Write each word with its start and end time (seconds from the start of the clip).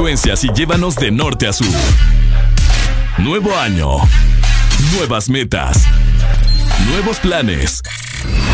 y 0.00 0.52
llévanos 0.54 0.94
de 0.94 1.10
norte 1.10 1.48
a 1.48 1.52
sur. 1.52 1.66
Nuevo 3.18 3.56
año. 3.58 3.96
Nuevas 4.94 5.28
metas. 5.28 5.86
Nuevos 6.88 7.18
planes. 7.18 7.82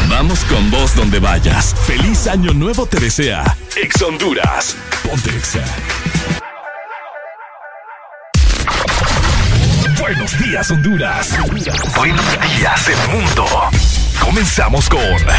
Vamos 0.08 0.42
con 0.44 0.70
vos 0.70 0.96
donde 0.96 1.18
vayas. 1.18 1.74
Feliz 1.86 2.26
año 2.28 2.54
nuevo 2.54 2.86
te 2.86 2.98
desea. 2.98 3.44
Ex 3.76 4.00
Honduras. 4.00 4.74
Buenos 10.00 10.38
días, 10.38 10.70
Honduras. 10.70 11.38
Buenos 11.94 12.26
días, 12.56 12.88
el 12.88 13.08
mundo. 13.18 13.44
Comenzamos 14.18 14.88
con 14.88 15.00
El 15.00 15.18
la 15.20 15.38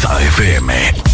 Exa 0.00 0.16
FM. 0.32 1.09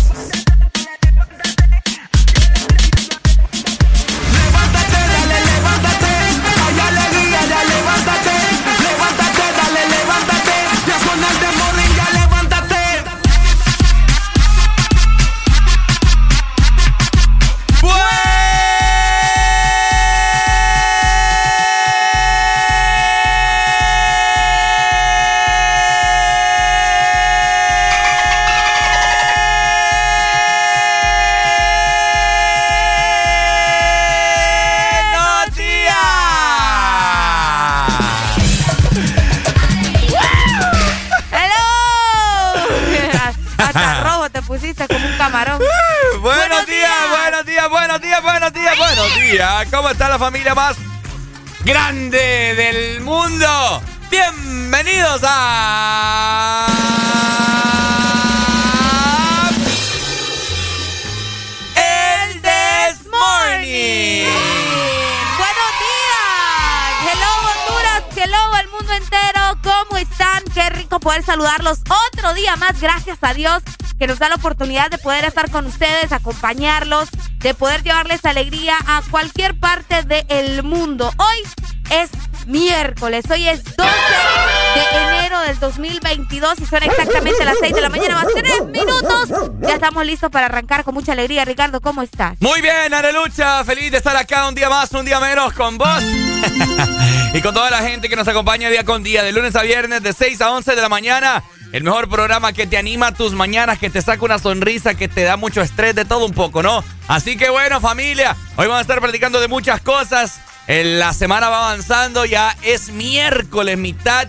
XAFM. 49.09 49.71
¿Cómo 49.71 49.91
está 49.91 50.09
la 50.09 50.19
familia 50.19 50.55
más 50.55 50.77
grande 51.65 52.55
del 52.57 53.01
mundo? 53.03 53.83
Bienvenidos 54.11 55.21
a... 55.25 56.67
El 61.75 62.43
This 62.43 63.07
Morning. 63.11 64.27
Buenos 65.39 65.73
días. 65.85 67.13
Hello 67.13 67.31
Honduras, 67.47 68.03
hello 68.17 68.55
al 68.55 68.69
mundo 68.69 68.93
entero. 68.93 69.59
¿Cómo 69.63 69.99
están? 69.99 70.43
Qué 70.53 70.69
rico 70.71 70.99
poder 71.01 71.23
saludarlos 71.23 71.81
otro 72.13 72.35
día 72.35 72.57
más. 72.57 72.81
Gracias 72.81 73.19
a 73.23 73.35
Dios 73.35 73.63
que 73.99 74.07
nos 74.07 74.19
da 74.19 74.29
la 74.29 74.35
oportunidad 74.35 74.91
de 74.91 74.99
poder 74.99 75.25
estar 75.25 75.51
con 75.51 75.67
ustedes, 75.67 76.13
acompañarlos 76.13 77.09
de 77.47 77.55
poder 77.55 77.85
llevarles 77.85 78.25
alegría 78.25 78.77
a 78.89 79.03
cualquier 79.09 79.57
parte 79.57 80.03
del 80.03 80.65
mundo. 80.65 81.13
Hoy 81.17 81.43
es 81.91 82.11
miércoles, 82.49 83.25
hoy 83.31 83.49
es 83.49 83.63
12 83.63 83.89
de 84.75 85.03
enero 85.03 85.41
del 85.43 85.57
2022 85.61 86.59
y 86.59 86.67
son 86.67 86.83
exactamente 86.83 87.45
las 87.45 87.55
6 87.61 87.73
de 87.73 87.81
la 87.81 87.89
mañana, 87.89 88.17
más 88.17 88.27
3 88.35 88.65
minutos. 88.65 89.53
Ya 89.61 89.75
estamos 89.75 90.05
listos 90.05 90.29
para 90.29 90.47
arrancar 90.47 90.83
con 90.83 90.95
mucha 90.95 91.13
alegría. 91.13 91.45
Ricardo, 91.45 91.81
¿cómo 91.81 92.03
estás? 92.03 92.35
Muy 92.41 92.61
bien, 92.63 92.93
Arelucha, 92.93 93.63
feliz 93.63 93.93
de 93.93 93.99
estar 93.99 94.17
acá 94.17 94.49
un 94.49 94.57
día 94.57 94.69
más, 94.69 94.91
un 94.91 95.05
día 95.05 95.21
menos 95.21 95.53
con 95.53 95.79
vos. 95.79 96.03
y 97.33 97.41
con 97.43 97.55
toda 97.55 97.71
la 97.71 97.79
gente 97.79 98.09
que 98.09 98.17
nos 98.17 98.27
acompaña 98.27 98.71
día 98.71 98.83
con 98.83 99.05
día, 99.05 99.23
de 99.23 99.31
lunes 99.31 99.55
a 99.55 99.63
viernes, 99.63 100.03
de 100.03 100.13
6 100.13 100.41
a 100.41 100.51
11 100.51 100.75
de 100.75 100.83
la 100.83 100.89
mañana. 100.89 101.45
El 101.77 101.85
mejor 101.85 102.09
programa 102.09 102.55
que 102.55 102.67
te 102.67 102.79
anima 102.79 103.13
tus 103.13 103.35
mañanas, 103.35 103.79
que 103.79 103.91
te 103.91 104.01
saca 104.01 104.25
una 104.25 104.39
sonrisa, 104.39 104.95
que 104.95 105.09
te 105.09 105.25
da 105.25 105.37
mucho 105.37 105.61
estrés, 105.61 105.95
de 105.95 106.07
todo 106.07 106.25
un 106.25 106.33
poco, 106.33 106.63
¿no? 106.63 106.83
Así 107.07 107.37
que 107.37 107.51
bueno, 107.51 107.83
familia, 107.83 108.35
hoy 108.57 108.67
vamos 108.67 108.79
a 108.79 108.81
estar 108.81 108.99
platicando 108.99 109.41
de 109.41 109.49
muchas 109.49 109.83
cosas. 109.83 110.41
La 110.67 111.13
semana 111.13 111.51
va 111.51 111.69
avanzando, 111.69 112.25
ya 112.25 112.57
es 112.63 112.89
miércoles, 112.89 113.77
mitad 113.77 114.27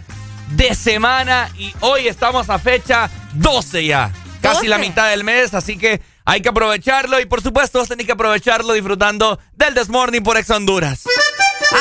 de 0.58 0.76
semana 0.76 1.50
y 1.58 1.74
hoy 1.80 2.10
estamos 2.10 2.50
a 2.50 2.60
fecha 2.60 3.10
12 3.36 3.86
ya. 3.86 4.12
Casi 4.42 4.68
la 4.68 4.78
mitad 4.78 5.10
del 5.10 5.24
mes, 5.24 5.54
así 5.54 5.78
que 5.78 6.02
hay 6.26 6.42
que 6.42 6.50
aprovecharlo 6.50 7.18
y 7.22 7.28
por 7.28 7.42
supuesto 7.42 7.80
vos 7.80 7.88
tenés 7.88 8.06
que 8.06 8.12
aprovecharlo 8.12 8.74
disfrutando 8.74 9.40
del 9.54 9.74
Desmorning 9.74 10.22
por 10.22 10.36
Ex 10.36 10.50
Honduras. 10.50 11.06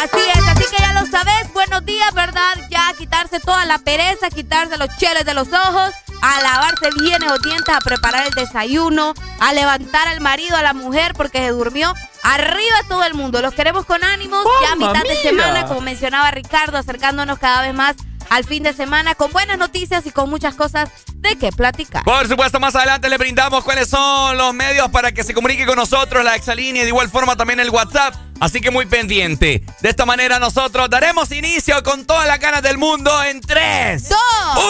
Así 0.03 0.21
es, 0.35 0.49
así 0.49 0.65
que 0.71 0.83
ya 0.83 0.93
lo 0.93 1.07
sabes. 1.07 1.53
Buenos 1.53 1.85
días, 1.85 2.13
¿verdad? 2.15 2.55
Ya 2.71 2.93
quitarse 2.97 3.41
toda 3.41 3.65
la 3.65 3.79
pereza, 3.79 4.31
quitarse 4.31 4.77
los 4.77 4.89
cheles 4.97 5.25
de 5.25 5.35
los 5.35 5.49
ojos, 5.49 5.93
a 6.23 6.43
lavarse 6.43 6.91
bien 7.01 7.23
los 7.25 7.41
dientes, 7.43 7.75
a 7.75 7.79
preparar 7.81 8.27
el 8.27 8.35
desayuno, 8.35 9.15
a 9.41 9.53
levantar 9.53 10.09
al 10.09 10.21
marido, 10.21 10.57
a 10.57 10.63
la 10.63 10.73
mujer 10.73 11.15
porque 11.15 11.39
se 11.39 11.49
durmió. 11.49 11.95
Arriba 12.23 12.77
todo 12.89 13.05
el 13.05 13.15
mundo. 13.15 13.41
Los 13.41 13.55
queremos 13.55 13.87
con 13.87 14.03
ánimos. 14.03 14.45
ya 14.63 14.73
a 14.73 14.77
mitad 14.77 15.03
de 15.03 15.17
semana, 15.17 15.67
como 15.67 15.81
mencionaba 15.81 16.31
Ricardo, 16.31 16.79
acercándonos 16.79 17.39
cada 17.39 17.63
vez 17.63 17.75
más 17.75 17.97
al 18.31 18.45
fin 18.45 18.63
de 18.63 18.73
semana 18.73 19.15
con 19.15 19.33
buenas 19.33 19.59
noticias 19.59 20.07
y 20.07 20.11
con 20.11 20.31
muchas 20.31 20.55
cosas 20.55 20.91
de 21.17 21.37
qué 21.37 21.51
platicar. 21.53 22.05
Por 22.05 22.29
supuesto, 22.29 22.61
más 22.61 22.75
adelante 22.75 23.09
le 23.09 23.19
brindamos 23.19 23.65
cuáles 23.65 23.89
son 23.89 24.37
los 24.37 24.55
medios 24.55 24.89
para 24.91 25.13
que 25.13 25.25
se 25.25 25.35
comunique 25.35 25.67
con 25.67 25.77
nosotros, 25.77 26.25
la 26.25 26.37
exalínea 26.37 26.83
y 26.83 26.85
de 26.85 26.91
igual 26.91 27.11
forma 27.11 27.37
también 27.37 27.61
el 27.61 27.71
WhatsApp. 27.71 28.15
Así 28.39 28.61
que 28.61 28.71
muy 28.71 28.87
pendiente. 28.87 29.65
De 29.81 29.89
esta 29.89 30.05
manera 30.05 30.39
nosotros 30.39 30.91
daremos 30.91 31.33
inicio 31.33 31.83
con 31.83 32.05
todas 32.05 32.27
las 32.27 32.39
ganas 32.39 32.63
del 32.63 32.77
mundo 32.77 33.23
en 33.25 33.41
3, 33.41 34.09
2, 34.09 34.19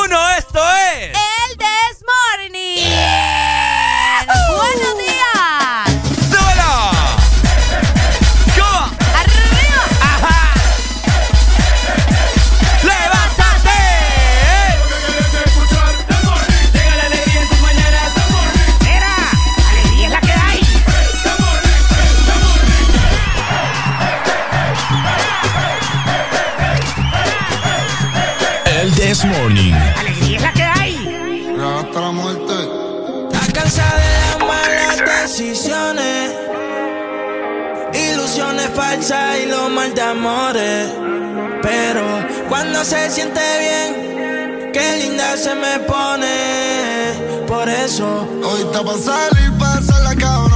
1. 0.05 0.31
Esto 0.39 0.61
es... 0.95 1.17
El 1.17 1.59
This 1.59 2.05
Morning. 2.07 2.87
Buenos 4.57 4.99
días. 4.99 5.56
y 39.09 39.47
lo 39.47 39.69
mal 39.69 39.95
de 39.95 40.03
amores. 40.03 40.91
Pero 41.63 42.03
cuando 42.49 42.85
se 42.85 43.09
siente 43.09 43.41
bien, 43.61 44.73
qué 44.73 44.97
linda 44.97 45.37
se 45.37 45.55
me 45.55 45.79
pone. 45.81 47.45
Por 47.47 47.69
eso, 47.69 48.29
hoy 48.43 48.63
está 48.63 48.83
para 48.83 48.99
salir, 48.99 49.53
pasa 49.59 50.01
la 50.01 50.15
cabrón. 50.17 50.56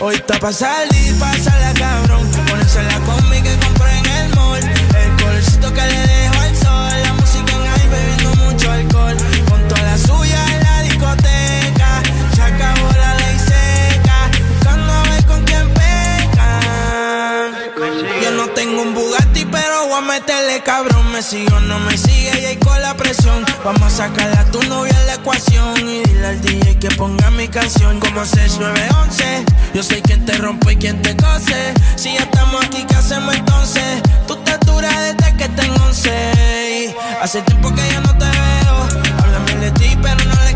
Hoy 0.00 0.14
está 0.14 0.38
pa' 0.38 0.52
salir, 0.52 1.18
pásala 1.18 1.72
cabrón. 1.74 2.35
a 19.96 20.00
meterle 20.02 20.62
cabrón. 20.62 21.10
Me 21.12 21.22
sigo, 21.22 21.58
no 21.60 21.78
me 21.80 21.96
sigue 21.96 22.40
y 22.40 22.44
ahí 22.44 22.56
con 22.56 22.80
la 22.82 22.96
presión. 22.96 23.44
Vamos 23.64 23.82
a 23.82 23.90
sacar 23.90 24.30
a 24.38 24.44
tu 24.50 24.62
novia 24.64 24.94
en 25.00 25.06
la 25.06 25.14
ecuación. 25.14 25.88
Y 25.88 26.02
dile 26.02 26.26
al 26.26 26.40
DJ 26.42 26.78
que 26.78 26.88
ponga 26.90 27.30
mi 27.30 27.48
canción 27.48 27.98
como 28.00 28.24
6911. 28.24 29.44
Yo 29.74 29.82
soy 29.82 30.02
quien 30.02 30.24
te 30.24 30.36
rompe 30.38 30.72
y 30.72 30.76
quien 30.76 31.00
te 31.02 31.16
cose. 31.16 31.74
Si 31.96 32.12
ya 32.12 32.20
estamos 32.20 32.64
aquí, 32.64 32.84
¿qué 32.86 32.94
hacemos 32.94 33.34
entonces? 33.34 34.02
Tú 34.26 34.36
te 34.36 34.58
duras 34.66 34.94
desde 34.98 35.36
que 35.36 35.48
tengo 35.48 35.76
11. 35.86 36.94
Hace 37.22 37.42
tiempo 37.42 37.72
que 37.74 37.88
ya 37.88 38.00
no 38.00 38.16
te 38.18 38.24
veo. 38.26 39.04
Háblame 39.18 39.54
de 39.56 39.70
ti, 39.72 39.98
pero 40.02 40.24
no 40.24 40.44
le 40.44 40.55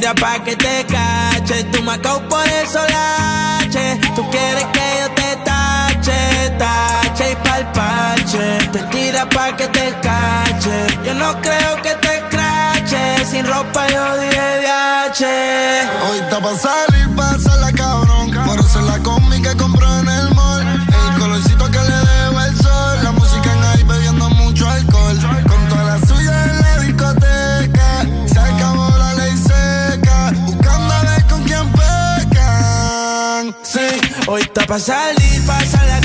Te 0.00 0.06
tira 0.06 0.14
pa' 0.14 0.42
que 0.42 0.56
te 0.56 0.86
cache. 0.86 1.64
Tú 1.64 1.82
me 1.82 1.98
por 1.98 2.48
eso 2.62 2.80
lache. 2.88 4.00
Tú 4.16 4.30
quieres 4.30 4.64
que 4.72 4.86
yo 4.98 5.10
te 5.10 5.36
tache, 5.44 6.50
tache 6.56 7.32
y 7.32 7.36
palpache. 7.36 8.58
Te 8.72 8.78
tira 8.84 9.28
pa' 9.28 9.54
que 9.58 9.66
te 9.66 9.94
cache. 10.00 10.86
Yo 11.04 11.12
no 11.12 11.38
creo 11.42 11.82
que 11.82 11.94
te 11.96 12.22
crache. 12.30 13.26
Sin 13.30 13.46
ropa 13.46 13.86
yo 13.88 14.16
dije 14.20 14.58
viaje. 14.60 15.82
Hoy 16.08 16.18
está 16.20 16.40
pa' 16.40 16.56
salir, 16.56 17.14
pa' 17.14 17.38
salir. 17.38 17.59
Hoy 34.32 34.42
está 34.42 34.64
pa' 34.64 34.78
salir, 34.78 35.44
pa' 35.44 35.58
salir 35.66 35.99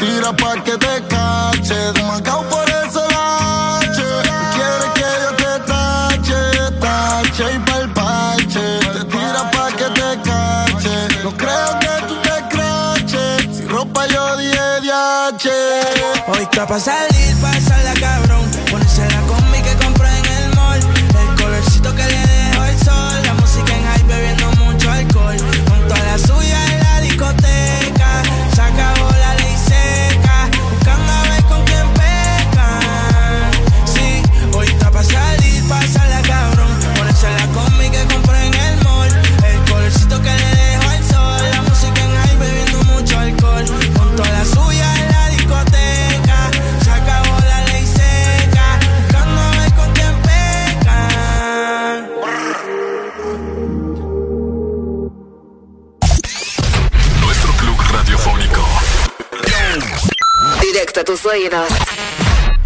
Tira 0.00 0.32
pa' 0.32 0.56
que 0.64 0.78
te 0.78 0.94
cache. 1.08 1.92
Demacao 1.92 2.42
por 2.48 2.66
ese 2.80 3.02
lache. 3.14 4.08
Quiere 4.54 4.88
que 4.98 5.08
yo 5.22 5.30
te 5.42 5.52
tache, 5.70 6.40
tache 6.80 7.44
y 7.54 7.58
palpache. 7.68 8.66
Te 8.94 9.04
tira 9.12 9.42
pa' 9.52 9.70
que 9.78 9.88
te 9.98 10.08
cache. 10.28 10.94
No 11.22 11.30
creo 11.36 11.70
que 11.82 11.94
tú 12.08 12.14
te 12.22 12.36
craches. 12.52 13.56
Si 13.56 13.66
ropa 13.66 14.06
yo 14.06 14.36
dije 14.38 14.68
DH. 14.84 15.46
Hoy 16.28 16.42
está 16.44 16.66
pa' 16.66 16.80
salir. 16.80 17.29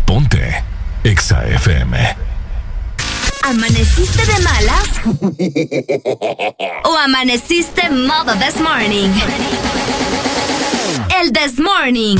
Ponte 0.06 0.64
Exa 1.04 1.44
FM. 1.47 2.16
¿Amaneciste 3.42 4.25
de 4.25 4.40
malas? 4.40 4.88
¿O 6.85 6.97
amaneciste 6.97 7.90
modo 7.90 8.33
this 8.37 8.59
morning? 8.62 9.11
El 11.21 11.30
this 11.33 11.61
morning. 11.61 12.16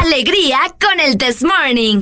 Alegría 0.00 0.58
con 0.80 0.98
el 0.98 1.16
this 1.16 1.40
morning. 1.42 2.00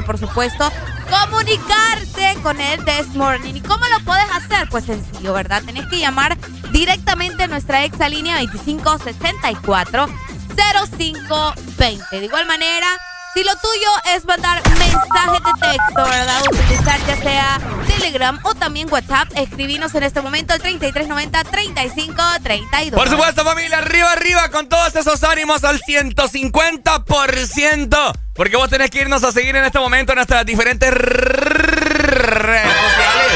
Y, 0.00 0.02
por 0.02 0.18
supuesto, 0.18 0.70
comunicarse 1.08 2.36
con 2.42 2.60
el 2.60 2.84
This 2.84 3.14
Morning. 3.14 3.54
¿Y 3.54 3.60
cómo 3.60 3.84
lo 3.86 4.04
puedes 4.04 4.28
hacer? 4.32 4.68
Pues 4.68 4.84
sencillo, 4.84 5.32
¿verdad? 5.32 5.62
Tenés 5.64 5.86
que 5.86 5.98
llamar 5.98 6.36
directamente 6.72 7.44
a 7.44 7.46
nuestra 7.46 7.84
exalínea 7.84 8.40
2564 8.40 10.08
0520. 10.56 12.20
De 12.20 12.26
igual 12.26 12.46
manera, 12.46 12.86
si 13.34 13.42
lo 13.44 13.52
tuyo 13.56 13.90
es 14.14 14.24
mandar 14.24 14.62
mensajes 14.78 15.42
de 15.44 15.52
texto, 15.60 16.02
¿verdad? 16.02 16.42
Utilizar 16.50 16.98
ya 17.06 17.16
sea 17.16 17.60
Telegram 17.86 18.40
o 18.42 18.54
también 18.54 18.90
WhatsApp, 18.90 19.28
escribinos 19.36 19.94
en 19.94 20.02
este 20.02 20.20
momento 20.20 20.52
al 20.52 20.60
3390-3532. 20.62 22.90
Por 22.90 23.08
supuesto, 23.08 23.44
familia, 23.44 23.78
arriba, 23.78 24.10
arriba, 24.12 24.50
con 24.50 24.68
todos 24.68 24.96
esos 24.96 25.22
ánimos 25.22 25.62
al 25.64 25.80
150%. 25.80 28.19
Porque 28.40 28.56
vos 28.56 28.70
tenés 28.70 28.88
que 28.88 29.02
irnos 29.02 29.22
a 29.22 29.32
seguir 29.32 29.54
en 29.54 29.66
este 29.66 29.78
momento 29.78 30.12
en 30.12 30.16
nuestras 30.16 30.46
diferentes 30.46 30.90
redes 30.90 32.72
sociales. 32.72 33.32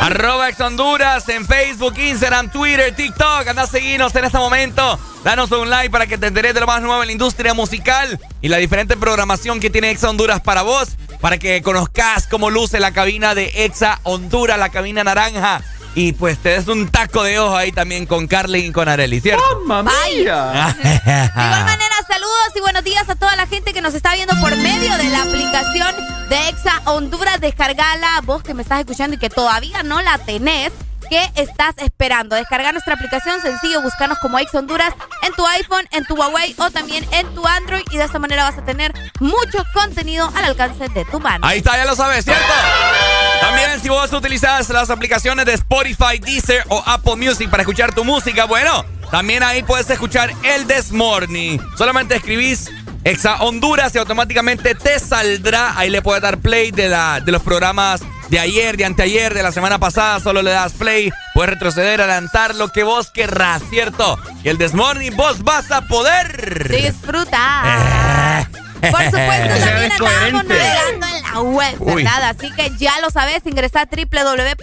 Arroba 0.00 0.48
Ex 0.48 0.60
Honduras 0.60 1.28
en 1.28 1.46
Facebook, 1.46 1.96
Instagram, 1.96 2.50
Twitter, 2.50 2.92
TikTok. 2.92 3.46
Anda 3.46 3.62
a 3.62 3.66
seguirnos 3.68 4.12
en 4.16 4.24
este 4.24 4.38
momento. 4.38 4.98
Danos 5.22 5.48
un 5.52 5.70
like 5.70 5.90
para 5.90 6.08
que 6.08 6.18
te 6.18 6.26
enteres 6.26 6.54
de 6.54 6.60
lo 6.60 6.66
más 6.66 6.82
nuevo 6.82 7.00
en 7.02 7.06
la 7.06 7.12
industria 7.12 7.54
musical 7.54 8.18
y 8.40 8.48
la 8.48 8.56
diferente 8.56 8.96
programación 8.96 9.60
que 9.60 9.70
tiene 9.70 9.92
Exa 9.92 10.10
Honduras 10.10 10.40
para 10.40 10.62
vos. 10.62 10.88
Para 11.20 11.38
que 11.38 11.62
conozcas 11.62 12.26
cómo 12.26 12.50
luce 12.50 12.80
la 12.80 12.90
cabina 12.90 13.36
de 13.36 13.64
Exa 13.64 14.00
Honduras, 14.02 14.58
la 14.58 14.70
cabina 14.70 15.04
naranja. 15.04 15.62
Y 15.94 16.14
pues 16.14 16.38
te 16.38 16.48
des 16.48 16.68
un 16.68 16.88
taco 16.88 17.22
de 17.22 17.38
ojo 17.38 17.54
ahí 17.54 17.70
también 17.70 18.06
con 18.06 18.26
Carly 18.26 18.60
y 18.66 18.72
con 18.72 18.88
Areli, 18.88 19.20
¿cierto? 19.20 19.44
Bye. 19.66 20.16
De 20.16 20.22
igual 20.22 21.64
manera, 21.64 21.94
saludos 22.08 22.32
y 22.56 22.60
buenos 22.60 22.82
días 22.82 23.08
a 23.10 23.14
toda 23.14 23.36
la 23.36 23.46
gente 23.46 23.74
que 23.74 23.82
nos 23.82 23.92
está 23.92 24.14
viendo 24.14 24.31
Exa 26.48 26.82
Honduras. 26.86 27.40
Descargala, 27.40 28.20
vos 28.24 28.42
que 28.42 28.54
me 28.54 28.62
estás 28.62 28.80
escuchando 28.80 29.16
y 29.16 29.18
que 29.18 29.30
todavía 29.30 29.82
no 29.82 30.00
la 30.02 30.18
tenés. 30.18 30.72
¿Qué 31.08 31.30
estás 31.34 31.74
esperando? 31.78 32.36
Descarga 32.36 32.72
nuestra 32.72 32.94
aplicación, 32.94 33.42
sencillo, 33.42 33.82
buscanos 33.82 34.18
como 34.18 34.38
Exa 34.38 34.60
Honduras 34.60 34.94
en 35.22 35.34
tu 35.34 35.46
iPhone, 35.46 35.86
en 35.90 36.06
tu 36.06 36.14
Huawei 36.14 36.54
o 36.58 36.70
también 36.70 37.06
en 37.12 37.34
tu 37.34 37.46
Android 37.46 37.82
y 37.90 37.98
de 37.98 38.04
esta 38.04 38.18
manera 38.18 38.44
vas 38.44 38.56
a 38.56 38.64
tener 38.64 38.94
mucho 39.20 39.62
contenido 39.74 40.32
al 40.34 40.44
alcance 40.44 40.88
de 40.88 41.04
tu 41.04 41.20
mano. 41.20 41.46
Ahí 41.46 41.58
está, 41.58 41.76
ya 41.76 41.84
lo 41.84 41.94
sabes, 41.94 42.24
¿cierto? 42.24 42.42
También 43.40 43.78
si 43.82 43.90
vos 43.90 44.10
utilizas 44.12 44.70
las 44.70 44.88
aplicaciones 44.88 45.44
de 45.44 45.52
Spotify, 45.52 46.18
Deezer 46.18 46.64
o 46.68 46.82
Apple 46.86 47.16
Music 47.16 47.50
para 47.50 47.62
escuchar 47.62 47.94
tu 47.94 48.04
música, 48.04 48.46
bueno, 48.46 48.84
también 49.10 49.42
ahí 49.42 49.62
puedes 49.62 49.90
escuchar 49.90 50.32
el 50.42 50.66
This. 50.66 50.92
Solamente 51.76 52.16
escribís 52.16 52.70
Exa 53.04 53.42
Honduras 53.42 53.94
y 53.94 53.98
automáticamente 53.98 54.74
te 54.74 54.98
saldrá. 54.98 55.76
Ahí 55.76 55.90
le 55.90 56.02
puedes 56.02 56.22
dar 56.22 56.38
play 56.38 56.70
de, 56.70 56.88
la, 56.88 57.20
de 57.20 57.32
los 57.32 57.42
programas 57.42 58.02
de 58.28 58.38
ayer, 58.38 58.76
de 58.76 58.84
anteayer, 58.84 59.34
de 59.34 59.42
la 59.42 59.52
semana 59.52 59.78
pasada. 59.78 60.20
Solo 60.20 60.42
le 60.42 60.50
das 60.50 60.72
play. 60.72 61.12
Puedes 61.34 61.50
retroceder, 61.50 62.00
adelantar 62.00 62.54
lo 62.54 62.68
que 62.68 62.82
vos 62.82 63.10
querrás, 63.10 63.62
¿cierto? 63.70 64.18
Y 64.44 64.48
el 64.48 64.58
This 64.58 64.74
Morning 64.74 65.10
vos 65.12 65.42
vas 65.42 65.70
a 65.70 65.82
poder. 65.82 66.68
Disfruta. 66.68 68.48
Por 68.90 69.04
supuesto, 69.04 69.48
también 69.64 69.92
andamos 69.92 70.44
navegando 70.44 71.06
en 71.06 71.22
la 71.22 71.40
web, 71.40 71.76
Uy. 71.78 72.02
¿verdad? 72.02 72.30
Así 72.30 72.50
que 72.52 72.70
ya 72.78 72.98
lo 73.00 73.10
sabes, 73.10 73.42
ingresa 73.44 73.82
a 73.82 73.86
www.exafm.hn. 73.86 74.62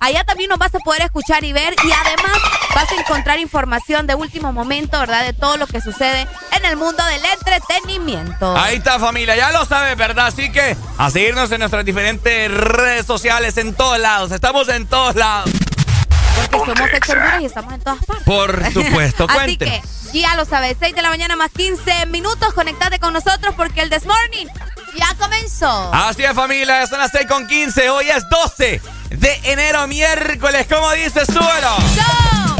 Allá 0.00 0.24
también 0.24 0.48
nos 0.48 0.58
vas 0.58 0.74
a 0.74 0.78
poder 0.78 1.02
escuchar 1.02 1.44
y 1.44 1.52
ver. 1.52 1.74
Y 1.84 1.92
además 1.92 2.38
vas 2.74 2.90
a 2.90 2.94
encontrar 2.94 3.38
información 3.38 4.06
de 4.06 4.14
último 4.14 4.52
momento, 4.52 4.98
¿verdad? 4.98 5.24
De 5.24 5.32
todo 5.32 5.56
lo 5.56 5.66
que 5.66 5.80
sucede 5.80 6.26
en 6.56 6.64
el 6.64 6.76
mundo 6.76 7.04
del 7.04 7.22
entretenimiento. 7.24 8.56
Ahí 8.56 8.76
está 8.76 8.98
familia, 8.98 9.36
ya 9.36 9.52
lo 9.52 9.64
sabes, 9.64 9.96
¿verdad? 9.96 10.26
Así 10.26 10.50
que 10.52 10.76
a 10.98 11.10
seguirnos 11.10 11.50
en 11.52 11.60
nuestras 11.60 11.84
diferentes 11.84 12.50
redes 12.50 13.06
sociales 13.06 13.56
en 13.56 13.74
todos 13.74 13.98
lados. 13.98 14.32
Estamos 14.32 14.68
en 14.68 14.86
todos 14.86 15.16
lados. 15.16 15.50
Porque 16.50 16.72
somos 16.72 16.90
Ex 16.92 17.08
Honduras 17.10 17.40
y 17.42 17.44
estamos 17.44 17.74
en 17.74 17.80
todas 17.80 18.04
partes. 18.04 18.24
Por 18.24 18.72
supuesto, 18.72 19.26
Así 19.28 19.56
que 19.56 19.82
ya 20.12 20.34
lo 20.36 20.44
sabes, 20.44 20.76
6 20.80 20.94
de 20.94 21.02
la 21.02 21.10
mañana 21.10 21.36
más 21.36 21.50
15 21.50 22.06
minutos. 22.06 22.52
Conectate 22.54 22.98
con 22.98 23.12
nosotros 23.12 23.54
porque 23.56 23.82
el 23.82 23.90
This 23.90 24.06
Morning 24.06 24.46
ya 24.96 25.14
comenzó. 25.18 25.92
Así 25.92 26.24
es 26.24 26.32
familia, 26.32 26.86
son 26.86 26.98
las 26.98 27.10
6 27.12 27.26
con 27.28 27.46
15. 27.46 27.90
Hoy 27.90 28.10
es 28.10 28.28
12 28.28 28.80
de 29.10 29.40
enero, 29.44 29.86
miércoles. 29.86 30.66
¿Cómo 30.68 30.90
dice 30.92 31.24
suelo? 31.26 31.76
¡Go! 31.94 32.59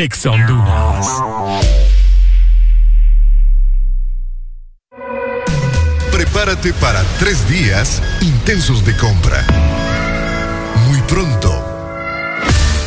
Ex. 0.00 0.26
Prepárate 6.10 6.72
para 6.72 7.02
tres 7.18 7.46
días 7.50 8.02
intensos 8.22 8.82
de 8.86 8.96
compra. 8.96 9.44
Muy 10.88 11.02
pronto, 11.02 11.52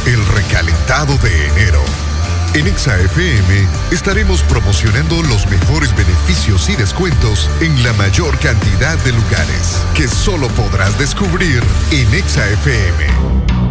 el 0.08 0.26
recalentado 0.26 1.15
de 1.19 1.47
enero. 1.49 1.84
En 2.56 2.65
ExaFM 2.65 3.67
estaremos 3.91 4.41
promocionando 4.41 5.21
los 5.21 5.45
mejores 5.52 5.95
beneficios 5.95 6.67
y 6.69 6.76
descuentos 6.76 7.47
en 7.62 7.84
la 7.84 7.93
mayor 7.93 8.39
cantidad 8.39 8.97
de 9.04 9.12
lugares 9.12 9.78
que 9.93 10.08
solo 10.08 10.47
podrás 10.49 10.97
descubrir 10.97 11.62
en 11.91 12.12
ExaFM. 12.12 13.06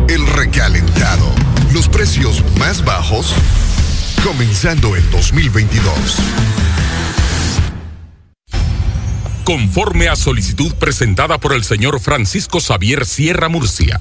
El 0.08 0.24
recalentado 0.28 1.51
los 1.72 1.88
precios 1.88 2.42
más 2.58 2.84
bajos 2.84 3.34
comenzando 4.24 4.94
en 4.94 5.10
2022. 5.10 5.92
Conforme 9.44 10.08
a 10.08 10.16
solicitud 10.16 10.74
presentada 10.74 11.38
por 11.38 11.54
el 11.54 11.64
señor 11.64 12.00
Francisco 12.00 12.60
Xavier 12.60 13.06
Sierra 13.06 13.48
Murcia 13.48 14.00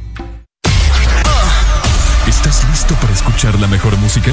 ¿Estás 2.91 2.99
listo 2.99 3.01
para 3.01 3.13
escuchar 3.13 3.59
la 3.59 3.67
mejor 3.67 3.95
música? 3.97 4.31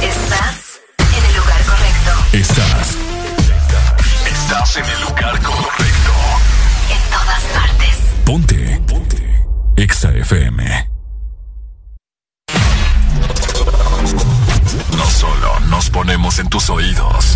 Estás 0.00 0.80
en 0.98 1.24
el 1.24 1.36
lugar 1.36 1.64
correcto. 1.64 2.10
Estás. 2.32 2.96
Estás 4.26 4.76
en 4.76 4.84
el 4.84 5.00
lugar 5.00 5.42
correcto. 5.42 6.12
En 6.88 7.10
todas 7.10 7.42
partes. 7.54 7.96
Ponte. 8.24 8.80
Ponte. 8.86 9.44
Exa 9.76 10.10
FM. 10.12 10.88
No 14.96 15.10
solo 15.10 15.60
nos 15.68 15.90
ponemos 15.90 16.38
en 16.38 16.48
tus 16.48 16.70
oídos. 16.70 17.34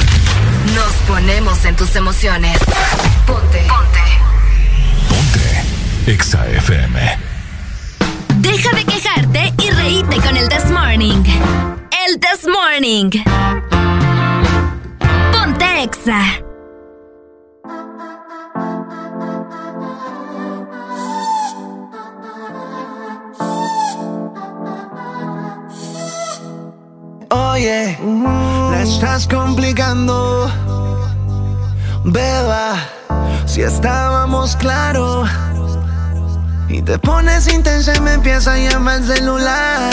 Nos 0.74 0.92
ponemos 1.08 1.64
en 1.64 1.74
tus 1.74 1.96
emociones. 1.96 2.58
Ponte. 3.26 3.66
Ponte. 3.66 4.00
Ponte. 5.08 6.12
Exa 6.12 6.46
FM. 6.48 7.39
Deja 8.40 8.74
de 8.74 8.84
quejarte 8.86 9.52
y 9.62 9.70
reíte 9.70 10.16
con 10.16 10.34
el 10.34 10.48
This 10.48 10.70
Morning. 10.70 11.22
El 12.08 12.18
This 12.18 12.48
Morning. 12.48 13.10
Ponte 15.30 15.82
Exa. 15.82 16.22
Oye, 27.28 27.98
la 28.70 28.82
estás 28.82 29.28
complicando. 29.28 30.50
Beba, 32.04 32.76
si 33.44 33.60
estábamos 33.60 34.56
claros 34.56 35.28
Y 36.72 36.82
te 36.82 36.98
pones 37.00 37.52
intensa 37.52 37.96
y 37.96 38.00
me 38.00 38.12
empieza 38.12 38.52
a 38.52 38.56
llamar 38.56 39.00
el 39.00 39.06
celular. 39.16 39.90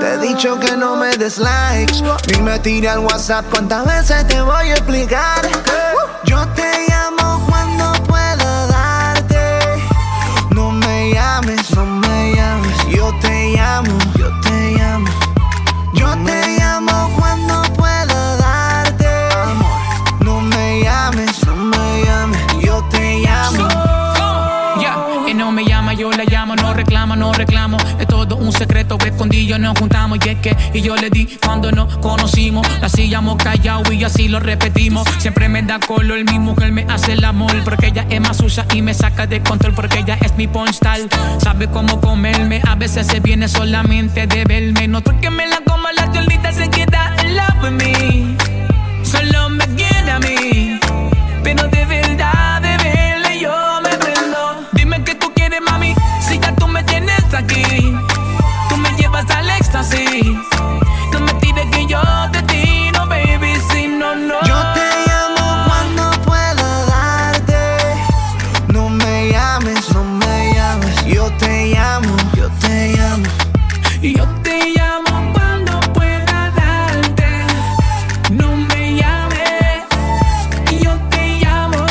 Te 0.00 0.14
he 0.14 0.18
dicho 0.18 0.58
que 0.58 0.74
no 0.74 0.96
me 0.96 1.14
des 1.18 1.36
likes. 1.36 2.02
Ni 2.32 2.40
me 2.40 2.58
tire 2.60 2.88
al 2.88 3.00
WhatsApp. 3.00 3.44
¿Cuántas 3.50 3.84
veces 3.84 4.26
te 4.26 4.40
voy 4.40 4.70
a 4.70 4.72
explicar? 4.72 5.42
Yo 6.24 6.48
te 6.54 6.86
llamo 6.88 7.23
Es 27.98 28.06
todo 28.06 28.36
un 28.36 28.52
secreto 28.52 28.98
escondido, 29.04 29.58
nos 29.58 29.78
juntamos. 29.78 30.18
Y 30.24 30.28
es 30.30 30.38
que, 30.38 30.56
y 30.72 30.80
yo 30.80 30.96
le 30.96 31.10
di 31.10 31.26
cuando 31.44 31.70
nos 31.70 31.96
conocimos. 31.98 32.66
Así 32.82 33.06
llamo 33.06 33.36
callado 33.36 33.92
y 33.92 34.02
así 34.04 34.28
lo 34.28 34.40
repetimos. 34.40 35.08
Siempre 35.18 35.48
me 35.48 35.62
da 35.62 35.78
color, 35.78 36.24
mi 36.24 36.38
mujer 36.38 36.72
me 36.72 36.86
hace 36.88 37.12
el 37.12 37.24
amor. 37.24 37.52
Porque 37.64 37.88
ella 37.88 38.06
es 38.08 38.20
más 38.20 38.36
sucia 38.36 38.66
y 38.72 38.82
me 38.82 38.94
saca 38.94 39.26
de 39.26 39.42
control. 39.42 39.74
Porque 39.74 40.00
ella 40.00 40.18
es 40.20 40.36
mi 40.36 40.46
postal. 40.46 41.08
Sabe 41.38 41.68
cómo 41.68 42.00
comerme, 42.00 42.60
a 42.66 42.74
veces 42.74 43.06
se 43.06 43.20
viene 43.20 43.48
solamente 43.48 44.26
de 44.26 44.44
verme. 44.44 44.88
No 44.88 45.02
que 45.02 45.30
me 45.30 45.46
la 45.46 45.60
coma, 45.64 45.92
la 45.92 46.10
cholita 46.12 46.52
se 46.52 46.68
queda 46.70 47.14
en 47.18 47.36
love 47.36 47.62
with 47.62 47.70
me. 47.70 48.36
Solo 49.04 49.50
me 49.50 49.66
quiere 49.76 49.93
éxtasis. 59.84 60.36
No 61.12 61.20
me 61.20 61.32
tires 61.34 61.66
que 61.70 61.86
yo 61.86 62.00
te 62.32 62.42
tiro, 62.42 63.06
baby, 63.06 63.54
si 63.70 63.86
no, 63.88 64.14
no. 64.14 64.34
Yo 64.44 64.56
te 64.74 64.86
llamo 65.06 65.64
cuando 65.66 66.10
pueda 66.22 66.84
darte. 66.86 67.78
No 68.68 68.88
me 68.88 69.30
llames, 69.30 69.90
no 69.92 70.04
me 70.04 70.54
llames. 70.54 71.04
Yo 71.06 71.30
te 71.38 71.66
llamo, 71.66 72.16
yo 72.36 72.48
te 72.60 72.96
llamo. 72.96 73.24
Y 74.00 74.16
yo 74.16 74.26
te 74.42 74.72
llamo 74.76 75.32
cuando 75.32 75.80
pueda 75.92 76.50
darte. 76.50 77.46
No 78.30 78.56
me 78.56 78.96
llames. 78.96 79.84
Y 80.70 80.84
yo 80.84 80.92
te 81.10 81.38
llamo. 81.38 81.86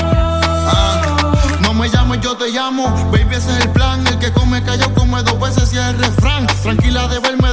No 1.61 1.73
me 1.73 1.89
llames, 1.89 2.21
yo 2.21 2.35
te 2.37 2.49
llamo. 2.49 2.89
Baby, 3.11 3.35
ese 3.35 3.51
es 3.51 3.65
el 3.65 3.69
plan. 3.71 4.05
El 4.07 4.19
que 4.19 4.31
come 4.33 4.61
callado 4.63 4.93
come 4.93 5.23
dos 5.23 5.39
veces 5.39 5.73
y 5.73 5.77
es 5.77 5.85
el 5.85 5.97
refrán. 5.99 6.47
Tranquila 6.63 7.07
de 7.07 7.19
verme, 7.19 7.52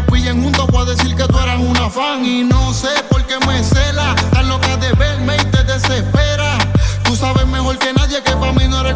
nos 0.00 0.10
pillen 0.10 0.42
juntos 0.42 0.66
voy 0.68 0.82
a 0.82 0.84
decir 0.94 1.14
que 1.14 1.24
tú 1.24 1.38
eras 1.38 1.58
una 1.58 1.90
fan. 1.90 2.24
Y 2.24 2.44
no 2.44 2.72
sé 2.72 2.88
por 3.08 3.24
qué 3.26 3.38
me 3.46 3.62
cela. 3.62 4.14
Tan 4.32 4.48
loca 4.48 4.76
de 4.76 4.92
verme 4.92 5.36
y 5.36 5.44
te 5.46 5.64
desespera. 5.64 6.58
Tú 7.04 7.16
sabes 7.16 7.46
mejor 7.46 7.78
que 7.78 7.92
nadie 7.92 8.22
que 8.22 8.32
para 8.32 8.52
mí 8.52 8.66
no 8.68 8.80
eres 8.80 8.94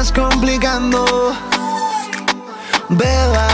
estás 0.00 0.12
complicando. 0.12 1.04
Beba, 2.88 3.48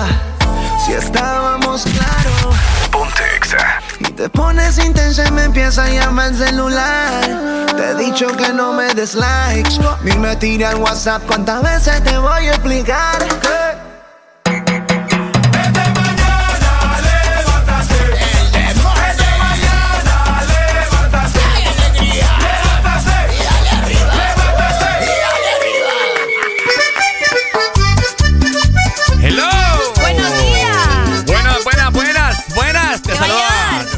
si 0.84 0.92
estábamos 0.92 1.82
claros. 1.82 2.56
Ponte 2.90 3.22
Exa. 3.36 3.80
Y 3.98 4.04
te 4.12 4.28
pones 4.28 4.78
intensa 4.78 5.26
y 5.26 5.30
me 5.32 5.44
empieza 5.44 5.84
a 5.84 5.88
llamar 5.88 6.28
el 6.28 6.38
celular. 6.38 7.66
Te 7.76 7.90
he 7.90 7.94
dicho 7.96 8.28
que 8.36 8.52
no 8.52 8.72
me 8.72 8.94
des 8.94 9.14
likes. 9.14 9.80
Ni 10.04 10.16
me 10.18 10.36
tire 10.36 10.66
al 10.66 10.76
WhatsApp. 10.76 11.22
¿Cuántas 11.26 11.62
veces 11.62 12.02
te 12.04 12.16
voy 12.16 12.46
a 12.46 12.50
explicar? 12.50 13.85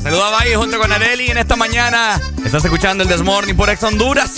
Saluda, 0.09 0.25
saluda 0.25 0.31
Valle 0.31 0.57
junto 0.57 0.79
con 0.79 0.93
Areli 0.93 1.31
en 1.31 1.39
esta 1.39 1.57
mañana. 1.57 2.21
Estás 2.45 2.65
escuchando 2.65 3.05
el 3.05 3.09
Desmorning 3.09 3.57
por 3.57 3.69
Ex 3.71 3.83
Honduras. 3.83 4.37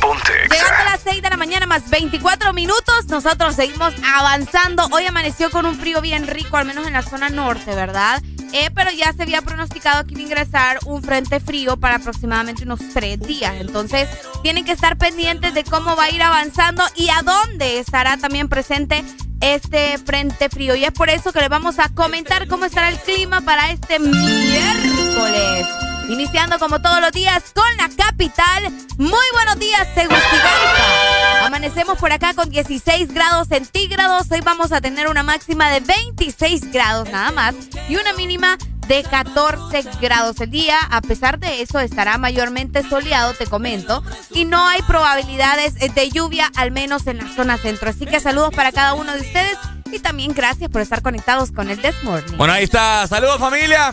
Ponte 0.00 0.32
Llegando 0.50 0.82
a 0.82 0.84
las 0.84 1.00
6 1.02 1.22
de 1.22 1.30
la 1.30 1.36
mañana 1.36 1.66
más 1.66 1.88
24 1.90 2.52
minutos, 2.52 3.06
nosotros 3.08 3.54
seguimos 3.56 3.94
avanzando. 4.04 4.86
Hoy 4.92 5.06
amaneció 5.06 5.50
con 5.50 5.66
un 5.66 5.78
frío 5.78 6.00
bien 6.00 6.26
rico, 6.26 6.56
al 6.56 6.66
menos 6.66 6.86
en 6.86 6.92
la 6.92 7.02
zona 7.02 7.28
norte, 7.28 7.74
¿verdad? 7.74 8.22
Eh, 8.52 8.70
pero 8.74 8.90
ya 8.90 9.12
se 9.12 9.22
había 9.22 9.42
pronosticado 9.42 10.04
que 10.04 10.12
iba 10.12 10.20
a 10.20 10.24
ingresar 10.24 10.78
un 10.84 11.02
frente 11.02 11.40
frío 11.40 11.78
para 11.78 11.96
aproximadamente 11.96 12.64
unos 12.64 12.80
tres 12.92 13.18
días. 13.20 13.54
Entonces, 13.58 14.08
tienen 14.42 14.64
que 14.64 14.72
estar 14.72 14.98
pendientes 14.98 15.54
de 15.54 15.64
cómo 15.64 15.96
va 15.96 16.04
a 16.04 16.10
ir 16.10 16.22
avanzando 16.22 16.82
y 16.96 17.08
a 17.08 17.22
dónde 17.22 17.78
estará 17.78 18.16
también 18.18 18.48
presente 18.48 19.04
este 19.40 19.98
frente 19.98 20.48
frío. 20.48 20.74
Y 20.74 20.84
es 20.84 20.92
por 20.92 21.10
eso 21.10 21.32
que 21.32 21.40
les 21.40 21.48
vamos 21.48 21.78
a 21.78 21.88
comentar 21.88 22.46
cómo 22.46 22.64
estará 22.64 22.88
el 22.88 22.98
clima 22.98 23.40
para 23.40 23.70
este 23.70 23.98
miércoles. 23.98 25.66
Iniciando 26.08 26.58
como 26.58 26.80
todos 26.80 27.00
los 27.00 27.12
días 27.12 27.42
con 27.54 27.76
la 27.76 27.88
capital. 27.88 28.70
Muy 28.98 29.26
buenos 29.32 29.58
días, 29.58 29.86
Tegucigalpa. 29.94 31.46
Amanecemos 31.46 31.98
por 31.98 32.12
acá 32.12 32.34
con 32.34 32.50
16 32.50 33.12
grados 33.12 33.48
centígrados. 33.48 34.30
Hoy 34.30 34.40
vamos 34.40 34.72
a 34.72 34.80
tener 34.80 35.08
una 35.08 35.22
máxima 35.22 35.70
de 35.70 35.80
26 35.80 36.72
grados 36.72 37.08
nada 37.10 37.30
más 37.32 37.54
y 37.88 37.96
una 37.96 38.12
mínima 38.12 38.58
de 38.88 39.02
14 39.04 39.84
grados 40.00 40.40
el 40.40 40.50
día. 40.50 40.78
A 40.90 41.00
pesar 41.00 41.38
de 41.38 41.62
eso, 41.62 41.80
estará 41.80 42.18
mayormente 42.18 42.86
soleado, 42.88 43.32
te 43.34 43.46
comento, 43.46 44.02
y 44.32 44.44
no 44.44 44.66
hay 44.66 44.82
probabilidades 44.82 45.74
de 45.74 46.10
lluvia, 46.10 46.50
al 46.56 46.72
menos 46.72 47.06
en 47.06 47.18
la 47.18 47.28
zona 47.34 47.58
centro. 47.58 47.90
Así 47.90 48.06
que 48.06 48.20
saludos 48.20 48.54
para 48.54 48.72
cada 48.72 48.94
uno 48.94 49.12
de 49.14 49.20
ustedes 49.20 49.58
y 49.92 49.98
también 50.00 50.32
gracias 50.32 50.70
por 50.70 50.80
estar 50.80 51.02
conectados 51.02 51.52
con 51.52 51.70
el 51.70 51.80
This 51.80 52.02
Morning. 52.02 52.36
Bueno, 52.36 52.54
ahí 52.54 52.64
está. 52.64 53.06
Saludos, 53.06 53.38
familia. 53.38 53.92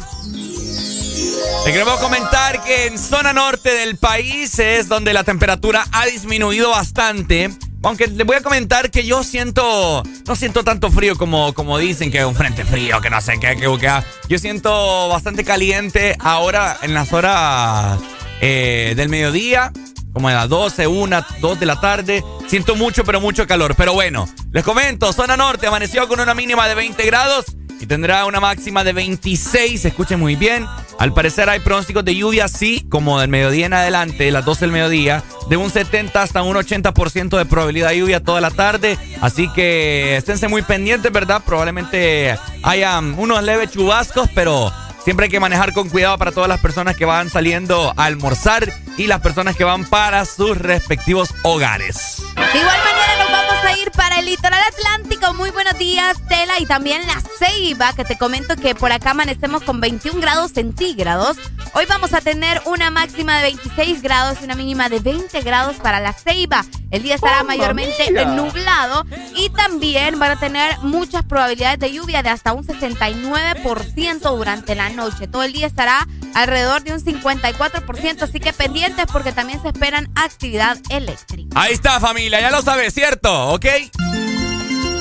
Te 1.65 1.71
queremos 1.71 1.99
comentar 1.99 2.63
que 2.63 2.87
en 2.87 2.97
zona 2.97 3.33
norte 3.33 3.69
del 3.73 3.97
país 3.97 4.57
es 4.59 4.87
donde 4.87 5.13
la 5.13 5.23
temperatura 5.23 5.85
ha 5.91 6.05
disminuido 6.05 6.71
bastante. 6.71 7.51
Aunque 7.83 8.07
les 8.07 8.25
voy 8.25 8.35
a 8.35 8.41
comentar 8.41 8.91
que 8.91 9.05
yo 9.05 9.23
siento, 9.23 10.03
no 10.27 10.35
siento 10.35 10.63
tanto 10.63 10.91
frío 10.91 11.15
como, 11.15 11.53
como 11.53 11.77
dicen 11.77 12.11
que 12.11 12.25
un 12.25 12.35
frente 12.35 12.65
frío, 12.65 12.99
que 13.01 13.09
no 13.09 13.21
sé 13.21 13.39
qué, 13.39 13.55
que, 13.55 13.77
que 13.77 14.03
yo 14.27 14.39
siento 14.39 15.07
bastante 15.09 15.43
caliente 15.43 16.15
ahora 16.19 16.77
en 16.81 16.93
las 16.93 17.13
horas 17.13 17.99
eh, 18.41 18.93
del 18.97 19.09
mediodía, 19.09 19.71
como 20.11 20.29
a 20.29 20.33
las 20.33 20.49
12, 20.49 20.87
1, 20.87 21.25
2 21.39 21.59
de 21.59 21.65
la 21.65 21.79
tarde. 21.79 22.23
Siento 22.47 22.75
mucho, 22.75 23.03
pero 23.05 23.21
mucho 23.21 23.45
calor. 23.47 23.75
Pero 23.75 23.93
bueno, 23.93 24.27
les 24.51 24.63
comento, 24.63 25.13
zona 25.13 25.37
norte 25.37 25.67
amaneció 25.67 26.07
con 26.07 26.19
una 26.19 26.33
mínima 26.33 26.67
de 26.67 26.75
20 26.75 27.05
grados 27.05 27.45
y 27.79 27.85
tendrá 27.85 28.25
una 28.25 28.39
máxima 28.39 28.83
de 28.83 28.93
26. 28.93 29.85
Escuchen 29.85 30.19
muy 30.19 30.35
bien. 30.35 30.65
Al 30.99 31.13
parecer 31.13 31.49
hay 31.49 31.61
pronósticos 31.61 32.03
de 32.03 32.13
lluvia, 32.13 32.49
sí, 32.49 32.85
como 32.89 33.21
del 33.21 33.29
mediodía 33.29 33.65
en 33.65 33.73
adelante, 33.73 34.29
las 34.31 34.43
12 34.43 34.65
del 34.65 34.71
mediodía, 34.73 35.23
de 35.49 35.55
un 35.55 35.71
70 35.71 36.21
hasta 36.21 36.43
un 36.43 36.57
80% 36.57 37.37
de 37.37 37.45
probabilidad 37.45 37.89
de 37.89 37.99
lluvia 37.99 38.21
toda 38.21 38.41
la 38.41 38.51
tarde. 38.51 38.97
Así 39.21 39.47
que 39.53 40.17
esténse 40.17 40.49
muy 40.49 40.61
pendientes, 40.61 41.09
¿verdad? 41.09 41.41
Probablemente 41.45 42.37
haya 42.63 42.99
unos 42.99 43.41
leves 43.41 43.71
chubascos, 43.71 44.29
pero 44.35 44.71
Siempre 45.03 45.23
hay 45.23 45.31
que 45.31 45.39
manejar 45.39 45.73
con 45.73 45.89
cuidado 45.89 46.17
para 46.17 46.31
todas 46.31 46.49
las 46.49 46.59
personas 46.59 46.95
que 46.95 47.05
van 47.05 47.29
saliendo 47.29 47.93
a 47.95 48.05
almorzar 48.05 48.71
y 48.97 49.07
las 49.07 49.21
personas 49.21 49.55
que 49.55 49.63
van 49.63 49.85
para 49.85 50.25
sus 50.25 50.57
respectivos 50.57 51.33
hogares. 51.43 52.21
Igual 52.35 52.77
manera 52.83 53.48
a 53.65 53.77
ir 53.77 53.91
para 53.91 54.19
el 54.19 54.25
litoral 54.25 54.61
atlántico. 54.73 55.33
Muy 55.33 55.49
buenos 55.49 55.77
días, 55.77 56.17
Tela, 56.27 56.53
y 56.59 56.65
también 56.65 57.05
la 57.05 57.21
Ceiba, 57.39 57.93
que 57.93 58.05
te 58.05 58.17
comento 58.17 58.55
que 58.55 58.73
por 58.73 58.91
acá 58.91 59.11
amanecemos 59.11 59.63
con 59.63 59.81
21 59.81 60.21
grados 60.21 60.51
centígrados. 60.51 61.37
Hoy 61.73 61.85
vamos 61.87 62.13
a 62.13 62.21
tener 62.21 62.61
una 62.65 62.89
máxima 62.89 63.37
de 63.37 63.43
26 63.43 64.01
grados 64.01 64.37
y 64.41 64.45
una 64.45 64.55
mínima 64.55 64.87
de 64.87 64.99
20 64.99 65.41
grados 65.41 65.75
para 65.77 65.99
la 65.99 66.13
Ceiba. 66.13 66.63
El 66.91 67.03
día 67.03 67.15
estará 67.15 67.43
mayormente 67.43 68.09
nublado 68.27 69.05
y 69.35 69.49
también 69.49 70.17
van 70.19 70.31
a 70.31 70.39
tener 70.39 70.79
muchas 70.79 71.23
probabilidades 71.25 71.79
de 71.79 71.91
lluvia 71.91 72.23
de 72.23 72.29
hasta 72.29 72.53
un 72.53 72.65
69% 72.65 74.37
durante 74.37 74.75
la 74.75 74.89
noche. 74.89 75.27
Todo 75.27 75.43
el 75.43 75.53
día 75.53 75.67
estará 75.67 76.07
alrededor 76.33 76.83
de 76.83 76.93
un 76.93 77.03
54%, 77.03 78.21
así 78.21 78.39
que 78.39 78.53
pendientes 78.53 79.05
porque 79.11 79.31
también 79.31 79.61
se 79.61 79.69
esperan 79.69 80.09
actividad 80.15 80.77
eléctrica. 80.89 81.59
Ahí 81.59 81.73
está 81.73 81.99
familia, 81.99 82.41
ya 82.41 82.51
lo 82.51 82.61
sabes, 82.61 82.93
¿cierto? 82.93 83.49
¿Ok? 83.49 83.65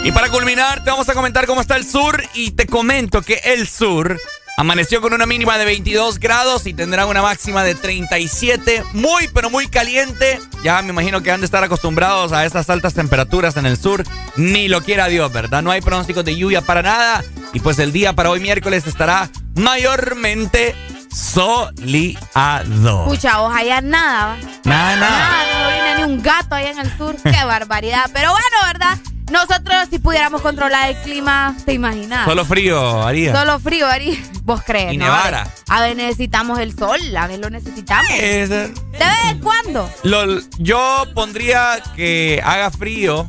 Y 0.04 0.12
para 0.12 0.28
culminar, 0.28 0.84
te 0.84 0.90
vamos 0.90 1.08
a 1.08 1.14
comentar 1.14 1.46
cómo 1.46 1.60
está 1.60 1.76
el 1.76 1.86
sur 1.86 2.22
y 2.34 2.52
te 2.52 2.66
comento 2.66 3.22
que 3.22 3.40
el 3.44 3.68
sur 3.68 4.18
Amaneció 4.58 5.00
con 5.00 5.14
una 5.14 5.24
mínima 5.24 5.56
de 5.56 5.64
22 5.64 6.18
grados 6.18 6.66
y 6.66 6.74
tendrá 6.74 7.06
una 7.06 7.22
máxima 7.22 7.62
de 7.62 7.76
37. 7.76 8.82
Muy, 8.92 9.28
pero 9.32 9.50
muy 9.50 9.68
caliente. 9.68 10.40
Ya 10.64 10.82
me 10.82 10.88
imagino 10.88 11.22
que 11.22 11.30
han 11.30 11.38
de 11.38 11.46
estar 11.46 11.62
acostumbrados 11.62 12.32
a 12.32 12.44
esas 12.44 12.68
altas 12.68 12.92
temperaturas 12.92 13.56
en 13.56 13.66
el 13.66 13.76
sur. 13.76 14.02
Ni 14.34 14.66
lo 14.66 14.82
quiera 14.82 15.06
Dios, 15.06 15.32
¿verdad? 15.32 15.62
No 15.62 15.70
hay 15.70 15.80
pronósticos 15.80 16.24
de 16.24 16.34
lluvia 16.34 16.60
para 16.60 16.82
nada. 16.82 17.22
Y 17.52 17.60
pues 17.60 17.78
el 17.78 17.92
día 17.92 18.14
para 18.14 18.30
hoy 18.30 18.40
miércoles 18.40 18.84
estará 18.88 19.30
mayormente 19.54 20.74
soleado. 21.18 23.04
Escucha, 23.04 23.38
vos 23.38 23.54
allá 23.54 23.81
nada. 23.81 24.37
Nada, 24.64 24.96
nada. 24.96 25.18
Nada, 25.18 25.62
no 25.62 25.68
viene 25.70 25.96
ni 25.96 26.12
un 26.12 26.22
gato 26.22 26.54
allá 26.54 26.70
en 26.70 26.78
el 26.78 26.96
sur. 26.96 27.16
Qué 27.22 27.44
barbaridad. 27.44 28.09
Pero 28.12 28.31
bueno, 28.31 28.57
¿verdad? 28.66 28.98
Nosotros, 29.31 29.88
si 29.90 29.98
pudiéramos 29.98 30.40
controlar 30.40 30.90
el 30.90 30.96
clima, 31.02 31.54
¿te 31.66 31.74
imaginas? 31.74 32.24
Solo 32.24 32.44
frío 32.46 33.02
haría. 33.02 33.35
Solo 33.35 33.59
frío 33.59 33.87
haría. 33.87 34.18
¿Vos 34.44 34.62
crees? 34.64 34.94
Y 34.94 34.96
nevara. 34.96 35.46
A 35.68 35.83
ver, 35.83 35.96
necesitamos 35.96 36.59
el 36.61 36.74
sol, 36.74 36.98
a 37.14 37.26
ver, 37.26 37.38
lo 37.38 37.50
necesitamos. 37.50 38.11
Es, 38.11 38.48
¿De 38.48 38.68
vez 38.68 39.24
en 39.31 39.40
cuando? 39.40 39.90
Lo, 40.04 40.40
yo 40.59 41.04
pondría 41.14 41.83
que 41.94 42.40
haga 42.42 42.70
frío, 42.70 43.28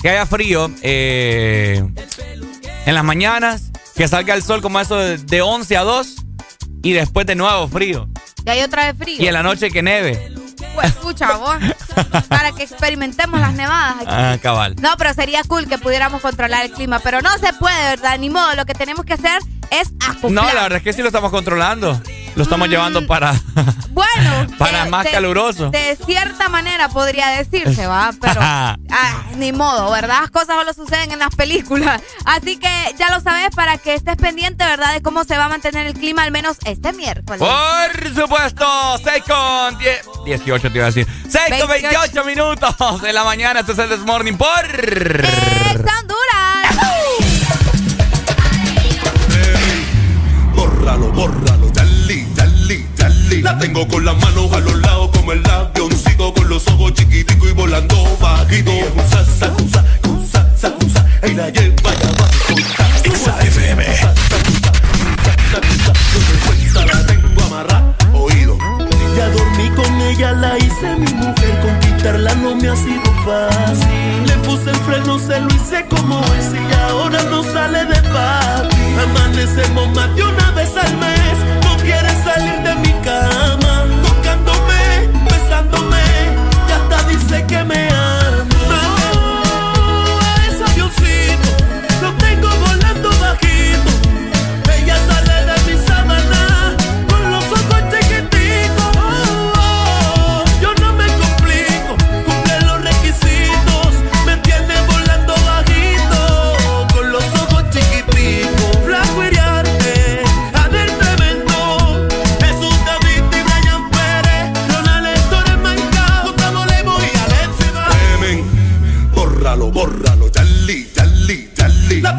que 0.00 0.10
haya 0.10 0.26
frío 0.26 0.72
eh, 0.82 1.84
en 2.86 2.94
las 2.94 3.04
mañanas, 3.04 3.70
que 3.94 4.08
salga 4.08 4.34
el 4.34 4.42
sol 4.42 4.60
como 4.60 4.80
eso 4.80 4.96
de, 4.96 5.18
de 5.18 5.40
11 5.40 5.76
a 5.76 5.82
2 5.82 6.21
y 6.82 6.92
después 6.92 7.26
de 7.26 7.34
nuevo 7.34 7.68
frío. 7.68 8.08
Y 8.44 8.50
hay 8.50 8.62
otra 8.62 8.86
vez 8.86 8.96
frío. 8.98 9.22
Y 9.22 9.26
en 9.26 9.34
la 9.34 9.42
noche 9.42 9.70
que 9.70 9.82
neve. 9.82 10.32
Pues 10.74 10.88
escucha 10.88 11.36
vos, 11.36 11.56
para 12.28 12.52
que 12.52 12.62
experimentemos 12.62 13.38
las 13.40 13.52
nevadas 13.52 13.96
aquí. 13.96 14.06
Ah, 14.08 14.38
cabal. 14.40 14.76
No, 14.80 14.96
pero 14.96 15.12
sería 15.12 15.42
cool 15.44 15.68
que 15.68 15.76
pudiéramos 15.76 16.22
controlar 16.22 16.64
el 16.64 16.72
clima, 16.72 16.98
pero 17.00 17.20
no 17.20 17.30
se 17.38 17.52
puede, 17.54 17.82
¿verdad? 17.90 18.18
Ni 18.18 18.30
modo, 18.30 18.54
lo 18.54 18.64
que 18.64 18.74
tenemos 18.74 19.04
que 19.04 19.14
hacer 19.14 19.38
es 19.70 19.92
acoplar. 20.00 20.32
No, 20.32 20.52
la 20.54 20.62
verdad 20.62 20.78
es 20.78 20.82
que 20.84 20.92
sí 20.92 21.02
lo 21.02 21.08
estamos 21.08 21.30
controlando. 21.30 22.00
Lo 22.34 22.44
estamos 22.44 22.68
llevando 22.68 23.06
para, 23.06 23.34
Bueno, 23.90 24.46
para 24.58 24.84
de- 24.84 24.90
más 24.90 25.04
de- 25.04 25.10
caluroso. 25.10 25.70
De 25.70 25.96
cierta 26.06 26.48
manera 26.48 26.88
podría 26.88 27.28
decirse, 27.28 27.86
va, 27.86 28.10
pero 28.20 28.34
ah, 28.40 28.76
ni 29.36 29.52
modo, 29.52 29.90
¿verdad? 29.90 30.20
Las 30.22 30.30
cosas 30.30 30.56
solo 30.56 30.72
suceden 30.72 31.12
en 31.12 31.18
las 31.18 31.34
películas. 31.34 32.00
Así 32.24 32.56
que 32.56 32.68
ya 32.98 33.10
lo 33.10 33.20
sabes 33.20 33.50
para 33.54 33.76
que 33.78 33.94
estés 33.94 34.16
pendiente, 34.16 34.64
¿verdad? 34.64 34.94
De 34.94 35.02
cómo 35.02 35.24
se 35.24 35.36
va 35.36 35.44
a 35.44 35.48
mantener 35.48 35.86
el 35.86 35.94
clima 35.94 36.22
al 36.22 36.30
menos 36.32 36.56
este 36.64 36.92
miércoles. 36.92 37.40
Por 37.42 38.14
supuesto, 38.14 38.66
6 39.04 39.22
con 39.26 39.78
10, 39.78 40.02
18 40.24 40.70
te 40.72 40.78
iba 40.78 40.86
a 40.86 40.90
decir. 40.90 41.06
6 41.28 41.60
con 41.60 41.68
28 41.68 42.24
minutos 42.24 43.02
de 43.02 43.12
la 43.12 43.24
mañana. 43.24 43.60
Este 43.60 43.72
es 43.72 43.78
el 43.78 43.88
This 43.90 44.00
Morning 44.06 44.34
por... 44.34 44.48
¡Es 44.64 45.80
Honduras! 45.80 46.76
Bórralo, 50.54 51.12
bórralo. 51.12 51.51
La 53.42 53.58
tengo 53.58 53.88
con 53.88 54.04
las 54.04 54.16
manos 54.18 54.52
a 54.52 54.60
los 54.60 54.80
lados 54.82 55.10
como 55.12 55.32
el 55.32 55.44
avioncito 55.44 56.32
con 56.32 56.48
los 56.48 56.64
ojos 56.68 56.94
chiquiticos 56.94 57.50
y 57.50 57.52
volando 57.52 58.16
bajito. 58.20 58.70
Cusa, 58.94 59.24
sacusa, 59.24 59.84
cusa, 60.00 60.48
sacusa, 60.56 61.04
y 61.28 61.34
la 61.34 61.50
lleva 61.50 61.92
ya 61.92 62.10
va. 62.20 63.42
FM. 63.42 63.84
La 66.86 67.06
tengo 67.06 67.42
amarrada, 67.42 67.94
oído. 68.12 68.56
Ya 69.16 69.28
dormí 69.30 69.70
con 69.70 70.00
ella, 70.02 70.32
la 70.32 70.56
hice 70.58 70.94
mi 70.96 71.12
mujer. 71.12 71.60
Conquistarla 71.62 72.34
no 72.36 72.54
me 72.54 72.68
ha 72.68 72.76
sido 72.76 73.02
fácil. 73.24 74.26
Le 74.26 74.36
puse 74.44 74.70
el 74.70 74.76
freno, 74.76 75.18
se 75.18 75.40
lo 75.40 75.48
hice 75.48 75.84
como 75.90 76.20
es. 76.20 76.52
Y 76.54 76.74
ahora 76.84 77.20
no 77.24 77.42
sale 77.42 77.86
de 77.86 78.02
papi. 78.02 78.76
Amanecemos 79.02 79.88
más 79.96 80.14
de 80.14 80.22
una 80.22 80.50
vez 80.52 80.70
al 80.76 80.96
mes. 80.98 81.61
Salir 82.24 82.62
de 82.62 82.74
mi 82.76 82.92
cama. 83.02 83.51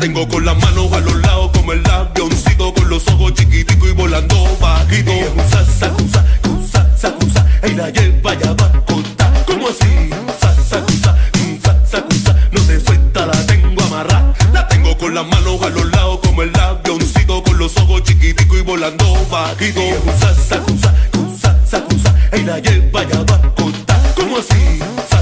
Tengo 0.03 0.27
con 0.27 0.43
las 0.43 0.57
manos 0.57 0.91
a 0.91 0.99
los 0.99 1.15
lados 1.21 1.49
como 1.53 1.71
el 1.71 1.81
avioncito 1.89 2.73
con 2.73 2.89
los 2.89 3.07
ojos 3.07 3.35
chiquiticos 3.35 3.87
y 3.87 3.93
volando 3.93 4.35
bajito. 4.59 5.13
Cusa, 5.33 5.65
sacusa, 5.65 6.25
cusa, 6.41 6.97
sacusa, 6.97 7.47
y 7.65 7.71
la 7.71 7.89
lleva 7.89 8.33
ya 8.33 8.51
va 8.51 8.65
a 8.65 8.81
contar. 8.83 9.45
¿Cómo 9.45 9.69
así? 9.69 10.09
Cusa, 10.09 10.55
sacusa, 10.61 11.15
cusa, 11.31 11.85
sacusa, 11.89 12.35
no 12.51 12.59
se 12.59 12.81
suelta, 12.81 13.27
la 13.27 13.45
tengo 13.45 13.81
amarrada. 13.81 14.33
La 14.51 14.67
tengo 14.67 14.97
con 14.97 15.15
las 15.15 15.25
manos 15.25 15.61
a 15.61 15.69
los 15.69 15.85
lados 15.91 16.19
como 16.21 16.41
el 16.41 16.53
avioncito 16.53 17.41
con 17.41 17.57
los 17.57 17.77
ojos 17.77 18.03
chiquiticos 18.03 18.59
y 18.59 18.61
volando 18.61 19.05
bajito. 19.31 19.79
Cusa, 20.03 20.35
sacusa, 20.35 20.93
cusa, 21.13 21.65
sacusa, 21.65 22.13
y 22.37 22.43
la 22.43 22.59
lleva 22.59 23.07
ya 23.07 23.23
va 23.23 23.35
a 23.35 23.55
contar. 23.55 24.13
¿Cómo 24.17 24.37
así? 24.37 25.12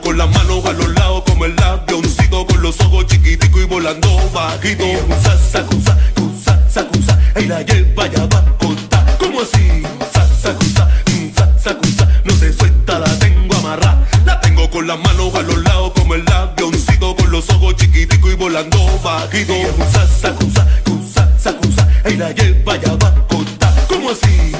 Con 0.00 0.16
las 0.16 0.30
manos 0.30 0.64
a 0.64 0.72
los 0.72 0.88
lados 0.94 1.22
como 1.26 1.44
el 1.44 1.54
avioncito 1.62 2.46
con 2.46 2.62
los 2.62 2.80
ojos 2.80 3.06
chiquiticos 3.06 3.62
y 3.62 3.64
volando 3.64 4.08
bajito. 4.32 4.84
Cusa, 5.06 5.36
sacusa, 5.36 5.98
cusa, 6.14 6.70
sacusa, 6.70 7.18
y 7.38 7.44
la 7.44 7.62
lleva 7.62 8.06
ya 8.06 8.26
va 8.26 8.38
a 8.38 8.58
contar. 8.58 9.18
¿Cómo 9.18 9.42
así? 9.42 9.82
Cusa, 9.98 10.26
sacusa, 10.40 10.88
cusa, 11.04 11.58
sacusa, 11.58 12.08
no 12.24 12.34
se 12.34 12.52
suelta, 12.52 12.98
la 13.00 13.18
tengo 13.18 13.54
amarrada. 13.56 14.08
La 14.24 14.40
tengo 14.40 14.70
con 14.70 14.86
las 14.86 14.98
manos 14.98 15.34
a 15.34 15.42
los 15.42 15.62
lados 15.62 15.92
como 15.94 16.14
el 16.14 16.24
avioncito 16.32 17.14
con 17.14 17.30
los 17.30 17.50
ojos 17.50 17.76
chiquiticos 17.76 18.32
y 18.32 18.36
volando 18.36 18.78
bajito. 19.02 19.54
Cusa, 19.76 20.06
sacusa, 20.06 20.66
cusa, 20.84 21.28
sacusa, 21.38 21.88
y 22.08 22.14
la 22.14 22.32
lleva 22.32 22.76
ya 22.76 22.94
va 22.96 23.08
a 23.08 23.26
contar. 23.26 23.74
¿Cómo 23.88 24.10
así? 24.10 24.51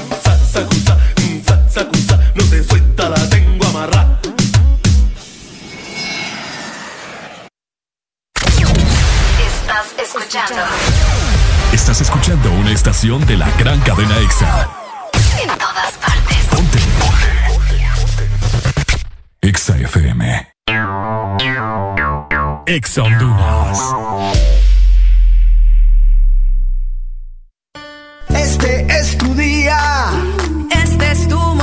Estación 12.83 13.25
de 13.25 13.37
la 13.37 13.49
gran 13.51 13.79
cadena 13.79 14.17
EXA. 14.17 14.69
en 15.41 15.47
todas 15.57 15.93
partes. 15.93 16.37
EXA 19.41 19.77
FM. 19.77 20.47
EXA 22.65 23.03
Honduras. 23.03 23.79
Este 28.27 28.99
es 28.99 29.17
tu 29.17 29.33
día. 29.33 29.79
Este 30.83 31.11
es 31.11 31.27
tu 31.29 31.39
momento 31.39 31.62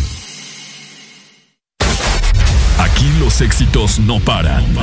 Aquí 2.79 3.11
los 3.19 3.41
éxitos 3.41 3.99
no 3.99 4.19
paran. 4.19 4.63
En 4.63 4.75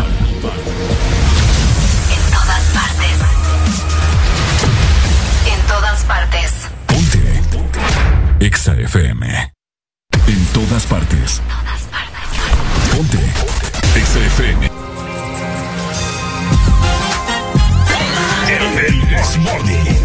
todas 2.31 2.65
partes. 2.75 3.19
En 5.53 5.61
todas 5.67 6.05
partes. 6.05 6.53
Ponte. 6.87 7.43
Exa 8.41 8.75
FM. 8.75 9.53
En 10.27 10.47
todas 10.47 10.85
partes. 10.85 11.41
Ponte. 12.95 13.19
Exa 13.97 14.19
FM. 14.19 14.71
El 18.49 19.09
This 19.09 19.37
Morning. 19.39 19.98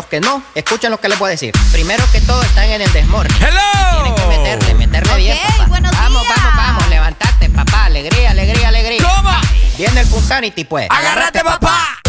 Los 0.00 0.08
que 0.08 0.18
no, 0.18 0.42
escuchen 0.54 0.90
lo 0.90 0.98
que 0.98 1.10
les 1.10 1.18
voy 1.18 1.28
a 1.28 1.30
decir. 1.32 1.52
Primero 1.72 2.02
que 2.10 2.22
todo 2.22 2.42
están 2.42 2.64
en 2.70 2.80
el 2.80 2.90
desmorning. 2.90 3.36
¡Hello! 3.36 4.02
Tienen 4.02 4.14
que 4.14 4.26
meterle, 4.28 4.74
meterle 4.74 5.16
bien, 5.18 5.38
papá. 5.46 5.66
buenos 5.66 5.92
vamos, 5.92 6.22
días. 6.22 6.36
vamos, 6.38 6.56
vamos, 6.56 6.88
levantate, 6.88 7.50
papá. 7.50 7.84
Alegría, 7.84 8.30
alegría, 8.30 8.68
alegría. 8.68 9.02
¿Cómo? 9.02 9.30
Viene 9.76 10.00
el 10.00 10.06
Punsanity, 10.06 10.64
pues. 10.64 10.86
¡Agárrate, 10.88 11.44
papá! 11.44 11.99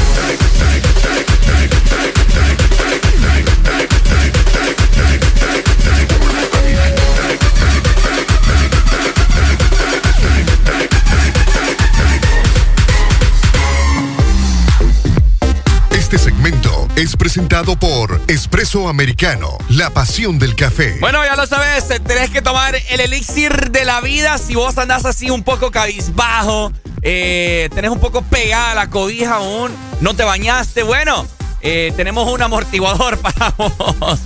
Es 17.11 17.17
presentado 17.17 17.75
por 17.75 18.21
Espresso 18.27 18.87
Americano, 18.87 19.57
la 19.67 19.89
pasión 19.89 20.39
del 20.39 20.55
café. 20.55 20.95
Bueno, 21.01 21.21
ya 21.25 21.35
lo 21.35 21.45
sabes, 21.45 21.85
tenés 22.05 22.29
que 22.29 22.41
tomar 22.41 22.73
el 22.89 23.01
elixir 23.01 23.69
de 23.71 23.83
la 23.83 23.99
vida 23.99 24.37
si 24.37 24.55
vos 24.55 24.77
andás 24.77 25.03
así 25.05 25.29
un 25.29 25.43
poco 25.43 25.71
cabizbajo, 25.71 26.71
eh, 27.01 27.67
tenés 27.75 27.91
un 27.91 27.99
poco 27.99 28.21
pegada 28.21 28.75
la 28.75 28.89
cobija 28.89 29.35
aún, 29.35 29.71
no 29.99 30.13
te 30.13 30.23
bañaste, 30.23 30.83
bueno. 30.83 31.27
eh, 31.61 31.91
tenemos 31.97 32.31
un 32.31 32.41
amortiguador 32.41 33.17
para 33.17 33.49
vos. 33.57 34.19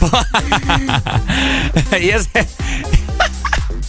y 2.00 2.08
ese, 2.08 2.48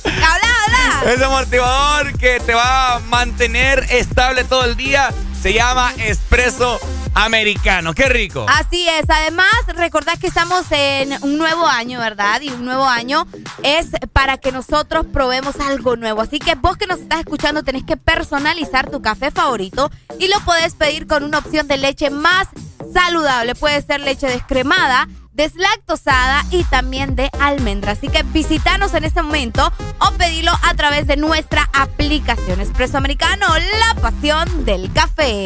Habla, 0.04 1.00
habla. 1.00 1.14
ese 1.14 1.24
amortiguador 1.24 2.18
que 2.18 2.42
te 2.42 2.54
va 2.54 2.96
a 2.96 3.00
mantener 3.00 3.86
estable 3.92 4.44
todo 4.44 4.66
el 4.66 4.76
día 4.76 5.14
se 5.42 5.54
llama 5.54 5.94
Espresso 5.98 6.80
Americano. 7.14 7.94
¡Qué 7.94 8.08
rico! 8.10 8.46
Así 8.48 8.88
es. 8.88 9.06
Además, 9.08 9.52
recordad 9.76 10.18
que 10.18 10.28
estamos 10.28 10.66
en 10.72 11.14
un 11.24 11.38
nuevo 11.38 11.68
año, 11.68 12.00
¿verdad? 12.00 12.42
Y 12.42 12.50
un 12.50 12.66
nuevo 12.66 12.86
año 12.86 13.28
es 13.64 13.88
para 14.14 14.38
que 14.38 14.52
nosotros 14.52 15.06
probemos 15.12 15.60
algo 15.60 15.96
nuevo. 15.96 16.22
Así 16.22 16.40
que 16.40 16.56
vos 16.56 16.78
que 16.78 16.88
nos 16.88 17.00
estás 17.00 17.20
escuchando 17.20 17.64
tenés 17.64 17.84
que 17.84 17.98
personalizar 17.98 18.90
tu 18.90 19.02
café 19.02 19.32
favorito 19.32 19.92
y 20.20 20.28
lo 20.28 20.40
podés 20.42 20.76
pedir 20.76 21.08
con 21.08 21.24
una 21.24 21.40
opción 21.40 21.68
de 21.68 21.78
leche 21.78 22.10
más 22.10 22.48
saludable. 22.94 23.56
Puede 23.56 23.82
ser 23.82 24.02
leche 24.02 24.28
descremada, 24.28 25.08
deslactosada 25.34 26.46
y 26.52 26.64
también 26.66 27.16
de 27.16 27.30
almendra. 27.40 27.94
Así 27.94 28.08
que 28.08 28.24
visítanos 28.24 28.94
en 28.94 29.04
este 29.04 29.22
momento 29.22 29.72
o 30.00 30.12
pedilo 30.12 30.52
a 30.64 30.74
través 30.76 31.08
de 31.08 31.18
nuestra 31.18 31.70
aplicación 31.74 32.62
Espresso 32.62 32.98
Americano, 32.98 33.48
la 33.80 34.02
pasión 34.02 34.66
del 34.66 34.92
café. 34.94 35.46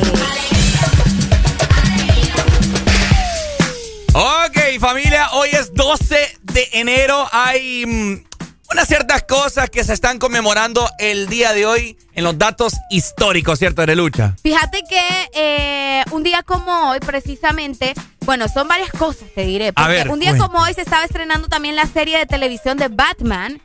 Ok, 4.18 4.80
familia, 4.80 5.28
hoy 5.34 5.50
es 5.52 5.74
12 5.74 6.38
de 6.42 6.70
enero. 6.72 7.28
Hay 7.34 7.86
mm, 7.86 8.24
unas 8.72 8.88
ciertas 8.88 9.24
cosas 9.24 9.70
que 9.70 9.84
se 9.84 9.92
están 9.92 10.20
conmemorando 10.20 10.90
el 11.00 11.28
día 11.28 11.52
de 11.52 11.66
hoy 11.66 11.98
en 12.14 12.24
los 12.24 12.38
datos 12.38 12.76
históricos, 12.90 13.60
¿cierto, 13.60 13.86
de 13.86 13.94
lucha? 13.94 14.34
Fíjate 14.42 14.84
que 14.90 15.30
eh, 15.34 16.06
un 16.12 16.24
día 16.24 16.44
como 16.44 16.92
hoy, 16.92 17.02
precisamente, 17.02 17.94
bueno, 18.22 18.48
son 18.48 18.70
varias 18.70 18.90
cosas, 18.92 19.28
te 19.36 19.44
diré. 19.44 19.74
Porque 19.74 19.92
ver, 19.92 20.10
un 20.10 20.22
día 20.22 20.30
cuenta. 20.30 20.48
como 20.48 20.64
hoy 20.64 20.74
se 20.74 20.84
estaba 20.84 21.04
estrenando 21.04 21.50
también 21.50 21.76
la 21.76 21.86
serie 21.86 22.18
de 22.18 22.26
televisión 22.26 22.78
de 22.78 22.88
Batman. 22.88 23.62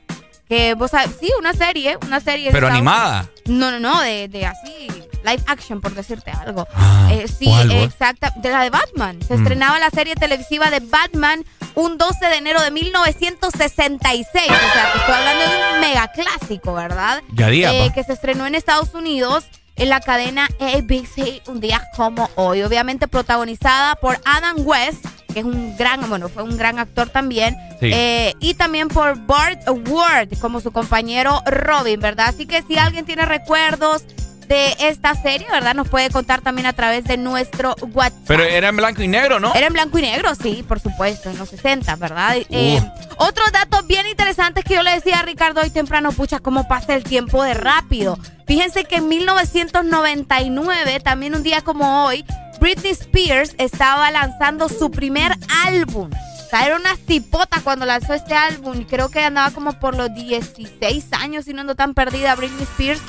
Que 0.48 0.74
vos 0.74 0.90
sabés, 0.90 1.10
sí, 1.20 1.30
una 1.38 1.52
serie, 1.52 1.96
una 2.04 2.18
serie. 2.18 2.50
Pero 2.50 2.66
animada. 2.66 3.30
No, 3.46 3.70
no, 3.70 3.78
no, 3.78 4.00
de, 4.00 4.26
de 4.26 4.46
así, 4.46 4.88
live 5.24 5.42
action, 5.46 5.80
por 5.80 5.94
decirte 5.94 6.30
algo. 6.30 6.66
Ah, 6.74 7.08
Eh, 7.12 7.26
sí, 7.28 7.50
exacta, 7.82 8.32
de 8.36 8.50
la 8.50 8.62
de 8.62 8.70
Batman. 8.70 9.18
Se 9.26 9.36
Mm. 9.36 9.40
estrenaba 9.42 9.78
la 9.78 9.90
serie 9.90 10.14
televisiva 10.14 10.70
de 10.70 10.80
Batman 10.80 11.44
un 11.74 11.98
12 11.98 12.26
de 12.26 12.36
enero 12.36 12.60
de 12.62 12.70
1966. 12.70 14.44
O 14.50 14.72
sea, 14.72 14.92
estoy 14.96 15.14
hablando 15.14 15.44
de 15.44 15.74
un 15.74 15.80
mega 15.80 16.08
clásico, 16.08 16.74
¿verdad? 16.74 17.22
Ya 17.34 17.48
día, 17.48 17.72
Eh, 17.72 17.92
que 17.94 18.04
se 18.04 18.12
estrenó 18.12 18.46
en 18.46 18.54
Estados 18.54 18.94
Unidos 18.94 19.44
en 19.76 19.88
la 19.88 20.00
cadena 20.00 20.46
ABC 20.60 21.42
un 21.46 21.60
día 21.60 21.82
como 21.96 22.28
hoy. 22.34 22.62
Obviamente 22.62 23.08
protagonizada 23.08 23.94
por 23.96 24.20
Adam 24.24 24.56
West, 24.66 25.04
que 25.32 25.40
es 25.40 25.44
un 25.44 25.76
gran, 25.76 26.06
bueno, 26.08 26.28
fue 26.28 26.42
un 26.42 26.56
gran 26.58 26.78
actor 26.78 27.08
también. 27.08 27.56
Sí. 27.80 27.90
Eh, 27.92 28.34
y 28.40 28.54
también 28.54 28.88
por 28.88 29.18
Bart 29.26 29.62
Ward 29.88 30.28
como 30.40 30.60
su 30.60 30.70
compañero 30.70 31.40
Robin, 31.46 31.98
¿verdad? 32.00 32.28
Así 32.28 32.46
que 32.46 32.62
si 32.62 32.76
alguien 32.78 33.04
tiene 33.06 33.24
recuerdos 33.24 34.04
de 34.50 34.74
esta 34.80 35.14
serie, 35.14 35.46
¿verdad? 35.48 35.74
Nos 35.74 35.88
puede 35.88 36.10
contar 36.10 36.40
también 36.40 36.66
a 36.66 36.72
través 36.72 37.04
de 37.04 37.16
nuestro 37.16 37.76
WhatsApp. 37.92 38.24
Pero 38.26 38.42
era 38.42 38.68
en 38.68 38.76
blanco 38.76 39.00
y 39.00 39.06
negro, 39.06 39.38
¿no? 39.38 39.54
Era 39.54 39.68
en 39.68 39.72
blanco 39.72 39.96
y 40.00 40.02
negro, 40.02 40.34
sí, 40.34 40.64
por 40.66 40.80
supuesto, 40.80 41.30
en 41.30 41.38
los 41.38 41.48
60, 41.50 41.94
¿verdad? 41.96 42.36
Eh, 42.50 42.82
otros 43.16 43.52
datos 43.52 43.86
bien 43.86 44.08
interesantes 44.08 44.64
que 44.64 44.74
yo 44.74 44.82
le 44.82 44.90
decía 44.90 45.20
a 45.20 45.22
Ricardo 45.22 45.60
hoy 45.60 45.70
temprano, 45.70 46.10
pucha, 46.10 46.40
cómo 46.40 46.66
pasa 46.66 46.96
el 46.96 47.04
tiempo 47.04 47.44
de 47.44 47.54
rápido. 47.54 48.18
Fíjense 48.48 48.84
que 48.84 48.96
en 48.96 49.08
1999, 49.08 50.98
también 50.98 51.36
un 51.36 51.44
día 51.44 51.62
como 51.62 52.04
hoy, 52.04 52.24
Britney 52.60 52.90
Spears 52.90 53.54
estaba 53.56 54.10
lanzando 54.10 54.68
su 54.68 54.90
primer 54.90 55.32
álbum. 55.64 56.10
O 56.12 56.50
sea, 56.50 56.66
era 56.66 56.74
una 56.74 56.96
cipota 56.96 57.60
cuando 57.62 57.86
lanzó 57.86 58.14
este 58.14 58.34
álbum 58.34 58.80
y 58.80 58.84
creo 58.84 59.10
que 59.10 59.20
andaba 59.20 59.52
como 59.52 59.78
por 59.78 59.96
los 59.96 60.12
16 60.12 61.06
años, 61.12 61.44
si 61.44 61.54
no 61.54 61.60
ando 61.60 61.76
tan 61.76 61.94
perdida, 61.94 62.34
Britney 62.34 62.64
Spears, 62.64 63.00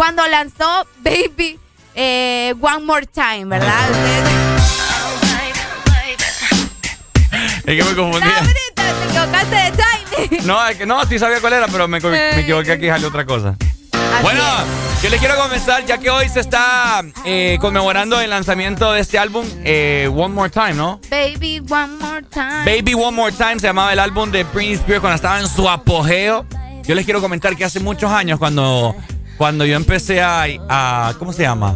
cuando 0.00 0.26
lanzó 0.28 0.86
Baby 1.04 1.58
eh, 1.94 2.54
One 2.58 2.86
More 2.86 3.06
Time, 3.06 3.44
¿verdad? 3.44 3.86
Es 7.66 7.76
que 7.76 7.84
me 7.84 7.94
confundí. 7.94 8.26
Te 8.74 9.04
equivocaste 9.10 9.56
de 9.56 9.72
timing. 9.72 10.46
No, 10.46 10.66
es 10.66 10.78
que 10.78 10.86
no, 10.86 11.04
sí 11.04 11.18
sabía 11.18 11.38
cuál 11.42 11.52
era, 11.52 11.68
pero 11.68 11.86
me, 11.86 12.00
me 12.00 12.40
equivoqué 12.40 12.72
aquí 12.72 12.86
y 12.86 12.88
salió 12.88 13.08
otra 13.08 13.26
cosa. 13.26 13.56
Bueno, 14.22 14.42
yo 15.02 15.10
les 15.10 15.20
quiero 15.20 15.36
comenzar, 15.36 15.84
ya 15.84 15.98
que 15.98 16.08
hoy 16.08 16.30
se 16.30 16.40
está 16.40 17.02
eh, 17.26 17.58
conmemorando 17.60 18.18
el 18.22 18.30
lanzamiento 18.30 18.92
de 18.92 19.00
este 19.00 19.18
álbum, 19.18 19.44
eh, 19.64 20.08
One 20.10 20.34
More 20.34 20.48
Time, 20.48 20.72
¿no? 20.72 20.98
Baby, 21.10 21.60
one 21.68 21.98
more 22.00 22.22
time. 22.22 22.64
Baby 22.64 22.94
One 22.94 23.14
More 23.14 23.32
Time 23.32 23.58
se 23.58 23.66
llamaba 23.66 23.92
el 23.92 23.98
álbum 23.98 24.30
de 24.30 24.44
Britney 24.44 24.76
Spears 24.76 25.02
cuando 25.02 25.16
estaba 25.16 25.40
en 25.40 25.46
su 25.46 25.68
apogeo. 25.68 26.46
Yo 26.84 26.94
les 26.94 27.04
quiero 27.04 27.20
comentar 27.20 27.54
que 27.54 27.66
hace 27.66 27.80
muchos 27.80 28.10
años, 28.10 28.38
cuando, 28.38 28.96
cuando 29.40 29.64
yo 29.64 29.74
empecé 29.74 30.20
a, 30.20 30.44
a- 30.68 31.14
¿Cómo 31.18 31.32
se 31.32 31.44
llama? 31.44 31.74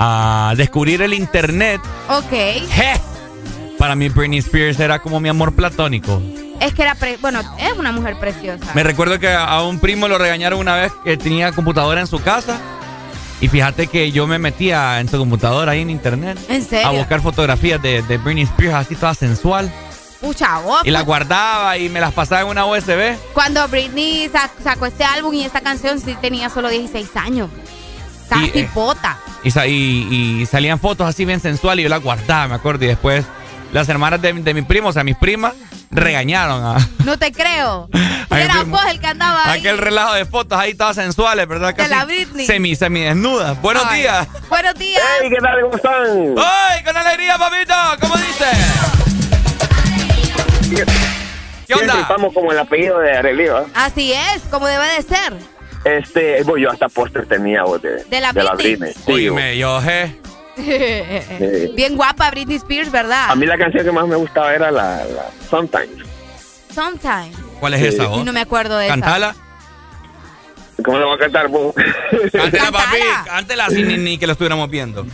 A 0.00 0.52
descubrir 0.56 1.00
el 1.00 1.14
internet, 1.14 1.80
Ok. 2.08 2.28
¡je! 2.32 2.92
para 3.78 3.94
mí 3.94 4.08
Britney 4.08 4.40
Spears 4.40 4.80
era 4.80 4.98
como 4.98 5.20
mi 5.20 5.28
amor 5.28 5.54
platónico. 5.54 6.20
Es 6.58 6.74
que 6.74 6.82
era, 6.82 6.96
pre- 6.96 7.18
bueno, 7.18 7.40
es 7.60 7.72
una 7.78 7.92
mujer 7.92 8.18
preciosa. 8.18 8.64
Me 8.74 8.82
recuerdo 8.82 9.20
que 9.20 9.28
a 9.32 9.62
un 9.62 9.78
primo 9.78 10.08
lo 10.08 10.18
regañaron 10.18 10.58
una 10.58 10.74
vez 10.74 10.92
que 11.04 11.16
tenía 11.16 11.52
computadora 11.52 12.00
en 12.00 12.08
su 12.08 12.18
casa. 12.20 12.58
Y 13.40 13.46
fíjate 13.46 13.86
que 13.86 14.10
yo 14.10 14.26
me 14.26 14.40
metía 14.40 14.98
en 14.98 15.08
su 15.08 15.18
computadora 15.18 15.70
ahí 15.70 15.82
en 15.82 15.90
internet. 15.90 16.36
¿En 16.48 16.64
serio? 16.64 16.88
A 16.88 16.90
buscar 16.90 17.20
fotografías 17.20 17.80
de, 17.80 18.02
de 18.02 18.18
Britney 18.18 18.42
Spears 18.42 18.74
así 18.74 18.96
toda 18.96 19.14
sensual. 19.14 19.70
Pucha, 20.26 20.58
vos, 20.58 20.80
Y 20.84 20.90
las 20.90 21.02
pues, 21.04 21.06
guardaba 21.06 21.78
y 21.78 21.88
me 21.88 22.00
las 22.00 22.12
pasaba 22.12 22.40
en 22.40 22.48
una 22.48 22.66
USB. 22.66 23.16
Cuando 23.32 23.66
Britney 23.68 24.28
sa- 24.28 24.50
sacó 24.62 24.86
este 24.86 25.04
álbum 25.04 25.32
y 25.34 25.44
esta 25.44 25.60
canción, 25.60 26.00
sí 26.00 26.16
tenía 26.20 26.50
solo 26.50 26.68
16 26.68 27.16
años. 27.16 27.48
Casi 28.28 28.50
Y, 28.54 28.58
eh, 28.60 28.70
pota. 28.74 29.18
Y, 29.44 29.52
sa- 29.52 29.68
y- 29.68 30.40
y 30.42 30.46
salían 30.46 30.80
fotos 30.80 31.08
así 31.08 31.24
bien 31.24 31.38
sensuales 31.40 31.80
y 31.80 31.84
yo 31.84 31.88
las 31.88 32.02
guardaba, 32.02 32.48
me 32.48 32.54
acuerdo. 32.56 32.84
Y 32.84 32.88
después 32.88 33.24
las 33.72 33.88
hermanas 33.88 34.20
de, 34.20 34.32
de 34.32 34.52
mi 34.54 34.62
primo, 34.62 34.88
o 34.88 34.92
sea, 34.92 35.04
mis 35.04 35.16
primas, 35.16 35.52
regañaron 35.92 36.64
a 36.64 36.88
No 37.04 37.16
te 37.18 37.30
creo. 37.30 37.88
Era 38.30 38.54
primo. 38.62 38.76
vos 38.76 38.84
el 38.90 38.98
que 38.98 39.06
andaba 39.06 39.52
ahí. 39.52 39.60
aquel 39.60 39.78
relajo 39.78 40.14
de 40.14 40.24
fotos 40.26 40.58
ahí 40.58 40.74
todas 40.74 40.96
sensuales, 40.96 41.46
¿verdad? 41.46 41.72
De 41.74 41.88
la 41.88 42.00
Casi 42.00 42.06
Britney. 42.06 42.46
Semi, 42.46 42.74
semi 42.74 43.00
desnudas. 43.02 43.62
Buenos 43.62 43.84
Ay. 43.86 44.00
días. 44.00 44.26
Buenos 44.48 44.74
días. 44.74 45.02
Hey, 45.22 45.28
¿qué 45.30 45.36
tal? 45.40 45.60
¿Cómo 45.62 45.76
están? 45.76 46.34
¡Ay, 46.44 46.82
con 46.84 46.96
alegría, 46.96 47.38
papito! 47.38 47.74
¿Cómo 48.00 48.16
dice? 48.16 48.44
¿Qué 50.70 50.84
Siempre 51.74 51.90
onda? 51.90 52.16
como 52.32 52.52
el 52.52 52.58
apellido 52.58 52.98
de 53.00 53.12
Arelio. 53.16 53.60
¿eh? 53.60 53.64
Así 53.74 54.12
es, 54.12 54.42
como 54.50 54.66
debe 54.66 54.86
de 54.86 55.02
ser. 55.02 55.32
Este, 55.84 56.42
bueno, 56.42 56.58
yo 56.64 56.70
hasta 56.70 56.88
póster 56.88 57.26
tenía 57.26 57.62
vos, 57.64 57.80
de, 57.82 58.04
¿De 58.04 58.20
la 58.20 58.32
Britney? 58.32 58.92
Sí, 59.06 59.24
yo, 59.58 59.80
je. 59.80 60.16
Bien 61.74 61.96
guapa 61.96 62.30
Britney 62.30 62.56
Spears, 62.56 62.90
¿verdad? 62.90 63.30
A 63.30 63.34
mí 63.36 63.46
la 63.46 63.58
canción 63.58 63.84
que 63.84 63.92
más 63.92 64.06
me 64.06 64.16
gustaba 64.16 64.54
era 64.54 64.70
la, 64.70 65.04
la 65.04 65.26
Sometimes. 65.50 66.04
Sometimes. 66.74 67.36
¿Cuál 67.60 67.74
es 67.74 67.80
Sí. 67.80 67.86
esa, 67.88 68.04
Y 68.04 68.06
vos? 68.06 68.24
no 68.24 68.32
me 68.32 68.40
acuerdo 68.40 68.78
de 68.78 68.88
Cantala. 68.88 69.34
¿Cómo 70.84 70.98
la 70.98 71.06
voy 71.06 71.14
a 71.16 71.18
cantar 71.18 71.48
vos? 71.48 71.74
Cántela, 72.32 72.70
papi. 72.72 72.96
Cántela 73.26 73.66
así 73.66 73.82
ni, 73.82 73.96
ni 73.96 74.18
que 74.18 74.26
lo 74.26 74.32
estuviéramos 74.32 74.68
viendo. 74.70 75.06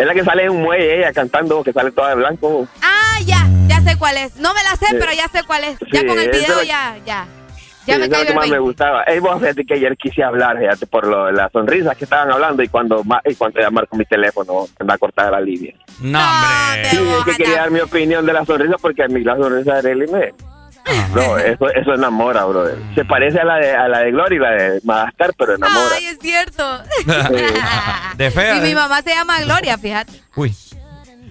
Es 0.00 0.06
la 0.06 0.14
que 0.14 0.24
sale 0.24 0.44
en 0.44 0.50
un 0.50 0.62
muelle 0.62 0.98
ella 0.98 1.12
cantando, 1.12 1.62
que 1.62 1.72
sale 1.72 1.90
toda 1.92 2.10
de 2.10 2.14
blanco. 2.16 2.66
Ah, 2.82 3.18
ya, 3.26 3.46
ya 3.68 3.80
sé 3.80 3.96
cuál 3.98 4.16
es. 4.16 4.36
No 4.36 4.52
me 4.54 4.62
la 4.62 4.70
sé, 4.76 4.86
Sí. 4.86 4.96
pero 4.98 5.12
ya 5.12 5.28
sé 5.28 5.42
cuál 5.46 5.64
es. 5.64 5.78
Ya 5.92 6.00
Sí, 6.00 6.06
con 6.06 6.18
el 6.18 6.30
video 6.30 6.56
la- 6.58 6.64
ya, 6.64 6.96
ya. 7.04 7.26
Ya 7.86 7.96
me 7.98 8.04
eso 8.04 8.04
es 8.04 8.10
lo 8.10 8.16
cayó 8.16 8.26
que 8.28 8.34
más 8.34 8.44
me 8.46 8.50
20. 8.52 8.58
gustaba. 8.58 9.02
Ey, 9.04 9.18
vos 9.20 9.40
fíjate 9.40 9.64
que 9.64 9.74
ayer 9.74 9.96
quise 9.96 10.22
hablar, 10.22 10.58
fíjate, 10.58 10.86
por 10.86 11.06
lo 11.06 11.24
de 11.26 11.32
las 11.32 11.50
sonrisas 11.50 11.96
que 11.96 12.04
estaban 12.04 12.30
hablando 12.30 12.62
y 12.62 12.68
cuando, 12.68 13.02
y 13.24 13.34
cuando 13.34 13.58
llamar 13.60 13.88
con 13.88 13.98
mi 13.98 14.04
teléfono, 14.04 14.66
se 14.76 14.84
me 14.84 14.92
ha 14.92 14.98
cortado 14.98 15.30
la 15.30 15.40
línea. 15.40 15.74
No, 16.00 16.18
hombre. 16.20 16.90
Sí, 16.90 16.98
es 17.18 17.24
que 17.24 17.42
quería 17.42 17.56
dar 17.60 17.70
mi 17.70 17.80
opinión 17.80 18.24
de 18.26 18.32
la 18.34 18.44
sonrisa 18.44 18.76
porque 18.80 19.02
a 19.02 19.08
mí 19.08 19.22
la 19.24 19.36
sonrisa 19.36 19.72
de 19.72 19.78
Arely 19.78 20.06
me... 20.08 20.32
Bro, 21.12 21.38
eso, 21.38 21.68
eso 21.70 21.94
enamora, 21.94 22.44
bro. 22.44 22.64
Se 22.94 23.04
parece 23.04 23.38
a 23.40 23.44
la 23.44 23.56
de, 23.56 23.72
a 23.72 23.88
la 23.88 23.98
de 24.00 24.10
Gloria 24.12 24.36
y 24.36 24.38
la 24.40 24.50
de 24.50 24.80
Madagascar, 24.84 25.32
pero 25.36 25.54
enamora. 25.56 25.94
Ay, 25.96 26.06
es 26.06 26.18
cierto. 26.20 26.82
De 28.16 28.30
fea. 28.30 28.56
Y 28.56 28.60
mi 28.60 28.70
¿eh? 28.70 28.74
mamá 28.74 29.02
se 29.02 29.10
llama 29.14 29.40
Gloria, 29.40 29.76
fíjate. 29.78 30.12
Uy. 30.36 30.54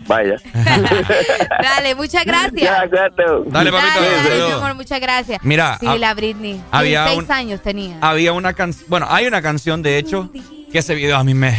Vaya. 0.07 0.35
Dale, 1.61 1.95
muchas 1.95 2.25
gracias. 2.25 2.61
Ya, 2.61 2.87
cuídate. 2.89 3.23
Dale, 3.47 3.71
papito. 3.71 4.01
Dale, 4.01 4.29
dale, 4.39 4.53
amor, 4.53 4.75
muchas 4.75 4.99
gracias. 4.99 5.39
Mira, 5.43 5.77
Sí, 5.79 5.85
la 5.99 6.13
Britney. 6.13 6.61
había 6.71 7.03
16 7.05 7.29
un- 7.29 7.31
años 7.35 7.61
tenía. 7.61 7.97
Había 8.01 8.33
una 8.33 8.53
canción, 8.53 8.85
bueno, 8.89 9.05
hay 9.09 9.27
una 9.27 9.41
canción 9.41 9.81
de 9.81 9.97
hecho 9.97 10.29
que 10.71 10.79
ese 10.79 10.95
video 10.95 11.17
a 11.17 11.23
mí 11.23 11.33
me... 11.33 11.55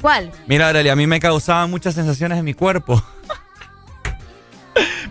¿Cuál? 0.00 0.30
Mira, 0.46 0.68
Aurelia, 0.68 0.92
a 0.92 0.96
mí 0.96 1.06
me 1.06 1.18
causaba 1.20 1.66
muchas 1.66 1.94
sensaciones 1.94 2.38
en 2.38 2.44
mi 2.44 2.54
cuerpo. 2.54 3.02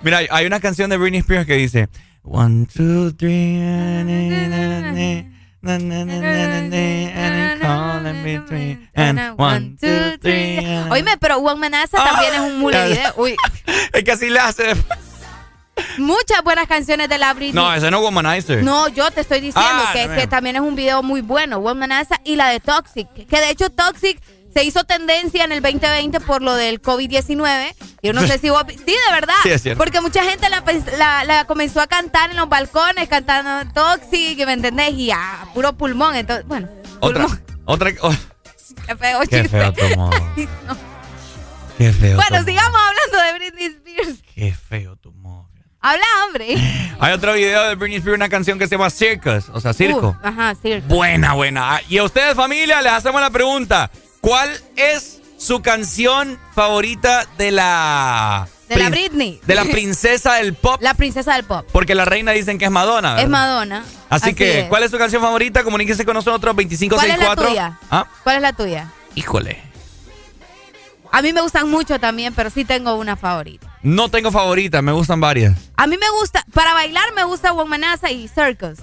Mira, 0.03 0.22
hay 0.30 0.45
una 0.45 0.59
canción 0.59 0.89
de 0.89 0.97
Britney 0.97 1.20
Spears 1.20 1.45
que 1.45 1.55
dice: 1.55 1.89
One, 2.24 2.65
two, 2.65 3.13
three, 3.13 3.61
and 3.61 4.09
Oíme, 10.89 11.18
pero 11.20 11.38
One 11.38 11.59
Menaza 11.59 11.97
también 11.97 12.34
es 12.34 12.39
un 12.39 12.59
mulideo. 12.59 13.13
Uy. 13.18 13.36
Es 13.93 14.03
que 14.03 14.11
así 14.11 14.30
le 14.30 14.39
hace. 14.39 14.76
Muchas 15.97 16.43
buenas 16.43 16.68
canciones 16.68 17.09
de 17.09 17.18
la 17.18 17.34
Britney. 17.34 17.53
No, 17.53 17.74
ese 17.74 17.91
no 17.91 17.97
es 17.97 18.03
Womanizer. 18.03 18.63
No, 18.63 18.88
yo 18.88 19.11
te 19.11 19.22
estoy 19.22 19.41
diciendo 19.41 19.84
que, 19.93 20.09
que, 20.09 20.28
también 20.28 20.55
es 20.55 20.61
un 20.61 20.76
video 20.76 21.03
muy 21.03 21.22
bueno, 21.22 21.57
One 21.57 21.65
Womanizer 21.65 22.20
y 22.24 22.36
la 22.36 22.49
de 22.49 22.59
Toxic. 22.59 23.07
Que 23.13 23.39
de 23.39 23.49
hecho 23.49 23.70
Toxic 23.70 24.22
se 24.57 24.63
hizo 24.63 24.83
tendencia 24.85 25.43
en 25.43 25.51
el 25.51 25.61
2020 25.61 26.19
por 26.21 26.41
lo 26.41 26.55
del 26.55 26.81
COVID-19. 26.81 27.75
Yo 28.01 28.13
no 28.13 28.25
sé 28.25 28.39
si 28.39 28.49
vos... 28.49 28.63
Sí, 28.67 28.75
de 28.85 29.13
verdad. 29.13 29.35
Sí, 29.43 29.49
es 29.51 29.61
cierto. 29.61 29.77
Porque 29.77 30.01
mucha 30.01 30.23
gente 30.23 30.49
la, 30.49 30.65
pens- 30.65 30.91
la- 30.97 31.23
la 31.25 31.45
comenzó 31.45 31.79
a 31.79 31.85
cantar 31.85 32.31
en 32.31 32.37
los 32.37 32.49
balcones, 32.49 33.07
cantando 33.07 33.71
Toxic, 33.73 34.43
¿me 34.47 34.53
entendés? 34.53 34.93
Y 34.95 35.11
a 35.11 35.45
puro 35.53 35.73
pulmón. 35.77 36.15
Entonces, 36.15 36.47
bueno, 36.47 36.67
Otra, 37.01 37.25
pulmón. 37.27 37.43
otra. 37.65 37.91
oh, 38.01 38.09
Qué 38.87 38.95
feo 38.95 39.19
qué 39.29 39.41
chiste. 39.43 39.49
feo 39.49 39.73
tu. 39.73 39.81
No. 39.95 40.09
Qué 41.77 41.93
feo. 41.93 42.15
Bueno, 42.15 42.39
tu 42.39 42.45
sigamos 42.45 42.79
hablando 42.81 43.17
de 43.23 43.33
Britney 43.37 43.65
Spears. 43.67 44.23
Qué 44.33 44.53
feo 44.55 44.95
tu 44.95 45.11
modo. 45.13 45.47
Habla, 45.79 46.03
hombre. 46.25 46.55
Hay 46.99 47.13
otro 47.13 47.33
video 47.33 47.69
de 47.69 47.75
Britney 47.75 47.97
Spears, 47.97 48.17
una 48.17 48.29
canción 48.29 48.57
que 48.57 48.65
se 48.67 48.75
llama 48.75 48.89
Circus, 48.89 49.49
o 49.53 49.61
sea, 49.61 49.73
circo. 49.73 50.17
Uh, 50.23 50.27
ajá, 50.27 50.55
circo. 50.59 50.87
Buena, 50.87 51.33
buena. 51.33 51.75
Ah, 51.75 51.81
Y 51.87 51.99
a 51.99 52.03
ustedes, 52.03 52.33
familia, 52.33 52.81
les 52.81 52.91
hacemos 52.91 53.21
la 53.21 53.29
pregunta. 53.29 53.91
¿Cuál 54.28 54.49
es 54.75 55.21
su 55.38 55.61
canción 55.61 56.38
favorita 56.53 57.25
de 57.38 57.51
la... 57.51 58.49
De 58.67 58.75
la 58.75 58.89
Britney. 58.89 59.39
De 59.47 59.55
la 59.55 59.63
princesa 59.71 60.34
del 60.34 60.53
pop? 60.53 60.82
La 60.82 60.95
princesa 60.95 61.34
del 61.36 61.45
pop. 61.45 61.65
Porque 61.71 61.95
la 61.95 62.03
reina 62.03 62.34
dicen 62.34 62.57
que 62.57 62.65
es 62.65 62.71
Madonna, 62.71 63.11
¿verdad? 63.11 63.23
Es 63.23 63.30
Madonna. 63.30 63.86
Así, 64.09 64.34
que, 64.34 64.59
es. 64.59 64.65
¿cuál 64.67 64.84
es 64.84 64.91
su 64.91 64.97
canción 64.97 65.21
favorita? 65.21 65.63
Comuníquese 65.63 66.03
con 66.03 66.13
nosotros, 66.13 66.53
¿Cuál 66.53 66.65
es 66.65 66.82
la 66.82 66.88
2564. 66.88 67.47
tuya? 67.47 67.80
¿Ah? 67.89 68.05
¿Cuál 68.23 68.36
es 68.36 68.41
la 68.41 68.51
tuya? 68.51 68.91
Híjole. 69.15 69.61
A 71.09 71.21
mí 71.21 71.32
me 71.32 71.39
gustan 71.39 71.69
mucho 71.69 71.97
también, 71.97 72.34
pero 72.34 72.49
sí 72.49 72.65
tengo 72.65 72.95
una 72.95 73.15
favorita. 73.15 73.80
No 73.82 74.09
tengo 74.09 74.34
favorita, 74.34 74.82
me 74.82 74.91
gustan 74.91 75.21
varias. 75.21 75.57
A 75.78 75.88
mí 75.88 75.95
me 75.97 76.09
gusta, 76.19 76.45
para 76.53 76.73
bailar 76.73 77.13
me 77.15 77.23
gusta 77.23 77.53
Womanaza 77.53 78.11
y 78.11 78.28
Circus. 78.28 78.80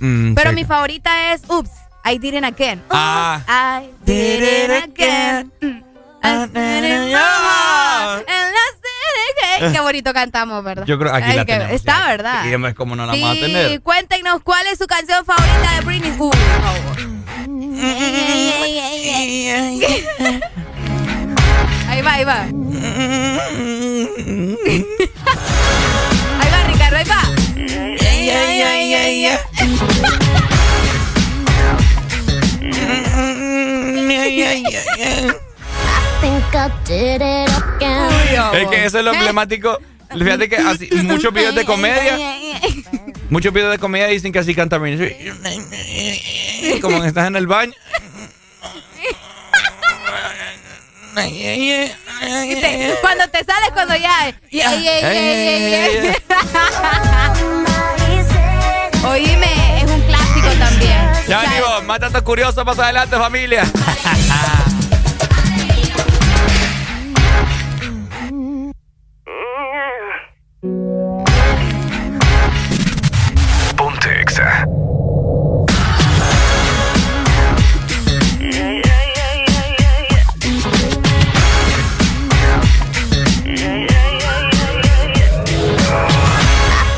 Mm, 0.00 0.34
Pero 0.34 0.52
mi 0.52 0.64
favorita 0.64 1.34
es 1.34 1.42
Oops, 1.48 1.70
I 2.10 2.18
Did 2.18 2.34
It 2.34 2.44
Again. 2.44 2.82
Ah. 2.90 3.42
I 3.46 3.90
did 4.04 4.42
it 4.42 4.70
again. 4.84 5.50
Mm, 5.60 5.82
I 6.22 6.46
did 6.46 6.84
it 6.84 7.12
and 7.12 8.56
I 8.56 8.72
did 8.82 9.68
it. 9.68 9.72
Qué 9.74 9.80
bonito 9.80 10.12
cantamos, 10.14 10.64
¿verdad? 10.64 10.84
Yo 10.86 10.98
creo 10.98 11.12
aquí 11.14 11.30
Ay, 11.30 11.36
la 11.36 11.44
que- 11.44 11.52
tenemos. 11.52 11.74
Está, 11.74 11.98
ya. 11.98 12.06
¿verdad? 12.08 12.44
Y 12.46 12.54
es 12.66 12.74
como 12.74 12.96
no 12.96 13.04
la 13.06 13.12
sí, 13.12 13.20
vamos 13.20 13.36
a 13.36 13.40
tener. 13.40 13.80
cuéntenos 13.82 14.40
cuál 14.42 14.66
es 14.68 14.78
su 14.78 14.86
canción 14.86 15.22
favorita 15.24 15.74
de 15.74 15.80
Britney. 15.82 16.12
Por 16.12 16.34
favor. 16.34 16.98
Ahí 21.88 22.02
va, 22.02 22.12
ahí 22.14 22.24
va. 22.24 22.42
ahí 26.40 26.50
va, 26.52 26.62
Ricardo, 26.68 26.96
ahí 26.96 27.04
va. 27.04 27.22
Es 38.54 38.68
que 38.68 38.84
eso 38.84 38.98
es 38.98 39.04
lo 39.04 39.12
emblemático. 39.12 39.78
Fíjate 40.10 40.48
que 40.48 40.56
así, 40.56 40.88
muchos 41.02 41.32
videos 41.34 41.54
de 41.54 41.64
comedia, 41.64 42.18
muchos 43.28 43.52
videos 43.52 43.72
de 43.72 43.78
comedia 43.78 44.06
dicen 44.06 44.32
que 44.32 44.38
así 44.38 44.54
canta. 44.54 44.78
Como 44.78 44.86
que 47.02 47.08
estás 47.08 47.26
en 47.26 47.36
el 47.36 47.46
baño. 47.46 47.74
Te- 51.14 51.94
cuando 53.00 53.26
te 53.28 53.44
sales, 53.44 53.70
cuando 53.74 53.96
ya. 53.96 54.32
Yeah, 54.50 54.74
yeah, 54.76 55.00
yeah. 55.00 56.14
Oíme, 59.04 59.48
también. 60.68 61.10
Ya 61.28 61.40
venimos, 61.40 61.84
más 61.84 62.00
datos 62.00 62.22
curiosos 62.22 62.64
más 62.64 62.78
adelante, 62.78 63.16
familia. 63.16 63.64
Ponte 73.76 74.20
Exa. 74.20 74.64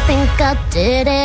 think 0.07 0.41
I 0.41 0.55
did 0.71 1.07
it 1.07 1.20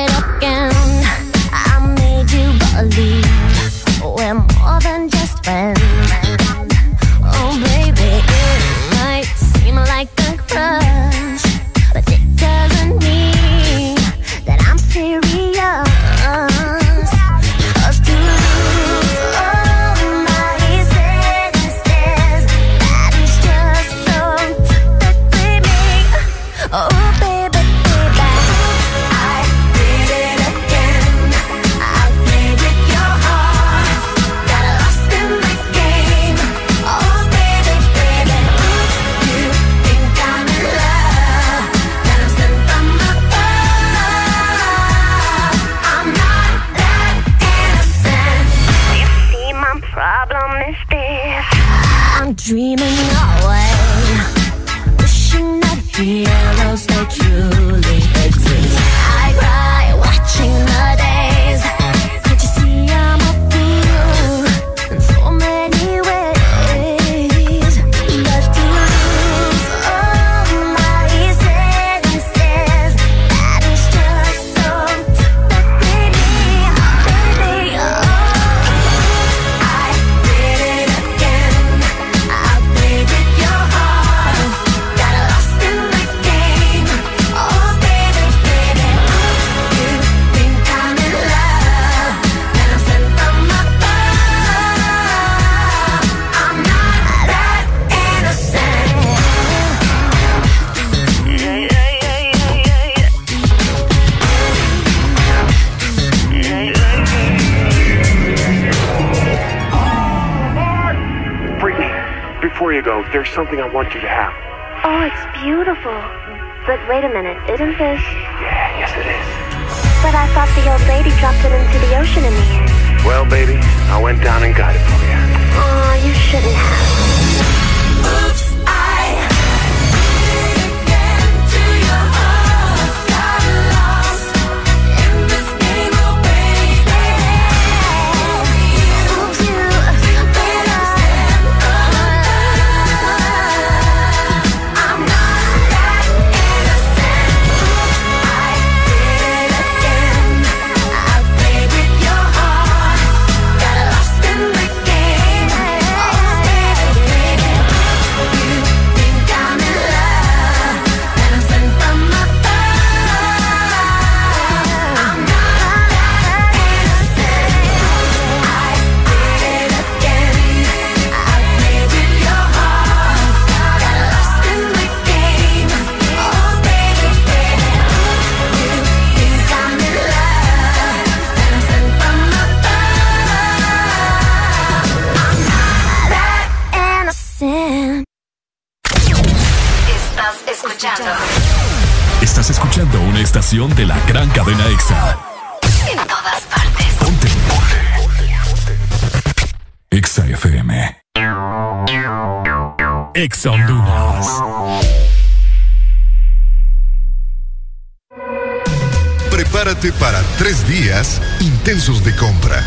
de 211.75 212.15
compra. 212.15 212.63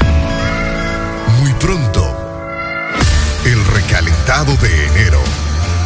Muy 1.40 1.50
pronto, 1.54 2.04
el 3.46 3.64
recalentado 3.64 4.54
de 4.58 4.86
enero. 4.86 5.18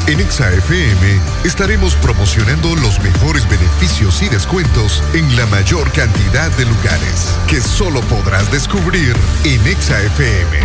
En 0.08 0.18
ExaFM 0.18 1.20
estaremos 1.44 1.94
promocionando 1.94 2.74
los 2.74 2.98
mejores 2.98 3.48
beneficios 3.48 4.22
y 4.22 4.28
descuentos 4.28 5.04
en 5.14 5.36
la 5.36 5.46
mayor 5.46 5.92
cantidad 5.92 6.50
de 6.56 6.64
lugares 6.64 7.28
que 7.46 7.60
solo 7.60 8.00
podrás 8.00 8.50
descubrir 8.50 9.14
en 9.44 9.64
ExaFM. 9.68 10.58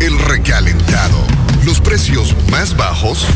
El 0.00 0.16
recalentado. 0.20 1.18
Los 1.64 1.80
precios 1.80 2.36
más 2.52 2.76
bajos 2.76 3.26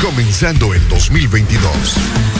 comenzando 0.00 0.72
el 0.72 0.88
2022. 0.88 2.35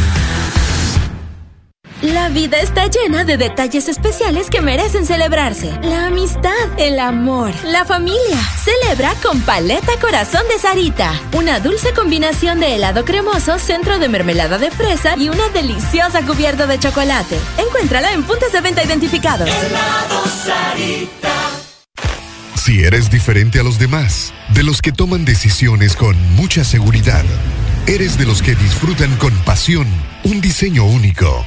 La 2.03 2.29
vida 2.29 2.61
está 2.61 2.89
llena 2.89 3.25
de 3.25 3.39
detalles 3.39 3.89
especiales 3.89 4.51
que 4.51 4.61
merecen 4.61 5.07
celebrarse. 5.07 5.73
La 5.83 6.07
amistad, 6.07 6.53
el 6.77 6.99
amor, 6.99 7.55
la 7.65 7.87
familia. 7.87 8.39
Celebra 8.63 9.15
con 9.23 9.41
Paleta 9.41 9.93
Corazón 9.99 10.43
de 10.51 10.59
Sarita. 10.59 11.19
Una 11.33 11.59
dulce 11.59 11.95
combinación 11.95 12.61
de 12.61 12.75
helado 12.75 13.07
cremoso, 13.07 13.59
centro 13.59 13.99
de 13.99 14.11
mermelada 14.11 14.59
de 14.59 14.71
fresa 14.71 15.17
y 15.17 15.31
una 15.31 15.49
deliciosa 15.49 16.21
cubierta 16.21 16.67
de 16.67 16.79
chocolate. 16.79 17.39
Encuéntrala 17.57 18.13
en 18.13 18.25
puntos 18.25 18.53
de 18.53 18.61
venta 18.61 18.85
identificados. 18.85 19.49
Si 22.57 22.83
eres 22.83 23.11
diferente 23.11 23.59
a 23.59 23.63
los 23.63 23.79
demás, 23.79 24.35
de 24.53 24.65
los 24.65 24.83
que 24.83 24.93
toman 24.93 25.25
decisiones 25.25 25.97
con 25.97 26.15
mucha 26.35 26.63
seguridad, 26.63 27.25
eres 27.87 28.19
de 28.19 28.27
los 28.27 28.43
que 28.43 28.55
disfrutan 28.55 29.17
con 29.17 29.33
pasión 29.45 29.87
un 30.25 30.41
diseño 30.41 30.85
único, 30.85 31.47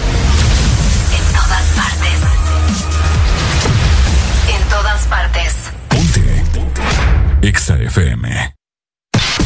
EXA 7.61 7.75
FM. 7.75 8.55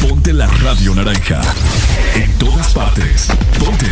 Ponte 0.00 0.32
la 0.32 0.46
radio 0.46 0.94
naranja. 0.94 1.38
En 2.14 2.32
todas 2.38 2.72
partes. 2.72 3.28
Ponte. 3.58 3.86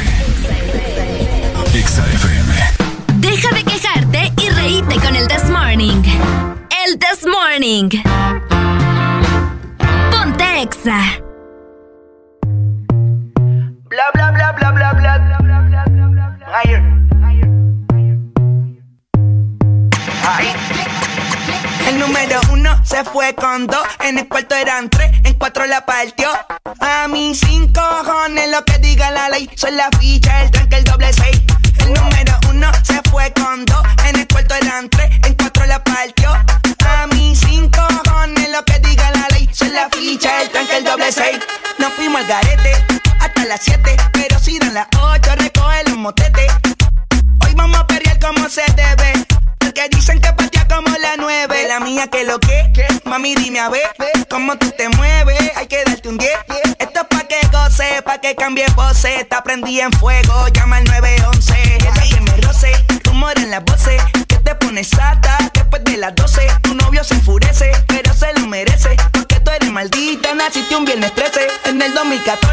EXA 1.75 2.07
FM. 2.07 2.55
Deja 3.16 3.55
de 3.55 3.64
quejarte 3.64 4.33
y 4.43 4.49
reíte 4.49 4.95
con 4.95 5.14
el 5.14 5.29
This 5.29 5.51
Morning. 5.51 6.03
El 6.87 6.99
This 6.99 7.27
Morning. 7.27 7.91
Ponte 10.11 10.62
Exa. 10.62 11.34
Con 23.55 23.68
dos, 23.68 23.86
en 24.00 24.18
el 24.18 24.26
cuarto 24.26 24.57
eran 24.57 24.90
tres, 24.90 25.12
en 25.22 25.34
cuatro 25.34 25.64
la 25.66 25.86
partió. 25.86 26.28
A 26.80 27.07
mí 27.07 27.36
cinco 27.36 27.80
cojones 28.05 28.50
lo 28.50 28.64
que 28.64 28.78
diga 28.78 29.12
la 29.12 29.28
ley, 29.28 29.48
son 29.55 29.76
la 29.76 29.88
ficha, 30.00 30.24
en 59.62 59.92
fuego, 59.92 60.48
llama 60.48 60.78
al 60.78 60.84
911. 60.84 61.55
Ella 61.76 61.92
que 61.92 62.20
me 62.22 62.36
roce, 62.38 62.72
rumor 63.05 63.38
en 63.38 63.52
las 63.52 63.64
voces. 63.64 64.02
Que 64.26 64.36
te 64.38 64.55
pones 64.57 64.88
sata 64.88 65.38
después 65.55 65.84
de 65.84 65.96
las 65.96 66.12
12. 66.16 66.42
Tu 66.62 66.74
novio 66.74 67.05
se 67.05 67.14
enfurece, 67.14 67.70
pero 67.86 68.12
se 68.14 68.32
lo 68.34 68.48
merece. 68.48 68.96
Porque 69.12 69.38
tú 69.38 69.52
eres 69.52 69.70
maldita, 69.70 70.34
naciste 70.34 70.74
un 70.74 70.84
viernes 70.84 71.14
13. 71.14 71.46
En 71.66 71.80
el 71.80 71.94
2014 71.94 72.43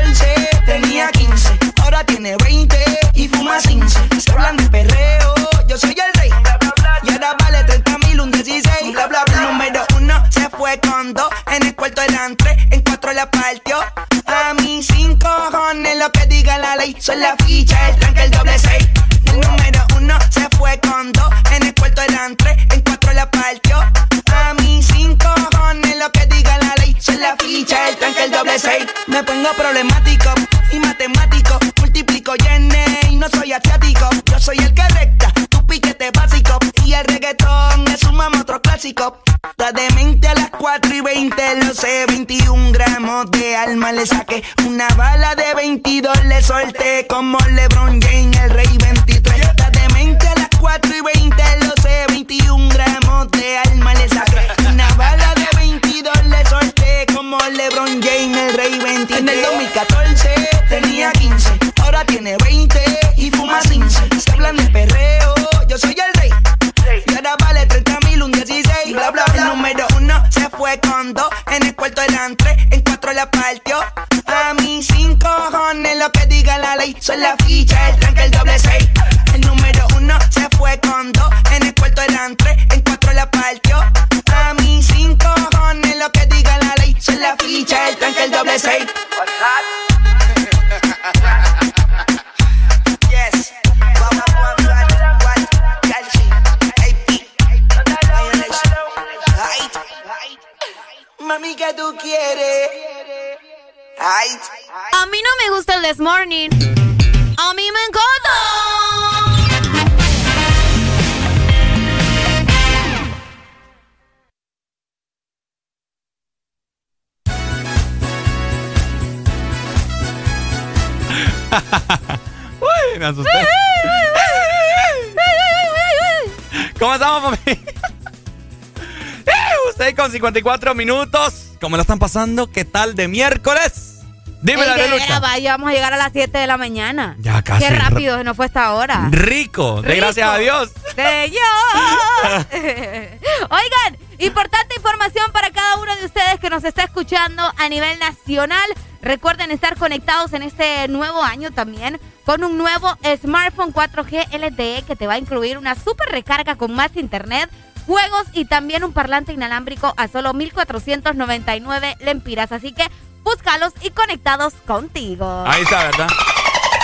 con 130.19 130.33
54 130.33 130.75
minutos. 130.75 131.51
¿Cómo 131.61 131.77
lo 131.77 131.81
están 131.81 131.99
pasando? 131.99 132.51
¿Qué 132.51 132.65
tal 132.65 132.95
de 132.95 133.07
miércoles? 133.07 133.99
Dime 134.41 134.65
la 134.65 134.75
de 134.75 134.89
lucha. 134.89 135.19
vaya, 135.19 135.51
vamos 135.51 135.69
a 135.69 135.73
llegar 135.73 135.93
a 135.93 135.97
las 135.97 136.11
7 136.11 136.37
de 136.37 136.47
la 136.47 136.57
mañana. 136.57 137.15
Ya 137.19 137.41
casi. 137.43 137.63
Qué 137.63 137.69
rápido 137.69 138.17
se 138.17 138.23
nos 138.23 138.35
fue 138.35 138.47
esta 138.47 138.73
hora. 138.73 139.07
Rico, 139.11 139.81
de 139.81 139.89
Rico. 139.89 140.01
gracias 140.01 140.27
a 140.27 140.37
Dios. 140.37 140.71
Señor. 140.95 142.47
Oigan, 143.49 143.97
importante 144.17 144.75
información 144.75 145.31
para 145.31 145.51
cada 145.51 145.77
uno 145.77 145.95
de 145.95 146.05
ustedes 146.05 146.39
que 146.41 146.49
nos 146.49 146.63
está 146.63 146.83
escuchando 146.83 147.43
a 147.57 147.69
nivel 147.69 147.97
nacional. 147.99 148.69
Recuerden 149.01 149.49
estar 149.51 149.77
conectados 149.77 150.33
en 150.33 150.43
este 150.43 150.87
nuevo 150.87 151.23
año 151.23 151.51
también 151.51 151.99
con 152.25 152.43
un 152.43 152.57
nuevo 152.57 152.97
smartphone 153.21 153.73
4G 153.73 154.27
LTE 154.37 154.83
que 154.85 154.95
te 154.95 155.07
va 155.07 155.13
a 155.13 155.17
incluir 155.17 155.57
una 155.57 155.75
super 155.75 156.09
recarga 156.09 156.55
con 156.55 156.73
más 156.73 156.95
internet, 156.95 157.49
juegos 157.85 158.23
y 158.33 158.45
también 158.45 158.83
un 158.83 158.93
parlante 158.93 159.33
inalámbrico 159.33 159.93
a 159.97 160.07
solo 160.07 160.33
1499 160.33 161.97
lempiras. 161.99 162.51
Así 162.51 162.73
que 162.73 162.87
búscalos 163.23 163.73
y 163.81 163.91
conectados 163.91 164.53
contigo. 164.65 165.43
Ahí 165.47 165.63
está, 165.63 165.83
¿verdad? 165.85 166.07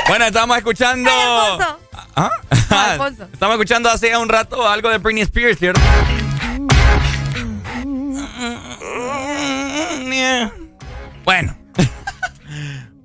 Bueno, 0.08 0.26
estamos 0.26 0.58
escuchando. 0.58 1.12
¿Ah? 2.16 2.32
Alfonso. 2.70 3.28
Estamos 3.32 3.56
escuchando 3.56 3.90
hace 3.90 4.16
un 4.18 4.30
rato 4.30 4.68
algo 4.68 4.90
de 4.90 4.98
Britney 4.98 5.24
Spears, 5.24 5.60
¿cierto? 5.60 5.82
Bueno. 11.26 11.67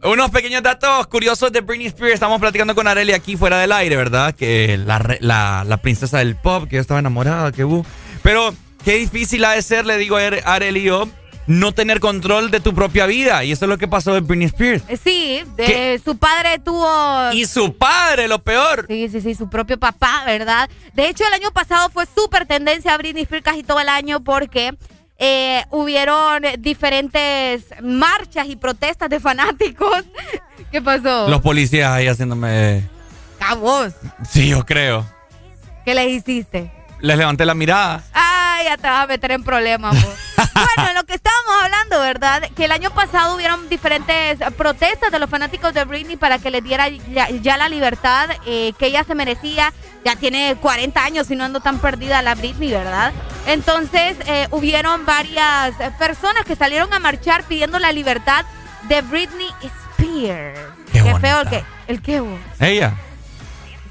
Unos 0.04 0.30
pequeños 0.30 0.62
datos 0.64 1.06
curiosos 1.06 1.52
de 1.52 1.60
Britney 1.60 1.86
Spears. 1.86 2.14
Estamos 2.14 2.40
platicando 2.40 2.74
con 2.74 2.88
Arely 2.88 3.12
aquí 3.12 3.36
fuera 3.36 3.58
del 3.60 3.70
aire, 3.70 3.94
¿verdad? 3.96 4.34
Que 4.34 4.76
la, 4.76 5.16
la, 5.20 5.64
la 5.66 5.76
princesa 5.76 6.18
del 6.18 6.34
pop, 6.34 6.68
que 6.68 6.76
yo 6.76 6.80
estaba 6.82 6.98
enamorada, 6.98 7.52
que 7.52 7.62
bu. 7.62 7.86
Pero 8.22 8.52
qué 8.84 8.94
difícil 8.96 9.44
ha 9.44 9.52
de 9.52 9.62
ser, 9.62 9.86
le 9.86 9.96
digo 9.98 10.16
a 10.16 10.26
Are- 10.26 10.42
Arely 10.44 10.80
y 10.80 10.84
yo, 10.84 11.08
no 11.46 11.70
tener 11.70 12.00
control 12.00 12.50
de 12.50 12.58
tu 12.58 12.74
propia 12.74 13.06
vida. 13.06 13.44
Y 13.44 13.52
eso 13.52 13.64
es 13.64 13.68
lo 13.68 13.78
que 13.78 13.86
pasó 13.86 14.12
de 14.14 14.20
Britney 14.22 14.46
Spears. 14.48 14.82
Eh, 14.88 14.96
Sí, 14.96 15.44
de, 15.56 16.00
su 16.04 16.16
padre 16.16 16.58
tuvo... 16.58 17.30
Y 17.32 17.46
su 17.46 17.76
padre, 17.76 18.26
lo 18.26 18.40
peor. 18.42 18.86
Sí, 18.88 19.08
sí, 19.08 19.20
sí, 19.20 19.36
su 19.36 19.48
propio 19.48 19.78
papá, 19.78 20.24
¿verdad? 20.26 20.68
De 20.94 21.08
hecho, 21.08 21.22
el 21.28 21.32
año 21.34 21.52
pasado 21.52 21.90
fue 21.90 22.06
súper 22.12 22.46
tendencia 22.46 22.92
a 22.92 22.98
Britney 22.98 23.22
Spears 23.22 23.44
casi 23.44 23.62
todo 23.62 23.78
el 23.78 23.88
año 23.88 24.18
porque 24.24 24.74
eh, 25.24 25.64
hubieron 25.70 26.42
diferentes 26.58 27.62
marchas 27.80 28.48
y 28.48 28.56
protestas 28.56 29.08
de 29.08 29.20
fanáticos. 29.20 30.02
¿Qué 30.72 30.82
pasó? 30.82 31.28
Los 31.28 31.40
policías 31.40 31.92
ahí 31.92 32.08
haciéndome... 32.08 32.82
A 33.38 33.54
vos, 33.54 33.92
Sí, 34.28 34.48
yo 34.48 34.64
creo. 34.66 35.06
¿qué 35.84 35.94
les 35.94 36.08
hiciste? 36.08 36.72
Les 37.00 37.16
levanté 37.16 37.44
la 37.44 37.54
mirada. 37.54 38.02
Ay, 38.12 38.41
ya 38.64 38.76
te 38.76 38.88
vas 38.88 39.04
a 39.04 39.06
meter 39.06 39.32
en 39.32 39.44
problemas, 39.44 39.94
bueno, 40.36 40.90
en 40.90 40.94
lo 40.94 41.04
que 41.04 41.14
estábamos 41.14 41.52
hablando, 41.62 42.00
¿verdad? 42.00 42.50
Que 42.56 42.64
el 42.64 42.72
año 42.72 42.90
pasado 42.90 43.34
hubieron 43.34 43.68
diferentes 43.68 44.38
protestas 44.56 45.10
de 45.10 45.18
los 45.18 45.28
fanáticos 45.28 45.74
de 45.74 45.84
Britney 45.84 46.16
para 46.16 46.38
que 46.38 46.50
les 46.50 46.62
diera 46.62 46.88
ya, 46.88 47.28
ya 47.30 47.56
la 47.56 47.68
libertad 47.68 48.30
eh, 48.46 48.72
que 48.78 48.86
ella 48.86 49.04
se 49.04 49.14
merecía. 49.14 49.72
Ya 50.04 50.16
tiene 50.16 50.56
40 50.60 51.04
años 51.04 51.30
y 51.30 51.36
no 51.36 51.44
ando 51.44 51.60
tan 51.60 51.78
perdida 51.78 52.22
la 52.22 52.34
Britney, 52.34 52.70
¿verdad? 52.72 53.12
Entonces, 53.46 54.16
eh, 54.26 54.48
hubieron 54.50 55.06
varias 55.06 55.74
personas 55.96 56.44
que 56.44 56.56
salieron 56.56 56.92
a 56.92 56.98
marchar 56.98 57.44
pidiendo 57.44 57.78
la 57.78 57.92
libertad 57.92 58.44
de 58.88 59.00
Britney 59.02 59.48
Spears. 59.62 60.58
Qué 60.92 61.14
feo 61.20 61.40
el 61.40 61.48
que, 61.48 61.64
el 61.86 62.02
que 62.02 62.20
vos. 62.20 62.40
Ella. 62.58 62.94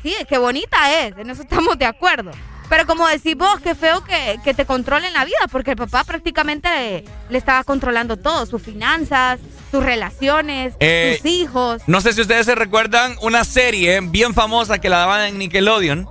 Sí, 0.03 0.15
qué 0.27 0.37
bonita 0.37 0.91
es, 0.99 1.17
en 1.17 1.29
eso 1.29 1.43
estamos 1.43 1.77
de 1.77 1.85
acuerdo. 1.85 2.31
Pero 2.71 2.85
como 2.87 3.05
decís 3.07 3.35
vos, 3.35 3.59
qué 3.61 3.75
feo 3.75 4.01
que, 4.05 4.39
que 4.45 4.53
te 4.53 4.65
controlen 4.65 5.11
la 5.11 5.25
vida, 5.25 5.35
porque 5.51 5.71
el 5.71 5.77
papá 5.77 6.05
prácticamente 6.05 6.69
le, 6.69 7.03
le 7.29 7.37
estaba 7.37 7.65
controlando 7.65 8.15
todo, 8.15 8.45
sus 8.45 8.61
finanzas, 8.61 9.39
sus 9.71 9.83
relaciones, 9.83 10.73
Eh, 10.79 11.17
sus 11.21 11.29
hijos. 11.29 11.81
No 11.85 11.99
sé 11.99 12.13
si 12.13 12.21
ustedes 12.21 12.45
se 12.45 12.55
recuerdan 12.55 13.15
una 13.21 13.43
serie 13.43 13.99
bien 14.01 14.33
famosa 14.33 14.79
que 14.79 14.87
la 14.87 14.99
daban 14.99 15.25
en 15.27 15.37
Nickelodeon, 15.37 16.07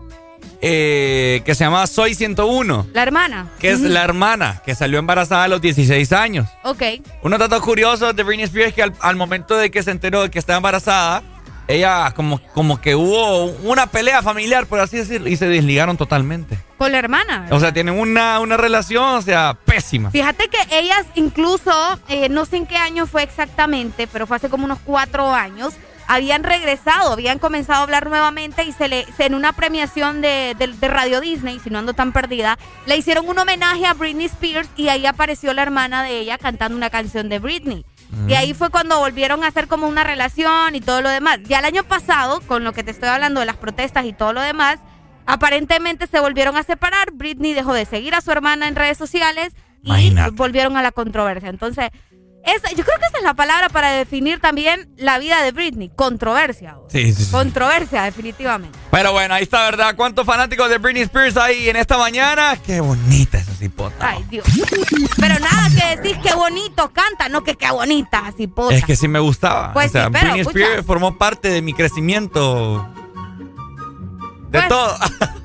eh, 0.62 1.40
que 1.46 1.54
se 1.54 1.64
llamaba 1.64 1.86
Soy 1.86 2.14
101, 2.14 2.86
La 2.92 3.02
hermana. 3.04 3.48
que 3.58 3.70
es 3.70 3.80
la 3.80 4.04
hermana 4.04 4.60
que 4.66 4.74
salió 4.74 4.98
embarazada 4.98 5.44
a 5.44 5.48
los 5.48 5.62
16 5.62 6.12
años. 6.12 6.46
Ok. 6.64 6.82
Unos 7.22 7.38
datos 7.38 7.62
curiosos 7.62 8.14
de 8.14 8.22
Britney 8.22 8.44
Spears 8.44 8.74
que 8.74 8.82
al, 8.82 8.92
al 9.00 9.16
momento 9.16 9.56
de 9.56 9.70
que 9.70 9.82
se 9.82 9.90
enteró 9.92 10.20
de 10.22 10.30
que 10.30 10.38
estaba 10.38 10.58
embarazada, 10.58 11.22
ella 11.70 12.12
como, 12.16 12.40
como 12.54 12.80
que 12.80 12.94
hubo 12.94 13.46
una 13.62 13.86
pelea 13.86 14.22
familiar, 14.22 14.66
por 14.66 14.80
así 14.80 14.96
decirlo, 14.98 15.28
y 15.28 15.36
se 15.36 15.46
desligaron 15.48 15.96
totalmente. 15.96 16.58
Con 16.78 16.92
la 16.92 16.98
hermana. 16.98 17.40
¿verdad? 17.40 17.56
O 17.56 17.60
sea, 17.60 17.72
tienen 17.72 17.98
una, 17.98 18.40
una 18.40 18.56
relación, 18.56 19.04
o 19.16 19.22
sea, 19.22 19.56
pésima. 19.64 20.10
Fíjate 20.10 20.48
que 20.48 20.58
ellas 20.78 21.04
incluso, 21.14 21.72
eh, 22.08 22.28
no 22.28 22.44
sé 22.46 22.56
en 22.58 22.66
qué 22.66 22.76
año 22.76 23.06
fue 23.06 23.22
exactamente, 23.22 24.06
pero 24.06 24.26
fue 24.26 24.36
hace 24.36 24.48
como 24.48 24.64
unos 24.64 24.78
cuatro 24.84 25.32
años, 25.34 25.74
habían 26.08 26.42
regresado, 26.42 27.12
habían 27.12 27.38
comenzado 27.38 27.78
a 27.80 27.82
hablar 27.84 28.08
nuevamente 28.08 28.64
y 28.64 28.72
se 28.72 28.88
le, 28.88 29.06
se- 29.16 29.26
en 29.26 29.34
una 29.34 29.52
premiación 29.52 30.20
de, 30.20 30.56
de- 30.58 30.66
de 30.66 30.88
Radio 30.88 31.20
Disney, 31.20 31.60
si 31.60 31.70
no 31.70 31.78
ando 31.78 31.92
tan 31.94 32.12
perdida, 32.12 32.58
le 32.86 32.96
hicieron 32.96 33.28
un 33.28 33.38
homenaje 33.38 33.86
a 33.86 33.94
Britney 33.94 34.26
Spears 34.26 34.68
y 34.76 34.88
ahí 34.88 35.06
apareció 35.06 35.54
la 35.54 35.62
hermana 35.62 36.02
de 36.02 36.18
ella 36.18 36.36
cantando 36.36 36.76
una 36.76 36.90
canción 36.90 37.28
de 37.28 37.38
Britney. 37.38 37.84
Y 38.28 38.34
ahí 38.34 38.54
fue 38.54 38.70
cuando 38.70 38.98
volvieron 38.98 39.44
a 39.44 39.48
hacer 39.48 39.68
como 39.68 39.86
una 39.86 40.04
relación 40.04 40.74
y 40.74 40.80
todo 40.80 41.00
lo 41.02 41.08
demás. 41.08 41.38
Ya 41.44 41.60
el 41.60 41.64
año 41.64 41.84
pasado, 41.84 42.40
con 42.42 42.64
lo 42.64 42.72
que 42.72 42.82
te 42.82 42.90
estoy 42.90 43.08
hablando 43.08 43.40
de 43.40 43.46
las 43.46 43.56
protestas 43.56 44.04
y 44.04 44.12
todo 44.12 44.32
lo 44.32 44.40
demás, 44.40 44.78
aparentemente 45.26 46.06
se 46.06 46.20
volvieron 46.20 46.56
a 46.56 46.62
separar. 46.62 47.12
Britney 47.12 47.52
dejó 47.52 47.72
de 47.72 47.84
seguir 47.84 48.14
a 48.14 48.20
su 48.20 48.30
hermana 48.32 48.68
en 48.68 48.74
redes 48.76 48.98
sociales 48.98 49.52
y 49.82 49.88
Imagínate. 49.88 50.30
volvieron 50.32 50.76
a 50.76 50.82
la 50.82 50.92
controversia. 50.92 51.48
Entonces, 51.48 51.90
esa- 52.44 52.70
yo 52.70 52.84
creo 52.84 52.98
que 52.98 53.06
esa 53.06 53.18
es 53.18 53.22
la 53.24 53.34
palabra 53.34 53.68
para 53.68 53.90
definir 53.92 54.40
también 54.40 54.88
la 54.96 55.18
vida 55.18 55.42
de 55.42 55.52
Britney. 55.52 55.90
Controversia. 55.94 56.76
Sí, 56.88 57.12
sí, 57.14 57.24
sí. 57.24 57.30
Controversia, 57.30 58.02
definitivamente. 58.04 58.78
Pero 58.90 59.12
bueno, 59.12 59.34
ahí 59.34 59.42
está, 59.44 59.62
¿verdad? 59.64 59.94
¿Cuántos 59.96 60.26
fanáticos 60.26 60.68
de 60.68 60.78
Britney 60.78 61.02
Spears 61.02 61.36
hay 61.36 61.68
en 61.68 61.76
esta 61.76 61.96
mañana? 61.98 62.56
Qué 62.64 62.80
bonita 62.80 63.38
esa 63.38 63.52
cipota. 63.54 63.94
Ay, 64.00 64.24
Dios. 64.30 64.44
Pero 65.18 65.38
nada 65.38 65.68
que 65.70 65.96
decís 65.96 66.18
qué 66.22 66.34
bonito 66.34 66.90
canta, 66.92 67.28
no 67.28 67.44
que 67.44 67.56
qué 67.56 67.70
bonita, 67.70 68.22
pota. 68.54 68.74
Es 68.74 68.84
que 68.84 68.96
sí 68.96 69.06
me 69.08 69.18
gustaba. 69.20 69.72
Pues 69.72 69.88
o 69.88 69.92
sea, 69.92 70.06
sí, 70.06 70.10
pero, 70.12 70.32
Britney. 70.32 70.40
Spears 70.40 70.86
formó 70.86 71.16
parte 71.18 71.48
de 71.48 71.62
mi 71.62 71.72
crecimiento. 71.74 72.88
De 74.50 74.58
Pues, 74.58 74.68
todo. 74.68 74.96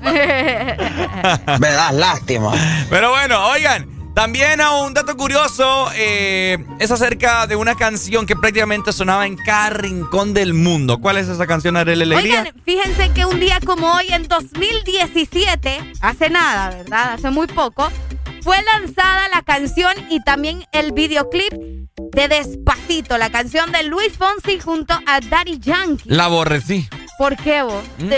Me 1.60 1.68
das 1.70 1.94
lástima. 1.94 2.52
Pero 2.90 3.10
bueno, 3.10 3.46
oigan. 3.48 3.95
También 4.16 4.60
un 4.62 4.94
dato 4.94 5.14
curioso 5.14 5.90
eh, 5.94 6.56
es 6.78 6.90
acerca 6.90 7.46
de 7.46 7.54
una 7.54 7.74
canción 7.74 8.24
que 8.24 8.34
prácticamente 8.34 8.90
sonaba 8.94 9.26
en 9.26 9.36
cada 9.36 9.68
rincón 9.68 10.32
del 10.32 10.54
mundo. 10.54 11.02
¿Cuál 11.02 11.18
es 11.18 11.28
esa 11.28 11.46
canción, 11.46 11.76
Arely 11.76 12.04
Alegría? 12.04 12.40
Oigan, 12.40 12.62
fíjense 12.64 13.10
que 13.12 13.26
un 13.26 13.38
día 13.38 13.60
como 13.66 13.92
hoy, 13.92 14.06
en 14.08 14.26
2017, 14.26 15.92
hace 16.00 16.30
nada, 16.30 16.70
¿verdad? 16.70 17.12
Hace 17.12 17.28
muy 17.28 17.46
poco, 17.46 17.92
fue 18.40 18.56
lanzada 18.62 19.28
la 19.28 19.42
canción 19.42 19.92
y 20.08 20.20
también 20.20 20.64
el 20.72 20.92
videoclip 20.92 21.52
de 21.52 22.28
Despacito, 22.28 23.18
la 23.18 23.28
canción 23.28 23.70
de 23.70 23.82
Luis 23.82 24.16
Fonsi 24.16 24.58
junto 24.58 24.94
a 24.94 25.20
Daddy 25.20 25.58
Yankee. 25.58 26.08
La 26.08 26.24
aborrecí. 26.24 26.88
¿Por 27.18 27.36
qué 27.36 27.62
vos? 27.62 27.84
¿Mm? 27.98 28.08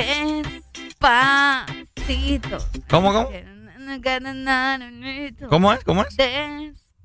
Despacito. 1.00 2.58
¿Cómo, 2.88 3.12
cómo? 3.12 3.30
¿Cómo 5.48 5.72
es? 5.72 5.82
¿Cómo 5.84 6.02
es? 6.02 6.16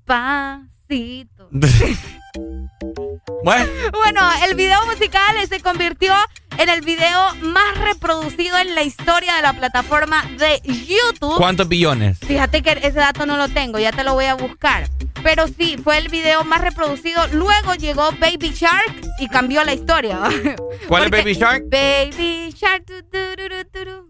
Despacito. 0.06 1.50
bueno. 3.44 3.72
bueno, 3.92 4.22
el 4.48 4.56
video 4.56 4.86
musical 4.86 5.36
se 5.48 5.62
convirtió 5.62 6.14
en 6.58 6.70
el 6.70 6.82
video 6.82 7.36
más 7.42 7.78
reproducido 7.80 8.58
en 8.58 8.76
la 8.76 8.84
historia 8.84 9.36
de 9.36 9.42
la 9.42 9.54
plataforma 9.54 10.24
de 10.38 10.62
YouTube. 10.64 11.38
¿Cuántos 11.38 11.68
billones? 11.68 12.20
Fíjate 12.20 12.62
que 12.62 12.72
ese 12.72 13.00
dato 13.00 13.26
no 13.26 13.38
lo 13.38 13.50
tengo, 13.50 13.80
ya 13.80 13.92
te 13.92 14.04
lo 14.04 14.14
voy 14.14 14.26
a 14.26 14.36
buscar. 14.36 14.90
Pero 15.24 15.48
sí, 15.48 15.78
fue 15.82 15.98
el 15.98 16.10
video 16.10 16.44
más 16.44 16.62
reproducido. 16.62 17.26
Luego 17.32 17.76
llegó 17.76 18.12
Baby 18.20 18.52
Shark 18.54 19.02
y 19.20 19.28
cambió 19.30 19.64
la 19.64 19.74
historia. 19.74 20.20
¿Cuál 20.88 21.06
es 21.06 21.12
Baby 21.12 21.34
Shark? 21.34 21.64
Baby 21.70 22.54
Shark. 22.56 22.84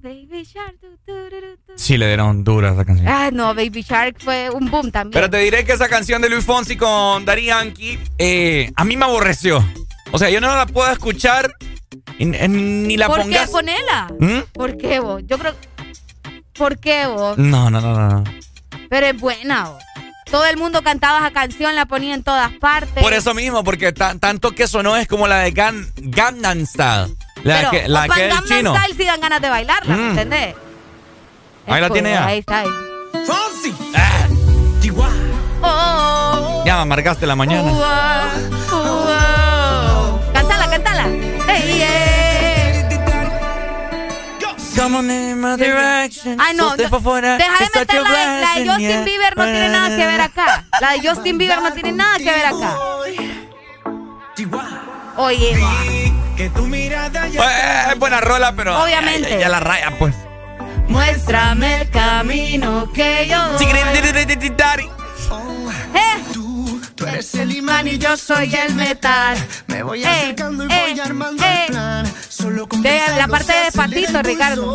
Baby 0.01 0.43
Shark. 0.43 0.75
Sí, 1.75 1.97
le 1.97 2.07
dieron 2.07 2.43
dura 2.43 2.73
esa 2.73 2.85
canción. 2.85 3.07
Ah, 3.07 3.29
no, 3.31 3.53
Baby 3.53 3.83
Shark 3.83 4.17
fue 4.19 4.49
un 4.49 4.69
boom 4.71 4.91
también. 4.91 5.13
Pero 5.13 5.29
te 5.29 5.37
diré 5.37 5.65
que 5.65 5.73
esa 5.73 5.87
canción 5.87 6.21
de 6.21 6.29
Luis 6.29 6.45
Fonsi 6.45 6.75
con 6.75 7.25
Dari 7.25 7.45
Yankee, 7.45 7.99
eh, 8.17 8.71
a 8.75 8.83
mí 8.83 8.97
me 8.97 9.05
aborreció. 9.05 9.63
O 10.11 10.17
sea, 10.17 10.29
yo 10.29 10.41
no 10.41 10.47
la 10.55 10.65
puedo 10.65 10.91
escuchar 10.91 11.51
ni 12.19 12.97
la 12.97 13.07
¿Por 13.07 13.21
pongas. 13.21 13.45
qué? 13.47 13.51
Ponela. 13.51 14.07
¿Mm? 14.19 14.39
¿Por 14.53 14.77
qué 14.77 14.99
vos? 14.99 15.21
Yo 15.25 15.37
creo. 15.37 15.53
¿Por 16.57 16.77
qué 16.79 17.07
vos? 17.07 17.37
No, 17.37 17.69
no, 17.69 17.81
no, 17.81 17.93
no. 18.09 18.23
Pero 18.89 19.07
es 19.07 19.19
buena 19.19 19.69
vos. 19.69 19.83
Todo 20.29 20.45
el 20.45 20.57
mundo 20.57 20.81
cantaba 20.81 21.19
esa 21.19 21.31
canción, 21.31 21.75
la 21.75 21.85
ponía 21.85 22.13
en 22.15 22.23
todas 22.23 22.51
partes. 22.53 23.03
Por 23.03 23.13
eso 23.13 23.33
mismo, 23.35 23.63
porque 23.63 23.91
tanto 23.93 24.51
que 24.51 24.67
sonó 24.67 24.95
es 24.97 25.07
como 25.07 25.27
la 25.27 25.39
de 25.39 25.51
Gan 25.51 25.85
Gangnam 25.95 26.65
Style. 26.65 27.15
La 27.43 27.57
Pero, 27.57 27.71
que, 27.71 27.87
la 27.87 28.07
que 28.07 28.27
Gangnam 28.27 28.45
chino. 28.45 28.75
Style 28.75 28.95
sí 28.97 29.03
dan 29.05 29.19
ganas 29.21 29.41
de 29.41 29.49
bailarla, 29.49 29.95
¿me 29.95 30.03
Mm. 30.03 30.09
entendés? 30.09 30.55
Ahí 31.67 31.81
la 31.81 31.89
tiene 31.91 32.11
ya. 32.11 32.25
Ahí 32.25 32.39
está. 32.39 32.59
Ahí. 32.59 32.67
Fonsi. 33.25 33.75
Ah, 33.95 34.27
Oh, 35.65 36.63
ya 36.65 36.75
me 36.75 36.81
amargaste 36.81 37.25
la 37.25 37.35
mañana. 37.37 37.71
oh, 37.71 37.81
oh. 37.81 38.62
Ay, 46.39 46.55
no, 46.55 46.75
deja 47.37 47.53
de 47.59 47.79
meter 47.79 48.01
la, 48.01 48.09
de- 48.09 48.41
la 48.41 48.53
de 48.55 48.67
Justin. 48.69 49.05
Bieber, 49.05 49.37
no 49.37 49.43
tiene 49.43 49.69
nada 49.69 49.89
que 49.89 50.05
ver 50.05 50.21
acá. 50.21 50.65
La 50.81 50.91
de 50.91 51.07
Justin 51.07 51.37
Bieber 51.37 51.61
no 51.61 51.73
tiene 51.73 51.91
nada 51.91 52.17
que 52.17 52.23
ver 52.25 52.45
acá. 52.45 52.77
Oye, 55.17 55.55
Que 56.35 56.49
tu 56.49 56.63
mirada 56.63 57.27
ya 57.27 57.39
Pues, 57.43 57.93
es 57.93 57.99
buena 57.99 58.19
rola, 58.21 58.55
pero. 58.55 58.81
Obviamente. 58.83 59.29
Ya, 59.29 59.39
ya 59.41 59.49
la 59.49 59.59
raya, 59.59 59.91
pues. 59.99 60.15
muéstrame 60.87 61.81
el 61.81 61.89
camino 61.89 62.91
que 62.93 63.27
yo 63.29 63.49
doy. 63.49 63.57
Eh, 65.95 66.23
Tú 67.03 67.09
eres 67.09 67.35
el 67.35 67.51
imán 67.53 67.85
y 67.87 67.97
yo 67.97 68.15
soy 68.15 68.55
el 68.55 68.75
metal. 68.75 69.37
Me 69.67 69.83
voy 69.83 70.03
Eh, 70.03 70.07
acercando 70.07 70.63
y 70.65 70.71
eh, 70.71 70.81
voy 70.89 70.99
armando 71.01 71.43
eh. 71.43 71.65
el 71.67 71.71
plan. 71.73 72.13
Solo 72.29 72.67
con 72.69 72.81
de 72.81 73.01
la 73.17 73.27
parte 73.27 73.51
de 73.51 73.71
Patito, 73.73 74.21
Ricardo. 74.23 74.73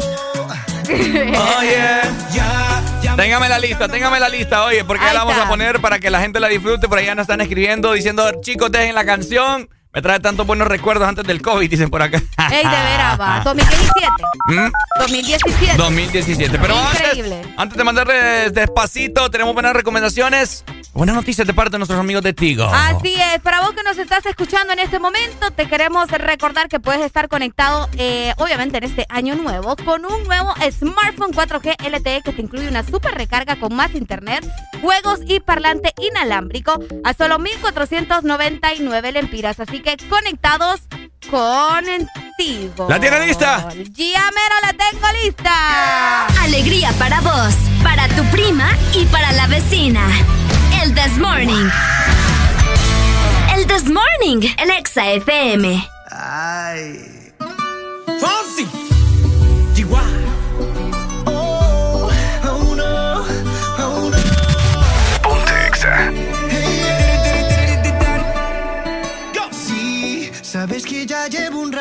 Oye. 0.89 2.01
Téngame 3.16 3.49
la 3.49 3.59
lista, 3.59 3.89
téngame 3.89 4.20
la 4.20 4.29
lista, 4.29 4.64
oye, 4.64 4.85
porque 4.85 5.05
ya 5.05 5.12
la 5.12 5.20
vamos 5.20 5.33
está. 5.35 5.47
a 5.47 5.49
poner 5.49 5.81
para 5.81 5.99
que 5.99 6.09
la 6.09 6.20
gente 6.20 6.39
la 6.39 6.47
disfrute. 6.49 6.87
Por 6.87 6.99
allá 6.99 7.14
nos 7.16 7.22
están 7.24 7.41
escribiendo 7.41 7.93
diciendo, 7.93 8.31
chicos, 8.43 8.70
dejen 8.70 8.95
la 8.95 9.05
canción. 9.05 9.68
Me 9.95 10.03
trae 10.03 10.20
tantos 10.20 10.47
buenos 10.47 10.68
recuerdos 10.68 11.09
antes 11.09 11.24
del 11.24 11.41
COVID, 11.41 11.68
dicen 11.68 11.89
por 11.91 12.03
acá. 12.03 12.18
Ey, 12.51 12.62
de 12.62 12.70
veras, 12.70 13.18
va. 13.18 13.41
2017. 13.45 14.07
¿Mm? 14.47 14.70
2017. 15.01 15.76
2017. 15.76 16.59
Pero 16.59 16.74
Increíble. 16.93 17.36
antes, 17.36 17.55
antes 17.59 17.78
de 17.78 17.84
mandarles 17.84 18.53
despacito, 18.53 19.30
tenemos 19.30 19.55
buenas 19.55 19.72
recomendaciones. 19.72 20.64
Buenas 20.95 21.14
noticias 21.14 21.47
de 21.47 21.55
parte 21.55 21.72
de 21.72 21.78
nuestros 21.78 22.01
amigos 22.01 22.22
de 22.24 22.32
Tigo. 22.32 22.64
Así 22.64 23.14
es, 23.14 23.41
para 23.43 23.61
vos 23.61 23.72
que 23.72 23.82
nos 23.84 23.99
estás 23.99 24.24
escuchando 24.26 24.72
en 24.72 24.80
este 24.80 24.99
momento, 24.99 25.51
te 25.53 25.68
queremos 25.68 26.11
recordar 26.11 26.68
que 26.68 26.80
puedes 26.80 27.03
estar 27.03 27.28
conectado, 27.28 27.89
eh, 27.99 28.32
obviamente 28.39 28.78
en 28.78 28.84
este 28.84 29.07
año 29.09 29.36
nuevo, 29.36 29.76
con 29.76 30.05
un 30.05 30.24
nuevo 30.24 30.55
smartphone 30.72 31.32
4G 31.32 31.76
LTE 31.89 32.22
que 32.22 32.32
te 32.32 32.43
incluye 32.43 32.68
una 32.68 32.82
super 32.82 33.14
recarga 33.14 33.57
con 33.61 33.74
más 33.76 33.95
internet, 33.95 34.45
juegos 34.80 35.20
y 35.24 35.39
parlante 35.41 35.93
inalámbrico 35.99 36.78
a 37.05 37.14
solo 37.14 37.39
1,499 37.39 39.12
lempiras. 39.12 39.61
Así 39.61 39.78
que 39.83 39.97
conectados 40.09 40.81
con 41.31 41.85
Tigo. 42.37 42.89
¿La 42.89 43.01
tiene 43.01 43.26
lista? 43.26 43.68
Ya 43.93 44.31
mero 44.31 44.55
la 44.62 44.72
tengo 44.72 45.07
lista. 45.24 46.26
Alegría 46.43 46.93
para 46.99 47.20
vos, 47.20 47.55
para 47.83 48.09
tu 48.09 48.24
prima 48.31 48.70
y 48.95 49.05
para 49.07 49.33
la 49.33 49.47
vecina. 49.47 50.01
El 50.83 50.95
This 50.95 51.18
Morning. 51.18 51.68
El 53.55 53.66
This 53.66 53.85
Morning, 53.85 54.49
el 54.59 54.70
Exa 54.70 55.11
FM. 55.12 55.89
Ay. 56.11 57.33
Fonsi. 58.20 58.97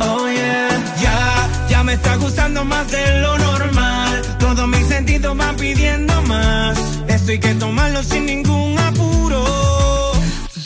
Oh 0.00 0.28
yeah, 0.28 0.68
ya, 1.00 1.48
ya 1.68 1.82
me 1.82 1.94
está 1.94 2.16
gustando 2.16 2.64
más 2.64 2.90
de 2.90 3.20
lo 3.20 3.38
normal. 3.38 4.22
Todos 4.38 4.68
mis 4.68 4.86
sentidos 4.86 5.36
van 5.36 5.56
pidiendo 5.56 6.20
más. 6.22 6.78
Esto 7.08 7.32
hay 7.32 7.38
que 7.38 7.54
tomarlo 7.54 8.02
sin 8.02 8.26
ningún 8.26 8.78
apuro. 8.78 9.44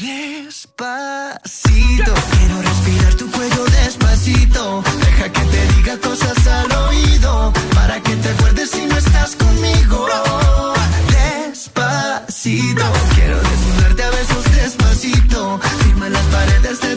Despacito, 0.01 2.13
quiero 2.33 2.63
respirar 2.63 3.15
tu 3.15 3.31
cuello 3.31 3.65
despacito. 3.65 4.83
Deja 5.01 5.29
que 5.31 5.41
te 5.41 5.67
diga 5.75 5.97
cosas 5.99 6.47
al 6.47 6.73
oído. 6.89 7.53
Para 7.75 8.01
que 8.01 8.17
te 8.17 8.29
acuerdes 8.31 8.71
si 8.71 8.87
no 8.87 8.97
estás 8.97 9.37
conmigo. 9.37 10.07
Despacito, 11.51 12.85
quiero 13.15 13.39
desnudarte 13.41 14.03
a 14.03 14.11
besos 14.11 14.45
despacito. 14.57 15.61
Firma 15.85 16.09
las 16.09 16.25
paredes 16.25 16.81
de 16.81 16.97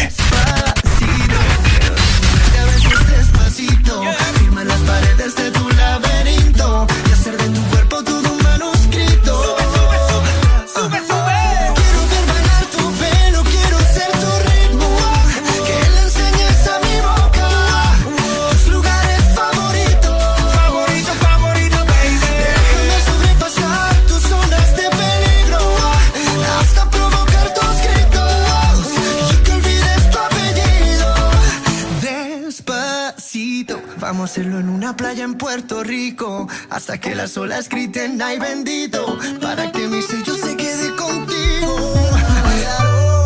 Hacerlo 34.31 34.59
en 34.61 34.69
una 34.69 34.95
playa 34.95 35.25
en 35.25 35.33
Puerto 35.33 35.83
Rico. 35.83 36.47
Hasta 36.69 36.97
que 37.01 37.15
las 37.15 37.35
olas 37.35 37.67
griten, 37.67 38.21
ay 38.21 38.39
bendito. 38.39 39.19
Para 39.41 39.73
que 39.73 39.89
mi 39.89 40.01
sello 40.01 40.33
se 40.35 40.55
quede 40.55 40.95
contigo. 40.95 41.93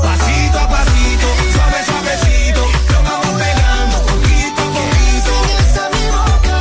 Pasito 0.01 0.57
a 0.57 0.67
pasito, 0.67 1.27
suave, 1.53 1.85
suavecito. 1.85 2.61
Nos 2.89 3.03
vamos 3.03 3.39
pegando 3.39 3.97
poquito 4.01 4.63
a 4.63 4.69
poquito. 4.73 5.31
A 5.77 5.89
mi 5.93 6.05
boca 6.09 6.57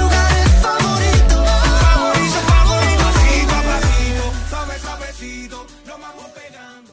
lugares 0.00 0.48
favoritos. 0.60 1.46
Favorito, 1.78 2.38
favorito. 2.50 3.04
Pasito 3.06 3.54
a 3.54 3.62
pasito, 3.70 4.24
suave, 4.50 4.74
suavecito. 4.82 5.66
Nos 5.86 6.00
vamos 6.00 6.26
pegando. 6.34 6.90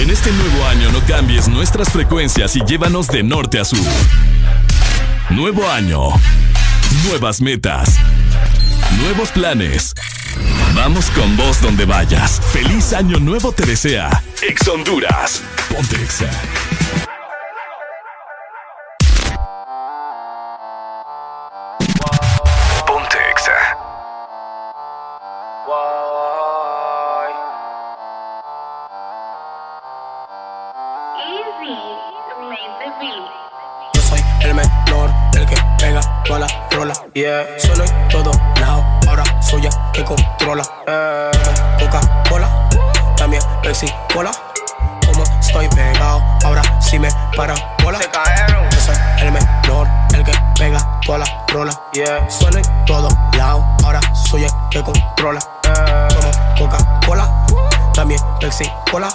En 0.00 0.08
este 0.08 0.32
nuevo 0.32 0.64
año 0.64 0.90
no 0.90 1.04
cambies 1.06 1.48
nuestras 1.48 1.90
frecuencias 1.90 2.56
y 2.56 2.64
llévanos 2.64 3.08
de 3.08 3.22
norte 3.22 3.58
a 3.60 3.66
sur. 3.66 3.84
Nuevo 5.30 5.68
año. 5.68 6.08
Nuevas 7.08 7.40
metas. 7.40 7.96
Nuevos 9.00 9.30
planes. 9.32 9.92
Vamos 10.74 11.10
con 11.10 11.36
vos 11.36 11.60
donde 11.60 11.84
vayas. 11.84 12.40
Feliz 12.52 12.92
año 12.92 13.18
nuevo 13.18 13.50
te 13.50 13.66
desea. 13.66 14.22
Ex 14.40 14.68
Honduras. 14.68 15.42
Ponte 15.68 15.96
Exa. 15.96 16.30
Yeah. 37.16 37.46
Solo 37.56 37.82
en 37.82 38.08
todo 38.08 38.30
lado, 38.60 38.84
ahora 39.08 39.24
soy 39.40 39.64
el 39.64 39.72
que 39.94 40.04
controla. 40.04 40.62
Eh, 40.86 41.30
Coca-Cola, 41.80 42.68
también 43.16 43.42
Pepsi 43.62 43.90
Cola. 44.12 44.30
Como 45.06 45.24
estoy 45.40 45.66
pegado, 45.70 46.22
ahora 46.44 46.60
sí 46.78 46.98
me 46.98 47.08
para 47.34 47.54
bola. 47.82 48.00
Yo 48.70 48.80
soy 48.82 48.96
el 49.20 49.32
menor, 49.32 49.88
el 50.12 50.24
que 50.24 50.32
pega 50.58 51.00
toda 51.06 51.20
la 51.20 51.46
rola. 51.48 51.72
Yeah. 51.94 52.28
Solo 52.28 52.58
en 52.58 52.84
todo 52.84 53.08
lado, 53.32 53.64
ahora 53.82 54.00
soy 54.12 54.44
el 54.44 54.52
que 54.70 54.82
controla. 54.82 55.40
Como 56.14 56.68
Coca-Cola, 56.68 57.46
también 57.94 58.20
Pepsi 58.40 58.70
Cola. 58.90 59.08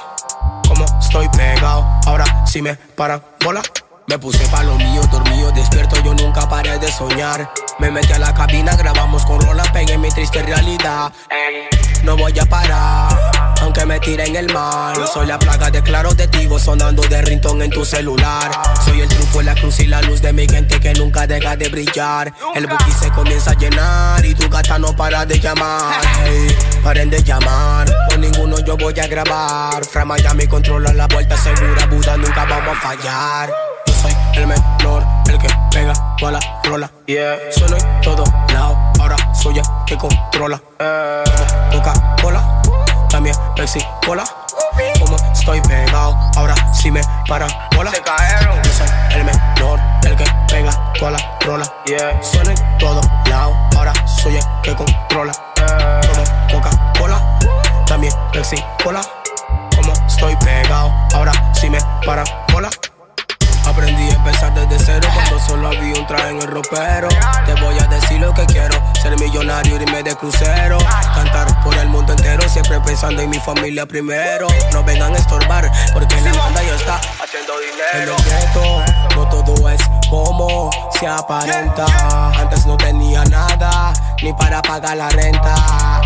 Como 0.67 0.85
estoy 0.99 1.29
pegado, 1.29 1.85
ahora 2.07 2.25
sí 2.47 2.63
me 2.63 2.73
para 2.73 3.21
bola. 3.45 3.61
Me 4.07 4.17
puse 4.17 4.45
pa' 4.47 4.63
lo 4.63 4.73
mío, 4.75 5.03
dormido, 5.11 5.51
despierto, 5.51 6.01
yo 6.03 6.15
nunca 6.15 6.49
paré 6.49 6.79
de 6.79 6.91
soñar. 6.91 7.47
Me 7.81 7.89
metí 7.89 8.13
a 8.13 8.19
la 8.19 8.31
cabina, 8.31 8.75
grabamos 8.75 9.25
con 9.25 9.41
rola, 9.41 9.63
pegué 9.73 9.97
mi 9.97 10.07
triste 10.09 10.43
realidad. 10.43 11.11
No 12.03 12.15
voy 12.15 12.37
a 12.37 12.45
parar, 12.45 13.09
aunque 13.59 13.87
me 13.87 13.99
tire 13.99 14.23
en 14.23 14.35
el 14.35 14.53
mar. 14.53 14.95
Soy 15.11 15.25
la 15.25 15.39
plaga 15.39 15.71
de 15.71 15.81
claros 15.81 16.15
testigos 16.15 16.61
sonando 16.61 17.01
de 17.01 17.23
rintón 17.23 17.59
en 17.63 17.71
tu 17.71 17.83
celular. 17.83 18.51
Soy 18.85 19.01
el 19.01 19.09
truco, 19.09 19.41
la 19.41 19.55
cruz 19.55 19.79
y 19.79 19.87
la 19.87 19.99
luz 20.03 20.21
de 20.21 20.31
mi 20.31 20.47
gente 20.47 20.79
que 20.79 20.93
nunca 20.93 21.25
deja 21.25 21.55
de 21.55 21.69
brillar. 21.69 22.31
El 22.53 22.67
bookie 22.67 22.91
se 22.91 23.09
comienza 23.09 23.49
a 23.49 23.55
llenar 23.55 24.23
y 24.23 24.35
tu 24.35 24.47
gata 24.47 24.77
no 24.77 24.95
para 24.95 25.25
de 25.25 25.39
llamar. 25.39 26.01
Paren 26.83 27.09
de 27.09 27.23
llamar, 27.23 27.91
con 28.11 28.21
ninguno 28.21 28.59
yo 28.59 28.77
voy 28.77 28.99
a 28.99 29.07
grabar. 29.07 29.83
Fra 29.85 30.05
Miami 30.05 30.45
controla 30.45 30.93
la 30.93 31.07
vuelta 31.07 31.35
segura, 31.35 31.87
Buda 31.87 32.15
nunca 32.15 32.45
vamos 32.45 32.77
a 32.77 32.79
fallar. 32.79 33.49
Yo 33.87 33.93
soy 34.03 34.15
el 34.35 34.45
menor, 34.45 35.03
el 35.31 35.37
que 35.37 35.47
pega 35.71 35.93
toda 36.17 36.33
la 36.33 36.39
rola. 36.63 36.91
Yeah. 37.05 37.37
Solo 37.51 37.77
en 37.77 38.01
todo 38.01 38.23
lado, 38.53 38.77
ahora 38.99 39.15
soy 39.33 39.57
el 39.57 39.65
que 39.85 39.97
controla. 39.97 40.61
Coca-Cola, 41.71 42.61
también 43.09 43.35
Pepsi 43.55 43.79
Cola. 44.05 44.23
Como 44.99 45.15
estoy 45.33 45.61
pegado, 45.61 46.17
ahora 46.35 46.55
sí 46.73 46.91
me 46.91 47.01
para 47.27 47.47
bola. 47.75 47.91
Se 47.91 48.01
cayeron. 48.01 48.61
Yo 48.61 48.71
soy 48.71 48.87
el 49.15 49.25
menor, 49.25 49.79
el 50.03 50.15
que 50.15 50.25
pega 50.47 50.93
toda 50.99 51.11
la 51.11 51.37
rola. 51.41 51.65
Yeah. 51.85 52.21
Solo 52.21 52.51
en 52.51 52.77
todo 52.77 53.01
lado, 53.29 53.55
ahora 53.77 53.93
soy 54.07 54.37
el 54.37 54.43
que 54.63 54.75
controla. 54.75 55.33
Como 55.55 56.23
Coca-Cola, 56.51 57.39
también 57.85 58.13
Pepsi 58.33 58.57
Cola. 58.83 59.01
Como 59.75 59.93
estoy 60.07 60.35
pegado, 60.37 60.93
ahora 61.13 61.31
sí 61.53 61.69
me 61.69 61.79
para 62.05 62.23
bola. 62.51 62.69
Aprendí 63.65 64.09
a 64.09 64.13
empezar 64.13 64.53
desde 64.53 64.83
cero 64.85 65.07
cuando 65.13 65.39
solo 65.39 65.67
había 65.67 65.99
un 65.99 66.07
traje 66.07 66.29
en 66.29 66.41
el 66.41 66.47
ropero. 66.47 67.09
Te 67.45 67.53
voy 67.61 67.77
a 67.79 67.85
decir 67.87 68.19
lo 68.19 68.33
que 68.33 68.45
quiero, 68.47 68.75
ser 69.01 69.17
millonario, 69.19 69.75
irme 69.75 70.03
de 70.03 70.15
crucero. 70.15 70.77
Cantar 71.15 71.63
por 71.63 71.75
el 71.77 71.87
mundo 71.89 72.13
entero, 72.13 72.47
siempre 72.49 72.79
pensando 72.81 73.21
en 73.21 73.29
mi 73.29 73.39
familia 73.39 73.85
primero. 73.85 74.47
No 74.73 74.83
vengan 74.83 75.13
a 75.13 75.17
estorbar, 75.17 75.71
porque 75.93 76.19
la 76.21 76.33
banda 76.33 76.61
ya 76.63 76.75
está 76.75 76.95
haciendo 76.95 77.53
dinero. 77.59 78.15
En 78.25 78.31
el 78.31 79.15
no 79.15 79.27
todo 79.29 79.69
es 79.69 79.81
como 80.09 80.69
se 80.99 81.07
aparenta. 81.07 81.85
Antes 82.39 82.65
no 82.65 82.77
tenía 82.77 83.23
nada, 83.25 83.93
ni 84.21 84.33
para 84.33 84.61
pagar 84.61 84.97
la 84.97 85.09
renta. 85.09 85.55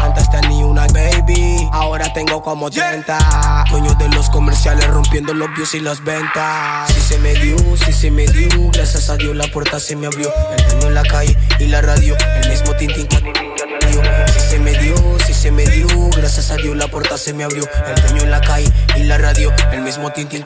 Antes 0.02 0.30
tenía 0.30 0.66
una 0.66 0.88
baby, 0.88 1.70
ahora 1.72 2.12
tengo 2.14 2.42
como 2.42 2.70
30. 2.70 3.66
Dueño 3.70 3.94
de 3.96 4.10
los 4.10 4.30
comerciales 4.30 4.88
rompiendo 4.88 5.34
los 5.34 5.54
views 5.56 5.74
y 5.74 5.80
las 5.80 6.04
ventas. 6.04 6.92
Si 6.94 7.02
se 7.02 7.18
me 7.20 7.34
dio, 7.46 7.58
si 7.78 7.94
se 7.94 8.12
me 8.12 8.26
dio, 8.26 8.50
gracias 8.72 9.10
a 9.10 9.18
Dios 9.18 9.36
la 9.36 9.48
puerta 9.48 9.80
se 9.80 9.96
me 9.96 10.08
abrió. 10.08 10.32
El 10.58 10.66
dueño 10.66 10.88
en 10.88 10.94
la 10.96 11.04
calle 11.04 11.38
y 11.60 11.68
la 11.68 11.82
radio, 11.82 12.16
el 12.42 12.50
mismo 12.50 12.76
tintín 12.76 13.08
que. 13.08 13.18
Si 14.34 14.40
se 14.40 14.60
me 14.60 14.72
dio, 14.78 14.96
si 15.26 15.34
se 15.34 15.52
me 15.52 15.66
dio, 15.66 15.88
gracias 16.16 16.52
a 16.52 16.56
Dios 16.56 16.76
la 16.76 16.88
puerta 16.88 17.18
se 17.18 17.34
me 17.34 17.44
abrió. 17.44 17.64
El 17.88 18.02
dueño 18.02 18.24
en 18.24 18.32
la 18.32 18.42
calle 18.42 18.72
y 18.96 19.04
la 19.04 19.18
radio, 19.18 19.54
el 19.72 19.82
mismo 19.82 20.12
tintín 20.12 20.46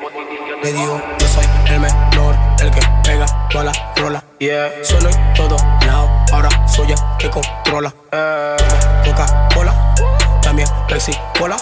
le 0.61 0.73
dio. 0.73 1.01
Yo 1.19 1.27
soy 1.27 1.45
el 1.73 1.79
menor, 1.79 2.35
el 2.61 2.71
que 2.71 2.81
pega 3.03 3.25
toda 3.49 3.65
la 3.65 3.93
rola. 3.95 4.23
Yeah. 4.39 4.71
Solo 4.83 5.09
en 5.09 5.33
todo 5.33 5.57
lado, 5.85 6.09
ahora 6.31 6.49
soy 6.67 6.91
el 6.91 6.97
que 7.17 7.29
controla. 7.29 7.93
Coca-Cola, 9.05 9.95
también 10.41 10.67
Pepsi 10.87 11.13
Cola. 11.37 11.57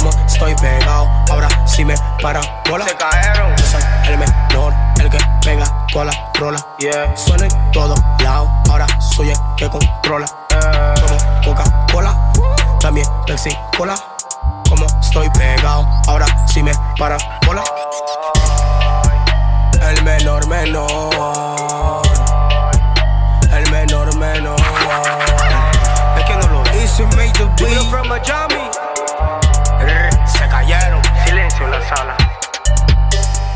Como 0.00 0.12
estoy 0.26 0.54
pegado, 0.54 1.10
ahora 1.30 1.46
sí 1.66 1.84
me 1.84 1.94
para 2.22 2.40
bola. 2.70 2.86
Se 2.86 2.96
cayeron. 2.96 3.54
Yo 3.54 3.64
soy 3.66 3.82
el 4.08 4.16
menor, 4.16 4.72
el 4.98 5.10
que 5.10 5.18
pega 5.44 5.86
toda 5.92 6.06
la 6.06 6.30
rola. 6.38 6.58
Yeah. 6.78 7.14
Solo 7.14 7.44
en 7.44 7.70
todo 7.70 7.94
lado, 8.24 8.50
ahora 8.70 8.86
soy 8.98 9.28
el 9.28 9.36
que 9.58 9.68
controla. 9.68 10.26
Como 11.02 11.18
Coca-Cola, 11.44 12.32
también 12.80 13.06
Pepsi 13.26 13.54
Cola. 13.76 13.94
Como 14.70 14.86
estoy 15.02 15.28
pegado, 15.30 15.86
ahora 16.06 16.24
sí 16.46 16.62
me 16.62 16.72
para 16.98 17.18
bola. 17.44 17.62
menor. 20.48 22.02
El 23.52 23.70
menor 23.70 24.16
menor. 24.16 24.60
Es 26.16 26.24
que 26.24 26.36
no 26.36 26.48
lo 26.48 26.62
hice, 26.82 27.04
made 27.16 27.32
the 27.34 27.44
beat. 27.62 27.90
from 27.90 28.08
Miami. 28.08 28.49
Se 28.49 28.49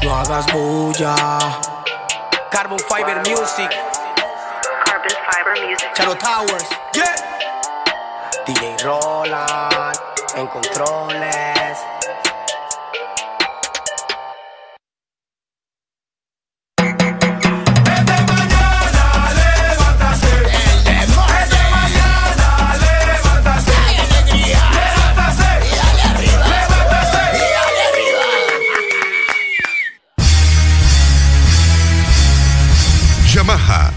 No 0.04 0.14
hagas 0.14 0.44
bulla. 0.52 1.16
Carbon 2.50 2.78
Fiber 2.78 3.22
Music. 3.26 3.70
Carbon 4.84 5.16
Fiber 5.24 5.66
Music. 5.66 5.88
Charo 5.96 6.14
Towers. 6.18 6.68
Yeah. 6.94 7.16
DJ 8.44 8.84
Roland. 8.84 9.96
En 10.36 10.46
controles. 10.48 11.93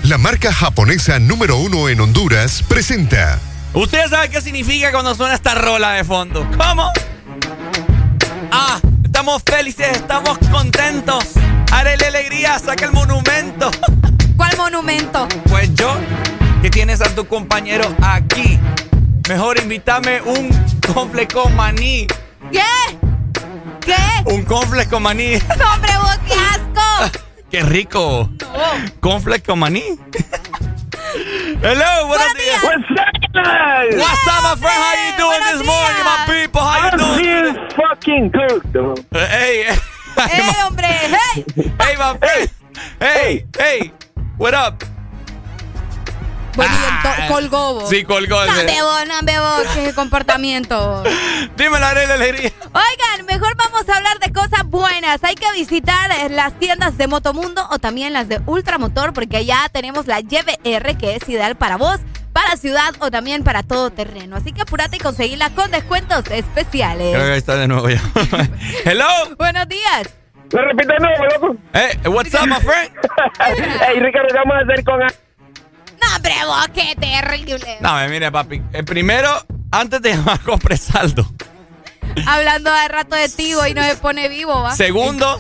La 0.08 0.18
marca 0.18 0.54
japonesa 0.54 1.20
número 1.20 1.58
uno 1.58 1.90
en 1.90 2.00
Honduras, 2.00 2.64
presenta. 2.66 3.40
¿Ustedes 3.74 4.10
saben 4.10 4.32
qué 4.32 4.40
significa 4.42 4.92
cuando 4.92 5.14
suena 5.14 5.36
esta 5.36 5.54
rola 5.54 5.94
de 5.94 6.06
fondo? 6.06 6.48
¿Cómo? 6.58 6.90
Ah, 8.52 8.80
estamos 9.04 9.44
felices, 9.46 9.98
estamos 9.98 10.38
contentos. 10.50 11.26
Haré 11.72 11.98
la 11.98 12.08
alegría, 12.08 12.58
saca 12.58 12.86
el 12.86 12.94
monumento. 12.94 13.70
¿Cuál 14.38 14.56
monumento? 14.56 15.28
Pues 15.50 15.76
yo, 15.76 15.94
que 16.62 16.70
tienes 16.70 17.02
a 17.02 17.14
tu 17.14 17.28
compañero 17.28 17.94
aquí. 18.02 18.58
Mejor 19.28 19.58
invítame 19.60 20.22
un 20.22 20.50
confle 20.94 21.28
con 21.28 21.54
maní. 21.54 22.08
¿Qué? 22.52 22.62
¿Qué? 23.82 23.96
Un 24.26 24.44
confle 24.44 24.88
con 24.88 25.04
maní. 25.04 25.36
¡Hombre, 25.36 25.92
vos 25.98 26.20
qué 26.26 26.34
asco! 26.34 27.20
¡Qué 27.52 27.64
rico! 27.64 28.30
Confle 29.00 29.42
con 29.42 29.60
maní. 29.60 29.84
Hello, 31.62 32.08
buenos 32.08 32.34
días. 32.36 32.64
What's 32.64 32.92
up, 32.92 33.34
guys? 33.34 33.96
What's 33.96 34.28
up, 34.28 34.44
my 34.44 34.56
friend? 34.56 34.78
How 34.84 34.96
you 35.06 35.18
doing 35.18 35.44
this 35.52 35.66
morning, 35.66 36.04
my 36.04 36.26
people? 36.28 36.62
How 36.62 36.78
you 36.78 36.92
I'm 36.92 36.98
doing? 36.98 37.54
feeling 37.54 37.70
fucking 37.72 38.30
good, 38.32 38.62
though. 38.74 38.96
Hey, 39.12 39.64
hey, 39.64 39.78
¡Eh, 40.18 40.54
hombre! 40.64 40.88
¡Hey! 40.88 41.46
hey, 41.56 41.96
my 41.98 42.18
friend. 42.18 42.50
Hey, 43.00 43.46
hey, 43.58 43.92
what 44.38 44.54
up? 44.54 44.84
Bueno, 46.58 46.74
to- 47.04 47.34
colgó 47.34 47.74
vos. 47.76 47.90
Sí, 47.90 48.04
colgó. 48.04 48.46
No, 48.46 48.54
bebo, 48.56 49.06
no, 49.08 49.14
bebo, 49.24 49.48
qué 49.76 49.94
comportamiento. 49.94 51.04
Dime 51.56 51.80
la 51.80 51.90
alegría. 51.90 52.52
Oigan, 52.66 53.26
mejor 53.28 53.56
vamos 53.56 53.88
a 53.88 53.96
hablar 53.98 54.20
de 54.20 54.34
cosas 54.34 54.64
buenas. 54.66 55.24
Hay 55.24 55.36
que 55.36 55.50
visitar 55.54 56.12
eh, 56.12 56.30
las 56.30 56.58
tiendas 56.60 56.98
de 56.98 57.08
Motomundo 57.08 57.66
o 57.72 57.80
también 57.80 58.12
las 58.14 58.28
de 58.28 58.42
Ultramotor 58.46 59.14
porque 59.14 59.38
allá 59.38 59.70
tenemos 59.72 60.08
la 60.08 60.20
YBR 60.20 60.98
que 60.98 61.16
es 61.16 61.30
ideal 61.30 61.56
para 61.56 61.78
vos, 61.78 62.00
para 62.34 62.58
ciudad 62.58 62.94
o 63.00 63.12
también 63.12 63.44
para 63.44 63.64
todo 63.64 63.90
terreno. 63.92 64.36
Así 64.36 64.52
que 64.52 64.62
apúrate 64.64 64.98
y 64.98 65.00
conseguirla 65.00 65.52
con 65.52 65.70
descuentos 65.72 66.26
especiales. 66.32 67.14
Creo 67.14 67.26
que 67.26 67.32
ahí 67.34 67.38
está 67.38 67.56
de 67.56 67.68
nuevo 67.68 67.90
ya. 67.90 68.02
Hello. 68.86 69.06
Buenos 69.38 69.68
días. 69.70 70.10
Me 70.54 70.62
repite 70.62 70.94
de 70.94 71.00
nuevo, 71.00 71.26
loco. 71.26 71.56
Hey, 71.74 71.98
what's 72.08 72.34
up, 72.34 72.48
my 72.48 72.56
friend? 72.62 72.92
Hey, 73.86 74.00
Ricardo, 74.00 74.28
¿qué 74.30 74.38
vamos 74.38 74.56
a 74.56 74.60
hacer 74.64 74.84
con... 74.84 75.27
No, 76.10 76.16
hombre, 76.16 76.34
vos, 76.46 76.68
qué 76.74 76.96
terrible. 77.00 77.78
No, 77.82 77.96
mire, 78.10 78.32
papi. 78.32 78.62
Eh, 78.74 78.84
primero, 78.84 79.30
antes 79.72 80.02
de 80.02 80.16
llamar, 80.16 80.40
compre 80.42 80.78
saldo. 80.78 81.30
Hablando 82.26 82.72
de 82.74 82.88
rato 82.88 83.16
de 83.16 83.30
ti 83.30 83.54
y 83.70 83.74
no 83.74 83.84
se 83.84 83.96
pone 83.98 84.28
vivo, 84.30 84.62
¿va? 84.62 84.76
Segundo, 84.76 85.40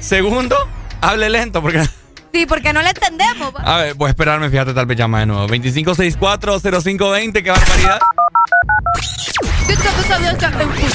segundo, 0.00 0.56
hable 1.00 1.28
lento 1.30 1.60
porque... 1.62 1.86
Sí, 2.32 2.44
porque 2.44 2.72
no 2.74 2.82
le 2.82 2.90
entendemos, 2.90 3.54
¿va? 3.54 3.60
A 3.60 3.78
ver, 3.78 3.94
voy 3.94 4.08
a 4.08 4.10
esperarme, 4.10 4.50
fíjate, 4.50 4.74
tal 4.74 4.84
vez 4.84 4.98
llama 4.98 5.20
de 5.20 5.26
nuevo. 5.26 5.46
2564-0520, 5.48 7.42
qué 7.42 7.50
barbaridad. 7.50 7.98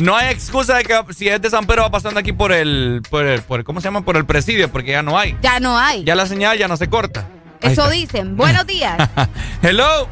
No 0.01 0.15
hay 0.15 0.29
excusa 0.31 0.75
de 0.75 0.83
que 0.83 1.01
si 1.15 1.27
es 1.29 1.41
de 1.41 1.49
San 1.49 1.65
Pedro 1.65 1.81
va 1.83 1.89
pasando 1.89 2.19
aquí 2.19 2.31
por 2.31 2.51
el, 2.51 3.01
por 3.09 3.25
el, 3.25 3.41
por 3.41 3.59
el- 3.59 3.65
¿cómo 3.65 3.81
se 3.81 3.85
llama? 3.85 4.01
Por 4.05 4.17
el 4.17 4.25
presidio, 4.25 4.71
porque 4.71 4.91
ya 4.91 5.01
no 5.01 5.17
hay. 5.17 5.35
Ya 5.41 5.59
no 5.59 5.79
hay. 5.79 6.03
Ya 6.03 6.13
la 6.13 6.27
señal 6.27 6.59
ya 6.59 6.67
no 6.67 6.77
se 6.77 6.87
corta. 6.89 7.27
Eso 7.61 7.89
dicen. 7.89 8.35
Buenos 8.35 8.65
días. 8.67 8.97
Hello. 9.61 10.07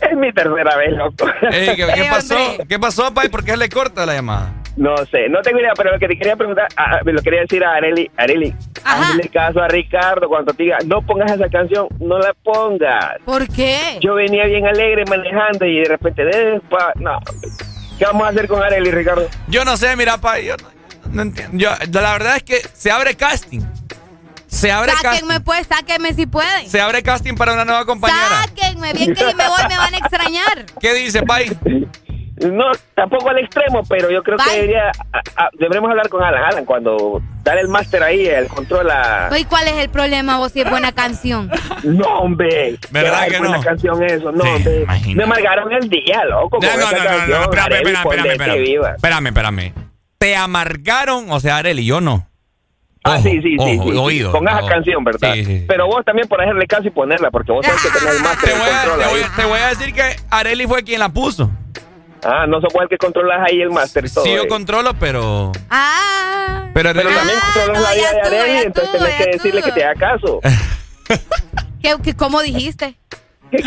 Es 0.00 0.16
mi 0.16 0.32
tercera 0.32 0.76
vez, 0.76 0.92
loco. 0.92 1.26
Ey, 1.50 1.76
¿qué, 1.76 1.86
qué 1.94 2.02
Eh, 2.02 2.08
pasó? 2.10 2.36
¿Qué 2.68 2.78
pasó, 2.78 3.12
Pai? 3.12 3.28
¿Por 3.28 3.44
qué 3.44 3.56
le 3.56 3.68
corta 3.68 4.06
la 4.06 4.14
llamada? 4.14 4.54
No 4.76 4.96
sé, 5.10 5.28
no 5.28 5.42
tengo 5.42 5.58
idea, 5.58 5.72
pero 5.76 5.92
lo 5.92 5.98
que 5.98 6.06
te 6.08 6.16
quería 6.16 6.36
preguntar, 6.36 6.68
ah, 6.76 7.00
me 7.04 7.12
lo 7.12 7.20
quería 7.20 7.40
decir 7.40 7.62
a 7.64 7.74
Areli, 7.74 8.08
Areli, 8.16 8.54
hazle 8.84 9.28
caso 9.28 9.60
a 9.60 9.68
Ricardo 9.68 10.28
cuando 10.28 10.54
te 10.54 10.62
diga, 10.62 10.78
no 10.86 11.02
pongas 11.02 11.32
esa 11.32 11.48
canción, 11.50 11.88
no 11.98 12.18
la 12.18 12.32
pongas. 12.42 13.16
¿Por 13.26 13.46
qué? 13.48 13.98
Yo 14.00 14.14
venía 14.14 14.46
bien 14.46 14.66
alegre 14.66 15.04
manejando 15.06 15.66
y 15.66 15.80
de 15.80 15.84
repente, 15.88 16.24
despa, 16.24 16.92
no, 16.96 17.18
¿qué 17.98 18.04
vamos 18.06 18.26
a 18.26 18.30
hacer 18.30 18.46
con 18.46 18.62
Areli, 18.62 18.90
Ricardo? 18.90 19.28
Yo 19.48 19.64
no 19.64 19.76
sé, 19.76 19.96
mira, 19.96 20.18
Pai, 20.18 20.46
yo 20.46 20.54
no, 20.56 20.68
no 21.10 21.22
entiendo. 21.22 21.58
Yo, 21.58 21.70
la 22.00 22.12
verdad 22.12 22.36
es 22.36 22.44
que 22.44 22.56
se 22.72 22.90
abre 22.90 23.16
casting. 23.16 23.60
Se 24.60 24.70
abre 24.72 24.92
casting. 24.92 25.08
Sáquenme, 25.10 25.40
pues, 25.40 25.66
sáquenme 25.66 26.12
si 26.14 26.26
pueden. 26.26 26.68
Se 26.68 26.80
abre 26.80 27.02
casting 27.02 27.34
para 27.34 27.52
una 27.54 27.64
nueva 27.64 27.84
compañera. 27.86 28.42
Sáquenme, 28.46 28.92
bien 28.92 29.14
que 29.14 29.20
si 29.30 29.34
me 29.34 29.48
voy 29.48 29.62
me 29.68 29.78
van 29.78 29.94
a 29.94 29.98
extrañar. 29.98 30.66
¿Qué 30.80 30.92
dice, 30.94 31.22
Pai? 31.22 31.56
No, 32.36 32.64
tampoco 32.94 33.28
al 33.28 33.38
extremo, 33.38 33.82
pero 33.86 34.10
yo 34.10 34.22
creo 34.22 34.38
que 34.38 34.50
debería, 34.50 34.90
a- 35.12 35.42
a- 35.44 35.50
deberemos 35.58 35.90
hablar 35.90 36.08
con 36.08 36.22
Alan. 36.22 36.42
Alan, 36.42 36.64
cuando 36.64 37.20
dale 37.42 37.60
el 37.60 37.68
máster 37.68 38.02
ahí, 38.02 38.26
el 38.26 38.48
control 38.48 38.90
a... 38.90 39.28
¿Y 39.38 39.44
cuál 39.44 39.68
es 39.68 39.74
el 39.74 39.90
problema 39.90 40.38
vos 40.38 40.50
si 40.52 40.62
es 40.62 40.70
buena 40.70 40.92
canción? 40.92 41.50
No, 41.84 42.06
hombre. 42.20 42.78
¿Verdad 42.90 43.24
Qué 43.24 43.30
que 43.32 43.38
buena 43.38 43.56
no? 43.58 43.62
canción 43.62 44.02
eso, 44.04 44.32
no, 44.32 44.42
Sí, 44.44 44.50
hombre. 44.50 44.82
imagínate. 44.82 45.14
Me 45.16 45.22
amargaron 45.24 45.72
el 45.72 45.88
día, 45.90 46.24
loco, 46.26 46.58
con 46.58 46.60
No, 46.60 46.76
no, 46.76 46.82
esa 46.82 46.90
no, 46.90 46.98
no, 46.98 47.04
canción. 47.10 47.28
no, 47.30 47.42
espérame, 47.44 47.64
Arely, 47.66 47.92
espérame, 47.92 47.96
espérame, 48.00 48.24
que 48.24 48.32
espérame. 48.32 48.94
Espérame, 48.96 49.26
espérame. 49.26 49.74
Te 50.18 50.36
amargaron, 50.36 51.30
o 51.30 51.40
sea, 51.40 51.56
Areli, 51.58 51.84
yo 51.86 52.00
no. 52.00 52.26
Ah, 53.02 53.14
Ojo, 53.14 53.22
sí, 53.22 53.30
sí, 53.40 53.42
sí, 53.42 53.56
ojo, 53.58 53.70
sí, 53.84 53.90
sí. 53.92 53.96
oído. 53.98 54.30
Con 54.32 54.46
esa 54.46 54.58
Ojo. 54.58 54.68
canción, 54.68 55.02
¿verdad? 55.04 55.32
Sí, 55.34 55.44
sí. 55.44 55.64
Pero 55.66 55.86
vos 55.86 56.04
también 56.04 56.28
por 56.28 56.40
hacerle 56.42 56.66
caso 56.66 56.86
y 56.86 56.90
ponerla, 56.90 57.30
porque 57.30 57.50
vos 57.50 57.64
sabés 57.64 57.80
que 57.82 57.88
tenés 57.98 58.16
el 58.16 58.22
máster 58.22 58.50
Te 58.50 58.58
voy, 58.58 58.68
a, 58.68 58.72
control 58.84 58.98
te, 59.00 59.08
voy, 59.08 59.20
a- 59.22 59.36
te 59.36 59.44
voy 59.46 59.58
a 59.58 59.66
decir 59.68 59.94
que 59.94 60.16
Areli 60.30 60.66
fue 60.66 60.82
quien 60.82 61.00
la 61.00 61.08
puso. 61.08 61.50
Ah, 62.22 62.46
no 62.46 62.60
sos 62.60 62.70
vos 62.74 62.82
el 62.82 62.88
que 62.90 62.98
controlas 62.98 63.40
ahí 63.48 63.62
el 63.62 63.70
máster 63.70 64.04
y 64.04 64.10
todo. 64.10 64.24
Sí, 64.24 64.34
yo 64.34 64.42
eh. 64.42 64.48
controlo, 64.48 64.92
pero. 65.00 65.52
Ah. 65.70 66.68
Pero, 66.74 66.92
también 66.92 67.38
controlas 67.54 67.82
la 67.82 67.94
vida 67.94 68.30
de 68.30 68.36
ya 68.36 68.60
entonces 68.62 68.92
tenés 68.92 69.14
que 69.14 69.30
decirle 69.32 69.62
que 69.62 69.72
te 69.72 69.84
haga 69.84 69.94
caso. 69.94 70.40
¿Qué, 71.82 71.94
qué, 72.02 72.14
cómo 72.14 72.42
dijiste? 72.42 72.96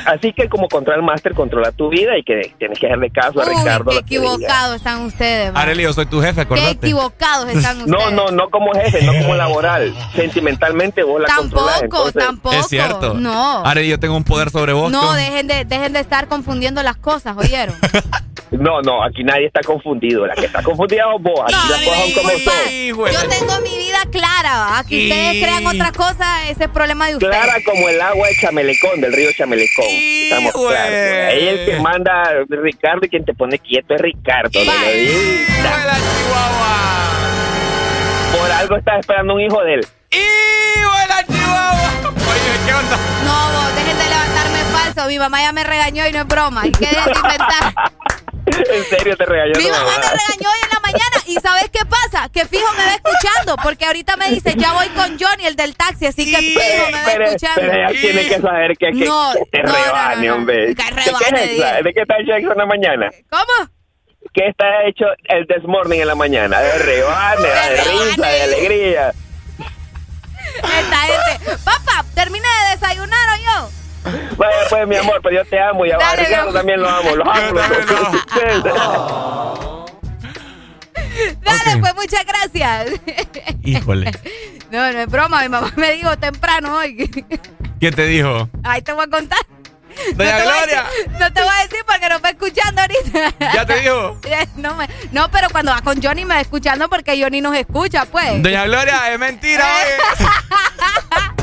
Así 0.06 0.34
que 0.34 0.48
como 0.50 0.68
controla 0.68 0.98
el 0.98 1.04
máster, 1.04 1.34
controla 1.34 1.72
tu 1.72 1.90
vida 1.90 2.18
y 2.18 2.24
que 2.24 2.54
tienes 2.58 2.80
que 2.80 2.88
hacerle 2.88 3.10
caso 3.10 3.42
a 3.42 3.46
Uy, 3.48 3.56
Ricardo. 3.58 3.92
qué 3.92 3.98
equivocados 3.98 4.76
están 4.78 5.02
ustedes. 5.02 5.54
va. 5.54 5.62
Areli, 5.62 5.84
yo 5.84 5.94
soy 5.94 6.06
tu 6.06 6.22
jefe, 6.22 6.36
Qué 6.36 6.42
acordate. 6.42 6.72
equivocados 6.72 7.50
están 7.50 7.78
ustedes. 7.82 7.88
No, 7.88 8.12
no, 8.12 8.32
no 8.32 8.50
como 8.50 8.72
jefe, 8.74 9.04
no 9.04 9.14
como 9.14 9.36
laboral. 9.36 9.94
Sentimentalmente 10.16 11.04
vos 11.04 11.22
la 11.22 11.28
controlás. 11.36 11.80
Tampoco, 11.82 12.08
entonces- 12.08 12.26
tampoco. 12.26 12.56
Es 12.56 12.68
cierto. 12.68 13.14
No. 13.16 13.66
Areli, 13.66 13.90
yo 13.90 14.00
tengo 14.00 14.16
un 14.16 14.24
poder 14.24 14.50
sobre 14.50 14.74
vos. 14.74 14.92
No, 14.92 15.14
dejen 15.14 15.48
de, 15.48 15.66
dejen 15.66 15.94
de 15.94 16.00
estar 16.00 16.28
confundiendo 16.28 16.82
las 16.84 16.98
cosas, 16.98 17.36
¿oyeron? 17.38 17.76
No, 18.60 18.82
no, 18.82 19.04
aquí 19.04 19.24
nadie 19.24 19.48
está 19.48 19.62
confundido. 19.62 20.26
La 20.28 20.36
que 20.36 20.46
está 20.46 20.62
confundida 20.62 21.04
sos 21.12 21.22
vos. 21.22 21.40
Aquí 21.44 21.54
No, 21.54 21.70
las 21.70 21.82
cosas 21.82 22.00
son 22.00 22.12
como 22.14 22.30
son. 22.30 23.12
Yo 23.12 23.28
tengo 23.30 23.62
mi 23.62 23.78
vida 23.78 24.00
clara, 24.12 24.84
Y- 24.90 25.10
ustedes 25.10 25.44
crean 25.44 25.66
otra 25.66 25.92
cosa, 25.92 26.48
ese 26.50 26.66
es 26.66 26.70
problema 26.70 27.08
de 27.08 27.16
ustedes. 27.16 27.36
Clara 27.36 27.54
como 27.66 27.90
el 27.90 28.00
agua 28.00 28.28
de 28.28 28.36
Chamelecón, 28.36 29.02
del 29.02 29.12
río 29.14 29.30
Chamelecón. 29.36 29.86
Estamos 29.90 30.54
güey. 30.54 30.68
claros. 30.68 31.34
Ahí 31.34 31.48
el 31.48 31.66
que 31.66 31.80
manda 31.80 32.24
Ricardo 32.50 33.06
y 33.06 33.10
quien 33.10 33.26
te 33.26 33.34
pone 33.34 33.58
quieto 33.60 33.96
es 33.96 34.02
Ricardo. 34.02 34.50
de 34.60 34.66
la 34.66 34.74
Chihuahua. 35.96 36.78
Por 38.38 38.52
algo 38.52 38.76
estás 38.78 39.00
esperando 39.00 39.34
un 39.36 39.42
hijo 39.42 39.64
de 39.64 39.74
él. 39.76 39.88
¡Hijo 40.12 40.92
de 41.00 41.08
la 41.08 41.24
Chihuahua! 41.26 41.92
Oye, 42.06 42.66
¿qué 42.68 42.74
onda? 42.74 42.98
No, 43.26 43.52
vos, 43.54 43.76
dejen 43.76 43.98
de 43.98 44.04
levantarme 44.10 44.60
falso. 44.72 45.08
Mi 45.08 45.18
mamá 45.20 45.42
ya 45.42 45.52
me 45.52 45.64
regañó 45.64 46.08
y 46.08 46.12
no 46.12 46.20
es 46.20 46.28
broma. 46.28 46.68
¿Y 46.68 46.72
qué 46.72 46.86
de 46.88 47.12
inventar? 47.16 47.74
en 48.74 48.84
serio 48.86 49.18
te 49.18 49.26
regañó 49.26 49.54
Mi 49.58 49.70
mamá 49.70 49.92
me 49.98 50.10
regañó 50.10 50.50
hoy 50.50 50.60
en 50.64 50.70
la 50.72 50.80
mañana. 50.80 51.18
¿Y 51.26 51.36
sabes 51.36 51.70
qué 51.72 51.86
pasa? 51.86 52.30
Que 52.30 52.46
fijo 52.46 52.72
me 52.74 52.86
va 52.86 52.94
escuchando. 52.96 53.56
Porque 53.64 53.86
ahorita 53.86 54.18
me 54.18 54.30
dice, 54.30 54.54
ya 54.58 54.74
voy 54.74 54.88
con 54.90 55.18
Johnny, 55.20 55.46
el 55.46 55.56
del 55.56 55.76
taxi. 55.76 56.06
Así 56.08 56.30
que 56.32 56.38
fijo 56.38 56.86
me 56.92 56.98
va 57.00 57.06
Pero, 57.06 57.26
escuchando. 57.26 57.62
pero 57.62 57.74
ella 57.74 58.02
tiene 58.02 58.28
que 58.28 58.40
saber 58.42 58.78
que, 58.78 58.86
que, 58.92 59.06
No, 59.06 59.34
que 59.34 59.46
te 59.52 59.64
no, 59.64 59.74
rebane, 59.74 60.16
no, 60.28 60.34
no. 60.34 60.36
hombre. 60.36 60.76
Que 60.76 60.84
¿De 60.84 60.90
rebane, 60.92 61.30
qué, 61.30 61.78
es? 61.78 61.84
¿De 61.84 61.94
qué 61.94 62.02
está 62.02 62.16
hecho 62.20 62.34
eso 62.36 62.52
en 62.52 62.58
la 62.58 62.66
mañana? 62.66 63.10
¿Cómo? 63.30 63.70
¿Qué 64.34 64.48
está 64.48 64.66
hecho 64.88 65.06
el 65.26 65.46
this 65.48 65.64
morning 65.66 66.00
en 66.00 66.08
la 66.08 66.16
mañana? 66.16 66.60
De 66.60 66.78
rebane, 66.80 67.42
de, 67.42 67.54
rebane. 67.84 68.06
risa, 68.10 68.28
de 68.28 68.42
alegría. 68.44 69.14
Esta 70.56 70.98
gente. 70.98 71.58
Venga, 71.66 72.06
termine 72.16 72.48
de 72.48 72.76
desayunar 72.76 73.28
o 73.30 73.42
yo. 73.44 73.70
Vaya, 74.38 74.58
pues, 74.70 74.88
mi 74.88 74.96
amor, 74.98 75.20
pero 75.24 75.36
yo 75.44 75.50
te 75.50 75.60
amo 75.60 75.86
y 75.86 75.92
a 75.92 75.98
Dale, 75.98 76.26
Ricardo 76.26 76.52
mi 76.52 76.58
también 76.58 76.82
lo 76.82 76.90
amo. 76.90 77.16
Los 77.16 77.28
amo. 77.28 77.52
los 77.54 77.68
Dale, 81.44 81.78
pues 81.80 81.96
muchas 81.96 82.26
gracias. 82.26 82.92
Híjole. 83.64 84.12
No, 84.72 84.92
no 84.92 85.00
es 85.00 85.08
broma, 85.08 85.42
mi 85.44 85.50
mamá 85.50 85.72
me 85.76 85.92
dijo 85.94 86.18
temprano 86.18 86.76
hoy. 86.78 87.10
¿Qué 87.80 87.92
te 87.92 88.06
dijo? 88.06 88.50
Ahí 88.64 88.82
te 88.82 88.92
voy 88.94 89.06
a 89.06 89.10
contar. 89.10 89.40
Doña 90.16 90.40
no 90.40 90.46
Gloria. 90.46 90.86
decir- 90.86 91.12
no 91.20 91.32
te 91.34 91.42
voy 91.44 91.52
a 91.56 91.62
decir 91.68 91.86
porque 91.86 92.10
no 92.10 92.20
me 92.20 92.30
escuchando 92.32 92.82
ahorita. 92.82 93.34
¿Ya 93.54 93.64
te 93.66 93.80
dijo? 93.80 94.18
No, 94.56 94.74
me- 94.76 94.90
no, 95.12 95.30
pero 95.30 95.50
cuando 95.52 95.72
va 95.72 95.82
con 95.82 96.02
Johnny 96.02 96.26
me 96.26 96.34
va 96.34 96.42
escuchando 96.42 96.90
porque 96.90 97.22
Johnny 97.22 97.42
nos 97.42 97.56
escucha, 97.56 98.06
pues. 98.06 98.42
Doña 98.42 98.66
Gloria, 98.66 99.14
es 99.14 99.20
mentira, 99.20 99.64
oye. 99.64 101.36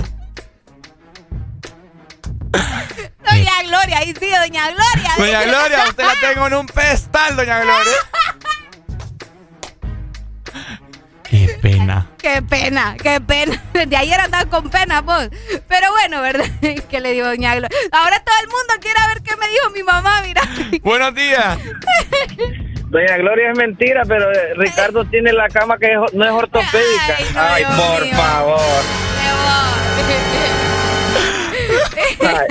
Doña 3.24 3.62
Gloria, 3.64 3.98
ahí 3.98 4.14
sí, 4.18 4.30
Doña 4.30 4.70
Gloria. 4.70 5.14
Doña 5.16 5.42
Gloria, 5.44 5.84
usted 5.88 6.04
la 6.04 6.14
tengo 6.20 6.46
en 6.46 6.54
un 6.54 6.66
pedestal, 6.66 7.36
doña 7.36 7.60
Gloria. 7.60 7.92
Qué 11.30 11.58
pena. 11.62 12.08
Qué 12.18 12.42
pena, 12.42 12.96
qué 13.00 13.20
pena. 13.20 13.62
De 13.72 13.96
ayer 13.96 14.18
andaba 14.20 14.50
con 14.50 14.68
pena, 14.68 15.00
vos. 15.00 15.28
Pero 15.68 15.92
bueno, 15.92 16.20
¿verdad? 16.22 16.44
¿Qué 16.90 17.00
le 17.00 17.12
digo, 17.12 17.28
Doña 17.28 17.54
Gloria? 17.54 17.78
Ahora 17.92 18.20
todo 18.24 18.34
el 18.42 18.48
mundo 18.48 18.74
quiere 18.80 18.98
ver 19.14 19.22
qué 19.22 19.36
me 19.36 19.48
dijo 19.48 19.70
mi 19.70 19.84
mamá, 19.84 20.22
mira. 20.22 20.42
Buenos 20.82 21.14
días. 21.14 21.56
Doña 22.88 23.16
Gloria 23.18 23.52
es 23.52 23.58
mentira, 23.58 24.02
pero 24.08 24.32
eh, 24.32 24.54
Ricardo 24.56 25.04
tiene 25.04 25.32
la 25.32 25.48
cama 25.48 25.78
que 25.78 25.94
no 26.12 26.24
es 26.24 26.32
ortopédica. 26.32 27.16
Ay, 27.36 27.64
por 27.64 28.08
favor. 28.08 28.82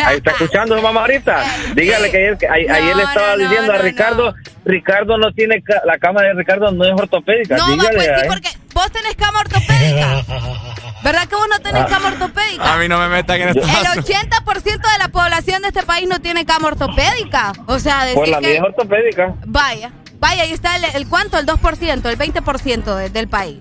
Ahí 0.06 0.18
está 0.18 0.32
escuchando 0.32 0.76
su 0.76 0.82
mamá 0.82 1.02
ahorita. 1.02 1.44
Dígale 1.76 2.12
que 2.12 2.18
ayer, 2.18 2.38
que 2.38 2.48
a- 2.48 2.54
ayer 2.54 2.96
le 2.96 3.04
estaba 3.04 3.38
diciendo 3.38 3.74
a 3.74 3.78
Ricardo, 3.78 4.36
Ricardo 4.66 5.18
no 5.18 5.32
tiene 5.32 5.64
la 5.86 5.98
cama 5.98 6.22
de 6.22 6.34
Ricardo 6.34 6.72
no 6.72 6.86
es 6.86 6.92
ortopédica. 6.94 7.58
No, 7.58 7.68
Dígale, 7.72 7.96
pues 7.96 8.08
sí, 8.22 8.28
porque 8.28 8.50
vos 8.74 8.92
tenés 8.92 9.16
cama 9.16 9.40
ortopédica. 9.40 10.24
¿Verdad 11.04 11.28
que 11.28 11.36
vos 11.36 11.48
no 11.50 11.60
tenés 11.60 11.86
cama 11.86 12.08
ortopédica? 12.10 12.74
A 12.74 12.78
mí 12.78 12.88
no 12.90 13.00
me 13.00 13.08
metan 13.08 13.40
en 13.42 13.50
El 13.50 13.58
esta 13.58 13.94
80% 13.94 14.64
de 14.64 14.98
la 15.00 15.08
población 15.08 15.62
de 15.62 15.70
este 15.70 15.84
país 15.84 16.08
no 16.10 16.20
tiene 16.20 16.46
cama 16.46 16.68
ortopédica. 16.70 17.54
O 17.68 17.80
sea, 17.80 18.02
decir 18.04 18.16
Pues 18.18 18.30
la 18.32 18.40
que... 18.40 18.48
mía 18.48 18.58
es 18.58 18.64
ortopédica. 18.64 19.34
Vaya, 19.46 19.92
vaya, 20.20 20.44
ahí 20.44 20.52
está 20.52 20.76
el, 20.76 20.84
el 20.94 21.08
cuánto, 21.08 21.38
el 21.40 21.46
2%, 21.46 22.06
el 22.10 22.18
20% 22.18 22.96
de- 22.96 23.10
del 23.10 23.28
país. 23.30 23.60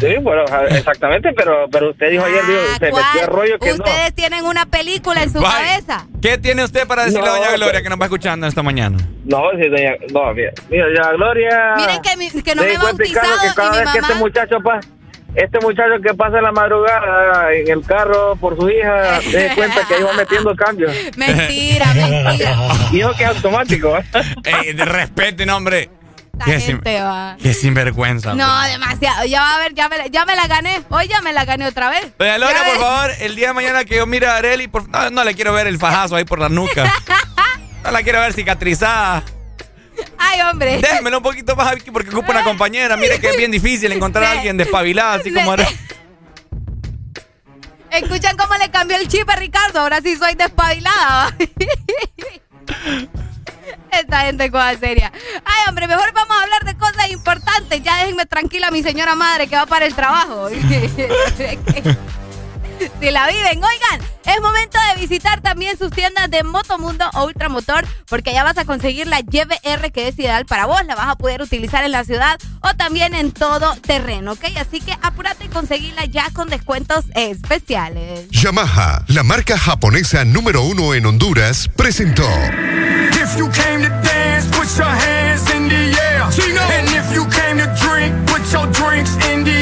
Sí, 0.00 0.14
bueno, 0.20 0.42
exactamente, 0.70 1.30
pero 1.34 1.66
pero 1.70 1.90
usted 1.90 2.10
dijo 2.10 2.24
ayer, 2.24 2.44
dijo, 2.46 2.60
se 2.78 2.90
¿Cuál? 2.90 3.04
metió 3.14 3.22
a 3.22 3.26
rollo 3.26 3.58
que 3.58 3.68
no. 3.70 3.74
Ustedes 3.76 4.14
tienen 4.14 4.44
una 4.44 4.66
película 4.66 5.22
en 5.22 5.32
su 5.32 5.40
cabeza. 5.40 6.06
¿Qué 6.20 6.36
tiene 6.38 6.64
usted 6.64 6.86
para 6.86 7.04
decirle 7.04 7.26
No, 7.26 7.32
a 7.32 7.36
doña 7.38 7.48
Gloria 7.52 7.72
pues- 7.72 7.82
que 7.82 7.88
nos 7.88 8.00
va 8.00 8.04
escuchando 8.04 8.46
esta 8.46 8.62
mañana? 8.62 8.98
No, 9.24 9.42
sí, 9.60 9.68
doña, 9.68 9.92
no, 10.12 10.34
mira, 10.34 10.52
mira, 10.70 10.86
doña 10.86 11.12
Gloria. 11.12 11.74
Miren 11.76 12.02
que, 12.02 12.16
mi- 12.16 12.42
que 12.42 12.54
no 12.54 12.62
me 12.62 12.72
he 12.74 12.78
bautizado 12.78 13.28
que 13.40 13.54
cada 13.54 13.68
y 13.68 13.78
mi 13.78 13.84
vez 13.84 13.92
que 13.94 14.00
mamá... 14.00 14.08
este 14.08 14.14
muchacho 14.20 14.56
pasa, 14.62 14.88
este 15.34 15.58
muchacho 15.60 16.02
que 16.02 16.14
pasa 16.14 16.36
en 16.38 16.44
la 16.44 16.52
madrugada 16.52 17.52
en 17.54 17.70
el 17.70 17.82
carro 17.84 18.36
por 18.36 18.56
su 18.56 18.68
hija, 18.68 19.20
se 19.22 19.52
cuenta 19.54 19.80
que 19.88 19.98
iba 20.00 20.12
metiendo 20.12 20.54
cambios. 20.56 20.92
Mentira, 21.16 21.86
mentira. 21.94 22.56
Eso 22.92 23.12
que 23.16 23.22
es 23.24 23.28
automático, 23.30 23.96
¿eh? 23.96 24.04
Ey, 24.44 24.72
de 24.74 24.84
respete, 24.84 25.50
hombre. 25.50 25.88
La 26.38 26.44
Qué, 26.46 26.60
sin- 26.60 26.80
va. 26.80 27.36
qué 27.40 27.52
sinvergüenza. 27.54 28.34
No, 28.34 28.62
demasiado. 28.62 29.24
Ya 29.26 29.42
va 29.42 29.56
a 29.56 29.58
ver, 29.60 29.74
ya 29.74 29.88
me, 29.88 29.98
la- 29.98 30.06
ya 30.06 30.24
me 30.24 30.34
la 30.34 30.46
gané. 30.46 30.82
Hoy 30.88 31.06
ya 31.06 31.20
me 31.20 31.32
la 31.32 31.44
gané 31.44 31.66
otra 31.66 31.90
vez. 31.90 32.12
Doña 32.18 32.36
Gloria, 32.38 32.56
Ya 32.56 32.64
por 32.64 32.72
ves. 32.74 32.82
favor, 32.82 33.10
el 33.20 33.36
día 33.36 33.48
de 33.48 33.54
mañana 33.54 33.84
que 33.84 33.96
yo 33.96 34.06
mire 34.06 34.26
a 34.26 34.36
Areli, 34.36 34.66
por- 34.66 34.88
no, 34.88 35.10
no 35.10 35.24
le 35.24 35.34
quiero 35.34 35.52
ver 35.52 35.66
el 35.66 35.78
fajazo 35.78 36.16
ahí 36.16 36.24
por 36.24 36.38
la 36.38 36.48
nuca. 36.48 36.90
No 37.84 37.90
la 37.90 38.00
quiero 38.04 38.20
ver 38.20 38.32
cicatrizada. 38.32 39.24
Ay, 40.16 40.40
hombre. 40.42 40.78
Déjemelo 40.78 41.16
un 41.16 41.22
poquito 41.24 41.56
más 41.56 41.66
aquí 41.72 41.90
porque 41.90 42.10
ocupa 42.10 42.30
una 42.30 42.44
compañera. 42.44 42.96
Mire 42.96 43.18
que 43.20 43.30
es 43.30 43.36
bien 43.36 43.50
difícil 43.50 43.90
encontrar 43.90 44.22
a 44.24 44.30
alguien 44.38 44.56
despabilada, 44.56 45.14
así 45.14 45.34
como 45.34 45.50
Areli. 45.50 45.68
Escuchan 47.90 48.36
cómo 48.36 48.54
le 48.54 48.70
cambió 48.70 48.96
el 48.96 49.08
chip 49.08 49.28
a 49.28 49.34
Ricardo. 49.34 49.80
Ahora 49.80 50.00
sí 50.00 50.14
soy 50.16 50.36
despabilada. 50.36 51.34
Esta 53.90 54.20
gente 54.22 54.50
cosa 54.50 54.76
seria. 54.78 55.12
Ay, 55.44 55.68
hombre, 55.68 55.86
mejor 55.86 56.12
vamos 56.12 56.36
a 56.36 56.42
hablar 56.42 56.64
de 56.64 56.76
cosas 56.76 57.10
importantes. 57.10 57.82
Ya 57.82 57.98
déjenme 57.98 58.26
tranquila 58.26 58.70
mi 58.70 58.82
señora 58.82 59.14
madre 59.14 59.46
que 59.48 59.56
va 59.56 59.66
para 59.66 59.86
el 59.86 59.94
trabajo. 59.94 60.48
si 63.00 63.10
la 63.10 63.26
viven. 63.26 63.62
Oigan, 63.62 64.08
es 64.24 64.40
momento 64.40 64.78
de 64.88 65.00
visitar 65.00 65.40
también 65.40 65.76
sus 65.76 65.90
tiendas 65.90 66.30
de 66.30 66.42
Motomundo 66.42 67.08
o 67.14 67.26
Ultramotor, 67.26 67.86
porque 68.08 68.30
allá 68.30 68.44
vas 68.44 68.58
a 68.58 68.64
conseguir 68.64 69.06
la 69.06 69.20
YBR 69.20 69.92
que 69.92 70.08
es 70.08 70.18
ideal 70.18 70.46
para 70.46 70.66
vos. 70.66 70.84
La 70.86 70.94
vas 70.94 71.08
a 71.08 71.16
poder 71.16 71.42
utilizar 71.42 71.84
en 71.84 71.92
la 71.92 72.04
ciudad 72.04 72.38
o 72.60 72.74
también 72.74 73.14
en 73.14 73.32
todo 73.32 73.74
terreno, 73.76 74.32
¿ok? 74.32 74.44
Así 74.56 74.80
que 74.80 74.96
apúrate 75.02 75.44
y 75.44 75.48
conseguirla 75.48 76.04
ya 76.06 76.30
con 76.32 76.48
descuentos 76.48 77.04
especiales. 77.14 78.28
Yamaha, 78.30 79.04
la 79.08 79.22
marca 79.22 79.58
japonesa 79.58 80.24
número 80.24 80.62
uno 80.62 80.94
en 80.94 81.06
Honduras, 81.06 81.68
presentó 81.76 82.28
If 83.22 83.36
you 83.38 83.48
came 83.50 83.82
to 83.82 83.88
dance, 84.02 84.46
put 84.50 84.68
your 84.76 84.86
hands 84.86 85.48
in 85.50 85.68
the 85.68 85.74
air. 85.74 86.22
And 86.22 86.88
if 86.88 87.14
you 87.14 87.24
came 87.26 87.58
to 87.58 87.66
drink, 87.80 88.14
put 88.26 88.42
your 88.52 88.66
drinks 88.72 89.14
in 89.26 89.44
the 89.44 89.50
air. 89.50 89.61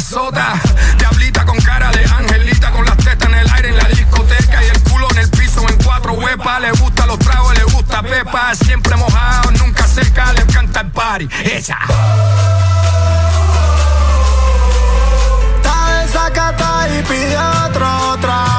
Mamazota. 0.00 0.60
Diablita 0.98 1.44
con 1.44 1.58
cara 1.60 1.90
de 1.90 2.04
angelita, 2.04 2.70
con 2.70 2.84
las 2.84 2.96
tetas 2.96 3.28
en 3.28 3.34
el 3.34 3.50
aire 3.52 3.68
en 3.68 3.76
la 3.76 3.84
discoteca 3.84 4.64
y 4.64 4.68
el 4.68 4.80
culo 4.82 5.06
en 5.10 5.18
el 5.18 5.30
piso 5.30 5.66
en 5.68 5.76
cuatro 5.82 6.14
huepas. 6.14 6.60
Le 6.60 6.72
gusta 6.72 7.06
los 7.06 7.18
tragos, 7.18 7.56
le 7.56 7.64
gusta 7.64 8.02
pepa, 8.02 8.54
siempre 8.54 8.96
mojado, 8.96 9.50
nunca 9.52 9.86
seca, 9.86 10.32
le 10.32 10.42
encanta 10.42 10.80
el 10.80 10.90
party. 10.90 11.28
Ella. 11.44 11.78
Está 16.04 16.88
y 16.88 17.02
pide 17.02 17.38
otro 17.38 18.18
trago. 18.20 18.49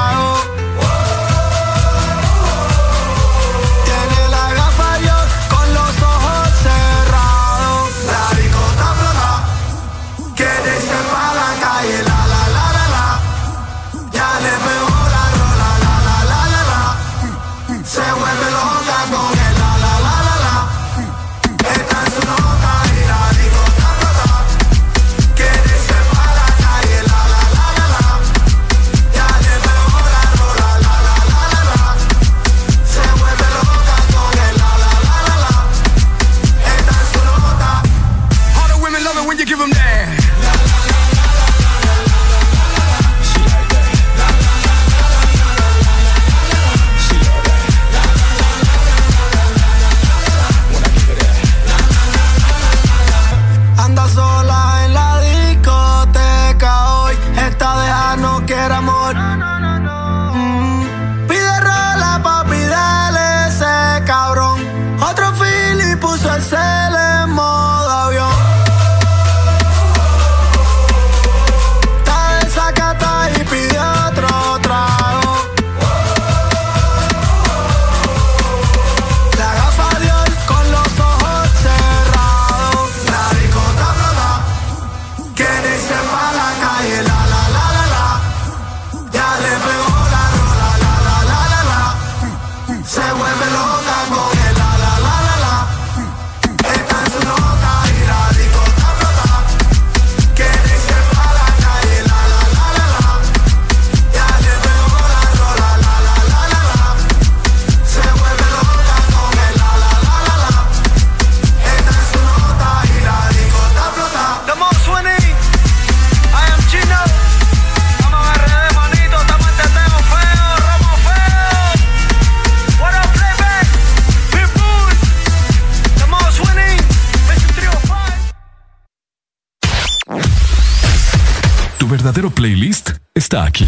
Verdadero 132.12 132.30
playlist 132.30 132.90
está 133.14 133.44
aquí. 133.44 133.66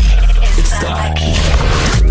Está 0.58 1.06
aquí. 1.06 1.32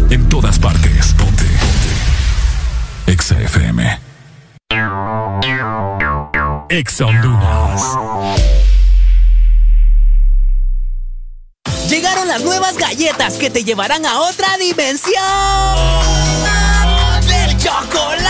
En 0.10 0.28
todas 0.30 0.58
partes. 0.58 1.14
Ponte. 1.14 1.44
Ponte. 1.44 3.12
Exa 3.12 3.40
FM. 3.40 4.00
Exa. 6.70 7.06
Llegaron 11.88 12.28
las 12.28 12.42
nuevas 12.42 12.78
galletas 12.78 13.36
que 13.36 13.52
te 13.52 13.64
llevarán 13.64 14.04
a 14.04 14.20
otra 14.22 14.58
dimensión 14.58 15.14
del 17.28 17.58
chocolate. 17.60 18.24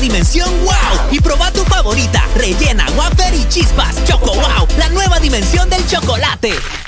Dimensión 0.00 0.48
wow 0.64 1.10
y 1.10 1.20
proba 1.20 1.50
tu 1.50 1.64
favorita, 1.64 2.22
rellena, 2.36 2.86
wafer 2.96 3.34
y 3.34 3.46
chispas. 3.48 3.96
Choco 4.04 4.32
wow, 4.32 4.66
la 4.78 4.88
nueva 4.90 5.18
dimensión 5.18 5.68
del 5.68 5.86
chocolate. 5.86 6.87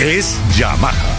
Es 0.00 0.36
Yamaha. 0.56 1.16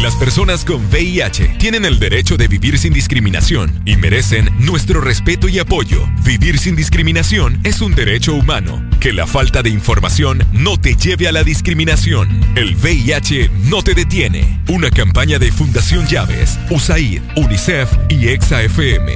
Las 0.00 0.14
personas 0.14 0.64
con 0.64 0.86
VIH 0.86 1.56
tienen 1.58 1.84
el 1.84 1.98
derecho 1.98 2.36
de 2.36 2.46
vivir 2.46 2.78
sin 2.78 2.92
discriminación 2.92 3.82
y 3.84 3.96
merecen 3.96 4.48
nuestro 4.60 5.00
respeto 5.00 5.48
y 5.48 5.58
apoyo. 5.58 6.08
Vivir 6.22 6.60
sin 6.60 6.76
discriminación 6.76 7.60
es 7.64 7.80
un 7.80 7.96
derecho 7.96 8.34
humano. 8.34 8.80
Que 9.00 9.12
la 9.12 9.26
falta 9.26 9.64
de 9.64 9.70
información 9.70 10.46
no 10.52 10.76
te 10.76 10.94
lleve 10.94 11.26
a 11.26 11.32
la 11.32 11.42
discriminación. 11.42 12.28
El 12.54 12.76
VIH 12.76 13.50
no 13.64 13.82
te 13.82 13.94
detiene. 13.94 14.62
Una 14.68 14.90
campaña 14.90 15.40
de 15.40 15.50
Fundación 15.50 16.06
Llaves, 16.06 16.56
USAID, 16.70 17.20
UNICEF 17.34 17.90
y 18.08 18.28
EXA-FM. 18.28 19.12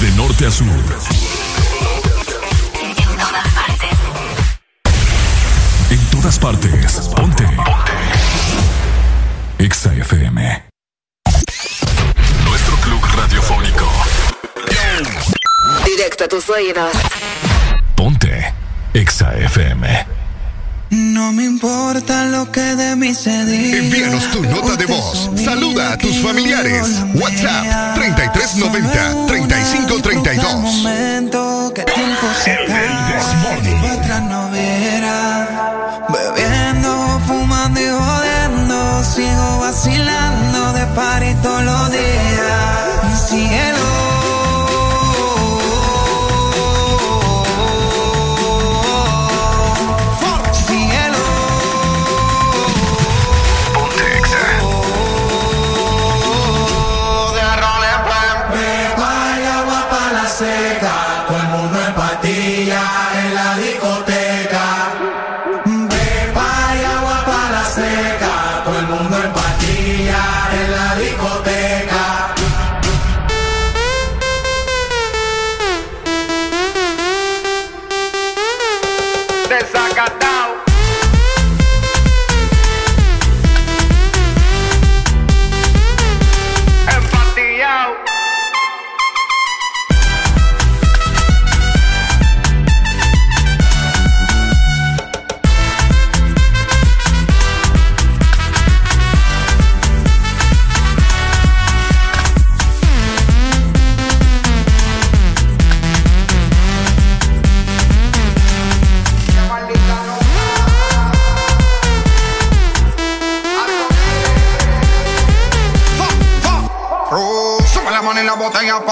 De 0.00 0.10
norte 0.16 0.46
a 0.46 0.50
sur. 0.52 1.21
Todas 6.22 6.38
partes. 6.38 7.10
Ponte. 7.16 7.44
Exa 9.58 9.92
FM. 9.92 10.62
Nuestro 12.44 12.76
club 12.76 13.04
radiofónico. 13.16 13.90
Directo 15.84 16.24
a 16.24 16.28
tus 16.28 16.48
oídos. 16.48 16.92
Ponte. 17.96 18.54
Exa 18.94 19.34
FM. 19.34 20.06
No 20.90 21.32
me 21.32 21.44
importa 21.44 22.26
lo 22.26 22.52
que 22.52 22.60
de 22.60 22.94
mí 22.94 23.14
se 23.14 23.44
diga. 23.44 23.78
Envíanos 23.78 24.30
tu 24.30 24.44
nota 24.44 24.76
de 24.76 24.86
voz. 24.86 25.28
Saluda 25.42 25.94
a 25.94 25.98
tus 25.98 26.18
familiares. 26.18 27.02
WhatsApp 27.14 27.94
3390 27.96 29.26
3532. 29.26 30.54
momento 30.54 31.72
que 31.74 31.82
tiempo 31.82 32.26
vacilando 40.92 40.92
de 40.92 40.96
party 40.96 41.34
todos 41.42 42.21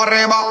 la 0.07 0.27
botella 0.27 0.50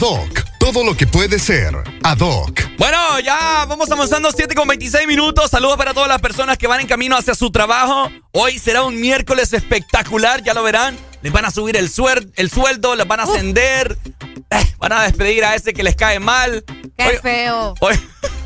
Adoc. 0.00 0.44
Todo 0.58 0.84
lo 0.84 0.94
que 0.94 1.06
puede 1.06 1.38
ser 1.38 1.72
Adoc. 2.02 2.60
Bueno, 2.76 3.18
ya 3.20 3.64
vamos 3.66 3.90
avanzando 3.90 4.30
7 4.30 4.54
con 4.54 4.68
26 4.68 5.06
minutos. 5.06 5.50
Saludos 5.50 5.78
para 5.78 5.94
todas 5.94 6.08
las 6.10 6.20
personas 6.20 6.58
que 6.58 6.66
van 6.66 6.80
en 6.82 6.86
camino 6.86 7.16
hacia 7.16 7.34
su 7.34 7.50
trabajo. 7.50 8.10
Hoy 8.32 8.58
será 8.58 8.82
un 8.82 9.00
miércoles 9.00 9.54
espectacular, 9.54 10.42
ya 10.42 10.52
lo 10.52 10.62
verán. 10.62 10.98
Les 11.22 11.32
van 11.32 11.46
a 11.46 11.50
subir 11.50 11.78
el, 11.78 11.90
suer- 11.90 12.30
el 12.36 12.50
sueldo, 12.50 12.94
les 12.94 13.08
van 13.08 13.20
a 13.20 13.22
ascender. 13.22 13.96
Eh, 14.50 14.74
van 14.76 14.92
a 14.92 15.02
despedir 15.04 15.46
a 15.46 15.54
ese 15.54 15.72
que 15.72 15.82
les 15.82 15.96
cae 15.96 16.20
mal. 16.20 16.62
Qué 16.98 17.18
feo. 17.22 17.72
Hoy, 17.80 17.98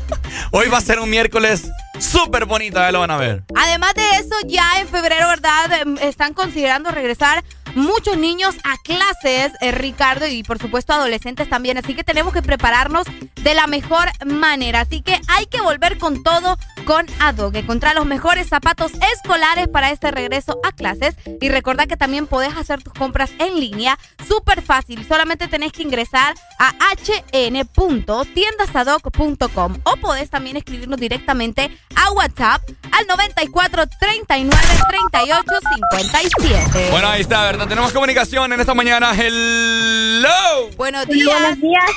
hoy 0.51 0.69
va 0.69 0.77
a 0.77 0.81
ser 0.81 0.99
un 0.99 1.09
miércoles 1.09 1.63
súper 1.99 2.45
bonito, 2.45 2.79
ya 2.79 2.93
lo 2.93 3.01
van 3.01 3.11
a 3.11 3.17
ver. 3.17 3.43
Además 3.55 3.93
de 3.95 4.09
eso, 4.11 4.35
ya 4.47 4.79
en 4.79 4.87
febrero, 4.87 5.27
¿verdad? 5.27 5.81
Em, 5.81 5.97
Están 5.97 6.33
considerando 6.33 6.91
regresar 6.91 7.43
muchos 7.75 8.17
niños 8.17 8.55
a 8.63 8.75
clases, 9.21 9.53
eh, 9.61 9.71
Ricardo, 9.71 10.27
y 10.27 10.43
por 10.43 10.59
supuesto 10.59 10.93
adolescentes 10.93 11.49
también. 11.49 11.77
Así 11.77 11.95
que 11.95 12.03
tenemos 12.03 12.33
que 12.33 12.41
prepararnos 12.41 13.05
de 13.35 13.53
la 13.53 13.67
mejor 13.67 14.09
manera. 14.25 14.81
Así 14.81 15.01
que 15.01 15.19
hay 15.27 15.45
que 15.45 15.61
volver 15.61 15.97
con 15.97 16.23
todo 16.23 16.57
con 16.91 17.07
Adobe. 17.21 17.59
Encontrar 17.59 17.95
los 17.95 18.05
mejores 18.05 18.49
zapatos 18.49 18.91
escolares 19.13 19.69
para 19.69 19.91
este 19.91 20.11
regreso 20.11 20.59
a 20.61 20.73
clases. 20.73 21.15
Y 21.39 21.47
recordad 21.47 21.87
que 21.87 21.95
también 21.95 22.27
podés 22.27 22.53
hacer 22.57 22.83
tus 22.83 22.91
compras 22.91 23.31
en 23.39 23.61
línea. 23.61 23.97
Súper 24.27 24.61
fácil. 24.61 25.07
Solamente 25.07 25.47
tenés 25.47 25.71
que 25.71 25.83
ingresar 25.83 26.35
a 26.59 26.73
hn.tiendasadoc.com 27.31 29.77
o 29.83 29.95
podés 30.01 30.29
también 30.29 30.57
escribirnos 30.57 30.99
directamente 30.99 31.71
a 31.95 32.11
WhatsApp 32.11 32.61
al 32.91 33.07
94 33.07 33.85
39 33.97 34.61
38 34.89 35.45
57. 35.73 36.89
Bueno, 36.91 37.07
ahí 37.07 37.21
está, 37.21 37.43
¿verdad? 37.43 37.69
Tenemos 37.69 37.93
comunicación 37.93 38.51
en 38.51 38.59
esta 38.59 38.73
mañana. 38.73 39.13
Hello. 39.17 40.69
Buenos 40.75 41.07
días. 41.07 41.39
Buenos 41.39 41.61
días, 41.61 41.89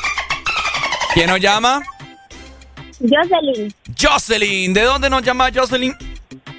¿Quién 1.14 1.30
nos 1.30 1.40
llama? 1.40 1.82
Jocelyn. 3.08 3.74
Jocelyn. 4.00 4.72
¿De 4.74 4.82
dónde 4.82 5.10
nos 5.10 5.22
llama 5.22 5.50
Jocelyn? 5.54 5.94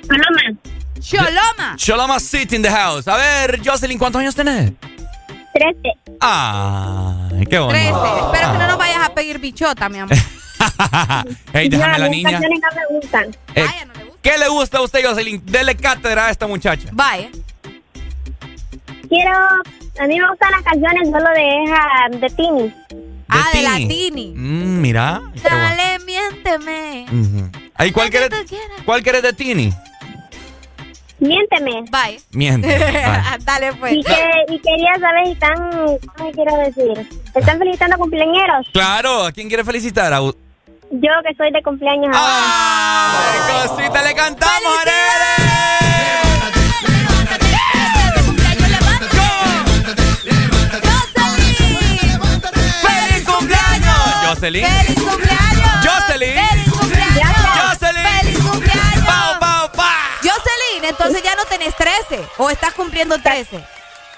Paloma. 0.07 0.59
Choloma. 0.99 1.75
Choloma 1.77 2.19
City 2.19 2.55
in 2.55 2.61
the 2.61 2.69
house. 2.69 3.07
A 3.07 3.17
ver, 3.17 3.59
Jocelyn, 3.63 3.97
¿cuántos 3.97 4.21
años 4.21 4.35
tenés? 4.35 4.71
Trece. 5.53 5.93
Ay, 6.19 7.39
qué 7.45 7.57
Trece. 7.57 7.91
bonito. 7.91 8.31
Espero 8.33 8.51
que 8.53 8.57
no 8.57 8.67
nos 8.67 8.77
vayas 8.77 8.99
a 9.09 9.13
pedir 9.13 9.39
bichota, 9.39 9.89
mi 9.89 9.99
amor. 9.99 10.15
hey, 11.53 11.69
déjame 11.69 11.93
a 11.93 11.97
la 11.97 12.05
las 12.05 12.09
niña. 12.09 12.31
canciones 12.31 12.59
no 12.61 12.81
me 12.81 12.99
gustan. 12.99 13.35
Eh, 13.55 13.65
¿Qué 14.21 14.37
le 14.37 14.47
gusta 14.49 14.79
a 14.79 14.81
usted, 14.81 15.05
Jocelyn? 15.05 15.41
Dele 15.45 15.75
cátedra 15.75 16.27
a 16.27 16.31
esta 16.31 16.47
muchacha. 16.47 16.89
Vaya. 16.91 17.29
Quiero... 19.09 19.31
A 19.97 20.07
mí 20.07 20.19
me 20.19 20.27
gustan 20.29 20.51
las 20.51 20.63
canciones 20.63 21.09
solo 21.09 21.29
de 21.29 21.63
esa... 21.63 22.17
De 22.19 22.29
Tini. 22.31 22.73
Ah, 23.27 23.49
de 23.53 23.61
la 23.61 23.75
Tini. 23.75 24.33
Mm, 24.35 24.81
mira. 24.81 25.21
qué 25.33 25.41
bueno. 25.41 25.57
Dale, 25.57 25.99
miénteme. 26.05 27.05
Ahí, 27.75 27.91
¿cuál 27.91 28.09
quieres, 28.09 28.29
¿Cuál 28.85 29.03
quieres 29.03 29.23
de 29.23 29.33
Tini? 29.33 29.73
Miénteme. 31.19 31.83
Bye. 31.91 32.19
Miente. 32.31 32.67
Vale. 32.79 33.43
Dale, 33.43 33.73
pues. 33.73 33.93
Y, 33.93 34.03
que, 34.03 34.53
y 34.53 34.59
quería 34.59 34.93
saber 34.99 35.25
si 35.25 35.31
están... 35.31 35.55
¿Cómo 36.17 36.31
quiero 36.31 36.57
decir? 36.57 37.07
¿Están 37.33 37.57
felicitando 37.57 37.97
cumpleañeros? 37.97 38.67
Claro, 38.73 39.25
¿a 39.25 39.31
quién 39.31 39.47
quiere 39.47 39.63
felicitar? 39.63 40.13
A... 40.13 40.19
Yo 40.19 41.11
que 41.27 41.33
soy 41.35 41.51
de 41.51 41.63
cumpleaños 41.63 42.15
¡Ay, 42.15 43.67
cosita! 43.67 44.03
¡Le 44.03 44.13
cantamos, 44.13 44.73
¡Feliz 44.83 46.24
Jocelyn. 54.35 54.65
¡Feliz 54.65 54.95
cumpleaños! 55.01 55.69
Jocelyn. 55.85 56.35
¡Feliz 56.49 56.71
cumpleaños! 56.71 57.23
Jocelyn. 57.69 58.03
¡Feliz 58.21 58.39
cumpleaños! 58.39 59.05
¡Pau, 59.05 59.39
pau, 59.39 59.71
pau! 59.71 59.85
Jocelyn, 60.21 60.83
entonces 60.89 61.23
ya 61.23 61.35
no 61.35 61.45
tenés 61.45 61.75
13 61.75 62.21
o 62.37 62.49
estás 62.49 62.73
cumpliendo 62.73 63.17
13. 63.17 63.63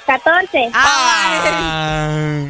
14. 0.07 0.71
Ah. 0.73 2.45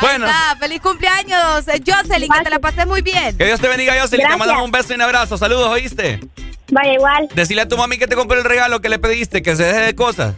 Bueno, 0.00 0.26
Está, 0.26 0.56
feliz 0.60 0.80
cumpleaños, 0.80 1.66
eh, 1.68 1.82
Jocelyn, 1.84 2.30
que 2.30 2.40
te 2.44 2.50
la 2.50 2.60
pases 2.60 2.86
muy 2.86 3.02
bien. 3.02 3.36
que 3.36 3.44
Dios 3.46 3.60
te 3.60 3.66
bendiga, 3.68 3.94
Jocelyn. 3.94 4.10
Te 4.10 4.16
Gracias. 4.18 4.38
mandamos 4.38 4.64
un 4.64 4.70
beso 4.70 4.92
y 4.92 4.94
un 4.96 5.02
abrazo. 5.02 5.36
Saludos, 5.36 5.68
¿oíste? 5.68 6.20
Vaya, 6.70 6.92
igual. 6.92 7.28
Decirle 7.34 7.62
a 7.62 7.68
tu 7.68 7.76
mami 7.76 7.98
que 7.98 8.06
te 8.06 8.14
compró 8.14 8.38
el 8.38 8.44
regalo 8.44 8.80
que 8.80 8.88
le 8.88 8.98
pediste, 9.00 9.42
que 9.42 9.56
se 9.56 9.64
deje 9.64 9.80
de 9.80 9.94
cosas. 9.96 10.34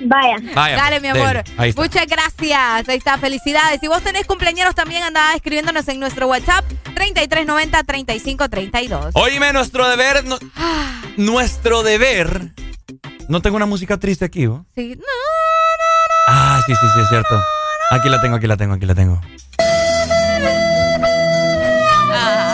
Vaya. 0.00 0.36
Vaya, 0.54 0.76
Dale, 0.76 1.00
pues, 1.00 1.14
mi 1.14 1.20
amor. 1.20 1.36
dele. 1.44 1.56
Ahí 1.58 1.70
está. 1.70 1.82
Muchas 1.82 2.06
gracias. 2.06 2.88
Ahí 2.88 2.96
está, 2.98 3.18
felicidades. 3.18 3.80
Si 3.80 3.88
vos 3.88 4.02
tenés 4.02 4.26
cumpleaños 4.26 4.74
también, 4.74 5.02
anda 5.02 5.34
escribiéndonos 5.34 5.86
en 5.88 5.98
nuestro 6.00 6.28
WhatsApp 6.28 6.64
3390-3532. 6.94 9.10
Oíme, 9.14 9.52
nuestro 9.52 9.88
deber. 9.88 10.24
no- 10.24 10.38
nuestro 11.16 11.82
deber. 11.82 12.52
No 13.28 13.42
tengo 13.42 13.56
una 13.56 13.66
música 13.66 13.98
triste 13.98 14.24
aquí, 14.24 14.46
¿no? 14.46 14.64
Sí. 14.74 14.94
No, 14.96 15.04
Ah, 16.30 16.60
sí, 16.66 16.74
sí, 16.74 16.86
sí, 16.94 17.00
es 17.02 17.08
cierto. 17.08 17.42
Aquí 17.90 18.08
la 18.08 18.20
tengo, 18.20 18.36
aquí 18.36 18.46
la 18.46 18.56
tengo, 18.56 18.74
aquí 18.74 18.86
la 18.86 18.94
tengo. 18.94 19.20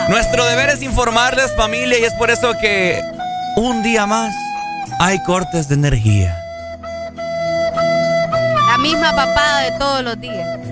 Nuestro 0.09 0.45
deber 0.45 0.69
es 0.69 0.81
informarles, 0.81 1.53
familia, 1.55 1.99
y 1.99 2.03
es 2.05 2.13
por 2.13 2.31
eso 2.31 2.53
que 2.61 3.01
un 3.57 3.83
día 3.83 4.05
más 4.05 4.33
hay 4.99 5.21
cortes 5.23 5.67
de 5.67 5.75
energía. 5.75 6.37
La 8.75 8.81
misma 8.81 9.15
papada 9.15 9.61
de 9.61 9.71
todos 9.79 10.03
los 10.03 10.19
días. 10.19 10.59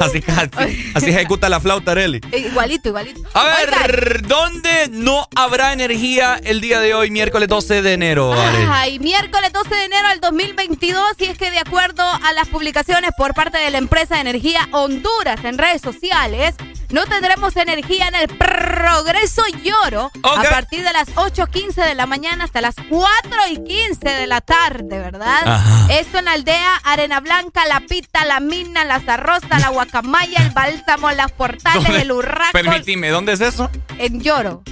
Así, 0.00 0.22
así, 0.28 0.90
así 0.94 1.10
ejecuta 1.10 1.48
la 1.48 1.58
flauta, 1.58 1.90
Areli. 1.90 2.20
Eh, 2.30 2.38
Igualito, 2.50 2.88
igualito. 2.90 3.20
A 3.34 3.44
ver, 3.44 4.22
¿dónde 4.22 4.88
no 4.90 5.26
habrá 5.34 5.72
energía 5.72 6.40
el 6.44 6.60
día 6.60 6.78
de 6.78 6.94
hoy, 6.94 7.10
miércoles 7.10 7.48
12 7.48 7.82
de 7.82 7.94
enero? 7.94 8.32
Ay, 8.70 9.00
miércoles 9.00 9.52
12 9.52 9.74
de 9.74 9.84
enero 9.84 10.08
del 10.10 10.20
2022, 10.20 11.02
y 11.18 11.24
es 11.24 11.36
que 11.38 11.50
de 11.50 11.58
acuerdo 11.58 12.04
a 12.04 12.32
las 12.32 12.46
publicaciones 12.48 13.10
por 13.16 13.34
parte 13.34 13.58
de 13.58 13.70
la 13.70 13.78
empresa 13.78 14.14
de 14.16 14.20
energía 14.20 14.68
Honduras 14.70 15.44
en 15.44 15.58
redes 15.58 15.82
sociales, 15.82 16.54
no 16.90 17.04
tendremos 17.06 17.56
energía 17.56 18.08
en 18.08 18.14
el 18.14 18.28
Progreso 18.28 19.42
Lloro 19.62 20.10
a 20.22 20.42
partir 20.42 20.82
de 20.82 20.92
las 20.92 21.08
8.15 21.14 21.84
de 21.84 21.94
la 21.94 22.06
mañana 22.06 22.44
hasta 22.44 22.60
las 22.60 22.76
4.15 22.76 23.98
de 23.98 24.26
la 24.26 24.40
tarde, 24.40 24.98
¿verdad? 24.98 25.42
Ajá. 25.46 25.92
Esto 25.92 26.18
en 26.18 26.26
la 26.26 26.32
aldea 26.32 26.76
Arena 26.84 27.20
Blanca, 27.20 27.66
La 27.66 27.80
Pita, 27.80 28.24
La 28.24 28.40
Mina, 28.40 28.84
La 28.84 29.00
Zarrosa, 29.00 29.58
La 29.58 29.68
Guacamaya, 29.68 30.42
El 30.42 30.50
Bálsamo, 30.50 31.10
Las 31.12 31.32
Portales, 31.32 31.84
¿Dónde? 31.84 32.02
El 32.02 32.12
Urraco, 32.12 32.52
Permitime, 32.52 33.08
¿dónde 33.10 33.32
es 33.32 33.40
eso? 33.40 33.70
en 33.98 34.20
Lloro. 34.20 34.62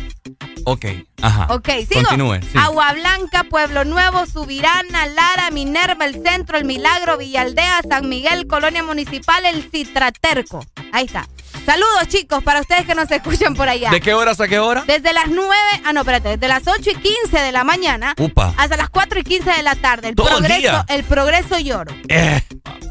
Ok, 0.65 0.85
ajá. 1.23 1.47
Ok, 1.51 1.69
sigo. 1.89 2.03
Continúe, 2.03 2.41
sí. 2.43 2.59
Agua 2.59 2.93
Blanca, 2.95 3.45
Pueblo 3.45 3.85
Nuevo, 3.85 4.27
Subirana, 4.27 5.07
Lara, 5.07 5.51
Minerva, 5.53 6.05
El 6.07 6.21
Centro, 6.23 6.59
El 6.59 6.65
Milagro, 6.65 7.19
Villaldea, 7.19 7.81
San 7.89 8.09
Miguel, 8.09 8.49
Colonia 8.49 8.83
Municipal, 8.83 9.47
El 9.47 9.63
Citraterco. 9.71 10.65
Ahí 10.93 11.05
está. 11.05 11.29
Saludos, 11.67 12.07
chicos, 12.09 12.43
para 12.45 12.61
ustedes 12.61 12.87
que 12.87 12.95
nos 12.95 13.11
escuchan 13.11 13.55
por 13.55 13.69
allá. 13.69 13.91
¿De 13.91 14.01
qué 14.01 14.15
horas 14.15 14.41
a 14.41 14.47
qué 14.47 14.61
hora? 14.61 14.85
Desde 14.87 15.13
las 15.13 15.27
9, 15.29 15.53
ah, 15.85 15.93
no, 15.93 16.01
espérate, 16.01 16.29
desde 16.31 16.47
las 16.49 16.63
8 16.67 16.91
y 16.91 16.95
15 16.95 17.39
de 17.41 17.51
la 17.51 17.65
mañana 17.65 18.15
Upa. 18.19 18.55
hasta 18.57 18.77
las 18.77 18.89
4 18.89 19.19
y 19.19 19.25
15 19.25 19.51
de 19.51 19.63
la 19.65 19.75
tarde. 19.75 20.11
El 20.11 20.15
Todo 20.15 20.29
el 20.29 20.35
progreso, 20.37 20.61
día. 20.61 20.85
el 20.89 21.03
progreso 21.05 21.59
lloro. 21.59 21.93
Eh, 22.09 22.41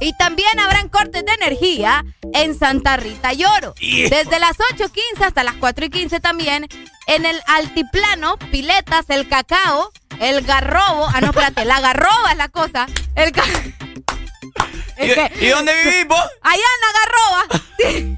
Y 0.02 0.12
también 0.18 0.60
habrán 0.60 0.90
cortes 0.90 1.24
de 1.26 1.32
energía 1.34 2.04
en 2.34 2.54
Santa 2.60 2.98
Rita 2.98 3.32
Lloro. 3.32 3.74
Hijo. 3.80 4.10
Desde 4.14 4.40
las 4.40 4.58
8.15 4.76 5.24
hasta 5.26 5.44
las 5.46 5.56
4 5.56 5.86
y 5.86 5.90
15 5.90 6.20
también. 6.20 6.68
En 7.08 7.26
el 7.26 7.40
altiplano, 7.48 8.36
piletas, 8.52 9.06
el 9.10 9.30
cacao, 9.30 9.92
el 10.20 10.42
garrobo. 10.42 11.08
Ah, 11.14 11.22
no, 11.22 11.28
espérate, 11.28 11.64
la 11.64 11.80
garroba 11.80 12.32
es 12.32 12.38
la 12.38 12.50
cosa. 12.50 12.88
El 13.16 13.32
ca- 13.32 13.44
¿Y, 14.98 15.46
y 15.46 15.50
dónde 15.50 15.74
vivís 15.84 16.08
vos? 16.08 16.24
Allá 16.42 16.64
en 16.76 16.82
la 16.82 16.92
garroba. 17.00 17.66
Sí. 17.78 18.18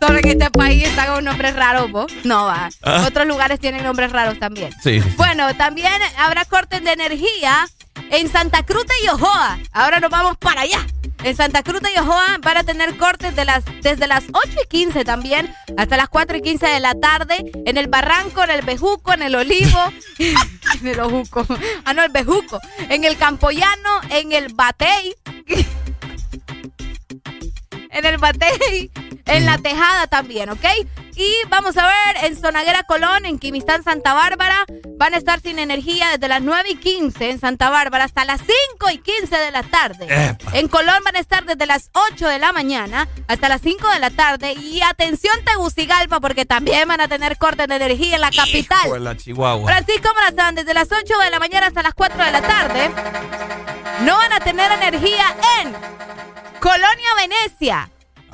Solo 0.00 0.20
que 0.20 0.30
este 0.30 0.50
país 0.50 0.84
está 0.84 1.06
con 1.12 1.24
nombres 1.24 1.54
raros, 1.54 1.90
vos. 1.90 2.12
No 2.24 2.46
va. 2.46 2.70
Ah. 2.82 3.04
Otros 3.06 3.26
lugares 3.26 3.60
tienen 3.60 3.82
nombres 3.82 4.12
raros 4.12 4.38
también. 4.38 4.70
Sí. 4.82 5.00
Bueno, 5.16 5.54
también 5.56 5.92
habrá 6.18 6.44
cortes 6.44 6.82
de 6.82 6.92
energía 6.92 7.68
en 8.10 8.30
Santa 8.30 8.62
Cruz 8.64 8.86
de 8.86 9.06
Yojoa. 9.06 9.58
Ahora 9.72 10.00
nos 10.00 10.10
vamos 10.10 10.36
para 10.38 10.62
allá. 10.62 10.86
En 11.22 11.36
Santa 11.36 11.62
Cruz 11.62 11.80
de 11.82 11.92
Yojoa 11.94 12.38
van 12.40 12.56
a 12.56 12.64
tener 12.64 12.96
cortes 12.96 13.36
de 13.36 13.44
las, 13.44 13.62
desde 13.82 14.06
las 14.06 14.24
8 14.32 14.60
y 14.64 14.68
15 14.68 15.04
también 15.04 15.54
hasta 15.76 15.98
las 15.98 16.08
4 16.08 16.38
y 16.38 16.42
15 16.42 16.66
de 16.66 16.80
la 16.80 16.94
tarde. 16.94 17.52
En 17.66 17.76
el 17.76 17.88
Barranco, 17.88 18.42
en 18.42 18.50
el 18.50 18.62
Bejuco, 18.62 19.12
en 19.12 19.22
el 19.22 19.34
Olivo. 19.34 19.78
en 20.18 20.86
el 20.86 20.98
Ojuco. 21.00 21.46
Ah, 21.84 21.92
no, 21.92 22.02
el 22.02 22.10
Bejuco. 22.10 22.58
En 22.88 23.04
el 23.04 23.18
Campoyano, 23.18 24.00
en 24.08 24.32
el 24.32 24.54
Batey. 24.54 25.14
en 27.90 28.06
el 28.06 28.16
Batey, 28.16 28.90
en 29.26 29.44
la 29.44 29.58
Tejada 29.58 30.06
también, 30.06 30.48
¿ok? 30.50 30.64
Y 31.20 31.36
vamos 31.50 31.76
a 31.76 31.86
ver, 31.86 32.24
en 32.24 32.40
Sonaguera 32.40 32.82
Colón, 32.84 33.26
en 33.26 33.38
Quimistán, 33.38 33.84
Santa 33.84 34.14
Bárbara, 34.14 34.64
van 34.96 35.12
a 35.12 35.18
estar 35.18 35.38
sin 35.40 35.58
energía 35.58 36.08
desde 36.12 36.28
las 36.28 36.40
9 36.40 36.70
y 36.70 36.76
15 36.76 37.28
en 37.28 37.38
Santa 37.38 37.68
Bárbara 37.68 38.04
hasta 38.04 38.24
las 38.24 38.40
5 38.40 38.90
y 38.90 38.98
15 39.00 39.36
de 39.36 39.50
la 39.50 39.62
tarde. 39.62 40.06
Epa. 40.08 40.56
En 40.56 40.68
Colón 40.68 41.04
van 41.04 41.16
a 41.16 41.18
estar 41.18 41.44
desde 41.44 41.66
las 41.66 41.90
8 42.12 42.26
de 42.26 42.38
la 42.38 42.54
mañana 42.54 43.06
hasta 43.28 43.50
las 43.50 43.60
5 43.60 43.86
de 43.90 43.98
la 43.98 44.08
tarde. 44.08 44.54
Y 44.54 44.80
atención 44.80 45.34
Tegucigalpa, 45.44 46.20
porque 46.20 46.46
también 46.46 46.88
van 46.88 47.02
a 47.02 47.08
tener 47.08 47.36
cortes 47.36 47.68
de 47.68 47.76
energía 47.76 48.14
en 48.14 48.22
la 48.22 48.30
capital. 48.30 48.86
Hijo 48.86 48.94
de 48.94 49.00
la 49.00 49.14
Chihuahua. 49.14 49.70
Francisco 49.70 50.08
Morazán, 50.14 50.54
desde 50.54 50.72
las 50.72 50.90
8 50.90 51.18
de 51.22 51.30
la 51.30 51.38
mañana 51.38 51.66
hasta 51.66 51.82
las 51.82 51.92
4 51.92 52.24
de 52.24 52.30
la 52.30 52.40
tarde, 52.40 52.90
no 54.06 54.16
van 54.16 54.32
a 54.32 54.40
tener 54.40 54.72
energía 54.72 55.36
en 55.60 55.74
Colonia 56.60 57.14
Venecia, 57.18 57.90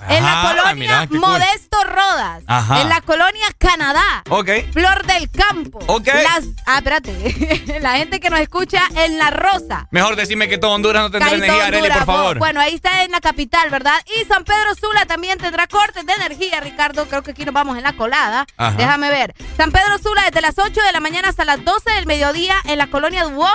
en 0.08 0.24
la 0.24 0.42
colonia 0.42 0.74
mira, 0.74 1.00
qué 1.02 1.08
cool. 1.08 1.20
Modesto 1.20 1.84
Rodas, 1.84 2.42
Ajá. 2.46 2.82
en 2.82 2.88
la 2.88 3.00
colonia 3.00 3.46
Canadá. 3.58 4.22
Ok. 4.28 4.50
Flor 4.72 5.04
del 5.06 5.30
Campo. 5.30 5.78
Ok. 5.86 6.06
Las, 6.06 6.44
ah, 6.66 6.78
espérate. 6.78 7.78
la 7.80 7.96
gente 7.96 8.20
que 8.20 8.30
nos 8.30 8.40
escucha 8.40 8.82
en 8.96 9.18
La 9.18 9.30
Rosa. 9.30 9.88
Mejor 9.90 10.16
decime 10.16 10.48
que 10.48 10.58
todo 10.58 10.72
Honduras 10.72 11.02
no 11.02 11.10
tendrá 11.10 11.32
energía, 11.34 11.66
Honduras. 11.66 11.98
por 11.98 12.06
favor. 12.06 12.38
Bueno, 12.38 12.60
ahí 12.60 12.74
está 12.74 13.04
en 13.04 13.10
la 13.12 13.20
capital, 13.20 13.70
¿verdad? 13.70 13.98
Y 14.20 14.24
San 14.26 14.44
Pedro 14.44 14.74
Sula 14.74 15.06
también 15.06 15.38
tendrá 15.38 15.66
cortes 15.66 16.04
de 16.06 16.12
energía, 16.12 16.60
Ricardo. 16.60 17.06
Creo 17.06 17.22
que 17.22 17.32
aquí 17.32 17.44
nos 17.44 17.54
vamos 17.54 17.76
en 17.76 17.82
la 17.84 17.92
colada. 17.94 18.46
Ajá. 18.56 18.76
Déjame 18.76 19.10
ver. 19.10 19.34
San 19.56 19.72
Pedro 19.72 19.98
Sula 19.98 20.22
desde 20.24 20.40
las 20.40 20.58
8 20.58 20.80
de 20.82 20.92
la 20.92 21.00
mañana 21.00 21.28
hasta 21.28 21.44
las 21.44 21.64
12 21.64 21.90
del 21.92 22.06
mediodía 22.06 22.54
en 22.64 22.78
la 22.78 22.86
colonia 22.88 23.24
Dubón, 23.24 23.50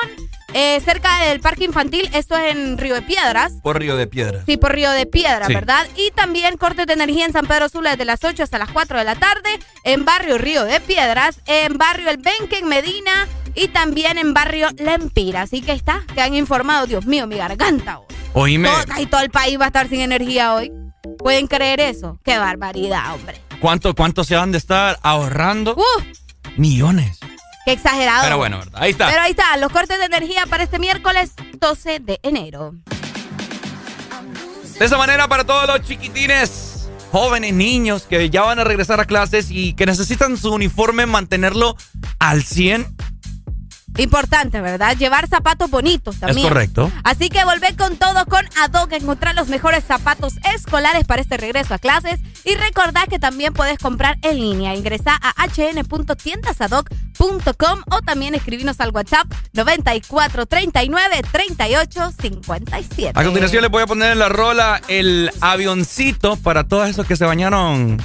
eh, 0.53 0.81
cerca 0.83 1.25
del 1.27 1.39
parque 1.39 1.63
infantil. 1.65 2.09
Esto 2.13 2.35
es 2.37 2.51
en 2.55 2.77
Río 2.77 2.95
de 2.95 3.01
Piedras. 3.01 3.53
Por 3.63 3.79
Río 3.79 3.95
de 3.95 4.07
Piedra. 4.07 4.43
Sí, 4.45 4.57
por 4.57 4.73
Río 4.73 4.91
de 4.91 5.05
Piedra, 5.05 5.47
Sí. 5.47 5.53
¿verdad? 5.53 5.87
Y 5.95 6.11
también 6.11 6.57
cortes 6.57 6.87
de 6.87 6.93
energía 6.93 7.25
en 7.25 7.33
San 7.33 7.45
Pedro 7.47 7.69
Sula 7.69 7.91
desde 7.91 8.05
las 8.05 8.23
8 8.23 8.43
hasta 8.43 8.57
las 8.57 8.69
4 8.71 8.99
de 8.99 9.03
la 9.05 9.15
tarde, 9.15 9.49
en 9.83 10.05
barrio 10.05 10.37
Río 10.37 10.63
de 10.65 10.79
Piedras, 10.79 11.39
en 11.45 11.77
barrio 11.77 12.09
El 12.09 12.17
Benque, 12.17 12.57
en 12.59 12.67
Medina 12.67 13.27
y 13.55 13.67
también 13.69 14.17
en 14.17 14.33
barrio 14.33 14.67
Lempira. 14.77 15.41
Así 15.43 15.61
que 15.61 15.71
está, 15.73 16.03
que 16.13 16.21
han 16.21 16.33
informado, 16.35 16.87
Dios 16.87 17.05
mío, 17.05 17.27
mi 17.27 17.37
garganta. 17.37 17.99
oh. 17.99 18.07
Oíme, 18.33 18.69
Todo, 18.69 18.85
casi 18.85 19.05
todo 19.07 19.21
el 19.21 19.29
país 19.29 19.59
va 19.59 19.65
a 19.65 19.67
estar 19.67 19.89
sin 19.89 19.99
energía 20.01 20.53
hoy. 20.53 20.71
¿Pueden 21.17 21.47
creer 21.47 21.79
eso? 21.81 22.17
Qué 22.23 22.37
barbaridad, 22.37 23.13
hombre. 23.13 23.41
¿cuánto, 23.59 23.93
¿cuánto 23.93 24.23
se 24.23 24.35
han 24.35 24.51
de 24.51 24.57
estar 24.57 24.97
ahorrando? 25.03 25.75
Uf, 25.75 26.05
Millones. 26.57 27.19
Qué 27.65 27.73
exagerado. 27.73 28.23
Pero 28.23 28.37
bueno, 28.37 28.59
¿verdad? 28.59 28.81
Ahí 28.81 28.91
está. 28.91 29.07
Pero 29.07 29.21
ahí 29.21 29.31
está, 29.31 29.57
los 29.57 29.71
cortes 29.71 29.99
de 29.99 30.05
energía 30.05 30.45
para 30.47 30.63
este 30.63 30.79
miércoles 30.79 31.33
12 31.59 31.99
de 31.99 32.19
enero. 32.23 32.73
De 34.79 34.85
esa 34.85 34.97
manera, 34.97 35.27
para 35.27 35.43
todos 35.43 35.67
los 35.67 35.81
chiquitines, 35.81 36.89
jóvenes, 37.11 37.53
niños 37.53 38.03
que 38.03 38.29
ya 38.29 38.41
van 38.41 38.57
a 38.59 38.63
regresar 38.63 38.99
a 38.99 39.05
clases 39.05 39.51
y 39.51 39.73
que 39.73 39.85
necesitan 39.85 40.37
su 40.37 40.51
uniforme, 40.53 41.05
mantenerlo 41.05 41.77
al 42.17 42.43
100. 42.43 42.95
Importante, 43.97 44.61
¿verdad? 44.61 44.95
Llevar 44.97 45.27
zapatos 45.27 45.69
bonitos 45.69 46.17
también. 46.19 46.39
Es 46.39 46.45
correcto. 46.45 46.89
Así 47.03 47.29
que 47.29 47.43
volver 47.43 47.75
con 47.75 47.97
todo 47.97 48.25
con 48.25 48.45
Adoc, 48.61 48.93
encontrar 48.93 49.35
los 49.35 49.49
mejores 49.49 49.83
zapatos 49.83 50.35
escolares 50.55 51.05
para 51.05 51.21
este 51.21 51.35
regreso 51.37 51.73
a 51.73 51.79
clases. 51.79 52.21
Y 52.45 52.55
recordad 52.55 53.07
que 53.07 53.19
también 53.19 53.53
puedes 53.53 53.77
comprar 53.77 54.17
en 54.21 54.39
línea. 54.39 54.73
Ingresa 54.75 55.19
a 55.21 55.33
hn.tiendasadoc.com 55.47 57.81
o 57.91 58.01
también 58.01 58.33
escribinos 58.33 58.79
al 58.79 58.91
WhatsApp 58.91 59.27
9439 59.53 61.21
3857. 61.31 63.19
A 63.19 63.23
continuación 63.23 63.61
les 63.61 63.71
voy 63.71 63.83
a 63.83 63.87
poner 63.87 64.13
en 64.13 64.19
la 64.19 64.29
rola 64.29 64.81
el 64.87 65.29
avioncito 65.41 66.37
para 66.37 66.63
todos 66.63 66.89
esos 66.89 67.05
que 67.05 67.15
se 67.15 67.25
bañaron 67.25 68.01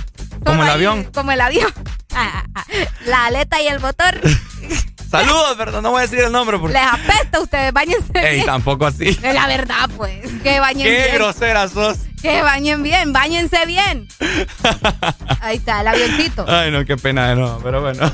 como 0.47 0.63
el 0.63 0.71
avión. 0.71 1.05
Como 1.15 1.33
el 1.33 1.41
avión. 1.41 1.73
Ah, 2.15 2.43
ah, 2.45 2.51
ah. 2.55 2.65
La 3.07 3.27
aleta 3.27 3.61
y 3.61 3.69
el 3.69 3.81
motor. 3.81 4.21
Saludos, 5.11 5.55
pero 5.57 5.81
no 5.83 5.91
voy 5.91 6.01
a 6.01 6.03
decir 6.03 6.19
el 6.19 6.33
nombre 6.33 6.59
porque... 6.59 6.75
Les 6.75 6.83
apesta 6.87 7.39
a 7.39 7.41
ustedes, 7.41 7.73
bañense 7.73 8.11
Ey, 8.15 8.35
bien. 8.37 8.47
tampoco 8.47 8.87
así. 8.87 9.09
Es 9.09 9.35
la 9.35 9.47
verdad, 9.47 9.89
pues. 9.97 10.21
Que 10.43 10.59
bañen 10.59 10.85
Qué 10.87 10.91
bien. 10.97 11.15
grosera 11.15 11.69
sos. 11.69 11.99
Que 12.21 12.43
bañen 12.43 12.83
bien, 12.83 13.13
bañense 13.13 13.65
bien. 13.67 14.09
Ahí 15.41 15.59
está, 15.59 15.83
el 15.83 15.89
avioncito. 15.89 16.45
Ay, 16.49 16.73
no, 16.73 16.85
qué 16.85 16.97
pena 16.97 17.29
de 17.29 17.37
nuevo, 17.37 17.61
pero 17.63 17.83
bueno. 17.83 18.11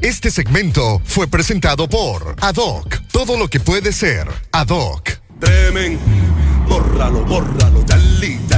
Este 0.00 0.30
segmento 0.30 1.02
fue 1.04 1.26
presentado 1.26 1.88
por 1.88 2.36
Adoc. 2.40 3.00
Todo 3.10 3.36
lo 3.36 3.48
que 3.48 3.58
puede 3.58 3.92
ser 3.92 4.28
Adoc. 4.52 5.10
Tremen, 5.40 5.98
bórralo, 6.68 7.24
bórralo, 7.24 7.82
dale, 7.82 8.38
dale, 8.46 8.57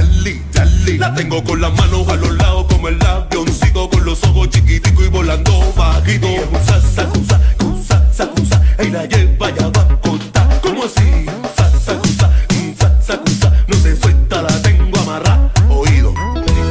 La 0.99 1.11
tengo 1.15 1.43
con 1.43 1.59
las 1.59 1.73
manos 1.73 2.07
a 2.09 2.15
los 2.15 2.31
lados 2.37 2.67
como 2.69 2.87
el 2.87 3.03
avioncito 3.03 3.89
con 3.89 4.05
los 4.05 4.23
ojos 4.23 4.49
chiquiticos 4.51 5.05
y 5.05 5.07
volando 5.07 5.73
bajito. 5.75 6.27
Usa, 6.27 6.79
sacusa, 6.79 7.41
usa, 7.65 8.13
sacusa, 8.13 8.61
y 8.83 8.89
la 8.91 9.05
lleva 9.05 9.49
ya 9.49 9.67
va 9.69 9.81
a 9.81 9.99
contar. 9.99 10.61
¿Cómo 10.61 10.83
así? 10.83 11.25
Usa, 11.25 11.71
sacusa, 11.79 12.29
usa, 12.71 13.01
sacusa, 13.01 13.51
no 13.67 13.75
se 13.77 13.95
suelta, 13.95 14.43
la 14.43 14.61
tengo 14.61 14.99
amarrada. 14.99 15.51
Oído. 15.69 16.13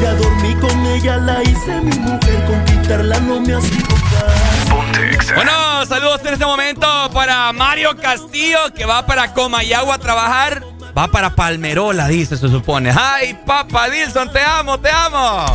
Ya 0.01 0.15
dormí 0.15 0.55
con 0.61 0.87
ella, 0.87 1.17
la 1.17 1.43
hice 1.43 1.81
mi 1.81 1.99
mujer, 1.99 2.45
conquistarla 2.47 3.19
no 3.19 3.41
me 3.41 3.55
ha 3.55 3.61
sido. 3.61 3.89
Bueno, 5.35 5.87
saludos 5.87 6.21
en 6.25 6.35
este 6.35 6.47
momento 6.47 6.87
para 7.13 7.53
Mario 7.53 7.97
Castillo, 7.97 8.73
que 8.77 8.85
va 8.85 9.05
para 9.07 9.35
Comayagua 9.35 9.97
a 9.97 9.99
trabajar. 9.99 10.63
Va 10.97 11.09
para 11.09 11.31
Palmerola, 11.31 12.09
dice, 12.09 12.37
se 12.37 12.49
supone. 12.49 12.93
¡Ay, 12.97 13.39
papá 13.47 13.89
Dilson, 13.89 14.33
te 14.33 14.43
amo, 14.43 14.79
te 14.79 14.91
amo! 14.91 15.47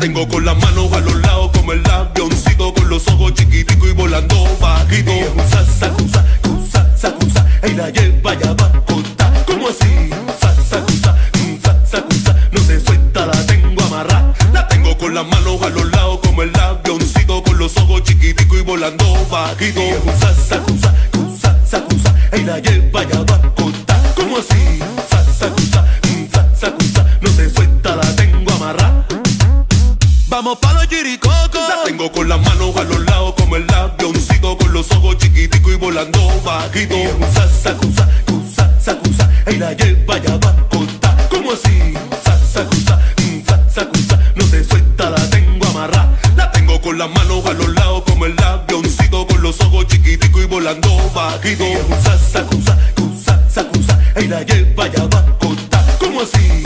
Tengo 0.00 0.28
con 0.28 0.44
las 0.44 0.56
manos 0.58 0.92
a 0.92 1.00
los 1.00 1.14
lados 1.22 1.50
como 1.52 1.72
el 1.72 1.82
avioncito 1.90 2.72
con 2.74 2.88
los 2.88 3.08
ojos 3.08 3.32
chiquitico 3.34 3.88
y 3.88 3.92
volando 3.92 4.36
bajito. 4.60 5.10
Sa, 5.50 5.64
sa, 5.64 5.90
sa, 6.96 7.14
sa, 7.32 7.66
y 7.66 7.72
la 7.72 7.88
lleva 7.90 8.34
ya 8.34 8.52
va 8.52 8.66
a 8.66 9.44
¿Cómo 9.46 9.68
así? 9.68 10.10
Sa, 10.40 10.54
sa, 10.54 10.84
sa, 11.02 11.16
sa, 11.86 12.04
sa, 12.24 12.36
no 12.52 12.60
se 12.60 12.80
suelta, 12.80 13.26
la 13.26 13.46
tengo 13.46 13.82
amarrada. 13.84 14.34
La 14.52 14.68
tengo 14.68 14.96
con 14.98 15.14
las 15.14 15.26
manos 15.26 15.62
a 15.62 15.70
los 15.70 15.90
lados 15.90 16.20
como 16.22 16.42
el 16.42 16.54
avioncito 16.54 17.42
con 17.42 17.58
los 17.58 17.76
ojos 17.78 18.02
chiquitico 18.02 18.58
y 18.58 18.62
volando 18.62 19.04
bajito. 19.30 19.80
Sa, 20.20 20.34
sa, 20.34 20.62
sa, 21.66 21.84
sa, 21.88 22.36
y 22.36 22.42
la 22.42 22.58
lleva 22.58 23.02
ya 23.02 23.22
va 23.22 23.34
a 23.34 24.14
¿Cómo 24.14 24.36
así? 24.36 24.95
Pa' 30.54 30.74
los. 30.74 30.86
La 31.68 31.82
tengo 31.84 32.12
con 32.12 32.28
las 32.28 32.40
manos 32.40 32.76
a 32.76 32.84
los 32.84 33.00
lados 33.00 33.34
como 33.36 33.56
el 33.56 33.68
avioncito. 33.68 34.56
Con 34.56 34.72
los 34.72 34.88
ojos 34.92 35.18
chiquitico 35.18 35.72
y 35.72 35.74
volando 35.74 36.20
bajito. 36.44 36.94
Sa, 37.34 37.48
sacusa, 37.48 38.08
cusa, 38.26 38.80
sacusa. 38.80 39.28
Y 39.50 39.56
la 39.56 39.72
lleva 39.72 40.18
ya 40.18 40.36
va 40.36 40.50
a 40.50 40.68
contar. 40.68 41.28
¿Cómo 41.30 41.50
así? 41.50 41.94
Sa, 42.22 42.38
sacusa, 42.38 43.00
sa, 43.44 43.70
sacusa. 43.74 44.16
Mm, 44.16 44.38
no 44.38 44.46
se 44.46 44.62
suelta, 44.62 45.10
la 45.10 45.30
tengo 45.30 45.66
amarrada. 45.66 46.16
La 46.36 46.52
tengo 46.52 46.80
con 46.80 46.96
las 46.96 47.10
manos 47.10 47.44
a 47.44 47.52
los 47.52 47.68
lados 47.70 48.04
como 48.06 48.26
el 48.26 48.40
avioncito. 48.40 49.26
Con 49.26 49.42
los 49.42 49.60
ojos 49.62 49.88
chiquitico 49.88 50.40
y 50.40 50.44
volando 50.44 51.10
bajito. 51.12 51.64
Sa, 52.04 52.16
sacusa, 52.18 52.78
cusa, 52.94 53.42
sacusa. 53.50 53.98
Y 54.20 54.28
la 54.28 54.44
lleva 54.44 54.86
ya 54.86 55.06
va 55.08 55.18
a 55.18 55.38
contar. 55.38 55.84
¿Cómo 55.98 56.20
así? 56.20 56.65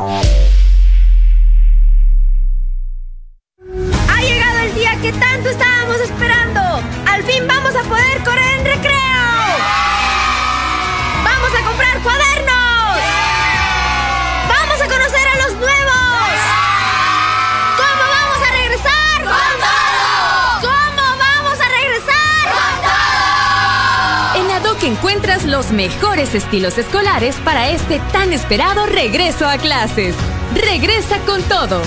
Los 25.61 25.71
mejores 25.71 26.33
estilos 26.33 26.79
escolares 26.79 27.35
para 27.45 27.69
este 27.69 27.99
tan 28.11 28.33
esperado 28.33 28.87
regreso 28.87 29.47
a 29.47 29.59
clases. 29.59 30.15
Regresa 30.55 31.19
con 31.19 31.43
todo. 31.43 31.83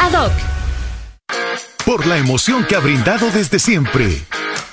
ADOC. 0.00 0.32
por 1.84 2.06
la 2.06 2.16
emoción 2.16 2.64
que 2.64 2.74
ha 2.74 2.78
brindado 2.78 3.30
desde 3.30 3.58
siempre, 3.58 4.22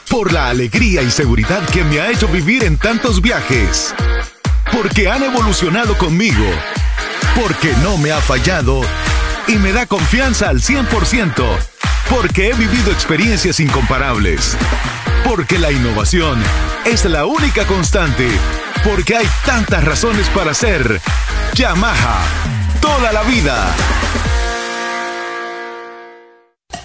por 0.09 0.31
la 0.31 0.47
alegría 0.47 1.01
y 1.01 1.11
seguridad 1.11 1.67
que 1.67 1.83
me 1.83 1.99
ha 1.99 2.09
hecho 2.11 2.29
vivir 2.29 2.63
en 2.63 2.77
tantos 2.77 3.21
viajes, 3.21 3.93
porque 4.71 5.09
han 5.09 5.23
evolucionado 5.23 5.97
conmigo, 5.97 6.45
porque 7.35 7.73
no 7.83 7.97
me 7.97 8.11
ha 8.11 8.21
fallado 8.21 8.81
y 9.47 9.57
me 9.57 9.73
da 9.73 9.85
confianza 9.85 10.47
al 10.47 10.61
100%, 10.61 11.43
porque 12.09 12.51
he 12.51 12.53
vivido 12.53 12.91
experiencias 12.91 13.59
incomparables, 13.59 14.55
porque 15.25 15.57
la 15.57 15.71
innovación 15.71 16.39
es 16.85 17.03
la 17.05 17.25
única 17.25 17.65
constante, 17.65 18.29
porque 18.83 19.15
hay 19.15 19.25
tantas 19.45 19.83
razones 19.83 20.29
para 20.29 20.53
ser 20.53 21.01
Yamaha 21.55 22.23
toda 22.79 23.11
la 23.11 23.23
vida. 23.23 23.75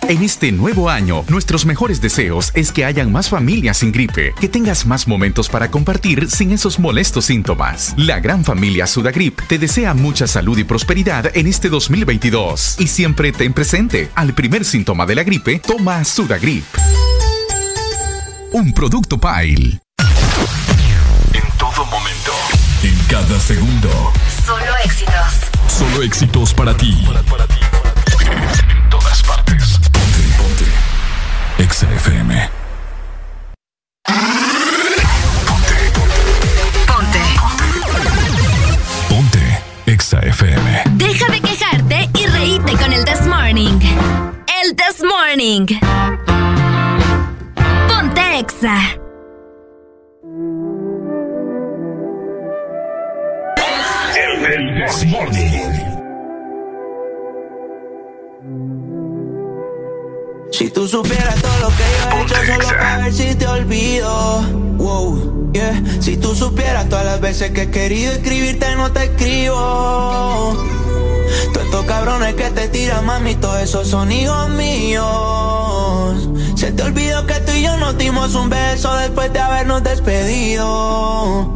En 0.08 0.24
este 0.24 0.50
nuevo 0.50 0.90
año, 0.90 1.24
nuestros 1.28 1.66
mejores 1.66 2.00
deseos 2.00 2.50
es 2.54 2.72
que 2.72 2.84
hayan 2.84 3.12
más 3.12 3.28
familias 3.28 3.76
sin 3.76 3.92
gripe, 3.92 4.34
que 4.40 4.48
tengas 4.48 4.84
más 4.84 5.06
momentos 5.06 5.48
para 5.48 5.70
compartir 5.70 6.28
sin 6.28 6.50
esos 6.50 6.80
molestos 6.80 7.26
síntomas. 7.26 7.94
La 7.96 8.18
gran 8.18 8.44
familia 8.44 8.88
Sudagrip 8.88 9.40
te 9.46 9.58
desea 9.58 9.94
mucha 9.94 10.26
salud 10.26 10.58
y 10.58 10.64
prosperidad 10.64 11.30
en 11.36 11.46
este 11.46 11.68
2022 11.68 12.80
y 12.80 12.88
siempre 12.88 13.30
ten 13.30 13.52
presente, 13.52 14.10
al 14.16 14.34
primer 14.34 14.64
síntoma 14.64 15.06
de 15.06 15.14
la 15.14 15.22
gripe, 15.22 15.60
toma 15.60 16.02
Sudagrip. 16.04 16.64
Un 18.52 18.72
producto 18.72 19.16
Pile. 19.16 19.80
En 21.32 21.52
todo 21.56 21.84
momento. 21.86 22.32
En 22.82 22.98
cada 23.08 23.38
segundo. 23.38 24.12
Solo 24.44 24.76
éxitos. 24.84 25.14
Solo 25.68 26.02
éxitos 26.02 26.52
para 26.52 26.76
ti. 26.76 27.06
En 27.06 28.90
todas 28.90 29.22
partes. 29.22 29.78
Ponte, 29.92 30.20
ponte. 30.36 31.62
Exa 31.62 31.86
FM. 31.94 32.50
Ponte. 36.88 37.20
Ponte. 39.08 39.62
Exa 39.86 40.18
FM. 40.18 40.82
Deja 40.94 41.26
de 41.30 41.40
quejarte 41.40 42.10
y 42.18 42.26
reíte 42.26 42.72
con 42.72 42.92
el 42.92 43.04
This 43.04 43.26
Morning. 43.28 43.78
El 44.60 44.74
This 44.74 45.04
Morning. 45.04 46.39
Ponte 48.40 48.54
Exa. 48.54 48.76
El 54.52 54.74
This 54.74 55.06
Morning. 55.06 55.70
Si 60.52 60.70
tú 60.70 60.86
supieras 60.88 61.34
todo 61.40 61.58
lo 61.60 61.68
que 61.68 61.84
yo 61.84 62.18
he 62.18 62.22
hecho 62.22 62.34
solo 62.46 62.68
para 62.68 62.98
ver 62.98 63.12
si 63.12 63.34
te 63.34 63.46
olvido. 63.46 64.42
Wow, 64.78 65.52
yeah. 65.52 65.82
Si 66.00 66.16
tú 66.16 66.34
supieras 66.34 66.88
todas 66.88 67.04
las 67.04 67.20
veces 67.20 67.50
que 67.52 67.62
he 67.62 67.70
querido 67.70 68.12
escribirte, 68.12 68.74
no 68.76 68.90
te 68.90 69.04
escribo. 69.04 70.56
Todos 71.52 71.66
estos 71.66 71.84
cabrones 71.84 72.34
que 72.34 72.50
te 72.50 72.68
tiran, 72.68 73.04
mami, 73.06 73.34
todos 73.36 73.60
esos 73.60 73.86
son 73.86 74.10
hijos 74.10 74.48
míos. 74.50 76.30
Se 76.60 76.70
te 76.72 76.82
olvidó 76.82 77.24
que 77.24 77.40
tú 77.40 77.52
y 77.52 77.62
yo 77.62 77.74
nos 77.78 77.96
dimos 77.96 78.34
un 78.34 78.50
beso 78.50 78.94
después 78.96 79.32
de 79.32 79.38
habernos 79.38 79.82
despedido. 79.82 81.48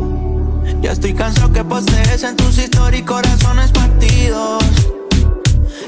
Ya 0.80 0.92
estoy 0.92 1.12
cansado 1.12 1.52
que 1.52 1.62
postees 1.62 2.22
en 2.22 2.34
tus 2.36 2.56
historias 2.56 3.02
corazones 3.02 3.70
partidos. 3.70 4.64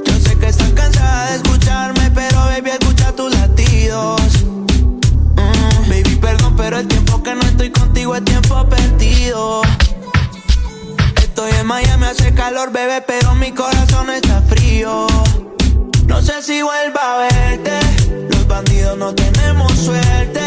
Yo 0.05 0.21
sé 0.21 0.37
que 0.37 0.49
estás 0.49 0.71
cansada 0.75 1.31
de 1.31 1.37
escucharme, 1.37 2.11
pero 2.15 2.41
baby, 2.41 2.69
escucha 2.79 3.11
tus 3.13 3.33
latidos. 3.33 4.21
Mm, 4.45 5.89
baby, 5.89 6.17
perdón, 6.17 6.55
pero 6.55 6.79
el 6.79 6.87
tiempo 6.87 7.23
que 7.23 7.35
no 7.35 7.41
estoy 7.41 7.71
contigo 7.71 8.17
es 8.17 8.25
tiempo 8.27 8.69
perdido. 8.69 9.63
Estoy 11.23 11.53
en 11.53 11.67
Miami, 11.67 12.05
hace 12.05 12.35
calor, 12.35 12.71
bebé, 12.71 13.01
pero 13.07 13.35
mi 13.35 13.51
corazón 13.53 14.11
está 14.11 14.43
frío. 14.43 15.07
No 16.07 16.21
sé 16.21 16.43
si 16.43 16.61
vuelva 16.61 17.15
a 17.15 17.29
verte. 17.29 18.06
No 18.95 19.15
tenemos 19.15 19.73
suerte. 19.73 20.41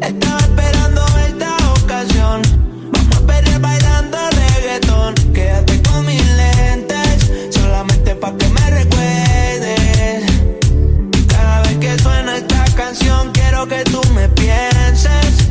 Estaba 0.00 0.38
esperando 0.38 1.04
esta 1.26 1.56
ocasión. 1.82 2.40
Vamos 2.90 3.16
a 3.16 3.20
perder 3.26 3.60
bailando 3.60 4.16
reggaetón. 4.30 5.14
Quédate 5.34 5.82
con 5.82 6.06
mis 6.06 6.24
lentes, 6.36 7.30
solamente 7.50 8.14
pa' 8.14 8.34
que 8.34 8.48
me 8.48 8.70
recuerdes. 8.70 10.22
Cada 11.26 11.62
vez 11.62 11.76
que 11.78 11.98
suena 11.98 12.36
esta 12.38 12.64
canción, 12.76 13.30
quiero 13.32 13.66
que 13.68 13.84
tú 13.84 14.00
me 14.14 14.28
pienses. 14.30 15.50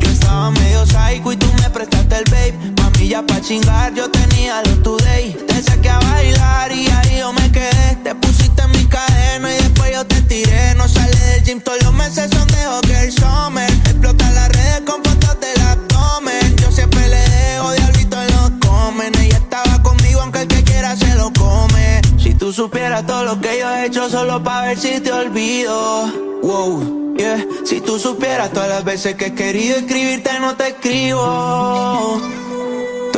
Yo 0.00 0.10
estaba 0.10 0.50
medio 0.50 0.84
psycho 0.86 1.32
y 1.32 1.36
tú 1.36 1.46
me 1.62 1.70
prestaste 1.70 2.16
el 2.16 2.24
babe. 2.24 2.83
Mami, 3.04 3.08
ya 3.08 3.22
pa' 3.22 3.40
chingar, 3.40 3.92
yo 3.94 4.10
tenía 4.10 4.62
lo 4.62 4.82
today. 4.82 5.36
Te 5.46 5.62
saqué 5.62 5.90
a 5.90 5.98
bailar 5.98 6.72
y 6.72 6.86
ahí 6.86 7.18
yo 7.18 7.32
me 7.32 7.52
quedé. 7.52 7.96
Te 8.02 8.14
pusiste 8.14 8.62
en 8.62 8.70
mi 8.70 8.86
cadena 8.86 9.52
y 9.52 9.56
después 9.56 9.92
yo 9.92 10.06
te 10.06 10.22
tiré. 10.22 10.74
No 10.76 10.88
sale 10.88 11.16
del 11.16 11.44
gym, 11.44 11.60
todos 11.60 11.82
los 11.82 11.92
meses 11.92 12.30
son 12.30 12.46
de 12.48 12.64
Hockey 12.64 13.10
Summer. 13.12 13.70
Explota 13.70 14.30
las 14.30 14.48
redes 14.48 14.80
con 14.86 15.04
fotos 15.04 15.38
del 15.40 15.60
abdomen. 15.60 16.56
Yo 16.56 16.70
siempre 16.70 17.06
le 17.08 17.20
dejo 17.28 17.72
diablito 17.72 18.16
en 18.22 18.28
los 18.36 18.50
comen. 18.66 19.12
Ella 19.20 19.36
estaba 19.36 19.82
conmigo, 19.82 20.22
aunque 20.22 20.40
el 20.42 20.48
que 20.48 20.64
quiera 20.64 20.96
se 20.96 21.14
lo 21.16 21.30
come. 21.32 22.00
Si 22.18 22.34
tú 22.34 22.52
supieras 22.52 23.06
todo 23.06 23.24
lo 23.24 23.40
que 23.40 23.58
yo 23.58 23.70
he 23.70 23.86
hecho 23.86 24.08
solo 24.08 24.42
para 24.42 24.68
ver 24.68 24.78
si 24.78 25.00
te 25.00 25.12
olvido. 25.12 26.06
Wow, 26.42 27.16
yeah. 27.16 27.44
Si 27.64 27.80
tú 27.80 27.98
supieras 27.98 28.50
todas 28.52 28.68
las 28.68 28.84
veces 28.84 29.14
que 29.16 29.26
he 29.26 29.34
querido 29.34 29.76
escribirte, 29.76 30.40
no 30.40 30.56
te 30.56 30.68
escribo. 30.68 32.43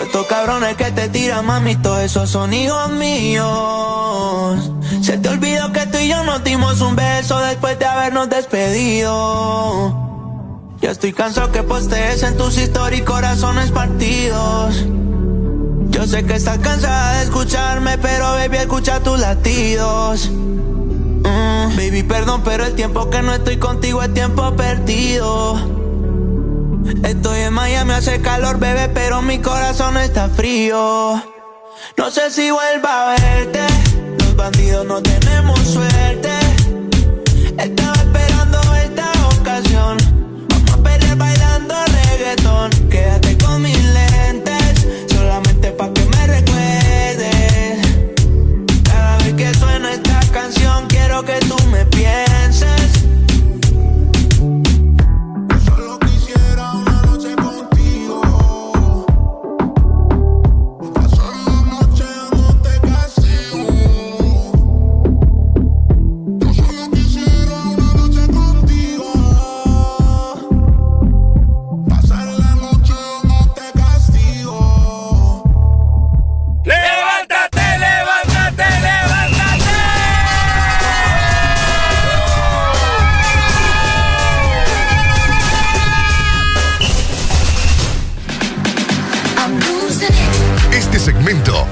Estos 0.07 0.27
cabrones 0.29 0.77
que 0.77 0.93
te 0.93 1.09
tiran, 1.09 1.45
mami, 1.45 1.75
todos 1.75 2.01
esos 2.01 2.31
son 2.31 2.55
hijos 2.55 2.91
míos. 2.93 4.71
Se 5.03 5.19
te 5.19 5.29
olvidó 5.29 5.73
que 5.73 5.85
tú 5.87 5.99
y 5.99 6.07
yo 6.09 6.23
nos 6.23 6.45
dimos 6.45 6.81
un 6.81 6.95
beso 6.95 7.37
después 7.41 7.77
de 7.81 7.87
habernos 7.87 8.29
despedido. 8.29 9.93
Ya 10.81 10.93
estoy 10.93 11.13
cansado 11.13 11.51
que 11.51 11.65
postees 11.65 12.23
en 12.23 12.37
tus 12.37 12.57
historias 12.57 13.03
corazones 13.03 13.73
partidos. 13.73 14.85
Yo 15.89 16.07
sé 16.07 16.25
que 16.25 16.37
estás 16.37 16.59
cansada 16.59 17.19
de 17.19 17.25
escucharme, 17.25 17.99
pero 17.99 18.27
baby, 18.27 18.59
escucha 18.59 19.01
tus 19.01 19.19
latidos. 19.19 20.31
Mm, 20.31 21.77
baby, 21.77 22.05
perdón, 22.05 22.43
pero 22.45 22.65
el 22.65 22.77
tiempo 22.77 23.11
que 23.11 23.23
no 23.23 23.35
estoy 23.35 23.57
contigo 23.57 24.01
es 24.05 24.15
tiempo 24.15 24.55
perdido. 24.55 25.86
Estoy 27.03 27.41
en 27.41 27.53
Miami, 27.53 27.93
hace 27.93 28.21
calor, 28.21 28.59
bebé, 28.59 28.89
pero 28.89 29.23
mi 29.23 29.39
corazón 29.39 29.97
está 29.97 30.29
frío. 30.29 31.23
No 31.97 32.11
sé 32.11 32.31
si 32.31 32.51
vuelva 32.51 33.13
a 33.13 33.17
verte. 33.17 33.61
Los 34.19 34.37
bandidos 34.37 34.87
no 34.87 35.03
tenemos 35.03 35.59
suerte. 35.61 36.31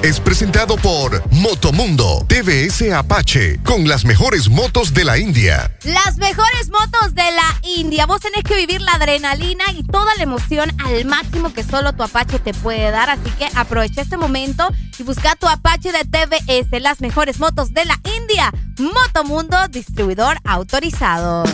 es 0.05 0.20
presentado 0.20 0.76
por 0.76 1.22
Motomundo 1.31 2.26
TVS 2.28 2.93
Apache 2.93 3.59
con 3.64 3.89
las 3.89 4.05
mejores 4.05 4.51
motos 4.51 4.93
de 4.93 5.02
la 5.02 5.16
India. 5.16 5.74
Las 5.82 6.18
mejores 6.18 6.68
motos 6.68 7.14
de 7.14 7.22
la 7.22 7.59
India. 7.62 8.05
Vos 8.05 8.20
tenés 8.20 8.43
que 8.43 8.55
vivir 8.55 8.82
la 8.82 8.93
adrenalina 8.93 9.64
y 9.74 9.82
toda 9.82 10.14
la 10.16 10.22
emoción 10.22 10.70
al 10.85 11.06
máximo 11.06 11.55
que 11.55 11.64
solo 11.64 11.94
tu 11.94 12.02
Apache 12.02 12.39
te 12.39 12.52
puede 12.52 12.90
dar. 12.90 13.09
Así 13.09 13.31
que 13.39 13.48
aprovecha 13.55 14.02
este 14.02 14.18
momento 14.18 14.68
y 14.98 15.02
busca 15.05 15.36
tu 15.36 15.48
Apache 15.48 15.90
de 15.90 16.05
TVS, 16.05 16.82
las 16.82 17.01
mejores 17.01 17.39
motos 17.39 17.72
de 17.72 17.86
la 17.86 17.98
India. 18.20 18.52
Motomundo, 18.78 19.56
distribuidor 19.68 20.36
autorizado. 20.44 21.44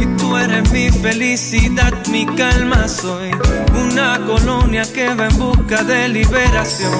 Y 0.00 0.06
tú 0.16 0.36
eres 0.36 0.68
mi 0.72 0.90
felicidad, 0.90 1.94
mi 2.08 2.26
calma 2.26 2.88
soy. 2.88 3.30
Una 3.72 4.18
colonia 4.26 4.82
que 4.82 5.14
va 5.14 5.28
en 5.28 5.38
busca 5.38 5.84
de 5.84 6.08
liberación. 6.08 6.92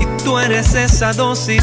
Y 0.00 0.22
tú 0.24 0.40
eres 0.40 0.74
esa 0.74 1.12
dosis 1.12 1.62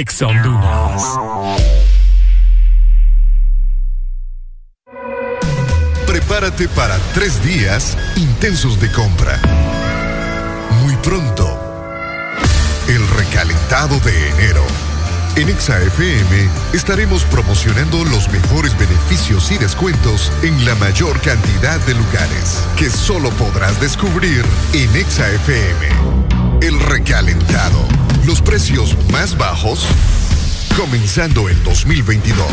Honduras. 0.00 1.02
Prepárate 6.06 6.68
para 6.68 6.96
tres 7.12 7.44
días 7.44 7.98
intensos 8.16 8.80
de 8.80 8.90
compra. 8.92 9.38
Muy 10.82 10.96
pronto, 10.96 11.44
el 12.88 13.06
recalentado 13.08 14.00
de 14.00 14.30
enero. 14.30 14.64
En 15.36 15.50
ExaFM 15.50 16.48
estaremos 16.72 17.24
promocionando 17.24 18.02
los 18.06 18.30
mejores 18.30 18.76
beneficios 18.78 19.52
y 19.52 19.58
descuentos 19.58 20.32
en 20.42 20.64
la 20.64 20.74
mayor 20.76 21.20
cantidad 21.20 21.78
de 21.80 21.94
lugares 21.94 22.64
que 22.76 22.88
solo 22.88 23.28
podrás 23.32 23.78
descubrir 23.82 24.46
en 24.72 24.96
ExaFM. 24.96 25.88
El 26.62 26.80
recalentado. 26.80 27.99
Los 28.26 28.42
precios 28.42 28.96
más 29.10 29.36
bajos 29.36 29.86
comenzando 30.76 31.48
el 31.48 31.62
2022. 31.64 32.46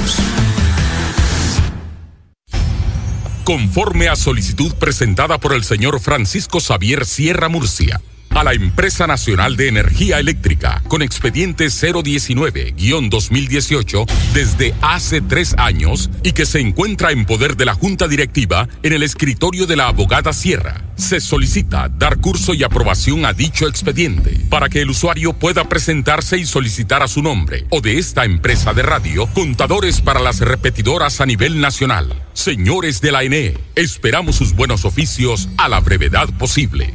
Conforme 3.43 4.07
a 4.07 4.15
solicitud 4.15 4.73
presentada 4.75 5.39
por 5.39 5.53
el 5.53 5.63
señor 5.63 5.99
Francisco 5.99 6.59
Xavier 6.59 7.05
Sierra 7.05 7.49
Murcia 7.49 8.01
a 8.37 8.43
la 8.43 8.53
Empresa 8.53 9.07
Nacional 9.07 9.57
de 9.57 9.67
Energía 9.67 10.19
Eléctrica 10.19 10.83
con 10.87 11.01
expediente 11.01 11.65
019-2018 11.65 14.05
desde 14.33 14.75
hace 14.81 15.21
tres 15.21 15.55
años 15.57 16.11
y 16.23 16.31
que 16.33 16.45
se 16.45 16.59
encuentra 16.59 17.11
en 17.11 17.25
poder 17.25 17.57
de 17.57 17.65
la 17.65 17.73
Junta 17.73 18.07
Directiva 18.07 18.69
en 18.83 18.93
el 18.93 19.01
escritorio 19.03 19.65
de 19.65 19.75
la 19.75 19.87
abogada 19.87 20.33
Sierra. 20.33 20.76
Se 20.97 21.19
solicita 21.21 21.89
dar 21.89 22.17
curso 22.17 22.55
y 22.55 22.63
aprobación 22.63 23.25
a 23.25 23.33
dicho 23.33 23.67
expediente 23.67 24.41
para 24.49 24.67
que 24.67 24.81
el 24.81 24.89
usuario 24.89 25.33
pueda 25.33 25.63
presentarse 25.69 26.37
y 26.37 26.45
solicitar 26.45 27.03
a 27.03 27.07
su 27.07 27.21
nombre 27.21 27.65
o 27.69 27.81
de 27.81 27.99
esta 27.99 28.25
empresa 28.25 28.73
de 28.73 28.81
radio 28.81 29.27
contadores 29.27 30.01
para 30.01 30.19
las 30.19 30.39
repetidoras 30.39 31.21
a 31.21 31.27
nivel 31.27 31.61
nacional. 31.61 32.25
Señores 32.33 32.99
de 32.99 33.11
la 33.11 33.23
ENE, 33.23 33.57
esperamos 33.75 34.35
sus 34.35 34.55
buenos 34.55 34.85
oficios 34.85 35.49
a 35.57 35.69
la 35.69 35.79
brevedad 35.79 36.29
posible. 36.37 36.93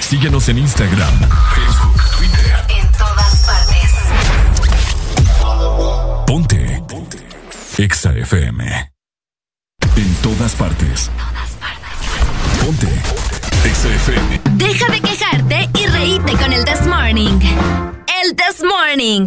Síguenos 0.00 0.48
en 0.48 0.58
Instagram, 0.58 1.18
Facebook, 1.54 2.02
Twitter. 2.16 2.56
En 2.68 2.92
todas 2.92 3.46
partes. 3.46 3.92
Ponte. 6.26 6.82
Ponte. 6.88 7.18
Exa 7.78 8.12
FM. 8.12 8.92
En 9.96 10.14
todas 10.16 10.54
partes. 10.54 11.10
Ponte. 12.66 12.88
Exa 13.64 13.88
FM. 13.88 14.40
Deja 14.56 14.90
de 14.90 15.00
quejarte 15.00 15.70
y 15.78 15.86
reíte 15.86 16.32
con 16.32 16.52
el 16.52 16.64
This 16.64 16.84
Morning. 16.84 17.38
El 18.24 18.34
This 18.34 18.64
Morning. 18.64 19.24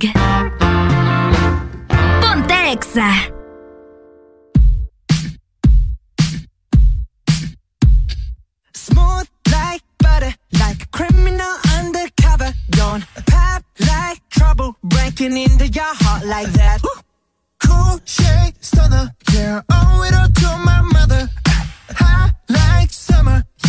Ponte 2.20 2.72
Exa. 2.74 3.32
Smooth 8.74 9.30
like 9.50 9.86
butter, 10.00 10.36
like 10.60 10.84
a 10.84 10.88
criminal 10.92 11.56
undercover. 11.80 12.54
Don't 12.72 13.06
pop 13.26 13.64
like 13.80 14.22
trouble, 14.30 14.76
breaking 14.84 15.38
into 15.38 15.66
your 15.68 15.96
heart 16.02 16.26
like 16.26 16.52
that. 16.52 16.82
Cool 17.60 18.02
shade 18.04 18.56
stunner, 18.60 19.14
yeah, 19.32 19.62
owe 19.72 20.04
it 20.04 20.14
all 20.14 20.28
to 20.28 20.58
my 20.66 20.82
mother. 20.82 21.30
Like 22.02 22.39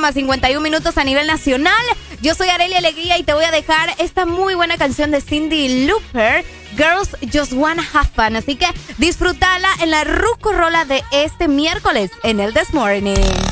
más 0.00 0.14
51 0.14 0.60
minutos 0.60 0.96
a 0.98 1.04
nivel 1.04 1.26
nacional. 1.26 1.72
Yo 2.20 2.34
soy 2.34 2.48
Arelia 2.48 2.78
Alegría 2.78 3.18
y 3.18 3.22
te 3.22 3.34
voy 3.34 3.44
a 3.44 3.50
dejar 3.50 3.94
esta 3.98 4.26
muy 4.26 4.54
buena 4.54 4.76
canción 4.76 5.10
de 5.10 5.20
Cindy 5.20 5.86
Looper, 5.86 6.44
Girls 6.76 7.16
Just 7.32 7.52
Wanna 7.52 7.84
Have 7.92 8.10
Fun. 8.14 8.36
Así 8.36 8.56
que 8.56 8.66
disfrútala 8.98 9.68
en 9.80 9.90
la 9.90 10.04
rucorola 10.04 10.84
de 10.84 11.02
este 11.12 11.48
miércoles 11.48 12.10
en 12.22 12.40
el 12.40 12.54
This 12.54 12.74
Morning. 12.74 13.47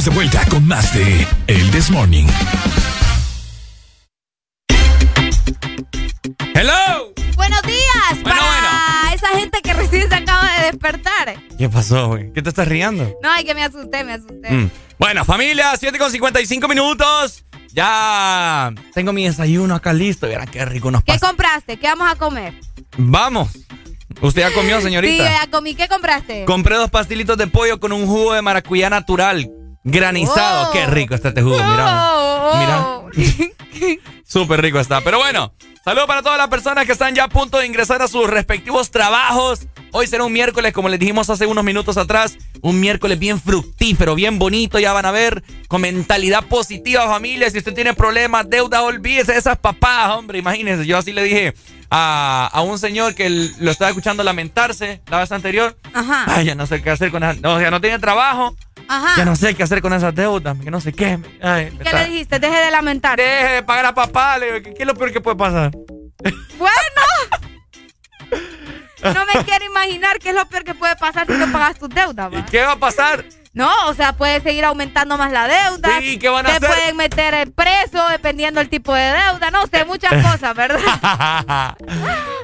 Estamos 0.00 0.04
de 0.04 0.10
vuelta 0.10 0.46
con 0.48 0.66
más 0.66 0.94
de 0.94 1.26
El 1.46 1.70
This 1.70 1.90
Morning. 1.90 2.26
Hello. 6.54 7.12
Buenos 7.36 7.62
días 7.62 8.22
para 8.22 9.12
esa 9.14 9.28
gente 9.38 9.60
que 9.62 9.74
recién 9.74 10.08
se 10.08 10.14
acaba 10.14 10.50
de 10.56 10.66
despertar. 10.66 11.34
¿Qué 11.58 11.68
pasó, 11.68 12.08
güey? 12.08 12.32
¿Qué 12.32 12.40
te 12.40 12.48
estás 12.48 12.66
riendo? 12.68 13.12
No, 13.22 13.30
ay, 13.30 13.44
que 13.44 13.54
me 13.54 13.62
asusté, 13.62 14.04
me 14.04 14.14
asusté. 14.14 14.50
Mm. 14.50 14.70
Bueno, 14.98 15.24
familia, 15.24 15.72
7 15.78 15.98
con 15.98 16.10
55 16.10 16.66
minutos. 16.68 17.44
Ya 17.72 18.72
tengo 18.94 19.12
mi 19.12 19.24
desayuno 19.24 19.74
acá 19.74 19.92
listo. 19.92 20.26
Verá 20.26 20.46
qué 20.46 20.64
rico 20.64 20.90
nos 20.90 21.04
¿Qué 21.04 21.12
pasa. 21.12 21.26
compraste? 21.26 21.76
¿Qué 21.78 21.86
vamos 21.88 22.10
a 22.10 22.16
comer? 22.16 22.54
Vamos. 22.96 23.50
¿Usted 24.22 24.42
ya 24.42 24.52
comió, 24.52 24.78
Sí, 24.78 24.84
señorita? 24.84 25.24
ya 25.30 25.50
comí. 25.50 25.74
¿Qué 25.74 25.88
compraste? 25.88 26.44
Compré 26.46 26.76
dos 26.76 26.90
pastelitos 26.90 27.36
de 27.36 27.46
pollo 27.46 27.78
con 27.78 27.92
un 27.92 28.06
jugo 28.06 28.32
de 28.32 28.42
maracuyá 28.42 28.88
natural. 28.88 29.50
Granizado. 29.84 30.68
Oh. 30.68 30.72
Qué 30.72 30.86
rico 30.86 31.14
está 31.14 31.28
este 31.28 31.42
jugo, 31.42 31.56
mira. 31.56 32.12
Oh, 32.12 33.06
oh. 33.06 33.10
Súper 34.24 34.60
rico 34.60 34.78
está. 34.78 35.00
Pero 35.00 35.18
bueno, 35.18 35.52
saludos 35.84 36.06
para 36.06 36.22
todas 36.22 36.38
las 36.38 36.48
personas 36.48 36.86
que 36.86 36.92
están 36.92 37.14
ya 37.14 37.24
a 37.24 37.28
punto 37.28 37.58
de 37.58 37.66
ingresar 37.66 38.02
a 38.02 38.08
sus 38.08 38.28
respectivos 38.28 38.90
trabajos. 38.90 39.66
Hoy 39.92 40.06
será 40.06 40.24
un 40.24 40.32
miércoles, 40.32 40.72
como 40.72 40.88
les 40.88 41.00
dijimos 41.00 41.28
hace 41.30 41.46
unos 41.46 41.64
minutos 41.64 41.96
atrás, 41.96 42.36
un 42.60 42.78
miércoles 42.78 43.18
bien 43.18 43.40
fructífero, 43.40 44.14
bien 44.14 44.38
bonito, 44.38 44.78
ya 44.78 44.92
van 44.92 45.06
a 45.06 45.10
ver, 45.10 45.42
con 45.66 45.80
mentalidad 45.80 46.44
positiva, 46.44 47.08
familia. 47.08 47.50
Si 47.50 47.58
usted 47.58 47.74
tiene 47.74 47.94
problemas, 47.94 48.48
deuda, 48.48 48.82
olvídese 48.82 49.32
de 49.32 49.38
esas 49.38 49.58
papás, 49.58 50.14
hombre, 50.14 50.38
imagínense. 50.38 50.86
Yo 50.86 50.96
así 50.98 51.12
le 51.12 51.24
dije 51.24 51.54
a, 51.90 52.48
a 52.52 52.62
un 52.62 52.78
señor 52.78 53.16
que 53.16 53.28
lo 53.58 53.70
estaba 53.70 53.88
escuchando 53.88 54.22
lamentarse 54.22 55.00
la 55.10 55.18
vez 55.18 55.32
anterior. 55.32 55.76
Ajá. 55.92 56.24
Ay, 56.28 56.46
ya 56.46 56.54
no 56.54 56.66
sé 56.66 56.82
qué 56.82 56.90
hacer 56.90 57.10
con 57.10 57.24
esas, 57.24 57.40
no, 57.40 57.60
ya 57.60 57.72
no 57.72 57.80
tiene 57.80 57.98
trabajo. 57.98 58.54
Ajá. 58.92 59.14
Ya 59.18 59.24
no 59.24 59.36
sé 59.36 59.54
qué 59.54 59.62
hacer 59.62 59.80
con 59.80 59.92
esas 59.92 60.12
deudas, 60.12 60.56
que 60.58 60.68
no 60.68 60.80
sé 60.80 60.92
qué. 60.92 61.16
Ay, 61.40 61.70
¿Qué 61.80 61.92
le 61.96 62.04
dijiste? 62.06 62.40
Deje 62.40 62.58
de 62.58 62.70
lamentar. 62.72 63.16
Deje 63.16 63.52
de 63.54 63.62
pagar 63.62 63.86
a 63.86 63.94
papá. 63.94 64.36
Le 64.36 64.62
¿qué, 64.62 64.74
es 64.76 64.86
lo 64.86 64.94
peor 64.94 65.12
que 65.12 65.20
puede 65.20 65.36
pasar? 65.36 65.70
Bueno. 66.58 66.74
No 69.02 69.24
me 69.26 69.44
quiero 69.44 69.64
imaginar 69.64 70.18
qué 70.18 70.30
es 70.30 70.34
lo 70.34 70.44
peor 70.46 70.64
que 70.64 70.74
puede 70.74 70.94
pasar 70.96 71.26
si 71.26 71.32
no 71.34 71.50
pagas 71.52 71.78
tus 71.78 71.88
deudas. 71.88 72.32
¿va? 72.34 72.44
¿Qué 72.46 72.60
va 72.62 72.72
a 72.72 72.76
pasar? 72.76 73.24
No, 73.52 73.70
o 73.86 73.94
sea, 73.94 74.12
puede 74.12 74.40
seguir 74.40 74.64
aumentando 74.64 75.16
más 75.16 75.30
la 75.32 75.46
deuda. 75.48 75.88
Sí, 76.00 76.18
¿qué 76.18 76.28
van 76.28 76.46
a 76.46 76.50
Te 76.50 76.56
hacer? 76.56 76.68
pueden 76.68 76.96
meter 76.96 77.34
en 77.34 77.52
preso 77.52 78.08
dependiendo 78.08 78.60
del 78.60 78.68
tipo 78.68 78.92
de 78.92 79.02
deuda. 79.02 79.50
No 79.52 79.66
sé, 79.68 79.84
muchas 79.84 80.12
cosas, 80.32 80.54
¿verdad? 80.54 80.78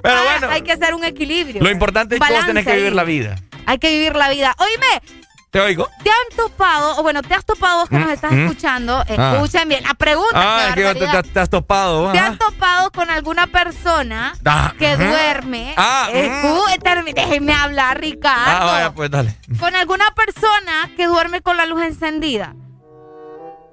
Pero 0.02 0.24
bueno, 0.24 0.48
Hay 0.51 0.62
que 0.62 0.73
hacer 0.73 0.94
un 0.94 1.05
equilibrio. 1.05 1.60
lo 1.60 1.70
importante 1.70 2.16
es 2.16 2.20
que 2.20 2.32
vos 2.32 2.47
tenés 2.47 2.64
que 2.64 2.77
vivir 2.77 2.93
la 2.94 3.05
vida. 3.05 3.36
Hay 3.66 3.78
que 3.78 3.90
vivir 3.90 4.14
la 4.14 4.31
vida. 4.31 4.55
Oíme, 4.59 5.15
¿Te 5.57 5.61
oigo? 5.62 5.89
¿te 6.05 6.11
han 6.11 6.37
topado, 6.37 6.99
o 6.99 7.03
bueno, 7.03 7.23
te 7.23 7.33
has 7.33 7.45
topado 7.47 7.78
vos 7.81 7.89
que 7.89 7.97
nos 7.99 8.09
Mm, 8.09 8.12
estás 8.12 8.31
mm. 8.33 8.39
escuchando? 8.41 9.03
Ah. 9.16 9.33
Escuchen 9.37 9.69
bien, 9.70 9.83
la 9.85 9.95
pregunta. 9.95 10.33
Ah, 10.35 10.73
que 10.74 10.83
te, 10.85 10.95
te- 11.07 11.23
te 11.31 11.41
has 11.41 11.49
topado. 11.49 12.12
¿Te 12.12 12.19
ajá. 12.19 12.28
has 12.28 12.39
topado 12.39 12.91
con 12.93 13.09
alguna 13.09 13.47
persona 13.47 14.35
Ah, 14.45 14.74
que 14.78 14.97
duerme? 14.99 15.73
Ah, 15.78 16.09
Escu- 16.12 16.78
termi- 16.83 17.15
déjenme 17.15 17.55
hablar, 17.55 17.99
Ricardo. 17.99 18.45
Ah, 18.47 18.65
vaya, 18.66 18.93
pues 18.93 19.11
dale. 19.11 19.35
Con 19.59 19.74
alguna 19.74 20.05
persona 20.15 20.91
que 20.95 21.07
duerme 21.07 21.41
con 21.41 21.57
la 21.57 21.65
luz 21.65 21.83
encendida. 21.83 22.55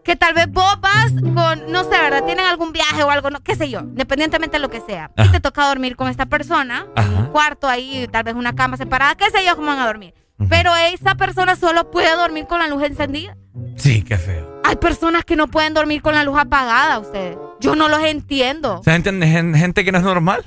Que 0.05 0.15
tal 0.15 0.33
vez 0.33 0.47
vos 0.49 0.79
vas 0.79 1.11
con, 1.21 1.69
no 1.71 1.83
sé, 1.83 1.89
¿verdad? 1.89 2.23
Tienen 2.25 2.45
algún 2.45 2.71
viaje 2.71 3.03
o 3.03 3.09
algo, 3.09 3.29
no, 3.29 3.41
qué 3.41 3.55
sé 3.55 3.69
yo, 3.69 3.79
independientemente 3.81 4.55
de 4.55 4.61
lo 4.61 4.69
que 4.69 4.79
sea. 4.81 5.11
Y 5.17 5.27
te 5.29 5.41
toca 5.41 5.67
dormir 5.67 5.97
con 5.97 6.07
esta 6.07 6.25
persona, 6.27 6.85
en 6.95 7.13
un 7.13 7.25
cuarto 7.27 7.67
ahí, 7.67 8.07
tal 8.09 8.23
vez 8.23 8.35
una 8.35 8.53
cama 8.55 8.77
separada, 8.77 9.15
qué 9.15 9.29
sé 9.31 9.45
yo, 9.45 9.55
cómo 9.57 9.67
van 9.67 9.79
a 9.79 9.85
dormir. 9.85 10.13
Pero 10.49 10.75
esa 10.75 11.15
persona 11.15 11.55
solo 11.55 11.89
puede 11.91 12.15
dormir 12.15 12.45
con 12.47 12.59
la 12.59 12.67
luz 12.67 12.83
encendida. 12.83 13.35
Sí, 13.77 14.03
qué 14.03 14.17
feo. 14.17 14.61
Hay 14.63 14.75
personas 14.77 15.25
que 15.25 15.35
no 15.35 15.47
pueden 15.47 15.73
dormir 15.73 16.01
con 16.01 16.13
la 16.15 16.23
luz 16.23 16.37
apagada, 16.39 16.99
ustedes. 16.99 17.37
Yo 17.59 17.75
no 17.75 17.89
los 17.89 18.01
entiendo. 18.03 18.79
O 18.79 18.83
sea, 18.83 18.93
gente, 18.93 19.11
gen- 19.27 19.53
gente 19.55 19.83
que 19.85 19.91
no 19.91 19.97
es 19.99 20.03
normal. 20.03 20.45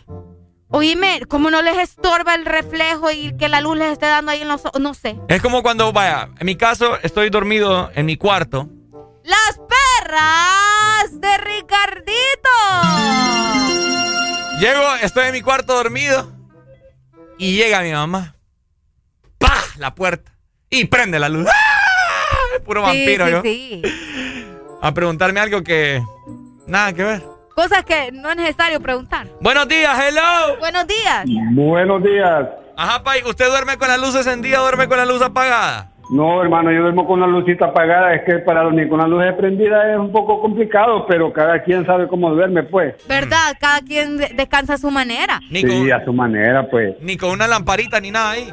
Oíme, 0.69 1.21
¿cómo 1.29 1.51
no 1.51 1.63
les 1.63 1.77
estorba 1.79 2.35
el 2.35 2.45
reflejo 2.45 3.11
y 3.11 3.37
que 3.37 3.49
la 3.49 3.61
luz 3.61 3.77
les 3.79 3.93
esté 3.93 4.07
dando 4.07 4.33
ahí 4.33 4.43
en 4.43 4.49
los 4.49 4.65
ojos? 4.67 4.81
No 4.81 4.95
sé. 4.95 5.17
Es 5.29 5.41
como 5.41 5.63
cuando, 5.63 5.93
vaya, 5.93 6.29
en 6.39 6.47
mi 6.47 6.57
caso, 6.57 6.99
estoy 7.03 7.31
dormido 7.31 7.91
en 7.95 8.07
mi 8.07 8.17
cuarto. 8.17 8.69
Las 9.23 9.59
perras 9.59 11.21
de 11.21 11.37
Ricardito. 11.39 12.51
Llego, 14.61 14.83
estoy 15.03 15.27
en 15.27 15.33
mi 15.33 15.43
cuarto 15.43 15.75
dormido. 15.75 16.33
Y 17.39 17.57
llega 17.57 17.83
mi 17.83 17.93
mamá. 17.93 18.36
La 19.79 19.95
puerta. 19.95 20.33
Y 20.71 20.87
prende 20.87 21.19
la 21.19 21.29
luz. 21.29 21.47
¡Ah! 21.49 22.59
Puro 22.65 22.83
vampiro 22.83 23.27
sí, 23.27 23.31
yo. 23.33 23.43
sí. 23.43 23.83
A 24.83 24.93
preguntarme 24.93 25.41
algo 25.41 25.63
que. 25.63 26.03
Nada 26.67 26.93
que 26.93 27.05
ver. 27.05 27.23
Cosas 27.55 27.85
que 27.85 28.11
no 28.13 28.31
es 28.31 28.37
necesario 28.37 28.81
preguntar. 28.81 29.27
Buenos 29.41 29.69
días, 29.69 29.99
hello. 29.99 30.59
Buenos 30.59 30.87
días. 30.87 31.25
Buenos 31.53 32.03
días. 32.03 32.49
Ajá, 32.77 33.03
Pai, 33.03 33.23
¿usted 33.25 33.47
duerme 33.49 33.79
con 33.79 33.89
la 33.89 33.97
luz 33.97 34.15
encendida 34.15 34.61
o 34.61 34.63
duerme 34.65 34.89
con 34.89 34.99
la 34.99 35.07
luz 35.07 35.23
apagada? 35.23 35.93
No, 36.11 36.41
hermano, 36.43 36.71
yo 36.71 36.83
duermo 36.83 37.07
con 37.07 37.21
la 37.21 37.27
lucita 37.27 37.67
apagada. 37.67 38.15
Es 38.15 38.23
que 38.25 38.39
para 38.41 38.63
dormir 38.63 38.89
con 38.89 38.99
la 39.01 39.07
luz 39.09 39.23
prendida 39.39 39.93
es 39.93 39.99
un 39.99 40.13
poco 40.13 40.41
complicado, 40.41 41.07
pero 41.07 41.33
cada 41.33 41.63
quien 41.65 41.87
sabe 41.87 42.07
cómo 42.07 42.31
duerme, 42.31 42.63
pues. 42.65 42.95
¿Verdad? 43.09 43.57
Cada 43.59 43.81
quien 43.81 44.19
de- 44.19 44.29
descansa 44.35 44.75
a 44.75 44.79
su 44.79 44.91
manera. 44.91 45.41
Ni 45.51 45.63
con, 45.63 45.71
Sí, 45.71 45.91
a 45.91 46.05
su 46.05 46.13
manera, 46.13 46.69
pues. 46.71 46.95
ni 47.01 47.17
con 47.17 47.31
una 47.31 47.47
lamparita 47.49 47.99
ni 48.01 48.11
nada 48.11 48.31
ahí. 48.33 48.53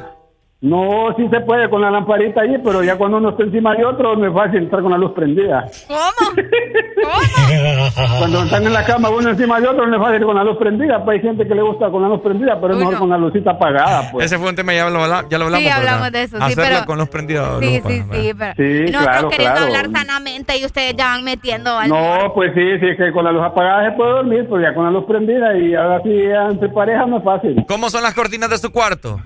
No, 0.66 1.14
sí 1.18 1.28
se 1.30 1.40
puede 1.42 1.68
con 1.68 1.82
la 1.82 1.90
lamparita 1.90 2.40
ahí, 2.40 2.56
pero 2.64 2.82
ya 2.82 2.96
cuando 2.96 3.18
uno 3.18 3.28
está 3.30 3.42
encima 3.42 3.74
de 3.74 3.84
otro 3.84 4.16
no 4.16 4.26
es 4.26 4.32
fácil 4.32 4.60
entrar 4.62 4.80
con 4.80 4.92
la 4.92 4.96
luz 4.96 5.12
prendida. 5.12 5.66
¿Cómo? 5.86 6.32
Cuando 8.18 8.42
están 8.44 8.64
en 8.66 8.72
la 8.72 8.82
cama 8.86 9.10
uno 9.10 9.28
encima 9.28 9.60
de 9.60 9.68
otro 9.68 9.86
no 9.86 9.96
es 9.96 10.02
fácil 10.02 10.24
con 10.24 10.36
la 10.36 10.42
luz 10.44 10.56
prendida. 10.56 11.04
Pues 11.04 11.16
hay 11.18 11.22
gente 11.28 11.46
que 11.46 11.54
le 11.54 11.60
gusta 11.60 11.90
con 11.90 12.00
la 12.00 12.08
luz 12.08 12.22
prendida, 12.22 12.58
pero 12.58 12.72
es 12.72 12.78
mejor 12.78 12.98
con 12.98 13.10
la 13.10 13.18
lucita 13.18 13.50
apagada, 13.50 14.10
pues. 14.10 14.24
Ese 14.24 14.38
fue 14.38 14.48
un 14.48 14.56
tema, 14.56 14.72
ya 14.72 14.88
lo, 14.88 15.02
habla- 15.02 15.26
ya 15.28 15.36
lo 15.38 15.44
hablamos. 15.44 15.64
Sí, 15.66 15.70
hablamos 15.70 16.02
¿verdad? 16.04 16.12
de 16.12 16.22
eso, 16.22 16.36
sí, 16.38 16.42
Hacerlo 16.42 16.64
pero- 16.64 16.86
con 16.86 16.98
luz 16.98 17.08
prendida. 17.10 17.58
Sí, 17.60 17.80
luz 17.82 17.92
sí, 17.92 18.02
sí, 18.10 18.32
pero 18.38 18.54
Sí, 18.56 18.80
nosotros 18.90 19.02
claro, 19.02 19.28
queriendo 19.28 19.56
claro. 19.60 19.66
hablar 19.76 19.90
sanamente 19.92 20.56
y 20.58 20.64
ustedes 20.64 20.96
ya 20.96 21.08
van 21.08 21.24
metiendo 21.24 21.76
algo. 21.78 21.94
No, 21.94 22.32
pues 22.32 22.52
sí, 22.54 22.78
sí, 22.80 22.86
es 22.86 22.96
que 22.96 23.12
con 23.12 23.24
la 23.24 23.32
luz 23.32 23.42
apagada 23.44 23.90
se 23.90 23.96
puede 23.96 24.10
dormir, 24.12 24.46
pero 24.48 24.62
ya 24.62 24.74
con 24.74 24.84
la 24.86 24.90
luz 24.90 25.04
prendida 25.04 25.56
y 25.58 25.74
ahora 25.74 26.00
sí 26.02 26.10
entre 26.50 26.70
parejas 26.70 27.06
no 27.06 27.18
es 27.18 27.24
fácil. 27.24 27.64
¿Cómo 27.68 27.90
son 27.90 28.02
las 28.02 28.14
cortinas 28.14 28.48
de 28.48 28.56
su 28.56 28.72
cuarto? 28.72 29.20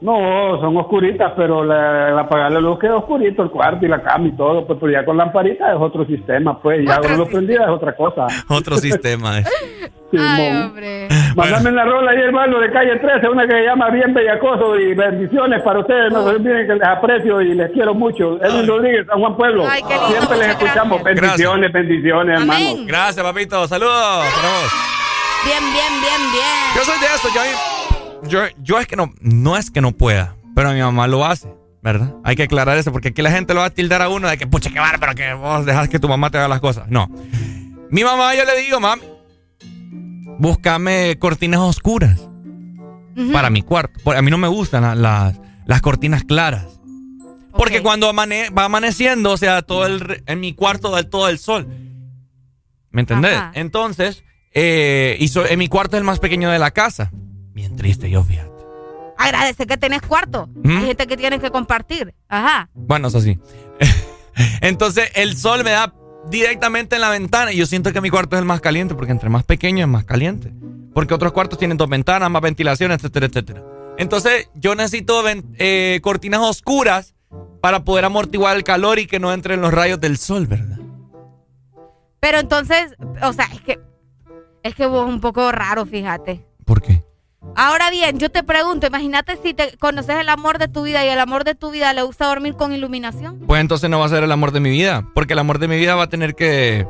No, 0.00 0.60
son 0.60 0.76
oscuritas, 0.76 1.32
pero 1.36 1.64
la, 1.64 2.08
al 2.08 2.18
apagar 2.18 2.52
la 2.52 2.60
luz 2.60 2.78
queda 2.78 2.96
oscurito 2.96 3.42
el 3.42 3.50
cuarto 3.50 3.86
y 3.86 3.88
la 3.88 4.02
cama 4.02 4.28
y 4.28 4.32
todo, 4.36 4.66
pues 4.66 4.78
pero 4.80 4.92
ya 4.92 5.04
con 5.04 5.16
lamparita 5.16 5.70
es 5.72 5.78
otro 5.80 6.04
sistema, 6.04 6.58
pues 6.60 6.86
ya 6.86 6.98
con 7.00 7.10
la 7.12 7.16
luz 7.16 7.28
prendida 7.28 7.64
es 7.64 7.70
otra 7.70 7.96
cosa. 7.96 8.26
Otro 8.48 8.76
sistema. 8.78 9.38
eh. 9.38 9.44
Simón. 10.10 10.62
hombre. 10.66 11.08
Mándame 11.34 11.72
la 11.72 11.84
rola 11.84 12.10
ahí, 12.12 12.18
hermano, 12.20 12.60
de 12.60 12.70
calle 12.70 12.96
13, 12.96 13.28
una 13.28 13.44
que 13.46 13.52
se 13.54 13.64
llama 13.64 13.90
Bien 13.90 14.14
Bellacoso 14.14 14.78
y 14.78 14.94
bendiciones 14.94 15.62
para 15.62 15.80
ustedes. 15.80 16.12
No 16.12 16.22
se 16.22 16.36
olviden 16.36 16.66
que 16.66 16.74
les 16.74 16.86
aprecio 16.86 17.40
y 17.42 17.54
les 17.54 17.70
quiero 17.72 17.92
mucho. 17.94 18.38
Edwin 18.42 18.66
Rodríguez, 18.68 19.06
San 19.06 19.18
Juan 19.18 19.36
Pueblo. 19.36 19.66
Ay, 19.68 19.82
qué 19.82 19.94
lindo, 19.94 20.08
Siempre 20.08 20.36
les 20.38 20.48
escuchamos. 20.48 21.02
gracias. 21.02 21.22
Bendiciones, 21.22 21.72
bendiciones, 21.72 22.40
hermano. 22.40 22.64
Gracias, 22.86 23.24
papito. 23.26 23.66
Saludos 23.66 23.92
para 24.36 24.48
vos. 24.48 24.72
Bien, 25.44 25.58
bien, 25.72 26.00
bien, 26.00 26.32
bien. 26.32 26.76
Yo 26.76 26.84
soy 26.84 26.98
de 27.00 27.06
eso. 27.06 27.28
Yo, 27.34 27.40
yo, 28.28 28.40
yo 28.62 28.78
es 28.78 28.86
que 28.86 28.96
no, 28.96 29.12
no 29.20 29.56
es 29.56 29.70
que 29.70 29.80
no 29.80 29.92
pueda, 29.92 30.36
pero 30.54 30.72
mi 30.72 30.80
mamá 30.80 31.06
lo 31.06 31.24
hace, 31.24 31.48
¿verdad? 31.82 32.14
Hay 32.24 32.36
que 32.36 32.44
aclarar 32.44 32.76
eso 32.78 32.92
porque 32.92 33.08
aquí 33.08 33.22
la 33.22 33.30
gente 33.30 33.54
lo 33.54 33.60
va 33.60 33.66
a 33.66 33.70
tildar 33.70 34.02
a 34.02 34.08
uno 34.08 34.28
de 34.28 34.36
que, 34.38 34.46
pucha, 34.46 34.70
qué 34.70 34.78
bárbaro, 34.80 35.14
que 35.14 35.32
vos 35.34 35.64
dejas 35.66 35.88
que 35.88 35.98
tu 35.98 36.08
mamá 36.08 36.30
te 36.30 36.38
haga 36.38 36.48
las 36.48 36.60
cosas. 36.60 36.88
No. 36.88 37.08
Mi 37.90 38.02
mamá, 38.04 38.34
yo 38.34 38.44
le 38.44 38.60
digo, 38.60 38.80
mami, 38.80 39.02
búscame 40.38 41.16
cortinas 41.18 41.60
oscuras 41.60 42.20
para 43.32 43.48
mi 43.50 43.62
cuarto. 43.62 43.98
Porque 44.04 44.18
a 44.18 44.22
mí 44.22 44.30
no 44.30 44.38
me 44.38 44.48
gustan 44.48 44.82
la- 44.82 44.94
las, 44.94 45.40
las 45.66 45.80
cortinas 45.80 46.24
claras. 46.24 46.66
Porque 47.52 47.80
cuando 47.80 48.10
amane- 48.12 48.50
va 48.56 48.64
amaneciendo, 48.64 49.32
o 49.32 49.36
sea, 49.38 49.62
todo 49.62 49.86
el, 49.86 50.22
en 50.26 50.40
mi 50.40 50.52
cuarto 50.52 50.90
da 50.90 51.02
todo 51.08 51.28
el 51.28 51.38
sol. 51.38 51.66
¿Me 52.90 53.00
entendés? 53.00 53.34
Ajá. 53.36 53.52
Entonces, 53.54 54.24
eh, 54.52 55.16
y 55.20 55.28
so- 55.28 55.46
en 55.46 55.58
mi 55.58 55.68
cuarto 55.68 55.96
es 55.96 56.00
el 56.00 56.04
más 56.04 56.18
pequeño 56.18 56.50
de 56.50 56.58
la 56.58 56.70
casa. 56.72 57.10
Bien 57.56 57.74
triste 57.74 58.10
yo, 58.10 58.22
fíjate. 58.22 58.50
Agradece 59.16 59.66
que 59.66 59.78
tenés 59.78 60.02
cuarto. 60.02 60.46
¿Mm? 60.62 60.76
Hay 60.76 60.86
gente 60.88 61.06
que 61.06 61.16
tienes 61.16 61.40
que 61.40 61.50
compartir. 61.50 62.14
Ajá. 62.28 62.68
Bueno, 62.74 63.08
eso 63.08 63.18
sí. 63.22 63.38
Entonces, 64.60 65.10
el 65.14 65.38
sol 65.38 65.64
me 65.64 65.70
da 65.70 65.94
directamente 66.28 66.96
en 66.96 67.00
la 67.00 67.08
ventana 67.08 67.54
y 67.54 67.56
yo 67.56 67.64
siento 67.64 67.94
que 67.94 68.02
mi 68.02 68.10
cuarto 68.10 68.36
es 68.36 68.40
el 68.40 68.44
más 68.44 68.60
caliente 68.60 68.94
porque 68.94 69.10
entre 69.10 69.30
más 69.30 69.42
pequeño 69.44 69.86
es 69.86 69.88
más 69.88 70.04
caliente. 70.04 70.52
Porque 70.92 71.14
otros 71.14 71.32
cuartos 71.32 71.58
tienen 71.58 71.78
dos 71.78 71.88
ventanas, 71.88 72.30
más 72.30 72.42
ventilación, 72.42 72.92
etcétera, 72.92 73.24
etcétera. 73.24 73.64
Entonces, 73.96 74.50
yo 74.54 74.74
necesito 74.74 75.24
eh, 75.26 75.98
cortinas 76.02 76.42
oscuras 76.42 77.14
para 77.62 77.84
poder 77.84 78.04
amortiguar 78.04 78.54
el 78.54 78.64
calor 78.64 78.98
y 78.98 79.06
que 79.06 79.18
no 79.18 79.32
entren 79.32 79.62
los 79.62 79.72
rayos 79.72 79.98
del 79.98 80.18
sol, 80.18 80.46
¿verdad? 80.46 80.78
Pero 82.20 82.38
entonces, 82.38 82.94
o 83.22 83.32
sea, 83.32 83.46
es 83.46 83.62
que 83.62 83.80
es 84.62 84.74
que 84.74 84.84
vos 84.84 85.08
un 85.08 85.22
poco 85.22 85.50
raro, 85.52 85.86
fíjate. 85.86 86.44
¿Por 86.66 86.82
qué? 86.82 87.05
Ahora 87.54 87.90
bien, 87.90 88.18
yo 88.18 88.30
te 88.30 88.42
pregunto, 88.42 88.86
imagínate 88.86 89.38
si 89.42 89.54
te 89.54 89.76
conoces 89.78 90.16
el 90.16 90.28
amor 90.28 90.58
de 90.58 90.68
tu 90.68 90.82
vida 90.82 91.04
y 91.04 91.08
el 91.08 91.18
amor 91.18 91.44
de 91.44 91.54
tu 91.54 91.70
vida 91.70 91.92
le 91.92 92.02
gusta 92.02 92.26
dormir 92.26 92.54
con 92.54 92.72
iluminación. 92.72 93.40
Pues 93.46 93.60
entonces 93.60 93.88
no 93.88 93.98
va 93.98 94.06
a 94.06 94.08
ser 94.10 94.24
el 94.24 94.32
amor 94.32 94.52
de 94.52 94.60
mi 94.60 94.70
vida, 94.70 95.06
porque 95.14 95.32
el 95.32 95.38
amor 95.38 95.58
de 95.58 95.68
mi 95.68 95.76
vida 95.76 95.94
va 95.94 96.04
a 96.04 96.08
tener 96.08 96.34
que 96.34 96.86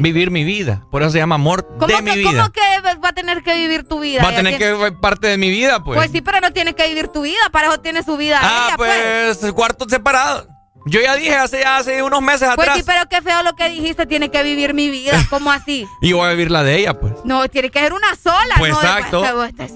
vivir 0.00 0.30
mi 0.30 0.44
vida. 0.44 0.84
Por 0.90 1.02
eso 1.02 1.12
se 1.12 1.18
llama 1.18 1.36
amor 1.36 1.66
¿Cómo 1.78 1.86
de 1.86 1.94
que, 1.94 2.02
mi 2.02 2.16
vida. 2.16 2.30
¿Cómo 2.30 2.52
que 2.52 2.60
va 3.02 3.08
a 3.08 3.12
tener 3.14 3.42
que 3.42 3.54
vivir 3.54 3.84
tu 3.84 4.00
vida? 4.00 4.22
Va 4.22 4.30
a 4.30 4.34
tener 4.36 4.56
tiene- 4.58 4.74
que 4.74 4.80
ser 4.84 5.00
parte 5.00 5.28
de 5.28 5.38
mi 5.38 5.50
vida, 5.50 5.82
pues. 5.82 5.96
Pues 5.96 6.10
sí, 6.10 6.20
pero 6.20 6.40
no 6.40 6.52
tiene 6.52 6.74
que 6.74 6.86
vivir 6.88 7.08
tu 7.08 7.22
vida, 7.22 7.38
para 7.50 7.68
eso 7.68 7.80
tiene 7.80 8.02
su 8.02 8.16
vida 8.16 8.38
Ah, 8.42 8.66
ella, 8.68 8.76
pues. 8.76 9.38
pues, 9.38 9.52
cuartos 9.52 9.88
separados. 9.88 10.46
Yo 10.86 11.00
ya 11.00 11.14
dije 11.14 11.34
hace, 11.34 11.64
hace 11.64 12.02
unos 12.02 12.20
meses 12.22 12.48
Pues 12.56 12.68
atrás. 12.68 12.76
sí, 12.78 12.82
pero 12.86 13.08
qué 13.08 13.22
feo 13.22 13.42
lo 13.42 13.54
que 13.54 13.68
dijiste, 13.68 14.04
tiene 14.06 14.30
que 14.30 14.42
vivir 14.42 14.74
mi 14.74 14.90
vida, 14.90 15.12
¿cómo 15.30 15.52
así? 15.52 15.86
Y 16.00 16.12
voy 16.12 16.26
a 16.26 16.30
vivir 16.30 16.50
la 16.50 16.64
de 16.64 16.76
ella, 16.78 16.94
pues. 16.98 17.12
No, 17.24 17.48
tiene 17.48 17.70
que 17.70 17.78
ser 17.78 17.92
una 17.92 18.16
sola, 18.16 18.54
Pues 18.58 18.72
¿no? 18.72 18.80
exacto. 18.80 19.22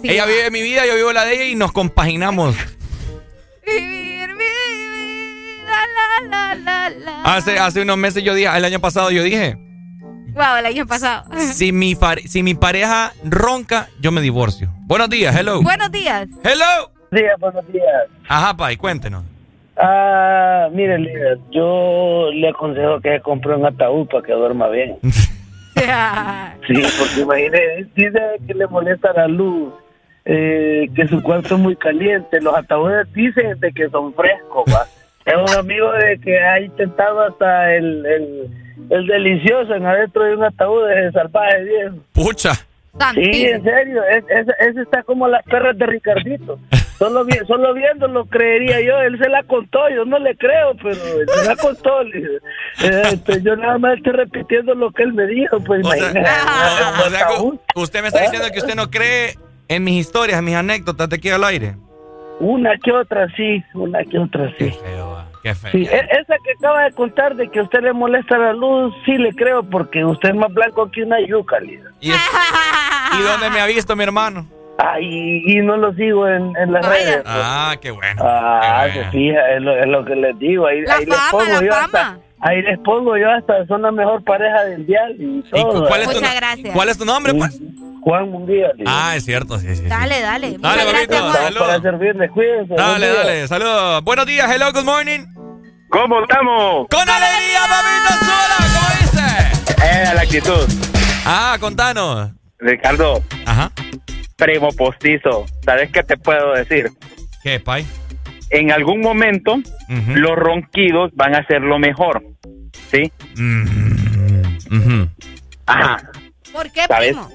Te 0.02 0.12
ella 0.12 0.26
vive 0.26 0.50
mi 0.50 0.62
vida, 0.62 0.84
yo 0.86 0.96
vivo 0.96 1.12
la 1.12 1.24
de 1.24 1.34
ella 1.34 1.44
y 1.44 1.54
nos 1.54 1.70
compaginamos. 1.72 2.56
Vivir 3.66 4.28
mi 4.34 4.44
vida, 4.44 5.76
la, 5.94 6.28
la, 6.28 6.54
la, 6.54 6.90
la. 6.90 7.22
Hace, 7.22 7.58
hace 7.58 7.82
unos 7.82 7.96
meses 7.96 8.22
yo 8.24 8.34
dije, 8.34 8.48
el 8.56 8.64
año 8.64 8.80
pasado 8.80 9.10
yo 9.10 9.22
dije, 9.22 9.56
Wow, 10.34 10.56
el 10.58 10.66
año 10.66 10.86
pasado. 10.86 11.24
si 11.54 11.72
mi, 11.72 11.94
pare- 11.94 12.26
si 12.28 12.42
mi 12.42 12.54
pareja 12.54 13.12
ronca, 13.24 13.88
yo 14.00 14.12
me 14.12 14.20
divorcio. 14.20 14.70
Buenos 14.86 15.08
días, 15.08 15.34
hello. 15.34 15.62
Buenos 15.62 15.90
días. 15.90 16.28
Hello. 16.44 16.92
días, 17.10 17.34
buenos 17.40 17.66
días. 17.72 17.84
Ajá, 18.28 18.56
Pai, 18.56 18.76
cuéntenos. 18.76 19.22
Ah, 19.77 20.69
mire, 20.73 20.98
líder, 20.98 21.39
yo 21.51 22.31
le 22.32 22.48
aconsejo 22.48 23.01
que 23.01 23.16
se 23.16 23.20
compre 23.20 23.55
un 23.55 23.66
ataúd 23.66 24.07
para 24.09 24.23
que 24.23 24.32
duerma 24.32 24.69
bien. 24.69 24.97
Sí, 26.66 26.82
porque 26.98 27.20
imagínese, 27.20 27.86
dice 27.94 28.20
que 28.47 28.55
le 28.55 28.66
molesta 28.66 29.12
la 29.12 29.28
luz, 29.28 29.73
eh, 30.24 30.89
que 30.97 31.07
su 31.07 31.23
cuarto 31.23 31.55
es 31.55 31.61
muy 31.61 31.77
caliente. 31.77 32.40
Los 32.40 32.57
ataúdes 32.57 33.12
dicen 33.12 33.61
de 33.61 33.70
que 33.73 33.89
son 33.90 34.12
frescos, 34.15 34.65
va. 34.73 34.86
Es 35.27 35.35
un 35.35 35.59
amigo 35.59 35.90
de 35.93 36.19
que 36.20 36.39
ha 36.39 36.61
intentado 36.61 37.20
hasta 37.20 37.74
el, 37.74 38.07
el, 38.07 38.48
el 38.90 39.07
delicioso 39.09 39.74
en 39.74 39.85
adentro 39.85 40.23
de 40.23 40.36
un 40.36 40.44
ataúd 40.44 40.86
de 40.86 41.11
salvaje 41.11 41.65
viejo. 41.65 41.97
Pucha. 42.12 42.53
Sí, 43.14 43.44
en 43.47 43.62
serio, 43.62 44.02
es, 44.05 44.24
es- 44.28 44.55
ese 44.68 44.82
está 44.82 45.02
como 45.02 45.28
las 45.28 45.43
perras 45.44 45.77
de 45.78 45.86
Ricardito. 45.86 46.59
Solo, 46.98 47.24
vi- 47.27 47.39
solo 47.47 47.74
viéndolo 47.74 48.24
creería 48.24 48.81
yo, 48.81 48.98
él 49.02 49.18
se 49.18 49.28
la 49.28 49.43
contó, 49.43 49.89
yo 49.90 50.06
no 50.06 50.18
le 50.18 50.35
creo, 50.36 50.74
pero 50.82 50.93
él 51.20 51.27
se 51.28 51.47
la 51.47 51.56
contó. 51.56 52.01
Eh, 52.02 53.02
este, 53.12 53.43
yo 53.43 53.55
nada 53.56 53.77
más 53.78 53.98
estoy 53.98 54.12
repitiendo 54.14 54.74
lo 54.74 54.90
que 54.93 55.02
él 55.02 55.12
me 55.12 55.27
dijo, 55.27 55.60
pues 55.60 55.85
O 55.85 55.90
sea, 55.90 55.98
imagínate. 55.98 56.31
o 57.06 57.10
sea, 57.10 57.27
que 57.74 57.81
usted 57.81 58.01
me 58.01 58.09
está 58.09 58.23
diciendo 58.23 58.48
que 58.51 58.59
usted 58.60 58.74
no 58.74 58.89
cree 58.90 59.35
en 59.68 59.85
mis 59.85 60.06
historias, 60.06 60.39
en 60.39 60.44
mis 60.47 60.55
anécdotas 60.55 61.09
de 61.10 61.16
aquí 61.16 61.28
al 61.28 61.44
aire. 61.44 61.74
Una 62.40 62.77
que 62.82 62.93
otra 62.93 63.28
sí, 63.36 63.62
una 63.74 64.02
que 64.05 64.18
otra 64.18 64.48
sí. 64.51 64.55
Qué 64.59 64.70
feo. 64.73 65.05
Sí, 65.55 65.85
e- 65.90 66.09
esa 66.20 66.35
que 66.44 66.52
acaba 66.59 66.85
de 66.85 66.93
contar 66.93 67.35
de 67.36 67.48
que 67.51 67.60
a 67.60 67.62
usted 67.62 67.81
le 67.82 67.93
molesta 67.93 68.36
la 68.39 68.52
luz, 68.52 68.94
sí 69.05 69.16
le 69.18 69.32
creo, 69.35 69.62
porque 69.62 70.05
usted 70.05 70.31
es 70.31 70.35
más 70.35 70.52
blanco 70.52 70.90
que 70.90 71.02
una 71.02 71.20
yuca, 71.20 71.59
Lida. 71.60 71.90
¿Y, 72.01 72.10
es- 72.12 72.31
¿Y 73.18 73.23
dónde 73.23 73.51
me 73.51 73.60
ha 73.60 73.66
visto 73.66 73.94
mi 73.97 74.05
hermano? 74.05 74.47
Ay, 74.78 75.43
y 75.47 75.56
no 75.62 75.77
lo 75.78 75.93
sigo 75.94 76.28
en, 76.28 76.55
en 76.56 76.70
las 76.73 76.86
redes. 76.86 77.16
pues. 77.23 77.27
Ah, 77.35 77.74
qué 77.81 77.90
bueno. 77.90 78.23
Ah, 78.24 78.82
qué 78.86 78.93
se 78.93 78.98
bueno. 78.98 79.12
fija, 79.12 79.51
es 79.55 79.62
lo, 79.62 79.77
es 79.78 79.86
lo 79.86 80.05
que 80.05 80.16
les 80.16 80.39
digo. 80.39 80.66
Ahí, 80.66 80.82
La 80.82 80.97
ahí 80.97 81.06
les 81.06 81.18
pongo 81.31 81.44
la 81.47 81.62
yo 81.64 81.73
fama. 81.73 81.85
hasta, 81.85 82.18
ahí 82.40 82.62
les 82.62 82.78
pongo 82.80 83.16
yo 83.16 83.30
hasta, 83.30 83.66
son 83.66 83.82
la 83.82 83.90
mejor 83.92 84.22
pareja 84.24 84.64
del 84.64 84.86
dial 84.86 85.14
y 85.18 85.42
todo. 85.50 85.86
cuál 85.88 86.02
es 86.02 86.08
tu 86.08 86.14
Muchas 86.16 86.36
gracias. 86.36 86.74
¿Cuál 86.74 86.88
es 86.88 86.98
tu 86.98 87.04
nombre, 87.04 87.34
pues? 87.34 87.60
Juan 88.02 88.30
Mundial. 88.30 88.72
Ah, 88.86 89.14
es 89.16 89.24
cierto, 89.24 89.58
sí, 89.58 89.66
sí. 89.70 89.76
sí. 89.76 89.88
Dale, 89.88 90.20
dale. 90.20 90.56
Dale, 90.58 90.84
gracias, 90.84 91.08
papito, 91.08 91.22
Juan. 91.22 91.32
salud. 91.34 91.58
Para 91.58 91.80
servirles, 91.80 92.30
cuídense. 92.30 92.74
Dale, 92.74 93.08
dale, 93.08 93.48
saludos. 93.48 94.04
Buenos 94.04 94.26
días, 94.26 94.48
hello, 94.50 94.72
good 94.72 94.84
morning. 94.84 95.26
¿Cómo 95.88 96.20
estamos? 96.22 96.86
¡Con 96.88 97.08
alegría, 97.08 97.60
papito 97.62 98.24
sola! 98.24 98.56
¿Cómo 98.58 98.88
dice? 99.00 99.82
Eh, 99.84 100.14
la 100.14 100.20
actitud. 100.22 100.68
Ah, 101.24 101.56
contanos. 101.58 102.30
Ricardo. 102.58 103.22
Ajá. 103.44 103.72
Primo 104.36 104.68
postizo. 104.72 105.44
¿Sabes 105.64 105.90
qué 105.90 106.02
te 106.02 106.16
puedo 106.16 106.52
decir? 106.54 106.90
¿Qué, 107.42 107.58
Pai? 107.58 107.86
En 108.51 108.70
algún 108.70 109.01
momento, 109.01 109.56
los 110.14 110.36
ronquidos 110.36 111.10
van 111.14 111.35
a 111.35 111.47
ser 111.47 111.62
lo 111.62 111.78
mejor. 111.78 112.23
¿Sí? 112.90 113.10
Ajá. 115.66 116.10
¿Por 116.52 116.70
qué, 116.70 116.82
¿Sabes? 116.86 117.09
primo? 117.12 117.28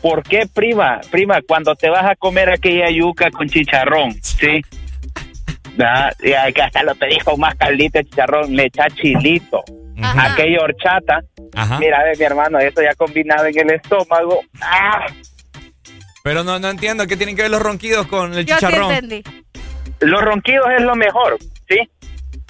¿Por 0.00 0.22
qué, 0.22 0.46
prima? 0.52 1.00
Prima, 1.10 1.40
cuando 1.46 1.74
te 1.74 1.88
vas 1.90 2.04
a 2.10 2.16
comer 2.16 2.50
aquella 2.50 2.88
yuca 2.90 3.30
con 3.30 3.48
chicharrón, 3.48 4.12
¿sí? 4.22 4.62
¿Verdad? 5.76 6.14
Y 6.22 6.32
hay 6.32 6.52
que 6.52 6.62
hasta 6.62 6.82
lo 6.82 6.94
te 6.94 7.06
dijo 7.06 7.36
más 7.36 7.54
caldito 7.56 7.98
de 7.98 8.04
chicharrón, 8.04 8.54
le 8.56 8.64
echa 8.66 8.88
chilito. 8.88 9.62
Ajá. 10.00 10.32
Aquella 10.32 10.60
horchata. 10.62 11.20
Ajá. 11.54 11.78
Mira, 11.78 12.02
ve, 12.04 12.12
mi 12.18 12.24
hermano, 12.24 12.58
eso 12.58 12.82
ya 12.82 12.94
combinado 12.94 13.46
en 13.46 13.58
el 13.58 13.70
estómago. 13.76 14.40
¡Ah! 14.60 15.06
Pero 16.22 16.44
no, 16.44 16.58
no 16.58 16.70
entiendo 16.70 17.06
qué 17.06 17.16
tienen 17.16 17.36
que 17.36 17.42
ver 17.42 17.50
los 17.50 17.62
ronquidos 17.62 18.06
con 18.06 18.32
el 18.34 18.44
Yo 18.46 18.56
sí 18.58 18.64
chicharrón. 18.66 18.92
entendí. 18.92 19.22
Los 20.00 20.20
ronquidos 20.22 20.66
es 20.76 20.82
lo 20.82 20.94
mejor, 20.94 21.36
¿sí? 21.68 21.78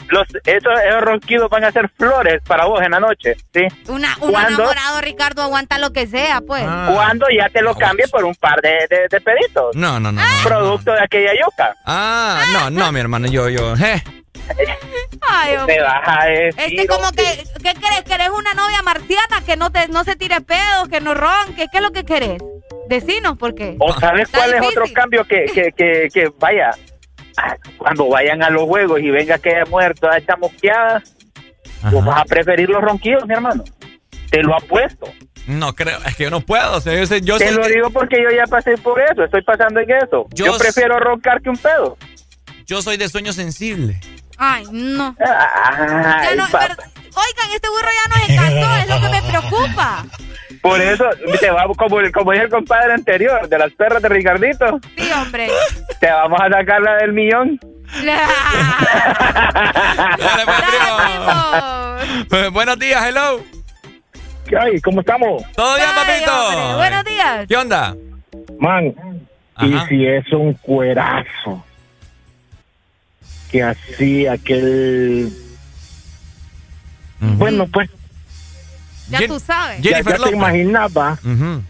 Los, 0.09 0.25
esos, 0.45 0.73
esos 0.87 1.01
ronquidos 1.01 1.51
van 1.51 1.65
a 1.65 1.73
ser 1.73 1.89
flores 1.89 2.41
para 2.47 2.67
vos 2.67 2.81
en 2.83 2.93
la 2.93 3.01
noche, 3.01 3.35
¿sí? 3.53 3.63
Una, 3.89 4.17
un 4.21 4.31
¿Cuándo? 4.31 4.55
enamorado, 4.63 5.01
Ricardo, 5.01 5.43
aguanta 5.43 5.79
lo 5.79 5.93
que 5.93 6.07
sea, 6.07 6.41
pues. 6.47 6.63
Ah. 6.67 6.91
Cuando 6.95 7.27
ya 7.37 7.49
te 7.49 7.61
lo 7.63 7.75
cambie 7.75 8.07
por 8.09 8.25
un 8.25 8.35
par 8.37 8.61
de, 8.61 8.87
de, 8.89 9.07
de 9.11 9.21
peditos. 9.21 9.75
No, 9.75 9.99
no, 9.99 10.13
no. 10.13 10.23
Producto 10.45 10.93
de 10.93 11.01
aquella 11.01 11.33
yuca. 11.35 11.75
Ah, 11.87 12.41
no, 12.53 12.71
no, 12.71 12.93
mi 12.93 13.01
hermano, 13.01 13.27
yo, 13.27 13.49
yo. 13.49 13.75
eh. 13.75 14.03
Ay, 15.29 15.57
hombre. 15.57 15.75
Te 15.77 15.83
vas 15.83 16.03
a 16.07 16.25
decir, 16.27 16.55
Este 16.79 16.87
como 16.87 17.11
que, 17.11 17.45
¿qué 17.63 17.75
querés? 17.75 18.03
¿Querés 18.07 18.29
una 18.31 18.55
novia 18.55 18.83
marciana 18.83 19.41
que 19.45 19.57
no 19.57 19.71
te 19.73 19.89
no 19.89 20.05
se 20.05 20.15
tire 20.15 20.41
pedos, 20.41 20.89
que 20.89 21.01
no 21.01 21.15
ronque? 21.15 21.67
¿Qué 21.71 21.79
es 21.79 21.83
lo 21.83 21.91
que 21.91 22.05
querés? 22.05 22.41
Decinos, 22.89 23.37
¿por 23.39 23.55
qué? 23.57 23.75
¿O 23.81 23.93
sabes 23.99 24.29
cuál 24.31 24.55
es 24.55 24.63
otro 24.65 24.85
cambio 24.95 25.25
que, 25.25 25.47
que, 25.47 25.73
que, 25.73 26.09
que 26.13 26.31
vaya? 26.39 26.71
Ah, 27.37 27.57
Cuando 27.79 28.09
vayan 28.09 28.43
a 28.43 28.51
los 28.51 28.65
juegos 28.65 29.01
y 29.01 29.11
venga 29.11 29.39
que 29.39 29.51
haya 29.51 29.65
muerto, 29.71 30.11
esta 30.13 30.37
mosqueada, 30.37 31.03
vos 31.91 32.05
vas 32.05 32.21
a 32.21 32.25
preferir 32.25 32.69
los 32.69 32.83
ronquidos, 32.83 33.27
mi 33.27 33.35
hermano. 33.35 33.65
Te 34.31 34.43
lo 34.43 34.57
apuesto. 34.57 35.07
No 35.47 35.75
creo, 35.75 35.99
es 36.05 36.17
que 36.17 36.25
yo 36.25 36.31
no 36.31 36.41
puedo. 36.41 36.77
O 36.77 36.81
sea, 36.81 36.95
yo 36.95 37.07
sé- 37.07 37.21
yo 37.21 37.39
Te 37.39 37.49
soy- 37.49 37.57
lo 37.57 37.67
digo 37.69 37.91
porque 37.91 38.17
yo 38.23 38.31
ya 38.37 38.45
pasé 38.47 38.77
por 38.79 39.01
eso, 39.01 39.23
estoy 39.25 39.43
pasando 39.43 39.79
en 39.81 39.91
eso. 39.91 40.27
Yo 40.33 40.57
prefiero 40.59 40.99
roncar 40.99 41.41
que 41.41 41.51
un 41.51 41.57
pedo. 41.57 41.97
Yo 42.67 42.83
soy 42.83 42.97
de 42.97 43.09
sueño 43.09 43.33
sensible. 43.33 44.01
Ay, 44.39 44.65
no. 44.73 45.15
Ay, 45.21 46.29
Ya 46.31 46.35
no, 46.35 46.47
papá. 46.51 46.67
pero- 46.77 46.91
oigan, 47.15 47.53
este 47.55 47.69
burro 47.69 47.89
ya 48.05 48.19
nos 48.19 48.29
encantó, 48.29 48.77
es 48.77 48.89
lo 48.89 49.01
que 49.01 49.09
me 49.21 49.23
preocupa. 49.31 50.05
Por 50.69 50.81
eso 50.81 51.05
te 51.41 51.51
vamos, 51.51 51.77
como, 51.77 51.97
como 52.13 52.33
dijo 52.33 52.45
el 52.45 52.51
compadre 52.51 52.95
anterior, 52.95 53.49
de 53.49 53.59
las 53.59 53.73
perras 53.73 54.03
de 54.03 54.09
Ricardito, 54.09 54.81
Sí, 54.97 55.11
hombre. 55.13 55.49
te 56.01 56.11
vamos 56.11 56.41
a 56.41 56.49
sacar 56.51 56.81
la 56.83 56.97
del 56.97 57.13
millón. 57.13 57.59
Pues, 62.29 62.51
buenos 62.51 62.79
días, 62.79 63.05
hello. 63.07 63.41
¿Qué 64.49 64.57
hay? 64.57 64.81
¿Cómo 64.81 65.01
estamos? 65.01 65.43
¿Todo 65.55 65.77
bien, 65.77 65.89
papito? 65.95 66.33
hombre, 66.49 66.75
buenos 66.77 67.05
días. 67.05 67.47
¿Qué 67.49 67.57
onda? 67.57 67.97
Man, 68.59 68.95
Ajá. 69.55 69.67
y 69.67 69.79
si 69.89 70.07
es 70.07 70.33
un 70.33 70.53
cuerazo 70.55 71.65
que 73.51 73.63
así 73.63 74.27
aquel... 74.27 75.33
Bueno, 77.19 77.67
pues 77.73 77.89
Ya 79.09 79.19
Jen- 79.21 79.29
tú 79.29 79.39
sabes. 79.41 79.81
ya, 79.83 79.91
Jennifer 79.91 80.19
ya 80.19 80.25
te 80.25 80.31
imaginaba 80.35 81.19
Ujú. 81.25 81.63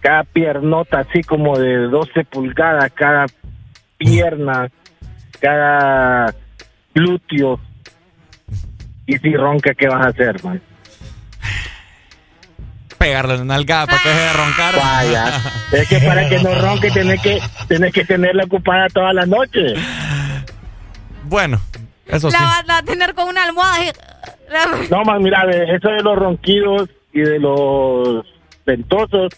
cada 0.00 0.24
piernota 0.24 1.00
así 1.00 1.22
como 1.22 1.58
de 1.58 1.76
12 1.88 2.24
pulgadas, 2.24 2.90
cada 2.94 3.26
pierna, 3.98 4.68
cada 5.40 6.34
glúteo. 6.94 7.60
Y 9.06 9.16
si 9.18 9.34
ronca, 9.36 9.72
¿qué 9.74 9.86
vas 9.88 10.04
a 10.06 10.08
hacer, 10.08 10.42
man? 10.42 10.60
Pegarle 12.98 13.34
una 13.34 13.44
nalgada 13.44 13.86
para 13.86 14.02
que 14.02 14.08
deje 14.08 14.20
de 14.20 14.32
roncar. 14.32 14.74
Vaya, 14.76 15.40
es 15.72 15.88
que 15.88 15.98
para 15.98 16.28
que 16.28 16.38
no 16.42 16.54
ronque 16.54 16.90
tenés 16.90 17.20
que, 17.20 17.40
tenés 17.68 17.92
que 17.92 18.04
tenerla 18.04 18.44
ocupada 18.44 18.88
toda 18.88 19.12
la 19.12 19.26
noche. 19.26 19.74
Bueno, 21.24 21.60
eso 22.06 22.30
sí. 22.30 22.36
La 22.40 22.44
va 22.46 22.62
la 22.62 22.74
va 22.74 22.78
a 22.78 22.82
tener 22.82 23.14
con 23.14 23.28
una 23.28 23.44
almohada. 23.44 23.84
y- 23.84 23.92
No, 24.90 25.02
man, 25.04 25.22
mira, 25.22 25.44
ve, 25.44 25.74
eso 25.74 25.88
de 25.88 26.02
los 26.02 26.16
ronquidos 26.16 26.88
y 27.12 27.20
de 27.20 27.38
los 27.38 28.24
ventosos, 28.64 29.32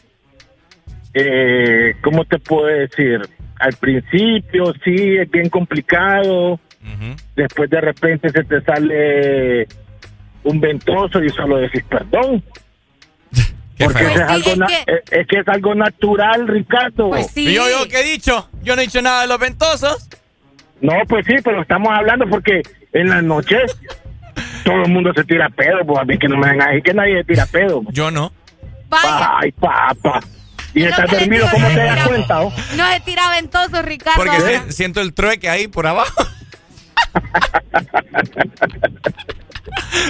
eh, 1.14 1.94
¿cómo 2.02 2.24
te 2.24 2.38
puedo 2.38 2.66
decir? 2.66 3.20
Al 3.58 3.72
principio 3.74 4.72
sí, 4.84 5.16
es 5.16 5.30
bien 5.30 5.48
complicado. 5.48 6.60
Después 7.36 7.68
de 7.70 7.80
repente 7.80 8.30
se 8.30 8.44
te 8.44 8.60
sale 8.62 9.66
un 10.44 10.60
ventoso 10.60 11.22
y 11.22 11.28
solo 11.30 11.56
decís 11.58 11.84
perdón. 11.88 12.42
Porque 13.78 14.04
es, 14.04 14.10
Pues 14.12 14.14
sí, 14.14 14.20
algo 14.28 14.50
es 14.50 14.58
na- 14.58 14.66
que- 14.66 14.92
es, 14.92 15.02
es 15.20 15.26
que 15.26 15.38
es 15.40 15.48
algo 15.48 15.74
natural, 15.74 16.48
Ricardo. 16.48 17.10
¿Y 17.36 17.54
yo, 17.54 17.62
yo 17.68 17.88
qué 17.88 18.00
he 18.00 18.04
dicho? 18.04 18.48
Yo 18.62 18.74
no 18.74 18.82
he 18.82 18.86
dicho 18.86 19.02
nada 19.02 19.22
de 19.22 19.28
los 19.28 19.38
ventosos. 19.38 20.08
No, 20.80 20.94
pues 21.08 21.26
sí, 21.26 21.34
pero 21.44 21.62
estamos 21.62 21.88
hablando 21.92 22.26
porque 22.28 22.62
en 22.92 23.08
las 23.08 23.22
noches 23.22 23.76
todo 24.68 24.84
el 24.84 24.90
mundo 24.90 25.12
se 25.14 25.24
tira 25.24 25.48
pedo, 25.48 25.78
pues 25.86 25.98
a 25.98 26.04
mí 26.04 26.18
que 26.18 26.28
no 26.28 26.36
me 26.36 26.50
vengan 26.50 26.68
a 26.68 26.70
decir 26.72 26.82
que 26.84 26.92
nadie 26.92 27.16
se 27.18 27.24
tira 27.24 27.46
pedo. 27.46 27.82
Yo 27.90 28.10
no. 28.10 28.30
Ay, 28.90 29.50
papá. 29.52 30.20
Y, 30.74 30.82
no 30.82 30.88
estás 30.90 31.10
dormido, 31.10 31.46
¿cómo 31.50 31.66
no 31.66 31.74
te 31.74 31.80
das 31.80 32.06
cuenta? 32.06 32.42
oh? 32.42 32.52
No 32.76 32.92
se 32.92 33.00
tira 33.00 33.30
ventoso, 33.30 33.80
Ricardo. 33.80 34.22
Porque 34.22 34.70
siento 34.70 35.00
el 35.00 35.14
trueque 35.14 35.48
ahí 35.48 35.68
por 35.68 35.86
abajo. 35.86 36.22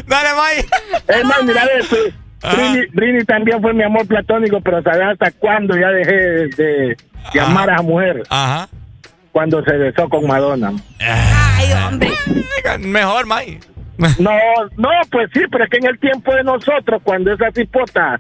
Dale, 0.07 0.29
May. 0.35 0.67
Es 1.07 1.25
más, 1.25 1.45
mira, 1.45 1.63
pues, 1.89 2.13
Brini, 2.57 2.87
Brini 2.93 3.25
también 3.25 3.63
fue 3.63 3.73
mi 3.73 3.85
amor 3.85 4.07
platónico, 4.09 4.61
pero 4.61 4.83
¿sabes 4.83 5.03
hasta 5.13 5.31
cuándo 5.33 5.77
ya 5.77 5.89
dejé 5.91 6.13
de, 6.13 6.49
de 6.49 6.97
llamar 7.33 7.71
a 7.71 7.75
esa 7.75 7.83
mujer? 7.83 8.25
Ajá. 8.29 8.69
Cuando 9.31 9.63
se 9.63 9.73
besó 9.73 10.09
con 10.09 10.27
Madonna. 10.27 10.73
Ay, 10.99 11.73
hombre. 11.73 12.11
Mejor, 12.81 13.27
May. 13.27 13.61
No, 14.19 14.31
no, 14.77 14.89
pues 15.11 15.29
sí, 15.35 15.41
pero 15.51 15.65
es 15.65 15.71
que 15.71 15.79
en 15.79 15.87
el 15.87 15.99
tiempo 15.99 16.33
de 16.35 16.45
nosotros, 16.45 17.01
cuando 17.05 17.33
esa 17.33 17.51
cipota 17.53 18.19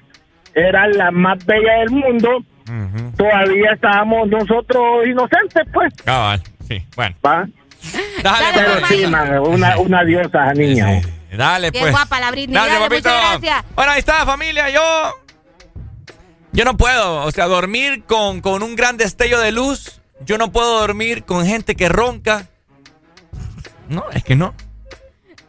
era 0.54 0.88
la 0.88 1.10
más 1.10 1.44
bella 1.46 1.78
del 1.80 1.90
mundo, 1.90 2.42
todavía 3.16 3.72
estábamos 3.72 4.28
nosotros 4.28 5.06
inocentes, 5.06 5.62
pues. 5.72 5.94
Cabal, 6.04 6.42
sí. 6.66 6.84
Bueno. 6.96 7.14
¿Va? 7.24 7.46
Dale, 8.22 8.46
Pero 8.54 8.72
pues. 8.80 8.86
sí, 8.88 9.06
man, 9.06 9.38
una, 9.38 9.78
una 9.78 10.04
diosa 10.04 10.50
esa 10.50 10.54
niña. 10.54 11.00
Dale, 11.36 11.70
Qué 11.70 11.80
pues. 11.80 11.92
guapa 11.92 12.18
la 12.20 12.30
Britney. 12.32 12.54
Gracias, 12.54 12.74
Dale, 12.80 12.88
papito. 12.88 13.08
muchas 13.08 13.40
gracias. 13.40 13.74
Bueno, 13.74 13.92
ahí 13.92 13.98
está, 14.00 14.26
familia. 14.26 14.70
Yo. 14.70 14.80
Yo 16.52 16.64
no 16.64 16.76
puedo. 16.76 17.22
O 17.24 17.30
sea, 17.30 17.46
dormir 17.46 18.02
con, 18.04 18.40
con 18.40 18.62
un 18.62 18.74
gran 18.74 18.96
destello 18.96 19.38
de 19.38 19.52
luz. 19.52 20.00
Yo 20.24 20.38
no 20.38 20.50
puedo 20.50 20.80
dormir 20.80 21.24
con 21.24 21.46
gente 21.46 21.76
que 21.76 21.88
ronca. 21.88 22.46
No, 23.88 24.04
es 24.12 24.24
que 24.24 24.34
no. 24.34 24.54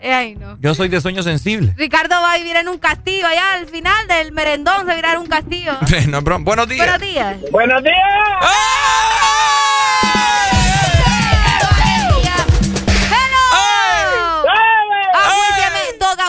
Ay, 0.01 0.35
no. 0.35 0.57
Yo 0.59 0.73
soy 0.75 0.87
de 0.89 1.01
sueño 1.01 1.23
sensible. 1.23 1.73
Ricardo 1.77 2.15
va 2.21 2.33
a 2.33 2.37
vivir 2.37 2.55
en 2.55 2.67
un 2.67 2.77
castillo 2.77 3.27
allá 3.27 3.53
al 3.53 3.67
final 3.67 4.07
del 4.07 4.31
merendón 4.31 4.87
se 4.87 4.95
virá 4.95 5.13
en 5.13 5.19
un 5.19 5.27
castillo. 5.27 5.73
no, 6.09 6.21
bro. 6.21 6.39
Buenos 6.39 6.67
días. 6.67 6.87
Buenos 6.87 7.01
días. 7.01 7.51
Buenos 7.51 7.83
días. 7.83 7.95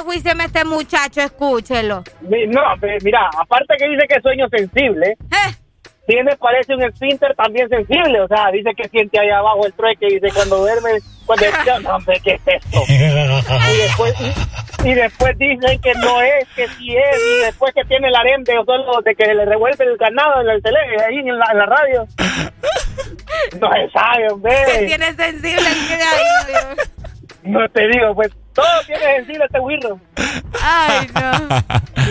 Ajuíceme 0.01 0.45
este 0.45 0.65
muchacho, 0.65 1.21
escúchelo. 1.21 2.03
No, 2.23 2.61
mira, 3.03 3.31
aparte 3.39 3.75
que 3.79 3.89
dice 3.89 4.07
que 4.09 4.17
es 4.17 4.23
sueño 4.23 4.49
sensible, 4.49 5.17
Eh. 5.31 5.55
Tiene, 6.11 6.37
parece 6.37 6.75
un 6.75 6.83
esfínter 6.83 7.35
también 7.37 7.69
sensible. 7.69 8.21
O 8.21 8.27
sea, 8.27 8.51
dice 8.51 8.71
que 8.77 8.89
siente 8.89 9.21
ahí 9.21 9.31
abajo 9.31 9.65
el 9.65 9.73
trueque, 9.75 10.07
dice 10.07 10.29
cuando 10.35 10.59
duerme, 10.59 10.91
cuando 11.25 11.47
no, 11.83 11.97
hombre, 11.97 12.21
¿qué 12.25 12.33
es 12.33 12.43
esto? 12.47 12.83
Y 12.89 13.77
después, 13.79 14.15
y 14.85 14.95
después 14.95 15.39
dicen 15.39 15.81
que 15.81 15.95
no 15.95 16.21
es, 16.21 16.49
que 16.57 16.67
sí 16.67 16.97
es, 16.97 17.21
y 17.21 17.41
después 17.43 17.73
que 17.75 17.85
tiene 17.85 18.09
el 18.09 18.17
harem 18.17 18.43
de, 18.43 18.55
solo 18.67 19.01
de 19.05 19.15
que 19.15 19.25
se 19.25 19.35
le 19.35 19.45
revuelve 19.45 19.85
el 19.85 19.97
ganado 19.97 20.41
en 20.41 20.49
el 20.49 20.63
tele, 20.63 20.79
ahí 21.07 21.19
en 21.19 21.39
la, 21.39 21.47
en 21.53 21.59
la 21.59 21.67
radio. 21.67 22.07
No 23.59 23.71
se 23.73 23.91
sabe, 23.91 24.27
Que 24.27 24.33
hombre. 24.33 24.87
tiene 24.87 25.15
sensible 25.15 25.63
y 25.63 25.93
ahí. 25.93 26.77
No 27.43 27.69
te 27.69 27.89
digo, 27.89 28.15
pues 28.15 28.31
todo 28.53 28.67
tiene 28.87 29.03
sensible 29.17 29.45
este 29.45 29.61
wirro. 29.61 30.01
Ay, 30.63 31.09
no. 31.15 31.49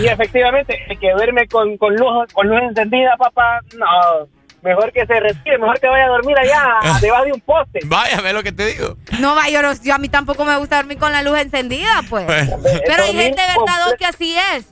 Y 0.02 0.06
efectivamente, 0.06 0.78
el 0.88 0.98
que 0.98 1.12
duerme 1.12 1.46
con, 1.46 1.76
con, 1.76 1.94
luz, 1.94 2.32
con 2.32 2.48
luz 2.48 2.62
encendida, 2.62 3.16
papá, 3.18 3.60
no. 3.76 4.28
Mejor 4.62 4.92
que 4.92 5.04
se 5.06 5.20
retire, 5.20 5.58
mejor 5.58 5.78
que 5.78 5.88
vaya 5.88 6.04
a 6.04 6.08
dormir 6.08 6.38
allá 6.38 6.98
debajo 7.00 7.24
de 7.24 7.32
un 7.32 7.40
poste. 7.40 7.80
Vaya, 7.84 8.20
ve 8.20 8.32
lo 8.32 8.42
que 8.42 8.52
te 8.52 8.66
digo. 8.66 8.96
No, 9.18 9.34
va, 9.34 9.48
yo, 9.48 9.60
a 9.94 9.98
mí 9.98 10.08
tampoco 10.08 10.44
me 10.44 10.56
gusta 10.56 10.76
dormir 10.76 10.98
con 10.98 11.12
la 11.12 11.22
luz 11.22 11.38
encendida, 11.38 12.02
pues. 12.08 12.26
Pero 12.26 13.02
hay 13.02 13.12
gente, 13.12 13.42
¿verdad, 13.42 13.96
que 13.98 14.06
así 14.06 14.36
es? 14.54 14.66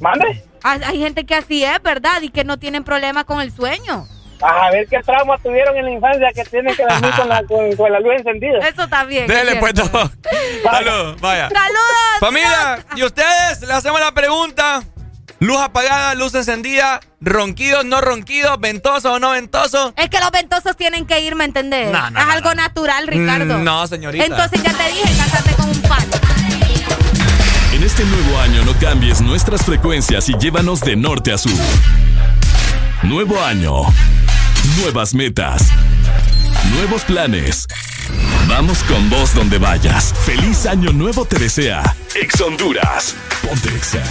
¿Mande? 0.00 0.44
Hay, 0.62 0.80
hay 0.84 0.98
gente 0.98 1.24
que 1.24 1.34
así 1.34 1.64
es, 1.64 1.82
¿verdad? 1.82 2.20
Y 2.22 2.30
que 2.30 2.44
no 2.44 2.58
tienen 2.58 2.84
problema 2.84 3.24
con 3.24 3.40
el 3.40 3.50
sueño. 3.50 4.06
A 4.42 4.70
ver 4.70 4.86
qué 4.88 5.00
trauma 5.02 5.38
tuvieron 5.38 5.76
en 5.76 5.84
la 5.84 5.90
infancia 5.92 6.32
que 6.34 6.44
tienen 6.44 6.74
que 6.74 6.82
dormir 6.84 7.10
con 7.16 7.28
la, 7.28 7.42
con, 7.44 7.76
con 7.76 7.92
la 7.92 8.00
luz 8.00 8.14
encendida. 8.18 8.58
Eso 8.58 8.86
también. 8.88 9.26
Dele, 9.26 9.52
es 9.52 9.58
pues. 9.58 9.74
Doc. 9.74 9.90
Salud, 10.62 11.18
vaya. 11.20 11.48
¡Saludos! 11.48 12.20
Familia, 12.20 12.84
y 12.94 13.04
ustedes 13.04 13.62
le 13.62 13.72
hacemos 13.72 14.00
la 14.00 14.12
pregunta. 14.12 14.82
Luz 15.38 15.60
apagada, 15.60 16.14
luz 16.14 16.34
encendida, 16.34 16.98
ronquidos, 17.20 17.84
no 17.84 18.00
ronquidos, 18.00 18.58
ventoso 18.58 19.12
o 19.12 19.18
no 19.18 19.32
ventoso. 19.32 19.92
Es 19.96 20.08
que 20.08 20.18
los 20.18 20.30
ventosos 20.30 20.76
tienen 20.76 21.06
que 21.06 21.20
ir, 21.20 21.34
¿me 21.34 21.44
entendés? 21.44 21.92
No, 21.92 22.10
no, 22.10 22.20
es 22.20 22.26
no, 22.26 22.32
algo 22.32 22.54
natural, 22.54 23.06
Ricardo. 23.06 23.58
Mm, 23.58 23.64
no, 23.64 23.86
señorita. 23.86 24.24
Entonces 24.24 24.62
ya 24.62 24.72
te 24.72 24.88
dije, 24.88 25.14
cásate 25.18 25.54
con 25.56 25.68
un 25.68 25.82
pan. 25.82 25.98
En 27.74 27.82
este 27.82 28.02
nuevo 28.04 28.38
año 28.40 28.64
no 28.64 28.72
cambies 28.80 29.20
nuestras 29.20 29.62
frecuencias 29.62 30.30
y 30.30 30.38
llévanos 30.38 30.80
de 30.80 30.96
norte 30.96 31.32
a 31.34 31.36
sur. 31.36 31.52
Nuevo 33.02 33.38
año. 33.44 33.82
Nuevas 34.74 35.14
metas. 35.14 35.68
Nuevos 36.72 37.02
planes. 37.04 37.66
Vamos 38.48 38.82
con 38.84 39.08
vos 39.08 39.34
donde 39.34 39.58
vayas. 39.58 40.12
Feliz 40.24 40.66
año 40.66 40.92
nuevo 40.92 41.24
te 41.24 41.38
desea. 41.38 41.82
Ex 42.14 42.40
Honduras. 42.40 43.14
Ponte 43.42 43.68
Exa. 43.68 44.02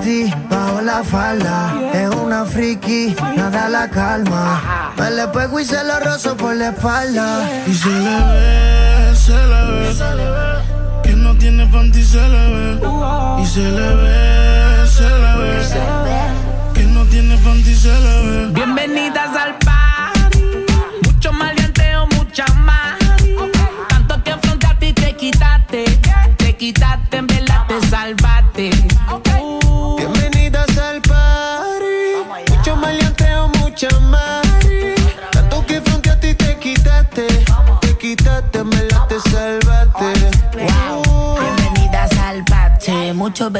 Panty 0.00 0.32
bajo 0.48 0.80
la 0.80 1.04
falda. 1.04 1.72
Es 1.92 2.14
una 2.14 2.44
friki, 2.44 3.14
nada 3.36 3.68
la 3.68 3.88
calma. 3.88 4.92
Me 4.96 5.10
le 5.10 5.28
pego 5.28 5.60
y 5.60 5.64
se 5.64 5.82
lo 5.84 6.00
rozo 6.00 6.36
por 6.36 6.54
la 6.56 6.68
espalda. 6.68 7.48
Y 7.66 7.74
se 7.74 7.88
le 7.88 8.16
ve, 8.32 9.14
se 9.14 9.32
le 9.32 10.30
ve. 10.30 11.02
Que 11.02 11.12
no 11.12 11.34
tiene 11.36 11.66
panty 11.66 12.02
se 12.02 12.28
le 12.28 12.46
ve. 12.54 12.80
Y 13.42 13.46
se 13.46 13.60
le 13.60 13.94
ve, 13.96 14.86
se 14.86 15.02
le 15.02 15.32
ve. 15.38 16.14
Que 16.74 16.84
no 16.84 17.04
tiene 17.04 17.36
panty 17.38 17.74
se 17.74 17.88
le 17.88 18.22
ve. 18.26 18.46
Bienvenidas 18.52 19.36
al 19.36 19.49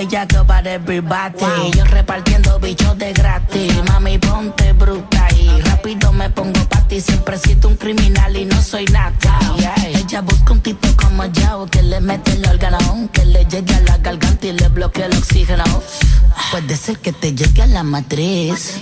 bellaco 0.01 0.47
para 0.47 0.74
everybody. 0.74 1.70
Yo 1.77 1.85
repartiendo 1.85 2.59
bichos 2.59 2.97
de 2.97 3.12
gratis. 3.12 3.72
Mami, 3.89 4.18
ponte 4.18 4.72
bruta 4.72 5.28
y 5.35 5.60
rápido 5.60 6.12
me 6.12 6.31
pongo 6.31 6.60
pa' 6.68 6.82
ti. 6.89 7.01
Siempre 7.01 7.36
siento 7.39 7.68
un 7.68 7.77
criminal 7.77 8.35
y 8.36 8.47
no 8.47 8.60
soy 8.62 8.86
nada. 8.86 9.39
Ella 9.86 10.22
busca 10.22 10.52
un 10.52 10.60
tipo 10.60 10.89
como 10.97 11.24
yo 11.27 11.66
que 11.70 11.82
le 11.82 12.01
mete 12.01 12.32
el 12.32 12.47
órgano, 12.48 12.78
que 13.12 13.24
le 13.27 13.44
llegue 13.44 13.74
a 13.74 13.81
la 13.81 13.98
garganta 13.98 14.47
y 14.47 14.52
le 14.52 14.68
bloquee 14.68 15.05
el 15.05 15.16
oxígeno. 15.16 15.64
Puede 16.51 16.77
ser 16.77 16.98
que 16.98 17.12
te 17.12 17.35
llegue 17.35 17.62
a 17.62 17.66
la 17.66 17.82
matriz. 17.82 18.81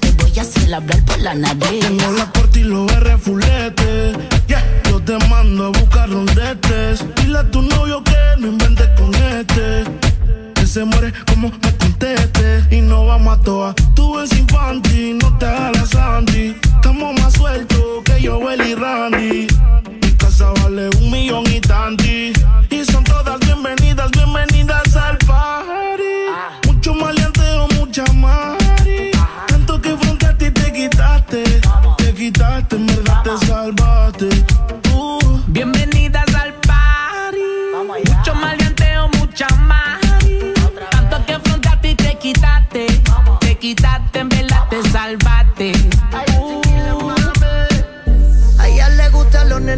Te 0.00 0.12
voy 0.12 0.38
a 0.38 0.42
hacer 0.42 0.72
hablar 0.72 1.04
por 1.04 1.18
la 1.20 1.34
nariz. 1.34 1.80
Tengo 1.80 2.12
la 2.12 2.30
corte 2.30 2.60
y 2.60 2.64
los 2.64 2.90
R 2.92 3.18
fulete. 3.18 4.12
Yeah. 4.46 4.62
Yo 4.88 5.02
te 5.02 5.18
mando 5.28 5.66
a 5.66 5.68
buscar 5.70 6.08
rondetes. 6.08 7.04
Dile 7.16 7.38
a 7.38 7.50
tu 7.50 7.62
novio 7.62 8.02
que 8.04 8.16
no 8.38 8.46
inventes 8.46 8.88
con 8.96 9.12
este. 9.14 10.12
Se 10.72 10.86
muere 10.86 11.12
como 11.26 11.50
me 11.50 11.76
conteste. 11.76 12.64
Y 12.70 12.80
no 12.80 13.04
vamos 13.04 13.38
a 13.38 13.42
toa. 13.42 13.74
Tú 13.94 14.16
ves 14.16 14.32
infantil, 14.32 15.18
no 15.18 15.36
te 15.36 15.44
hagas 15.44 15.90
Sandy. 15.90 16.56
Estamos 16.64 17.20
más 17.20 17.34
sueltos 17.34 18.02
que 18.06 18.22
yo, 18.22 18.40
y 18.40 18.74
Randy. 18.74 19.48
Mi 20.00 20.12
casa 20.16 20.50
vale 20.62 20.88
un 20.96 21.10
millón 21.10 21.44
y 21.52 21.60
tanti. 21.60 22.32
Y 22.70 22.84
son 22.86 23.04
todas 23.04 23.38
bienvenidas, 23.40 24.10
bienvenidas 24.12 24.96
al 24.96 25.18
party. 25.18 26.66
Mucho 26.66 26.94
maleanteo, 26.94 27.68
mucha 27.78 28.10
mari. 28.14 29.10
Tanto 29.48 29.78
que 29.78 29.94
frente 29.98 30.24
a 30.24 30.38
ti 30.38 30.50
te 30.50 30.72
quitaste. 30.72 31.60
Te 31.98 32.14
quitaste, 32.14 32.76
en 32.76 32.86
verdad 32.86 33.11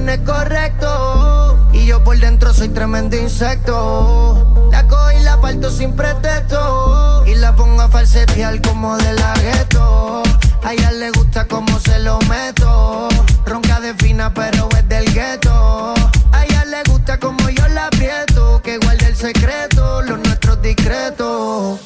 nenes 0.04 0.26
correctos. 0.26 1.56
Y 1.72 1.86
yo 1.86 2.02
por 2.04 2.18
dentro 2.18 2.52
soy 2.52 2.68
tremendo 2.68 3.16
insecto. 3.16 4.68
La 4.70 4.86
cojo 4.86 5.12
y 5.12 5.22
la 5.22 5.40
parto 5.40 5.70
sin 5.70 5.94
pretexto. 5.96 7.24
Y 7.26 7.34
la 7.34 7.54
pongo 7.56 7.82
a 7.82 7.88
falsetear 7.88 8.60
como 8.62 8.96
de 8.96 9.12
la 9.14 9.34
gueto. 9.34 10.22
A 10.62 10.72
ella 10.72 10.92
le 10.92 11.10
gusta 11.10 11.46
como 11.46 11.78
se 11.80 11.98
lo 12.00 12.18
meto. 12.20 13.08
Ronca 13.46 13.80
de 13.80 13.94
fina, 13.94 14.32
pero 14.32 14.68
es 14.76 14.88
del 14.88 15.12
gueto. 15.12 15.94
A 16.32 16.44
ella 16.44 16.64
le 16.64 16.82
gusta 16.90 17.18
como 17.18 17.48
yo 17.48 17.66
la 17.68 17.86
aprieto. 17.86 18.60
Que 18.62 18.78
guarde 18.78 19.06
el 19.06 19.16
secreto, 19.16 20.02
los 20.02 20.18
nuestros 20.18 20.60
discretos. 20.62 21.80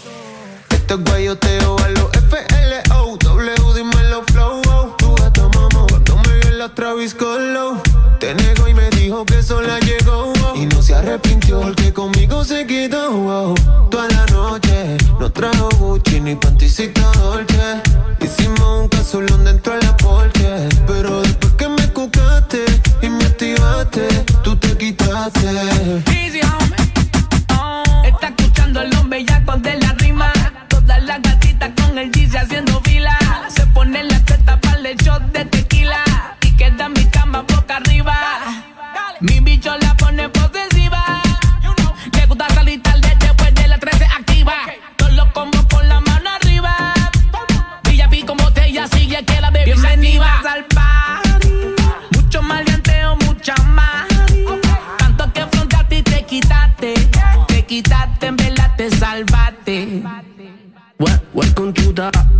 Este 0.70 0.94
guayoteo 0.94 1.78
a 1.78 1.88
arrepintió 11.18 11.60
porque 11.60 11.92
conmigo 11.92 12.44
se 12.44 12.66
quedó 12.66 13.10
oh. 13.10 13.54
Toda 13.90 14.08
la 14.08 14.26
noche 14.26 14.96
no 15.18 15.30
trajo 15.30 15.68
Gucci 15.78 16.20
ni 16.20 16.34
panticita 16.34 17.02
Dolce 17.20 17.82
Hicimos 18.20 18.82
un 18.82 18.88
casulón 18.88 19.44
dentro 19.44 19.74
de 19.74 19.82
la 19.82 19.96
porche 19.96 20.68
Pero 20.86 21.22
después 21.22 21.52
que 21.54 21.68
me 21.68 21.88
cucaste 21.92 22.64
y 23.02 23.08
me 23.08 23.24
activaste 23.24 24.08
Tú 24.42 24.56
te 24.56 24.76
quitaste 24.76 25.46
Easy, 26.06 26.40
homie. 26.42 28.08
Está 28.08 28.28
escuchando 28.28 28.82
el 28.82 28.94
hombre 28.96 29.24
ya 29.24 29.40
de 29.40 29.78
la 29.78 29.92
rima. 29.94 30.32
Todas 30.68 31.02
las 31.04 31.20
gatitas 31.22 31.70
con 31.80 31.98
el 31.98 32.12
Yeezy 32.12 32.36
haciendo 32.36 32.80
fila. 32.82 33.16
Se 33.48 33.66
pone 33.66 34.04
la 34.04 34.22
teta 34.24 34.60
para 34.60 34.88
el 34.88 34.96
shot 34.96 35.22
de 35.32 35.44
tequila. 35.46 36.04
Y 36.42 36.50
queda 36.56 36.88
mi 36.88 37.04
cama 37.06 37.42
boca 37.42 37.76
arriba. 37.76 38.14
Mi 39.20 39.40
bicho 39.40 39.76
la 39.78 39.97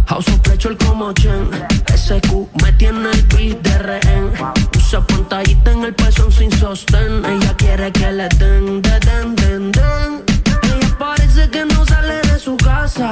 House 0.08 0.26
of 0.28 0.40
Pleasure 0.40 0.74
como 0.78 1.12
Chen. 1.12 1.50
SQ 1.94 2.48
me 2.62 2.72
tiene 2.72 3.10
el 3.10 3.22
beat 3.24 3.60
de 3.60 3.78
rehén. 3.78 4.32
Usa 4.74 5.06
pantallita 5.06 5.70
en 5.70 5.84
el 5.84 5.94
pezón 5.94 6.32
sin 6.32 6.50
sostén. 6.50 7.22
Ella 7.26 7.54
quiere 7.58 7.92
que 7.92 8.10
le 8.12 8.26
den, 8.38 8.80
de 8.80 9.00
den, 9.00 9.36
den, 9.36 9.70
den. 9.70 10.24
Ella 10.62 10.96
parece 10.98 11.50
que 11.50 11.62
no 11.66 11.84
sale 11.84 12.22
de 12.22 12.38
su 12.38 12.56
casa. 12.56 13.10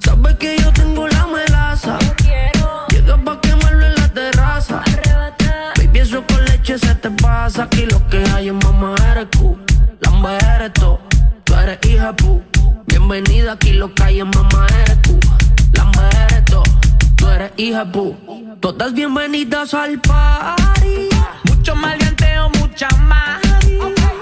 Sabe 0.00 0.36
que 0.36 0.58
yo 0.58 0.72
tengo 0.72 1.06
la 1.06 1.28
melaza. 1.28 1.96
Llega 2.88 3.16
pa' 3.16 3.40
quemarlo 3.40 3.86
en 3.86 3.94
la 3.94 4.08
terraza. 4.08 4.82
Baby, 5.76 6.00
eso 6.00 6.24
con 6.26 6.44
leche 6.46 6.76
se 6.76 6.92
te 6.96 7.10
pasa. 7.22 7.62
Aquí 7.64 7.86
lo 7.86 8.04
que 8.08 8.24
hay 8.34 8.48
es 8.48 8.54
mamá 8.64 8.96
eres 9.12 9.28
Q. 9.38 9.56
Lamba 10.00 10.36
eres 10.56 10.72
to, 10.72 10.98
tú 11.44 11.54
eres 11.54 11.78
hija 11.88 12.12
pu. 12.16 12.42
Bienvenida 12.86 13.52
aquí 13.52 13.74
lo 13.74 13.94
que 13.94 14.02
hay 14.02 14.18
es 14.18 14.26
mamá 14.26 14.66
eres 14.82 15.00
tú 15.02 15.20
eres 17.40 17.52
hija 17.56 17.84
pu 17.84 18.16
Todas 18.60 18.92
bienvenidas 18.92 19.72
al 19.74 19.98
party 20.00 21.08
Mucho 21.44 21.74
maleanteo, 21.74 22.50
mucha 22.58 22.88
más. 22.96 23.40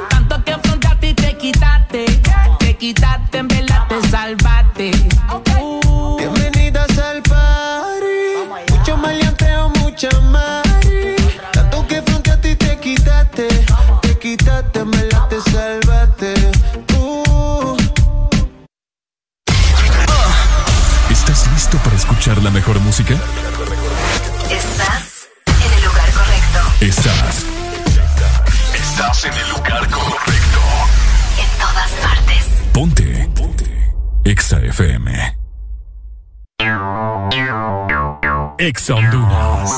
Tanto 0.08 0.44
que 0.44 0.54
frente 0.58 0.88
a 0.88 0.98
ti 0.98 1.14
te 1.14 1.36
quitaste. 1.36 2.04
Te 2.58 2.76
quitaste, 2.76 3.17
escuchar 22.28 22.42
la 22.42 22.50
mejor 22.50 22.78
música? 22.80 23.14
Estás 24.50 25.28
en 25.46 25.72
el 25.72 25.84
lugar 25.84 26.12
correcto. 26.12 26.60
Estás. 26.80 27.44
Estás 28.74 29.24
en 29.24 29.32
el 29.32 29.48
lugar 29.50 29.90
correcto. 29.90 30.60
En 31.38 31.58
todas 31.58 31.90
partes. 32.02 32.44
Ponte. 32.72 33.30
Ponte. 33.34 33.94
Exa 34.24 34.60
FM. 34.60 35.36
Exa 38.58 38.94
Honduras. 38.94 39.72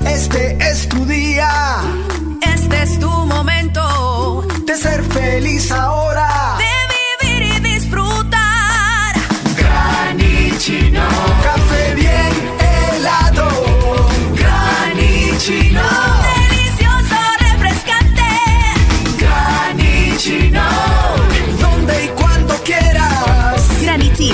Este 0.00 0.56
es 0.60 0.88
tu 0.88 1.04
día. 1.06 1.80
Este 2.54 2.82
es 2.82 3.00
tu 3.00 3.10
momento. 3.10 4.46
De 4.64 4.76
ser 4.76 5.02
feliz 5.04 5.72
ahora. 5.72 5.95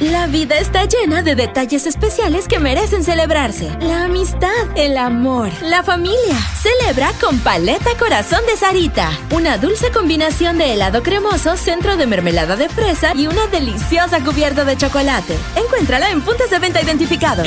La 0.00 0.26
vida 0.26 0.58
está 0.58 0.86
llena 0.86 1.22
de 1.22 1.36
detalles 1.36 1.86
especiales 1.86 2.48
que 2.48 2.58
merecen 2.58 3.04
celebrarse. 3.04 3.70
La 3.80 4.04
amistad, 4.04 4.50
el 4.74 4.98
amor, 4.98 5.50
la 5.62 5.84
familia. 5.84 6.36
Celebra 6.60 7.12
con 7.20 7.38
Paleta 7.38 7.90
Corazón 7.96 8.40
de 8.46 8.56
Sarita. 8.56 9.12
Una 9.30 9.56
dulce 9.56 9.92
combinación 9.92 10.58
de 10.58 10.74
helado 10.74 11.04
cremoso, 11.04 11.56
centro 11.56 11.96
de 11.96 12.08
mermelada 12.08 12.56
de 12.56 12.68
fresa 12.68 13.12
y 13.14 13.28
una 13.28 13.46
deliciosa 13.46 14.18
cubierta 14.18 14.64
de 14.64 14.76
chocolate. 14.76 15.36
Encuéntrala 15.54 16.10
en 16.10 16.22
puntos 16.22 16.50
de 16.50 16.58
venta 16.58 16.82
identificados. 16.82 17.46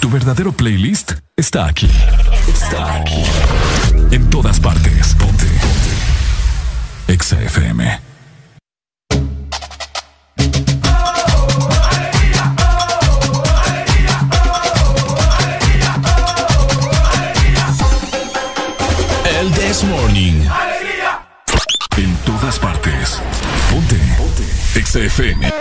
Tu 0.00 0.10
verdadero 0.10 0.52
playlist 0.52 1.12
está 1.34 1.66
aquí. 1.66 1.90
Está 2.46 2.96
aquí. 2.96 3.24
En 4.10 4.28
todas 4.28 4.60
partes. 4.60 5.14
Ponte. 5.14 5.46
Ponte. 5.46 5.99
Exa 7.10 7.42
FM. 7.42 8.00
El 19.24 19.52
This 19.54 19.82
Morning. 19.82 20.46
En 21.96 22.16
todas 22.18 22.60
partes. 22.60 23.20
Ponte. 23.72 23.96
Ponte. 24.16 24.44
Exa 24.78 25.00
FM. 25.00 25.52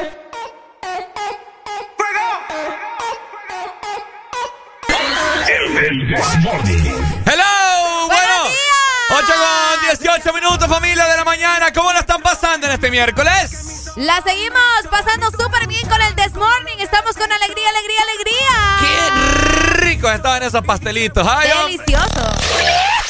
El 5.48 6.08
This 6.08 6.40
Morning. 6.44 6.94
Hello, 7.26 8.08
bueno. 8.08 8.70
8 9.10 9.26
con 9.26 9.69
18 9.98 10.34
minutos, 10.34 10.68
familia 10.68 11.08
de 11.08 11.18
la 11.18 11.24
mañana. 11.24 11.74
¿Cómo 11.74 11.92
la 11.92 12.02
están 12.02 12.22
pasando 12.22 12.68
en 12.68 12.74
este 12.74 12.92
miércoles? 12.92 13.90
La 13.96 14.22
seguimos 14.22 14.62
pasando 14.88 15.32
súper 15.32 15.68
bien 15.68 15.82
con 15.90 16.00
el 16.00 16.14
This 16.14 16.36
Morning. 16.36 16.78
Estamos 16.78 17.16
con 17.16 17.32
alegría, 17.32 17.70
alegría, 17.70 18.02
alegría. 18.04 18.78
Qué 18.82 19.82
ricos 19.84 20.12
estaban 20.12 20.44
esos 20.44 20.64
pastelitos. 20.64 21.28
Ay. 21.28 21.50
Delicioso. 21.66 22.32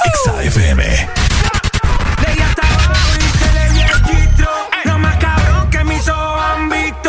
Exa 0.05 0.43
FM. 0.43 1.09
No 4.85 4.99
más 4.99 5.17
cabrón 5.17 5.69
que 5.69 5.83
mis 5.83 6.07
ojos 6.07 6.41
han 6.41 6.69
visto. 6.69 7.08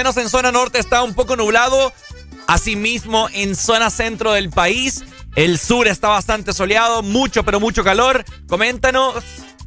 menos 0.00 0.16
en 0.16 0.30
zona 0.30 0.50
norte 0.50 0.78
está 0.78 1.02
un 1.02 1.12
poco 1.12 1.36
nublado. 1.36 1.92
Asimismo, 2.46 3.28
en 3.34 3.54
zona 3.54 3.90
centro 3.90 4.32
del 4.32 4.48
país, 4.48 5.04
el 5.36 5.58
sur 5.58 5.86
está 5.88 6.08
bastante 6.08 6.54
soleado, 6.54 7.02
mucho, 7.02 7.44
pero 7.44 7.60
mucho 7.60 7.84
calor. 7.84 8.24
Coméntanos 8.48 9.22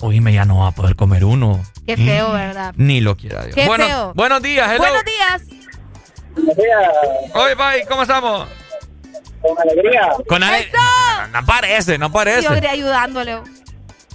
Oíme, 0.00 0.32
ya 0.32 0.44
no 0.44 0.58
va 0.58 0.68
a 0.68 0.72
poder 0.72 0.94
comer 0.96 1.24
uno. 1.24 1.60
Qué 1.86 1.96
feo, 1.96 2.32
¿verdad? 2.32 2.72
Ni 2.76 3.00
lo 3.00 3.16
quiera 3.16 3.42
Dios. 3.42 3.54
Qué 3.54 3.66
Bueno, 3.66 3.84
feo. 3.86 4.12
Buenos 4.14 4.42
días, 4.42 4.68
hello. 4.70 4.78
Buenos 4.78 5.04
días. 5.04 5.42
Oye, 7.34 7.54
bye, 7.56 7.84
¿cómo 7.88 8.02
estamos? 8.02 8.48
Con 9.42 9.58
alegría. 9.60 10.12
Con 10.28 10.42
ale- 10.42 10.70
No, 10.72 11.26
no 11.40 11.46
parece, 11.46 11.98
no 11.98 12.10
parece. 12.12 12.42
Yo 12.42 12.56
iré 12.56 12.68
ayudándole. 12.68 13.40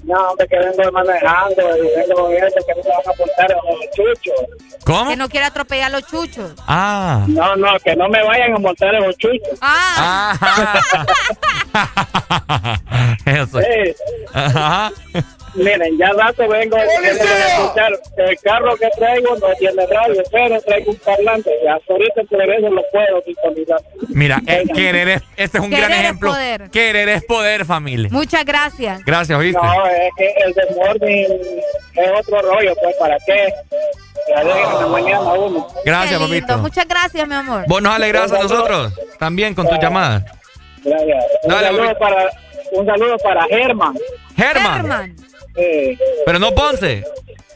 No, 0.04 0.18
hombre, 0.32 0.46
que 0.50 0.58
vengo 0.60 0.92
manejando 0.92 1.78
y 1.78 1.82
vengo 1.96 2.28
viendo 2.28 2.50
que 2.68 2.76
me 2.76 2.82
van 2.82 3.02
a 3.08 3.10
apuntar 3.10 3.52
a 3.54 3.56
los 3.56 3.80
chuchos. 3.96 4.36
¿Cómo? 4.86 5.10
Que 5.12 5.16
no 5.16 5.30
quiere 5.30 5.46
atropellar 5.46 5.86
a 5.96 6.00
los 6.00 6.06
chuchos. 6.08 6.52
Ah. 6.68 7.24
No, 7.30 7.56
no, 7.56 7.80
que 7.80 7.96
no 7.96 8.10
me 8.10 8.22
vayan 8.22 8.54
a 8.54 8.60
montar 8.60 8.94
en 8.96 9.04
los 9.04 9.18
chuchos. 9.18 9.58
Ah. 9.62 10.36
Eso. 13.26 13.60
Sí. 13.62 13.96
Ajá. 14.34 14.92
Miren, 15.56 15.98
ya 15.98 16.10
rato 16.14 16.48
vengo 16.48 16.76
de 16.78 16.84
escuchar. 16.86 17.92
El 18.18 18.40
carro 18.40 18.76
que 18.76 18.90
traigo 18.98 19.36
no 19.38 19.48
tiene 19.60 19.86
radio, 19.86 20.24
pero 20.32 20.60
traigo 20.62 20.92
un 20.92 20.98
parlante. 20.98 21.52
Y 21.64 21.68
hasta 21.68 21.94
ahorita 21.94 22.24
por 22.30 22.42
eso 22.50 22.70
lo 22.70 22.82
puedo 22.92 23.22
sintonizar. 23.26 23.80
Mira, 24.10 24.42
eh, 24.48 24.64
querer 24.74 25.10
es, 25.10 25.22
este 25.38 25.58
es 25.60 25.64
un 25.64 25.70
gran 25.70 25.84
Querer 25.84 25.98
es 25.98 26.04
ejemplo. 26.06 26.32
poder. 26.32 26.70
Querer 26.72 27.10
es 27.10 27.24
poder, 27.26 27.66
familia. 27.66 28.10
Muchas 28.12 28.44
gracias. 28.46 29.04
Gracias, 29.06 29.38
¿oíste? 29.38 29.62
No, 29.62 29.86
es 29.86 30.10
que 30.18 30.34
el 30.44 30.54
de 30.54 30.64
morning 30.76 31.26
es 31.96 32.12
otro 32.20 32.42
rollo, 32.42 32.74
pues, 32.82 32.96
¿para 32.98 33.18
qué? 33.26 33.54
Ya 34.30 34.44
dejen 34.44 34.72
en 34.72 34.80
la 34.82 34.88
mañana 34.88 35.34
uno. 35.34 35.68
Gracias, 35.86 36.20
Qué 36.20 36.26
papito. 36.26 36.58
Muchas 36.60 36.88
gracias, 36.88 37.28
mi 37.28 37.36
amor. 37.36 37.66
Vos 37.68 37.82
nos 37.82 37.94
alegras 37.94 38.32
a 38.32 38.40
nosotros 38.42 38.94
también 39.20 39.54
con 39.54 39.68
tu 39.68 39.76
llamada. 39.76 40.26
Gracias. 40.84 41.26
Un, 41.44 41.50
Dale, 41.50 41.68
saludo 41.68 41.82
papito. 41.84 42.00
para, 42.00 42.30
un 42.72 42.86
saludo 42.86 43.18
para 43.20 43.44
Germán. 43.46 43.94
Germán. 44.36 45.16
Eh, 45.56 45.98
Pero 46.26 46.40
no 46.40 46.52
Ponce. 46.54 47.04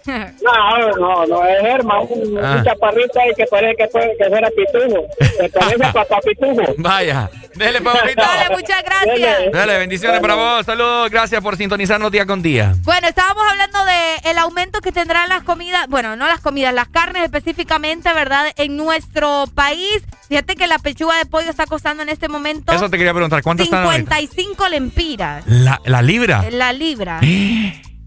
no, 0.07 0.91
no, 0.97 1.25
no 1.25 1.45
es 1.45 1.61
Germán, 1.61 1.99
un, 2.09 2.37
Ah. 2.41 2.55
un 2.57 2.63
chaparrito 2.63 3.19
ahí 3.19 3.31
que 3.35 3.45
parece 3.45 3.75
que, 3.75 3.87
fue, 3.89 4.15
que 4.17 4.25
fuera 4.29 4.49
pitujo. 4.49 5.05
Que 5.37 5.49
parece 5.49 5.77
papá 5.93 6.19
pitujo. 6.21 6.61
Vaya. 6.77 7.29
Dele, 7.55 7.81
papito. 7.83 8.21
Dale, 8.21 8.55
muchas 8.55 8.83
gracias. 8.83 9.51
Dale, 9.51 9.77
bendiciones 9.79 10.21
para 10.21 10.35
vos. 10.35 10.65
Saludos, 10.65 11.09
gracias 11.09 11.41
por 11.41 11.57
sintonizarnos 11.57 12.09
día 12.11 12.25
con 12.25 12.41
día. 12.41 12.73
Bueno, 12.83 13.07
estábamos 13.07 13.43
hablando 13.49 13.83
de 13.83 14.29
el 14.31 14.37
aumento 14.37 14.79
que 14.79 14.91
tendrán 14.93 15.27
las 15.27 15.43
comidas, 15.43 15.87
bueno, 15.89 16.15
no 16.15 16.27
las 16.27 16.39
comidas, 16.39 16.73
las 16.73 16.87
carnes 16.87 17.23
específicamente, 17.23 18.13
¿verdad? 18.13 18.45
En 18.55 18.77
nuestro 18.77 19.43
país. 19.55 20.03
Fíjate 20.29 20.55
que 20.55 20.67
la 20.67 20.77
pechuga 20.79 21.17
de 21.17 21.25
pollo 21.25 21.49
está 21.49 21.65
costando 21.65 22.03
en 22.03 22.09
este 22.09 22.27
momento 22.29 22.71
Eso 22.73 22.89
te 22.89 22.97
quería 22.97 23.13
preguntar. 23.13 23.41
¿Cuánto 23.43 23.63
están 23.63 23.85
ahorita? 23.85 24.15
55 24.17 24.69
lempiras. 24.69 25.43
La, 25.47 25.81
la 25.85 26.01
libra. 26.01 26.45
La 26.51 26.71
libra. 26.71 27.19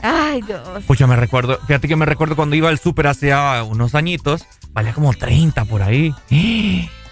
Ay, 0.03 0.43
Dios. 0.43 0.85
Pucha, 0.87 1.07
me 1.07 1.17
recuerdo, 1.17 1.59
fíjate 1.67 1.89
que 1.89 1.97
me 1.97 2.07
recuerdo 2.07 2.37
cuando 2.37 2.57
iba 2.57 2.69
al 2.69 2.79
súper 2.79 3.07
hace 3.07 3.33
ah, 3.33 3.65
unos 3.65 3.95
añitos, 3.95 4.47
valía 4.71 4.93
como 4.93 5.13
30 5.13 5.65
por 5.67 5.83
ahí. 5.83 6.15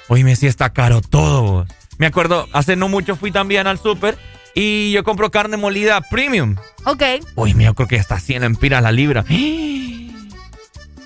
Hoy 0.08 0.24
me 0.24 0.36
sí 0.36 0.46
está 0.46 0.70
caro 0.70 1.00
todo. 1.00 1.66
Me 1.98 2.06
acuerdo, 2.06 2.46
hace 2.52 2.76
no 2.76 2.88
mucho 2.88 3.16
fui 3.16 3.30
también 3.30 3.66
al 3.66 3.78
súper 3.78 4.16
y 4.54 4.92
yo 4.92 5.04
compro 5.04 5.30
carne 5.30 5.56
molida 5.56 6.00
premium. 6.00 6.56
Ok. 6.84 7.02
Uy, 7.34 7.54
yo 7.58 7.74
creo 7.74 7.88
que 7.88 7.96
está 7.96 8.18
100 8.18 8.44
empiras 8.44 8.82
la 8.82 8.92
libra. 8.92 9.24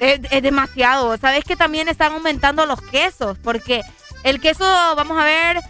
Es, 0.01 0.19
es 0.33 0.43
demasiado. 0.43 1.17
Sabes 1.17 1.45
que 1.45 1.55
también 1.55 1.87
están 1.87 2.11
aumentando 2.13 2.67
los 2.67 2.83
quesos, 2.83 3.39
porque 3.39 3.83
el 4.25 4.41
queso, 4.41 4.65
vamos 4.97 5.17
a 5.17 5.23
ver, 5.23 5.61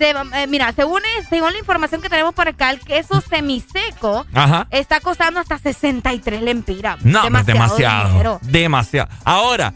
eh, 0.00 0.46
mira, 0.48 0.72
según, 0.72 1.00
según 1.28 1.52
la 1.52 1.58
información 1.58 2.00
que 2.00 2.08
tenemos 2.08 2.34
por 2.34 2.48
acá, 2.48 2.70
el 2.70 2.80
queso 2.80 3.20
semiseco 3.20 4.26
Ajá. 4.34 4.66
está 4.70 5.00
costando 5.00 5.40
hasta 5.40 5.58
63 5.58 6.42
lempiras. 6.42 7.04
No, 7.04 7.24
es 7.24 7.46
demasiado. 7.46 8.08
dinero. 8.10 8.38
Demasiado. 8.42 9.08
Ahora, 9.24 9.72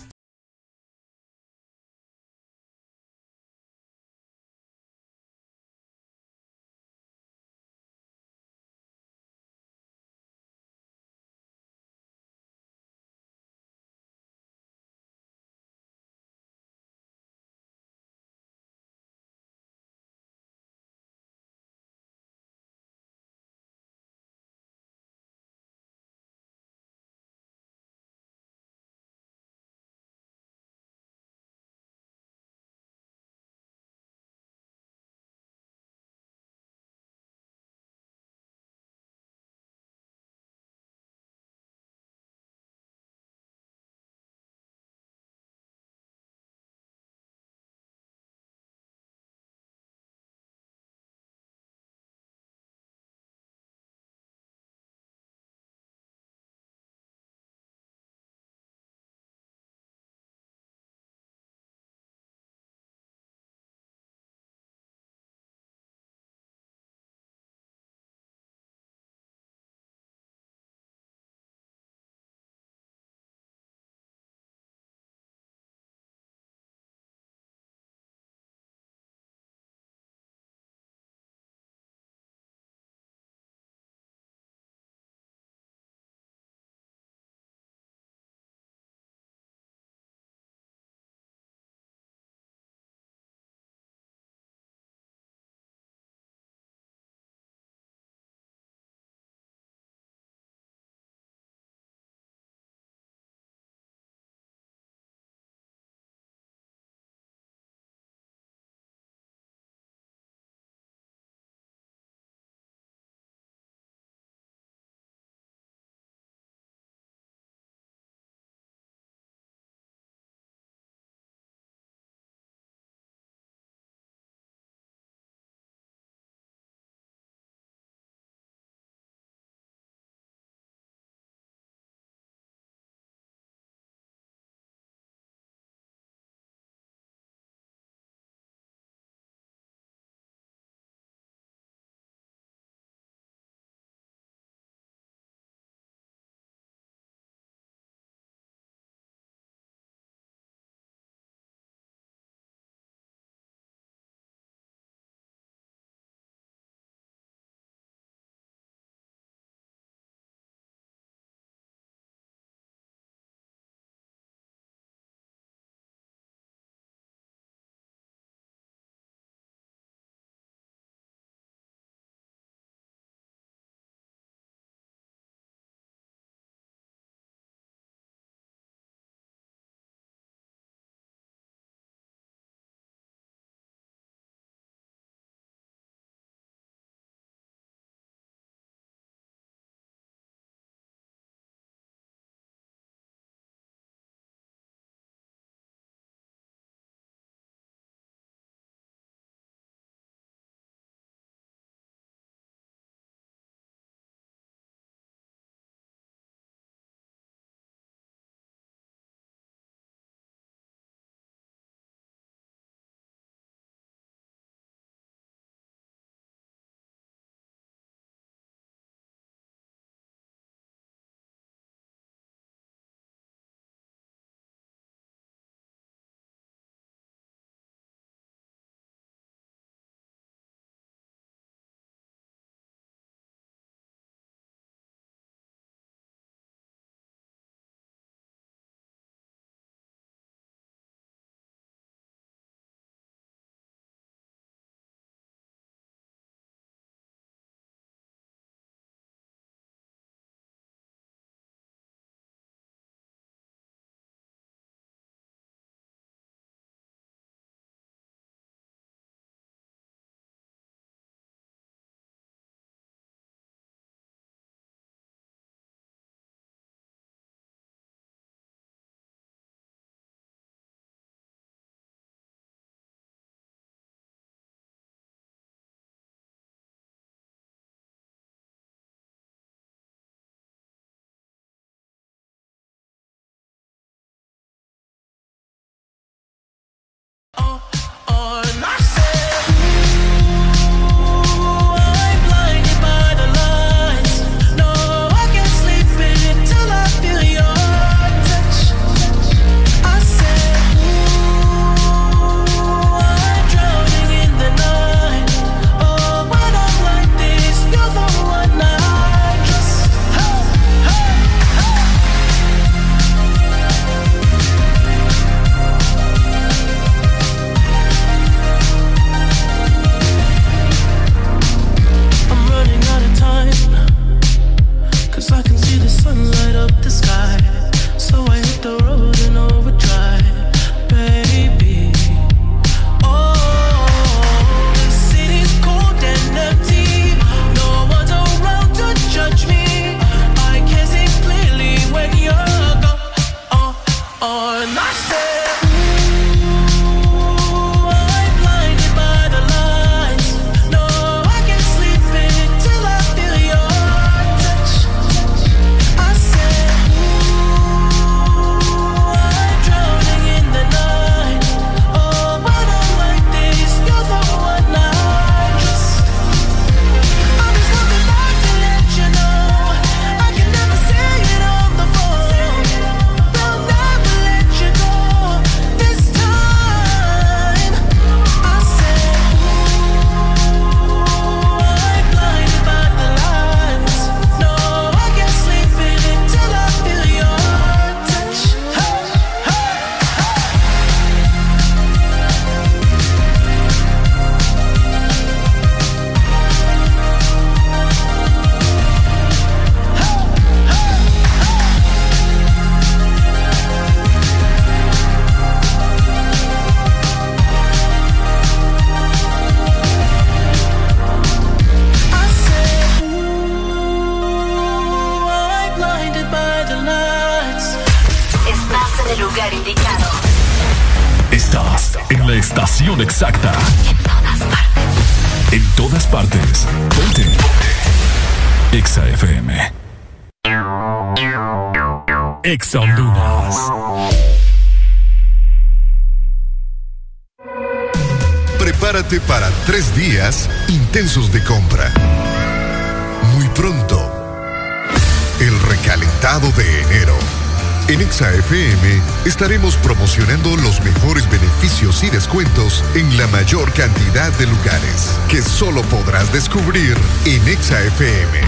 descubrir 456.33 456.97
en 457.27 457.47
ExaFM. 457.47 458.41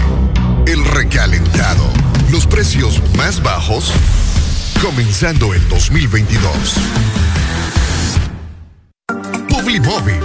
El 0.65 0.83
recalentado. 0.85 1.87
Los 2.31 2.47
precios 2.47 2.99
más 3.15 3.41
bajos 3.43 3.93
comenzando 4.81 5.53
el 5.53 5.67
2022. 5.69 6.75
Publimóvil. 9.49 10.24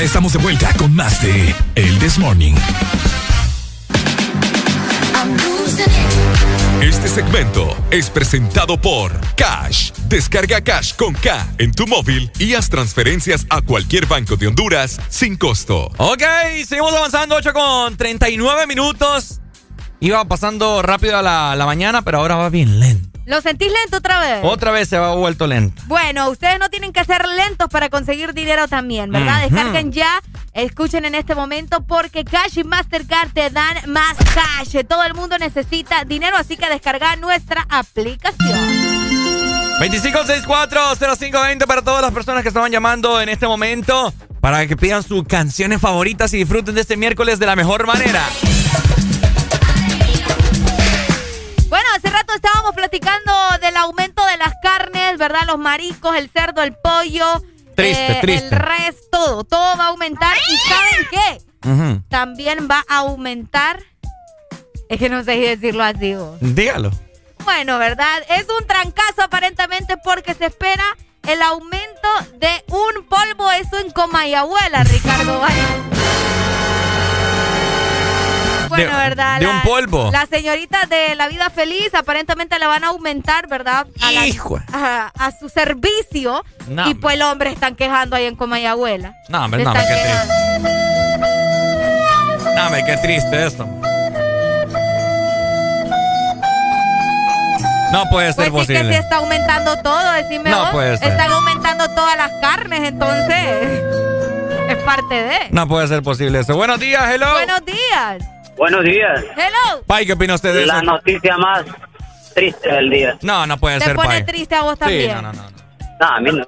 Estamos 0.00 0.32
de 0.32 0.38
vuelta 0.38 0.72
con 0.78 0.96
más 0.96 1.20
de 1.20 1.54
El 1.74 1.98
This 1.98 2.18
Morning. 2.18 2.54
Este 6.80 7.06
segmento 7.06 7.76
es 7.90 8.08
presentado 8.08 8.80
por 8.80 9.12
Cash. 9.36 9.90
Descarga 10.08 10.62
Cash 10.62 10.94
con 10.94 11.12
K 11.12 11.46
en 11.58 11.72
tu 11.72 11.86
móvil 11.86 12.30
y 12.38 12.54
haz 12.54 12.70
transferencias 12.70 13.44
a 13.50 13.60
cualquier 13.60 14.06
banco 14.06 14.36
de 14.36 14.46
Honduras 14.46 14.98
sin 15.10 15.36
costo. 15.36 15.92
Ok, 15.98 16.22
seguimos 16.66 16.94
avanzando, 16.94 17.34
8 17.34 17.52
con 17.52 17.98
39 17.98 18.66
minutos. 18.66 19.42
Iba 20.00 20.24
pasando 20.24 20.80
rápido 20.80 21.20
la, 21.20 21.54
la 21.56 21.66
mañana, 21.66 22.00
pero 22.00 22.20
ahora 22.20 22.36
va 22.36 22.48
bien 22.48 22.80
lento. 22.80 23.09
¿Lo 23.26 23.40
sentís 23.40 23.68
lento 23.68 23.98
otra 23.98 24.20
vez? 24.20 24.40
Otra 24.42 24.70
vez 24.70 24.88
se 24.88 24.98
va 24.98 25.14
vuelto 25.14 25.46
lento. 25.46 25.82
Bueno, 25.86 26.28
ustedes 26.30 26.58
no 26.58 26.68
tienen 26.68 26.92
que 26.92 27.04
ser 27.04 27.26
lentos 27.28 27.68
para 27.68 27.88
conseguir 27.88 28.34
dinero 28.34 28.66
también, 28.68 29.10
¿verdad? 29.10 29.42
Descarguen 29.42 29.92
ya, 29.92 30.20
escuchen 30.52 31.04
en 31.04 31.14
este 31.14 31.34
momento 31.34 31.82
porque 31.86 32.24
Cash 32.24 32.58
y 32.58 32.64
Mastercard 32.64 33.32
te 33.32 33.50
dan 33.50 33.76
más 33.86 34.16
cash. 34.34 34.84
Todo 34.88 35.04
el 35.04 35.14
mundo 35.14 35.38
necesita 35.38 36.04
dinero, 36.04 36.36
así 36.36 36.56
que 36.56 36.68
descarga 36.68 37.16
nuestra 37.16 37.66
aplicación. 37.68 38.58
2564-0520 39.80 41.66
para 41.66 41.82
todas 41.82 42.02
las 42.02 42.12
personas 42.12 42.42
que 42.42 42.48
estaban 42.48 42.70
llamando 42.70 43.20
en 43.20 43.30
este 43.30 43.46
momento 43.46 44.12
para 44.40 44.66
que 44.66 44.76
pidan 44.76 45.02
sus 45.02 45.24
canciones 45.24 45.80
favoritas 45.80 46.32
y 46.34 46.38
disfruten 46.38 46.74
de 46.74 46.82
este 46.82 46.96
miércoles 46.96 47.38
de 47.38 47.46
la 47.46 47.56
mejor 47.56 47.86
manera. 47.86 48.22
Rato 52.10 52.34
estábamos 52.34 52.74
platicando 52.74 53.32
del 53.60 53.76
aumento 53.76 54.24
de 54.26 54.36
las 54.36 54.54
carnes, 54.62 55.18
¿verdad? 55.18 55.42
Los 55.46 55.58
mariscos, 55.58 56.16
el 56.16 56.30
cerdo, 56.30 56.62
el 56.62 56.74
pollo. 56.74 57.42
Triste, 57.74 58.12
eh, 58.12 58.18
triste. 58.20 58.46
El 58.46 58.50
resto, 58.60 59.08
todo, 59.10 59.44
todo 59.44 59.76
va 59.76 59.84
a 59.84 59.88
aumentar. 59.88 60.36
¿Y 60.36 60.68
saben 60.68 61.08
qué? 61.10 62.02
También 62.08 62.68
va 62.70 62.84
a 62.88 62.98
aumentar. 62.98 63.82
Es 64.88 64.98
que 64.98 65.08
no 65.08 65.22
sé 65.22 65.34
si 65.34 65.40
decirlo 65.40 65.84
así. 65.84 66.14
vos. 66.14 66.36
Dígalo. 66.40 66.90
Bueno, 67.44 67.78
¿verdad? 67.78 68.22
Es 68.28 68.46
un 68.60 68.66
trancazo 68.66 69.22
aparentemente 69.22 69.96
porque 69.98 70.34
se 70.34 70.46
espera 70.46 70.84
el 71.26 71.42
aumento 71.42 72.08
de 72.38 72.64
un 72.68 73.06
polvo, 73.08 73.50
eso 73.52 73.78
en 73.78 73.90
Comayagüela, 73.90 74.84
Ricardo 74.84 75.38
Valle. 75.40 75.99
Bueno, 78.70 78.90
De- 78.96 78.96
¿verdad? 79.08 79.38
de 79.40 79.46
un 79.46 79.60
polvo. 79.62 80.10
Las 80.10 80.28
señoritas 80.30 80.88
de 80.88 81.14
la 81.14 81.28
vida 81.28 81.50
feliz 81.50 81.94
aparentemente 81.94 82.58
le 82.58 82.66
van 82.66 82.84
a 82.84 82.88
aumentar, 82.88 83.46
¿verdad? 83.48 83.86
A, 84.02 84.12
Hijo. 84.26 84.58
a, 84.72 85.10
a 85.18 85.30
su 85.38 85.48
servicio. 85.48 86.44
No, 86.68 86.88
y 86.88 86.94
pues 86.94 87.16
el 87.16 87.22
hombre 87.22 87.50
están 87.50 87.74
quejando 87.76 88.16
ahí 88.16 88.24
en 88.26 88.36
Comayagüela. 88.36 89.12
No, 89.28 89.44
hombre, 89.44 89.62
no, 89.64 89.72
qué 89.72 89.80
triste. 89.80 90.10
No, 92.56 92.66
hombre, 92.66 92.84
qué 92.86 92.96
triste 92.98 93.46
esto. 93.46 93.66
No 97.92 98.04
puede 98.08 98.32
ser 98.32 98.52
Pues 98.52 98.66
sí 98.68 98.72
que 98.72 98.78
posible. 98.78 98.92
sí 98.96 99.00
está 99.02 99.16
aumentando 99.16 99.76
todo, 99.82 100.12
decime 100.12 100.48
No 100.50 100.60
vos. 100.60 100.70
puede 100.70 100.96
ser. 100.96 101.08
Están 101.08 101.32
aumentando 101.32 101.88
todas 101.94 102.16
las 102.16 102.30
carnes, 102.40 102.80
entonces 102.88 103.36
es 104.68 104.76
parte 104.84 105.14
de. 105.14 105.38
No 105.50 105.66
puede 105.66 105.88
ser 105.88 106.00
posible 106.02 106.38
eso. 106.40 106.54
Buenos 106.54 106.78
días, 106.78 107.02
hello. 107.12 107.32
Buenos 107.32 107.64
días. 107.64 108.22
Buenos 108.60 108.84
días. 108.84 109.24
Hello. 109.38 109.82
Pai, 109.86 110.04
¿qué 110.04 110.12
opina 110.12 110.34
usted 110.34 110.52
de 110.54 110.66
La 110.66 110.74
eso? 110.76 110.82
noticia 110.84 111.34
más 111.38 111.64
triste 112.34 112.70
del 112.70 112.90
día. 112.90 113.18
No, 113.22 113.46
no 113.46 113.56
puede 113.56 113.78
Te 113.78 113.86
ser, 113.86 113.96
pone 113.96 114.08
Pai. 114.08 114.26
triste 114.26 114.54
a 114.54 114.60
vos 114.60 114.74
Sí, 114.74 114.78
también. 114.80 115.14
no, 115.14 115.22
no, 115.22 115.32
no. 115.32 115.42
No, 115.98 116.06
a 116.06 116.20
mí 116.20 116.30
no. 116.30 116.46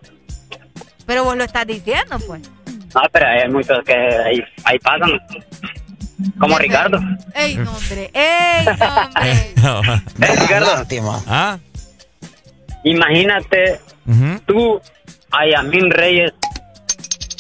Pero 1.07 1.24
vos 1.24 1.34
lo 1.39 1.44
estás 1.44 1.66
diciendo, 1.66 2.18
pues. 2.26 2.42
No, 2.94 3.00
pero 3.10 3.26
hay 3.26 3.49
muchos 3.49 3.82
que 3.86 3.94
ahí, 3.94 4.44
ahí 4.65 4.78
pasan. 4.81 5.18
Como 6.39 6.58
Ricardo. 6.58 6.99
Ey, 7.34 7.57
no, 7.57 7.73
hombre. 7.73 8.10
Ey, 8.12 8.66
no, 9.62 9.78
hombre. 9.78 10.02
Eh, 10.20 10.36
Ricardo, 10.39 10.66
Lástima. 10.76 11.18
¿Ah? 11.26 11.58
imagínate 12.84 13.81
tú 14.47 14.78
a 15.31 15.47
Yamín 15.47 15.91
Reyes 15.91 16.32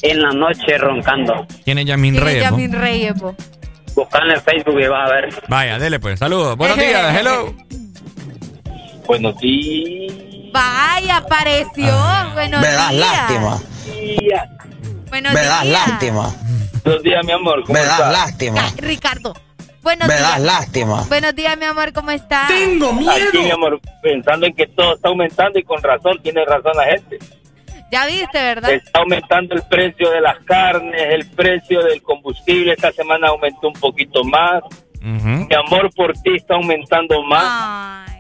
en 0.00 0.22
la 0.22 0.30
noche 0.30 0.78
roncando. 0.78 1.46
¿Quién 1.62 1.76
es 1.76 1.84
Yamin 1.84 2.14
¿Quién 2.14 2.26
es 2.26 2.32
Reyes? 2.32 2.50
Yamin 2.50 2.72
Reyes, 2.72 3.12
po? 3.20 3.36
Buscando 3.94 4.34
en 4.34 4.40
Facebook 4.42 4.80
y 4.80 4.86
vas 4.88 5.10
a 5.10 5.14
ver. 5.14 5.42
Vaya, 5.48 5.78
dele 5.78 6.00
pues. 6.00 6.18
Saludos. 6.18 6.56
Buenos 6.56 6.76
días, 6.78 7.14
hello. 7.18 7.54
Buenos 9.06 9.36
días. 9.38 10.14
Vaya, 10.52 11.16
apareció. 11.18 11.94
Buenos 12.34 12.60
Me 12.60 12.68
das 12.68 12.90
días. 12.90 13.00
lástima. 13.00 13.60
Buenos 15.10 15.32
Me 15.34 15.40
das 15.44 15.62
días. 15.62 15.66
lástima. 15.88 16.34
Buenos 16.84 17.02
días, 17.02 17.24
mi 17.26 17.32
amor. 17.32 17.68
Me 17.70 17.80
das 17.80 18.12
lástima. 18.12 18.72
Ricardo. 18.78 19.34
Buenos 19.82 20.08
Me 20.08 20.14
días. 20.14 20.30
das 20.30 20.40
lástima. 20.40 21.02
Buenos 21.08 21.34
días, 21.34 21.58
mi 21.58 21.64
amor, 21.64 21.92
¿cómo 21.92 22.10
estás? 22.12 22.50
Aquí, 22.50 23.38
mi 23.38 23.50
amor, 23.50 23.80
pensando 24.02 24.46
en 24.46 24.54
que 24.54 24.66
todo 24.68 24.94
está 24.94 25.08
aumentando 25.08 25.58
y 25.58 25.64
con 25.64 25.82
razón, 25.82 26.18
tiene 26.22 26.44
razón 26.44 26.72
la 26.76 26.84
gente. 26.84 27.18
Ya 27.92 28.06
viste, 28.06 28.42
¿verdad? 28.42 28.70
Está 28.72 29.00
aumentando 29.00 29.54
el 29.54 29.62
precio 29.64 30.10
de 30.10 30.22
las 30.22 30.38
carnes, 30.44 30.98
el 31.10 31.26
precio 31.26 31.84
del 31.84 32.00
combustible. 32.02 32.72
Esta 32.72 32.90
semana 32.90 33.28
aumentó 33.28 33.68
un 33.68 33.74
poquito 33.74 34.24
más. 34.24 34.62
Mi 35.02 35.54
amor 35.54 35.90
por 35.94 36.14
ti 36.14 36.36
está 36.36 36.54
aumentando 36.54 37.22
más. 37.22 38.10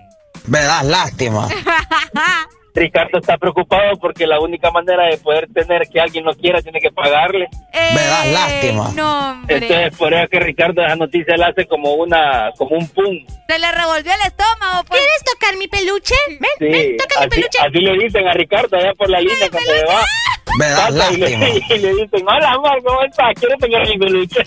Me 0.46 0.60
das 0.60 0.84
lástima. 0.84 1.48
Ricardo 2.74 3.18
está 3.18 3.36
preocupado 3.36 3.96
porque 4.00 4.26
la 4.26 4.40
única 4.40 4.70
manera 4.70 5.04
de 5.06 5.18
poder 5.18 5.46
tener 5.52 5.82
que 5.88 6.00
alguien 6.00 6.24
lo 6.24 6.34
quiera 6.34 6.62
tiene 6.62 6.80
que 6.80 6.90
pagarle. 6.90 7.48
Me 7.72 8.00
das 8.02 8.26
lástima. 8.32 8.90
No, 8.94 9.30
hombre. 9.32 9.56
Entonces, 9.56 9.96
por 9.98 10.14
eso 10.14 10.28
que 10.30 10.40
Ricardo 10.40 10.82
esa 10.82 10.96
noticia 10.96 11.36
la 11.36 11.48
hace 11.48 11.66
como 11.66 11.92
una 11.94 12.50
como 12.56 12.76
un 12.76 12.88
pum. 12.88 13.18
Se 13.48 13.58
le 13.58 13.72
revolvió 13.72 14.12
el 14.12 14.26
estómago. 14.26 14.84
pues. 14.88 15.00
¿Quieres 15.00 15.24
tocar 15.34 15.56
mi 15.56 15.68
peluche? 15.68 16.14
Ven, 16.40 16.50
Sí, 16.58 16.64
ven, 16.66 16.96
toca 16.96 17.20
mi 17.20 17.26
así, 17.26 17.30
peluche. 17.30 17.58
así 17.60 17.78
le 17.78 18.04
dicen 18.04 18.26
a 18.28 18.32
Ricardo 18.32 18.76
allá 18.76 18.92
por 18.94 19.10
la 19.10 19.20
línea 19.20 19.50
cuando 19.50 19.70
se 19.70 19.84
va. 19.84 20.00
Me 20.58 20.66
das 20.68 20.90
le, 20.92 20.98
lástima. 20.98 21.48
y 21.76 21.78
le 21.78 21.94
dicen, 21.94 22.26
hola 22.28 22.52
amor, 22.52 22.82
¿cómo 22.84 23.02
estás? 23.04 23.32
Quiero 23.38 23.56
tener 23.58 23.86
mi 23.88 23.98
peluche. 23.98 24.40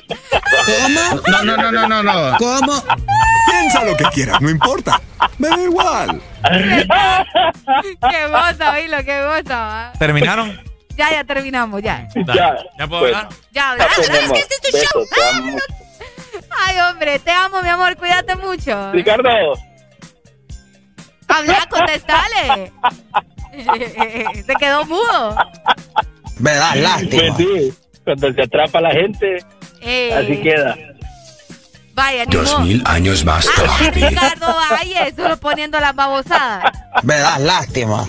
¿Cómo? 0.66 1.22
No, 1.28 1.44
no, 1.44 1.58
no, 1.58 1.72
no, 1.72 1.88
no, 1.88 2.04
no. 2.04 2.38
¿Cómo? 2.38 2.74
Piensa 3.50 3.84
lo 3.84 3.96
que 3.96 4.04
quieras, 4.06 4.42
no 4.42 4.50
importa. 4.50 5.02
Me 5.38 5.48
da 5.50 5.62
igual. 5.62 6.22
qué 8.10 8.28
goza, 8.28 8.72
oílo, 8.74 8.98
qué 9.04 9.20
va. 9.22 9.92
¿Terminaron? 10.00 10.60
Ya, 10.98 11.12
ya 11.12 11.24
terminamos, 11.24 11.82
ya. 11.82 12.08
Ya. 12.28 12.56
¿Ya 12.80 12.88
puedo 12.88 13.02
Pues, 13.02 13.16
hablar? 13.16 13.30
Ya, 13.52 13.72
habla. 13.72 13.88
mi 13.98 14.04
Es 14.04 14.32
que 14.32 14.40
este 14.40 14.56
es 14.56 14.62
tu 14.62 14.78
besos, 14.78 14.92
show. 14.92 15.44
mucho. 15.44 15.64
Ay, 16.58 16.78
hombre, 16.80 17.20
te 17.20 17.32
amo, 17.32 17.62
mi 17.62 17.70
amor, 17.70 17.96
cuídate 17.98 18.36
mucho. 18.36 18.92
Ricardo, 18.94 19.30
Habla, 21.28 21.68
contestale. 21.70 22.72
Se 24.46 24.54
quedó 24.56 24.86
mudo. 24.86 25.36
Me 26.40 26.54
das 26.54 26.78
lástima. 26.78 27.36
pues 27.36 27.38
sí, 27.38 27.74
cuando 28.04 28.32
se 28.34 28.42
atrapa 28.44 28.80
la 28.82 28.92
gente, 28.92 29.38
Eh, 29.82 30.14
así 30.14 30.38
queda. 30.42 30.76
Vaya, 31.96 32.26
Dos 32.26 32.60
mil 32.60 32.84
años 32.86 33.24
más 33.24 33.48
Ay, 33.48 33.66
tarde. 33.66 33.92
Ricardo 34.10 34.48
Valle, 34.48 35.14
solo 35.16 35.38
poniendo 35.38 35.80
las 35.80 35.96
babosadas. 35.96 36.72
Me 37.04 37.16
das 37.16 37.40
lástima. 37.40 38.06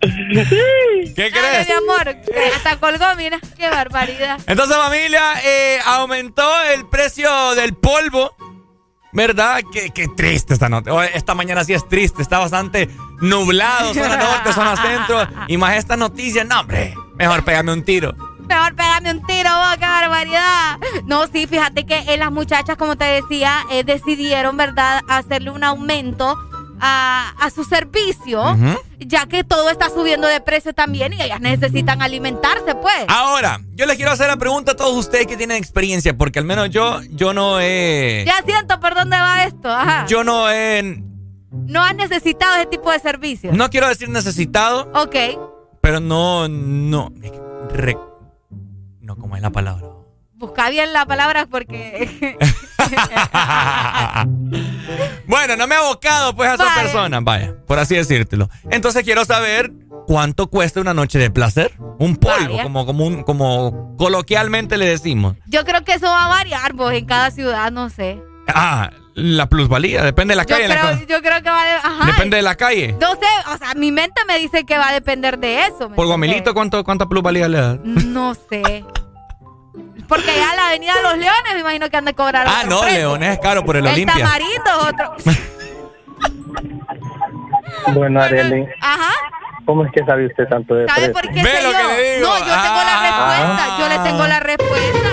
¿Qué 0.00 1.14
crees? 1.14 1.66
mi 1.66 1.72
amor, 1.72 2.16
hasta 2.54 2.76
colgó, 2.78 3.04
mira, 3.16 3.38
qué 3.56 3.68
barbaridad. 3.70 4.38
Entonces, 4.46 4.76
familia, 4.76 5.22
eh, 5.42 5.78
aumentó 5.86 6.48
el 6.74 6.86
precio 6.88 7.54
del 7.54 7.74
polvo. 7.74 8.36
¿Verdad? 9.12 9.62
Qué, 9.72 9.90
qué 9.90 10.06
triste 10.16 10.52
esta 10.54 10.68
noche. 10.68 10.90
Esta 11.14 11.34
mañana 11.34 11.64
sí 11.64 11.72
es 11.72 11.88
triste. 11.88 12.22
Está 12.22 12.38
bastante 12.38 12.88
nublado. 13.20 13.92
Zona 13.92 14.16
norte, 14.16 14.52
zona 14.52 14.76
centro. 14.76 15.26
Y 15.48 15.56
más 15.56 15.76
esta 15.76 15.96
noticia. 15.96 16.44
No, 16.44 16.60
hombre. 16.60 16.94
Mejor 17.16 17.42
pégame 17.44 17.72
un 17.72 17.82
tiro. 17.84 18.14
Mejor 18.50 18.74
pégame 18.74 19.12
un 19.12 19.24
tiro, 19.26 19.48
vos, 19.48 19.74
qué 19.78 19.86
barbaridad. 19.86 20.78
No, 21.06 21.26
sí, 21.28 21.46
fíjate 21.46 21.86
que 21.86 21.98
eh, 22.12 22.16
las 22.18 22.32
muchachas, 22.32 22.76
como 22.76 22.96
te 22.96 23.04
decía, 23.04 23.64
eh, 23.70 23.84
decidieron, 23.84 24.56
¿verdad?, 24.56 25.02
hacerle 25.08 25.50
un 25.50 25.62
aumento 25.62 26.36
a, 26.80 27.32
a 27.38 27.50
su 27.50 27.62
servicio, 27.64 28.42
ya 28.98 29.26
que 29.26 29.44
todo 29.44 29.70
está 29.70 29.88
subiendo 29.90 30.26
de 30.26 30.40
precio 30.40 30.72
también 30.72 31.12
y 31.12 31.22
ellas 31.22 31.40
necesitan 31.40 32.02
alimentarse, 32.02 32.74
pues. 32.74 33.04
Ahora, 33.08 33.60
yo 33.74 33.86
les 33.86 33.96
quiero 33.96 34.10
hacer 34.12 34.26
la 34.28 34.36
pregunta 34.36 34.72
a 34.72 34.76
todos 34.76 34.96
ustedes 34.96 35.26
que 35.26 35.36
tienen 35.36 35.56
experiencia. 35.58 36.16
Porque 36.16 36.38
al 36.38 36.44
menos 36.44 36.70
yo, 36.70 37.00
yo 37.10 37.32
no 37.32 37.60
he. 37.60 38.24
Ya 38.26 38.42
siento 38.44 38.80
por 38.80 38.94
dónde 38.94 39.16
va 39.18 39.44
esto, 39.44 39.70
ajá. 39.70 40.06
Yo 40.08 40.24
no 40.24 40.50
he. 40.50 41.02
No 41.52 41.84
has 41.84 41.94
necesitado 41.94 42.56
ese 42.56 42.66
tipo 42.66 42.90
de 42.90 42.98
servicio. 42.98 43.52
No 43.52 43.70
quiero 43.70 43.86
decir 43.88 44.08
necesitado, 44.08 44.90
Ok. 44.94 45.16
pero 45.82 46.00
no. 46.00 46.48
No. 46.48 47.12
No, 49.10 49.16
¿cómo 49.16 49.34
es 49.34 49.42
la 49.42 49.50
palabra? 49.50 49.88
Busca 50.34 50.70
bien 50.70 50.92
la 50.92 51.04
palabra 51.04 51.46
porque... 51.46 52.38
bueno, 55.26 55.56
no 55.56 55.66
me 55.66 55.74
ha 55.74 55.78
abocado 55.78 56.36
pues 56.36 56.48
a 56.48 56.54
esa 56.54 56.74
persona, 56.76 57.18
vaya, 57.18 57.56
por 57.66 57.80
así 57.80 57.96
decírtelo. 57.96 58.48
Entonces 58.70 59.02
quiero 59.02 59.24
saber 59.24 59.72
cuánto 60.06 60.46
cuesta 60.48 60.80
una 60.80 60.94
noche 60.94 61.18
de 61.18 61.28
placer. 61.28 61.72
Un 61.98 62.14
polvo, 62.18 62.62
como, 62.62 62.86
como, 62.86 63.04
un, 63.04 63.24
como 63.24 63.96
coloquialmente 63.96 64.78
le 64.78 64.86
decimos. 64.86 65.36
Yo 65.46 65.64
creo 65.64 65.82
que 65.82 65.94
eso 65.94 66.06
va 66.06 66.26
a 66.26 66.28
variar, 66.28 66.74
vos, 66.74 66.92
en 66.92 67.04
cada 67.04 67.32
ciudad, 67.32 67.72
no 67.72 67.90
sé. 67.90 68.22
Ah, 68.46 68.90
la 69.14 69.46
plusvalía, 69.48 70.02
depende 70.02 70.32
de 70.32 70.36
la 70.36 70.44
calle. 70.44 70.68
Yo 70.68 70.74
creo, 70.74 71.06
yo 71.06 71.22
creo 71.22 71.42
que 71.42 71.50
va 71.50 71.62
a... 71.62 71.76
Ajá, 71.78 72.06
Depende 72.06 72.36
de 72.36 72.42
la 72.42 72.54
calle. 72.54 72.94
No 73.00 73.12
sé, 73.12 73.26
o 73.52 73.58
sea, 73.58 73.74
mi 73.74 73.92
mente 73.92 74.22
me 74.26 74.38
dice 74.38 74.64
que 74.64 74.78
va 74.78 74.88
a 74.88 74.92
depender 74.92 75.38
de 75.38 75.66
eso. 75.66 75.90
Por 75.90 76.06
Guamilito, 76.06 76.54
¿cuánto, 76.54 76.84
¿cuánta 76.84 77.06
plusvalía 77.06 77.48
le 77.48 77.60
da? 77.60 77.78
No 77.82 78.34
sé. 78.34 78.84
Porque 80.08 80.26
ya 80.36 80.54
la 80.56 80.68
Avenida 80.68 80.94
de 80.96 81.02
los 81.02 81.18
Leones 81.18 81.54
me 81.54 81.60
imagino 81.60 81.88
que 81.88 81.96
han 81.96 82.04
de 82.04 82.14
cobrar. 82.14 82.46
Ah, 82.48 82.64
no, 82.68 82.84
Leones 82.84 83.34
es 83.34 83.38
caro 83.38 83.64
por 83.64 83.76
el, 83.76 83.86
el 83.86 83.92
Olimpia. 83.92 84.14
El 84.16 84.22
Tamarindo 84.22 84.70
otro. 84.88 85.34
bueno, 87.94 88.20
Arely. 88.20 88.66
Ajá. 88.80 89.12
¿Cómo 89.70 89.84
es 89.84 89.92
que 89.92 90.04
sabe 90.04 90.26
usted 90.26 90.48
tanto 90.48 90.74
de 90.74 90.84
¿Sabe 90.88 91.10
por 91.10 91.22
qué 91.30 91.44
sé 91.44 91.62
yo? 91.62 91.70
No, 91.70 92.38
yo 92.38 92.44
tengo 92.44 92.80
la 92.82 93.00
respuesta. 93.06 93.76
Yo 93.78 93.88
le 93.88 93.98
tengo 94.00 94.26
la 94.26 94.40
respuesta. 94.40 95.08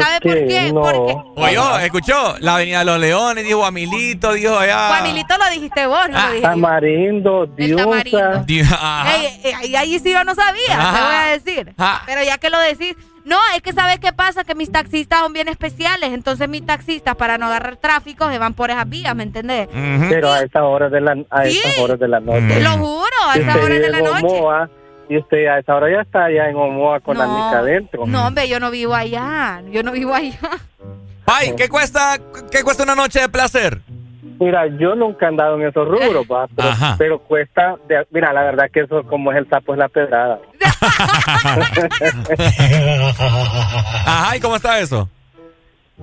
¿Sabe 0.00 0.20
por 0.20 0.34
qué? 0.48 0.72
No. 0.72 0.80
Porque. 0.82 1.16
Oyó, 1.36 1.78
escuchó. 1.78 2.34
La 2.40 2.56
Avenida 2.56 2.80
de 2.80 2.84
los 2.86 2.98
Leones, 2.98 3.44
dijo 3.44 3.58
Guamilito, 3.58 4.32
dijo 4.32 4.58
allá. 4.58 4.88
Guamilito 4.88 5.38
lo 5.38 5.50
dijiste 5.50 5.86
vos, 5.86 6.08
no 6.10 6.20
lo 6.20 6.28
dije. 6.30 6.42
Tamarindo, 6.42 7.46
Diosa. 7.46 8.44
Ey, 8.48 9.40
ey, 9.62 9.76
ahí 9.76 9.96
sí 10.00 10.10
yo 10.10 10.24
no 10.24 10.34
sabía, 10.34 10.76
Ajá. 10.76 10.96
te 10.96 11.04
voy 11.04 11.14
a 11.14 11.24
decir. 11.26 11.74
Pero 12.04 12.24
ya 12.24 12.38
que 12.38 12.50
lo 12.50 12.58
decís. 12.58 12.96
No, 13.24 13.36
es 13.54 13.62
que 13.62 13.72
sabes 13.72 13.98
qué 14.00 14.12
pasa, 14.12 14.44
que 14.44 14.54
mis 14.54 14.72
taxistas 14.72 15.20
son 15.20 15.32
bien 15.32 15.48
especiales, 15.48 16.12
entonces 16.12 16.48
mis 16.48 16.66
taxistas 16.66 17.14
para 17.14 17.38
no 17.38 17.46
agarrar 17.46 17.76
tráfico 17.76 18.28
se 18.30 18.38
van 18.38 18.54
por 18.54 18.70
esas 18.70 18.88
vías, 18.88 19.14
¿me 19.14 19.22
entendés? 19.22 19.68
Pero 20.08 20.32
a 20.32 20.40
esas 20.40 20.62
horas 20.62 20.90
de 20.90 21.00
la, 21.00 21.16
a 21.30 21.44
esas 21.44 21.78
horas 21.78 22.00
de 22.00 22.08
la 22.08 22.20
noche. 22.20 22.48
Te 22.48 22.60
lo 22.60 22.70
juro, 22.78 23.16
a 23.24 23.38
usted 23.38 23.64
horas 23.64 23.80
de 23.80 23.90
la 23.90 23.98
en 23.98 24.04
noche. 24.04 24.26
Omoa, 24.26 24.70
y 25.08 25.18
usted 25.18 25.46
a 25.46 25.58
esa 25.58 25.74
hora 25.74 25.90
ya 25.90 26.00
está 26.02 26.24
allá 26.24 26.48
en 26.48 26.56
Omoa 26.56 27.00
con 27.00 27.16
la 27.16 27.26
mica 27.26 27.58
adentro. 27.58 28.06
No, 28.06 28.26
hombre, 28.26 28.48
yo 28.48 28.58
no 28.58 28.70
vivo 28.70 28.94
allá, 28.94 29.62
yo 29.70 29.82
no 29.82 29.92
vivo 29.92 30.14
allá. 30.14 30.38
Ay, 31.26 31.54
¿qué 31.56 31.68
cuesta, 31.68 32.18
¿qué 32.50 32.64
cuesta 32.64 32.82
una 32.82 32.96
noche 32.96 33.20
de 33.20 33.28
placer? 33.28 33.80
Mira, 34.40 34.66
yo 34.66 34.94
nunca 34.94 35.26
he 35.26 35.28
andado 35.28 35.56
en 35.60 35.68
esos 35.68 35.86
rubros, 35.86 36.26
pero, 36.26 36.68
Ajá. 36.68 36.94
pero 36.98 37.18
cuesta, 37.20 37.76
de- 37.88 38.06
mira, 38.10 38.32
la 38.32 38.42
verdad 38.42 38.70
que 38.72 38.80
eso 38.80 39.02
como 39.04 39.30
es 39.32 39.38
el 39.38 39.48
sapo 39.48 39.72
es 39.74 39.78
la 39.78 39.88
pedrada. 39.88 40.38
Ajá, 44.06 44.36
¿y 44.36 44.40
cómo 44.40 44.56
está 44.56 44.78
eso? 44.80 45.08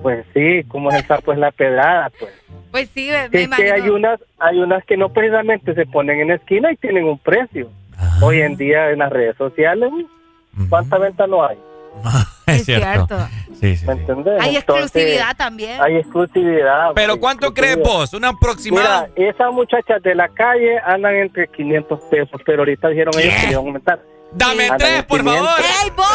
Pues 0.02 0.24
sí, 0.32 0.62
como 0.68 0.90
es 0.90 0.96
el 0.98 1.06
sapo 1.06 1.32
es 1.32 1.38
la 1.38 1.50
pedrada, 1.50 2.10
pues. 2.18 2.32
Pues 2.70 2.88
sí, 2.94 3.10
me, 3.10 3.28
me 3.48 3.56
Que, 3.56 3.72
hay 3.72 3.88
unas, 3.88 4.20
hay 4.38 4.58
unas 4.58 4.84
que 4.84 4.96
no 4.96 5.08
precisamente 5.10 5.74
se 5.74 5.86
ponen 5.86 6.20
en 6.20 6.28
la 6.28 6.34
esquina 6.36 6.72
y 6.72 6.76
tienen 6.76 7.04
un 7.04 7.18
precio. 7.18 7.68
Hoy 8.22 8.40
en 8.40 8.56
día 8.56 8.90
en 8.90 9.00
las 9.00 9.10
redes 9.10 9.36
sociales, 9.36 9.90
¿cuánta 10.68 10.98
venta 10.98 11.26
no 11.26 11.44
hay? 11.44 11.58
Es 12.56 12.64
cierto. 12.64 13.28
Sí, 13.60 13.76
sí. 13.76 13.86
¿Me 13.86 13.92
entendés? 13.92 14.40
Hay 14.40 14.56
Entonces, 14.56 14.84
exclusividad 14.86 15.36
también. 15.36 15.80
Hay 15.82 15.96
exclusividad. 15.96 16.92
Pero 16.94 17.20
¿cuánto 17.20 17.52
crees 17.52 17.78
vos? 17.78 18.12
¿Un 18.14 18.24
aproximado? 18.24 19.08
Mira, 19.16 19.30
esas 19.30 19.52
muchachas 19.52 20.02
de 20.02 20.14
la 20.14 20.28
calle 20.28 20.78
andan 20.86 21.14
entre 21.16 21.46
500 21.48 22.00
pesos, 22.10 22.40
pero 22.46 22.60
ahorita 22.60 22.88
dijeron 22.88 23.12
ellos 23.18 23.34
que 23.34 23.46
le 23.46 23.52
iban 23.52 23.64
a 23.64 23.66
aumentar. 23.66 24.00
Dame 24.32 24.70
tres, 24.78 25.02
por 25.04 25.20
500. 25.20 25.46
favor. 25.46 25.60
¡Ey, 25.84 25.90
vos! 25.96 26.06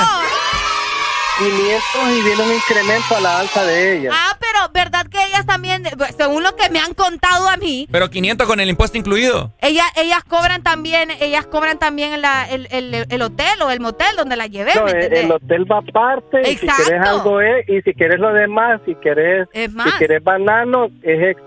500 1.37 2.17
y 2.17 2.21
viene 2.23 2.43
un 2.43 2.53
incremento 2.55 3.15
a 3.17 3.19
la 3.21 3.39
alza 3.39 3.63
de 3.65 3.97
ellas. 3.97 4.13
Ah, 4.15 4.37
pero 4.39 4.71
verdad 4.73 5.05
que 5.07 5.17
ellas 5.25 5.45
también, 5.45 5.83
según 6.17 6.43
lo 6.43 6.55
que 6.55 6.69
me 6.69 6.79
han 6.79 6.93
contado 6.93 7.47
a 7.49 7.57
mí, 7.57 7.87
Pero 7.91 8.09
500 8.09 8.47
con 8.47 8.59
el 8.59 8.69
impuesto 8.69 8.97
incluido. 8.97 9.51
ellas, 9.61 9.85
ellas 9.97 10.23
cobran 10.23 10.63
también, 10.63 11.11
ellas 11.19 11.45
cobran 11.47 11.77
también 11.77 12.21
la- 12.21 12.47
el, 12.49 12.67
el- 12.71 13.05
el 13.09 13.21
hotel 13.21 13.61
o 13.61 13.69
el 13.71 13.79
motel 13.79 14.15
donde 14.17 14.35
la 14.35 14.47
llevé, 14.47 14.71
No, 14.75 14.85
¿me 14.85 14.91
el, 15.05 15.31
hotel 15.31 15.65
va 15.69 15.79
aparte 15.79 16.41
y 16.41 16.45
si 16.57 16.65
Exacto. 16.65 16.83
quieres 16.83 17.07
algo 17.07 17.41
es, 17.41 17.69
y 17.69 17.81
si 17.81 17.93
quieres 17.93 18.19
lo 18.19 18.31
demás, 18.33 18.79
si 18.85 18.95
quieres, 18.95 19.47
Es 19.53 19.71
más. 19.73 19.91
si 19.91 19.97
quieres 19.97 20.23
banano, 20.23 20.87
es 21.03 21.21
extra. 21.31 21.44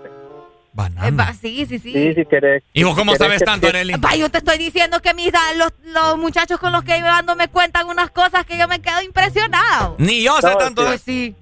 Eh, 0.77 1.11
va- 1.11 1.33
sí, 1.33 1.65
sí, 1.65 1.79
sí. 1.79 1.91
Sí, 1.91 2.13
si 2.13 2.25
quieres. 2.25 2.63
¿Y 2.73 2.83
vos 2.83 2.95
cómo 2.95 3.11
si 3.13 3.17
sabes 3.17 3.43
tanto, 3.43 3.67
Arely? 3.67 3.95
Yo 4.17 4.29
te 4.29 4.37
estoy 4.37 4.57
diciendo 4.57 5.01
que 5.01 5.13
mis, 5.13 5.31
los, 5.57 5.73
los 5.83 6.17
muchachos 6.17 6.59
con 6.59 6.71
los 6.71 6.83
que 6.83 6.97
iba 6.97 7.17
ando 7.17 7.35
me 7.35 7.47
cuentan 7.49 7.87
unas 7.87 8.11
cosas 8.11 8.45
que 8.45 8.57
yo 8.57 8.67
me 8.67 8.79
quedo 8.79 9.01
impresionado. 9.01 9.95
Ni 9.97 10.23
yo 10.23 10.39
sé 10.41 10.47
No, 10.47 10.57
tanto. 10.57 10.85
Pues 10.85 11.01
sí. 11.01 11.35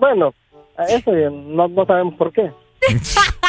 Bueno, 0.00 0.34
eso 0.88 1.12
no, 1.12 1.68
no 1.68 1.86
sabemos 1.86 2.14
por 2.14 2.32
qué. 2.32 2.50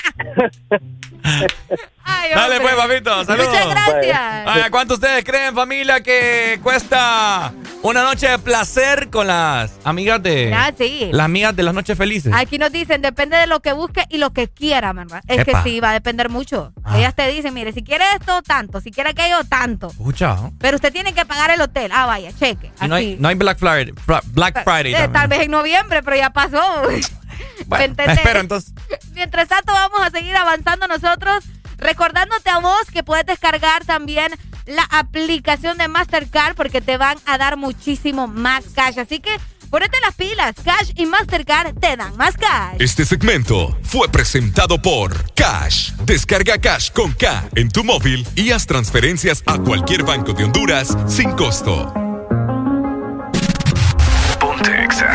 Ay, 2.07 2.29
Dale 2.35 2.61
pues, 2.61 2.75
papito, 2.75 3.25
saludos. 3.25 3.49
Muchas 3.49 3.67
gracias. 3.69 4.69
¿Cuánto 4.69 4.93
ustedes 4.93 5.23
creen, 5.23 5.55
familia, 5.55 6.01
que 6.01 6.59
cuesta 6.61 7.51
una 7.81 8.03
noche 8.03 8.27
de 8.29 8.37
placer 8.39 9.09
con 9.09 9.25
las 9.27 9.73
amigas 9.83 10.21
de... 10.21 10.53
Ah, 10.53 10.71
sí. 10.77 11.09
Las 11.11 11.25
amigas 11.25 11.55
de 11.55 11.63
las 11.63 11.73
noches 11.73 11.97
felices? 11.97 12.31
Aquí 12.35 12.57
nos 12.59 12.71
dicen, 12.71 13.01
depende 13.01 13.37
de 13.37 13.47
lo 13.47 13.59
que 13.59 13.73
busque 13.73 14.03
y 14.09 14.19
lo 14.19 14.31
que 14.33 14.47
quiera, 14.49 14.93
¿verdad? 14.93 15.21
Es 15.27 15.39
Epa. 15.39 15.63
que 15.63 15.69
sí, 15.69 15.79
va 15.79 15.89
a 15.89 15.93
depender 15.93 16.29
mucho. 16.29 16.71
Ah. 16.83 16.97
Ellas 16.99 17.15
te 17.15 17.27
dicen, 17.27 17.53
mire, 17.55 17.73
si 17.73 17.83
quiere 17.83 18.05
esto, 18.19 18.41
tanto. 18.43 18.81
Si 18.81 18.91
quiere 18.91 19.09
aquello, 19.11 19.43
tanto. 19.49 19.89
Pucha, 19.89 20.35
¿no? 20.35 20.53
Pero 20.59 20.75
usted 20.75 20.93
tiene 20.93 21.13
que 21.13 21.25
pagar 21.25 21.49
el 21.51 21.61
hotel. 21.61 21.91
Ah, 21.93 22.05
vaya, 22.05 22.31
cheque. 22.37 22.71
No 22.87 22.95
hay, 22.95 23.17
no 23.19 23.27
hay 23.29 23.35
Black 23.35 23.57
Friday. 23.57 23.93
Fra- 24.05 24.21
Black 24.25 24.63
Friday 24.63 24.93
Eh, 24.93 25.09
tal 25.11 25.27
vez 25.27 25.41
en 25.41 25.51
noviembre, 25.51 26.03
pero 26.03 26.15
ya 26.17 26.29
pasó. 26.29 26.61
Bueno, 27.67 27.77
¿Me 27.79 27.85
entendés? 27.85 28.17
espero 28.17 28.39
entonces. 28.39 28.73
Mientras 29.13 29.47
tanto, 29.47 29.71
vamos 29.73 30.01
a 30.01 30.09
seguir 30.09 30.35
avanzando 30.35 30.87
nosotros, 30.87 31.43
recordándote 31.77 32.49
a 32.49 32.59
vos 32.59 32.83
que 32.91 33.03
puedes 33.03 33.25
descargar 33.25 33.85
también 33.85 34.31
la 34.65 34.83
aplicación 34.91 35.77
de 35.77 35.87
Mastercard 35.87 36.55
porque 36.55 36.81
te 36.81 36.97
van 36.97 37.17
a 37.25 37.37
dar 37.37 37.57
muchísimo 37.57 38.27
más 38.27 38.65
cash. 38.73 38.97
Así 38.99 39.19
que 39.19 39.35
ponete 39.69 39.99
las 40.01 40.15
pilas. 40.15 40.55
Cash 40.63 40.91
y 40.95 41.05
Mastercard 41.05 41.75
te 41.79 41.95
dan 41.97 42.15
más 42.17 42.35
cash. 42.37 42.77
Este 42.79 43.05
segmento 43.05 43.77
fue 43.83 44.09
presentado 44.09 44.81
por 44.81 45.31
Cash. 45.33 45.91
Descarga 46.05 46.57
Cash 46.57 46.91
con 46.91 47.11
K 47.13 47.49
en 47.55 47.69
tu 47.69 47.83
móvil 47.83 48.25
y 48.35 48.51
haz 48.51 48.65
transferencias 48.65 49.43
a 49.45 49.57
cualquier 49.59 50.03
banco 50.03 50.33
de 50.33 50.45
Honduras 50.45 50.97
sin 51.07 51.31
costo. 51.33 52.04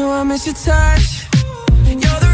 you, 0.00 0.08
I 0.08 0.22
miss 0.22 0.46
your 0.46 0.54
touch. 0.54 1.26
You're 1.86 2.20
the 2.20 2.29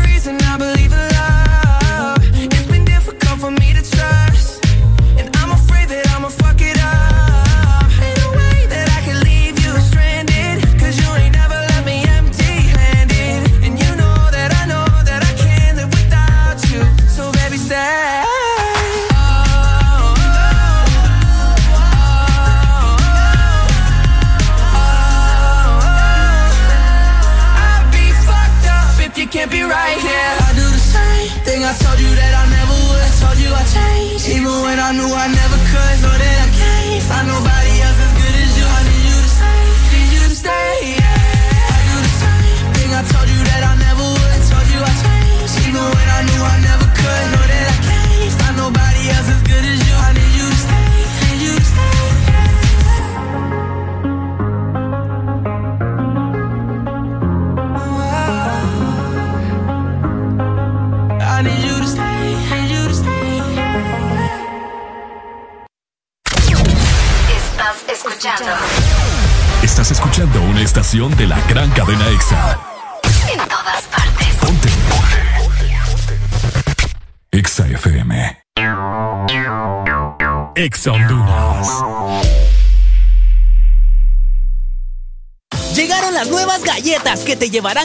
te 87.76 87.84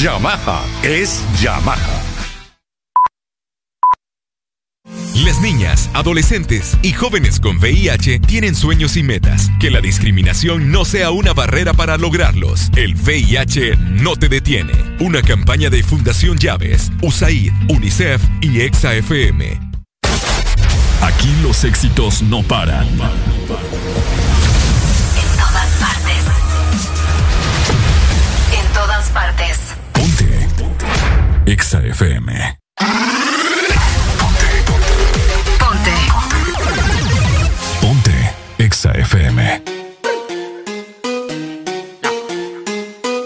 Yamaha 0.00 0.62
es 0.84 1.24
Yamaha. 1.42 2.02
Las 5.24 5.40
niñas, 5.40 5.90
adolescentes 5.92 6.78
y 6.82 6.92
jóvenes 6.92 7.40
con 7.40 7.56
VIH 7.56 8.20
tienen 8.20 8.54
sueños 8.54 8.96
y 8.96 9.02
metas. 9.02 9.50
Que 9.58 9.72
la 9.72 9.80
discriminación 9.80 10.70
no 10.70 10.84
sea 10.84 11.10
una 11.10 11.32
barrera 11.32 11.74
para 11.74 11.96
lograrlos. 11.96 12.70
El 12.76 12.94
VIH 12.94 13.76
no 13.76 14.14
te 14.14 14.28
detiene. 14.28 14.72
Una 15.00 15.20
campaña 15.20 15.68
de 15.68 15.82
Fundación 15.82 16.38
Llaves, 16.38 16.92
USAID, 17.02 17.50
UNICEF 17.68 18.22
y 18.40 18.60
EXA-FM. 18.60 19.60
Aquí 21.02 21.34
los 21.42 21.64
éxitos 21.64 22.22
no 22.22 22.44
paran. 22.44 22.86
Exa 31.58 31.80
FM. 31.80 32.30
Ponte. 32.78 34.48
Ponte. 34.68 34.94
Ponte. 35.58 35.94
Ponte. 37.80 38.16
Exa 38.58 38.92
FM. 38.92 39.62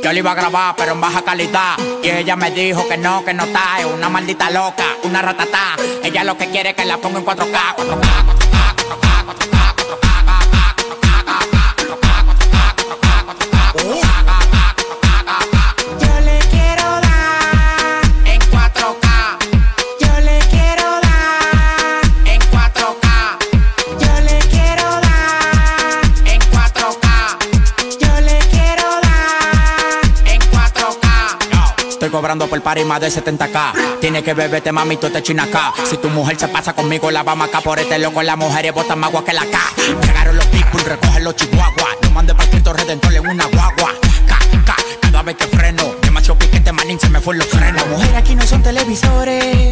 Yo 0.02 0.12
le 0.12 0.18
iba 0.18 0.32
a 0.32 0.34
grabar, 0.34 0.74
pero 0.78 0.92
en 0.92 1.00
baja 1.02 1.20
calidad. 1.22 1.76
Y 2.02 2.08
ella 2.08 2.34
me 2.34 2.50
dijo 2.50 2.88
que 2.88 2.96
no, 2.96 3.22
que 3.22 3.34
no 3.34 3.44
está. 3.44 3.80
Es 3.80 3.84
una 3.84 4.08
maldita 4.08 4.48
loca, 4.48 4.86
una 5.02 5.20
ratatá. 5.20 5.76
Ella 6.02 6.24
lo 6.24 6.38
que 6.38 6.48
quiere 6.48 6.70
es 6.70 6.74
que 6.76 6.86
la 6.86 6.96
ponga 6.96 7.18
en 7.18 7.26
4K, 7.26 7.76
4K, 7.76 7.76
4K, 7.76 8.74
4K, 8.88 9.24
4K. 9.26 9.74
4K. 9.76 9.81
Cobrando 32.12 32.46
por 32.46 32.60
party 32.62 32.84
más 32.84 33.00
de 33.00 33.08
70k. 33.08 33.98
Tiene 34.00 34.22
que 34.22 34.34
beberte, 34.34 34.70
mami, 34.70 34.98
tú 34.98 35.10
te 35.10 35.22
china 35.22 35.44
acá. 35.44 35.72
Si 35.88 35.96
tu 35.96 36.08
mujer 36.10 36.38
se 36.38 36.46
pasa 36.46 36.74
conmigo, 36.74 37.10
la 37.10 37.24
vamos 37.24 37.48
acá 37.48 37.60
por 37.60 37.80
este 37.80 37.98
loco. 37.98 38.22
Las 38.22 38.36
mujeres 38.36 38.72
botan 38.72 39.00
más 39.00 39.08
agua 39.08 39.24
que 39.24 39.32
la 39.32 39.44
K. 39.46 39.58
Llegaron 40.06 40.36
los 40.36 40.46
people, 40.46 40.82
recogen 40.84 41.24
los 41.24 41.34
chihuahuas. 41.34 41.96
No 42.02 42.10
mande 42.10 42.34
para 42.34 42.48
Cristo 42.50 42.72
Redentor 42.72 43.14
en 43.14 43.26
una 43.26 43.46
guagua. 43.46 43.94
K, 44.26 44.38
K, 44.64 44.76
cada 45.00 45.22
vez 45.22 45.36
que 45.36 45.46
freno. 45.46 45.94
Demasiado 46.02 46.38
piquete, 46.38 46.70
manín, 46.70 47.00
se 47.00 47.08
me 47.08 47.20
fue 47.20 47.34
los 47.34 47.48
frenos. 47.48 47.82
Las 47.82 47.88
mujeres 47.88 48.14
aquí 48.14 48.34
no 48.34 48.46
son 48.46 48.62
televisores 48.62 49.71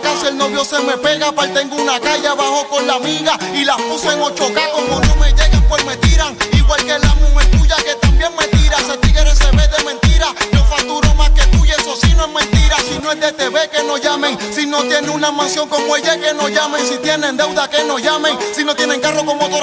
casa. 0.00 0.28
El 0.28 0.36
novio 0.36 0.64
se 0.64 0.78
me 0.80 0.96
pega, 0.98 1.28
aparte 1.28 1.60
tengo 1.60 1.76
una 1.76 2.00
calle 2.00 2.26
abajo 2.26 2.66
con 2.68 2.86
la 2.86 2.94
amiga 2.94 3.38
y 3.54 3.64
las 3.64 3.80
puse 3.82 4.08
en 4.08 4.20
8k. 4.20 4.72
Como 4.72 5.00
no 5.00 5.16
me 5.16 5.30
llegan, 5.32 5.62
pues 5.68 5.84
me 5.84 5.96
tiran. 5.96 6.36
Igual 6.52 6.80
que 6.84 6.98
la 6.98 7.14
mujer 7.16 7.50
tuya 7.50 7.76
que 7.76 7.94
también 7.96 8.30
me 8.38 8.46
tira. 8.48 8.76
Ese 8.78 8.96
tigre 8.98 9.34
se 9.34 9.50
ve 9.56 9.68
de 9.68 9.84
mentira. 9.84 10.28
Yo 10.52 10.64
facturo 10.64 11.14
más 11.14 11.30
que 11.30 11.46
tú 11.46 11.64
y 11.64 11.70
eso 11.70 11.96
sí 11.96 12.14
no 12.16 12.24
es 12.24 12.32
mentira. 12.32 12.76
Si 12.88 12.98
no 12.98 13.12
es 13.12 13.20
de 13.20 13.32
TV, 13.32 13.68
que 13.70 13.82
no 13.84 13.96
llamen. 13.96 14.38
Si 14.54 14.66
no 14.66 14.82
tiene 14.82 15.10
una 15.10 15.30
mansión 15.30 15.68
como 15.68 15.96
ella, 15.96 16.18
que 16.18 16.32
no 16.34 16.48
llamen. 16.48 16.86
Si 16.86 16.96
tienen 16.98 17.36
deuda, 17.36 17.68
que 17.68 17.84
no 17.84 17.98
llamen. 17.98 18.38
Si 18.54 18.64
no 18.64 18.74
tienen 18.74 19.00
carro 19.00 19.24
con 19.24 19.38
motor 19.38 19.61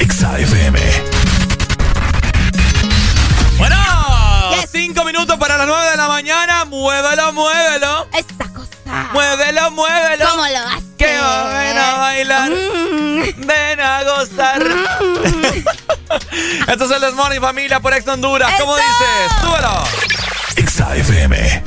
XAFM. 0.00 0.78
Bueno, 3.58 3.76
yes. 4.54 4.70
cinco 4.72 5.04
minutos 5.04 5.36
para 5.38 5.58
las 5.58 5.66
nueve 5.66 5.90
de 5.90 5.96
la 5.98 6.08
mañana. 6.08 6.64
Muévelo, 6.64 7.34
muévelo. 7.34 8.08
Esta 8.16 8.48
cosa. 8.54 9.10
Muévelo, 9.12 9.70
muévelo. 9.72 10.26
¿Cómo 10.26 10.46
lo 10.46 10.58
haces? 10.68 10.84
Que 10.96 11.04
ven 11.04 11.78
a 11.78 11.94
bailar. 11.98 12.50
Mm. 12.50 13.46
Ven 13.46 13.80
a 13.80 14.04
gozar. 14.04 14.64
Mm. 14.64 15.44
Esto 16.70 16.84
es 16.86 16.90
el 16.92 17.00
Desmorning 17.02 17.42
Familia 17.42 17.80
por 17.80 17.92
Ex 17.92 18.08
Honduras. 18.08 18.50
¿Cómo 18.58 18.74
dices? 18.74 19.32
Súbelo. 19.42 19.84
XAFM. 20.66 21.62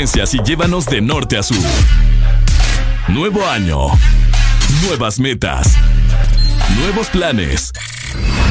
Y 0.00 0.42
llévanos 0.42 0.86
de 0.86 1.02
norte 1.02 1.36
a 1.36 1.42
sur. 1.42 1.58
Nuevo 3.08 3.46
año. 3.46 3.88
Nuevas 4.86 5.20
metas. 5.20 5.74
Nuevos 6.78 7.08
planes. 7.08 7.70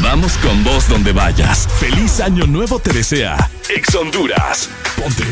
Vamos 0.03 0.33
con 0.43 0.63
vos 0.63 0.87
donde 0.87 1.11
vayas. 1.11 1.67
Feliz 1.79 2.19
año 2.19 2.45
nuevo 2.45 2.77
te 2.77 2.93
desea. 2.93 3.49
Ex 3.75 3.95
Honduras. 3.95 4.69
Ponte 4.95 5.23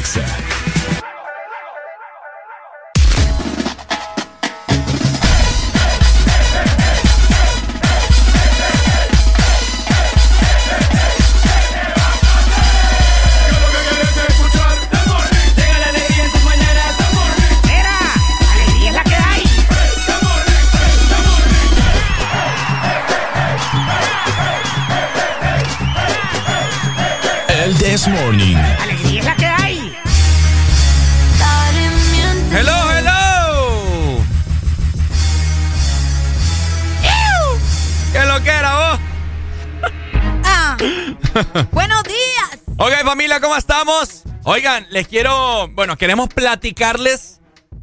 Oigan, 44.58 44.88
les 44.90 45.08
quiero, 45.08 45.68
bueno, 45.74 45.98
queremos 45.98 46.30
platicarles 46.30 47.42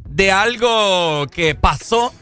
de 0.09 0.33
algo 0.33 1.25
que 1.27 1.55
pasó 1.55 2.13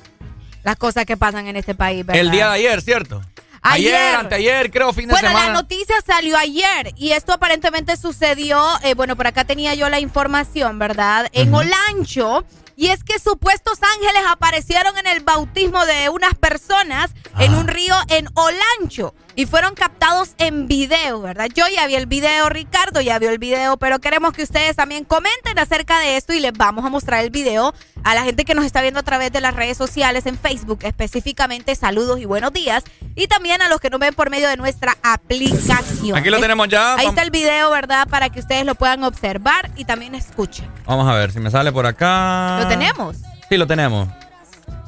Las 0.63 0.75
cosas 0.75 1.07
que 1.07 1.17
pasan 1.17 1.47
en 1.47 1.55
este 1.55 1.73
país, 1.73 2.05
¿verdad? 2.05 2.21
el 2.21 2.29
día 2.29 2.49
de 2.49 2.53
ayer, 2.57 2.79
¿cierto? 2.83 3.19
Ayer. 3.63 4.13
anteayer, 4.13 4.69
creo, 4.69 4.93
fin 4.93 5.07
de 5.07 5.13
Bueno, 5.13 5.29
semana. 5.29 5.47
la 5.47 5.53
noticia 5.53 5.95
salió 6.05 6.37
ayer 6.37 6.93
y 6.97 7.13
esto 7.13 7.33
aparentemente 7.33 7.97
sucedió, 7.97 8.63
eh, 8.83 8.93
bueno, 8.93 9.15
por 9.15 9.25
acá 9.25 9.43
tenía 9.43 9.73
yo 9.73 9.89
la 9.89 9.99
información, 9.99 10.77
¿verdad? 10.77 11.29
En 11.33 11.51
Olancho. 11.51 12.45
Y 12.75 12.89
es 12.89 13.03
que 13.03 13.17
supuestos 13.17 13.79
ángeles 13.81 14.21
aparecieron 14.29 14.95
en 14.99 15.07
el 15.07 15.21
bautismo 15.23 15.83
de 15.87 16.09
unas 16.09 16.35
personas 16.35 17.09
en 17.39 17.55
un 17.55 17.67
río 17.67 17.95
en 18.09 18.27
Olancho 18.35 19.13
y 19.35 19.45
fueron 19.45 19.73
captados 19.73 20.31
en 20.37 20.67
video, 20.67 21.21
¿verdad? 21.21 21.47
Yo 21.53 21.65
ya 21.67 21.87
vi 21.87 21.95
el 21.95 22.05
video, 22.05 22.49
Ricardo 22.49 23.01
ya 23.01 23.17
vio 23.19 23.29
el 23.29 23.39
video, 23.39 23.77
pero 23.77 23.99
queremos 23.99 24.33
que 24.33 24.43
ustedes 24.43 24.75
también 24.75 25.03
comenten 25.05 25.57
acerca 25.57 25.99
de 25.99 26.17
esto 26.17 26.33
y 26.33 26.39
les 26.39 26.53
vamos 26.53 26.85
a 26.85 26.89
mostrar 26.89 27.23
el 27.23 27.31
video 27.31 27.73
a 28.03 28.15
la 28.15 28.23
gente 28.23 28.45
que 28.45 28.53
nos 28.53 28.65
está 28.65 28.81
viendo 28.81 28.99
a 28.99 29.03
través 29.03 29.31
de 29.31 29.41
las 29.41 29.55
redes 29.55 29.77
sociales 29.77 30.25
en 30.25 30.37
Facebook, 30.37 30.79
específicamente 30.83 31.75
saludos 31.75 32.19
y 32.19 32.25
buenos 32.25 32.53
días, 32.53 32.83
y 33.15 33.27
también 33.27 33.61
a 33.61 33.69
los 33.69 33.79
que 33.79 33.89
nos 33.89 33.99
ven 33.99 34.13
por 34.13 34.29
medio 34.29 34.47
de 34.49 34.57
nuestra 34.57 34.97
aplicación. 35.03 36.17
Aquí 36.17 36.29
lo 36.29 36.39
tenemos 36.39 36.67
ya. 36.67 36.95
Ahí 36.95 37.07
está 37.07 37.21
el 37.23 37.31
video, 37.31 37.71
¿verdad? 37.71 38.07
Para 38.07 38.29
que 38.29 38.39
ustedes 38.39 38.65
lo 38.65 38.75
puedan 38.75 39.03
observar 39.03 39.71
y 39.75 39.85
también 39.85 40.15
escuchen. 40.15 40.69
Vamos 40.85 41.07
a 41.09 41.13
ver 41.13 41.31
si 41.31 41.39
me 41.39 41.49
sale 41.49 41.71
por 41.71 41.85
acá. 41.85 42.59
¿Lo 42.61 42.67
tenemos? 42.67 43.17
Sí, 43.49 43.57
lo 43.57 43.67
tenemos. 43.67 44.09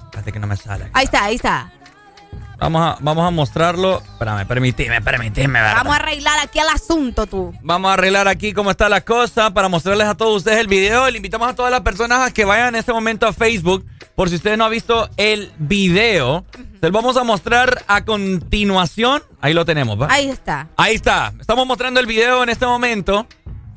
Espérate 0.06 0.32
que 0.32 0.40
no 0.40 0.48
me 0.48 0.56
sale. 0.56 0.90
Ahí 0.94 1.06
está, 1.06 1.26
ahí 1.26 1.36
está. 1.36 1.72
Vamos 2.58 2.82
a, 2.82 2.98
vamos 3.02 3.28
a 3.28 3.32
mostrarlo. 3.32 4.02
Espérame, 4.02 4.46
permitime, 4.48 5.02
permitime, 5.02 5.60
¿verdad? 5.62 5.76
Vamos 5.78 5.94
a 5.94 5.98
arreglar 5.98 6.40
aquí 6.40 6.60
el 6.60 6.70
asunto, 6.70 7.26
tú. 7.26 7.54
Vamos 7.62 7.90
a 7.90 7.94
arreglar 7.94 8.28
aquí 8.28 8.54
cómo 8.54 8.72
está 8.72 8.90
la 8.90 9.02
cosa 9.02 9.52
para 9.54 9.68
mostrarles 9.68 10.08
a 10.08 10.16
todos 10.16 10.38
ustedes 10.38 10.60
el 10.60 10.68
video. 10.68 11.10
Le 11.10 11.18
invitamos 11.18 11.50
a 11.50 11.56
todas 11.56 11.72
las 11.72 11.82
personas 11.82 12.20
a 12.22 12.32
que 12.34 12.46
vayan 12.46 12.70
en 12.70 12.76
este 12.76 12.94
momento 12.94 13.28
a 13.28 13.34
Facebook. 13.34 13.86
Por 14.16 14.30
si 14.30 14.36
ustedes 14.36 14.58
no 14.58 14.66
han 14.66 14.72
visto 14.72 15.10
el 15.18 15.52
video, 15.58 16.46
se 16.54 16.84
los 16.84 16.92
vamos 16.92 17.18
a 17.18 17.24
mostrar 17.26 17.84
a 17.88 18.06
continuación. 18.06 19.22
Ahí 19.42 19.54
lo 19.54 19.66
tenemos, 19.66 20.02
¿va? 20.02 20.08
Ahí 20.10 20.30
está. 20.30 20.70
Ahí 20.78 20.96
está. 20.96 21.34
Estamos 21.40 21.68
mostrando 21.68 22.00
el 22.00 22.06
video 22.06 22.42
en 22.42 22.48
este 22.50 22.66
momento 22.66 23.28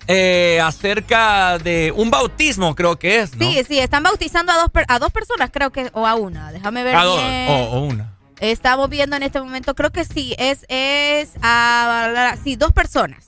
eh, 0.06 0.60
acerca 0.62 1.58
de 1.58 1.92
un 1.94 2.10
bautismo, 2.10 2.74
creo 2.74 2.98
que 2.98 3.20
es, 3.20 3.36
¿no? 3.36 3.44
Sí, 3.44 3.62
sí, 3.66 3.78
están 3.78 4.04
bautizando 4.04 4.52
a 4.52 4.56
dos, 4.56 4.70
a 4.86 4.98
dos 4.98 5.12
personas, 5.12 5.50
creo 5.52 5.70
que, 5.70 5.90
o 5.92 6.06
a 6.06 6.14
una. 6.14 6.52
Déjame 6.52 6.82
ver 6.84 6.94
A 6.96 7.04
dos, 7.04 7.20
o, 7.20 7.52
o 7.72 7.80
una. 7.80 8.14
Estamos 8.40 8.88
viendo 8.88 9.16
en 9.16 9.22
este 9.22 9.40
momento, 9.40 9.74
creo 9.74 9.90
que 9.90 10.04
sí, 10.04 10.34
es, 10.38 10.64
es, 10.68 11.30
a, 11.42 12.36
sí, 12.42 12.56
dos 12.56 12.72
personas. 12.72 13.26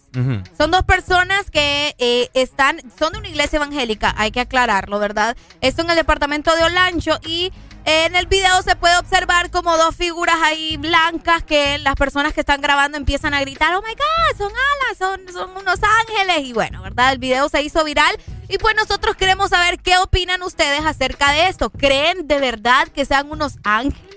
Son 0.58 0.72
dos 0.72 0.82
personas 0.82 1.50
que 1.52 1.94
eh, 1.98 2.30
están, 2.34 2.80
son 2.98 3.12
de 3.12 3.18
una 3.20 3.28
iglesia 3.28 3.58
evangélica, 3.58 4.12
hay 4.16 4.32
que 4.32 4.40
aclararlo, 4.40 4.98
¿verdad? 4.98 5.36
Esto 5.60 5.82
en 5.82 5.90
el 5.90 5.96
departamento 5.96 6.54
de 6.56 6.64
Olancho 6.64 7.20
y 7.24 7.52
en 7.84 8.14
el 8.14 8.26
video 8.26 8.60
se 8.62 8.76
puede 8.76 8.98
observar 8.98 9.50
como 9.50 9.76
dos 9.76 9.96
figuras 9.96 10.36
ahí 10.42 10.76
blancas 10.76 11.42
que 11.44 11.78
las 11.78 11.94
personas 11.94 12.32
que 12.34 12.40
están 12.40 12.60
grabando 12.60 12.98
empiezan 12.98 13.34
a 13.34 13.40
gritar, 13.40 13.74
oh 13.74 13.82
my 13.82 13.94
God, 13.94 14.36
son 14.36 14.52
alas, 14.52 14.98
son, 14.98 15.32
son 15.32 15.56
unos 15.56 15.78
ángeles. 15.82 16.46
Y 16.46 16.52
bueno, 16.52 16.82
¿verdad? 16.82 17.12
El 17.12 17.18
video 17.18 17.48
se 17.48 17.62
hizo 17.62 17.82
viral 17.84 18.16
y 18.48 18.58
pues 18.58 18.74
nosotros 18.76 19.16
queremos 19.16 19.50
saber 19.50 19.78
qué 19.78 19.96
opinan 19.98 20.42
ustedes 20.42 20.84
acerca 20.84 21.32
de 21.32 21.48
esto. 21.48 21.70
¿Creen 21.70 22.26
de 22.26 22.38
verdad 22.38 22.88
que 22.88 23.04
sean 23.04 23.30
unos 23.30 23.58
ángeles? 23.64 24.09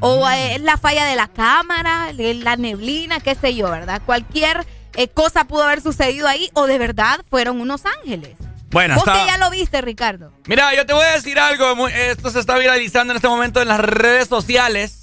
O 0.00 0.28
eh, 0.28 0.54
es 0.54 0.60
la 0.60 0.76
falla 0.76 1.04
de 1.06 1.16
la 1.16 1.28
cámara, 1.28 2.12
la 2.12 2.56
neblina, 2.56 3.20
qué 3.20 3.34
sé 3.34 3.54
yo, 3.54 3.70
¿verdad? 3.70 4.00
Cualquier 4.06 4.64
eh, 4.94 5.08
cosa 5.08 5.44
pudo 5.44 5.64
haber 5.64 5.80
sucedido 5.80 6.28
ahí 6.28 6.50
o 6.54 6.66
de 6.66 6.78
verdad 6.78 7.20
fueron 7.28 7.60
unos 7.60 7.82
ángeles. 7.86 8.36
Bueno, 8.70 8.94
Vos 8.94 9.06
está- 9.06 9.20
que 9.20 9.26
ya 9.26 9.38
lo 9.38 9.50
viste, 9.50 9.80
Ricardo. 9.80 10.32
Mira, 10.46 10.74
yo 10.74 10.84
te 10.86 10.92
voy 10.92 11.04
a 11.04 11.12
decir 11.12 11.38
algo. 11.38 11.88
Esto 11.88 12.30
se 12.30 12.38
está 12.38 12.58
viralizando 12.58 13.12
en 13.12 13.16
este 13.16 13.28
momento 13.28 13.62
en 13.62 13.68
las 13.68 13.80
redes 13.80 14.28
sociales. 14.28 15.00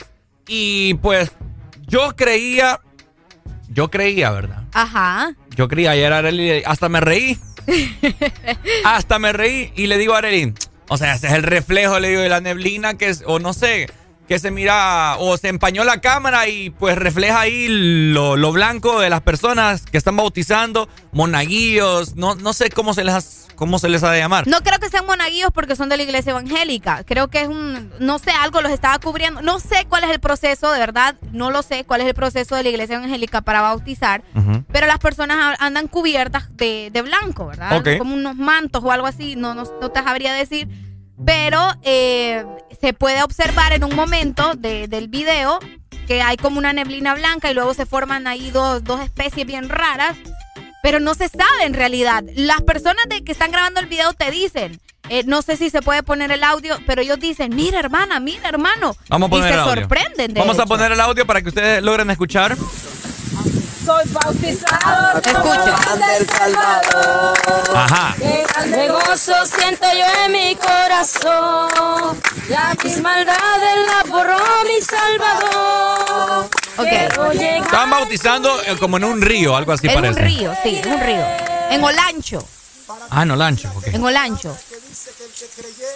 Y 0.48 0.94
pues 0.96 1.32
yo 1.88 2.16
creía. 2.16 2.80
Yo 3.70 3.90
creía, 3.90 4.30
¿verdad? 4.30 4.64
Ajá. 4.74 5.34
Yo 5.56 5.68
creía 5.68 5.92
ayer 5.92 6.14
Arely, 6.14 6.64
hasta 6.66 6.88
me 6.90 7.02
reí. 7.02 7.40
hasta 8.84 9.20
me 9.20 9.34
reí 9.34 9.72
y 9.76 9.88
le 9.88 9.98
digo 9.98 10.14
a 10.14 10.20
Arely, 10.20 10.54
o 10.88 10.98
sea, 10.98 11.16
ese 11.16 11.28
es 11.28 11.34
el 11.34 11.44
reflejo, 11.44 12.00
le 12.00 12.10
digo, 12.10 12.22
de 12.22 12.30
la 12.30 12.42
neblina 12.42 12.96
que 12.96 13.10
es, 13.10 13.24
o 13.26 13.40
no 13.40 13.54
sé, 13.54 13.90
que 14.28 14.40
se 14.40 14.50
mira, 14.52 15.18
o 15.20 15.38
se 15.38 15.50
empañó 15.50 15.84
la 15.84 16.02
cámara 16.02 16.48
y 16.48 16.72
pues 16.72 16.98
refleja 16.98 17.42
ahí 17.42 17.68
lo, 17.70 18.36
lo 18.38 18.52
blanco 18.52 19.00
de 19.00 19.10
las 19.10 19.22
personas 19.22 19.84
que 19.86 19.98
están 19.98 20.18
bautizando, 20.18 20.90
monaguillos, 21.40 22.16
no, 22.16 22.36
no 22.36 22.54
sé 22.54 22.70
cómo 22.70 22.94
se 22.94 23.04
les, 23.04 23.14
ha- 23.14 23.56
cómo 23.56 23.78
se 23.80 23.90
les 23.90 24.04
ha 24.04 24.12
de 24.12 24.20
llamar. 24.20 24.48
No 24.48 24.62
creo 24.62 24.80
que 24.80 24.90
sean 24.90 25.06
monaguillos 25.06 25.52
porque 25.54 25.76
son 25.76 25.90
de 25.90 25.98
la 25.98 26.04
iglesia 26.04 26.32
evangélica. 26.32 27.04
Creo 27.06 27.28
que 27.30 27.42
es 27.42 27.48
un, 27.48 27.92
no 28.00 28.20
sé, 28.20 28.32
algo 28.32 28.62
los 28.62 28.72
estaba 28.72 28.98
cubriendo. 29.00 29.42
No 29.42 29.60
sé 29.60 29.86
cuál 29.90 30.04
es 30.06 30.10
el 30.12 30.20
proceso, 30.20 30.72
de 30.72 30.80
verdad, 30.80 31.16
no 31.32 31.52
lo 31.52 31.62
sé 31.62 31.84
cuál 31.84 32.02
es 32.02 32.08
el 32.08 32.14
proceso 32.16 32.56
de 32.56 32.64
la 32.64 32.70
iglesia 32.70 32.96
evangélica 32.96 33.42
para 33.42 33.62
bautizar. 33.62 34.24
Pero 34.72 34.88
las 34.88 35.00
personas 35.00 35.56
andan 35.60 35.88
cubiertas 35.88 36.56
de, 36.58 36.90
de 36.92 37.02
blanco, 37.02 37.48
¿verdad? 37.48 37.70
Como 37.98 38.14
unos 38.16 38.36
mantos 38.36 38.84
o 38.84 38.92
algo 38.92 39.08
así, 39.08 39.36
no, 39.36 39.54
no, 39.54 39.64
no 39.82 39.90
te 39.92 40.02
sabría 40.04 40.34
decir. 40.34 40.68
Pero 41.24 41.62
eh, 41.84 42.46
se 42.82 42.94
puede 42.94 43.24
observar 43.24 43.74
en 43.74 43.84
un 43.84 43.96
momento 43.96 44.54
de- 44.56 44.88
del 44.88 45.08
video 45.08 45.60
que 46.08 46.22
hay 46.22 46.38
como 46.38 46.58
una 46.60 46.74
neblina 46.74 47.16
blanca 47.16 47.50
y 47.50 47.54
luego 47.54 47.74
se 47.74 47.86
forman 47.86 48.28
ahí 48.28 48.52
dos, 48.52 48.84
dos 48.84 49.02
especies 49.02 49.46
bien 49.48 49.70
raras. 49.70 50.16
Pero 50.84 51.00
no 51.00 51.16
se 51.16 51.30
sabe 51.30 51.64
en 51.64 51.74
realidad. 51.74 52.24
Las 52.36 52.62
personas 52.62 53.04
de 53.10 53.24
que 53.24 53.32
están 53.32 53.52
grabando 53.52 53.80
el 53.80 53.88
video 53.88 54.14
te 54.14 54.30
dicen, 54.30 54.80
eh, 55.10 55.24
no 55.26 55.42
sé 55.42 55.58
si 55.58 55.70
se 55.72 55.82
puede 55.82 56.04
poner 56.04 56.32
el 56.32 56.44
audio, 56.44 56.78
pero 56.86 57.02
ellos 57.02 57.20
dicen, 57.20 57.56
mira 57.56 57.80
hermana, 57.80 58.20
mira 58.20 58.50
hermano. 58.50 58.96
Vamos 59.10 59.28
a 59.28 59.30
poner 59.32 59.46
y 59.46 59.50
se 59.50 59.54
el 59.56 59.60
audio. 59.62 59.76
sorprenden 59.82 60.34
de 60.36 60.40
Vamos 60.42 60.60
a 60.60 60.66
poner 60.66 60.92
el 60.92 61.00
audio 61.00 61.26
para 61.26 61.42
que 61.42 61.50
ustedes 61.50 61.82
logren 61.82 62.10
escuchar. 62.12 62.56
Soy 63.86 64.04
bautizado. 64.10 65.20
Escucha. 65.20 65.96
del 65.96 66.28
Salvador. 66.30 67.38
Ajá. 67.76 68.16
Grande 68.18 68.88
gozo 68.90 69.34
siento 69.46 69.86
yo 69.94 70.26
en 70.26 70.32
mi 70.32 70.56
corazón. 70.56 72.20
Ya 72.50 72.74
mis 72.84 73.00
maldades 73.02 73.88
las 73.88 74.10
borró 74.10 74.38
mi 74.66 74.82
Salvador. 74.82 76.50
Llegar 77.34 77.62
Estaban 77.64 77.90
bautizando 77.90 78.62
eh, 78.64 78.76
como 78.80 78.98
en 78.98 79.04
un 79.06 79.22
río, 79.22 79.56
algo 79.56 79.72
así 79.72 79.88
es 79.88 79.94
parece. 79.94 80.20
un 80.20 80.26
río, 80.26 80.54
sí, 80.64 80.78
es 80.78 80.86
un 80.86 81.00
río. 81.00 81.24
En 81.70 81.84
Olancho, 81.84 82.46
Ah, 83.10 83.26
no, 83.26 83.36
lancho. 83.36 83.72
ok. 83.76 83.88
en 83.88 84.04
Olancho. 84.04 84.56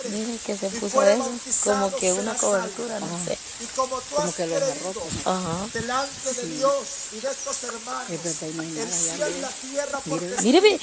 Miren 0.10 0.40
que 0.40 0.58
se 0.58 0.70
puso 0.70 1.04
eso, 1.04 1.32
como 1.64 1.96
que 1.96 2.12
una 2.14 2.34
cobertura, 2.36 3.00
no 3.00 3.26
sé. 3.26 3.38
Como 3.76 4.02
que 4.36 4.48
lo 4.48 4.56
agarró. 4.56 5.04
Ajá. 5.26 5.68
delante 5.74 6.34
de 6.34 6.44
Dios 6.56 6.88
y 7.14 7.20
de 7.20 7.30
estos 7.30 7.64
hermanos. 7.64 8.10
Es 8.10 8.24
verdad, 8.24 8.48
y 8.48 9.42
la 9.42 9.50
tierra 9.50 10.02
Mire, 10.42 10.62
mire. 10.62 10.80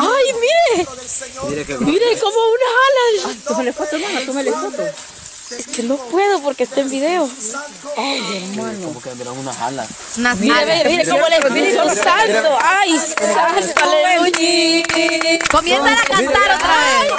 Ay, 0.00 0.26
mire. 0.34 0.88
Mire 1.80 2.18
como 2.18 2.38
unas 2.56 3.26
alas. 3.26 3.44
Tómale 3.44 3.72
foto, 3.72 3.96
hermano, 3.96 4.26
tómale 4.26 4.52
foto. 4.52 4.82
Es 5.50 5.66
que 5.66 5.82
no 5.82 5.96
puedo 5.96 6.40
porque 6.42 6.64
está 6.64 6.80
en 6.80 6.90
video. 6.90 7.28
Ay, 7.96 8.50
hermano. 8.54 8.88
Como 8.88 9.00
que 9.00 9.14
me 9.14 9.28
unas 9.30 9.58
alas. 9.60 9.88
Unas 10.18 10.36
Mire, 10.38 10.52
alas. 10.52 10.76
mire, 10.76 10.90
mire 10.90 11.10
cómo 11.10 11.26
el 11.26 11.32
Espíritu 11.32 11.88
Santo. 11.94 12.58
Ay, 12.62 12.98
santo, 12.98 13.82
aleluya. 13.82 15.38
Comienzan 15.50 15.94
a 15.94 16.02
cantar 16.02 16.56
otra 16.56 16.76
vez. 16.76 17.12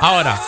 Ahora, 0.00 0.40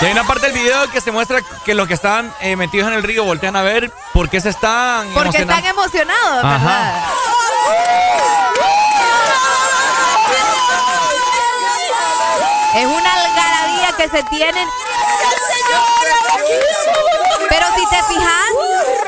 y 0.00 0.04
hay 0.04 0.12
una 0.12 0.24
parte 0.24 0.46
del 0.46 0.52
video 0.52 0.88
que 0.90 1.00
se 1.00 1.10
muestra 1.10 1.40
que 1.64 1.74
los 1.74 1.88
que 1.88 1.94
estaban 1.94 2.32
eh, 2.40 2.54
metidos 2.56 2.88
en 2.88 2.94
el 2.94 3.02
río 3.02 3.24
voltean 3.24 3.56
a 3.56 3.62
ver 3.62 3.90
por 4.12 4.28
qué 4.28 4.40
se 4.40 4.50
están 4.50 5.08
Porque 5.12 5.38
emocionando. 5.38 5.54
están 5.54 5.70
emocionados, 5.70 6.44
Ajá. 6.44 6.58
¿verdad? 6.58 8.08
Es 12.74 12.86
una 12.86 13.12
algarabía 13.14 13.92
que 13.96 14.08
se 14.08 14.22
tienen. 14.24 14.68
Pero 17.48 17.66
si 17.76 17.86
te 17.88 18.02
fijas, 18.04 18.44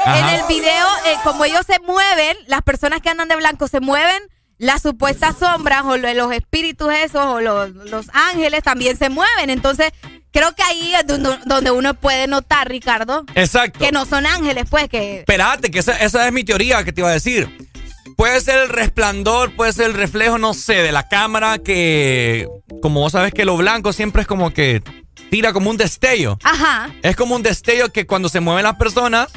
Ajá. 0.04 0.18
en 0.18 0.28
el 0.30 0.42
video, 0.46 0.86
eh, 1.06 1.16
como 1.22 1.44
ellos 1.44 1.64
se 1.66 1.78
mueven, 1.80 2.36
las 2.46 2.62
personas 2.62 3.00
que 3.00 3.10
andan 3.10 3.28
de 3.28 3.36
blanco 3.36 3.68
se 3.68 3.80
mueven, 3.80 4.22
las 4.58 4.82
supuestas 4.82 5.36
sombras 5.38 5.84
o 5.84 5.96
lo- 5.96 6.12
los 6.14 6.32
espíritus 6.32 6.92
esos 6.92 7.24
o 7.24 7.40
los, 7.40 7.70
los 7.70 8.06
ángeles 8.12 8.62
también 8.62 8.96
se 8.98 9.08
mueven. 9.08 9.50
Entonces, 9.50 9.92
creo 10.32 10.54
que 10.54 10.62
ahí 10.62 10.94
es 10.94 11.06
donde, 11.06 11.38
donde 11.46 11.70
uno 11.70 11.94
puede 11.94 12.26
notar, 12.26 12.68
Ricardo, 12.68 13.24
Exacto. 13.34 13.78
que 13.78 13.92
no 13.92 14.04
son 14.06 14.26
ángeles, 14.26 14.64
pues, 14.68 14.88
que... 14.88 15.20
Espérate, 15.20 15.70
que 15.70 15.78
esa, 15.80 15.96
esa 15.98 16.26
es 16.26 16.32
mi 16.32 16.44
teoría 16.44 16.84
que 16.84 16.92
te 16.92 17.00
iba 17.00 17.10
a 17.10 17.12
decir. 17.14 17.68
Puede 18.16 18.40
ser 18.40 18.58
el 18.58 18.68
resplandor, 18.68 19.54
puede 19.56 19.72
ser 19.72 19.86
el 19.86 19.94
reflejo, 19.94 20.36
no 20.38 20.52
sé, 20.52 20.74
de 20.74 20.92
la 20.92 21.08
cámara 21.08 21.58
que, 21.58 22.46
como 22.82 23.00
vos 23.00 23.12
sabes 23.12 23.32
que 23.32 23.44
lo 23.46 23.56
blanco 23.56 23.92
siempre 23.92 24.22
es 24.22 24.28
como 24.28 24.52
que 24.52 24.82
tira 25.30 25.52
como 25.54 25.70
un 25.70 25.76
destello. 25.78 26.38
Ajá. 26.44 26.90
Es 27.02 27.16
como 27.16 27.34
un 27.34 27.42
destello 27.42 27.90
que 27.92 28.06
cuando 28.06 28.28
se 28.28 28.40
mueven 28.40 28.64
las 28.64 28.76
personas, 28.76 29.28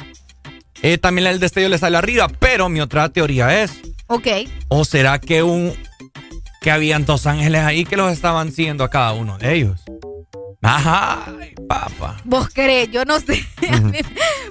eh, 0.82 0.98
también 0.98 1.26
el 1.28 1.40
destello 1.40 1.70
le 1.70 1.78
sale 1.78 1.96
arriba. 1.96 2.28
Pero 2.38 2.68
mi 2.68 2.80
otra 2.80 3.08
teoría 3.08 3.62
es, 3.62 3.72
Ok. 4.08 4.26
¿o 4.68 4.84
será 4.84 5.18
que 5.18 5.42
un 5.42 5.72
que 6.60 6.70
habían 6.70 7.04
dos 7.06 7.26
ángeles 7.26 7.62
ahí 7.62 7.84
que 7.84 7.96
los 7.96 8.12
estaban 8.12 8.52
siguiendo 8.52 8.84
a 8.84 8.90
cada 8.90 9.12
uno 9.12 9.38
de 9.38 9.54
ellos? 9.54 9.80
Ajá, 10.64 11.26
papá. 11.68 12.16
Vos 12.24 12.48
crees, 12.52 12.90
yo 12.90 13.04
no 13.04 13.20
sé. 13.20 13.34
Mí- 13.60 14.00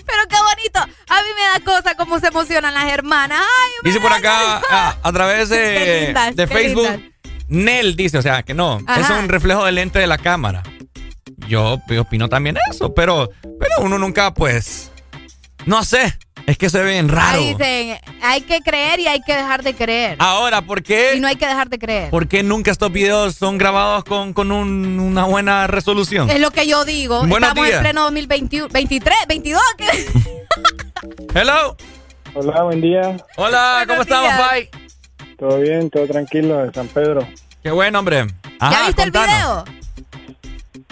pero 0.05 0.21
qué 0.29 0.35
bonito. 0.37 0.79
A 0.79 1.21
mí 1.21 1.27
me 1.35 1.59
da 1.65 1.73
cosa 1.79 1.95
cómo 1.95 2.19
se 2.19 2.27
emocionan 2.27 2.73
las 2.73 2.85
hermanas. 2.91 3.39
Ay, 3.41 3.71
me 3.83 3.89
Dice 3.89 3.99
por 3.99 4.13
acá 4.13 4.61
a, 4.69 4.97
a 5.01 5.11
través 5.11 5.49
de, 5.49 6.03
lindas, 6.05 6.35
de 6.35 6.47
qué 6.47 6.53
Facebook, 6.53 6.87
lindas. 6.89 7.11
Nel 7.47 7.95
dice, 7.95 8.17
o 8.17 8.21
sea, 8.21 8.43
que 8.43 8.53
no, 8.53 8.79
Ajá. 8.87 9.01
es 9.01 9.09
un 9.23 9.27
reflejo 9.27 9.65
del 9.65 9.75
lente 9.75 9.99
de 9.99 10.07
la 10.07 10.17
cámara. 10.17 10.63
Yo, 11.47 11.81
yo 11.89 12.01
opino 12.03 12.29
también 12.29 12.57
eso, 12.71 12.93
pero, 12.93 13.29
pero 13.59 13.79
uno 13.81 13.97
nunca, 13.97 14.33
pues, 14.33 14.91
no 15.65 15.83
sé, 15.83 16.17
es 16.45 16.57
que 16.57 16.69
se 16.69 16.79
ve 16.83 16.91
bien 16.91 17.09
raro. 17.09 17.39
Ahí 17.39 17.53
dicen, 17.53 17.97
hay 18.21 18.41
que 18.41 18.59
creer 18.61 18.99
y 18.99 19.07
hay 19.07 19.21
que 19.21 19.33
dejar 19.35 19.63
de 19.63 19.73
creer. 19.73 20.17
Ahora, 20.19 20.61
¿por 20.61 20.83
qué, 20.83 21.13
Y 21.15 21.19
no 21.19 21.27
hay 21.27 21.35
que 21.35 21.47
dejar 21.47 21.69
de 21.69 21.79
creer. 21.79 22.09
por 22.09 22.27
qué 22.27 22.43
nunca 22.43 22.71
estos 22.71 22.91
videos 22.91 23.35
son 23.35 23.57
grabados 23.57 24.03
con, 24.03 24.33
con 24.33 24.51
un- 24.51 24.99
una 24.99 25.25
buena 25.25 25.67
resolución? 25.67 26.29
Es 26.29 26.39
lo 26.39 26.51
que 26.51 26.67
yo 26.67 26.83
digo. 26.85 27.19
Buenos 27.19 27.49
Estamos 27.49 27.65
días. 27.65 27.77
en 27.77 27.83
pleno 27.83 28.01
2021, 28.03 28.67
23, 28.71 29.17
22. 29.27 29.61
¿qué? 29.77 29.87
Hello. 31.39 31.75
Hola, 32.35 32.63
buen 32.63 32.81
día. 32.81 33.17
Hola, 33.37 33.83
¿cómo 33.87 34.01
estamos. 34.01 34.31
Pai? 34.33 34.69
Todo 35.37 35.59
bien, 35.59 35.89
todo 35.89 36.07
tranquilo 36.07 36.57
de 36.65 36.73
San 36.73 36.87
Pedro. 36.87 37.27
Qué 37.61 37.71
bueno, 37.71 37.99
hombre. 37.99 38.27
¿Ya 38.59 38.85
viste 38.87 39.03
contanos. 39.03 39.65
el 39.67 39.73
video? 39.73 39.82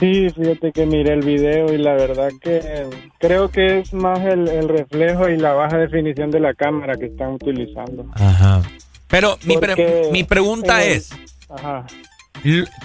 Sí, 0.02 0.28
fíjate 0.32 0.72
que 0.74 0.86
miré 0.86 1.14
el 1.14 1.22
video 1.22 1.72
y 1.74 1.78
la 1.78 1.94
verdad 1.94 2.30
que 2.42 2.88
creo 3.20 3.50
que 3.52 3.80
es 3.80 3.94
más 3.94 4.20
el, 4.22 4.50
el 4.50 4.68
reflejo 4.68 5.30
y 5.30 5.38
la 5.38 5.54
baja 5.54 5.78
definición 5.78 6.32
de 6.32 6.40
la 6.42 6.54
cámara 6.56 6.98
que 6.98 7.06
están 7.06 7.34
utilizando. 7.34 8.06
Ajá. 8.16 8.62
Pero 9.08 9.38
mi, 9.44 9.58
pre- 9.58 10.10
mi 10.12 10.24
pregunta 10.26 10.84
el- 10.84 10.94
es, 10.94 11.12
Ajá. 11.50 11.86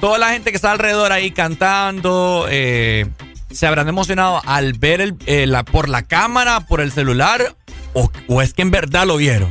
Toda 0.00 0.18
la 0.18 0.28
gente 0.34 0.50
que 0.50 0.56
está 0.56 0.72
alrededor 0.72 1.10
ahí 1.12 1.30
cantando, 1.30 2.46
eh, 2.50 3.06
¿se 3.50 3.66
habrán 3.66 3.88
emocionado 3.88 4.42
al 4.44 4.74
ver 4.74 5.00
el, 5.00 5.14
eh, 5.24 5.46
la, 5.46 5.62
por 5.64 5.88
la 5.88 6.02
cámara, 6.02 6.60
por 6.68 6.82
el 6.82 6.92
celular? 6.92 7.54
O, 7.94 8.10
o 8.28 8.42
es 8.42 8.52
que 8.52 8.60
en 8.60 8.70
verdad 8.70 9.06
lo 9.06 9.16
vieron? 9.16 9.50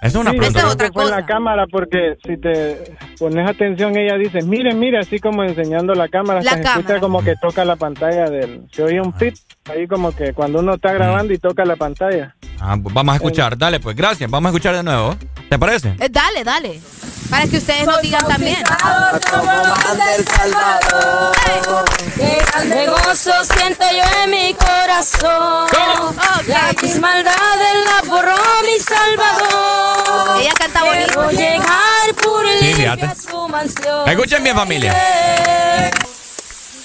Esa 0.00 0.06
es 0.06 0.14
una 0.14 0.30
Sí, 0.30 0.36
pregunta. 0.38 0.60
creo 0.62 0.76
que 0.76 0.92
fue 0.92 1.04
en 1.04 1.10
la 1.10 1.26
cámara 1.26 1.66
porque 1.66 2.16
si 2.24 2.36
te 2.36 2.94
pones 3.18 3.48
atención 3.48 3.96
ella 3.96 4.16
dice, 4.16 4.42
mire, 4.42 4.72
mire, 4.74 4.98
así 4.98 5.18
como 5.18 5.42
enseñando 5.42 5.92
la 5.94 6.08
cámara, 6.08 6.40
La 6.42 6.52
se 6.52 6.60
escucha 6.60 6.74
cámara. 6.84 7.00
como 7.00 7.24
que 7.24 7.34
toca 7.40 7.64
la 7.64 7.74
pantalla 7.76 8.30
del... 8.30 8.62
Se 8.70 8.82
oye 8.84 9.00
un 9.00 9.12
pip 9.12 9.34
ahí 9.68 9.88
como 9.88 10.14
que 10.14 10.32
cuando 10.34 10.60
uno 10.60 10.74
está 10.74 10.92
grabando 10.92 11.32
y 11.32 11.38
toca 11.38 11.64
la 11.64 11.74
pantalla. 11.76 12.34
Ah, 12.60 12.76
pues 12.80 12.94
vamos 12.94 13.12
a 13.12 13.16
escuchar, 13.16 13.58
dale 13.58 13.80
pues, 13.80 13.96
gracias. 13.96 14.30
Vamos 14.30 14.46
a 14.48 14.50
escuchar 14.50 14.76
de 14.76 14.82
nuevo. 14.84 15.16
¿Te 15.48 15.58
parece? 15.58 15.88
Eh, 15.98 16.08
dale, 16.10 16.44
dale. 16.44 16.80
Para 17.30 17.46
que 17.46 17.58
ustedes 17.58 17.86
nos 17.86 18.00
digan 18.00 18.26
también. 18.26 18.62
del 18.62 20.26
Salvador. 20.26 21.36
Qué 22.16 22.86
gozo 22.86 23.32
siento 23.44 23.84
yo 23.90 24.22
en 24.22 24.30
mi 24.30 24.54
corazón. 24.54 25.66
La 26.46 26.72
maldad 27.00 27.32
de 27.32 27.84
la 27.84 28.02
borró 28.08 28.36
mi 28.64 28.78
Salvador. 28.80 30.40
Ella 30.40 30.52
canta 30.58 30.84
bonito. 30.84 31.30
llegar 31.30 32.14
por 32.22 32.46
Sí, 32.58 32.74
su 33.28 33.48
mansión. 33.48 34.08
Escuchen 34.08 34.42
bien, 34.42 34.56
familia. 34.56 34.94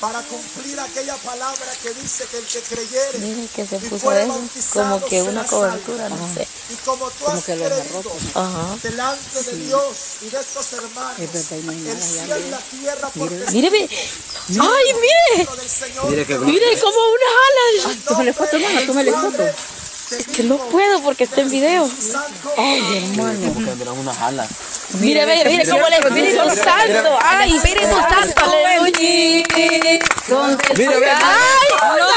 Para 0.04 0.22
cumplir 0.24 0.78
aquella 0.82 1.16
palabra 1.16 1.72
que 1.82 1.94
dice 1.94 2.26
que 2.30 2.38
el 2.40 2.44
que 2.44 2.60
creyere 2.60 3.20
Mire 3.20 3.48
que 3.56 3.66
se 3.66 3.80
puso 3.80 4.12
eso, 4.12 4.28
bautizado 4.28 4.96
como 5.00 5.08
que 5.08 5.22
una 5.22 5.46
cobertura, 5.46 6.10
salvo. 6.10 6.28
no 6.28 6.34
sé. 6.34 6.48
Y 6.72 6.76
como 6.84 7.10
tú 7.10 7.24
Como 7.24 7.38
has 7.38 7.46
que 7.46 7.56
lo 7.56 7.66
creído. 7.66 8.12
Ajá. 8.36 8.78
delante 8.84 9.44
de 9.44 9.56
Dios 9.64 9.96
y 10.24 10.30
de 10.30 10.40
estos 10.42 10.74
hermanos, 10.74 11.20
el 11.20 11.30
cielo 11.30 11.72
y 11.72 11.76
mire. 11.78 12.50
la 12.50 12.58
tierra 12.58 13.10
por 13.12 13.32
Mire, 13.32 13.72
mire. 13.72 13.90
¡Ay, 14.60 14.94
mire! 15.06 15.48
Mire 16.10 16.26
que 16.26 16.38
Mire 16.38 16.80
como 16.82 16.98
unas 16.98 17.34
alas. 17.48 17.86
Ay, 17.88 18.02
tómale 18.06 18.34
foto, 18.34 18.58
hermano, 18.58 18.82
tómale 18.86 19.12
foto. 19.14 19.44
Es 20.18 20.28
que 20.28 20.44
no 20.44 20.58
puedo 20.58 21.02
porque 21.02 21.24
está 21.24 21.42
en 21.42 21.50
video. 21.50 21.90
Ay, 22.58 23.12
hermano. 23.14 23.94
Unas 24.00 24.18
alas. 24.20 24.48
Mire, 25.00 25.26
mire, 25.26 25.50
mire 25.50 25.68
cómo 25.70 25.88
el 25.88 25.94
Espíritu 25.94 26.50
Santo. 26.56 27.18
Ay, 27.22 27.50
El 27.52 27.56
Espíritu 27.58 27.96
Santo. 27.96 28.46
Aleluya. 28.46 30.00
¿Dónde 30.28 30.74
Mire, 30.78 31.12
¡Ay, 31.12 31.68
no! 32.00 32.14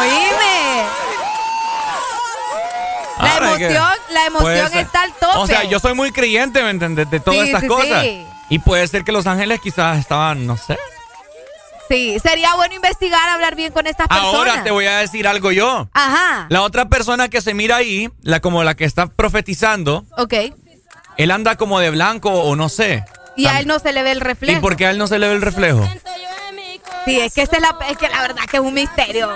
Oíme. 0.00 0.86
La 3.18 3.32
Ahora 3.32 3.50
es 3.52 3.58
que- 3.58 3.68
emoción, 4.40 4.54
la 4.54 4.60
emoción 4.60 4.70
puede 4.70 4.70
ser- 4.70 4.86
está 4.86 5.02
al 5.02 5.12
tope. 5.14 5.38
O 5.38 5.46
sea, 5.46 5.64
yo 5.64 5.78
soy 5.80 5.94
muy 5.94 6.12
creyente, 6.12 6.62
¿me 6.62 6.70
entiendes? 6.70 7.10
De 7.10 7.20
todas 7.20 7.40
Sí, 7.40 7.46
estas 7.46 7.62
sí, 7.62 7.66
cosas. 7.68 8.02
sí. 8.02 8.26
Y 8.50 8.58
puede 8.60 8.86
ser 8.88 9.04
que 9.04 9.12
los 9.12 9.26
ángeles 9.26 9.60
quizás 9.60 9.98
estaban, 9.98 10.46
no 10.46 10.56
sé. 10.56 10.78
Sí, 11.88 12.18
sería 12.22 12.54
bueno 12.54 12.74
investigar, 12.74 13.28
hablar 13.30 13.54
bien 13.56 13.72
con 13.72 13.86
estas 13.86 14.08
personas. 14.08 14.34
Ahora 14.34 14.62
te 14.62 14.70
voy 14.70 14.84
a 14.86 14.98
decir 14.98 15.26
algo 15.26 15.52
yo. 15.52 15.88
Ajá. 15.94 16.46
La 16.50 16.60
otra 16.62 16.88
persona 16.90 17.28
que 17.28 17.40
se 17.40 17.54
mira 17.54 17.76
ahí, 17.76 18.10
la 18.22 18.40
como 18.40 18.62
la 18.62 18.74
que 18.74 18.84
está 18.84 19.06
profetizando, 19.06 20.04
Ok. 20.18 20.34
él 21.16 21.30
anda 21.30 21.56
como 21.56 21.80
de 21.80 21.88
blanco 21.90 22.30
o 22.30 22.56
no 22.56 22.68
sé. 22.68 23.04
Y 23.36 23.46
a 23.46 23.58
él 23.60 23.66
no 23.66 23.78
se 23.78 23.92
le 23.92 24.02
ve 24.02 24.10
el 24.10 24.18
¿Y 24.18 24.20
reflejo. 24.20 24.60
por 24.60 24.76
qué 24.76 24.86
a 24.86 24.90
él 24.90 24.98
no 24.98 25.06
se 25.06 25.18
le 25.18 25.28
ve 25.28 25.34
el 25.34 25.40
reflejo? 25.42 25.82
Sí, 27.06 27.18
es 27.20 27.32
que, 27.32 27.42
esa 27.42 27.56
es, 27.56 27.62
la, 27.62 27.74
es 27.88 27.96
que 27.96 28.08
la 28.08 28.20
verdad 28.20 28.42
que 28.50 28.56
es 28.58 28.62
un 28.62 28.74
misterio. 28.74 29.30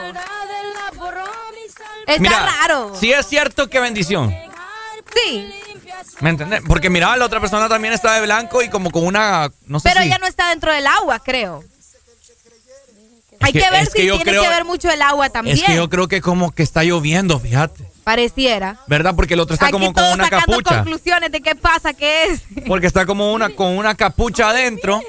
Está 2.07 2.21
Mira, 2.21 2.47
raro. 2.61 2.93
Sí 2.99 3.13
es 3.13 3.27
cierto 3.27 3.71
que 3.71 3.81
bendición. 3.81 4.35
Sí. 5.15 5.49
¿Me 6.21 6.31
entiendes? 6.31 6.63
Porque 6.67 6.91
mira, 6.91 7.17
la 7.17 7.25
otra 7.25 7.41
persona 7.41 7.69
también 7.69 7.93
está 7.95 8.15
de 8.15 8.23
blanco 8.23 8.63
y 8.63 8.69
como 8.69 8.91
con 8.91 9.05
una, 9.07 9.51
no 9.67 9.81
sé 9.81 9.89
Pero 9.89 10.01
si- 10.03 10.07
ella 10.09 10.19
no 10.19 10.27
está 10.27 10.49
dentro 10.51 10.73
del 10.73 10.87
agua, 10.87 11.19
creo. 11.21 11.65
Hay 13.41 13.53
que- 13.53 13.59
que, 13.61 13.71
ver 13.71 13.81
que 13.87 13.91
si 13.91 13.93
tiene 14.09 14.23
creo- 14.23 14.43
que 14.43 14.49
ver 14.49 14.65
mucho 14.65 14.89
el 14.91 15.03
agua 15.03 15.29
también. 15.31 15.57
Es 15.57 15.65
que 15.65 15.75
yo 15.75 15.91
creo 15.91 16.07
que 16.07 16.21
como 16.21 16.53
que 16.53 16.63
está 16.63 16.85
lloviendo, 16.85 17.41
fíjate. 17.41 17.85
Pareciera. 18.05 18.79
¿Verdad? 18.87 19.15
Porque 19.17 19.35
el 19.35 19.41
otro 19.41 19.55
está 19.55 19.67
Aquí 19.67 19.73
como 19.73 19.93
con 19.93 20.05
una 20.05 20.25
sacando 20.25 20.47
capucha. 20.47 20.77
conclusiones 20.77 21.33
de 21.33 21.41
qué 21.41 21.55
pasa, 21.57 21.93
qué 21.93 22.27
es. 22.27 22.41
Porque 22.69 22.87
está 22.87 23.05
como 23.07 23.33
una 23.33 23.51
con 23.51 23.77
una 23.79 23.95
capucha 23.97 24.51
adentro. 24.51 25.01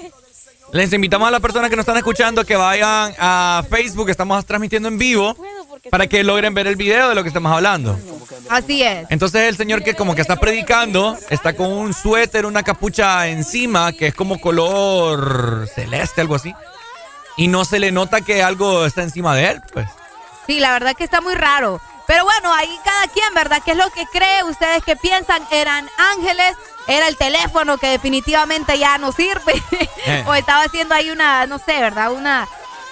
Les 0.72 0.92
invitamos 0.94 1.28
a 1.28 1.32
las 1.32 1.42
personas 1.42 1.70
que 1.70 1.76
nos 1.76 1.84
están 1.84 1.98
escuchando 1.98 2.44
que 2.46 2.56
vayan 2.56 3.14
a 3.20 3.64
Facebook, 3.70 4.10
estamos 4.10 4.44
transmitiendo 4.46 4.88
en 4.90 4.98
vivo, 4.98 5.36
para 5.90 6.08
que 6.08 6.24
logren 6.24 6.54
ver 6.54 6.68
el 6.68 6.76
video 6.76 7.10
de 7.10 7.16
lo 7.16 7.24
que 7.24 7.30
estamos 7.30 7.52
hablando. 7.52 8.00
Así 8.50 8.84
es. 8.84 9.06
Entonces 9.10 9.42
el 9.50 9.58
señor 9.58 9.84
que 9.84 9.96
como 9.96 10.16
que 10.16 10.22
está 10.22 10.38
predicando, 10.38 11.18
está 11.30 11.56
con 11.56 11.72
un 11.72 11.94
suéter, 11.94 12.46
una 12.46 12.64
capucha 12.64 13.28
encima, 13.28 13.92
que 13.92 14.08
es 14.08 14.16
como 14.16 14.40
color 14.40 15.68
celeste, 15.74 16.22
algo 16.22 16.36
así. 16.36 16.54
Y 17.36 17.48
no 17.48 17.66
se 17.66 17.80
le 17.80 17.92
nota 17.92 18.22
que 18.22 18.44
algo 18.44 18.86
está 18.86 19.02
encima 19.02 19.36
de 19.36 19.52
él, 19.52 19.62
pues. 19.74 19.88
Sí, 20.48 20.60
la 20.60 20.72
verdad 20.72 20.94
que 20.96 21.04
está 21.04 21.22
muy 21.22 21.36
raro. 21.36 21.82
Pero 22.06 22.26
bueno, 22.26 22.54
ahí 22.54 22.70
cada 22.84 23.08
quien, 23.08 23.34
¿verdad? 23.34 23.62
¿Qué 23.64 23.72
es 23.72 23.78
lo 23.78 23.90
que 23.92 24.06
cree? 24.12 24.44
¿Ustedes 24.44 24.84
qué 24.84 24.96
piensan? 24.96 25.42
¿Eran 25.52 25.90
ángeles? 25.98 26.54
¿Era 26.88 27.08
el 27.08 27.16
teléfono 27.18 27.78
que 27.78 27.88
definitivamente 27.88 28.78
ya 28.78 28.98
no 28.98 29.12
sirve? 29.12 29.54
Eh. 30.06 30.22
¿O 30.28 30.34
estaba 30.34 30.64
haciendo 30.64 30.94
ahí 30.94 31.12
una, 31.12 31.48
no 31.48 31.60
sé, 31.60 31.80
¿verdad? 31.80 32.12
Una, 32.12 32.46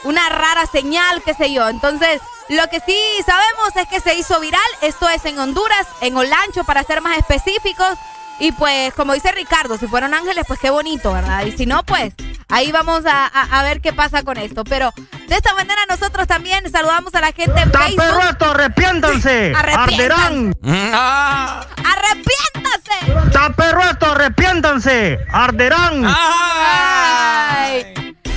una 0.05 0.29
rara 0.29 0.65
señal, 0.65 1.21
qué 1.23 1.33
sé 1.33 1.51
yo. 1.51 1.67
Entonces, 1.67 2.21
lo 2.55 2.67
que 2.67 2.79
sí 2.85 2.97
sabemos 3.25 3.75
es 3.75 3.87
que 3.87 3.99
se 3.99 4.15
hizo 4.15 4.39
viral. 4.39 4.61
Esto 4.81 5.09
es 5.09 5.23
en 5.25 5.39
Honduras, 5.39 5.87
en 6.01 6.15
Olancho, 6.17 6.63
para 6.63 6.83
ser 6.83 7.01
más 7.01 7.17
específicos. 7.17 7.97
Y 8.39 8.51
pues, 8.53 8.91
como 8.95 9.13
dice 9.13 9.31
Ricardo, 9.33 9.77
si 9.77 9.85
fueron 9.87 10.13
ángeles, 10.15 10.43
pues 10.47 10.59
qué 10.59 10.71
bonito, 10.71 11.13
¿verdad? 11.13 11.45
Y 11.45 11.51
si 11.51 11.67
no, 11.67 11.83
pues 11.83 12.13
ahí 12.49 12.71
vamos 12.71 13.05
a, 13.05 13.27
a- 13.27 13.59
a 13.59 13.63
ver 13.63 13.81
qué 13.81 13.93
pasa 13.93 14.23
con 14.23 14.37
esto. 14.37 14.63
Pero 14.63 14.91
de 15.27 15.35
esta 15.35 15.53
manera 15.53 15.79
nosotros 15.87 16.25
también 16.27 16.69
saludamos 16.71 17.13
a 17.13 17.21
la 17.21 17.33
gente 17.33 17.61
en 17.61 17.71
Facebook. 17.71 18.03
perruesto, 18.03 18.45
arrepiéntanse! 18.49 19.53
Arrepiéntanse. 19.55 20.03
¡Arderán! 20.03 20.55
Ah. 20.65 21.65
¡Arrepiéntase! 21.85 23.27
¡Está 23.27 24.11
arrepiéntanse! 24.11 25.19
¡Arderán! 25.31 26.03
Ay. 26.07 27.93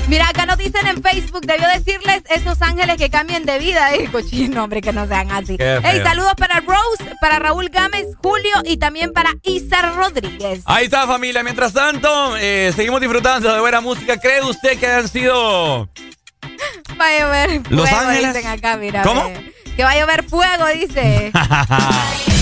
Mira, 0.09 0.29
acá 0.29 0.45
nos 0.47 0.59
dicen 0.59 0.87
en 0.87 1.03
Facebook, 1.03 1.47
debió 1.47 1.67
decirles 1.69 2.23
esos 2.29 2.61
ángeles 2.61 2.97
que 2.97 3.11
cambien 3.11 3.45
de 3.45 3.59
vida. 3.59 3.89
Eh, 3.95 4.09
cochino, 4.11 4.65
hombre, 4.65 4.81
que 4.81 4.93
no 4.93 5.07
sean 5.07 5.31
así. 5.31 5.57
Hey, 5.59 6.01
saludos 6.03 6.35
para 6.37 6.61
Rose, 6.61 7.15
para 7.21 7.39
Raúl 7.39 7.69
Gámez, 7.69 8.07
Julio 8.23 8.53
y 8.65 8.77
también 8.77 9.13
para 9.13 9.35
Isa 9.45 9.83
Rodríguez. 9.93 10.63
Ahí 10.65 10.87
está 10.87 11.07
familia. 11.07 11.43
Mientras 11.45 11.73
tanto, 11.73 12.37
eh, 12.39 12.73
seguimos 12.75 13.01
disfrutando 13.01 13.53
de 13.53 13.61
buena 13.61 13.81
música. 13.81 14.17
¿Cree 14.19 14.43
usted 14.43 14.79
que 14.79 14.87
han 14.87 15.09
sido... 15.09 15.89
Va 17.01 17.07
a 17.09 17.19
llover 17.19 17.63
¿Los 17.71 17.89
fuego, 17.89 18.09
Ángeles? 18.09 18.35
dicen 18.35 18.51
acá, 18.51 18.77
mira. 18.77 19.03
¿Cómo? 19.03 19.25
ve. 19.29 19.53
Que 19.77 19.85
va 19.85 19.91
a 19.91 19.99
llover 19.99 20.25
fuego, 20.25 20.67
dice. 20.75 21.31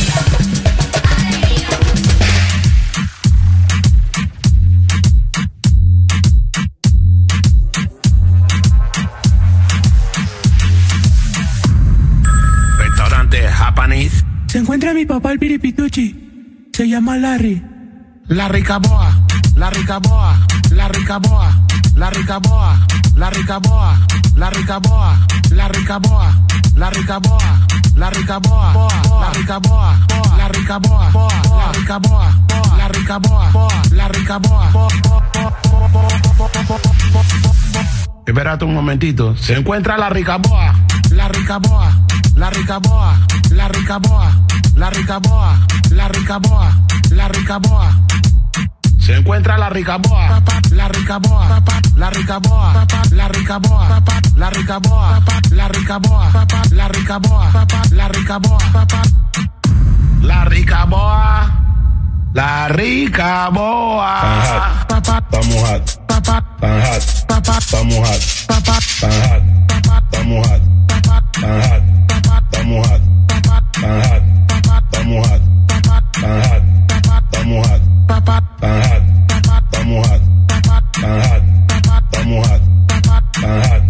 Japanese. 13.63 14.25
Se 14.49 14.59
encuentra 14.59 14.93
mi 14.93 15.07
papá 15.07 15.31
el 15.31 15.39
piripituchi. 15.39 16.69
Se 16.73 16.89
llama 16.89 17.17
Larry. 17.17 17.63
La 18.27 18.49
Ricaboa, 18.49 19.25
la 19.55 19.71
Ricaboa, 19.71 20.47
la 20.71 20.89
Ricaboa, 20.89 21.53
la 21.95 22.11
Ricaboa, 22.11 22.87
la 23.15 23.31
Ricaboa, 23.31 24.07
la 24.37 24.51
Ricaboa, 24.51 25.27
la 25.51 25.69
Ricaboa, 25.69 26.47
la 26.75 26.91
Ricaboa, 26.91 27.67
la 27.95 28.11
Ricaboa, 28.11 28.77
la 29.17 29.31
Ricaboa, 29.31 30.07
la 30.37 30.49
Ricaboa, 30.49 31.13
la 31.57 31.69
Ricaboa, 31.69 32.35
la 32.79 32.89
Ricaboa, 32.89 33.53
la 33.93 34.09
Ricaboa. 34.09 34.73
Espérate 38.25 38.65
un 38.65 38.75
momentito. 38.75 39.37
Se 39.37 39.55
encuentra 39.55 39.99
la 39.99 40.09
Ricaboa, 40.09 40.75
la 41.11 41.29
Ricaboa, 41.29 41.91
la 42.37 42.51
Ricaboa, 42.51 43.19
la 43.51 43.69
Ricaboa, 43.69 44.31
la 44.77 44.91
Ricaboa, 44.91 45.59
la 45.91 46.09
Ricaboa, 46.09 46.71
la 47.11 47.29
Ricaboa. 47.29 47.91
Se 49.01 49.17
encuentra 49.17 49.59
la 49.59 49.69
Ricaboa, 49.71 50.41
la 50.71 50.89
Ricaboa, 50.89 51.63
la 51.97 52.11
Ricaboa, 52.11 52.87
la 53.11 53.29
Ricaboa, 53.29 54.03
la 54.37 54.51
Ricaboa, 54.51 55.23
la 55.51 55.69
Ricaboa, 55.69 56.31
la 56.71 56.89
Ricaboa, 56.89 57.53
la 57.91 58.09
Ricaboa, 58.09 58.59
la 60.21 60.45
Ricaboa, 60.45 61.51
la 62.33 62.69
Ricaboa. 62.69 64.15
Estamos 64.89 66.02
hot. 66.27 66.45
Están 66.63 67.43
hot. 67.45 67.59
Estamos 67.59 67.99
hot. 67.99 68.21
Están 68.23 68.63
hot. 68.67 68.83
Estamos 70.13 70.47
hot. 70.47 70.63
Están 70.89 71.15
hot. 71.17 71.83
Estamos 72.53 72.87
hot. 72.89 73.03
Están 73.29 73.51
hot. 73.51 74.83
Estamos 74.93 75.27
hot. 75.27 75.43
Están 75.71 75.89
hot. 75.89 76.63
Estamos 77.33 77.67
hot. 77.67 77.83
Están 78.03 78.27
hot. 78.27 78.43
Estamos 79.73 80.07
hot. 80.07 80.23
Están 80.23 80.79
hot. 80.93 81.43
Estamos 82.13 82.49
hot. 82.49 82.63
Están 82.63 83.11
hot. 83.63 83.83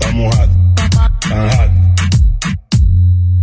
Estamos 0.00 0.34
hot. 0.34 0.50
Están 0.80 1.50
hot. 1.50 1.69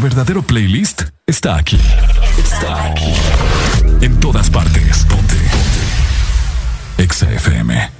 Verdadero 0.00 0.40
playlist 0.42 1.02
está 1.26 1.56
aquí. 1.56 1.78
Está 2.42 2.86
aquí. 2.86 3.12
En 4.00 4.18
todas 4.18 4.48
partes. 4.48 5.04
Ponte. 5.04 5.34
Ponte. 5.34 7.02
Exa 7.02 7.30
FM. 7.30 7.99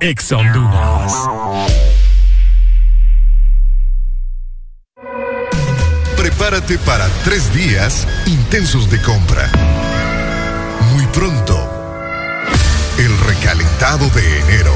Ex 0.00 0.30
Honduras. 0.30 1.12
Prepárate 6.16 6.78
para 6.78 7.08
tres 7.24 7.52
días 7.52 8.06
intensos 8.26 8.88
de 8.90 9.00
compra. 9.02 9.50
Muy 10.92 11.04
pronto, 11.06 11.58
el 12.98 13.18
recalentado 13.26 14.08
de 14.10 14.40
enero. 14.40 14.72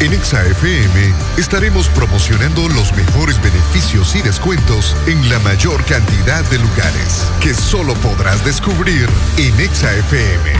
En 0.00 0.12
ExaFM 0.12 1.14
estaremos 1.38 1.88
promocionando 1.88 2.68
los 2.68 2.92
mejores 2.94 3.40
beneficios 3.40 4.14
y 4.16 4.22
descuentos 4.22 4.96
en 5.06 5.30
la 5.30 5.38
mayor 5.40 5.82
cantidad 5.84 6.44
de 6.50 6.58
lugares 6.58 7.26
que 7.40 7.54
solo 7.54 7.94
podrás 7.94 8.44
descubrir 8.44 9.08
en 9.38 9.60
ExaFM. 9.60 10.52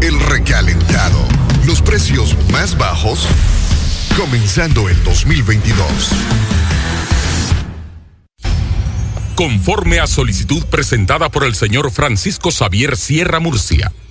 El 0.00 0.18
recalentado. 0.20 1.47
Los 1.68 1.82
precios 1.82 2.34
más 2.50 2.78
bajos 2.78 3.28
comenzando 4.16 4.88
el 4.88 5.04
2022. 5.04 5.86
Conforme 9.34 10.00
a 10.00 10.06
solicitud 10.06 10.64
presentada 10.64 11.28
por 11.28 11.44
el 11.44 11.54
señor 11.54 11.90
Francisco 11.90 12.50
Xavier 12.50 12.96
Sierra 12.96 13.38
Murcia, 13.38 13.92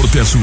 Norte 0.00 0.20
a 0.20 0.24
sur. 0.24 0.40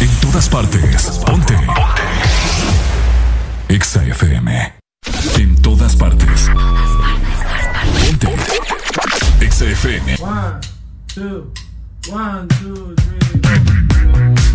En 0.00 0.20
todas 0.20 0.48
partes. 0.50 1.20
Ponte. 1.24 1.56
Exa 3.68 4.04
FM. 4.04 4.72
En 5.38 5.62
todas 5.62 5.96
partes. 5.96 6.50
Ponte. 8.04 8.28
Exa 9.40 9.64
FM. 9.64 10.16
One, 10.20 10.60
two, 11.14 11.50
one, 12.10 12.46
two, 12.60 12.94
three. 12.94 14.45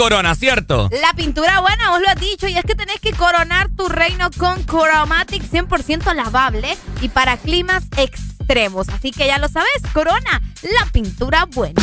corona, 0.00 0.34
¿cierto? 0.34 0.88
La 1.02 1.12
pintura 1.12 1.60
buena, 1.60 1.90
vos 1.90 2.00
lo 2.00 2.08
has 2.08 2.18
dicho, 2.18 2.48
y 2.48 2.56
es 2.56 2.64
que 2.64 2.74
tenés 2.74 2.98
que 3.00 3.12
coronar 3.12 3.68
tu 3.76 3.86
reino 3.86 4.30
con 4.38 4.62
Coromatic 4.62 5.42
100% 5.42 6.14
lavable 6.14 6.74
y 7.02 7.10
para 7.10 7.36
climas 7.36 7.84
extremos. 7.98 8.88
Así 8.88 9.10
que 9.10 9.26
ya 9.26 9.36
lo 9.36 9.48
sabes, 9.48 9.82
corona, 9.92 10.40
la 10.62 10.90
pintura 10.90 11.44
buena. 11.44 11.82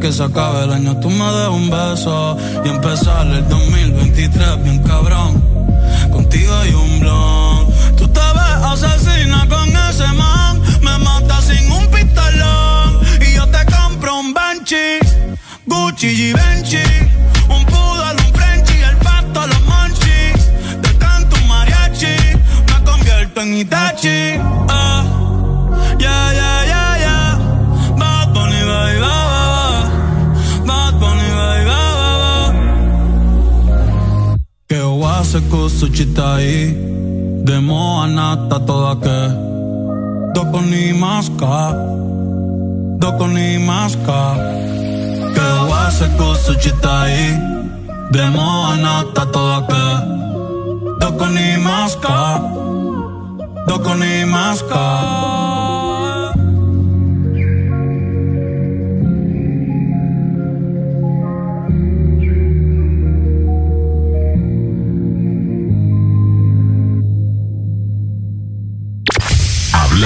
que 0.00 0.12
se 0.12 0.22
acabe 0.22 0.64
el 0.64 0.72
año 0.72 0.96
tú 1.00 1.10
me 1.10 1.24
des 1.24 1.48
un 1.48 1.70
beso 1.70 2.36
y 2.64 2.68
empezar 2.68 3.26
el 3.26 3.48
2023 3.48 4.62
bien 4.62 4.82
cabrón. 4.82 5.42
Contigo 6.12 6.54
hay 6.54 6.74
un 6.74 7.00
blon. 7.00 7.66
Tú 7.96 8.06
te 8.08 8.20
ves 8.20 8.84
asesina 8.84 9.46
con 9.48 9.68
ese 9.68 10.06
man, 10.14 10.60
me 10.82 10.98
mata 10.98 11.40
sin 11.42 11.70
un 11.72 11.86
pistolón 11.90 13.00
y 13.20 13.34
yo 13.34 13.46
te 13.48 13.64
compro 13.66 14.20
un 14.20 14.34
Banshee, 14.34 15.00
Gucci 15.66 16.06
y 16.06 16.32
Benchi, 16.32 16.84
un 17.48 17.64
poodle, 17.66 18.22
un 18.26 18.34
Frenchy, 18.34 18.78
el 18.82 18.96
pato, 18.98 19.46
los 19.46 19.62
manchis. 19.66 20.50
Te 20.82 20.96
canto 20.98 21.36
mariachi, 21.46 22.16
me 22.68 22.84
convierto 22.84 23.40
en 23.40 23.58
Itachi. 23.58 24.47
chita 35.98 36.40
i 36.40 36.58
De 37.46 37.58
Moana 37.60 38.46
ta 38.48 38.58
toda 38.60 38.94
que. 39.02 39.20
Dokoni 40.34 40.92
maska 40.92 41.56
Dokoni 43.02 43.58
maska 43.68 44.20
Que 45.34 45.48
wase 45.70 46.06
kusu 46.16 46.54
chita 46.62 46.96
i 47.10 47.26
De 48.12 48.24
Moana 48.36 48.94
toda 49.14 49.58
que. 49.70 49.86
Dokoni 51.00 51.48
maska 51.66 52.18
Dokoni 53.68 54.24
maska 54.34 55.47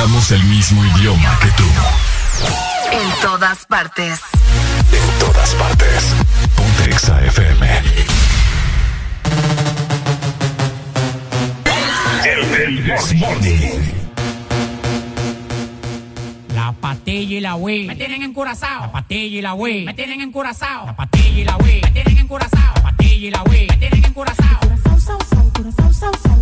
hablamos 0.03 0.33
el 0.33 0.43
mismo 0.45 0.85
idioma 0.85 1.39
que 1.41 1.47
tú. 1.51 1.63
En 2.91 3.21
todas 3.23 3.65
partes. 3.67 4.21
En 4.91 5.19
todas 5.21 5.55
partes. 5.55 6.15
Ponte 6.57 6.91
FM. 7.27 7.83
El, 12.25 12.85
La 16.53 16.73
patilla 16.73 17.37
y 17.37 17.41
la 17.41 17.55
wey. 17.55 17.87
Me 17.87 17.95
tienen 17.95 18.23
encurazao. 18.25 18.81
La 18.81 18.93
patilla 18.93 19.39
y 19.39 19.41
la 19.41 19.55
wey. 19.55 19.85
Me 19.85 19.95
tienen 19.95 20.21
encurazao. 20.21 20.87
La 20.87 20.97
patilla 20.97 21.29
y 21.29 21.45
la 21.45 21.57
wey. 21.59 21.81
Me 21.81 21.91
tienen 21.93 22.19
encurazao. 22.19 22.75
La 22.75 22.83
patilla 22.83 23.27
y 23.27 23.31
la 23.31 23.43
wey. 23.45 23.69
Me 23.69 23.77
tienen 23.77 24.05
encurazao. 24.05 24.59
Curazao. 25.55 26.42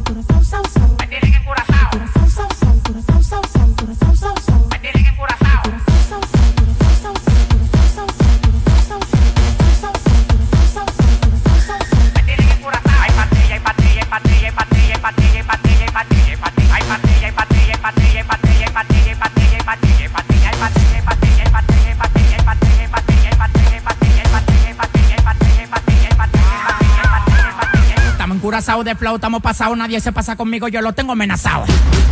pasado 28.71 28.85
de 28.85 28.95
flow, 28.95 29.17
estamos 29.17 29.43
pasados, 29.43 29.77
nadie 29.77 30.01
se 30.01 30.13
pasa 30.13 30.37
conmigo, 30.37 30.69
yo 30.69 30.81
lo 30.81 30.93
tengo 30.93 31.11
amenazado. 31.11 31.65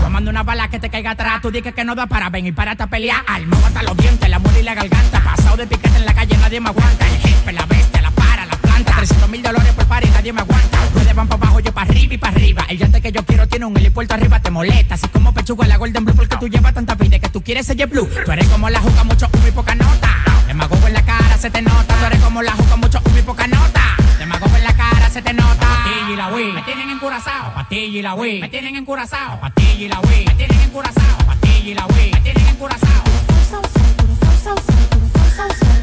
Tomando 0.02 0.28
una 0.28 0.42
bala 0.42 0.66
que 0.66 0.80
te 0.80 0.90
caiga 0.90 1.12
atrás, 1.12 1.40
tú 1.40 1.52
dices 1.52 1.72
que 1.72 1.84
no 1.84 1.94
da 1.94 2.08
para 2.08 2.30
venir 2.30 2.52
para 2.52 2.72
esta 2.72 2.88
pelea. 2.88 3.22
Alma, 3.28 3.56
mata 3.62 3.80
los 3.84 3.96
dientes, 3.96 4.28
la 4.28 4.40
muela 4.40 4.58
y 4.58 4.62
la 4.64 4.74
garganta. 4.74 5.22
Pasado 5.22 5.56
de 5.56 5.68
piquete 5.68 5.96
en 5.96 6.04
la 6.04 6.12
calle, 6.12 6.36
nadie 6.38 6.58
me 6.60 6.70
aguanta. 6.70 7.06
El 7.06 7.16
jefe, 7.18 7.52
la 7.52 7.64
bestia, 7.66 8.02
la 8.02 8.10
para, 8.10 8.44
la 8.44 8.56
planta. 8.56 8.92
300 8.96 9.28
mil 9.28 9.40
dólares 9.40 9.72
por 9.72 9.86
par 9.86 10.04
nadie 10.08 10.32
me 10.32 10.40
aguanta. 10.40 10.78
Ustedes 10.96 11.14
van 11.14 11.28
para 11.28 11.42
abajo, 11.44 11.60
yo 11.60 11.72
para 11.72 11.88
arriba 11.88 12.14
y 12.14 12.18
para 12.18 12.34
arriba. 12.34 12.64
El 12.68 12.78
llante 12.78 13.00
que 13.02 13.12
yo 13.12 13.24
quiero 13.24 13.46
tiene 13.46 13.64
un 13.64 13.76
helipuerto 13.76 14.14
arriba, 14.14 14.40
te 14.40 14.50
molesta. 14.50 14.96
Así 14.96 15.06
como 15.06 15.32
pechuga 15.32 15.64
la 15.68 15.76
Golden 15.76 16.04
Blue, 16.04 16.16
porque 16.16 16.36
tú 16.38 16.48
llevas 16.48 16.74
tanta 16.74 16.96
vida 16.96 17.20
que 17.20 17.28
tú 17.28 17.40
quieres 17.40 17.66
ser 17.66 17.86
blue. 17.86 18.08
Tú 18.24 18.32
eres 18.32 18.48
como 18.48 18.68
la 18.68 18.80
juca, 18.80 19.04
mucho 19.04 19.28
humo 19.32 19.46
y 19.46 19.52
poca 19.52 19.76
nota. 19.76 20.08
Demagogo 20.48 20.88
en 20.88 20.94
la 20.94 21.02
cara, 21.04 21.38
se 21.38 21.50
te 21.50 21.62
nota. 21.62 21.94
Tú 21.94 22.04
eres 22.04 22.18
como 22.18 22.42
la 22.42 22.52
juca, 22.54 22.74
mucho 22.74 23.00
humo 23.04 23.16
y 23.16 23.22
poca 23.22 23.46
nota. 23.46 23.96
Demagogo 24.18 24.56
en 24.56 24.64
la 24.64 24.72
cara 24.74 24.97
se 25.18 25.22
te 25.22 25.32
nota. 25.32 25.66
Patilla 25.66 26.12
y 26.12 26.16
la 26.16 26.28
Wii, 26.28 26.52
me 26.52 26.62
tienen 26.62 26.90
encurazao. 26.90 27.54
Patilla 27.54 27.98
y 27.98 28.02
la 28.02 28.14
Wii, 28.14 28.40
me 28.40 28.48
tienen 28.48 28.76
encurazao. 28.76 29.40
Patilla 29.40 29.84
y 29.84 29.88
la 29.88 30.00
Wii, 30.00 30.24
me 30.26 30.34
tienen 30.34 30.60
encurazao. 30.60 31.18
Patilla 31.26 31.70
y 31.70 31.74
la 31.74 31.86
Wii, 31.86 32.12
me 32.12 32.20
tienen 32.20 32.46
encurazao. 32.48 33.02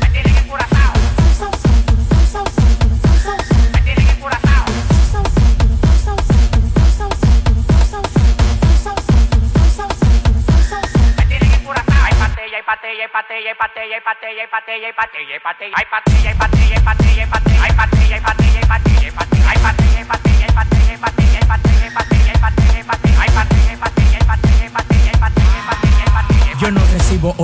Me 0.02 0.10
tienen 0.10 0.38
encurazao. 0.38 0.94
Me 3.74 3.82
tienen 3.82 4.08
encurazao. 4.08 4.46
patella, 12.66 13.08
patella, 13.08 13.08
patella, 13.12 13.54
patella, 13.56 14.02
patella, 14.02 14.48
patella, 14.50 14.94
patella, 14.94 14.94
patella, 14.96 15.40
patella, 15.44 15.76
patella, 15.92 16.36
patella, 16.40 16.82
patella, 16.82 17.05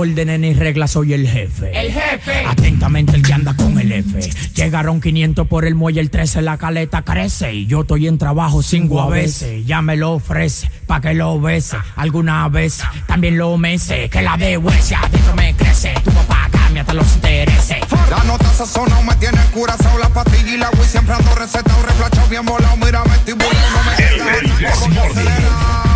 órdenes 0.02 0.40
ni 0.40 0.52
reglas, 0.52 0.90
soy 0.90 1.12
el 1.12 1.28
jefe. 1.28 1.70
El 1.78 1.92
jefe. 1.92 2.44
Atentamente 2.46 3.14
el 3.14 3.22
que 3.22 3.32
anda 3.32 3.54
con 3.54 3.78
el 3.78 3.92
F. 3.92 4.20
Llegaron 4.54 5.00
500 5.00 5.46
por 5.46 5.64
el 5.64 5.76
muelle, 5.76 6.00
el 6.00 6.10
13 6.10 6.42
la 6.42 6.58
caleta 6.58 7.02
crece. 7.02 7.54
Y 7.54 7.66
yo 7.66 7.82
estoy 7.82 8.08
en 8.08 8.18
trabajo 8.18 8.62
cinco 8.62 9.00
a 9.00 9.08
veces. 9.08 9.64
Ya 9.64 9.80
me 9.80 9.96
lo 9.96 10.12
ofrece, 10.12 10.68
pa' 10.86 11.00
que 11.00 11.14
lo 11.14 11.40
bese. 11.40 11.76
Alguna 11.94 12.48
vez 12.48 12.80
también 13.06 13.38
lo 13.38 13.56
mece. 13.56 14.10
Que 14.10 14.22
la 14.22 14.36
de 14.36 14.58
huesia 14.58 15.00
adentro 15.00 15.36
me 15.36 15.54
crece. 15.54 15.94
Tu 16.04 16.10
papá 16.10 16.48
cambia 16.50 16.82
hasta 16.82 16.94
los 16.94 17.14
intereses. 17.14 17.78
La 18.10 18.24
nota 18.24 18.52
sazonado 18.52 19.02
me 19.02 19.14
tiene 19.16 19.38
curazao 19.54 19.98
la 19.98 20.08
pastilla 20.08 20.54
y 20.54 20.56
la 20.58 20.70
Wii 20.70 20.84
siempre 20.84 21.14
ando 21.14 21.34
recetado, 21.36 21.80
reflachado 21.82 22.28
bien 22.28 22.44
volado. 22.44 22.76
Mira, 22.76 23.02
vestibulo, 23.04 23.46
no 23.46 23.90
me 23.90 23.96
queda. 23.96 24.38
El, 24.38 24.46
el, 24.46 24.64
el, 24.66 25.91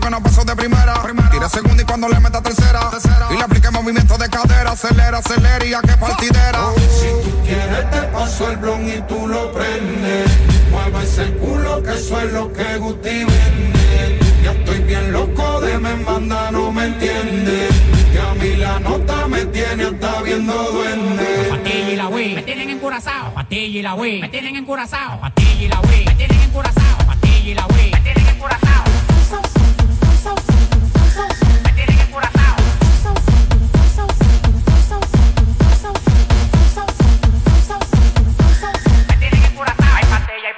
que 0.00 0.10
no 0.10 0.22
pasó 0.22 0.44
de 0.44 0.56
primera. 0.56 1.02
primera. 1.02 1.30
Tira 1.30 1.48
segunda 1.48 1.82
y 1.82 1.84
cuando 1.84 2.08
le 2.08 2.18
meta 2.20 2.42
tercera. 2.42 2.90
tercera. 2.90 3.28
Y 3.30 3.36
le 3.36 3.42
aplique 3.42 3.70
movimiento 3.70 4.16
de 4.18 4.28
cadera. 4.28 4.72
Acelera, 4.72 5.18
acelera 5.18 5.64
y 5.64 5.74
a 5.74 5.80
qué 5.80 5.96
partidera. 5.96 6.66
Oh. 6.66 6.74
Si 6.74 7.28
tú 7.28 7.42
quieres 7.44 7.90
te 7.90 8.02
paso 8.08 8.50
el 8.50 8.56
blon 8.56 8.88
y 8.88 9.00
tú 9.02 9.26
lo 9.28 9.52
prendes. 9.52 10.30
Mueves 10.70 11.18
el 11.18 11.36
culo 11.36 11.82
que 11.82 11.90
eso 11.90 12.20
es 12.20 12.32
lo 12.32 12.52
que 12.52 12.78
Guti 12.78 13.24
vende. 13.24 14.18
Ya 14.42 14.52
estoy 14.52 14.78
bien 14.80 15.12
loco 15.12 15.60
de 15.60 15.78
me 15.78 15.94
manda, 15.96 16.50
no 16.50 16.72
me 16.72 16.84
entiende. 16.84 17.68
Que 18.12 18.20
a 18.20 18.34
mí 18.34 18.56
la 18.56 18.80
nota 18.80 19.28
me 19.28 19.44
tiene 19.46 19.84
hasta 19.84 20.22
viendo 20.22 20.54
duende. 20.54 21.48
Patilla 21.50 21.90
y 21.90 21.96
la 21.96 22.08
wey, 22.08 22.34
me 22.34 22.42
tienen 22.42 22.70
encurazao. 22.70 23.34
Patilla 23.34 23.78
y 23.78 23.82
la 23.82 23.94
wey, 23.94 24.20
me 24.20 24.28
tienen 24.28 24.56
encurazao. 24.56 25.20
Patilla 25.20 25.64
y 25.64 25.68
la 25.68 25.80
wey, 25.80 26.04
me 26.06 26.14
tienen 26.14 26.40
encurazao. 26.40 26.98
Patilla 27.06 27.50
y 27.50 27.54
la 27.54 27.66
me 27.66 28.00
tienen. 28.00 28.20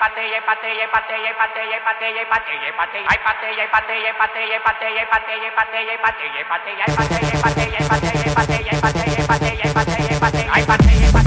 pate 0.03 0.23
ye 0.35 0.41
pate 0.43 0.69
ye 0.79 0.87
pate 0.91 1.15
ye 1.25 1.31
pate 1.39 1.63
ye 1.71 1.79
pate 1.87 2.07
ye 2.11 2.23
pate 2.27 2.55
ye 2.59 2.71
pate 2.75 2.99
ay 3.07 3.19
pate 3.23 3.49
ye 3.55 3.65
pate 3.71 3.95
ye 4.03 4.11
pate 4.19 4.43
ye 4.51 4.59
pate 4.67 4.89
ye 4.99 5.07
pate 5.07 5.31
ye 5.39 5.49
pate 5.55 5.79
ye 5.87 5.95
pate 5.95 6.27
ye 6.35 6.43
pate 6.43 6.75
ye 6.75 6.91
pate 6.91 7.23
ye 7.23 7.39
pate 7.39 7.71
ye 7.71 7.87
pate 7.87 8.11
ye 8.11 8.35
pate 8.35 8.59
ye 8.67 8.75
pate 8.83 9.07
ye 9.07 9.23
pate 9.31 9.51
ye 9.55 9.69
pate 9.71 9.99
ye 10.03 10.19
pate 10.19 10.43
ay 10.51 10.63
pate 10.67 10.91
ye 10.91 11.09
pate 11.15 11.22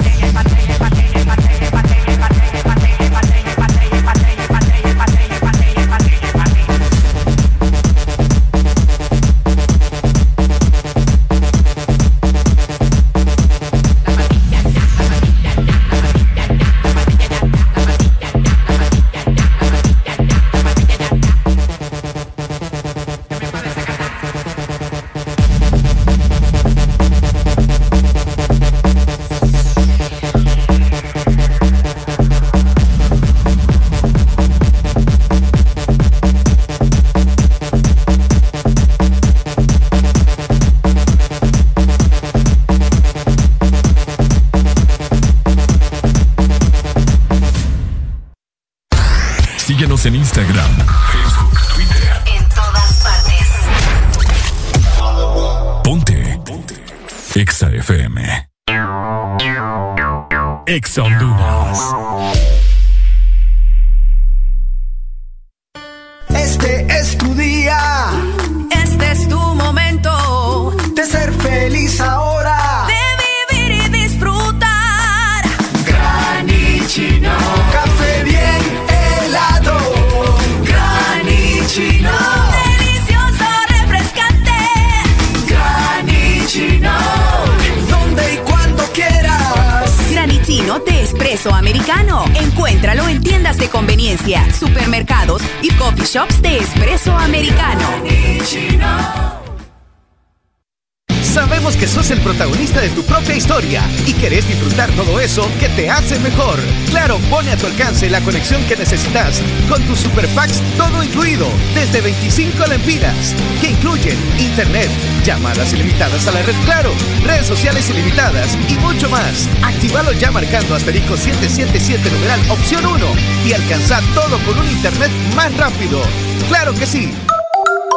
la 108.10 108.20
conexión 108.20 108.62
que 108.66 108.76
necesitas 108.76 109.42
con 109.68 109.82
tus 109.84 110.00
super 110.00 110.28
todo 110.76 111.02
incluido 111.02 111.46
desde 111.74 112.00
25 112.00 112.66
lempiras 112.66 113.34
que 113.60 113.70
incluyen 113.70 114.16
internet, 114.38 114.88
llamadas 115.24 115.72
ilimitadas 115.72 116.26
a 116.26 116.32
la 116.32 116.42
red 116.42 116.54
Claro, 116.64 116.92
redes 117.24 117.46
sociales 117.46 117.88
ilimitadas 117.90 118.56
y 118.68 118.76
mucho 118.78 119.08
más. 119.08 119.48
Actívalo 119.62 120.12
ya 120.12 120.30
marcando 120.30 120.74
asterisco 120.74 121.16
777 121.16 122.10
numeral 122.10 122.40
opción 122.50 122.86
1 122.86 123.06
y 123.46 123.52
alcanza 123.52 124.00
todo 124.14 124.38
con 124.44 124.58
un 124.58 124.68
internet 124.68 125.10
más 125.34 125.56
rápido. 125.56 126.00
Claro 126.48 126.74
que 126.74 126.86
sí. 126.86 127.12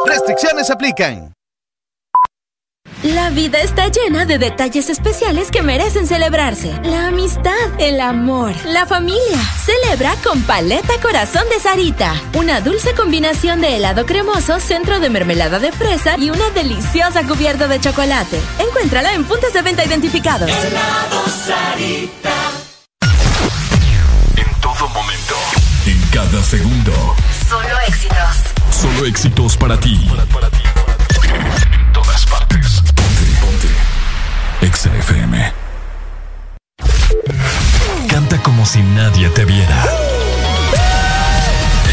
Restricciones 0.06 0.70
aplican. 0.70 1.32
La 3.14 3.30
vida 3.30 3.58
está 3.60 3.88
llena 3.88 4.24
de 4.24 4.38
detalles 4.38 4.88
especiales 4.88 5.50
que 5.50 5.62
merecen 5.62 6.06
celebrarse. 6.06 6.72
La 6.84 7.08
amistad, 7.08 7.52
el 7.78 8.00
amor, 8.00 8.52
la 8.66 8.86
familia. 8.86 9.38
Celebra 9.64 10.14
con 10.22 10.40
Paleta 10.42 10.92
Corazón 11.02 11.42
de 11.50 11.58
Sarita. 11.58 12.14
Una 12.34 12.60
dulce 12.60 12.94
combinación 12.94 13.62
de 13.62 13.76
helado 13.76 14.06
cremoso, 14.06 14.60
centro 14.60 15.00
de 15.00 15.10
mermelada 15.10 15.58
de 15.58 15.72
fresa 15.72 16.16
y 16.18 16.30
una 16.30 16.50
deliciosa 16.50 17.26
cubierta 17.26 17.66
de 17.66 17.80
chocolate. 17.80 18.40
Encuéntrala 18.60 19.12
en 19.12 19.24
puntos 19.24 19.52
de 19.54 19.62
venta 19.62 19.84
identificados. 19.84 20.48
Helado 20.48 21.26
Sarita. 21.26 22.34
En 24.36 24.60
todo 24.60 24.88
momento. 24.88 25.34
En 25.86 26.00
cada 26.12 26.42
segundo. 26.44 27.16
Solo 27.48 27.80
éxitos. 27.88 28.36
Solo 28.70 29.06
éxitos 29.06 29.56
para 29.56 29.80
ti. 29.80 29.98
Si 38.70 38.82
nadie 38.82 39.28
te 39.30 39.44
viera. 39.44 39.84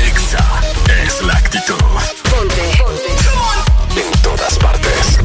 Exa 0.05 0.45
es 1.03 1.23
la 1.23 1.33
actitud. 1.33 1.73
Ponte. 2.29 2.65
En 3.99 4.21
todas 4.21 4.59
partes. 4.59 5.17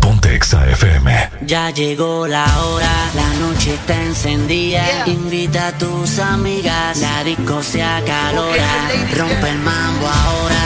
Ponte 0.00 0.34
Exa 0.34 0.66
FM. 0.70 1.30
Ya 1.42 1.68
llegó 1.68 2.26
la 2.26 2.46
hora, 2.62 2.94
la 3.14 3.28
noche 3.44 3.74
está 3.74 4.02
encendida. 4.02 4.84
Invita 5.04 5.68
a 5.68 5.72
tus 5.72 6.18
amigas, 6.18 6.96
la 6.96 7.22
disco 7.22 7.62
se 7.62 7.82
acalora. 7.82 8.72
Rompe 9.14 9.50
el 9.50 9.58
mambo 9.58 10.06
ahora, 10.08 10.64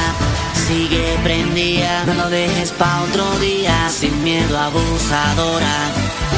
sigue 0.69 1.19
prendida. 1.25 2.05
No 2.05 2.15
lo 2.15 2.31
dejes 2.31 2.71
pa' 2.71 3.03
otro 3.03 3.27
día, 3.41 3.91
sin 3.91 4.23
miedo 4.23 4.57
abusadora. 4.57 5.75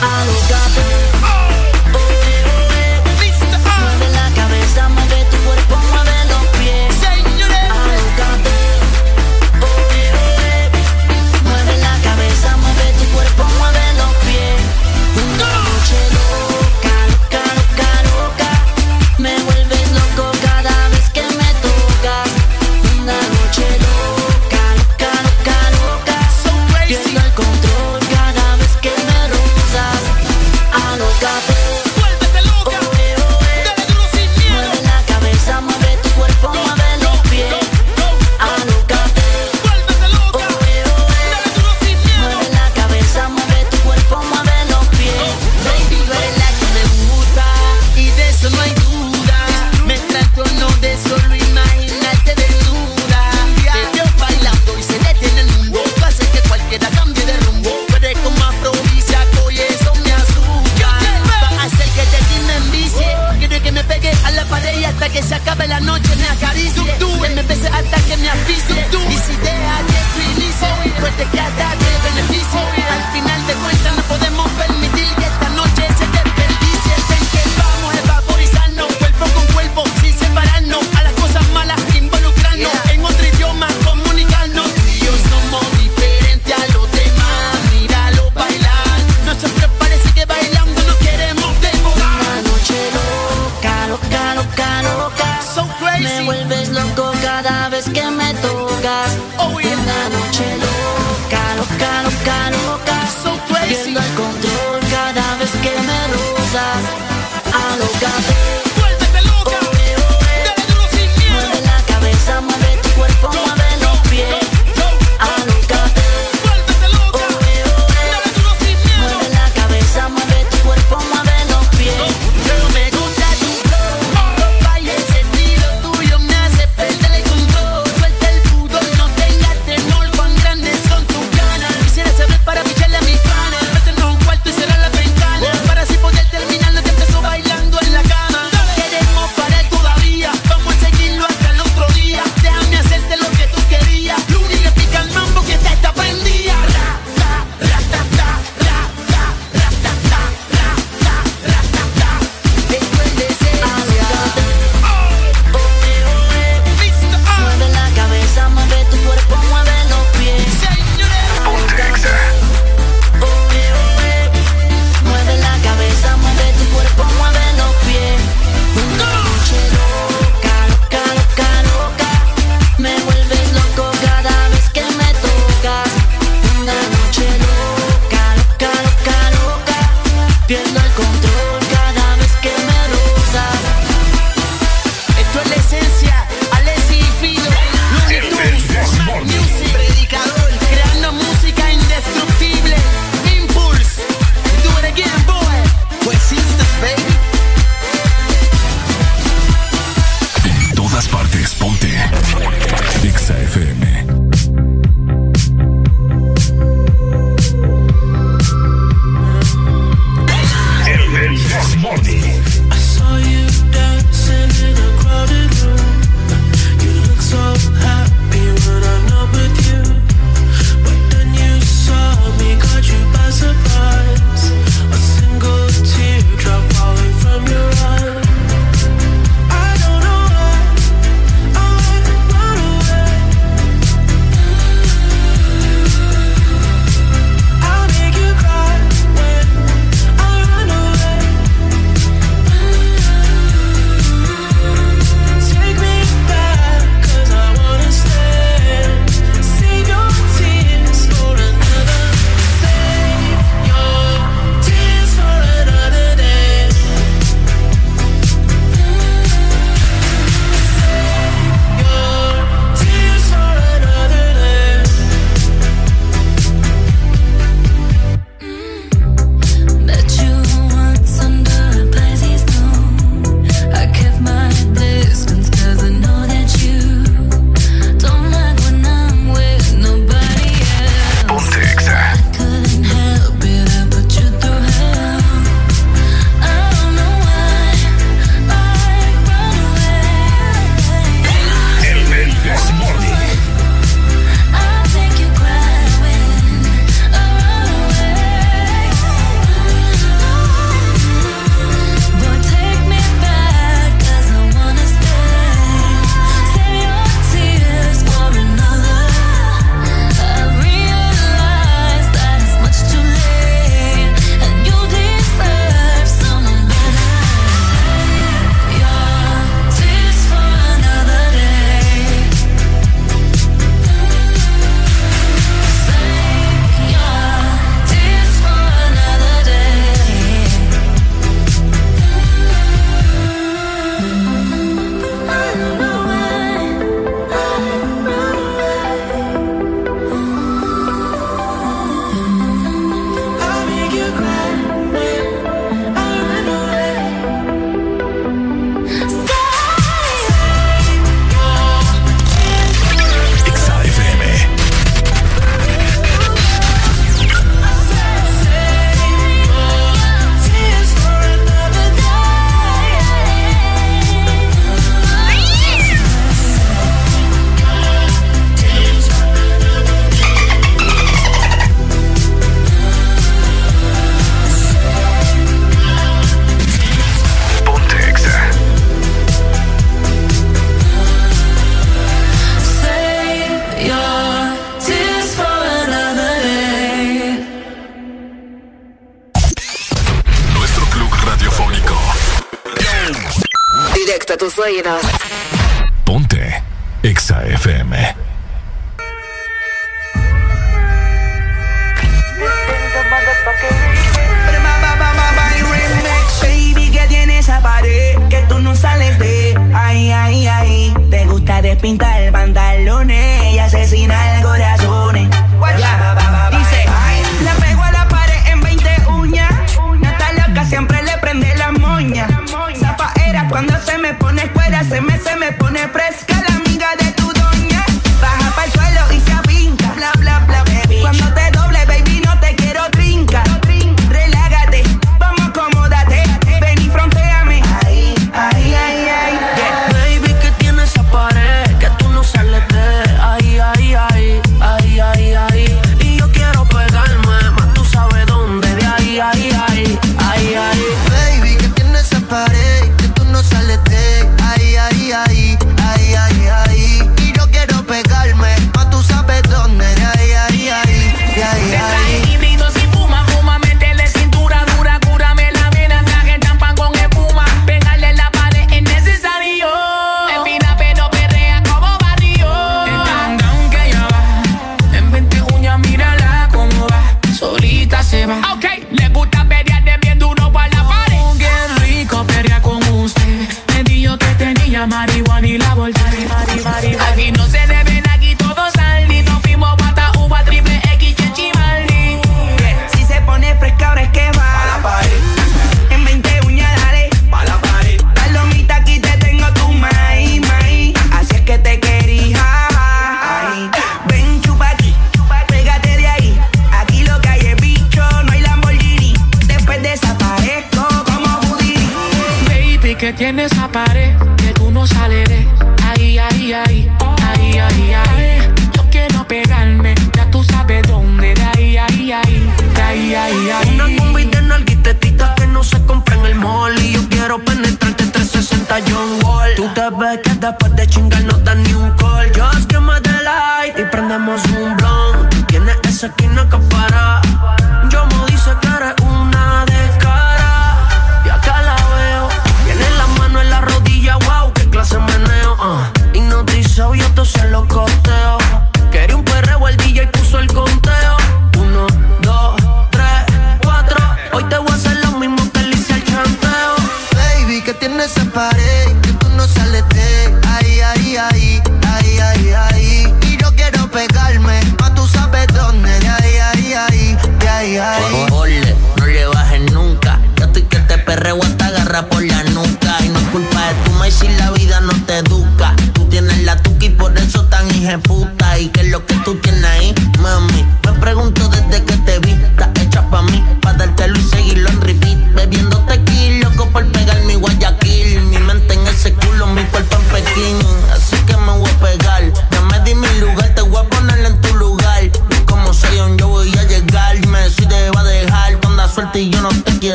Alócate. 0.00 1.21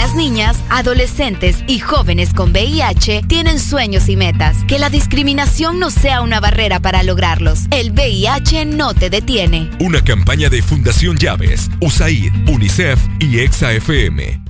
Las 0.00 0.14
niñas, 0.14 0.56
adolescentes 0.70 1.62
y 1.66 1.78
jóvenes 1.78 2.32
con 2.32 2.52
VIH 2.52 3.24
tienen 3.28 3.60
sueños 3.60 4.08
y 4.08 4.16
metas. 4.16 4.56
Que 4.66 4.78
la 4.78 4.88
discriminación 4.88 5.78
no 5.78 5.90
sea 5.90 6.22
una 6.22 6.40
barrera 6.40 6.80
para 6.80 7.02
lograrlos. 7.02 7.66
El 7.70 7.92
VIH 7.92 8.64
no 8.64 8.94
te 8.94 9.10
detiene. 9.10 9.70
Una 9.78 10.02
campaña 10.02 10.48
de 10.48 10.62
Fundación 10.62 11.18
Llaves, 11.18 11.68
USAID, 11.80 12.32
UNICEF 12.48 12.98
y 13.18 13.40
EXA-FM. 13.40 14.42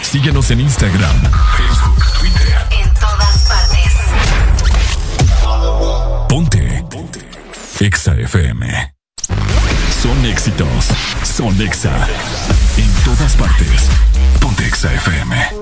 Síguenos 0.00 0.48
en 0.52 0.60
Instagram, 0.60 1.16
Facebook, 1.56 2.04
Twitter. 2.20 2.54
En 2.70 2.94
todas 2.94 3.48
partes. 3.48 3.92
Ponte. 6.28 6.84
Ponte. 6.88 7.20
EXA-FM. 7.80 8.94
Son 10.02 10.24
éxitos. 10.26 10.86
Son 11.24 11.60
EXA. 11.60 12.08
En 12.76 12.91
todas 13.04 13.36
partes. 13.36 13.88
Ponte 14.40 14.64
Exa 14.64 14.92
FM. 14.92 15.61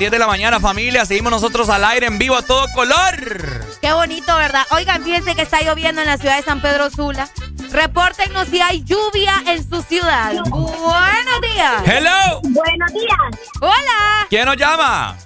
10 0.00 0.10
de 0.10 0.18
la 0.18 0.26
mañana, 0.26 0.58
familia. 0.60 1.04
Seguimos 1.04 1.30
nosotros 1.30 1.68
al 1.68 1.84
aire 1.84 2.06
en 2.06 2.18
vivo 2.18 2.34
a 2.34 2.40
todo 2.40 2.66
color. 2.74 3.66
Qué 3.82 3.92
bonito, 3.92 4.34
¿verdad? 4.34 4.62
Oigan, 4.70 5.04
fíjense 5.04 5.34
que 5.34 5.42
está 5.42 5.60
lloviendo 5.60 6.00
en 6.00 6.06
la 6.06 6.16
ciudad 6.16 6.38
de 6.38 6.42
San 6.42 6.62
Pedro 6.62 6.88
Sula. 6.88 7.28
Repórtenos 7.70 8.48
si 8.48 8.62
hay 8.62 8.82
lluvia 8.82 9.42
en 9.46 9.62
su 9.68 9.82
ciudad. 9.82 10.32
Buenos 10.48 11.40
días. 11.42 11.82
Hello. 11.84 12.40
Buenos 12.44 12.92
días. 12.94 13.50
Hola. 13.60 14.26
¿Quién 14.30 14.46
nos 14.46 14.56
llama? 14.56 15.18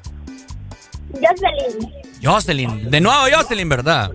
Jocelyn. 1.12 1.93
Jocelyn. 2.20 2.91
De 2.91 3.01
nuevo 3.01 3.27
Jocelyn, 3.33 3.69
¿verdad? 3.69 4.11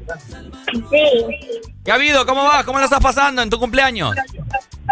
Sí. 0.74 1.72
¿Qué 1.86 1.92
ha 1.94 1.96
habido? 1.96 2.26
¿Cómo 2.26 2.44
va? 2.44 2.66
¿Cómo 2.66 2.80
lo 2.80 2.84
estás 2.84 3.00
pasando 3.00 3.42
en 3.42 3.50
tu 3.50 3.60
cumpleaños? 3.60 4.14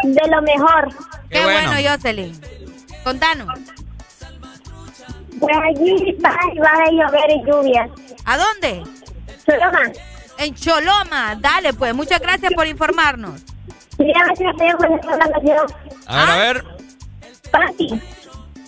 De 0.01 0.27
lo 0.29 0.41
mejor. 0.43 0.95
Qué, 1.29 1.43
bueno. 1.43 1.73
Jocelyn. 1.85 2.39
Contanos. 3.03 3.56
Pues 5.67 5.79
allí 5.79 6.17
va, 6.23 6.29
va 6.63 6.83
a 6.83 6.91
llover 6.91 7.31
y 7.31 7.43
lluvias. 7.45 7.89
¿A 8.25 8.37
dónde? 8.37 8.83
Choloma. 9.45 9.81
En 10.37 10.55
Choloma. 10.55 11.35
Dale, 11.39 11.73
pues. 11.73 11.93
Muchas 11.93 12.21
gracias 12.21 12.53
por 12.53 12.67
informarnos. 12.67 13.41
Mira, 13.97 14.21
a 14.21 14.33
ver. 14.59 14.75
A 16.07 16.25
ver, 16.25 16.29
a 16.29 16.37
ver. 16.37 16.63
Pati. 17.51 18.01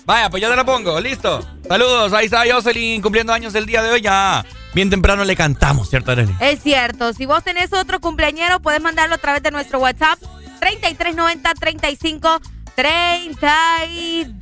Vaya, 0.05 0.29
pues 0.29 0.41
ya 0.41 0.49
te 0.49 0.55
la 0.55 0.65
pongo. 0.65 0.99
Listo. 0.99 1.41
Saludos. 1.67 2.13
Ahí 2.13 2.25
está 2.25 2.43
Jocelyn 2.51 3.01
cumpliendo 3.01 3.31
años 3.31 3.53
el 3.55 3.65
día 3.65 3.83
de 3.83 3.91
hoy. 3.91 4.01
Ya 4.01 4.43
bien 4.73 4.89
temprano 4.89 5.23
le 5.23 5.35
cantamos, 5.35 5.89
¿cierto, 5.89 6.11
Arely? 6.11 6.33
Es 6.39 6.61
cierto. 6.61 7.13
Si 7.13 7.25
vos 7.25 7.43
tenés 7.43 7.71
otro 7.73 7.99
cumpleañero, 7.99 8.59
puedes 8.59 8.81
mandarlo 8.81 9.15
a 9.15 9.19
través 9.19 9.43
de 9.43 9.51
nuestro 9.51 9.79
WhatsApp 9.79 10.19
3390 10.59 11.53
35 11.53 12.41
32. 12.75 14.38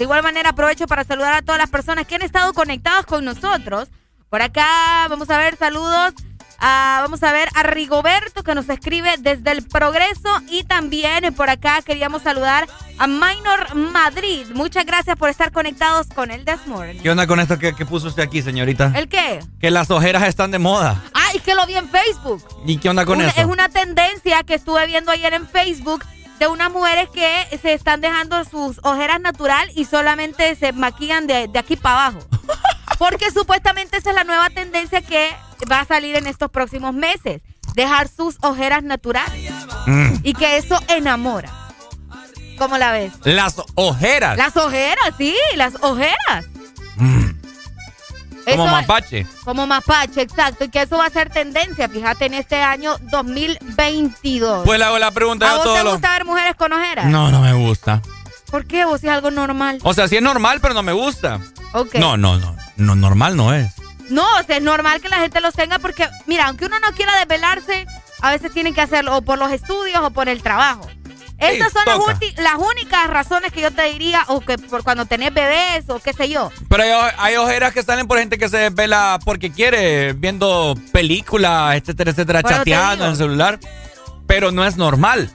De 0.00 0.04
igual 0.04 0.22
manera, 0.22 0.48
aprovecho 0.48 0.86
para 0.86 1.04
saludar 1.04 1.34
a 1.34 1.42
todas 1.42 1.58
las 1.60 1.68
personas 1.68 2.06
que 2.06 2.14
han 2.14 2.22
estado 2.22 2.54
conectados 2.54 3.04
con 3.04 3.22
nosotros. 3.22 3.86
Por 4.30 4.40
acá, 4.40 5.06
vamos 5.10 5.28
a 5.28 5.36
ver, 5.36 5.58
saludos. 5.58 6.14
a- 6.62 7.00
vamos 7.02 7.22
a 7.22 7.32
ver 7.32 7.48
a 7.54 7.62
Rigoberto 7.62 8.42
que 8.42 8.54
nos 8.54 8.68
escribe 8.68 9.10
desde 9.18 9.50
el 9.50 9.66
Progreso 9.66 10.28
y 10.50 10.64
también 10.64 11.32
por 11.34 11.48
acá 11.48 11.80
queríamos 11.82 12.20
saludar 12.22 12.66
a 12.98 13.06
Minor 13.06 13.74
Madrid. 13.74 14.46
Muchas 14.54 14.84
gracias 14.86 15.16
por 15.16 15.28
estar 15.30 15.52
conectados 15.52 16.06
con 16.14 16.30
el 16.30 16.44
Morning. 16.66 17.00
¿Qué 17.02 17.10
onda 17.10 17.26
con 17.26 17.40
esto 17.40 17.58
que, 17.58 17.74
que 17.74 17.84
puso 17.86 18.08
usted 18.08 18.22
aquí, 18.22 18.40
señorita? 18.42 18.92
¿El 18.94 19.08
qué? 19.08 19.40
Que 19.60 19.70
las 19.70 19.90
ojeras 19.90 20.22
están 20.24 20.50
de 20.50 20.58
moda. 20.58 21.02
Ay, 21.14 21.40
que 21.40 21.54
lo 21.54 21.66
vi 21.66 21.76
en 21.76 21.88
Facebook. 21.88 22.42
¿Y 22.66 22.76
qué 22.78 22.88
onda 22.90 23.04
con 23.06 23.18
Una- 23.18 23.28
eso? 23.28 23.40
Es 23.40 23.46
una 23.46 23.68
tendencia 23.70 24.42
que 24.44 24.54
estuve 24.54 24.86
viendo 24.86 25.12
ayer 25.12 25.32
en 25.34 25.46
Facebook 25.48 26.04
de 26.40 26.48
unas 26.48 26.72
mujeres 26.72 27.08
que 27.10 27.58
se 27.60 27.74
están 27.74 28.00
dejando 28.00 28.42
sus 28.44 28.80
ojeras 28.82 29.20
natural 29.20 29.70
y 29.76 29.84
solamente 29.84 30.56
se 30.56 30.72
maquillan 30.72 31.26
de, 31.26 31.48
de 31.48 31.58
aquí 31.58 31.76
para 31.76 32.06
abajo. 32.06 32.26
Porque 32.98 33.30
supuestamente 33.30 33.98
esa 33.98 34.10
es 34.10 34.16
la 34.16 34.24
nueva 34.24 34.48
tendencia 34.48 35.02
que 35.02 35.36
va 35.70 35.80
a 35.80 35.84
salir 35.84 36.16
en 36.16 36.26
estos 36.26 36.50
próximos 36.50 36.94
meses. 36.94 37.42
Dejar 37.74 38.08
sus 38.08 38.38
ojeras 38.40 38.82
naturales. 38.82 39.52
Mm. 39.86 40.14
Y 40.22 40.32
que 40.32 40.56
eso 40.56 40.80
enamora. 40.88 41.52
¿Cómo 42.56 42.78
la 42.78 42.92
ves? 42.92 43.12
Las 43.24 43.56
ojeras. 43.74 44.38
Las 44.38 44.56
ojeras, 44.56 45.12
sí, 45.18 45.36
las 45.56 45.74
ojeras. 45.82 46.46
Mm. 46.96 47.29
Como 48.44 48.64
Eso- 48.64 48.72
mapache. 48.72 49.26
Como 49.44 49.66
mapache, 49.66 50.22
exacto. 50.22 50.64
Y 50.64 50.68
que 50.68 50.82
eso 50.82 50.96
va 50.98 51.06
a 51.06 51.10
ser 51.10 51.30
tendencia, 51.30 51.88
fíjate, 51.88 52.26
en 52.26 52.34
este 52.34 52.62
año 52.62 52.96
2022. 53.10 54.64
Pues 54.64 54.78
le 54.78 54.84
hago 54.84 54.98
la 54.98 55.10
pregunta 55.10 55.46
¿A 55.46 55.48
yo 55.56 55.62
a 55.62 55.64
vos 55.64 55.74
te 55.74 55.90
gusta 55.90 56.10
ver 56.12 56.24
mujeres 56.24 56.54
con 56.56 56.72
ojeras? 56.72 57.06
No, 57.06 57.30
no 57.30 57.40
me 57.40 57.52
gusta. 57.52 58.02
¿Por 58.50 58.66
qué? 58.66 58.84
¿Vos 58.84 59.02
es 59.04 59.10
algo 59.10 59.30
normal? 59.30 59.78
O 59.82 59.94
sea, 59.94 60.08
sí 60.08 60.16
es 60.16 60.22
normal, 60.22 60.60
pero 60.60 60.74
no 60.74 60.82
me 60.82 60.92
gusta. 60.92 61.40
Ok. 61.72 61.94
No, 61.96 62.16
no, 62.16 62.38
no. 62.38 62.56
No, 62.76 62.96
normal 62.96 63.36
no 63.36 63.54
es. 63.54 63.70
No, 64.08 64.24
o 64.38 64.42
sea, 64.42 64.56
es 64.56 64.62
normal 64.62 65.00
que 65.00 65.08
la 65.08 65.18
gente 65.18 65.40
los 65.40 65.54
tenga 65.54 65.78
porque, 65.78 66.08
mira, 66.26 66.46
aunque 66.46 66.66
uno 66.66 66.80
no 66.80 66.90
quiera 66.96 67.16
desvelarse, 67.18 67.86
a 68.20 68.30
veces 68.32 68.52
tienen 68.52 68.74
que 68.74 68.80
hacerlo 68.80 69.16
o 69.16 69.22
por 69.22 69.38
los 69.38 69.52
estudios 69.52 70.00
o 70.02 70.10
por 70.10 70.28
el 70.28 70.42
trabajo. 70.42 70.88
Estas 71.40 71.72
son 71.72 71.84
las, 72.36 72.54
únicas 72.58 73.08
razones 73.08 73.50
que 73.52 73.62
yo 73.62 73.70
te 73.70 73.82
diría, 73.84 74.24
o 74.28 74.40
que 74.40 74.58
por 74.58 74.84
cuando 74.84 75.06
tenés 75.06 75.32
bebés 75.32 75.88
o 75.88 75.98
qué 75.98 76.12
sé 76.12 76.28
yo. 76.28 76.50
Pero 76.68 76.82
hay, 76.82 76.90
hay 77.16 77.36
ojeras 77.36 77.72
que 77.72 77.82
salen 77.82 78.06
por 78.06 78.18
gente 78.18 78.36
que 78.36 78.48
se 78.48 78.58
desvela 78.58 79.18
porque 79.24 79.50
quiere, 79.50 80.12
viendo 80.12 80.74
películas, 80.92 81.76
etcétera, 81.76 82.10
etcétera, 82.10 82.42
Bueno, 82.42 82.58
chateando 82.58 83.04
en 83.04 83.10
el 83.12 83.16
celular. 83.16 83.58
Pero 84.26 84.52
no 84.52 84.64
es 84.64 84.76
normal. 84.76 85.30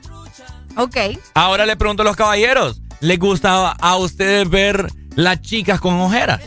Ok. 0.77 0.97
Ahora 1.33 1.65
le 1.65 1.75
pregunto 1.75 2.03
a 2.03 2.05
los 2.05 2.15
caballeros, 2.15 2.81
¿les 2.99 3.17
gusta 3.17 3.71
a 3.71 3.97
ustedes 3.97 4.49
ver 4.49 4.87
las 5.15 5.41
chicas 5.41 5.81
con 5.81 5.99
ojeras? 5.99 6.41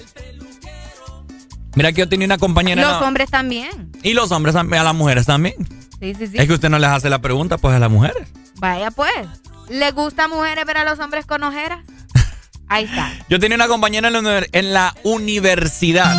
Mira 1.75 1.93
que 1.93 1.99
yo 1.99 2.09
tenía 2.09 2.27
una 2.27 2.39
compañera... 2.39 2.81
Los 2.83 3.01
no, 3.01 3.07
hombres 3.07 3.31
también. 3.31 3.93
Y 4.03 4.15
los 4.15 4.31
hombres 4.33 4.55
también, 4.55 4.81
a 4.81 4.85
las 4.85 4.95
mujeres 4.95 5.27
también. 5.27 5.55
Sí, 6.01 6.15
sí, 6.15 6.27
sí. 6.29 6.39
Es 6.39 6.47
que 6.47 6.55
usted 6.55 6.69
no 6.69 6.79
les 6.79 6.91
hace 6.91 7.11
la 7.11 7.21
pregunta, 7.21 7.59
pues 7.59 7.75
a 7.75 7.79
las 7.79 7.91
mujeres. 7.91 8.29
Vaya 8.57 8.91
pues. 8.91 9.29
¿Le 9.69 9.91
gusta 9.93 10.25
a 10.25 10.29
mujeres 10.29 10.65
ver 10.65 10.79
a 10.79 10.85
los 10.85 10.99
hombres 10.99 11.27
con 11.27 11.43
ojeras? 11.43 11.81
Ahí 12.69 12.85
está. 12.85 13.13
Yo 13.29 13.39
tenía 13.39 13.57
una 13.57 13.69
compañera 13.69 14.09
en 14.09 14.23
la, 14.23 14.47
en 14.53 14.73
la 14.73 14.95
universidad. 15.05 16.17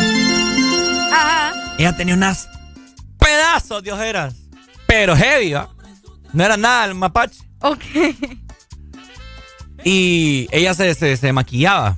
Ajá. 1.12 1.52
Ella 1.78 1.96
tenía 1.96 2.14
unas 2.14 2.48
pedazos 3.18 3.82
de 3.82 3.92
ojeras. 3.92 4.34
Pero 4.86 5.16
heavy, 5.16 5.52
¿va? 5.52 5.70
No 6.32 6.44
era 6.44 6.56
nada 6.56 6.86
el 6.86 6.94
mapache. 6.94 7.40
Ok. 7.60 7.82
Y 9.84 10.48
ella 10.50 10.74
se, 10.74 10.94
se, 10.94 11.16
se 11.16 11.32
maquillaba. 11.32 11.96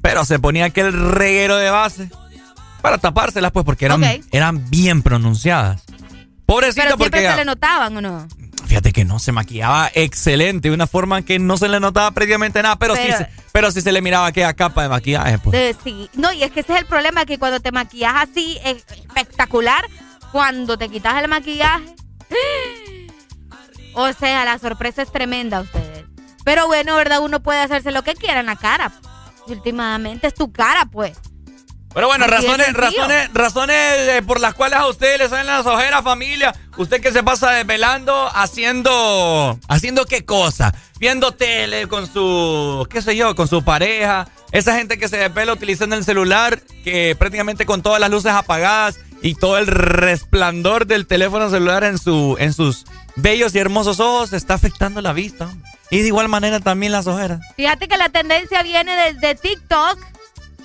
Pero 0.00 0.24
se 0.24 0.38
ponía 0.38 0.66
aquel 0.66 0.92
reguero 0.92 1.56
de 1.56 1.70
base 1.70 2.10
para 2.82 2.98
tapárselas, 2.98 3.50
pues, 3.52 3.64
porque 3.64 3.86
eran, 3.86 4.04
eran 4.30 4.70
bien 4.70 5.02
pronunciadas. 5.02 5.82
Pobrecita, 6.44 6.82
Pero 6.84 6.96
siempre 6.96 7.20
porque 7.20 7.30
se 7.30 7.36
le 7.36 7.44
notaban, 7.46 7.96
¿o 7.96 8.00
no? 8.02 8.28
Fíjate 8.74 8.92
que 8.92 9.04
no 9.04 9.20
se 9.20 9.30
maquillaba 9.30 9.88
excelente, 9.94 10.68
de 10.68 10.74
una 10.74 10.88
forma 10.88 11.22
que 11.22 11.38
no 11.38 11.56
se 11.56 11.68
le 11.68 11.78
notaba 11.78 12.10
prácticamente 12.10 12.60
nada, 12.60 12.74
pero, 12.76 12.94
Pero- 12.94 13.18
sí, 13.18 13.24
se- 13.24 13.30
pero 13.52 13.70
sí 13.70 13.80
se 13.80 13.92
le 13.92 14.02
miraba 14.02 14.26
aquella 14.26 14.52
capa 14.52 14.82
de 14.82 14.88
maquillaje, 14.88 15.38
pues. 15.38 15.52
De- 15.52 15.76
sí. 15.84 16.10
No, 16.14 16.32
y 16.32 16.42
es 16.42 16.50
que 16.50 16.58
ese 16.60 16.72
es 16.74 16.80
el 16.80 16.86
problema, 16.86 17.24
que 17.24 17.38
cuando 17.38 17.60
te 17.60 17.70
maquillas 17.70 18.14
así, 18.16 18.58
espectacular, 18.64 19.84
cuando 20.32 20.76
te 20.76 20.88
quitas 20.88 21.22
el 21.22 21.28
maquillaje, 21.30 21.84
o 23.94 24.12
sea, 24.12 24.44
la 24.44 24.58
sorpresa 24.58 25.02
es 25.02 25.12
tremenda 25.12 25.58
a 25.58 25.60
ustedes. 25.60 26.04
Pero 26.44 26.66
bueno, 26.66 26.96
¿verdad? 26.96 27.20
Uno 27.20 27.40
puede 27.44 27.60
hacerse 27.60 27.92
lo 27.92 28.02
que 28.02 28.14
quiera 28.14 28.40
en 28.40 28.46
la 28.46 28.56
cara. 28.56 28.90
Y 29.46 29.52
últimamente 29.52 30.26
es 30.26 30.34
tu 30.34 30.50
cara, 30.50 30.86
pues. 30.86 31.16
Pero 31.94 32.08
bueno, 32.08 32.24
Así 32.24 32.32
razones, 32.34 32.72
razones, 32.72 33.30
razones 33.32 33.76
eh, 33.76 34.22
por 34.26 34.40
las 34.40 34.54
cuales 34.54 34.78
a 34.80 34.88
ustedes 34.88 35.18
les 35.20 35.30
salen 35.30 35.46
las 35.46 35.64
ojeras, 35.64 36.02
familia. 36.02 36.52
Usted 36.76 37.00
que 37.00 37.12
se 37.12 37.22
pasa 37.22 37.52
desvelando, 37.52 38.28
haciendo, 38.34 39.58
haciendo 39.68 40.04
qué 40.04 40.24
cosa, 40.24 40.74
viendo 40.98 41.32
tele 41.32 41.86
con 41.86 42.12
su, 42.12 42.84
qué 42.90 43.00
sé 43.00 43.16
yo, 43.16 43.36
con 43.36 43.46
su 43.46 43.62
pareja. 43.62 44.26
Esa 44.50 44.76
gente 44.76 44.98
que 44.98 45.08
se 45.08 45.18
desvela 45.18 45.52
utilizando 45.52 45.94
el 45.94 46.04
celular, 46.04 46.60
que 46.82 47.14
prácticamente 47.16 47.64
con 47.64 47.80
todas 47.80 48.00
las 48.00 48.10
luces 48.10 48.32
apagadas 48.32 48.98
y 49.22 49.36
todo 49.36 49.56
el 49.56 49.68
resplandor 49.68 50.86
del 50.86 51.06
teléfono 51.06 51.48
celular 51.48 51.84
en 51.84 51.98
su, 51.98 52.36
en 52.40 52.52
sus 52.52 52.84
bellos 53.16 53.54
y 53.54 53.58
hermosos 53.58 54.00
ojos 54.00 54.32
está 54.32 54.54
afectando 54.54 55.00
la 55.00 55.12
vista. 55.12 55.48
Y 55.90 56.00
de 56.00 56.08
igual 56.08 56.28
manera 56.28 56.60
también 56.60 56.92
las 56.92 57.06
ojeras. 57.06 57.40
Fíjate 57.56 57.86
que 57.86 57.96
la 57.96 58.08
tendencia 58.08 58.62
viene 58.62 58.96
desde 58.96 59.34
TikTok, 59.36 59.98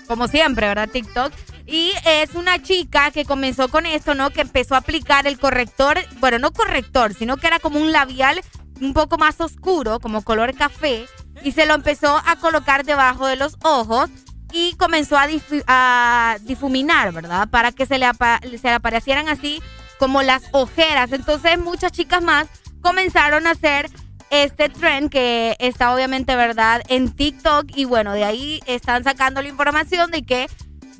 como 0.09 0.27
siempre, 0.27 0.67
¿verdad? 0.67 0.89
TikTok. 0.89 1.31
Y 1.67 1.93
es 2.03 2.33
una 2.33 2.61
chica 2.61 3.11
que 3.11 3.25
comenzó 3.25 3.69
con 3.69 3.85
esto, 3.85 4.15
¿no? 4.15 4.31
Que 4.31 4.41
empezó 4.41 4.73
a 4.73 4.79
aplicar 4.79 5.27
el 5.27 5.37
corrector, 5.39 5.99
bueno, 6.19 6.39
no 6.39 6.51
corrector, 6.51 7.13
sino 7.13 7.37
que 7.37 7.45
era 7.45 7.59
como 7.59 7.79
un 7.79 7.91
labial 7.91 8.41
un 8.81 8.93
poco 8.93 9.19
más 9.19 9.39
oscuro, 9.39 9.99
como 9.99 10.23
color 10.23 10.55
café, 10.55 11.05
y 11.43 11.51
se 11.51 11.67
lo 11.67 11.75
empezó 11.75 12.19
a 12.25 12.37
colocar 12.37 12.85
debajo 12.85 13.27
de 13.27 13.35
los 13.35 13.57
ojos 13.63 14.09
y 14.51 14.75
comenzó 14.77 15.15
a, 15.15 15.27
difu- 15.27 15.63
a 15.67 16.37
difuminar, 16.41 17.11
¿verdad? 17.13 17.47
Para 17.49 17.71
que 17.71 17.85
se 17.85 17.99
le, 17.99 18.09
se 18.57 18.67
le 18.67 18.73
aparecieran 18.73 19.29
así 19.29 19.61
como 19.99 20.23
las 20.23 20.45
ojeras. 20.53 21.11
Entonces 21.11 21.59
muchas 21.59 21.91
chicas 21.91 22.23
más 22.23 22.47
comenzaron 22.81 23.45
a 23.45 23.51
hacer 23.51 23.91
este 24.31 24.69
trend 24.69 25.09
que 25.09 25.55
está 25.59 25.93
obviamente, 25.93 26.35
¿verdad? 26.35 26.81
En 26.87 27.11
TikTok 27.11 27.67
y 27.75 27.85
bueno, 27.85 28.13
de 28.13 28.23
ahí 28.23 28.59
están 28.65 29.03
sacando 29.03 29.41
la 29.41 29.49
información 29.49 30.11
de 30.11 30.23
que 30.23 30.47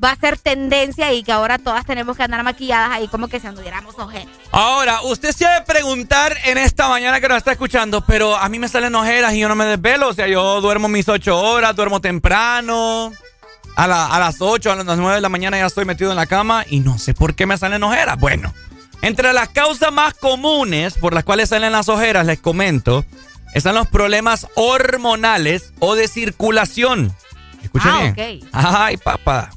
va 0.03 0.11
a 0.11 0.16
ser 0.16 0.38
tendencia 0.38 1.11
y 1.14 1.24
que 1.24 1.32
ahora 1.32 1.58
todas 1.58 1.85
tenemos 1.85 2.16
que 2.16 2.24
andar 2.24 2.43
maquilladas 2.43 2.91
ahí 2.91 3.08
como 3.08 3.27
que 3.27 3.40
si 3.40 3.48
anduviéramos 3.48 3.98
ojeras. 3.99 4.27
Ahora, 4.51 5.01
usted 5.01 5.32
se 5.32 5.45
debe 5.45 5.66
preguntar 5.66 6.38
en 6.45 6.58
esta 6.58 6.88
mañana 6.88 7.19
que 7.19 7.27
nos 7.27 7.38
está 7.38 7.51
escuchando, 7.51 8.01
pero 8.06 8.35
a 8.35 8.48
mí 8.49 8.59
me 8.59 8.67
salen 8.67 8.95
ojeras 8.95 9.33
y 9.33 9.40
yo 9.40 9.49
no 9.49 9.56
me 9.56 9.66
desvelo. 9.66 10.08
O 10.08 10.14
sea, 10.14 10.27
yo 10.27 10.61
duermo 10.61 10.88
mis 10.88 11.08
ocho 11.09 11.38
horas, 11.38 11.75
duermo 11.75 11.99
temprano. 11.99 13.11
A, 13.75 13.83
a 13.83 14.19
las 14.19 14.41
ocho, 14.41 14.72
a 14.72 14.75
las 14.75 14.98
nueve 14.98 15.16
de 15.16 15.22
la 15.22 15.30
mañana 15.30 15.58
ya 15.58 15.66
estoy 15.66 15.85
metido 15.85 16.11
en 16.11 16.17
la 16.17 16.25
cama 16.25 16.66
y 16.69 16.80
no 16.80 16.98
sé 16.98 17.14
por 17.14 17.35
qué 17.35 17.45
me 17.45 17.58
salen 17.58 17.83
ojeras. 17.83 18.17
Bueno, 18.19 18.53
entre 19.02 19.34
las 19.34 19.50
causas 19.50 19.92
más 19.92 20.14
comunes 20.14 20.95
por 20.95 21.14
las 21.14 21.24
cuales 21.24 21.50
salen 21.50 21.72
las 21.72 21.90
ojeras, 21.90 22.26
les 22.26 22.40
comento, 22.40 23.06
están 23.53 23.76
los 23.76 23.88
problemas 23.88 24.48
hormonales 24.56 25.74
o 25.80 25.95
de 25.95 26.08
circulación. 26.08 27.14
Escucha 27.64 27.90
Ah, 27.94 28.14
bien. 28.16 28.42
ok. 28.44 28.50
Ay, 28.53 28.98
papá. 28.98 29.50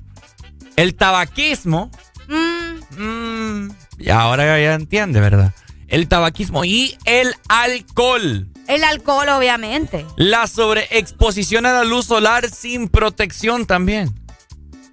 El 0.76 0.94
tabaquismo. 0.94 1.90
Mm, 2.28 3.02
mm, 3.02 3.70
y 3.98 4.10
ahora 4.10 4.44
ya 4.60 4.74
entiende, 4.74 5.20
¿verdad? 5.20 5.52
El 5.88 6.08
tabaquismo 6.08 6.64
y 6.64 6.96
el 7.04 7.34
alcohol. 7.48 8.48
el 8.68 8.84
alcohol, 8.84 9.28
obviamente. 9.28 10.06
La 10.16 10.46
sobreexposición 10.46 11.66
a 11.66 11.72
la 11.72 11.84
luz 11.84 12.06
solar 12.06 12.48
sin 12.48 12.88
protección 12.88 13.66
también. 13.66 14.14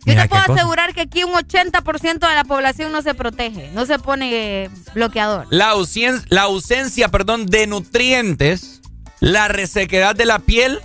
Yo 0.09 0.15
Mira 0.15 0.23
te 0.23 0.29
puedo 0.29 0.43
cosa. 0.45 0.53
asegurar 0.61 0.93
que 0.93 1.01
aquí 1.01 1.23
un 1.23 1.33
80% 1.33 2.27
de 2.27 2.35
la 2.35 2.43
población 2.43 2.91
no 2.91 3.01
se 3.01 3.13
protege, 3.13 3.69
no 3.73 3.85
se 3.85 3.99
pone 3.99 4.69
bloqueador. 4.93 5.47
La, 5.49 5.73
ausen- 5.73 6.23
la 6.29 6.43
ausencia 6.43 7.09
perdón, 7.09 7.45
de 7.45 7.67
nutrientes, 7.67 8.81
la 9.19 9.47
resequedad 9.47 10.15
de 10.15 10.25
la 10.25 10.39
piel 10.39 10.79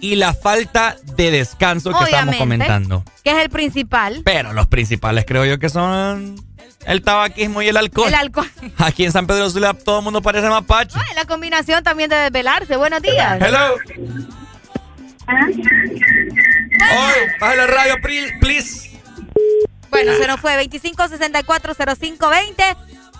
y 0.00 0.16
la 0.16 0.32
falta 0.32 0.96
de 1.16 1.30
descanso 1.30 1.92
que 1.92 2.04
estamos 2.04 2.36
comentando. 2.36 3.04
Que 3.22 3.32
es 3.32 3.36
el 3.38 3.50
principal. 3.50 4.22
Pero 4.24 4.52
los 4.54 4.66
principales 4.66 5.24
creo 5.26 5.44
yo 5.44 5.58
que 5.58 5.68
son 5.68 6.36
el 6.86 7.02
tabaquismo 7.02 7.60
y 7.60 7.68
el 7.68 7.76
alcohol. 7.76 8.08
El 8.08 8.14
alcohol. 8.14 8.50
Aquí 8.78 9.04
en 9.04 9.12
San 9.12 9.26
Pedro 9.26 9.50
Sula 9.50 9.74
todo 9.74 9.98
el 9.98 10.04
mundo 10.04 10.22
parece 10.22 10.48
mapache. 10.48 10.96
Ay, 10.98 11.14
la 11.14 11.26
combinación 11.26 11.82
también 11.84 12.08
de 12.08 12.16
desvelarse. 12.16 12.76
Buenos 12.78 13.02
días. 13.02 13.38
Hello. 13.42 13.74
Oye, 16.92 17.32
baja 17.40 17.56
la 17.56 17.66
radio, 17.66 17.96
please. 18.40 18.90
Bueno, 19.90 20.12
se 20.16 20.26
nos 20.26 20.40
fue 20.40 20.56
25640520. 20.68 22.76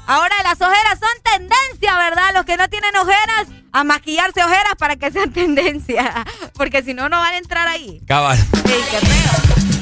Ahora 0.06 0.34
las 0.42 0.60
ojeras 0.60 0.98
son 0.98 1.08
tendencia, 1.22 1.96
¿verdad? 1.96 2.32
Los 2.34 2.44
que 2.44 2.56
no 2.56 2.68
tienen 2.68 2.96
ojeras, 2.96 3.46
a 3.72 3.84
maquillarse 3.84 4.42
ojeras 4.42 4.74
para 4.78 4.96
que 4.96 5.10
sean 5.10 5.32
tendencia. 5.40 6.24
Porque 6.54 6.82
si 6.82 6.94
no, 6.94 7.08
no 7.08 7.18
van 7.18 7.34
a 7.34 7.38
entrar 7.38 7.68
ahí. 7.68 8.00
Cabal. 8.06 8.38
Ey, 8.38 8.84
qué 8.90 9.06
feo. 9.06 9.79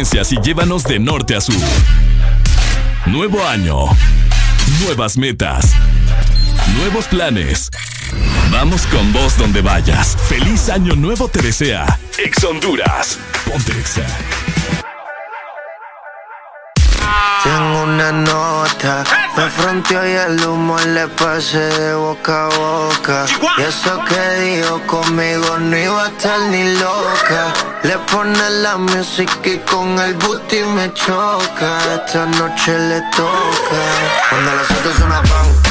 Y 0.00 0.40
llévanos 0.40 0.84
de 0.84 0.98
norte 0.98 1.36
a 1.36 1.42
sur. 1.42 1.54
Nuevo 3.04 3.46
año. 3.46 3.84
Nuevas 4.82 5.18
metas. 5.18 5.74
Nuevos 6.74 7.04
planes. 7.04 7.68
Vamos 8.50 8.86
con 8.86 9.12
vos 9.12 9.36
donde 9.36 9.60
vayas. 9.60 10.16
Feliz 10.26 10.70
año 10.70 10.96
nuevo 10.96 11.28
te 11.28 11.42
desea. 11.42 11.98
Ex 12.16 12.42
Honduras. 12.44 13.18
Ponte 13.44 13.72
Exa. 13.72 14.06
Tengo 17.44 17.82
una 17.82 18.10
nota, 18.10 19.04
me 19.36 19.50
fronteó 19.50 20.06
y 20.08 20.12
el 20.12 20.44
humo 20.46 20.78
le 20.78 21.08
pasé 21.08 21.58
de 21.58 21.94
boca 21.94 22.46
a 22.46 22.48
boca. 22.48 23.26
Y 23.58 23.62
eso 23.62 24.02
que 24.08 24.40
dijo 24.40 24.80
conmigo 24.86 25.58
no 25.58 25.76
iba 25.76 26.04
a 26.04 26.08
estar 26.08 26.40
ni 26.50 26.64
loca. 26.78 27.69
Le 27.82 27.96
pone 28.12 28.50
la 28.62 28.76
música 28.76 29.48
y 29.48 29.58
con 29.60 29.98
el 29.98 30.12
booty 30.14 30.62
me 30.74 30.92
choca. 30.92 31.78
Esta 31.94 32.26
noche 32.26 32.78
le 32.78 33.00
toca. 33.16 33.80
Cuando 34.28 34.54
las 34.54 34.70
otras 34.70 34.98
pan, 34.98 35.22
pan, 35.22 35.69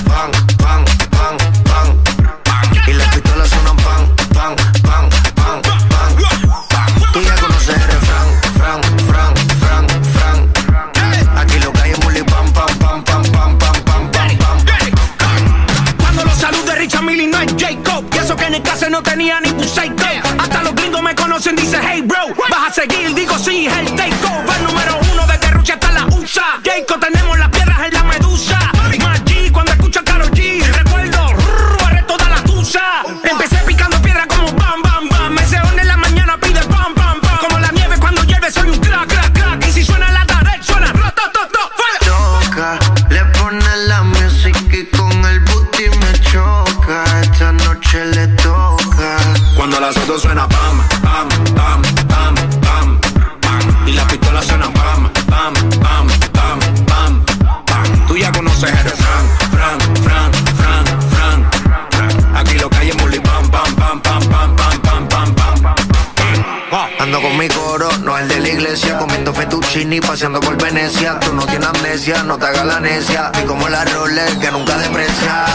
paseando 70.19 70.41
por 70.41 70.61
Venecia. 70.61 71.17
Tú 71.21 71.33
no 71.33 71.45
tienes 71.45 71.69
amnesia, 71.69 72.23
no 72.23 72.37
te 72.37 72.45
hagas 72.47 72.65
la 72.65 72.81
necia. 72.81 73.31
Y 73.41 73.45
como 73.45 73.69
la 73.69 73.85
Rolex 73.85 74.35
que 74.35 74.51
nunca 74.51 74.77
deprecia. 74.77 75.45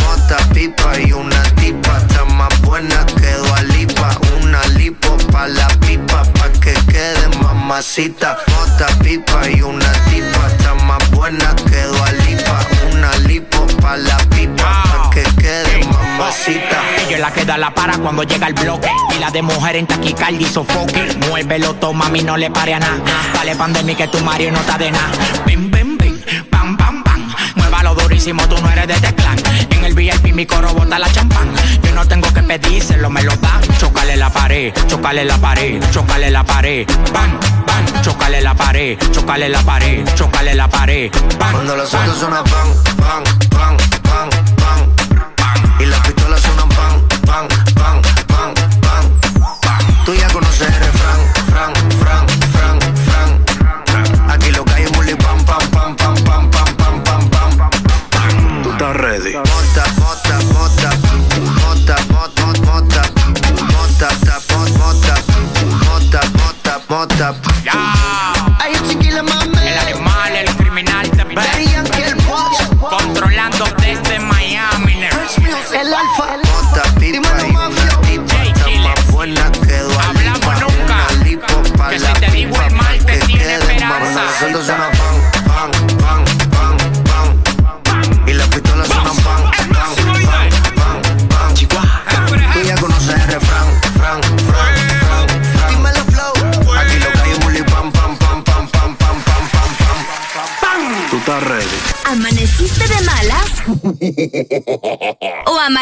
Mota, 0.00 0.38
pipa 0.52 0.98
y 0.98 1.12
una 1.12 1.40
tipa, 1.54 1.98
está 1.98 2.24
más 2.24 2.60
buena 2.62 3.06
que 3.06 3.28
Lipa. 3.76 4.18
Una 4.42 4.60
lipo 4.76 5.16
pa' 5.30 5.46
la 5.46 5.68
pipa, 5.86 6.24
pa' 6.34 6.50
que 6.60 6.74
quede 6.90 7.28
mamacita. 7.40 8.38
Mota, 8.48 8.86
pipa 9.04 9.48
y 9.48 9.62
una 9.62 9.92
tipa, 10.10 10.46
está 10.48 10.74
más 10.74 11.10
buena 11.12 11.54
que 11.54 11.86
Lipa. 12.26 12.58
Una 12.92 13.16
lipo 13.18 13.66
pa' 13.80 13.96
la 13.98 14.16
pipa, 14.30 14.82
pa' 14.82 15.10
que 15.10 15.22
quede 15.40 15.84
mamacita. 15.84 16.82
Ella 17.06 17.14
es 17.14 17.20
la 17.20 17.32
que 17.32 17.44
da 17.44 17.56
la 17.56 17.72
para 17.72 17.96
cuando 17.98 18.24
llega 18.24 18.48
el 18.48 18.54
bloque. 18.54 18.77
Y 19.18 19.20
la 19.20 19.30
de 19.32 19.42
mujer 19.42 19.74
en 19.74 19.86
taquicardia 19.86 20.46
y 20.46 20.50
sofoque. 20.50 21.16
Muévelo, 21.28 21.74
toma, 21.74 22.04
mami, 22.04 22.22
no 22.22 22.36
le 22.36 22.50
pare 22.50 22.74
a 22.74 22.78
nada. 22.78 23.00
Dale 23.34 23.56
pandemia 23.56 23.96
que 23.96 24.06
tu 24.06 24.18
Mario 24.20 24.52
no 24.52 24.60
está 24.60 24.78
de 24.78 24.92
nada. 24.92 25.10
Bim, 25.44 25.70
bim, 25.72 25.98
bim, 25.98 26.20
pam, 26.50 26.76
pam, 26.76 27.02
pam. 27.02 27.34
Muévalo 27.56 27.94
durísimo, 27.96 28.46
tú 28.48 28.56
no 28.62 28.70
eres 28.70 28.86
de 28.86 28.94
este 28.94 29.14
clan. 29.14 29.36
En 29.70 29.84
el 29.84 29.94
VIP 29.94 30.32
mi 30.34 30.46
coro 30.46 30.72
bota 30.72 30.98
la 31.00 31.10
champán. 31.10 31.48
Yo 31.82 31.92
no 31.94 32.06
tengo 32.06 32.32
que 32.32 32.42
pedírselo, 32.42 33.10
me 33.10 33.22
lo 33.24 33.34
dan. 33.36 33.60
Chocale 33.78 34.16
la 34.16 34.30
pared, 34.30 34.72
chocale 34.86 35.24
la 35.24 35.36
pared, 35.38 35.82
chocale 35.90 36.30
la 36.30 36.44
pared. 36.44 36.86
Bam, 37.12 37.40
bam, 37.66 38.02
chocale 38.02 38.40
la 38.40 38.54
pared, 38.54 38.98
chocale 39.10 39.48
la 39.48 39.62
pared, 39.62 40.14
chocale 40.14 40.54
la 40.54 40.68
pared. 40.68 41.10
Bam, 41.38 41.52
Cuando 41.52 41.76
los 41.76 41.92
autos 41.92 42.18
suenan 42.18 42.44
pan, 42.44 42.68
pan, 42.98 43.47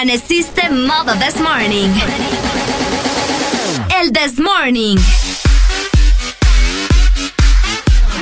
amaneciste 0.06 0.70
modo 0.70 1.14
this 1.16 1.40
morning? 1.40 1.92
El 4.00 4.12
this 4.12 4.38
morning. 4.38 4.96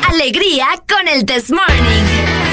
Alegría 0.08 0.66
con 0.88 1.06
el 1.08 1.26
this 1.26 1.50
morning. 1.50 2.43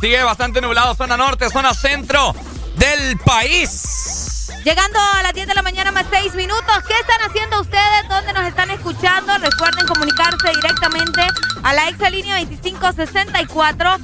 Sigue 0.00 0.22
bastante 0.22 0.60
nublado, 0.60 0.94
zona 0.94 1.16
norte, 1.16 1.50
zona 1.50 1.74
centro 1.74 2.32
del 2.76 3.18
país. 3.18 4.48
Llegando 4.64 4.96
a 5.00 5.24
las 5.24 5.32
10 5.32 5.48
de 5.48 5.54
la 5.54 5.62
mañana 5.62 5.90
más 5.90 6.06
6 6.08 6.36
minutos. 6.36 6.64
¿Qué 6.86 6.94
están 6.94 7.20
haciendo 7.28 7.60
ustedes? 7.60 8.08
¿Dónde 8.08 8.32
nos 8.32 8.46
están 8.46 8.70
escuchando? 8.70 9.36
Recuerden 9.38 9.88
comunicarse 9.88 10.50
directamente 10.54 11.20
a 11.64 11.72
la 11.72 11.88
exalínea 11.88 12.36
2564 12.36 13.96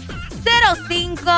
05. 0.88 1.30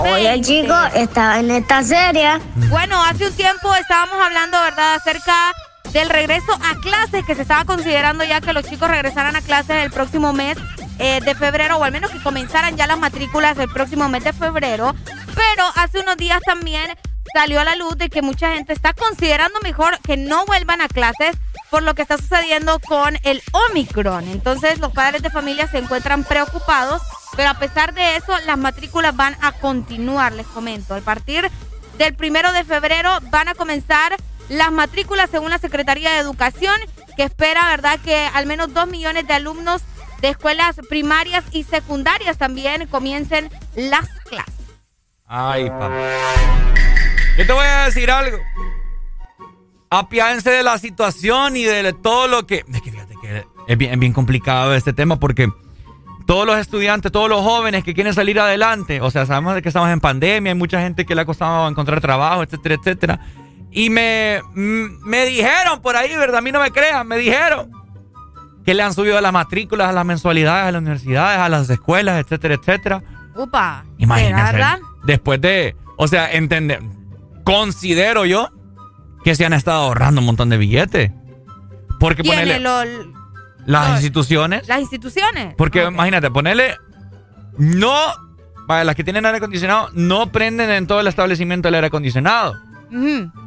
Oye, 0.00 0.42
chicos, 0.42 0.88
estaba 0.92 1.38
en 1.38 1.50
esta 1.52 1.82
serie. 1.82 2.38
Bueno, 2.68 3.02
hace 3.02 3.28
un 3.28 3.32
tiempo 3.32 3.74
estábamos 3.76 4.22
hablando, 4.22 4.60
¿verdad?, 4.60 4.96
acerca 4.96 5.54
del 5.92 6.10
regreso 6.10 6.52
a 6.52 6.78
clases, 6.82 7.24
que 7.24 7.34
se 7.34 7.42
estaba 7.42 7.64
considerando 7.64 8.24
ya 8.24 8.42
que 8.42 8.52
los 8.52 8.66
chicos 8.66 8.90
regresaran 8.90 9.36
a 9.36 9.40
clases 9.40 9.84
el 9.84 9.90
próximo 9.90 10.34
mes 10.34 10.58
eh, 10.98 11.20
de 11.20 11.34
febrero, 11.34 11.76
o 11.76 11.84
al 11.84 11.92
menos 11.92 12.10
que 12.10 12.22
comenzaran 12.22 12.76
ya 12.76 12.86
las 12.86 12.98
matrículas 12.98 13.58
el 13.58 13.68
próximo 13.68 14.08
mes 14.08 14.24
de 14.24 14.32
febrero. 14.32 14.94
Pero 15.34 15.64
hace 15.76 16.00
unos 16.00 16.16
días 16.16 16.40
también 16.44 16.96
salió 17.32 17.60
a 17.60 17.64
la 17.64 17.76
luz 17.76 17.96
de 17.98 18.08
que 18.08 18.22
mucha 18.22 18.54
gente 18.54 18.72
está 18.72 18.94
considerando 18.94 19.60
mejor 19.60 19.98
que 20.00 20.16
no 20.16 20.46
vuelvan 20.46 20.80
a 20.80 20.88
clases 20.88 21.36
por 21.70 21.82
lo 21.82 21.94
que 21.94 22.02
está 22.02 22.16
sucediendo 22.16 22.78
con 22.80 23.18
el 23.24 23.42
Omicron. 23.52 24.28
Entonces 24.28 24.78
los 24.78 24.92
padres 24.92 25.22
de 25.22 25.30
familia 25.30 25.68
se 25.68 25.78
encuentran 25.78 26.24
preocupados, 26.24 27.02
pero 27.36 27.50
a 27.50 27.54
pesar 27.54 27.92
de 27.92 28.16
eso 28.16 28.32
las 28.46 28.56
matrículas 28.56 29.14
van 29.14 29.36
a 29.42 29.52
continuar, 29.52 30.32
les 30.32 30.46
comento. 30.46 30.94
A 30.94 31.00
partir 31.00 31.50
del 31.98 32.14
primero 32.14 32.52
de 32.52 32.64
febrero 32.64 33.18
van 33.30 33.48
a 33.48 33.54
comenzar 33.54 34.16
las 34.48 34.70
matrículas 34.70 35.28
según 35.30 35.50
la 35.50 35.58
Secretaría 35.58 36.12
de 36.12 36.18
Educación, 36.18 36.76
que 37.16 37.24
espera, 37.24 37.68
¿verdad?, 37.68 37.98
que 38.04 38.28
al 38.32 38.46
menos 38.46 38.72
dos 38.72 38.86
millones 38.86 39.26
de 39.26 39.34
alumnos 39.34 39.82
de 40.26 40.32
escuelas 40.32 40.80
primarias 40.88 41.44
y 41.52 41.62
secundarias 41.62 42.36
también 42.36 42.88
comiencen 42.88 43.48
las 43.76 44.08
clases. 44.28 44.54
Ay, 45.24 45.68
papá. 45.70 45.92
Yo 47.38 47.46
te 47.46 47.52
voy 47.52 47.64
a 47.64 47.84
decir 47.84 48.10
algo. 48.10 48.38
Apiádense 49.88 50.50
de 50.50 50.64
la 50.64 50.78
situación 50.78 51.56
y 51.56 51.62
de 51.62 51.92
todo 51.92 52.26
lo 52.26 52.44
que... 52.44 52.64
Es 52.72 52.82
que 52.82 53.44
es 53.68 53.78
bien, 53.78 54.12
complicado 54.12 54.74
este 54.74 54.92
tema 54.92 55.18
porque 55.20 55.48
todos 56.26 56.44
los 56.44 56.58
estudiantes, 56.58 57.12
todos 57.12 57.28
los 57.28 57.42
jóvenes 57.42 57.84
que 57.84 57.94
quieren 57.94 58.12
salir 58.12 58.40
adelante, 58.40 59.00
o 59.00 59.10
sea, 59.12 59.26
sabemos 59.26 59.60
que 59.62 59.68
estamos 59.68 59.90
en 59.90 60.00
pandemia, 60.00 60.52
hay 60.52 60.58
mucha 60.58 60.80
gente 60.80 61.06
que 61.06 61.14
le 61.14 61.20
ha 61.20 61.24
costado 61.24 61.68
encontrar 61.68 62.00
trabajo, 62.00 62.42
etcétera, 62.42 62.74
etcétera. 62.74 63.20
Y 63.70 63.90
me, 63.90 64.40
me 64.54 65.24
dijeron 65.24 65.82
por 65.82 65.96
ahí, 65.96 66.16
¿verdad? 66.16 66.38
A 66.38 66.40
mí 66.40 66.50
no 66.50 66.60
me 66.60 66.72
crean, 66.72 67.06
me 67.06 67.16
dijeron 67.16 67.85
que 68.66 68.74
le 68.74 68.82
han 68.82 68.92
subido 68.92 69.20
las 69.20 69.32
matrículas, 69.32 69.88
a 69.88 69.92
las 69.92 70.04
mensualidades, 70.04 70.64
a 70.68 70.72
las 70.72 70.80
universidades, 70.82 71.38
a 71.38 71.48
las 71.48 71.70
escuelas, 71.70 72.20
etcétera, 72.22 72.54
etcétera. 72.54 73.02
Upa. 73.36 73.84
Imagínense. 73.96 74.58
Después 75.04 75.40
de, 75.40 75.76
o 75.96 76.08
sea, 76.08 76.32
entender, 76.32 76.82
considero 77.44 78.26
yo 78.26 78.50
que 79.24 79.34
se 79.36 79.46
han 79.46 79.52
estado 79.52 79.82
ahorrando 79.82 80.20
un 80.20 80.26
montón 80.26 80.48
de 80.50 80.56
billetes. 80.58 81.12
Porque 82.00 82.22
Lo- 82.60 82.82
las 83.66 83.90
instituciones, 83.92 84.68
las 84.68 84.80
instituciones. 84.80 85.54
porque 85.56 85.84
imagínate, 85.84 86.30
ponerle 86.30 86.76
no, 87.58 87.94
vaya, 88.66 88.84
las 88.84 88.94
que 88.94 89.02
tienen 89.04 89.24
aire 89.26 89.38
acondicionado 89.38 89.88
no 89.94 90.30
prenden 90.30 90.70
en 90.70 90.86
todo 90.86 91.00
el 91.00 91.06
establecimiento 91.06 91.68
el 91.68 91.74
aire 91.74 91.86
acondicionado. 91.86 92.54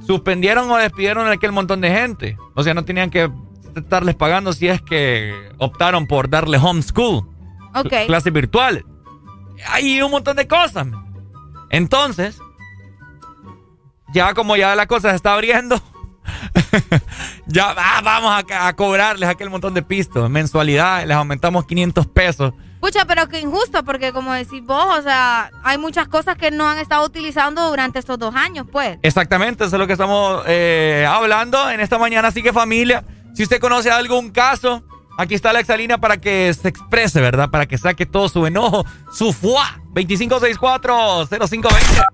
Suspendieron 0.06 0.70
o 0.72 0.78
despidieron 0.78 1.28
a 1.28 1.32
aquel 1.32 1.52
montón 1.52 1.80
de 1.82 1.92
gente. 1.92 2.38
O 2.56 2.64
sea, 2.64 2.74
no 2.74 2.84
tenían 2.86 3.10
que 3.10 3.30
estarles 3.76 4.16
pagando 4.16 4.54
si 4.54 4.68
es 4.68 4.82
que 4.82 5.52
optaron 5.58 6.08
por 6.08 6.30
darle 6.30 6.58
homeschool. 6.58 7.28
Ok. 7.76 7.94
Clases 8.08 8.34
virtuales. 8.34 8.84
Hay 9.68 10.02
un 10.02 10.12
montón 10.12 10.38
de 10.38 10.48
cosas. 10.48 10.88
Entonces, 11.70 12.40
ya 14.14 14.34
como 14.34 14.56
ya 14.56 14.76
la 14.76 14.88
cosa 14.88 15.10
se 15.12 15.16
está 15.16 15.34
abriendo, 15.34 15.82
ya 17.48 17.76
ah, 17.78 18.02
vamos 18.04 18.32
a, 18.32 18.68
a 18.68 18.76
cobrarles 18.76 19.30
aquel 19.30 19.50
montón 19.50 19.74
de 19.74 19.82
pistos. 19.82 20.30
Mensualidad, 20.30 21.06
les 21.06 21.16
aumentamos 21.16 21.66
500 21.66 22.08
pesos. 22.08 22.54
Pucha, 22.80 23.04
pero 23.06 23.28
qué 23.28 23.42
injusto, 23.42 23.84
porque 23.84 24.14
como 24.14 24.34
decís 24.34 24.64
vos, 24.64 25.00
o 25.00 25.02
sea, 25.02 25.52
hay 25.64 25.78
muchas 25.78 26.08
cosas 26.08 26.38
que 26.38 26.50
no 26.50 26.68
han 26.68 26.78
estado 26.78 27.06
utilizando 27.06 27.70
durante 27.70 28.00
estos 28.00 28.18
dos 28.18 28.34
años, 28.36 28.66
pues. 28.72 28.98
Exactamente, 29.02 29.66
eso 29.66 29.76
es 29.76 29.80
lo 29.80 29.86
que 29.86 29.94
estamos 29.94 30.44
eh, 30.48 31.06
hablando 31.08 31.70
en 31.70 31.82
esta 31.82 31.98
mañana. 31.98 32.30
Así 32.30 32.42
que 32.42 32.54
familia, 32.54 33.04
si 33.34 33.44
usted 33.44 33.60
conoce 33.60 33.90
algún 33.92 34.30
caso, 34.32 34.84
aquí 35.18 35.36
está 35.36 35.52
la 35.54 35.60
exalina 35.62 35.98
para 36.00 36.18
que 36.18 36.54
se 36.54 36.68
exprese, 36.70 37.20
¿verdad? 37.22 37.50
Para 37.50 37.66
que 37.66 37.78
saque 37.78 38.06
todo 38.06 38.30
su 38.30 38.46
enojo, 38.46 38.86
su 39.12 39.34
fuá. 39.34 39.80
2564-0520. 39.94 42.06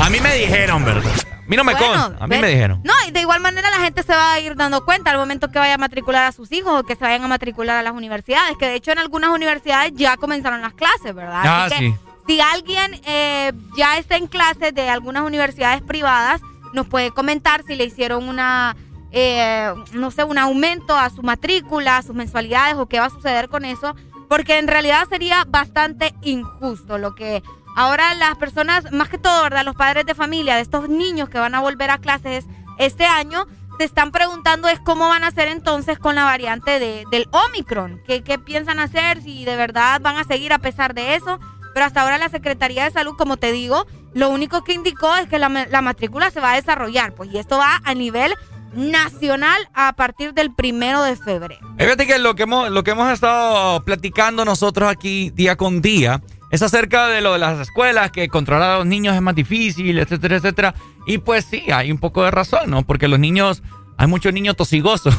A 0.00 0.10
mí 0.10 0.20
me 0.20 0.34
dijeron, 0.34 0.84
¿verdad? 0.84 1.12
A 1.12 1.48
mí 1.48 1.56
no 1.56 1.64
me 1.64 1.72
Bueno, 1.74 1.86
consta, 1.86 2.24
a 2.24 2.26
mí 2.26 2.36
me 2.38 2.48
dijeron. 2.48 2.80
No, 2.84 2.92
y 3.06 3.10
de 3.10 3.20
igual 3.20 3.40
manera 3.40 3.70
la 3.70 3.78
gente 3.78 4.02
se 4.02 4.14
va 4.14 4.32
a 4.34 4.40
ir 4.40 4.56
dando 4.56 4.84
cuenta 4.84 5.10
al 5.10 5.18
momento 5.18 5.50
que 5.50 5.58
vaya 5.58 5.74
a 5.74 5.78
matricular 5.78 6.24
a 6.26 6.32
sus 6.32 6.50
hijos 6.52 6.80
o 6.80 6.84
que 6.84 6.94
se 6.96 7.04
vayan 7.04 7.22
a 7.24 7.28
matricular 7.28 7.76
a 7.78 7.82
las 7.82 7.92
universidades, 7.92 8.56
que 8.58 8.66
de 8.66 8.74
hecho 8.76 8.92
en 8.92 8.98
algunas 8.98 9.30
universidades 9.30 9.92
ya 9.94 10.16
comenzaron 10.16 10.60
las 10.62 10.72
clases, 10.74 11.14
¿verdad? 11.14 11.42
Ah, 11.44 11.64
Así 11.64 11.74
que 11.76 11.80
sí. 11.90 11.94
si 12.26 12.40
alguien 12.40 13.00
eh, 13.04 13.52
ya 13.76 13.98
está 13.98 14.16
en 14.16 14.26
clases 14.28 14.74
de 14.74 14.88
algunas 14.88 15.24
universidades 15.24 15.82
privadas, 15.82 16.40
nos 16.72 16.86
puede 16.86 17.10
comentar 17.10 17.64
si 17.66 17.74
le 17.74 17.84
hicieron 17.84 18.28
una, 18.28 18.74
eh, 19.12 19.72
no 19.92 20.10
sé, 20.10 20.24
un 20.24 20.38
aumento 20.38 20.96
a 20.96 21.10
su 21.10 21.22
matrícula, 21.22 21.98
a 21.98 22.02
sus 22.02 22.14
mensualidades 22.14 22.76
o 22.76 22.86
qué 22.86 22.98
va 22.98 23.06
a 23.06 23.10
suceder 23.10 23.48
con 23.48 23.64
eso, 23.64 23.94
porque 24.28 24.58
en 24.58 24.68
realidad 24.68 25.06
sería 25.08 25.44
bastante 25.46 26.14
injusto 26.22 26.98
lo 26.98 27.14
que 27.14 27.42
ahora 27.76 28.14
las 28.14 28.36
personas, 28.36 28.90
más 28.90 29.08
que 29.08 29.18
todo, 29.18 29.42
¿verdad? 29.42 29.64
Los 29.64 29.76
padres 29.76 30.06
de 30.06 30.14
familia 30.14 30.56
de 30.56 30.62
estos 30.62 30.88
niños 30.88 31.28
que 31.28 31.38
van 31.38 31.54
a 31.54 31.60
volver 31.60 31.90
a 31.90 31.98
clases 31.98 32.46
este 32.78 33.04
año, 33.04 33.46
se 33.78 33.84
están 33.84 34.12
preguntando 34.12 34.68
es 34.68 34.80
cómo 34.80 35.08
van 35.08 35.24
a 35.24 35.28
hacer 35.28 35.48
entonces 35.48 35.98
con 35.98 36.14
la 36.14 36.24
variante 36.24 36.78
de, 36.78 37.04
del 37.10 37.28
Omicron. 37.32 38.00
¿Qué, 38.06 38.22
¿Qué 38.22 38.38
piensan 38.38 38.78
hacer? 38.78 39.22
Si 39.22 39.44
de 39.44 39.56
verdad 39.56 40.00
van 40.00 40.16
a 40.16 40.24
seguir 40.24 40.52
a 40.52 40.58
pesar 40.58 40.94
de 40.94 41.14
eso. 41.14 41.40
Pero 41.74 41.86
hasta 41.86 42.02
ahora 42.02 42.18
la 42.18 42.28
Secretaría 42.28 42.84
de 42.84 42.90
Salud, 42.90 43.16
como 43.16 43.38
te 43.38 43.50
digo, 43.50 43.86
lo 44.12 44.28
único 44.28 44.62
que 44.62 44.74
indicó 44.74 45.14
es 45.16 45.26
que 45.26 45.38
la, 45.38 45.48
la 45.48 45.80
matrícula 45.80 46.30
se 46.30 46.40
va 46.40 46.52
a 46.52 46.56
desarrollar. 46.56 47.14
Pues 47.14 47.32
y 47.32 47.38
esto 47.38 47.56
va 47.58 47.80
a 47.82 47.94
nivel 47.94 48.34
nacional 48.74 49.68
a 49.74 49.92
partir 49.94 50.34
del 50.34 50.54
primero 50.54 51.02
de 51.02 51.16
febrero. 51.16 51.66
Eh, 51.78 51.84
Fíjate 51.84 52.06
que 52.06 52.18
lo 52.18 52.34
que 52.34 52.44
hemos, 52.44 52.70
lo 52.70 52.84
que 52.84 52.92
hemos 52.92 53.12
estado 53.12 53.84
platicando 53.84 54.44
nosotros 54.44 54.90
aquí 54.90 55.30
día 55.30 55.56
con 55.56 55.82
día 55.82 56.22
es 56.52 56.60
acerca 56.60 57.08
de 57.08 57.22
lo 57.22 57.32
de 57.32 57.38
las 57.38 57.58
escuelas, 57.60 58.10
que 58.10 58.28
controlar 58.28 58.72
a 58.72 58.78
los 58.78 58.86
niños 58.86 59.16
es 59.16 59.22
más 59.22 59.34
difícil, 59.34 59.98
etcétera, 59.98 60.36
etcétera. 60.36 60.74
Y 61.06 61.18
pues 61.18 61.46
sí, 61.46 61.70
hay 61.72 61.90
un 61.90 61.98
poco 61.98 62.22
de 62.24 62.30
razón, 62.30 62.70
¿no? 62.70 62.82
Porque 62.82 63.08
los 63.08 63.18
niños, 63.18 63.62
hay 63.96 64.06
muchos 64.06 64.34
niños 64.34 64.54
tosigosos. 64.54 65.16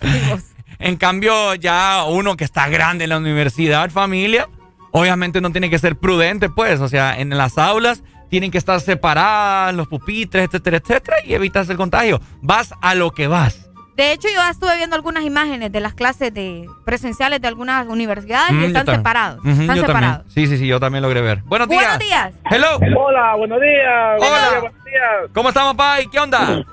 en 0.78 0.96
cambio, 0.96 1.54
ya 1.56 2.04
uno 2.08 2.38
que 2.38 2.44
está 2.44 2.68
grande 2.70 3.04
en 3.04 3.10
la 3.10 3.18
universidad, 3.18 3.90
familia, 3.90 4.48
obviamente 4.92 5.42
no 5.42 5.52
tiene 5.52 5.68
que 5.68 5.78
ser 5.78 5.96
prudente, 5.96 6.48
pues. 6.48 6.80
O 6.80 6.88
sea, 6.88 7.20
en 7.20 7.36
las 7.36 7.58
aulas 7.58 8.02
tienen 8.32 8.50
que 8.50 8.56
estar 8.56 8.80
separadas, 8.80 9.74
los 9.74 9.86
pupitres, 9.88 10.46
etcétera, 10.46 10.78
etcétera, 10.78 11.16
y 11.22 11.34
evitas 11.34 11.68
el 11.68 11.76
contagio. 11.76 12.18
Vas 12.40 12.72
a 12.80 12.94
lo 12.94 13.10
que 13.10 13.26
vas. 13.26 13.68
De 13.94 14.10
hecho, 14.12 14.26
yo 14.34 14.40
estuve 14.50 14.74
viendo 14.76 14.96
algunas 14.96 15.22
imágenes 15.24 15.70
de 15.70 15.80
las 15.80 15.92
clases 15.92 16.32
de 16.32 16.66
presenciales 16.86 17.42
de 17.42 17.48
algunas 17.48 17.86
universidades 17.88 18.52
Mm, 18.54 18.62
y 18.62 18.64
están 18.64 18.86
separados. 18.86 19.44
Están 19.44 19.76
separados. 19.76 19.86
también. 19.86 20.22
Sí, 20.28 20.46
sí, 20.46 20.56
sí, 20.56 20.66
yo 20.66 20.80
también 20.80 21.02
logré 21.02 21.20
ver. 21.20 21.42
Buenos 21.44 21.68
días. 21.68 21.82
Buenos 21.82 21.98
días. 21.98 22.32
Hello. 22.50 22.78
Hola, 22.98 23.34
buenos 23.36 23.60
días. 23.60 24.18
Hola. 24.18 24.60
buenos 24.62 24.84
días. 24.86 25.30
¿Cómo 25.34 25.48
estamos, 25.50 25.74
Pai? 25.74 26.06
¿Qué 26.10 26.18
onda? 26.18 26.64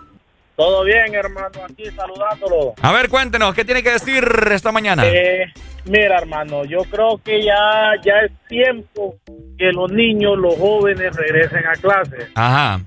Todo 0.59 0.83
bien, 0.83 1.15
hermano, 1.15 1.63
aquí 1.63 1.85
saludándolo. 1.85 2.73
A 2.81 2.91
ver, 2.91 3.07
cuéntenos, 3.07 3.55
¿qué 3.55 3.63
tiene 3.63 3.81
que 3.81 3.91
decir 3.91 4.25
esta 4.51 4.73
mañana? 4.73 5.03
Eh, 5.07 5.45
mira, 5.85 6.17
hermano, 6.17 6.65
yo 6.65 6.79
creo 6.79 7.17
que 7.23 7.41
ya, 7.41 7.93
ya 8.03 8.15
es 8.25 8.31
tiempo 8.49 9.15
que 9.57 9.71
los 9.71 9.89
niños, 9.89 10.37
los 10.37 10.55
jóvenes 10.57 11.15
regresen 11.15 11.65
a 11.65 11.71
clase. 11.75 12.27
Ajá. 12.35 12.81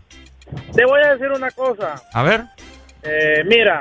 Te 0.75 0.85
voy 0.85 1.01
a 1.03 1.15
decir 1.15 1.31
una 1.31 1.51
cosa. 1.53 1.95
A 2.13 2.23
ver. 2.23 2.43
Eh, 3.05 3.43
mira, 3.47 3.81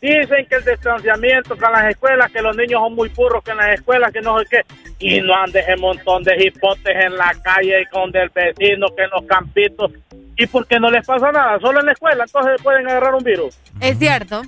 dicen 0.00 0.46
que 0.48 0.54
el 0.54 0.64
distanciamiento 0.64 1.58
con 1.58 1.72
las 1.72 1.90
escuelas, 1.90 2.32
que 2.32 2.40
los 2.40 2.56
niños 2.56 2.80
son 2.80 2.94
muy 2.94 3.10
purros 3.10 3.44
que 3.44 3.50
en 3.50 3.58
las 3.58 3.74
escuelas, 3.74 4.12
que 4.12 4.22
no 4.22 4.38
sé 4.38 4.46
qué, 4.48 4.62
y 5.00 5.20
no 5.20 5.34
andes 5.34 5.66
ese 5.66 5.76
montón 5.76 6.22
de 6.22 6.44
hipotes 6.44 6.94
en 6.94 7.16
la 7.16 7.34
calle 7.42 7.86
con 7.90 8.12
del 8.12 8.28
vecino, 8.28 8.86
que 8.94 9.04
en 9.04 9.10
los 9.10 9.24
campitos, 9.24 9.90
y 10.36 10.46
porque 10.46 10.78
no 10.78 10.90
les 10.90 11.04
pasa 11.06 11.32
nada, 11.32 11.58
solo 11.58 11.80
en 11.80 11.86
la 11.86 11.92
escuela, 11.92 12.24
entonces 12.24 12.62
pueden 12.62 12.88
agarrar 12.88 13.14
un 13.14 13.24
virus. 13.24 13.58
Es 13.80 13.98
cierto. 13.98 14.42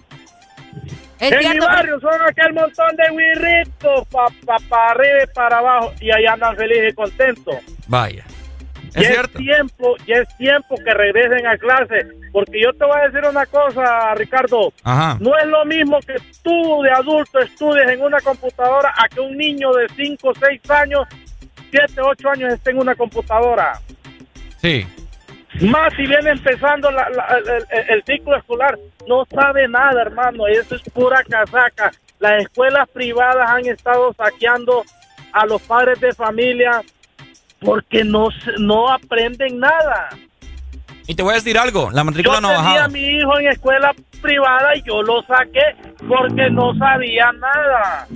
Es 1.18 1.32
en 1.32 1.38
mi 1.38 1.44
cierto. 1.44 1.66
barrio 1.66 2.00
son 2.00 2.20
aquel 2.28 2.52
montón 2.52 2.96
de 2.96 3.04
guirritos 3.10 4.06
para 4.08 4.28
pa, 4.44 4.56
pa 4.68 4.90
arriba 4.90 5.24
y 5.24 5.34
para 5.34 5.58
abajo, 5.58 5.92
y 6.00 6.10
ahí 6.10 6.26
andan 6.26 6.56
felices 6.56 6.92
y 6.92 6.94
contentos. 6.94 7.56
Vaya. 7.86 8.24
Es 8.94 9.02
ya 9.02 9.08
cierto. 9.14 9.38
es 9.38 9.44
tiempo, 9.44 9.94
ya 10.06 10.16
es 10.16 10.36
tiempo 10.36 10.74
que 10.84 10.94
regresen 10.94 11.46
a 11.46 11.56
clase, 11.56 12.06
porque 12.32 12.60
yo 12.62 12.72
te 12.74 12.84
voy 12.84 12.98
a 13.00 13.08
decir 13.08 13.28
una 13.28 13.46
cosa, 13.46 14.14
Ricardo. 14.14 14.72
Ajá. 14.84 15.16
No 15.20 15.36
es 15.38 15.46
lo 15.46 15.64
mismo 15.64 15.98
que 16.00 16.16
tú 16.42 16.82
de 16.82 16.90
adulto 16.90 17.38
estudies 17.40 17.88
en 17.90 18.02
una 18.02 18.20
computadora 18.20 18.92
a 18.96 19.08
que 19.08 19.20
un 19.20 19.36
niño 19.36 19.72
de 19.72 19.86
5, 19.96 20.32
6 20.38 20.70
años, 20.70 21.06
7, 21.70 22.00
8 22.02 22.28
años 22.30 22.52
esté 22.52 22.70
en 22.72 22.78
una 22.78 22.94
computadora. 22.94 23.80
Sí. 24.60 24.86
Más 25.60 25.92
si 25.94 26.06
viene 26.06 26.30
empezando 26.30 26.90
la- 26.90 27.08
la- 27.10 27.38
el, 27.38 27.48
el- 27.48 27.90
el 27.90 28.02
ciclo 28.04 28.36
escolar, 28.36 28.78
no 29.06 29.24
sabe 29.26 29.68
nada, 29.68 30.00
hermano. 30.02 30.46
Eso 30.46 30.76
es 30.76 30.82
pura 30.92 31.22
casaca. 31.28 31.90
Las 32.18 32.42
escuelas 32.42 32.88
privadas 32.90 33.50
han 33.50 33.66
estado 33.66 34.12
saqueando 34.14 34.82
a 35.32 35.44
los 35.46 35.60
padres 35.62 35.98
de 36.00 36.12
familia 36.14 36.80
porque 37.64 38.04
no, 38.04 38.30
se- 38.30 38.52
no 38.58 38.90
aprenden 38.90 39.58
nada. 39.58 40.10
Y 41.06 41.14
te 41.14 41.22
voy 41.22 41.32
a 41.32 41.36
decir 41.36 41.58
algo, 41.58 41.90
la 41.90 42.00
Yo 42.00 42.04
matrícula 42.04 42.40
no 42.40 42.48
ha 42.50 42.56
tenía 42.64 42.84
a 42.84 42.88
mi 42.88 43.00
hijo 43.00 43.38
en 43.38 43.48
escuela 43.48 43.92
privada 44.20 44.76
y 44.76 44.82
yo 44.82 45.02
lo 45.02 45.22
saqué 45.22 45.60
porque 46.06 46.48
no 46.50 46.74
sabía 46.76 47.32
nada. 47.32 48.06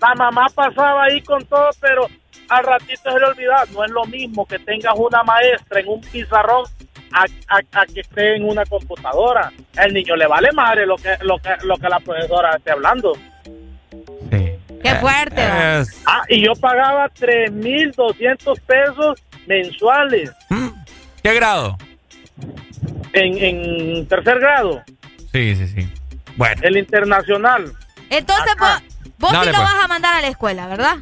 La 0.00 0.14
mamá 0.14 0.46
pasaba 0.54 1.04
ahí 1.04 1.20
con 1.22 1.44
todo, 1.46 1.68
pero 1.80 2.06
al 2.48 2.64
ratito 2.64 3.10
se 3.12 3.18
le 3.18 3.24
olvidaba. 3.26 3.64
No 3.72 3.84
es 3.84 3.90
lo 3.90 4.04
mismo 4.04 4.46
que 4.46 4.58
tengas 4.58 4.94
una 4.96 5.22
maestra 5.22 5.80
en 5.80 5.88
un 5.88 6.00
pizarrón 6.00 6.64
a, 7.12 7.24
a- 7.48 7.80
a 7.80 7.86
que 7.86 8.00
esté 8.00 8.36
en 8.36 8.44
una 8.48 8.64
computadora. 8.66 9.50
El 9.82 9.94
niño 9.94 10.16
le 10.16 10.26
vale 10.26 10.52
madre 10.52 10.86
lo 10.86 10.96
que, 10.96 11.16
lo 11.22 11.38
que, 11.38 11.50
lo 11.64 11.76
que 11.78 11.88
la 11.88 12.00
profesora 12.00 12.56
esté 12.56 12.72
hablando. 12.72 13.12
Qué 14.82 14.94
fuerte. 14.96 15.40
va. 15.46 15.82
Ah, 16.06 16.22
y 16.28 16.44
yo 16.44 16.52
pagaba 16.54 17.08
3.200 17.10 18.60
pesos 18.60 19.22
mensuales. 19.46 20.30
¿Qué 21.22 21.34
grado? 21.34 21.76
En, 23.12 23.36
en 23.38 24.06
tercer 24.06 24.38
grado, 24.40 24.82
Sí, 25.32 25.54
sí, 25.56 25.68
sí. 25.68 25.88
Bueno. 26.36 26.60
el 26.64 26.76
internacional. 26.78 27.72
Entonces 28.08 28.54
vos, 29.20 29.30
sí 29.30 29.36
lo 29.36 29.42
pues. 29.42 29.58
vas 29.58 29.84
a 29.84 29.88
mandar 29.88 30.16
a 30.16 30.20
la 30.20 30.28
escuela, 30.28 30.66
¿verdad? 30.66 30.96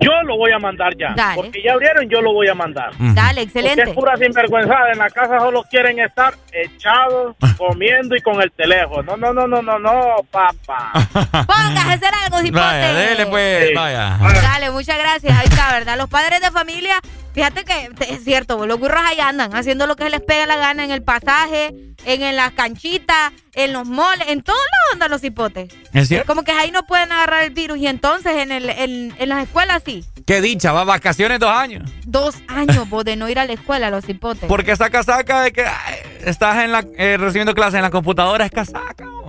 Yo 0.00 0.12
lo 0.24 0.38
voy 0.38 0.50
a 0.50 0.58
mandar 0.58 0.96
ya. 0.96 1.12
Dale. 1.14 1.36
Porque 1.36 1.62
ya 1.62 1.72
abrieron, 1.74 2.08
yo 2.08 2.22
lo 2.22 2.32
voy 2.32 2.48
a 2.48 2.54
mandar. 2.54 2.90
Dale, 2.98 3.42
excelente. 3.42 3.82
Porque 3.82 3.90
es 3.90 3.96
pura 3.96 4.16
sinvergüenzada. 4.16 4.92
En 4.92 4.98
la 4.98 5.10
casa 5.10 5.38
solo 5.38 5.62
quieren 5.64 5.98
estar 5.98 6.34
echados, 6.52 7.36
comiendo 7.58 8.16
y 8.16 8.22
con 8.22 8.40
el 8.40 8.50
teléfono. 8.52 9.16
No, 9.18 9.32
no, 9.32 9.46
no, 9.46 9.46
no, 9.46 9.62
no, 9.62 9.78
no, 9.78 10.16
papá. 10.30 10.92
Póngase 11.46 11.90
a 11.90 11.92
hacer 11.92 12.14
algo, 12.24 12.38
cipote. 12.38 12.60
Vaya, 12.60 12.94
dele 12.94 13.26
pues, 13.26 13.74
vaya. 13.74 14.18
Dale, 14.42 14.70
muchas 14.70 14.98
gracias. 14.98 15.38
Ahí 15.38 15.46
está, 15.46 15.70
¿verdad? 15.72 15.98
Los 15.98 16.08
padres 16.08 16.40
de 16.40 16.50
familia, 16.50 16.98
fíjate 17.32 17.64
que 17.64 17.90
es 18.08 18.24
cierto, 18.24 18.66
los 18.66 18.78
burros 18.78 19.00
ahí 19.04 19.20
andan 19.20 19.54
haciendo 19.54 19.86
lo 19.86 19.96
que 19.96 20.08
les 20.10 20.20
pega 20.20 20.46
la 20.46 20.56
gana 20.56 20.84
en 20.84 20.90
el 20.90 21.02
pasaje, 21.02 21.68
en, 22.04 22.22
en 22.22 22.36
las 22.36 22.52
canchitas, 22.52 23.32
en 23.54 23.72
los 23.72 23.86
moles, 23.86 24.26
en 24.28 24.42
todos 24.42 24.58
lados 24.58 24.92
andan 24.94 25.10
los 25.10 25.20
cipotes. 25.20 25.72
¿Es 25.92 26.08
cierto? 26.08 26.26
Como 26.26 26.42
que 26.42 26.52
ahí 26.52 26.70
no 26.70 26.84
pueden 26.86 27.12
agarrar 27.12 27.42
el 27.44 27.50
virus 27.50 27.78
y 27.78 27.86
entonces 27.86 28.32
en, 28.36 28.52
el, 28.52 28.70
en, 28.70 29.14
en 29.18 29.28
las 29.28 29.44
escuelas 29.44 29.82
sí. 29.84 30.04
Qué 30.26 30.40
dicha, 30.40 30.72
va 30.72 30.84
vacaciones 30.84 31.40
dos 31.40 31.50
años. 31.50 31.90
Dos 32.04 32.36
años 32.48 32.88
vos 32.88 33.04
de 33.04 33.16
no 33.16 33.28
ir 33.28 33.38
a 33.38 33.44
la 33.44 33.52
escuela, 33.54 33.90
los 33.90 34.04
cipotes. 34.04 34.48
Porque 34.48 34.72
esa 34.72 34.90
casaca 34.90 35.42
de 35.42 35.52
que 35.52 35.64
ay, 35.64 35.96
estás 36.24 36.62
en 36.64 36.72
la, 36.72 36.84
eh, 36.96 37.16
recibiendo 37.18 37.54
clases 37.54 37.74
en 37.76 37.82
la 37.82 37.90
computadora 37.90 38.44
es 38.44 38.50
casaca. 38.50 39.04
oh. 39.08 39.26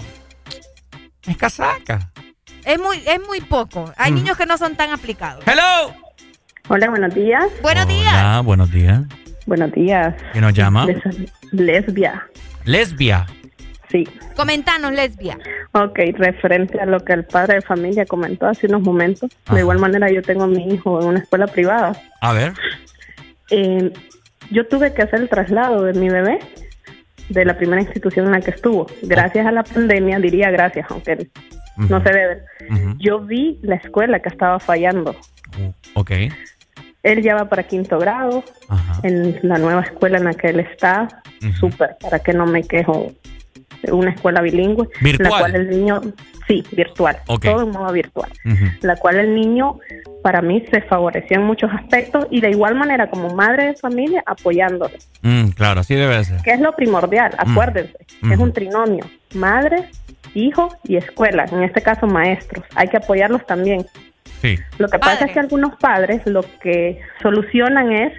Es 1.28 1.38
casaca. 1.38 2.12
Es 2.64 2.80
muy, 2.80 3.02
es 3.06 3.20
muy 3.28 3.42
poco. 3.42 3.92
Hay 3.98 4.12
niños 4.12 4.38
que 4.38 4.46
no 4.46 4.58
son 4.58 4.76
tan 4.76 4.92
aplicados. 4.92 5.44
Hello. 5.48 5.94
Hola, 6.74 6.90
buenos 6.90 7.14
días. 7.14 7.44
Buenos 7.62 7.86
días. 7.86 8.14
Ah, 8.16 8.42
buenos 8.46 8.72
días. 8.72 9.02
Buenos 9.46 9.74
días. 9.74 10.16
¿Quién 10.32 10.42
nos 10.46 10.54
llama? 10.54 10.86
Les- 10.86 11.04
lesbia. 11.52 12.26
Lesbia. 12.64 13.26
Sí. 13.90 14.08
Comentanos, 14.38 14.94
lesbia. 14.94 15.38
Ok, 15.74 16.00
referente 16.14 16.80
a 16.80 16.86
lo 16.86 17.02
que 17.02 17.12
el 17.12 17.26
padre 17.26 17.56
de 17.56 17.62
familia 17.62 18.06
comentó 18.06 18.48
hace 18.48 18.68
unos 18.68 18.84
momentos. 18.84 19.30
De 19.52 19.60
igual 19.60 19.80
manera, 19.80 20.10
yo 20.10 20.22
tengo 20.22 20.44
a 20.44 20.48
mi 20.48 20.66
hijo 20.74 21.02
en 21.02 21.08
una 21.10 21.20
escuela 21.20 21.48
privada. 21.48 21.92
A 22.22 22.32
ver. 22.32 22.54
Eh, 23.50 23.92
yo 24.50 24.66
tuve 24.66 24.94
que 24.94 25.02
hacer 25.02 25.20
el 25.20 25.28
traslado 25.28 25.84
de 25.84 25.92
mi 26.00 26.08
bebé 26.08 26.40
de 27.28 27.44
la 27.44 27.58
primera 27.58 27.82
institución 27.82 28.28
en 28.28 28.32
la 28.32 28.40
que 28.40 28.52
estuvo. 28.52 28.88
Gracias 29.02 29.46
a 29.46 29.52
la 29.52 29.64
pandemia, 29.64 30.20
diría 30.20 30.50
gracias, 30.52 30.86
aunque 30.90 31.28
no 31.76 32.02
se 32.02 32.12
debe. 32.14 32.44
Yo 32.98 33.20
vi 33.20 33.60
la 33.62 33.76
escuela 33.76 34.22
que 34.22 34.30
estaba 34.30 34.58
fallando. 34.62 35.18
Ok. 35.96 36.12
Él 37.04 37.22
ya 37.24 37.36
va 37.36 37.46
para 37.50 37.64
quinto 37.64 37.98
grado 37.98 38.44
en 39.04 39.40
la 39.44 39.58
nueva 39.58 39.82
escuela 39.82 40.18
en 40.18 40.26
la 40.26 40.34
que 40.34 40.50
él 40.50 40.60
está. 40.60 41.08
Súper, 41.60 41.98
para 42.00 42.20
que 42.20 42.34
no 42.34 42.46
me 42.46 42.64
quejo. 42.64 43.12
Una 43.92 44.12
escuela 44.12 44.42
bilingüe. 44.42 44.88
¿Virtual? 45.02 45.32
La 45.32 45.40
cual 45.40 45.56
el 45.56 45.70
niño, 45.72 46.02
sí, 46.48 46.64
virtual. 46.72 47.18
Todo 47.26 47.64
en 47.64 47.70
modo 47.72 47.92
virtual. 47.92 48.30
La 48.82 48.96
cual 48.98 49.18
el 49.18 49.34
niño, 49.34 49.80
para 50.22 50.44
mí, 50.44 50.64
se 50.72 50.82
favoreció 50.82 51.38
en 51.38 51.44
muchos 51.46 51.72
aspectos 51.74 52.28
y 52.30 52.42
de 52.42 52.52
igual 52.52 52.76
manera, 52.76 53.10
como 53.10 53.34
madre 53.34 53.66
de 53.68 53.74
familia, 53.74 54.22
apoyándole. 54.28 55.00
Mm, 55.24 55.48
claro, 55.50 55.80
así 55.80 55.96
debe 55.96 56.24
ser. 56.24 56.42
Que 56.44 56.52
es 56.52 56.60
lo 56.60 56.76
primordial, 56.76 57.32
Mm. 57.44 57.52
acuérdense. 57.52 57.98
Es 58.32 58.38
un 58.38 58.54
trinomio. 58.54 59.04
Madre, 59.34 59.90
hijo 60.36 60.70
y 60.84 60.98
escuela. 60.98 61.46
En 61.52 61.64
este 61.64 61.82
caso, 61.82 62.06
maestros. 62.06 62.64
Hay 62.76 62.88
que 62.88 62.98
apoyarlos 62.98 63.44
también. 63.48 63.88
Sí. 64.42 64.58
Lo 64.78 64.88
que 64.88 65.00
pasa 65.00 65.26
es 65.26 65.34
que 65.34 65.40
algunos 65.40 65.76
padres 65.76 66.22
lo 66.26 66.44
que 66.60 67.00
solucionan 67.22 67.92
es 67.92 68.14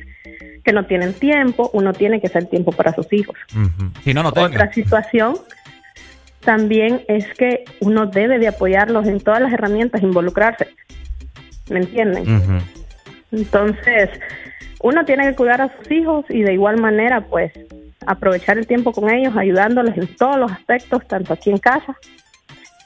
que 0.64 0.72
no 0.72 0.86
tienen 0.86 1.12
tiempo, 1.14 1.70
uno 1.72 1.92
tiene 1.92 2.20
que 2.20 2.28
hacer 2.28 2.46
tiempo 2.46 2.72
para 2.72 2.94
sus 2.94 3.12
hijos. 3.12 3.36
Si 4.04 4.14
no, 4.14 4.22
no 4.22 4.32
tengo. 4.32 4.46
Otra 4.46 4.72
situación 4.72 5.34
también 6.40 7.02
es 7.08 7.26
que 7.34 7.64
uno 7.80 8.06
debe 8.06 8.38
de 8.38 8.48
apoyarlos 8.48 9.06
en 9.06 9.20
todas 9.20 9.40
las 9.40 9.52
herramientas, 9.52 10.02
involucrarse. 10.02 10.68
¿Me 11.70 11.80
entienden? 11.80 12.62
Entonces, 13.32 14.10
uno 14.80 15.04
tiene 15.04 15.28
que 15.28 15.34
cuidar 15.34 15.60
a 15.60 15.76
sus 15.76 15.90
hijos 15.90 16.24
y 16.28 16.42
de 16.42 16.52
igual 16.52 16.80
manera, 16.80 17.22
pues, 17.22 17.52
aprovechar 18.06 18.58
el 18.58 18.66
tiempo 18.66 18.92
con 18.92 19.10
ellos, 19.10 19.36
ayudándoles 19.36 19.96
en 19.96 20.08
todos 20.16 20.36
los 20.36 20.52
aspectos, 20.52 21.06
tanto 21.06 21.32
aquí 21.32 21.50
en 21.50 21.58
casa 21.58 21.96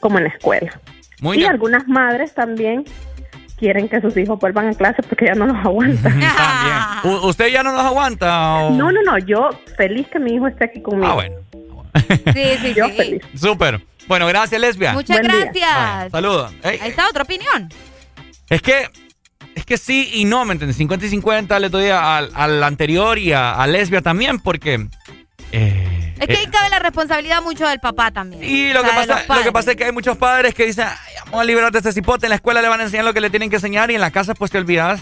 como 0.01 0.19
en 0.19 0.25
la 0.25 0.31
escuela. 0.31 0.81
Muy 1.21 1.39
y 1.39 1.45
algunas 1.45 1.89
madres 1.89 2.35
también 2.35 2.85
quieren 3.57 3.89
que 3.89 4.01
sus 4.01 4.17
hijos 4.17 4.39
vuelvan 4.39 4.69
a 4.69 4.75
clase 4.75 5.03
porque 5.03 5.27
ya 5.27 5.35
no 5.35 5.47
los 5.47 5.57
aguantan. 5.57 6.21
También. 6.21 7.15
¿Usted 7.25 7.49
ya 7.49 7.63
no 7.63 7.73
nos 7.73 7.83
aguanta? 7.85 8.55
o- 8.57 8.71
No, 8.71 8.93
no, 8.93 9.03
no, 9.03 9.19
yo 9.19 9.51
feliz 9.77 10.07
que 10.13 10.19
mi 10.19 10.35
hijo 10.35 10.47
esté 10.47 10.65
aquí 10.67 10.81
conmigo. 10.83 11.07
Ah, 11.11 11.15
bueno. 11.15 11.37
Sí, 12.35 12.45
sí, 12.61 12.75
Yo 12.75 12.87
sí. 12.89 12.93
feliz. 12.97 13.23
Súper. 13.35 13.81
Bueno, 14.07 14.27
gracias, 14.27 14.61
lesbia. 14.61 14.93
Muchas 14.93 15.19
Buen 15.21 15.33
gracias. 15.33 16.11
Saludos. 16.13 16.53
Ey, 16.63 16.79
Ahí 16.83 16.91
está 16.91 17.09
otra 17.09 17.23
opinión. 17.23 17.69
Es 18.51 18.61
que, 18.63 18.89
es 19.55 19.65
que 19.65 19.77
sí 19.79 20.11
y 20.15 20.25
no, 20.27 20.45
¿me 20.45 20.53
entiendes? 20.53 20.77
50 20.77 21.07
y 21.07 21.09
50 21.09 21.59
le 21.59 21.69
doy 21.71 21.89
al, 21.89 22.31
al 22.35 22.63
anterior 22.63 23.19
y 23.19 23.33
a, 23.33 23.53
a 23.55 23.67
lesbia 23.67 24.03
también, 24.03 24.39
porque. 24.39 24.87
eh, 25.53 25.96
Es 26.19 26.27
que 26.27 26.37
ahí 26.37 26.47
cabe 26.47 26.71
la 26.71 26.79
responsabilidad 26.79 27.43
mucho 27.43 27.67
del 27.69 27.79
papá 27.81 28.11
también. 28.11 28.43
Y 28.43 28.73
lo 28.73 28.81
O 28.81 28.83
que, 28.85 28.91
sea, 28.91 29.01
de 29.03 29.07
pasa, 29.07 29.37
lo 29.37 29.43
que 29.45 29.53
pasa 29.53 29.71
es 29.73 29.77
que 29.77 29.85
hay 29.85 29.93
muchos 29.93 30.17
padres 30.17 30.55
que 30.55 30.67
dicen, 30.67 30.87
"Ay, 30.89 31.15
vamos 31.27 31.41
a 31.41 31.45
liberar 31.45 31.71
de 31.73 31.79
este 31.79 31.93
cipote, 31.93 32.27
en 32.27 32.31
la 32.31 32.37
escuela 32.37 32.63
le 32.63 32.69
van 32.69 32.81
a 32.81 32.85
enseñar 32.85 33.05
lo 33.05 33.13
que 33.15 33.21
le 33.21 33.31
tienen 33.31 33.51
que 33.51 33.57
enseñar 33.57 33.91
y 33.91 33.95
en 33.97 34.01
la 34.01 34.11
casa 34.11 34.35
pues 34.35 34.51
te 34.51 34.59
olvidas 34.59 35.01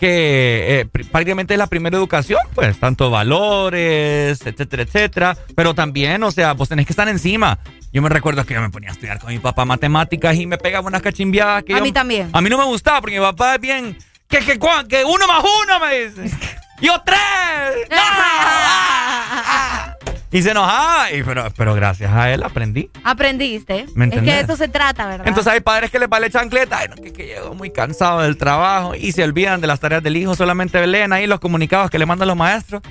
que 0.00 0.80
eh, 0.80 0.86
pr- 0.92 1.08
prácticamente 1.10 1.54
es 1.54 1.58
la 1.58 1.68
primera 1.68 1.96
educación, 1.96 2.40
pues, 2.54 2.78
tanto 2.78 3.08
valores, 3.10 4.40
etcétera, 4.44 4.82
etcétera, 4.82 5.36
pero 5.54 5.74
también, 5.74 6.22
o 6.22 6.30
sea, 6.30 6.52
vos 6.52 6.68
tenés 6.68 6.84
que 6.86 6.92
estar 6.92 7.08
encima. 7.08 7.58
Yo 7.92 8.02
me 8.02 8.08
recuerdo 8.10 8.44
que 8.44 8.52
yo 8.52 8.60
me 8.60 8.68
ponía 8.68 8.90
a 8.90 8.92
estudiar 8.92 9.18
con 9.18 9.30
mi 9.30 9.38
papá 9.38 9.64
matemáticas 9.64 10.36
y 10.36 10.46
me 10.46 10.58
pegaba 10.58 10.86
unas 10.88 11.00
cachimbiadas 11.00 11.62
que 11.64 11.72
A 11.74 11.78
yo- 11.78 11.82
mí 11.82 11.92
también. 11.92 12.28
A 12.32 12.40
mí 12.42 12.50
no 12.50 12.58
me 12.58 12.64
gustaba 12.64 13.00
porque 13.00 13.18
mi 13.18 13.24
papá 13.24 13.54
es 13.54 13.60
bien, 13.60 13.96
que, 14.28 14.38
que, 14.40 14.58
cuan- 14.58 14.86
que 14.86 15.02
uno 15.04 15.26
más 15.26 15.42
uno 15.62 15.80
me 15.80 15.98
dice. 16.00 16.36
Yo 16.82 17.00
tres. 17.06 17.88
Y 20.32 20.42
se 20.42 20.50
enojaba, 20.50 21.12
y, 21.12 21.22
pero, 21.22 21.46
pero 21.56 21.74
gracias 21.74 22.12
a 22.12 22.32
él 22.32 22.42
aprendí. 22.42 22.90
Aprendiste. 23.04 23.86
¿Me 23.94 24.06
es 24.06 24.10
que 24.10 24.20
de 24.20 24.40
eso 24.40 24.56
se 24.56 24.68
trata, 24.68 25.06
¿verdad? 25.06 25.28
Entonces 25.28 25.52
hay 25.52 25.60
padres 25.60 25.90
que 25.90 25.98
les 25.98 26.08
vale 26.08 26.30
chancleta, 26.30 26.78
ay, 26.78 26.88
no, 26.88 26.96
que, 26.96 27.12
que 27.12 27.26
llego 27.26 27.54
muy 27.54 27.70
cansado 27.70 28.22
del 28.22 28.36
trabajo 28.36 28.94
y 28.94 29.12
se 29.12 29.22
olvidan 29.22 29.60
de 29.60 29.66
las 29.66 29.80
tareas 29.80 30.02
del 30.02 30.16
hijo, 30.16 30.34
solamente 30.34 30.84
leen 30.86 31.12
ahí 31.12 31.26
los 31.26 31.40
comunicados 31.40 31.90
que 31.90 31.98
le 31.98 32.06
mandan 32.06 32.28
los 32.28 32.36
maestros. 32.36 32.82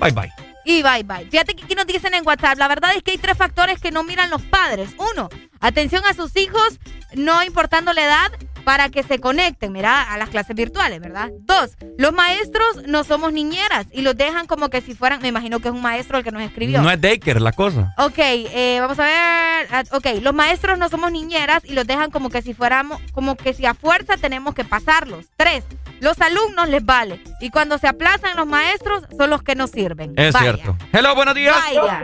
Bye 0.00 0.12
bye. 0.12 0.32
Y 0.64 0.82
bye 0.82 1.04
bye. 1.04 1.28
Fíjate 1.30 1.54
que 1.54 1.64
aquí 1.64 1.74
nos 1.74 1.86
dicen 1.86 2.12
en 2.14 2.26
WhatsApp, 2.26 2.58
la 2.58 2.66
verdad 2.68 2.90
es 2.96 3.02
que 3.02 3.12
hay 3.12 3.18
tres 3.18 3.36
factores 3.36 3.78
que 3.80 3.92
no 3.92 4.02
miran 4.02 4.30
los 4.30 4.42
padres. 4.42 4.90
Uno, 5.12 5.28
atención 5.60 6.02
a 6.08 6.14
sus 6.14 6.36
hijos, 6.36 6.80
no 7.14 7.42
importando 7.44 7.92
la 7.92 8.04
edad. 8.04 8.32
Para 8.66 8.88
que 8.88 9.04
se 9.04 9.20
conecten, 9.20 9.70
mira, 9.70 10.02
a 10.12 10.18
las 10.18 10.28
clases 10.28 10.56
virtuales, 10.56 10.98
¿verdad? 10.98 11.30
Dos, 11.42 11.76
los 11.98 12.12
maestros 12.12 12.82
no 12.88 13.04
somos 13.04 13.32
niñeras 13.32 13.86
y 13.92 14.02
los 14.02 14.16
dejan 14.16 14.48
como 14.48 14.70
que 14.70 14.80
si 14.80 14.92
fueran, 14.92 15.22
me 15.22 15.28
imagino 15.28 15.60
que 15.60 15.68
es 15.68 15.74
un 15.74 15.82
maestro 15.82 16.18
el 16.18 16.24
que 16.24 16.32
nos 16.32 16.42
escribió. 16.42 16.82
No 16.82 16.90
es 16.90 17.00
Daker 17.00 17.40
la 17.40 17.52
cosa. 17.52 17.94
Ok, 17.96 18.18
eh, 18.18 18.78
vamos 18.80 18.98
a 18.98 19.04
ver. 19.04 19.68
Ah, 19.70 19.84
ok, 19.92 20.20
los 20.20 20.34
maestros 20.34 20.80
no 20.80 20.88
somos 20.88 21.12
niñeras 21.12 21.62
y 21.64 21.74
los 21.74 21.86
dejan 21.86 22.10
como 22.10 22.28
que 22.28 22.42
si 22.42 22.54
fuéramos, 22.54 23.00
como 23.12 23.36
que 23.36 23.54
si 23.54 23.66
a 23.66 23.74
fuerza 23.74 24.16
tenemos 24.16 24.52
que 24.52 24.64
pasarlos. 24.64 25.26
Tres, 25.36 25.62
los 26.00 26.20
alumnos 26.20 26.68
les 26.68 26.84
vale. 26.84 27.22
Y 27.40 27.50
cuando 27.50 27.78
se 27.78 27.86
aplazan 27.86 28.36
los 28.36 28.48
maestros 28.48 29.04
son 29.16 29.30
los 29.30 29.44
que 29.44 29.54
no 29.54 29.68
sirven. 29.68 30.12
Es 30.16 30.34
cierto. 30.36 30.76
Hello, 30.92 31.14
buenos 31.14 31.36
días. 31.36 31.54
Vaya. 31.54 32.02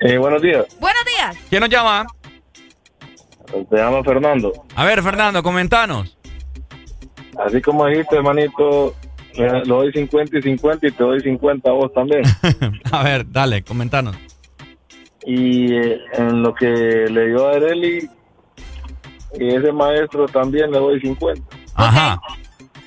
Eh, 0.00 0.18
buenos 0.18 0.42
días. 0.42 0.66
Buenos 0.78 1.04
días. 1.06 1.36
¿Quién 1.48 1.60
nos 1.60 1.70
llama? 1.70 2.06
Se 3.50 3.76
llama 3.76 4.02
Fernando. 4.02 4.52
A 4.74 4.84
ver, 4.84 5.02
Fernando, 5.02 5.42
comentanos. 5.42 6.16
Así 7.38 7.60
como 7.62 7.86
dijiste, 7.86 8.16
hermanito, 8.16 8.94
eh, 9.34 9.62
lo 9.64 9.76
doy 9.76 9.92
50 9.92 10.38
y 10.38 10.42
50 10.42 10.86
y 10.88 10.90
te 10.90 11.02
doy 11.02 11.20
50 11.20 11.70
a 11.70 11.72
vos 11.72 11.92
también. 11.92 12.22
a 12.92 13.02
ver, 13.02 13.30
dale, 13.30 13.62
comentanos. 13.62 14.16
Y 15.24 15.74
eh, 15.74 16.00
en 16.14 16.42
lo 16.42 16.54
que 16.54 16.66
le 16.66 17.26
dio 17.28 17.48
a 17.48 17.52
Areli, 17.52 18.08
y 19.38 19.54
ese 19.54 19.72
maestro 19.72 20.26
también 20.26 20.70
le 20.70 20.78
doy 20.78 21.00
50. 21.00 21.42
Ajá. 21.74 22.20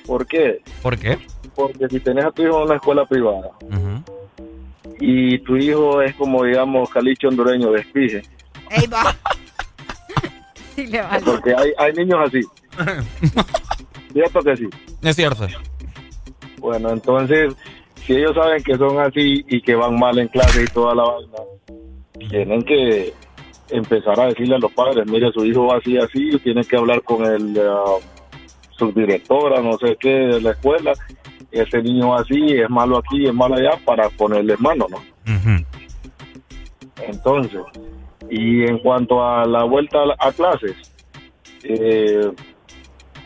¿Por 0.06 0.26
qué? 0.26 0.60
¿Por 0.82 0.98
qué? 0.98 1.18
Porque 1.54 1.88
si 1.88 2.00
tenés 2.00 2.24
a 2.24 2.30
tu 2.30 2.42
hijo 2.42 2.58
en 2.58 2.66
una 2.66 2.76
escuela 2.76 3.06
privada 3.06 3.50
y 5.00 5.38
tu 5.40 5.56
hijo 5.56 6.00
es 6.02 6.14
como, 6.14 6.44
digamos, 6.44 6.88
calicho 6.90 7.28
hondureño, 7.28 7.72
despije. 7.72 8.22
Ey, 8.70 8.86
va. 8.86 9.16
Sí, 10.74 10.86
le 10.86 11.00
vale. 11.02 11.24
Porque 11.24 11.54
hay, 11.54 11.72
hay 11.78 11.92
niños 11.92 12.18
así. 12.26 12.40
¿Cierto 14.12 14.40
que 14.40 14.56
sí? 14.56 14.68
Es 15.02 15.16
cierto. 15.16 15.46
Bueno, 16.58 16.90
entonces, 16.90 17.54
si 18.06 18.14
ellos 18.14 18.34
saben 18.34 18.62
que 18.62 18.76
son 18.76 18.98
así 19.00 19.44
y 19.48 19.60
que 19.60 19.74
van 19.74 19.98
mal 19.98 20.18
en 20.18 20.28
clase 20.28 20.64
y 20.64 20.66
toda 20.66 20.94
la 20.94 21.04
vaina, 21.04 21.38
tienen 22.30 22.62
que 22.62 23.12
empezar 23.70 24.20
a 24.20 24.26
decirle 24.26 24.56
a 24.56 24.58
los 24.58 24.72
padres, 24.72 25.06
mire, 25.06 25.32
su 25.32 25.44
hijo 25.44 25.66
va 25.66 25.78
así, 25.78 25.96
así, 25.96 26.38
tienen 26.38 26.64
que 26.64 26.76
hablar 26.76 27.02
con 27.02 27.24
el 27.24 27.56
uh, 27.58 28.00
subdirectora, 28.76 29.60
no 29.60 29.78
sé 29.78 29.96
qué, 29.98 30.10
de 30.10 30.40
la 30.40 30.50
escuela, 30.50 30.92
ese 31.50 31.82
niño 31.82 32.14
así, 32.14 32.38
es 32.52 32.68
malo 32.68 32.98
aquí, 32.98 33.26
es 33.26 33.34
malo 33.34 33.54
allá, 33.54 33.78
para 33.84 34.08
ponerle 34.10 34.56
mano, 34.58 34.86
¿no? 34.90 34.98
Entonces, 37.06 37.60
y 38.32 38.64
en 38.64 38.78
cuanto 38.78 39.22
a 39.22 39.44
la 39.44 39.62
vuelta 39.64 39.98
a, 40.18 40.32
clases, 40.32 40.74
eh, 41.64 42.30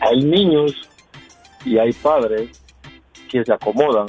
hay 0.01 0.21
niños 0.21 0.75
y 1.63 1.77
hay 1.77 1.93
padres 1.93 2.61
que 3.29 3.41
se 3.45 3.53
acomodan 3.53 4.07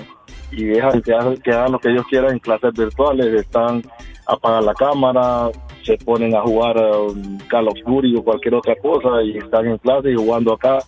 y 0.50 0.64
dejan 0.64 1.00
que 1.00 1.14
hagan, 1.14 1.36
hagan 1.46 1.72
lo 1.72 1.78
que 1.78 1.90
ellos 1.90 2.04
quieran 2.10 2.32
en 2.32 2.40
clases 2.40 2.72
virtuales, 2.74 3.26
están 3.26 3.80
apagan 4.26 4.66
la 4.66 4.74
cámara, 4.74 5.50
se 5.84 5.96
ponen 5.98 6.34
a 6.34 6.42
jugar 6.42 6.76
um, 6.76 7.38
Call 7.46 7.68
of 7.68 7.78
Duty 7.86 8.16
o 8.16 8.24
cualquier 8.24 8.56
otra 8.56 8.74
cosa 8.82 9.22
y 9.22 9.38
están 9.38 9.68
en 9.68 9.78
clase 9.78 10.16
jugando 10.16 10.54
acá. 10.54 10.78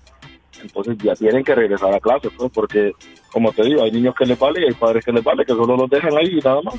Entonces 0.61 0.99
ya 0.99 1.15
tienen 1.15 1.45
que 1.45 1.55
regresar 1.55 1.95
a 1.95 2.01
clase, 2.01 2.31
pues, 2.37 2.51
porque, 2.53 2.91
como 3.31 3.53
te 3.53 3.63
digo, 3.63 3.85
hay 3.85 3.93
niños 3.93 4.17
que 4.17 4.27
les 4.27 4.39
vale 4.39 4.61
y 4.61 4.65
hay 4.65 4.75
padres 4.75 5.05
que 5.05 5.13
les 5.13 5.23
vale, 5.23 5.45
que 5.45 5.53
solo 5.53 5.77
los 5.77 5.89
dejan 5.89 6.19
ahí 6.19 6.37
y 6.37 6.41
nada 6.45 6.61
más. 6.63 6.75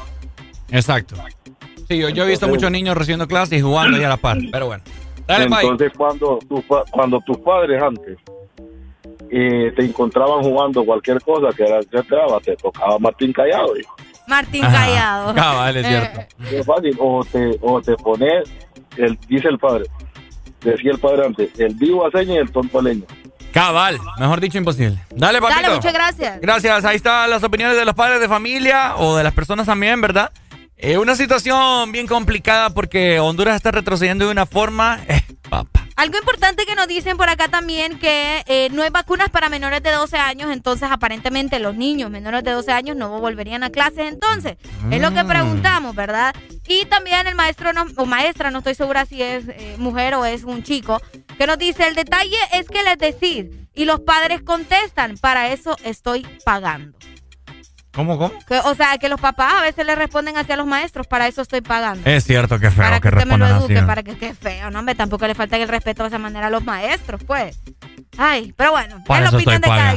Exacto. 0.69 1.15
Sí, 1.91 1.97
yo, 1.97 2.07
yo 2.07 2.23
he 2.23 2.27
visto 2.27 2.47
muchos 2.47 2.71
niños 2.71 2.95
recibiendo 2.95 3.27
clases 3.27 3.59
y 3.59 3.61
jugando 3.61 3.97
ahí 3.97 4.03
a 4.05 4.09
la 4.09 4.15
par, 4.15 4.37
pero 4.49 4.67
bueno. 4.67 4.81
Dale. 5.27 5.43
Entonces, 5.43 5.91
cuando, 5.97 6.39
tu 6.47 6.63
cuando 6.89 7.19
tus 7.19 7.37
padres 7.39 7.83
antes 7.83 8.17
eh, 9.29 9.73
te 9.75 9.83
encontraban 9.83 10.41
jugando 10.41 10.85
cualquier 10.85 11.19
cosa 11.21 11.49
que 11.55 11.63
era 11.63 11.81
que 11.81 12.01
te 12.01 12.15
daba, 12.15 12.39
te 12.39 12.55
tocaba 12.55 12.97
Martín 12.97 13.33
Callado. 13.33 13.77
hijo. 13.77 13.93
Martín 14.25 14.63
Ajá. 14.63 14.85
Callado. 14.85 15.35
Cabal, 15.35 15.77
es 15.77 15.87
cierto. 15.87 16.21
Es 16.49 16.65
fácil. 16.65 16.95
O 16.97 17.25
te, 17.25 17.57
o 17.59 17.81
te 17.81 17.95
pones, 17.95 18.49
el, 18.95 19.17
dice 19.27 19.49
el 19.49 19.59
padre, 19.59 19.83
decía 20.61 20.91
el 20.91 20.99
padre 20.99 21.25
antes, 21.25 21.59
el 21.59 21.75
vivo 21.75 22.07
a 22.07 22.11
seña 22.11 22.35
y 22.35 22.37
el 22.37 22.51
tonto 22.51 22.79
a 22.79 22.83
leña. 22.83 23.05
Cabal, 23.51 23.99
mejor 24.17 24.39
dicho, 24.39 24.57
imposible. 24.57 24.97
Dale, 25.13 25.41
papito. 25.41 25.61
Dale, 25.61 25.75
muchas 25.75 25.93
gracias. 25.93 26.39
Gracias, 26.39 26.85
ahí 26.85 26.95
están 26.95 27.29
las 27.29 27.43
opiniones 27.43 27.75
de 27.75 27.83
los 27.83 27.95
padres 27.95 28.21
de 28.21 28.29
familia 28.29 28.95
o 28.95 29.17
de 29.17 29.25
las 29.25 29.33
personas 29.33 29.65
también, 29.65 29.99
¿verdad? 29.99 30.31
Eh, 30.83 30.97
una 30.97 31.15
situación 31.15 31.91
bien 31.91 32.07
complicada 32.07 32.71
porque 32.71 33.19
Honduras 33.19 33.55
está 33.55 33.69
retrocediendo 33.71 34.25
de 34.25 34.31
una 34.31 34.47
forma... 34.47 34.99
eh, 35.07 35.21
papá. 35.47 35.85
Algo 35.95 36.17
importante 36.17 36.65
que 36.65 36.73
nos 36.73 36.87
dicen 36.87 37.17
por 37.17 37.29
acá 37.29 37.47
también 37.49 37.99
que 37.99 38.41
eh, 38.47 38.69
no 38.71 38.81
hay 38.81 38.89
vacunas 38.89 39.29
para 39.29 39.49
menores 39.49 39.83
de 39.83 39.91
12 39.91 40.17
años, 40.17 40.49
entonces 40.51 40.89
aparentemente 40.89 41.59
los 41.59 41.75
niños 41.75 42.09
menores 42.09 42.43
de 42.43 42.49
12 42.51 42.71
años 42.71 42.95
no 42.95 43.19
volverían 43.19 43.61
a 43.63 43.69
clases 43.69 44.11
entonces. 44.11 44.57
Es 44.89 44.99
lo 45.01 45.13
que 45.13 45.23
Mm. 45.23 45.27
preguntamos, 45.27 45.93
¿verdad? 45.93 46.33
Y 46.67 46.85
también 46.85 47.27
el 47.27 47.35
maestro 47.35 47.73
no- 47.73 47.85
o 47.97 48.05
maestra, 48.07 48.49
no 48.49 48.59
estoy 48.59 48.73
segura 48.73 49.05
si 49.05 49.21
es 49.21 49.43
eh, 49.49 49.75
mujer 49.77 50.15
o 50.15 50.25
es 50.25 50.43
un 50.43 50.63
chico, 50.63 50.99
que 51.37 51.45
nos 51.45 51.59
dice, 51.59 51.85
el 51.85 51.93
detalle 51.93 52.37
es 52.53 52.67
que 52.67 52.81
les 52.83 52.97
decís 52.97 53.45
y 53.75 53.85
los 53.85 53.99
padres 53.99 54.41
contestan, 54.41 55.17
para 55.17 55.51
eso 55.51 55.75
estoy 55.83 56.25
pagando. 56.43 56.97
¿Cómo, 57.93 58.17
cómo? 58.17 58.33
Que, 58.47 58.57
o 58.59 58.73
sea, 58.75 58.97
que 58.97 59.09
los 59.09 59.19
papás 59.19 59.53
a 59.55 59.61
veces 59.61 59.85
le 59.85 59.95
responden 59.95 60.37
hacia 60.37 60.55
los 60.55 60.65
maestros, 60.65 61.07
para 61.07 61.27
eso 61.27 61.41
estoy 61.41 61.59
pagando. 61.61 62.09
Es 62.09 62.23
cierto, 62.23 62.57
que 62.59 62.71
feo 62.71 62.83
para 62.85 62.99
que 63.01 63.09
que 63.09 63.15
usted 63.17 63.27
me 63.29 63.37
lo 63.37 63.45
así. 63.45 63.55
eduque, 63.65 63.81
para 63.83 64.03
que 64.03 64.17
qué 64.17 64.33
feo, 64.33 64.71
no, 64.71 64.79
hombre, 64.79 64.95
tampoco 64.95 65.27
le 65.27 65.35
falta 65.35 65.57
el 65.57 65.67
respeto 65.67 66.03
de 66.03 66.07
esa 66.07 66.17
manera 66.17 66.47
a 66.47 66.49
los 66.49 66.63
maestros, 66.63 67.21
pues. 67.25 67.59
Ay, 68.17 68.53
pero 68.55 68.71
bueno, 68.71 69.03
Para 69.05 69.25
es 69.25 69.31
la 69.31 69.37
opinión 69.37 69.61
de 69.61 69.67
cada. 69.67 69.95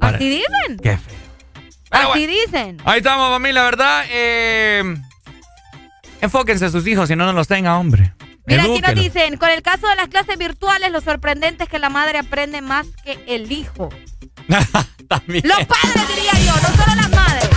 Para- 0.00 0.16
Así 0.16 0.28
dicen. 0.28 0.76
Qué 0.82 0.98
feo. 0.98 1.16
Así 1.90 2.26
dicen. 2.26 2.76
Ahí 2.84 2.98
estamos, 2.98 3.30
familia, 3.30 3.62
¿verdad? 3.62 4.04
Eh, 4.10 4.96
enfóquense 6.20 6.66
a 6.66 6.70
sus 6.70 6.86
hijos, 6.86 7.08
si 7.08 7.16
no, 7.16 7.24
no 7.24 7.32
los 7.32 7.48
tenga, 7.48 7.78
hombre. 7.78 8.12
Mira, 8.46 8.62
aquí 8.62 8.80
nos 8.80 8.94
dicen, 8.94 9.36
con 9.36 9.50
el 9.50 9.62
caso 9.62 9.88
de 9.88 9.96
las 9.96 10.08
clases 10.08 10.38
virtuales, 10.38 10.92
lo 10.92 11.00
sorprendente 11.00 11.64
es 11.64 11.68
que 11.68 11.78
la 11.78 11.90
madre 11.90 12.18
aprende 12.18 12.62
más 12.62 12.86
que 13.04 13.18
el 13.26 13.50
hijo. 13.50 13.88
También. 15.08 15.42
Los 15.46 15.64
padres, 15.66 16.08
diría 16.14 16.32
yo, 16.44 16.54
no 16.54 16.68
solo 16.68 16.94
las 16.96 17.10
madres. 17.10 17.50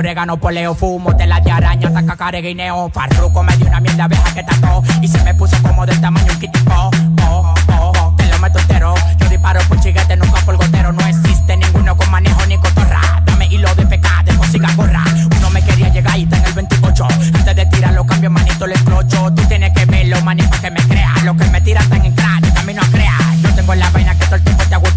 Orégano, 0.00 0.38
poleo, 0.38 0.74
fumo, 0.74 1.14
tela 1.14 1.40
de 1.40 1.50
araña, 1.50 1.88
ataca 1.88 2.16
care, 2.16 2.40
guineo, 2.40 2.90
farruco, 2.90 3.42
me 3.42 3.54
dio 3.58 3.66
una 3.66 3.80
miel 3.80 3.96
de 3.96 4.02
abeja 4.02 4.34
que 4.34 4.42
tató 4.42 4.82
y 5.02 5.08
se 5.08 5.22
me 5.24 5.34
puso 5.34 5.60
como 5.62 5.84
del 5.84 6.00
tamaño 6.00 6.32
un 6.32 6.38
kitipo. 6.38 6.72
Oh, 6.74 6.90
oh, 7.22 7.92
oh, 7.98 8.14
te 8.16 8.26
lo 8.26 8.38
meto 8.38 8.58
entero. 8.58 8.94
Yo 9.18 9.28
disparo 9.28 9.60
por 9.68 9.78
chiguete, 9.80 10.16
nunca 10.16 10.40
por 10.40 10.56
gotero. 10.56 10.90
No 10.92 11.06
existe 11.06 11.54
ninguno 11.54 11.94
con 11.96 12.10
manejo 12.10 12.46
ni 12.46 12.56
cotorra. 12.56 13.22
Dame 13.26 13.46
hilo 13.48 13.74
de 13.74 13.86
pecado, 13.86 14.24
dejo 14.24 14.44
siga 14.44 14.72
gorra. 14.74 15.04
Uno 15.36 15.50
me 15.50 15.62
quería 15.62 15.90
llegar 15.90 16.18
y 16.18 16.22
está 16.22 16.38
en 16.38 16.44
el 16.46 16.52
28. 16.54 17.04
Antes 17.34 17.56
de 17.56 17.66
tirarlo, 17.66 18.06
cambio 18.06 18.30
manito, 18.30 18.66
le 18.66 18.74
clocho. 18.74 19.30
Tú 19.34 19.42
tienes 19.48 19.70
que 19.74 19.84
verlo, 19.84 20.18
manito, 20.22 20.58
que 20.62 20.70
me 20.70 20.80
crea. 20.88 21.14
Lo 21.24 21.36
que 21.36 21.44
me 21.46 21.60
tiran 21.60 21.84
están 21.84 22.06
en 22.06 22.14
de 22.14 22.52
camino 22.54 22.80
a 22.80 22.86
crear. 22.86 23.36
Yo 23.42 23.54
tengo 23.54 23.74
la 23.74 23.90
vaina 23.90 24.14
que 24.14 24.24
todo 24.24 24.36
el 24.36 24.44
tiempo 24.44 24.64
te 24.64 24.74
ha 24.74 24.78
gustado. 24.78 24.89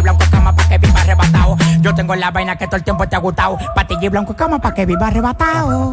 Blanco 0.00 0.24
cama 0.30 0.54
pa' 0.54 0.68
que 0.68 0.78
viva 0.78 1.00
arrebatado. 1.00 1.56
Yo 1.80 1.94
tengo 1.94 2.14
la 2.14 2.30
vaina 2.30 2.56
que 2.56 2.66
todo 2.66 2.76
el 2.76 2.84
tiempo 2.84 3.06
te 3.06 3.16
ha 3.16 3.18
gustado. 3.18 3.58
Patilla 3.74 4.06
y 4.06 4.08
blanco 4.08 4.34
cama 4.34 4.58
pa' 4.58 4.74
que 4.74 4.86
viva 4.86 5.06
arrebatado. 5.06 5.92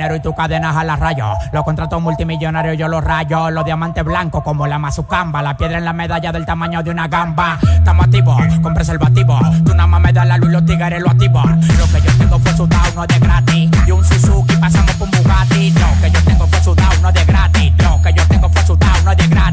y 0.00 0.20
tus 0.20 0.34
cadenas 0.34 0.74
a 0.76 0.82
la 0.82 0.96
raya. 0.96 1.34
Los 1.52 1.62
contratos 1.62 2.00
multimillonarios 2.00 2.76
yo 2.78 2.88
los 2.88 3.04
rayo. 3.04 3.50
Los 3.50 3.64
diamantes 3.64 4.02
blancos 4.02 4.42
como 4.42 4.66
la 4.66 4.78
mazucamba. 4.78 5.42
La 5.42 5.56
piedra 5.56 5.78
en 5.78 5.84
la 5.84 5.92
medalla 5.92 6.32
del 6.32 6.46
tamaño 6.46 6.82
de 6.82 6.90
una 6.90 7.06
gamba. 7.06 7.58
Estamos 7.74 8.06
activos 8.06 8.36
con 8.62 8.72
preservativos. 8.72 9.40
Tú 9.64 9.74
nada 9.74 9.86
más 9.86 10.00
me 10.00 10.12
das 10.12 10.26
la 10.26 10.38
luz 10.38 10.50
los 10.50 10.64
tigres 10.64 11.02
lo 11.02 11.10
activan. 11.10 11.60
Lo 11.60 11.86
que 11.86 12.00
yo 12.00 12.18
tengo 12.18 12.38
fue 12.38 12.52
sudado, 12.54 12.92
no 12.94 13.06
de 13.06 13.18
gratis. 13.18 13.70
Y 13.86 13.90
un 13.90 14.04
Suzuki 14.04 14.56
pasamos 14.56 14.94
por 14.94 15.08
un 15.08 15.22
Bugatti. 15.22 15.70
Lo 15.70 16.00
que 16.00 16.10
yo 16.10 16.24
tengo 16.24 16.46
fue 16.46 16.60
sudado, 16.60 17.00
no 17.02 17.12
de 17.12 17.24
gratis. 17.24 17.72
Lo 17.78 18.02
que 18.02 18.12
yo 18.14 18.26
tengo 18.26 18.48
fue 18.48 18.62
sudado, 18.64 19.02
no 19.04 19.14
de 19.14 19.26
gratis. 19.26 19.49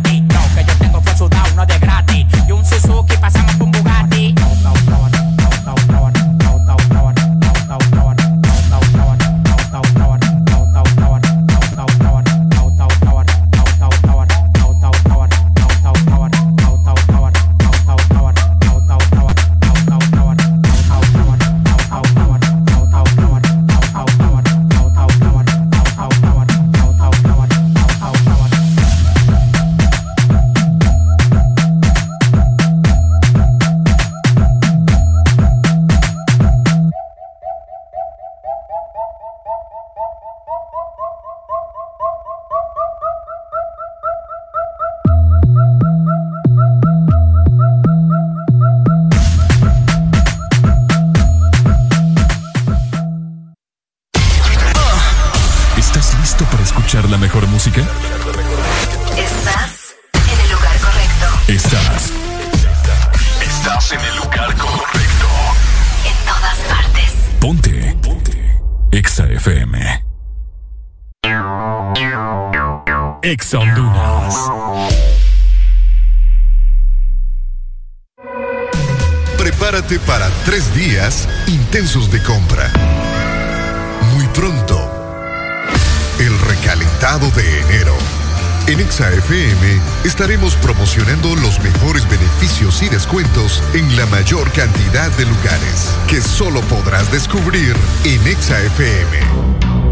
En 93.73 93.95
la 93.95 94.05
mayor 94.07 94.51
cantidad 94.51 95.09
de 95.11 95.25
lugares 95.25 95.95
que 96.07 96.21
solo 96.21 96.59
podrás 96.61 97.09
descubrir 97.11 97.75
en 98.03 98.27
ExaFM. 98.27 99.19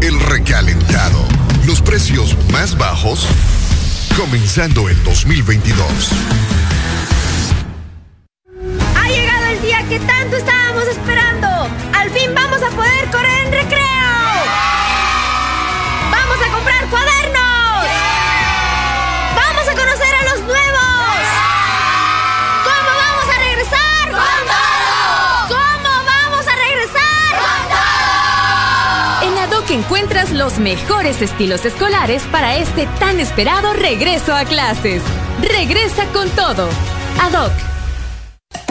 El 0.02 0.20
recalentado. 0.20 1.24
Los 1.64 1.80
precios 1.80 2.36
más 2.52 2.76
bajos 2.76 3.26
comenzando 4.16 4.88
el 4.88 5.02
2022. 5.04 6.55
Mejores 30.66 31.22
estilos 31.22 31.64
escolares 31.64 32.24
para 32.24 32.56
este 32.56 32.88
tan 32.98 33.20
esperado 33.20 33.72
regreso 33.72 34.34
a 34.34 34.44
clases. 34.44 35.00
Regresa 35.40 36.06
con 36.06 36.28
todo. 36.30 36.68
ADOC. 37.20 37.52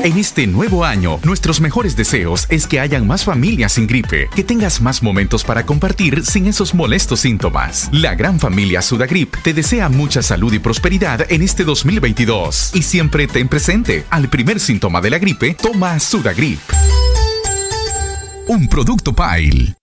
En 0.04 0.18
este 0.18 0.46
nuevo 0.46 0.84
año, 0.84 1.22
nuestros 1.24 1.62
mejores 1.62 1.96
deseos 1.96 2.48
es 2.50 2.68
que 2.68 2.82
hayan 2.82 3.08
más 3.08 3.24
familias 3.24 3.72
sin 3.72 3.88
gripe, 3.88 4.28
que 4.36 4.44
tengas 4.44 4.82
más 4.82 5.02
momentos 5.02 5.46
para 5.46 5.66
compartir 5.66 6.26
sin 6.26 6.48
esos 6.48 6.74
molestos 6.74 7.22
síntomas. 7.22 7.88
La 7.94 8.14
gran 8.14 8.42
familia 8.42 8.82
Sudagrip 8.82 9.34
te 9.42 9.54
desea 9.54 9.88
mucha 9.88 10.22
salud 10.22 10.52
y 10.52 10.60
prosperidad 10.60 11.26
en 11.32 11.44
este 11.44 11.64
2022 11.64 12.72
y 12.76 12.82
siempre 12.82 13.26
ten 13.26 13.48
presente, 13.48 14.04
al 14.10 14.28
primer 14.28 14.60
síntoma 14.60 15.00
de 15.00 15.12
la 15.12 15.18
gripe, 15.18 15.54
toma 15.54 15.98
Sudagrip. 16.02 16.60
Un 18.48 18.68
producto 18.68 19.14
Pile. 19.14 19.76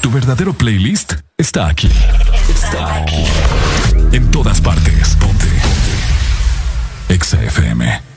Tu 0.00 0.10
verdadero 0.10 0.52
playlist 0.52 1.14
está 1.36 1.66
aquí. 1.68 1.90
Está 2.48 3.02
aquí. 3.02 3.24
En 4.12 4.30
todas 4.30 4.60
partes. 4.60 5.16
Ponte. 5.16 5.46
Ponte. 5.46 7.14
Exa 7.14 7.42
FM. 7.42 8.07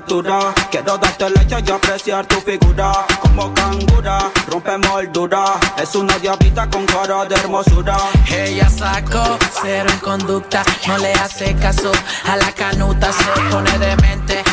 factura. 0.00 0.54
Quiero 0.70 0.96
darte 0.98 1.30
leche 1.30 1.56
y 1.66 1.70
apreciar 1.70 2.26
tu 2.26 2.40
figura. 2.40 2.92
Como 3.20 3.52
cangura, 3.54 4.30
rompe 4.48 4.78
moldura. 4.78 5.44
Es 5.80 5.94
una 5.94 6.16
diablita 6.18 6.68
con 6.68 6.86
cara 6.86 7.24
de 7.26 7.34
hermosura. 7.34 7.96
Ella 8.30 8.68
sacó 8.68 9.38
cero 9.62 9.88
en 9.92 9.98
conducta, 9.98 10.62
no 10.86 10.98
le 10.98 11.12
hace 11.12 11.54
caso 11.56 11.92
a 12.26 12.36
la 12.36 12.52
canuta, 12.52 13.12
se 13.12 13.24
pone 13.50 13.78
de 13.78 13.86
demente 13.90 14.29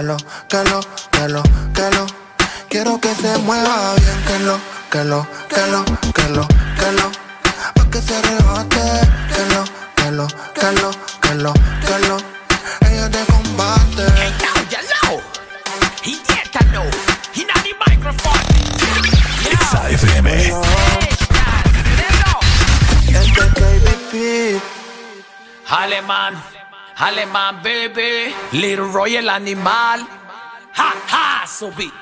Caló, 0.00 0.16
caló 0.48 0.80
Little 28.52 28.90
Roy 28.92 29.16
el 29.16 29.28
animal. 29.28 30.06
Ja, 30.74 30.94
ja, 31.06 31.46
subí. 31.46 31.92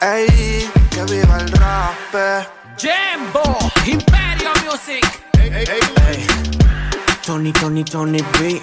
Ey, 0.00 0.70
que 0.90 1.04
viva 1.04 1.38
el 1.38 1.52
rap. 1.52 2.46
Jambo, 2.78 3.58
Imperio 3.84 4.52
Music. 4.64 5.04
Ey, 5.38 5.52
ey, 5.52 5.80
ey. 6.08 6.26
Tony, 7.22 7.52
Tony, 7.52 7.84
Tony 7.84 8.22
B. 8.38 8.62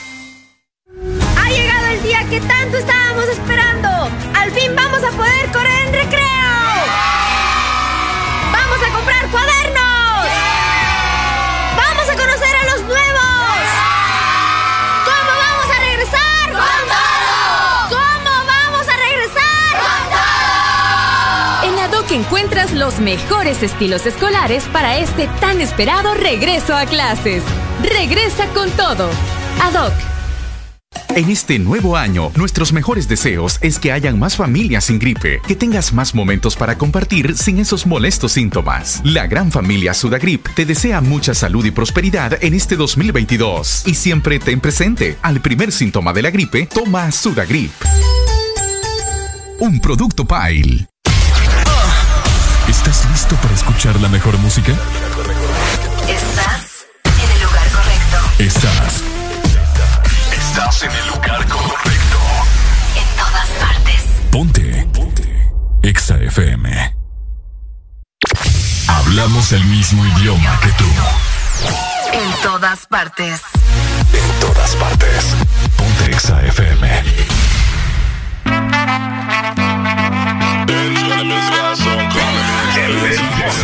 mejores 23.01 23.63
estilos 23.63 24.05
escolares 24.05 24.63
para 24.71 24.97
este 24.97 25.27
tan 25.39 25.59
esperado 25.59 26.13
regreso 26.13 26.75
a 26.75 26.85
clases. 26.85 27.43
Regresa 27.83 28.47
con 28.53 28.69
todo. 28.71 29.09
ADOC 29.61 29.93
en 31.15 31.29
este 31.29 31.59
nuevo 31.59 31.97
año, 31.97 32.31
nuestros 32.35 32.71
mejores 32.71 33.07
deseos 33.09 33.59
es 33.61 33.79
que 33.79 33.91
hayan 33.91 34.17
más 34.17 34.37
familias 34.37 34.85
sin 34.85 34.97
gripe, 34.97 35.41
que 35.45 35.57
tengas 35.57 35.91
más 35.91 36.15
momentos 36.15 36.55
para 36.55 36.77
compartir 36.77 37.37
sin 37.37 37.59
esos 37.59 37.85
molestos 37.85 38.31
síntomas. 38.31 39.01
La 39.03 39.27
gran 39.27 39.51
familia 39.51 39.93
Sudagrip 39.93 40.47
te 40.55 40.65
desea 40.65 41.01
mucha 41.01 41.33
salud 41.33 41.65
y 41.65 41.71
prosperidad 41.71 42.41
en 42.41 42.53
este 42.53 42.77
2022 42.77 43.83
y 43.87 43.93
siempre 43.93 44.39
ten 44.39 44.61
presente, 44.61 45.17
al 45.21 45.41
primer 45.41 45.73
síntoma 45.73 46.13
de 46.13 46.21
la 46.21 46.29
gripe, 46.29 46.67
toma 46.67 47.11
Sudagrip. 47.11 47.71
Un 49.59 49.81
producto 49.81 50.25
Pile. 50.25 50.90
¿Estás 53.31 53.45
listo 53.45 53.47
para 53.47 53.53
escuchar 53.53 54.01
la 54.01 54.09
mejor 54.09 54.37
música? 54.39 54.73
Estás 56.07 56.85
en 57.05 57.31
el 57.31 57.43
lugar 57.43 57.69
correcto. 57.69 58.17
Estás 58.39 59.03
Estás 60.33 60.83
en 60.83 60.91
el 60.91 61.07
lugar 61.07 61.47
correcto. 61.47 62.17
En 62.97 63.15
todas 63.17 63.49
partes. 63.59 64.03
Ponte. 64.31 64.87
Ponte. 64.93 65.51
Exa 65.81 66.17
FM. 66.17 66.95
Hablamos 68.87 69.51
el 69.53 69.63
mismo 69.65 70.05
idioma 70.05 70.59
que 70.61 70.71
tú. 70.73 70.89
En 72.11 72.41
todas 72.43 72.85
partes. 72.87 73.41
En 74.13 74.39
todas 74.41 74.75
partes. 74.75 75.35
Ponte 75.77 76.11
Exa 76.11 76.41
FM. 76.47 77.01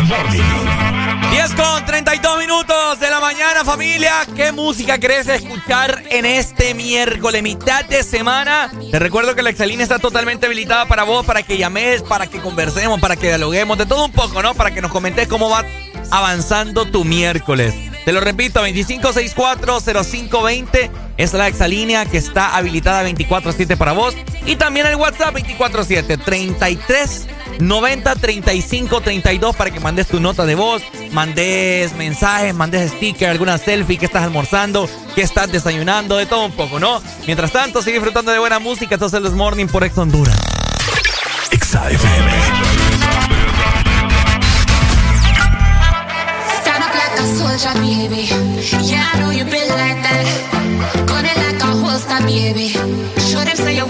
10 0.08 1.54
con 1.54 1.84
32 1.84 2.38
minutos 2.38 2.98
de 2.98 3.10
la 3.10 3.20
mañana, 3.20 3.62
familia. 3.62 4.26
¿Qué 4.34 4.52
música 4.52 4.96
querés 4.96 5.28
escuchar 5.28 6.02
en 6.08 6.24
este 6.24 6.72
miércoles, 6.72 7.42
mitad 7.42 7.84
de 7.84 8.02
semana? 8.02 8.72
Te 8.90 8.98
recuerdo 8.98 9.34
que 9.34 9.42
la 9.42 9.50
Excelina 9.50 9.82
está 9.82 9.98
totalmente 9.98 10.46
habilitada 10.46 10.86
para 10.86 11.02
vos, 11.02 11.26
para 11.26 11.42
que 11.42 11.58
llames, 11.58 12.00
para 12.02 12.26
que 12.26 12.40
conversemos, 12.40 12.98
para 13.00 13.16
que 13.16 13.26
dialoguemos, 13.26 13.76
de 13.76 13.84
todo 13.84 14.06
un 14.06 14.12
poco, 14.12 14.42
¿no? 14.42 14.54
Para 14.54 14.70
que 14.70 14.80
nos 14.80 14.90
comentes 14.90 15.28
cómo 15.28 15.50
va 15.50 15.62
avanzando 16.10 16.86
tu 16.86 17.04
miércoles. 17.04 17.74
Te 18.06 18.12
lo 18.12 18.20
repito, 18.20 18.66
25640520 18.66 20.90
es 21.18 21.34
la 21.34 21.48
exalínea 21.48 22.06
que 22.06 22.16
está 22.16 22.56
habilitada 22.56 23.06
24-7 23.06 23.76
para 23.76 23.92
vos. 23.92 24.14
Y 24.46 24.56
también 24.56 24.86
el 24.86 24.96
WhatsApp 24.96 25.34
24-7 25.34 26.24
33 26.24 27.26
90 27.58 28.14
35 28.14 29.00
32 29.00 29.56
para 29.56 29.70
que 29.70 29.80
mandes 29.80 30.06
tu 30.06 30.20
nota 30.20 30.46
de 30.46 30.54
voz, 30.54 30.82
mandes 31.12 31.94
mensajes, 31.94 32.54
mandes 32.54 32.92
sticker, 32.92 33.28
alguna 33.28 33.58
selfie 33.58 33.98
que 33.98 34.06
estás 34.06 34.22
almorzando, 34.22 34.88
que 35.14 35.22
estás 35.22 35.50
desayunando, 35.50 36.16
de 36.16 36.26
todo 36.26 36.44
un 36.44 36.52
poco, 36.52 36.78
¿no? 36.78 37.02
Mientras 37.26 37.52
tanto, 37.52 37.82
sigue 37.82 37.94
disfrutando 37.94 38.32
de 38.32 38.38
buena 38.38 38.58
música. 38.58 38.94
Esto 38.94 39.06
es 39.06 39.14
el 39.14 39.30
Morning 39.32 39.66
por 39.66 39.84
Ex 39.84 39.96
Honduras. 39.98 40.38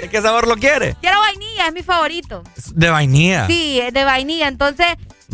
¿De 0.00 0.08
qué 0.10 0.20
sabor 0.20 0.46
lo 0.46 0.56
quiere? 0.56 0.96
Quiero 1.00 1.18
vainilla, 1.20 1.66
es 1.68 1.72
mi 1.72 1.82
favorito. 1.82 2.42
De 2.74 2.90
vainilla. 2.90 3.46
Sí, 3.46 3.80
de 3.92 4.04
vainilla. 4.04 4.48
Entonces, 4.48 4.86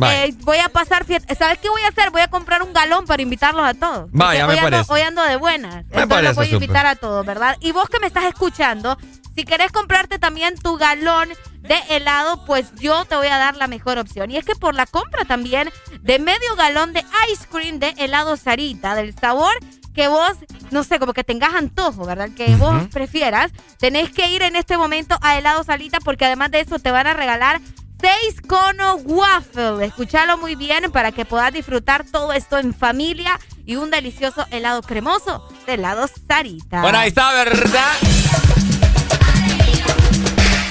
eh, 0.02 0.32
voy 0.40 0.58
a 0.58 0.68
pasar 0.68 1.04
fiesta. 1.04 1.34
¿Sabes 1.34 1.58
qué 1.58 1.68
voy 1.68 1.82
a 1.82 1.88
hacer? 1.88 2.10
Voy 2.10 2.20
a 2.20 2.28
comprar 2.28 2.62
un 2.62 2.72
galón 2.72 3.04
para 3.06 3.20
invitarlos 3.22 3.64
a 3.66 3.74
todos. 3.74 4.08
Vaya, 4.12 4.46
me 4.46 4.52
hoy 4.52 4.58
ando, 4.58 4.70
parece. 4.70 4.92
hoy 4.92 5.00
ando 5.00 5.22
de 5.24 5.36
buenas. 5.36 5.74
Entonces 5.76 6.06
parece 6.06 6.26
los 6.28 6.36
voy 6.36 6.46
a 6.48 6.52
invitar 6.52 6.86
a 6.86 6.94
todos, 6.94 7.26
¿verdad? 7.26 7.56
Y 7.60 7.72
vos 7.72 7.88
que 7.88 7.98
me 7.98 8.06
estás 8.06 8.24
escuchando, 8.24 8.96
si 9.34 9.44
querés 9.44 9.72
comprarte 9.72 10.18
también 10.18 10.56
tu 10.56 10.76
galón 10.76 11.28
de 11.70 11.96
helado, 11.96 12.44
pues 12.46 12.72
yo 12.80 13.04
te 13.04 13.14
voy 13.14 13.28
a 13.28 13.38
dar 13.38 13.56
la 13.56 13.68
mejor 13.68 13.96
opción. 13.96 14.28
Y 14.32 14.36
es 14.36 14.44
que 14.44 14.56
por 14.56 14.74
la 14.74 14.86
compra 14.86 15.24
también 15.24 15.70
de 16.02 16.18
medio 16.18 16.56
galón 16.56 16.92
de 16.92 17.04
ice 17.32 17.46
cream 17.48 17.78
de 17.78 17.94
helado 17.96 18.36
Sarita, 18.36 18.96
del 18.96 19.14
sabor 19.16 19.52
que 19.94 20.08
vos, 20.08 20.32
no 20.72 20.82
sé, 20.82 20.98
como 20.98 21.12
que 21.12 21.22
tengas 21.22 21.54
antojo, 21.54 22.04
¿verdad? 22.04 22.30
Que 22.36 22.56
vos 22.56 22.88
prefieras, 22.92 23.52
tenés 23.78 24.10
que 24.10 24.28
ir 24.30 24.42
en 24.42 24.56
este 24.56 24.76
momento 24.76 25.16
a 25.22 25.38
helado 25.38 25.62
Sarita 25.62 26.00
porque 26.00 26.24
además 26.24 26.50
de 26.50 26.60
eso 26.60 26.80
te 26.80 26.90
van 26.90 27.06
a 27.06 27.14
regalar 27.14 27.60
seis 28.00 28.40
conos 28.48 29.02
waffle. 29.04 29.84
Escúchalo 29.84 30.38
muy 30.38 30.56
bien 30.56 30.90
para 30.90 31.12
que 31.12 31.24
puedas 31.24 31.52
disfrutar 31.52 32.04
todo 32.04 32.32
esto 32.32 32.58
en 32.58 32.74
familia 32.74 33.38
y 33.64 33.76
un 33.76 33.92
delicioso 33.92 34.44
helado 34.50 34.82
cremoso 34.82 35.48
de 35.66 35.74
helado 35.74 36.08
Sarita. 36.26 36.82
Bueno, 36.82 36.98
ahí 36.98 37.08
está, 37.10 37.32
¿verdad? 37.32 37.92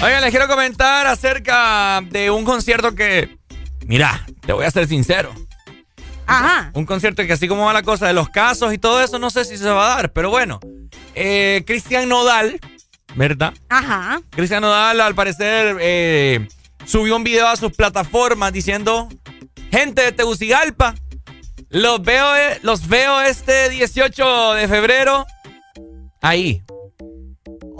Oigan, 0.01 0.21
les 0.21 0.31
quiero 0.31 0.47
comentar 0.47 1.07
acerca 1.07 1.99
de 2.09 2.31
un 2.31 2.45
concierto 2.45 2.95
que, 2.95 3.37
mira, 3.85 4.25
te 4.45 4.53
voy 4.53 4.65
a 4.65 4.71
ser 4.71 4.87
sincero. 4.87 5.33
Ajá. 6.25 6.71
Un 6.73 6.85
concierto 6.85 7.25
que 7.25 7.33
así 7.33 7.49
como 7.49 7.65
va 7.65 7.73
la 7.73 7.83
cosa 7.83 8.07
de 8.07 8.13
los 8.13 8.29
casos 8.29 8.73
y 8.73 8.77
todo 8.77 9.03
eso, 9.03 9.19
no 9.19 9.29
sé 9.29 9.43
si 9.43 9.57
se 9.57 9.69
va 9.69 9.91
a 9.91 9.95
dar, 9.97 10.13
pero 10.13 10.29
bueno. 10.29 10.61
Eh, 11.15 11.63
Cristian 11.67 12.07
Nodal, 12.07 12.61
¿verdad? 13.15 13.53
Ajá. 13.67 14.21
Cristian 14.29 14.61
Nodal, 14.61 15.01
al 15.01 15.15
parecer, 15.15 15.75
eh, 15.81 16.47
subió 16.85 17.17
un 17.17 17.25
video 17.25 17.47
a 17.47 17.57
sus 17.57 17.73
plataformas 17.73 18.53
diciendo, 18.53 19.09
gente 19.69 20.03
de 20.03 20.11
Tegucigalpa, 20.13 20.95
los 21.67 22.01
veo, 22.01 22.37
eh, 22.37 22.59
los 22.61 22.87
veo 22.87 23.19
este 23.21 23.67
18 23.67 24.53
de 24.53 24.67
febrero 24.69 25.27
ahí. 26.21 26.63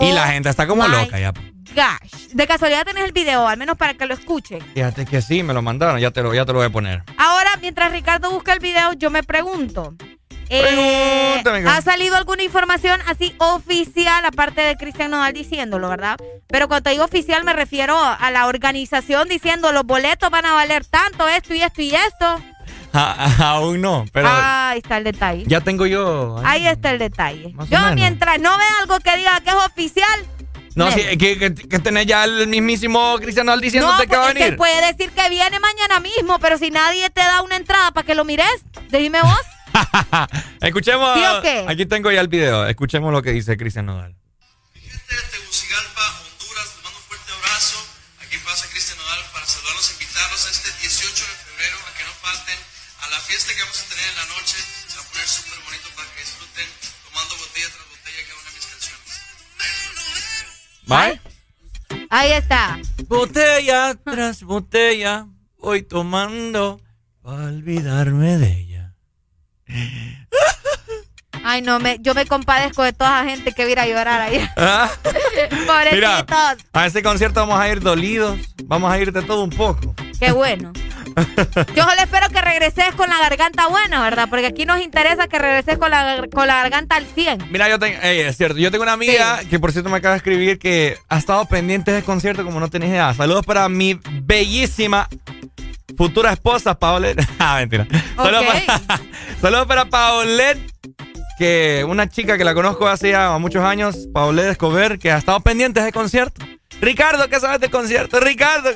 Y 0.01 0.11
la 0.11 0.27
gente 0.27 0.49
está 0.49 0.67
como 0.67 0.83
my 0.83 0.89
loca 0.89 1.17
ya. 1.17 1.33
Gosh. 1.75 2.29
De 2.33 2.47
casualidad 2.47 2.83
tenés 2.85 3.03
el 3.05 3.11
video, 3.11 3.47
al 3.47 3.57
menos 3.57 3.77
para 3.77 3.93
que 3.93 4.05
lo 4.05 4.13
escuchen. 4.13 4.59
Fíjate 4.73 5.05
que 5.05 5.21
sí, 5.21 5.43
me 5.43 5.53
lo 5.53 5.61
mandaron, 5.61 5.99
ya 5.99 6.11
te 6.11 6.21
lo, 6.23 6.33
ya 6.33 6.45
te 6.45 6.51
lo 6.53 6.59
voy 6.59 6.67
a 6.67 6.71
poner. 6.71 7.03
Ahora, 7.17 7.51
mientras 7.61 7.91
Ricardo 7.91 8.31
busca 8.31 8.53
el 8.53 8.59
video, 8.59 8.93
yo 8.93 9.09
me 9.09 9.23
pregunto. 9.23 9.93
eh, 10.51 11.43
¿Ha 11.67 11.81
salido 11.81 12.15
alguna 12.15 12.41
información 12.43 12.99
así 13.07 13.35
oficial, 13.37 14.25
aparte 14.25 14.61
de 14.61 14.75
Cristian 14.77 15.11
Nodal 15.11 15.33
diciéndolo, 15.33 15.89
verdad? 15.89 16.17
Pero 16.47 16.67
cuando 16.67 16.89
digo 16.89 17.03
oficial 17.05 17.43
me 17.43 17.53
refiero 17.53 17.95
a 17.97 18.31
la 18.31 18.47
organización 18.47 19.27
diciendo 19.27 19.71
los 19.71 19.83
boletos 19.83 20.29
van 20.31 20.45
a 20.47 20.53
valer 20.53 20.85
tanto, 20.85 21.27
esto 21.27 21.53
y 21.53 21.61
esto 21.61 21.81
y 21.83 21.93
esto. 21.93 22.41
A- 22.93 23.51
aún 23.51 23.81
no, 23.81 24.05
pero 24.11 24.27
Ah, 24.31 24.69
Ahí 24.71 24.79
está 24.79 24.97
el 24.97 25.03
detalle. 25.03 25.43
ya 25.45 25.61
tengo 25.61 25.85
yo. 25.85 26.41
Ahí 26.43 26.65
está 26.65 26.89
el 26.89 26.97
detalle. 26.97 27.53
Yo 27.69 27.77
mientras 27.93 28.39
no 28.39 28.57
vea 28.57 28.67
algo 28.81 28.99
que 28.99 29.15
diga 29.17 29.39
que 29.41 29.51
es 29.51 29.55
oficial, 29.55 30.19
No, 30.79 30.91
sí, 30.91 31.01
que, 31.17 31.37
que, 31.37 31.53
que 31.53 31.79
tenés 31.79 32.05
ya 32.05 32.23
el 32.23 32.47
mismísimo 32.47 33.17
Cristian 33.19 33.45
Nodal 33.45 33.59
no, 33.59 33.63
diciéndote 33.63 34.07
que 34.07 34.15
va 34.15 34.23
a 34.23 34.25
pues, 34.27 34.35
es 34.35 34.37
que 34.37 34.43
venir. 34.45 34.57
puede 34.57 34.93
decir 34.93 35.11
que 35.11 35.29
viene 35.29 35.59
mañana 35.59 35.99
mismo, 35.99 36.39
pero 36.39 36.57
si 36.57 36.71
nadie 36.71 37.09
te 37.09 37.21
da 37.21 37.41
una 37.41 37.57
entrada 37.57 37.91
para 37.91 38.05
que 38.05 38.15
lo 38.15 38.23
mires, 38.23 38.63
dime 38.89 39.21
vos. 39.21 39.41
Escuchemos. 40.61 41.17
¿Sí 41.17 41.25
o 41.25 41.41
qué? 41.41 41.65
Aquí 41.67 41.85
tengo 41.85 42.11
ya 42.11 42.21
el 42.21 42.27
video. 42.27 42.67
Escuchemos 42.67 43.11
lo 43.11 43.21
que 43.21 43.31
dice 43.31 43.57
Cristian 43.57 43.87
Nodal. 43.87 44.15
Aquí 44.75 44.89
¿Vale? 60.89 61.21
Ahí 62.09 62.31
está. 62.31 62.79
Botella 63.07 63.95
tras 64.03 64.43
botella 64.43 65.27
voy 65.59 65.83
tomando 65.83 66.81
para 67.21 67.45
olvidarme 67.45 68.37
de 68.37 68.51
ella. 68.59 68.93
Ay, 71.43 71.61
no, 71.61 71.79
me, 71.79 71.97
yo 72.01 72.13
me 72.13 72.25
compadezco 72.25 72.83
de 72.83 72.91
toda 72.91 73.23
la 73.23 73.29
gente 73.29 73.53
que 73.53 73.65
viene 73.65 73.81
a 73.81 73.87
llorar 73.87 74.21
ahí. 74.21 74.45
Ah, 74.57 74.89
Mira, 75.93 76.25
Pobrecitos. 76.25 76.65
a 76.73 76.85
ese 76.85 77.01
concierto 77.03 77.39
vamos 77.39 77.59
a 77.59 77.69
ir 77.69 77.79
dolidos. 77.79 78.39
Vamos 78.65 78.91
a 78.91 78.99
ir 78.99 79.11
de 79.11 79.21
todo 79.21 79.43
un 79.43 79.49
poco. 79.49 79.95
Qué 80.19 80.31
bueno. 80.31 80.73
Yo 81.75 81.83
solo 81.83 82.01
espero 82.01 82.29
que 82.29 82.41
regreses 82.41 82.93
con 82.95 83.09
la 83.09 83.19
garganta 83.19 83.67
buena, 83.67 84.01
¿verdad? 84.01 84.27
Porque 84.29 84.47
aquí 84.47 84.65
nos 84.65 84.81
interesa 84.81 85.27
que 85.27 85.39
regreses 85.39 85.77
con 85.77 85.91
la, 85.91 86.25
con 86.31 86.47
la 86.47 86.55
garganta 86.55 86.95
al 86.95 87.05
100. 87.05 87.51
Mira, 87.51 87.69
yo 87.69 87.79
tengo, 87.79 87.97
es 88.01 88.37
cierto, 88.37 88.57
yo 88.57 88.71
tengo 88.71 88.83
una 88.83 88.93
amiga 88.93 89.39
que 89.49 89.59
por 89.59 89.71
cierto 89.71 89.89
me 89.89 89.97
acaba 89.97 90.13
de 90.13 90.17
escribir 90.17 90.59
que 90.59 90.97
ha 91.09 91.17
estado 91.17 91.45
pendiente 91.45 91.91
del 91.91 92.03
concierto 92.03 92.43
como 92.43 92.59
no 92.59 92.69
tenés 92.69 92.89
idea. 92.89 93.13
Saludos 93.13 93.45
para 93.45 93.67
mi 93.69 93.99
bellísima 94.23 95.07
futura 95.97 96.31
esposa, 96.31 96.77
Paulette. 96.77 97.27
ah, 97.39 97.57
mentira. 97.57 97.87
Saludos, 98.15 98.45
para, 98.45 99.01
saludos 99.41 99.67
para 99.67 99.85
Paulette, 99.85 100.59
que 101.37 101.85
una 101.87 102.09
chica 102.09 102.37
que 102.37 102.43
la 102.43 102.53
conozco 102.53 102.87
hace 102.87 103.11
ya 103.11 103.37
muchos 103.37 103.63
años, 103.63 104.07
Paulette 104.13 104.51
Escobar, 104.51 104.99
que 104.99 105.11
ha 105.11 105.17
estado 105.17 105.39
pendiente 105.41 105.81
del 105.81 105.91
concierto. 105.91 106.45
Ricardo, 106.81 107.27
¿qué 107.29 107.39
sabes 107.39 107.59
del 107.59 107.69
concierto? 107.69 108.19
Ricardo. 108.19 108.69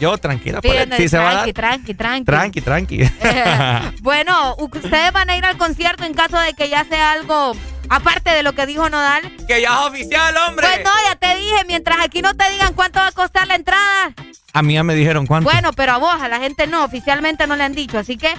Yo, 0.00 0.18
tranquila, 0.18 0.60
Sí, 0.62 0.68
sí 0.96 1.08
se 1.08 1.18
va 1.18 1.30
a 1.30 1.34
dar. 1.34 1.52
tranqui, 1.52 1.94
tranqui, 1.94 2.24
Tranqui, 2.24 2.60
tranqui. 2.60 2.98
tranqui. 2.98 3.96
Bueno, 4.02 4.54
ustedes 4.58 5.12
van 5.12 5.30
a 5.30 5.36
ir 5.36 5.44
al 5.44 5.56
concierto 5.56 6.04
en 6.04 6.14
caso 6.14 6.38
de 6.38 6.52
que 6.54 6.68
ya 6.68 6.84
sea 6.84 7.12
algo 7.12 7.52
aparte 7.88 8.30
de 8.30 8.42
lo 8.42 8.52
que 8.54 8.66
dijo 8.66 8.88
Nodal. 8.90 9.22
que 9.46 9.60
ya 9.62 9.68
es 9.80 9.86
oficial, 9.86 10.34
hombre. 10.48 10.66
Pues 10.66 10.84
no, 10.84 10.90
ya 11.08 11.16
te 11.16 11.36
dije, 11.36 11.64
mientras 11.66 11.98
aquí 12.04 12.20
no 12.22 12.34
te 12.34 12.50
digan 12.50 12.74
cuánto 12.74 12.98
va 12.98 13.08
a 13.08 13.12
costar 13.12 13.46
la 13.46 13.54
entrada. 13.54 14.12
A 14.52 14.62
mí 14.62 14.74
ya 14.74 14.82
me 14.82 14.94
dijeron 14.94 15.26
cuánto. 15.26 15.50
Bueno, 15.50 15.72
pero 15.72 15.92
a 15.92 15.98
vos, 15.98 16.14
a 16.20 16.28
la 16.28 16.38
gente 16.40 16.66
no, 16.66 16.84
oficialmente 16.84 17.46
no 17.46 17.56
le 17.56 17.64
han 17.64 17.74
dicho, 17.74 17.98
así 17.98 18.16
que 18.16 18.34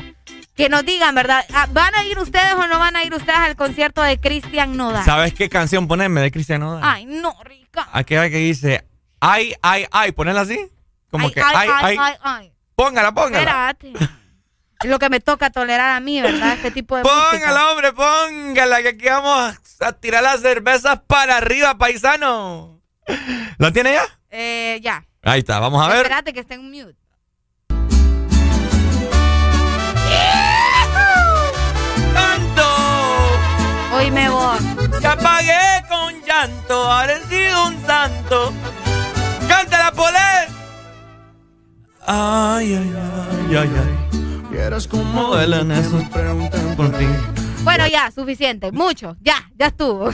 que 0.56 0.70
nos 0.70 0.84
digan, 0.84 1.14
¿verdad? 1.14 1.46
Ah, 1.54 1.68
¿Van 1.72 1.94
a 1.94 2.04
ir 2.04 2.18
ustedes 2.18 2.54
o 2.56 2.66
no 2.66 2.80
van 2.80 2.96
a 2.96 3.04
ir 3.04 3.14
ustedes 3.14 3.38
al 3.38 3.56
concierto 3.56 4.02
de 4.02 4.18
Cristian 4.20 4.76
Nodal? 4.76 5.06
¿Sabes 5.06 5.34
qué 5.36 5.50
canción 5.50 5.88
ponerme 5.88 6.20
de 6.22 6.32
Cristian 6.32 6.62
Nodal? 6.62 6.82
Ay, 6.84 7.06
no, 7.06 7.36
rica. 7.44 7.88
Aquella 7.94 8.28
que 8.32 8.38
dice, 8.38 8.84
ay, 9.20 9.54
ay, 9.62 9.86
ay, 9.92 10.12
ponela 10.14 10.42
así. 10.42 10.60
Como 11.12 11.28
Ay, 11.28 11.34
que, 11.34 11.42
ay, 11.42 11.70
ay, 12.00 12.16
ay. 12.22 12.54
Póngala, 12.76 13.12
póngala. 13.14 13.40
Espérate. 13.40 13.94
Es 14.80 14.90
lo 14.90 15.00
que 15.00 15.10
me 15.10 15.20
toca 15.20 15.50
tolerar 15.50 15.90
a 15.92 16.00
mí, 16.00 16.22
¿verdad? 16.22 16.54
Este 16.54 16.70
tipo 16.70 16.96
de 16.96 17.04
música. 17.04 17.30
Póngala, 17.32 17.72
hombre, 17.72 17.94
póngala, 17.94 18.82
que 18.84 18.90
aquí 18.90 19.06
vamos 19.06 19.56
a 19.80 19.92
tirar 19.94 20.22
las 20.22 20.42
cervezas 20.42 21.00
para 21.08 21.38
arriba, 21.38 21.78
paisano. 21.78 22.80
¿Lo 23.58 23.74
tiene 23.74 23.94
ya? 23.94 24.06
Eh, 24.30 24.80
ya. 24.84 25.04
Ahí 25.24 25.40
está, 25.40 25.60
vamos 25.60 25.84
a 25.84 25.88
ver. 25.88 25.98
Espérate 25.98 26.32
que 26.34 26.42
esté 26.42 26.54
en 26.56 26.70
mute. 26.70 26.96
¡Canto! 32.14 32.68
Oíme 33.94 34.30
vos. 34.30 34.60
Te 35.02 35.08
apagué 35.08 35.84
con 35.90 36.22
llanto, 36.24 36.92
ahora 36.92 37.14
he 37.14 37.24
sido 37.28 37.68
un 37.68 37.86
santo. 37.86 38.54
¡Cántala, 39.48 39.92
Polet! 39.92 40.47
Ay, 42.10 42.74
ay, 42.74 42.94
ay, 42.96 43.56
ay, 43.58 43.70
ay. 43.76 44.44
Quieras 44.50 44.88
como 44.88 45.24
duelen 45.26 45.72
esos 45.72 46.08
preguntan 46.08 46.76
por 46.78 46.90
ti. 46.98 47.06
Bueno, 47.64 47.86
ya, 47.88 48.10
suficiente. 48.12 48.72
Mucho. 48.72 49.18
Ya, 49.20 49.52
ya 49.60 49.68
estuvo. 49.68 50.10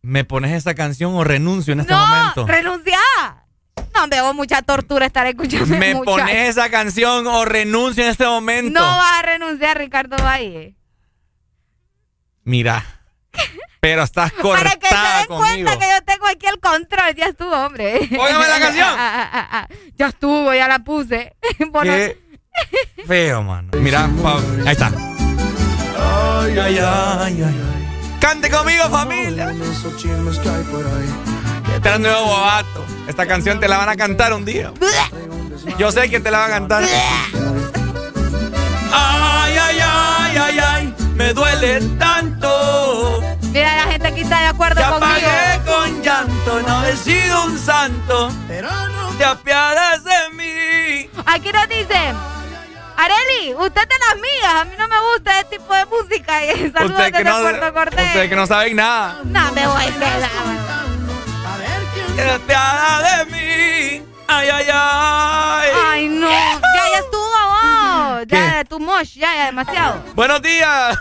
¿Me 0.00 0.24
pones 0.24 0.52
esa 0.52 0.74
canción 0.74 1.14
o 1.14 1.22
renuncio 1.22 1.74
en 1.74 1.80
este 1.80 1.92
no, 1.92 2.06
momento? 2.06 2.46
renuncia. 2.46 2.98
No, 3.94 4.08
veo 4.08 4.32
mucha 4.32 4.62
tortura 4.62 5.04
estar 5.04 5.26
escuchando. 5.26 5.66
Me 5.76 5.94
pones 5.94 6.48
esa 6.48 6.70
canción 6.70 7.26
o 7.26 7.44
renuncio 7.44 8.02
en 8.02 8.10
este 8.10 8.24
momento. 8.24 8.80
No 8.80 8.86
vas 8.86 9.18
a 9.18 9.22
renunciar, 9.22 9.76
Ricardo 9.76 10.16
Valle. 10.16 10.74
Mira. 12.44 12.82
Pero 13.80 14.02
estás 14.02 14.32
cortada 14.32 14.64
Para 14.64 14.76
que 14.78 14.88
se 14.88 14.94
den 14.94 15.26
conmigo. 15.26 15.46
cuenta 15.70 15.78
que 15.78 15.86
yo 15.92 16.02
tengo 16.04 16.26
aquí 16.26 16.46
el 16.46 16.60
control. 16.60 17.14
Ya 17.16 17.26
estuvo, 17.26 17.56
hombre. 17.56 18.08
Póngame 18.14 18.48
la 18.48 18.58
canción. 18.60 18.88
Ah, 18.90 19.12
ah, 19.22 19.30
ah, 19.32 19.48
ah. 19.52 19.68
ya 19.96 20.08
estuvo, 20.08 20.52
ya 20.52 20.68
la 20.68 20.80
puse. 20.80 21.34
Por 21.72 21.86
no- 21.86 21.92
Qué 21.92 22.18
feo, 23.06 23.42
mano. 23.42 23.70
Mira, 23.78 24.08
ahí 24.66 24.72
está. 24.72 24.88
Ay, 24.88 26.58
ay, 26.58 26.78
ay, 26.78 27.42
ay. 27.42 27.54
Cante 28.20 28.50
conmigo, 28.50 28.84
familia. 28.90 29.50
Este 29.50 29.64
es 31.88 31.94
el 31.96 32.02
nuevo 32.02 32.24
bobato. 32.26 32.84
Esta 33.08 33.26
canción 33.26 33.58
te 33.60 33.66
la 33.68 33.78
van 33.78 33.88
a 33.88 33.96
cantar 33.96 34.34
un 34.34 34.44
día. 34.44 34.72
Yo 35.78 35.90
sé 35.90 36.10
que 36.10 36.20
te 36.20 36.30
la 36.30 36.40
van 36.40 36.50
a 36.50 36.54
cantar. 36.54 36.82
Ay, 38.92 39.56
ay, 39.56 39.78
ay, 39.82 40.36
ay, 40.36 40.58
ay. 40.58 40.94
Me 41.14 41.32
duele 41.32 41.80
tanto. 41.98 42.89
Mira, 43.52 43.74
la 43.76 43.82
gente 43.92 44.08
aquí 44.08 44.20
está 44.20 44.40
de 44.40 44.46
acuerdo 44.46 44.80
Te 44.80 44.88
conmigo. 44.88 45.06
apagué 45.06 45.60
con 45.66 46.02
llanto. 46.02 46.60
No 46.62 46.84
he 46.86 46.96
sido 46.96 47.44
un 47.44 47.58
santo. 47.58 48.30
Te 49.18 49.24
apiades 49.24 50.04
de 50.04 50.30
mí. 50.34 51.10
Aquí 51.26 51.50
nos 51.52 51.68
dice. 51.68 52.14
Areli, 52.96 53.54
usted 53.54 53.82
de 53.88 53.94
las 54.06 54.16
mías. 54.16 54.54
A 54.60 54.64
mí 54.64 54.72
no 54.78 54.86
me 54.88 54.96
gusta 55.12 55.40
este 55.40 55.58
tipo 55.58 55.74
de 55.74 55.86
música. 55.86 56.44
Y 56.44 56.70
saludos 56.72 56.90
Usted 56.98 57.12
que, 57.12 57.24
desde 57.24 57.30
no, 57.30 57.40
Puerto 57.40 57.74
Cortés. 57.74 58.06
usted 58.06 58.28
que 58.28 58.36
no 58.36 58.46
saben 58.46 58.76
nada. 58.76 59.16
No, 59.24 59.52
me 59.52 59.66
voy 59.66 59.82
a 59.84 59.86
quedar. 59.94 60.30
Te 62.16 62.30
apiades 62.30 63.18
de 63.18 63.24
mí. 63.26 64.06
Ay, 64.28 64.48
ay, 64.48 64.66
ay. 64.72 65.70
Ay, 65.90 66.08
no. 66.08 66.30
Ya, 66.30 66.60
ya 66.92 66.98
estuvo 66.98 67.20
vos. 67.48 68.26
Ya, 68.28 68.64
tu 68.64 68.78
mosh, 68.78 69.14
ya, 69.14 69.34
ya, 69.34 69.46
demasiado. 69.46 70.02
Buenos 70.14 70.40
días. 70.42 70.96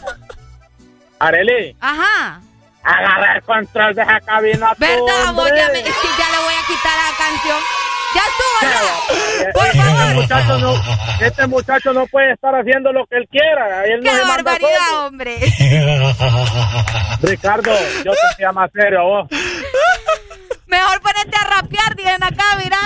Areli, 1.20 1.76
Ajá. 1.82 2.40
agarra 2.84 3.36
el 3.36 3.44
control 3.44 3.94
de 3.96 4.02
esa 4.02 4.20
cabina. 4.22 4.70
tú, 4.76 4.80
¿Verdad? 4.80 5.34
Vos 5.34 5.46
hombre. 5.46 5.58
ya, 5.58 5.68
me- 5.70 5.80
es 5.80 5.84
que 6.02 6.08
ya 6.18 6.30
le 6.32 6.38
voy 6.44 6.54
a 6.54 6.68
quitar 6.68 6.96
la 6.98 7.18
canción. 7.18 7.58
Ya 8.16 8.22
estuvo, 8.22 8.60
ya. 8.72 9.52
Por 9.54 9.66
Este 9.68 9.78
favor. 9.82 10.14
muchacho, 10.16 10.58
no, 10.58 10.82
este 11.22 11.48
muchacho 11.48 11.94
no 11.94 12.08
puede 12.08 12.32
estar 12.34 12.56
haciendo 12.56 12.92
lo 12.92 13.06
que 13.06 13.18
él 13.18 13.28
quiera. 13.30 13.86
Él 13.86 14.00
no 14.04 14.10
Qué 14.10 14.18
se 14.18 14.26
manda 14.26 14.36
barbaridad, 14.44 14.80
solo. 14.90 15.06
hombre. 15.08 15.38
Ricardo, 17.22 17.72
yo 18.04 18.12
te 18.12 18.28
decía 18.32 18.52
más 18.52 18.72
serio 18.74 19.00
a 19.00 19.04
vos. 19.04 19.30
Mejor 20.66 21.02
ponete 21.02 21.38
a 21.40 21.44
rapear, 21.62 21.96
dicen 21.96 22.24
acá, 22.24 22.44
mira. 22.58 22.78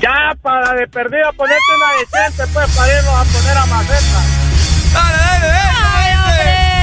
Ya, 0.00 0.34
para 0.42 0.74
de 0.74 0.86
perdida, 0.88 1.32
ponerte 1.32 1.62
una 1.76 1.92
decente, 2.00 2.52
pues, 2.52 2.76
para 2.76 2.92
irnos 2.98 3.14
a 3.14 3.24
poner 3.24 3.56
a 3.56 3.66
maceta. 3.66 4.20
Dale, 4.92 5.16
dale, 5.16 5.48
dale. 5.48 6.73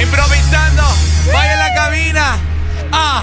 Improvisando. 0.00 0.82
Vaya 1.32 1.52
en 1.54 1.58
la 1.58 1.74
cabina. 1.74 2.36
Ah. 2.92 3.22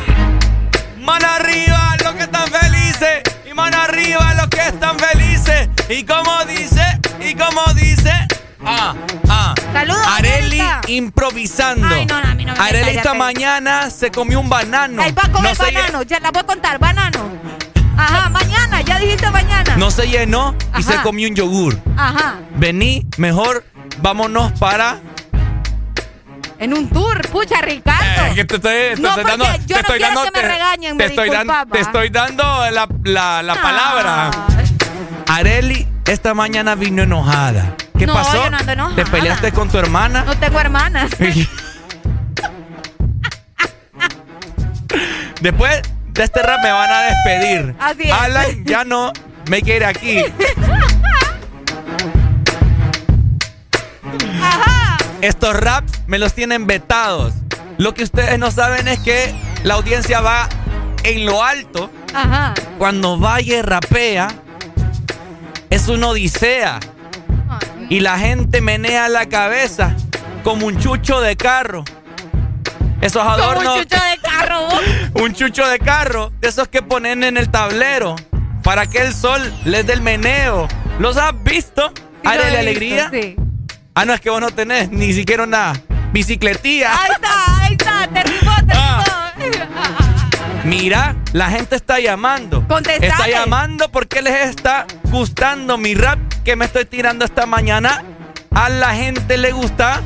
Mano 1.00 1.28
arriba 1.28 1.96
los 2.04 2.14
que 2.16 2.24
están 2.24 2.48
felices. 2.50 3.22
Y 3.50 3.54
mano 3.54 3.78
arriba 3.82 4.34
los 4.36 4.48
que 4.48 4.68
están 4.68 4.98
felices. 4.98 5.70
Y 5.90 6.04
como 6.04 6.44
dice, 6.46 6.84
y 7.20 7.36
como 7.36 7.62
dice. 7.76 8.12
Ah, 8.66 8.94
ah. 9.30 9.54
Saludos, 9.74 10.08
Areli 10.08 10.62
improvisando. 10.88 11.88
Ay, 11.88 12.06
no, 12.06 12.22
no, 12.22 12.30
a 12.30 12.34
mí 12.36 12.46
no 12.46 12.54
me 12.54 12.60
Areli 12.60 12.80
cállate. 12.86 12.98
esta 12.98 13.14
mañana 13.14 13.90
se 13.90 14.10
comió 14.12 14.40
un 14.40 14.50
banano. 14.50 15.02
Ahí 15.02 15.12
va 15.12 15.24
no 15.28 15.54
se 15.56 15.64
lle- 15.66 15.74
banano. 15.76 16.04
Ya 16.04 16.20
la 16.22 16.32
voy 16.32 16.40
a 16.40 16.44
contar, 16.46 16.80
banano. 16.80 17.30
Ajá, 17.98 18.30
mañana, 18.30 18.82
ya 18.82 18.98
dijiste 19.00 19.30
mañana. 19.32 19.76
No 19.76 19.92
se 19.92 20.08
llenó 20.08 20.56
y 20.78 20.82
Ajá. 20.82 20.92
se 20.94 21.02
comió 21.02 21.28
un 21.28 21.36
yogur. 21.36 21.78
Ajá. 21.98 22.36
Vení, 22.56 23.06
mejor 23.18 23.66
vámonos 24.02 24.52
para. 24.54 24.98
En 26.64 26.74
un 26.74 26.88
tour, 26.90 27.28
pucha, 27.30 27.60
Ricardo. 27.62 28.26
Eh, 28.28 28.36
que 28.36 28.46
te 28.46 28.56
estoy, 28.56 28.72
te 28.96 29.02
No, 29.02 29.10
estoy 29.10 29.24
dando, 29.26 29.46
yo 29.46 29.52
te 29.52 29.74
no 29.74 29.80
estoy 29.80 30.00
dando, 30.00 30.24
que 30.24 30.32
me 30.32 30.40
te- 30.42 30.48
regañen, 30.48 30.98
te 30.98 31.04
me 31.04 31.10
estoy, 31.10 31.30
disculpas, 31.30 31.66
te 31.70 31.80
estoy 31.82 32.10
dando 32.10 32.44
la, 32.72 32.88
la, 33.04 33.44
la 33.44 33.54
Ah. 33.54 33.62
palabra. 33.62 34.32
Areli 35.28 35.86
esta 36.06 36.34
mañana 36.34 36.76
vino 36.76 37.04
enojada. 37.04 37.76
¿Qué 38.00 38.06
No, 38.08 38.14
pasó? 38.14 38.46
yo 38.46 38.50
no 38.50 38.58
ando 38.58 38.72
enojada. 38.72 38.96
¿Te 38.96 39.06
peleaste 39.12 39.52
con 39.52 39.68
tu 39.70 39.78
hermana? 39.78 40.24
No 40.26 40.38
tengo 40.38 40.58
hermanas. 40.60 41.12
Después 45.42 45.82
de 46.14 46.24
este 46.24 46.42
rap 46.42 46.60
me 46.64 46.72
van 46.72 46.90
a 46.90 47.02
despedir. 47.02 47.76
Así 47.80 48.04
es. 48.04 48.12
Alan, 48.14 48.64
ya 48.66 48.86
no 48.86 49.12
me 49.50 49.62
quiere 49.62 49.86
aquí. 49.86 50.24
Estos 55.24 55.56
raps 55.58 56.02
me 56.06 56.20
los 56.20 56.34
tienen 56.34 56.68
vetados. 56.68 57.34
Lo 57.78 57.94
que 57.94 58.04
ustedes 58.04 58.38
no 58.38 58.52
saben 58.52 58.90
es 58.90 59.00
que 59.00 59.34
la 59.64 59.76
audiencia 59.76 60.20
va 60.20 60.50
en 61.06 61.26
lo 61.26 61.42
alto. 61.42 61.90
Ajá. 62.14 62.54
Cuando 62.78 63.18
Valle 63.18 63.62
rapea, 63.62 64.28
es 65.70 65.88
una 65.88 66.08
odisea. 66.10 66.82
Y 67.88 68.02
la 68.02 68.20
gente 68.20 68.60
menea 68.60 69.08
la 69.08 69.28
cabeza 69.28 69.96
como 70.44 70.68
un 70.68 70.78
chucho 70.78 71.22
de 71.22 71.38
carro. 71.38 71.86
Esos 73.00 73.22
Como 73.24 73.34
adornos. 73.34 73.78
un 73.78 73.84
chucho 73.84 73.96
de 74.04 74.18
carro. 74.22 74.68
Un 75.24 75.34
chucho 75.34 75.66
de 75.68 75.80
carro, 75.80 76.34
de 76.42 76.50
esos 76.50 76.68
que 76.68 76.82
ponen 76.82 77.24
en 77.24 77.38
el 77.38 77.50
tablero, 77.50 78.18
para 78.62 78.88
que 78.88 78.98
el 78.98 79.14
sol 79.14 79.54
les 79.64 79.86
dé 79.88 79.94
el 79.94 80.02
meneo. 80.02 80.68
¿Los 81.00 81.16
has 81.16 81.32
visto? 81.44 81.94
Sí, 82.24 82.30
de 82.30 82.38
visto, 82.38 82.58
alegría. 82.60 83.10
sí. 83.14 83.36
Ah, 83.96 84.06
no, 84.06 84.14
es 84.14 84.22
que 84.22 84.30
vos 84.30 84.42
no 84.42 84.50
tenés 84.52 84.90
ni 84.90 85.14
siquiera 85.14 85.44
una 85.44 85.74
bicicletilla. 86.12 86.92
Ahí 87.00 87.12
está, 87.14 87.62
ahí 87.64 87.74
está, 87.74 88.08
te 88.08 88.24
Ah. 88.76 89.34
rimó. 89.38 89.54
Mira, 90.64 91.16
la 91.34 91.50
gente 91.50 91.76
está 91.76 92.00
llamando. 92.00 92.66
Contestale. 92.68 93.08
Está 93.08 93.28
llamando 93.28 93.90
porque 93.92 94.22
les 94.22 94.50
está 94.50 94.86
gustando 95.12 95.78
mi 95.78 95.94
rap 95.94 96.20
que 96.44 96.56
me 96.56 96.66
estoy 96.66 96.86
tirando 96.86 97.26
esta 97.26 97.46
mañana. 97.46 98.04
A 98.56 98.70
la 98.70 98.96
gente 98.96 99.38
le 99.38 99.52
gusta. 99.52 100.02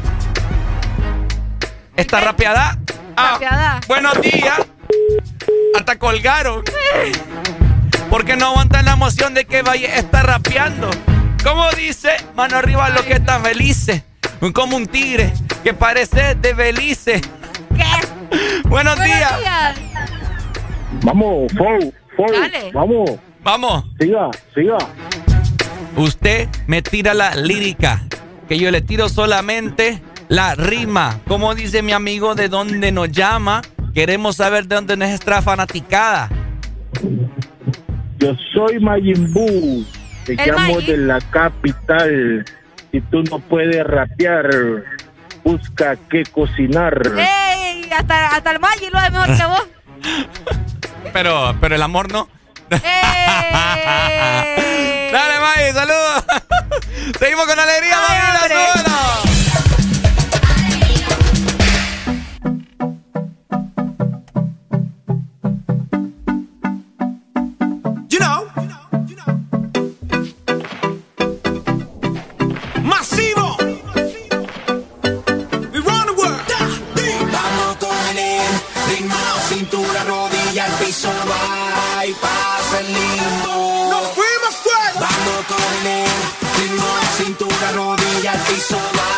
Esta 1.95 2.19
rapeada. 2.21 2.77
Ah, 3.15 3.31
Rapeada. 3.33 3.79
buenos 3.87 4.19
días. 4.21 4.59
Hasta 5.75 5.97
colgaron. 5.97 6.63
Porque 8.09 8.35
no 8.35 8.47
aguantan 8.47 8.85
la 8.85 8.93
emoción 8.93 9.33
de 9.33 9.45
que 9.45 9.61
vaya 9.61 9.95
está 9.95 10.23
rapeando. 10.23 10.89
Como 11.47 11.69
dice, 11.71 12.09
mano 12.35 12.57
arriba 12.57 12.89
los 12.89 13.03
que 13.03 13.13
están 13.13 13.41
felices. 13.41 14.03
Como 14.53 14.75
un 14.75 14.85
tigre 14.85 15.31
que 15.63 15.73
parece 15.73 16.35
de 16.35 16.53
Belice. 16.53 17.21
Buenos, 18.65 19.01
días. 19.01 19.33
Vamos, 21.03 21.49
Fou, 21.57 21.93
Fou, 22.17 22.25
Dale. 22.33 22.71
vamos. 22.73 23.11
Vamos. 23.43 23.85
Siga, 23.97 24.29
siga. 24.53 24.77
Usted 25.95 26.49
me 26.67 26.81
tira 26.81 27.13
la 27.13 27.33
lírica, 27.35 28.03
que 28.49 28.59
yo 28.59 28.69
le 28.69 28.81
tiro 28.81 29.07
solamente 29.07 30.01
la 30.27 30.53
rima. 30.53 31.21
Como 31.29 31.55
dice 31.55 31.81
mi 31.81 31.93
amigo 31.93 32.35
de 32.35 32.49
dónde 32.49 32.91
nos 32.91 33.09
llama, 33.09 33.61
queremos 33.93 34.35
saber 34.35 34.67
de 34.67 34.75
dónde 34.75 34.93
es 34.95 34.99
nuestra 34.99 35.41
fanaticada. 35.41 36.29
Yo 38.19 38.35
soy 38.53 38.81
Majin 38.81 39.31
Buu. 39.31 39.85
Te 40.27 40.33
El 40.33 40.51
llamo 40.51 40.79
de 40.81 40.97
la 40.97 41.19
capital. 41.31 42.43
Si 42.91 42.99
tú 42.99 43.23
no 43.23 43.39
puedes 43.39 43.81
rapear, 43.85 44.49
busca 45.41 45.95
qué 46.09 46.25
cocinar. 46.25 47.01
¡Ey! 47.17 47.89
Hasta, 47.97 48.35
hasta 48.35 48.51
el 48.51 48.59
Maggi 48.59 48.89
lo 48.91 48.99
es 48.99 49.09
mejor 49.11 49.37
que 49.37 49.45
vos. 49.45 49.67
Pero, 51.13 51.55
pero 51.61 51.73
el 51.73 51.81
amor 51.81 52.11
no. 52.11 52.27
¡Ey! 52.69 52.79
Dale, 55.11 55.39
May, 55.39 55.71
saludos. 55.73 56.25
Seguimos 57.19 57.47
con 57.47 57.57
alegría, 57.57 57.95
Ay, 58.09 59.26
va 81.25 82.05
y 82.05 82.13
pasa 82.13 82.79
el. 82.79 82.93
Nos 83.89 84.07
fuimos 84.13 84.55
fuera. 84.63 84.93
Vamos 84.99 85.45
con 85.47 86.61
ritmo, 86.61 86.87
cintura, 87.17 87.71
rodilla, 87.73 88.33
piso, 88.47 88.77
va 88.97 89.16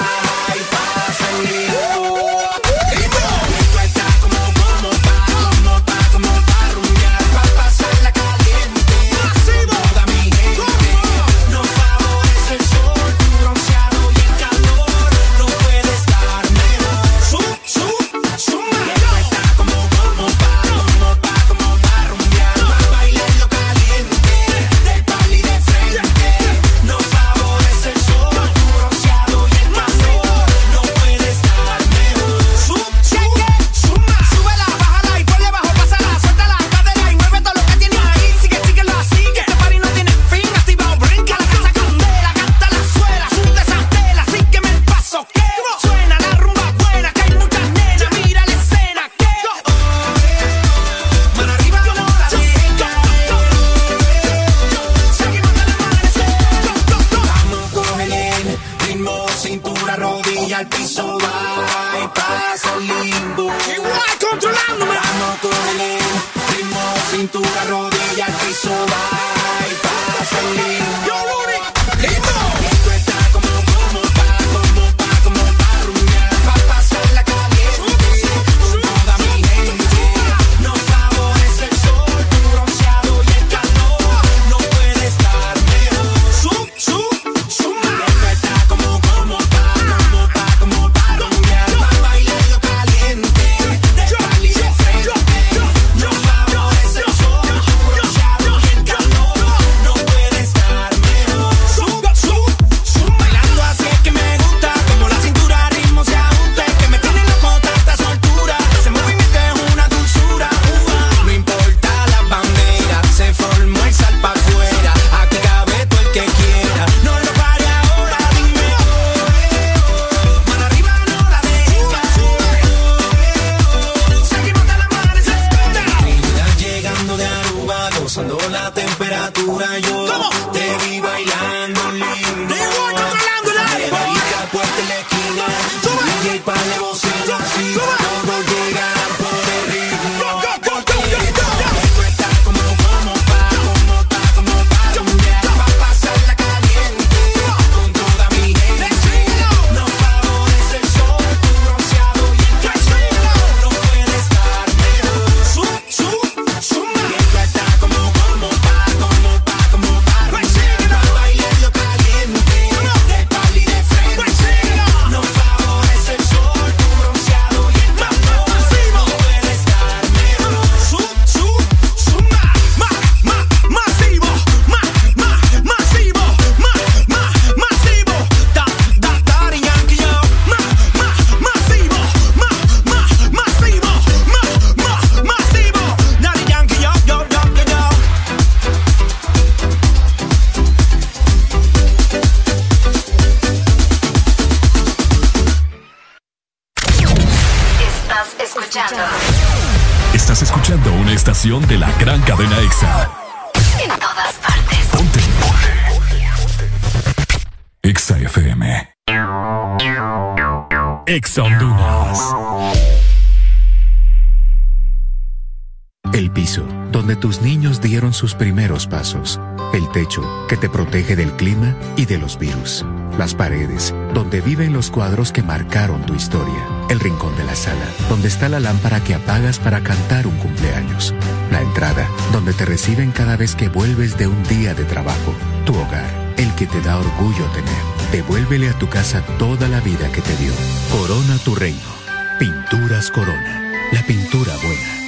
los 222.30 222.38
virus. 222.38 222.86
Las 223.18 223.34
paredes, 223.34 223.94
donde 224.14 224.40
viven 224.40 224.72
los 224.72 224.92
cuadros 224.92 225.32
que 225.32 225.42
marcaron 225.42 226.06
tu 226.06 226.14
historia. 226.14 226.68
El 226.88 227.00
rincón 227.00 227.36
de 227.38 227.44
la 227.44 227.56
sala, 227.56 227.86
donde 228.08 228.28
está 228.28 228.50
la 228.50 228.60
lámpara 228.60 229.04
que 229.04 229.16
apagas 229.16 229.58
para 229.58 229.82
cantar 229.82 230.28
un 230.28 230.38
cumpleaños. 230.38 231.16
La 231.52 231.62
entrada, 231.62 232.08
donde 232.32 232.54
te 232.54 232.66
reciben 232.66 233.12
cada 233.12 233.36
vez 233.36 233.56
que 233.56 233.68
vuelves 233.70 234.16
de 234.18 234.28
un 234.28 234.44
día 234.44 234.76
de 234.76 234.84
trabajo. 234.84 235.34
Tu 235.66 235.74
hogar, 235.74 236.34
el 236.38 236.54
que 236.54 236.68
te 236.68 236.82
da 236.82 237.00
orgullo 237.00 237.46
tener. 237.46 237.84
Devuélvele 238.12 238.70
a 238.70 238.78
tu 238.78 238.88
casa 238.88 239.22
toda 239.40 239.68
la 239.68 239.80
vida 239.80 240.12
que 240.12 240.22
te 240.22 240.36
dio. 240.36 240.54
Corona 240.92 241.38
tu 241.40 241.56
reino. 241.56 241.90
Pinturas 242.38 243.10
Corona. 243.10 243.72
La 243.92 244.04
pintura 244.04 244.54
buena. 244.62 245.00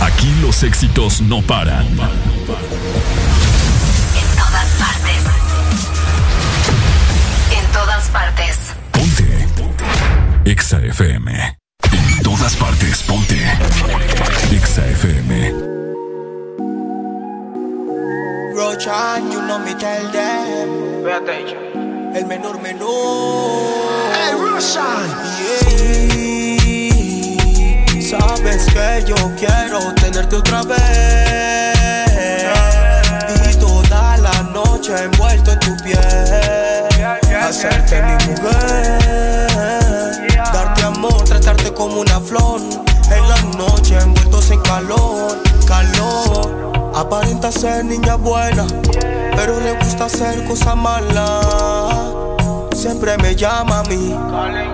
Aquí 0.00 0.34
los 0.42 0.64
éxitos 0.64 1.20
no 1.20 1.40
paran. 1.40 1.86
En 1.86 1.96
todas 1.98 3.13
EXA 10.54 10.78
FM. 10.86 11.58
En 11.90 12.22
todas 12.22 12.54
partes, 12.54 13.02
ponte. 13.02 13.34
EXA 14.52 14.86
FM. 14.86 15.52
Rochan, 18.54 19.32
you 19.32 19.40
know 19.48 19.58
me 19.58 19.74
tell 19.74 20.12
them. 20.12 21.04
Attention. 21.08 22.14
El 22.14 22.26
menor 22.26 22.62
menor. 22.62 22.86
Hey, 24.14 24.34
Roshan. 24.38 25.10
Sabes 28.00 28.66
que 28.66 29.04
yo 29.08 29.16
quiero 29.36 29.92
tenerte 29.94 30.36
otra 30.36 30.62
vez. 30.62 31.74
Y 33.50 33.56
toda 33.56 34.18
la 34.18 34.42
noche 34.52 34.94
envuelto 35.02 35.50
en 35.50 35.58
tu 35.58 35.76
piel. 35.82 35.98
Hacerte 37.42 38.02
mi 38.02 38.14
mujer. 38.28 39.83
Tratarte 41.24 41.72
como 41.72 42.00
una 42.00 42.20
flor. 42.20 42.60
En 43.10 43.28
la 43.28 43.40
noche 43.56 43.98
envueltos 43.98 44.50
en 44.50 44.60
calor, 44.60 45.38
calor. 45.66 46.92
Aparenta 46.94 47.50
ser 47.50 47.84
niña 47.84 48.14
buena, 48.14 48.66
pero 49.36 49.60
le 49.60 49.72
gusta 49.72 50.04
hacer 50.06 50.44
cosas 50.44 50.76
malas. 50.76 51.96
Siempre 52.74 53.16
me 53.18 53.34
llama 53.34 53.80
a 53.80 53.82
mí 53.84 54.14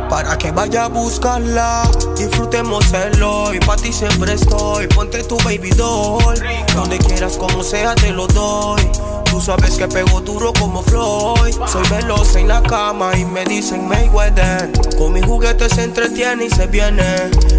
para 0.08 0.36
que 0.36 0.50
vaya 0.50 0.84
a 0.84 0.88
buscarla. 0.88 1.88
Disfrutemos 2.16 2.92
el 2.92 3.22
hoy, 3.22 3.58
para 3.60 3.80
ti 3.80 3.92
siempre 3.92 4.34
estoy. 4.34 4.86
Ponte 4.88 5.22
tu 5.24 5.36
baby 5.38 5.70
doll, 5.70 6.34
donde 6.74 6.98
quieras, 6.98 7.36
como 7.36 7.62
sea, 7.62 7.94
te 7.94 8.10
lo 8.10 8.26
doy. 8.26 8.82
Tú 9.30 9.40
sabes 9.40 9.76
que 9.78 9.86
pego 9.86 10.20
duro 10.20 10.52
como 10.52 10.82
Floyd. 10.82 11.54
Soy 11.66 11.88
veloz 11.88 12.34
en 12.34 12.48
la 12.48 12.60
cama 12.62 13.16
y 13.16 13.24
me 13.24 13.44
dicen 13.44 13.86
Mayweather. 13.86 14.70
Con 14.98 15.12
mis 15.12 15.24
juguetes 15.24 15.72
se 15.72 15.84
entretiene 15.84 16.46
y 16.46 16.50
se 16.50 16.66
viene. 16.66 17.04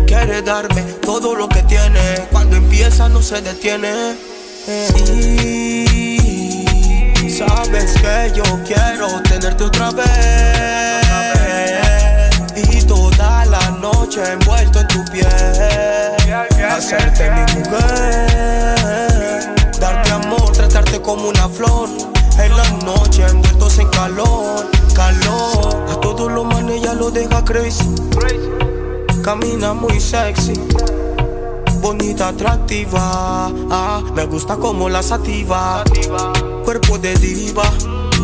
Quiere 0.05 0.41
darme 0.41 0.81
todo 1.01 1.33
lo 1.33 1.47
que 1.47 1.63
tiene. 1.63 2.27
Cuando 2.29 2.57
empieza 2.57 3.07
no 3.07 3.21
se 3.21 3.41
detiene. 3.41 4.17
Y 7.23 7.29
sabes 7.29 7.93
que 7.93 8.33
yo 8.35 8.43
quiero 8.65 9.21
tenerte 9.23 9.63
otra 9.63 9.91
vez. 9.91 10.07
Y 12.55 12.81
toda 12.83 13.45
la 13.45 13.71
noche 13.79 14.21
envuelto 14.29 14.81
en 14.81 14.87
tu 14.87 15.05
piel. 15.05 15.25
Hacerte 16.69 17.31
mi 17.31 17.41
mujer. 17.59 18.30
Como 21.03 21.29
una 21.29 21.49
flor. 21.49 21.89
En 22.37 22.55
la 22.55 22.69
noche 22.85 23.25
envueltos 23.27 23.79
en 23.79 23.87
calor, 23.89 24.67
calor. 24.93 25.85
A 25.89 25.99
todos 25.99 26.31
los 26.31 26.45
manes 26.45 26.81
ya 26.81 26.93
lo 26.93 27.11
deja 27.11 27.43
crazy. 27.43 27.89
Camina 29.23 29.73
muy 29.73 29.99
sexy. 29.99 30.53
Bonita, 31.81 32.29
atractiva. 32.29 33.51
Ah, 33.69 34.01
me 34.15 34.25
gusta 34.25 34.57
como 34.57 34.89
la 34.89 35.03
sativa. 35.03 35.83
Cuerpo 36.63 36.97
de 36.97 37.15
diva. 37.15 37.63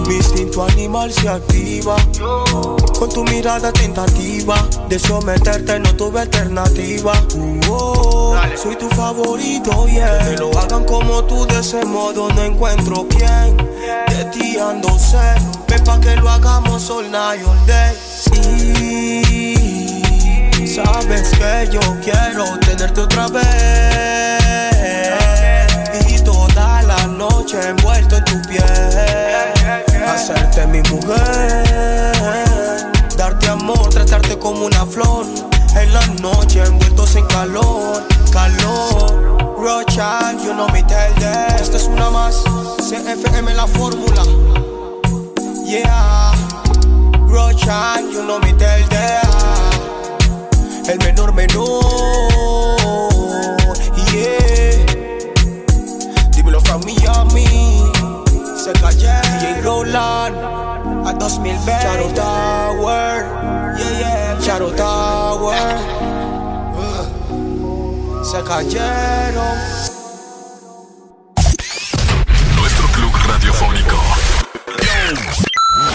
Mi 0.07 0.15
instinto 0.15 0.63
animal 0.63 1.11
se 1.11 1.27
activa. 1.27 1.95
Con 2.97 3.09
tu 3.09 3.23
mirada 3.25 3.71
tentativa 3.73 4.55
de 4.87 4.97
someterte 4.97 5.79
no 5.79 5.93
tuve 5.95 6.21
alternativa. 6.21 7.13
Uh, 7.35 8.35
soy 8.55 8.75
tu 8.77 8.89
favorito, 8.89 9.85
yeah. 9.87 10.17
Que 10.19 10.37
lo 10.37 10.57
hagan 10.57 10.85
como 10.85 11.23
tú 11.25 11.45
de 11.45 11.59
ese 11.59 11.85
modo 11.85 12.29
no 12.29 12.41
encuentro 12.41 13.05
quién. 13.09 13.57
De 14.07 14.25
ti 14.31 14.57
ando 14.57 14.97
ser. 14.97 15.37
Ven 15.67 15.83
pa' 15.83 15.99
que 15.99 16.15
lo 16.15 16.29
hagamos 16.29 16.89
all 16.89 17.11
night, 17.11 17.45
all 17.45 17.65
day. 17.67 17.93
Y 20.59 20.67
sabes 20.67 21.29
que 21.31 21.69
yo 21.71 21.81
quiero 22.01 22.57
tenerte 22.59 23.01
otra 23.01 23.27
vez. 23.27 23.43
Y 26.09 26.19
toda 26.23 26.81
la 26.83 27.07
noche 27.07 27.59
envuelto 27.67 28.15
en 28.15 28.25
tu 28.25 28.41
piel. 28.47 28.96
Hacerte 30.17 30.65
mi 30.65 30.81
mujer. 30.89 31.63
Darte 33.15 33.49
amor, 33.49 33.89
tratarte 33.89 34.39
como 34.39 34.65
una 34.65 34.83
flor. 34.83 35.27
En 35.79 35.93
la 35.93 36.03
noche 36.23 36.63
envueltos 36.63 37.15
en 37.15 37.25
calor, 37.27 38.03
calor. 38.31 39.37
Rocha, 39.59 40.33
you 40.43 40.53
know 40.53 40.67
me 40.69 40.81
tell 40.83 41.13
them. 41.19 41.55
Esta 41.61 41.77
es 41.77 41.83
una 41.83 42.09
más. 42.09 42.43
CFM 42.79 43.53
la 43.53 43.67
fórmula. 43.67 44.23
Yeah. 45.63 46.33
Rocha, 47.27 48.01
you 48.11 48.23
know 48.23 48.39
me 48.39 48.53
tell 48.53 48.89
them. 48.89 49.21
El 50.89 50.97
menor 50.97 51.31
menor. 51.31 52.36
2020. 61.27 61.81
Shadow 61.81 62.07
Tower. 62.15 63.27
Yeah, 63.77 63.99
yeah. 63.99 64.39
Shadow 64.39 64.71
Tower. 64.71 65.59
Se 68.23 68.39
cayeron. 68.43 69.57
Nuestro 72.55 72.87
club 72.95 73.11
radiofónico. 73.27 73.97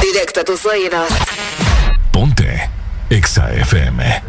Directo 0.02 0.40
a 0.40 0.44
tus 0.44 0.66
oídos. 0.66 1.08
Ponte 2.12 2.68
Exa 3.08 3.54
FM. 3.54 4.22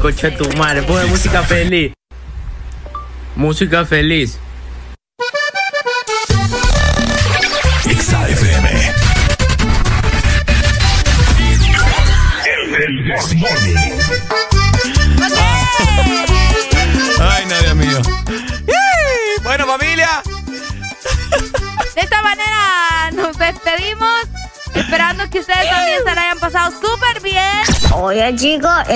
Coche 0.00 0.30
tu 0.30 0.48
madre. 0.56 0.82
Pone 0.82 1.04
música 1.06 1.42
feliz. 1.42 1.92
Música 3.36 3.84
feliz. 3.84 4.38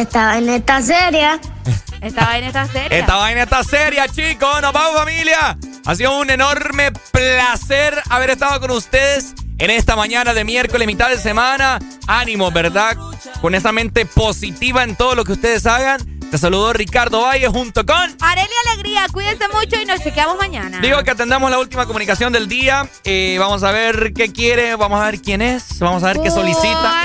Estaba 0.05 0.39
en 0.39 0.49
esta 0.49 0.81
serie. 0.81 1.29
Esta 2.01 2.27
vaina 2.27 2.49
está 2.49 2.67
seria. 2.67 2.99
Esta 2.99 3.17
vaina 3.17 3.43
está 3.45 3.65
seria, 3.65 4.09
chicos. 4.09 4.61
Nos 4.61 4.73
vamos, 4.75 5.01
familia. 5.01 5.57
Ha 5.87 5.95
sido 5.95 6.19
un 6.19 6.29
enorme 6.29 6.93
placer 7.13 7.99
haber 8.11 8.31
estado 8.31 8.61
con 8.61 8.73
ustedes 8.73 9.35
en 9.57 9.71
esta 9.71 9.97
mañana 9.97 10.35
de 10.35 10.45
miércoles, 10.45 10.87
mitad 10.87 11.09
de 11.09 11.19
semana. 11.19 11.79
Ánimo, 12.07 12.51
¿verdad? 12.51 12.97
Con 13.41 13.55
esa 13.55 13.73
mente 13.73 14.05
positiva 14.05 14.83
en 14.83 14.97
todo 14.97 15.15
lo 15.15 15.25
que 15.25 15.33
ustedes 15.33 15.65
hagan. 15.65 15.99
Te 16.31 16.37
saludó 16.37 16.73
Ricardo 16.73 17.23
Valle 17.23 17.49
junto 17.49 17.87
con... 17.87 17.97
Arelia 18.21 18.57
Alegría, 18.67 19.07
cuídense 19.13 19.47
mucho 19.49 19.81
y 19.81 19.87
nos 19.87 20.03
chequeamos 20.03 20.37
mañana. 20.37 20.81
Digo 20.81 21.03
que 21.05 21.11
atendamos 21.13 21.51
la 21.51 21.59
última 21.59 21.87
comunicación 21.87 22.33
del 22.33 22.49
día. 22.49 22.89
Eh, 23.05 23.37
vamos 23.39 23.63
a 23.63 23.71
ver 23.71 24.13
qué 24.13 24.33
quiere, 24.33 24.75
vamos 24.75 25.01
a 25.01 25.07
ver 25.07 25.23
quién 25.23 25.41
es, 25.41 25.79
vamos 25.79 26.03
a 26.03 26.09
ver 26.09 26.21
qué 26.21 26.31
solicita. 26.31 27.04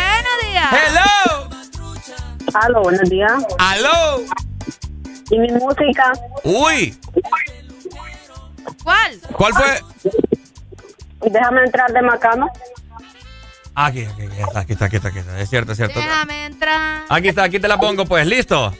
Buenos 2.59 2.59
días. 2.59 2.59
¡Hello! 2.59 2.79
Aló, 2.79 2.81
buenos 2.83 3.09
días. 3.09 3.43
¡Aló! 3.57 4.21
¿Y 5.29 5.39
mi 5.39 5.51
música? 5.53 6.11
¡Uy! 6.43 6.97
¿Cuál? 8.83 9.19
¿Cuál 9.31 9.53
fue? 9.53 10.11
Déjame 11.29 11.63
entrar 11.63 11.91
de 11.91 12.01
Macano. 12.01 12.47
Aquí, 13.75 14.03
aquí, 14.03 14.23
aquí 14.23 14.41
está, 14.41 14.59
aquí 14.59 14.73
está, 14.73 14.85
aquí 14.85 14.95
está, 14.97 15.07
aquí 15.09 15.19
está. 15.19 15.39
Es 15.39 15.49
cierto, 15.49 15.71
es 15.71 15.77
cierto. 15.77 15.99
Déjame 15.99 16.45
entrar. 16.47 17.03
Aquí 17.07 17.27
está, 17.29 17.43
aquí 17.43 17.59
te 17.59 17.67
la 17.67 17.77
pongo, 17.79 18.05
pues. 18.05 18.25
¿Listo? 18.27 18.73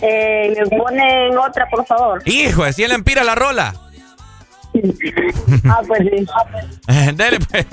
Eh, 0.00 0.54
me 0.56 0.78
ponen 0.78 1.36
otra, 1.38 1.68
por 1.68 1.86
favor. 1.86 2.22
Hijo, 2.24 2.64
de 2.64 2.72
100 2.72 2.88
lempiras 2.90 3.24
la 3.24 3.34
rola. 3.34 3.74
Ah, 5.64 5.80
pues 5.86 6.00
sí. 6.02 6.26
Dele, 7.14 7.38
pues. 7.50 7.66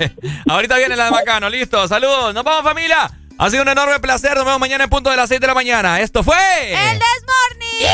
Ahorita 0.48 0.76
viene 0.78 0.96
la 0.96 1.06
de 1.06 1.10
Macano. 1.12 1.48
Listo. 1.48 1.86
Saludos. 1.86 2.34
Nos 2.34 2.42
vamos, 2.42 2.62
familia. 2.62 3.10
Ha 3.38 3.50
sido 3.50 3.62
un 3.62 3.68
enorme 3.68 4.00
placer. 4.00 4.34
Nos 4.34 4.44
vemos 4.44 4.60
mañana 4.60 4.84
en 4.84 4.90
punto 4.90 5.10
de 5.10 5.16
las 5.16 5.28
6 5.28 5.40
de 5.40 5.46
la 5.46 5.54
mañana. 5.54 6.00
Esto 6.00 6.22
fue... 6.22 6.36
El 6.36 6.98
Desmorning. 6.98 7.86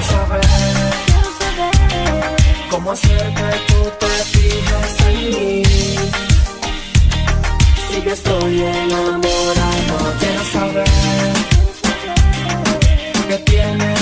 Saber 0.00 0.40
cómo 2.70 2.92
hacer 2.92 3.34
que 3.34 3.50
tú 3.66 3.90
te 3.98 4.06
fijes 4.06 5.00
en 5.06 5.16
mí. 5.30 5.62
Si 7.90 8.02
yo 8.02 8.12
estoy 8.12 8.62
saber 10.58 10.84
que 13.28 13.38
tienes. 13.44 13.97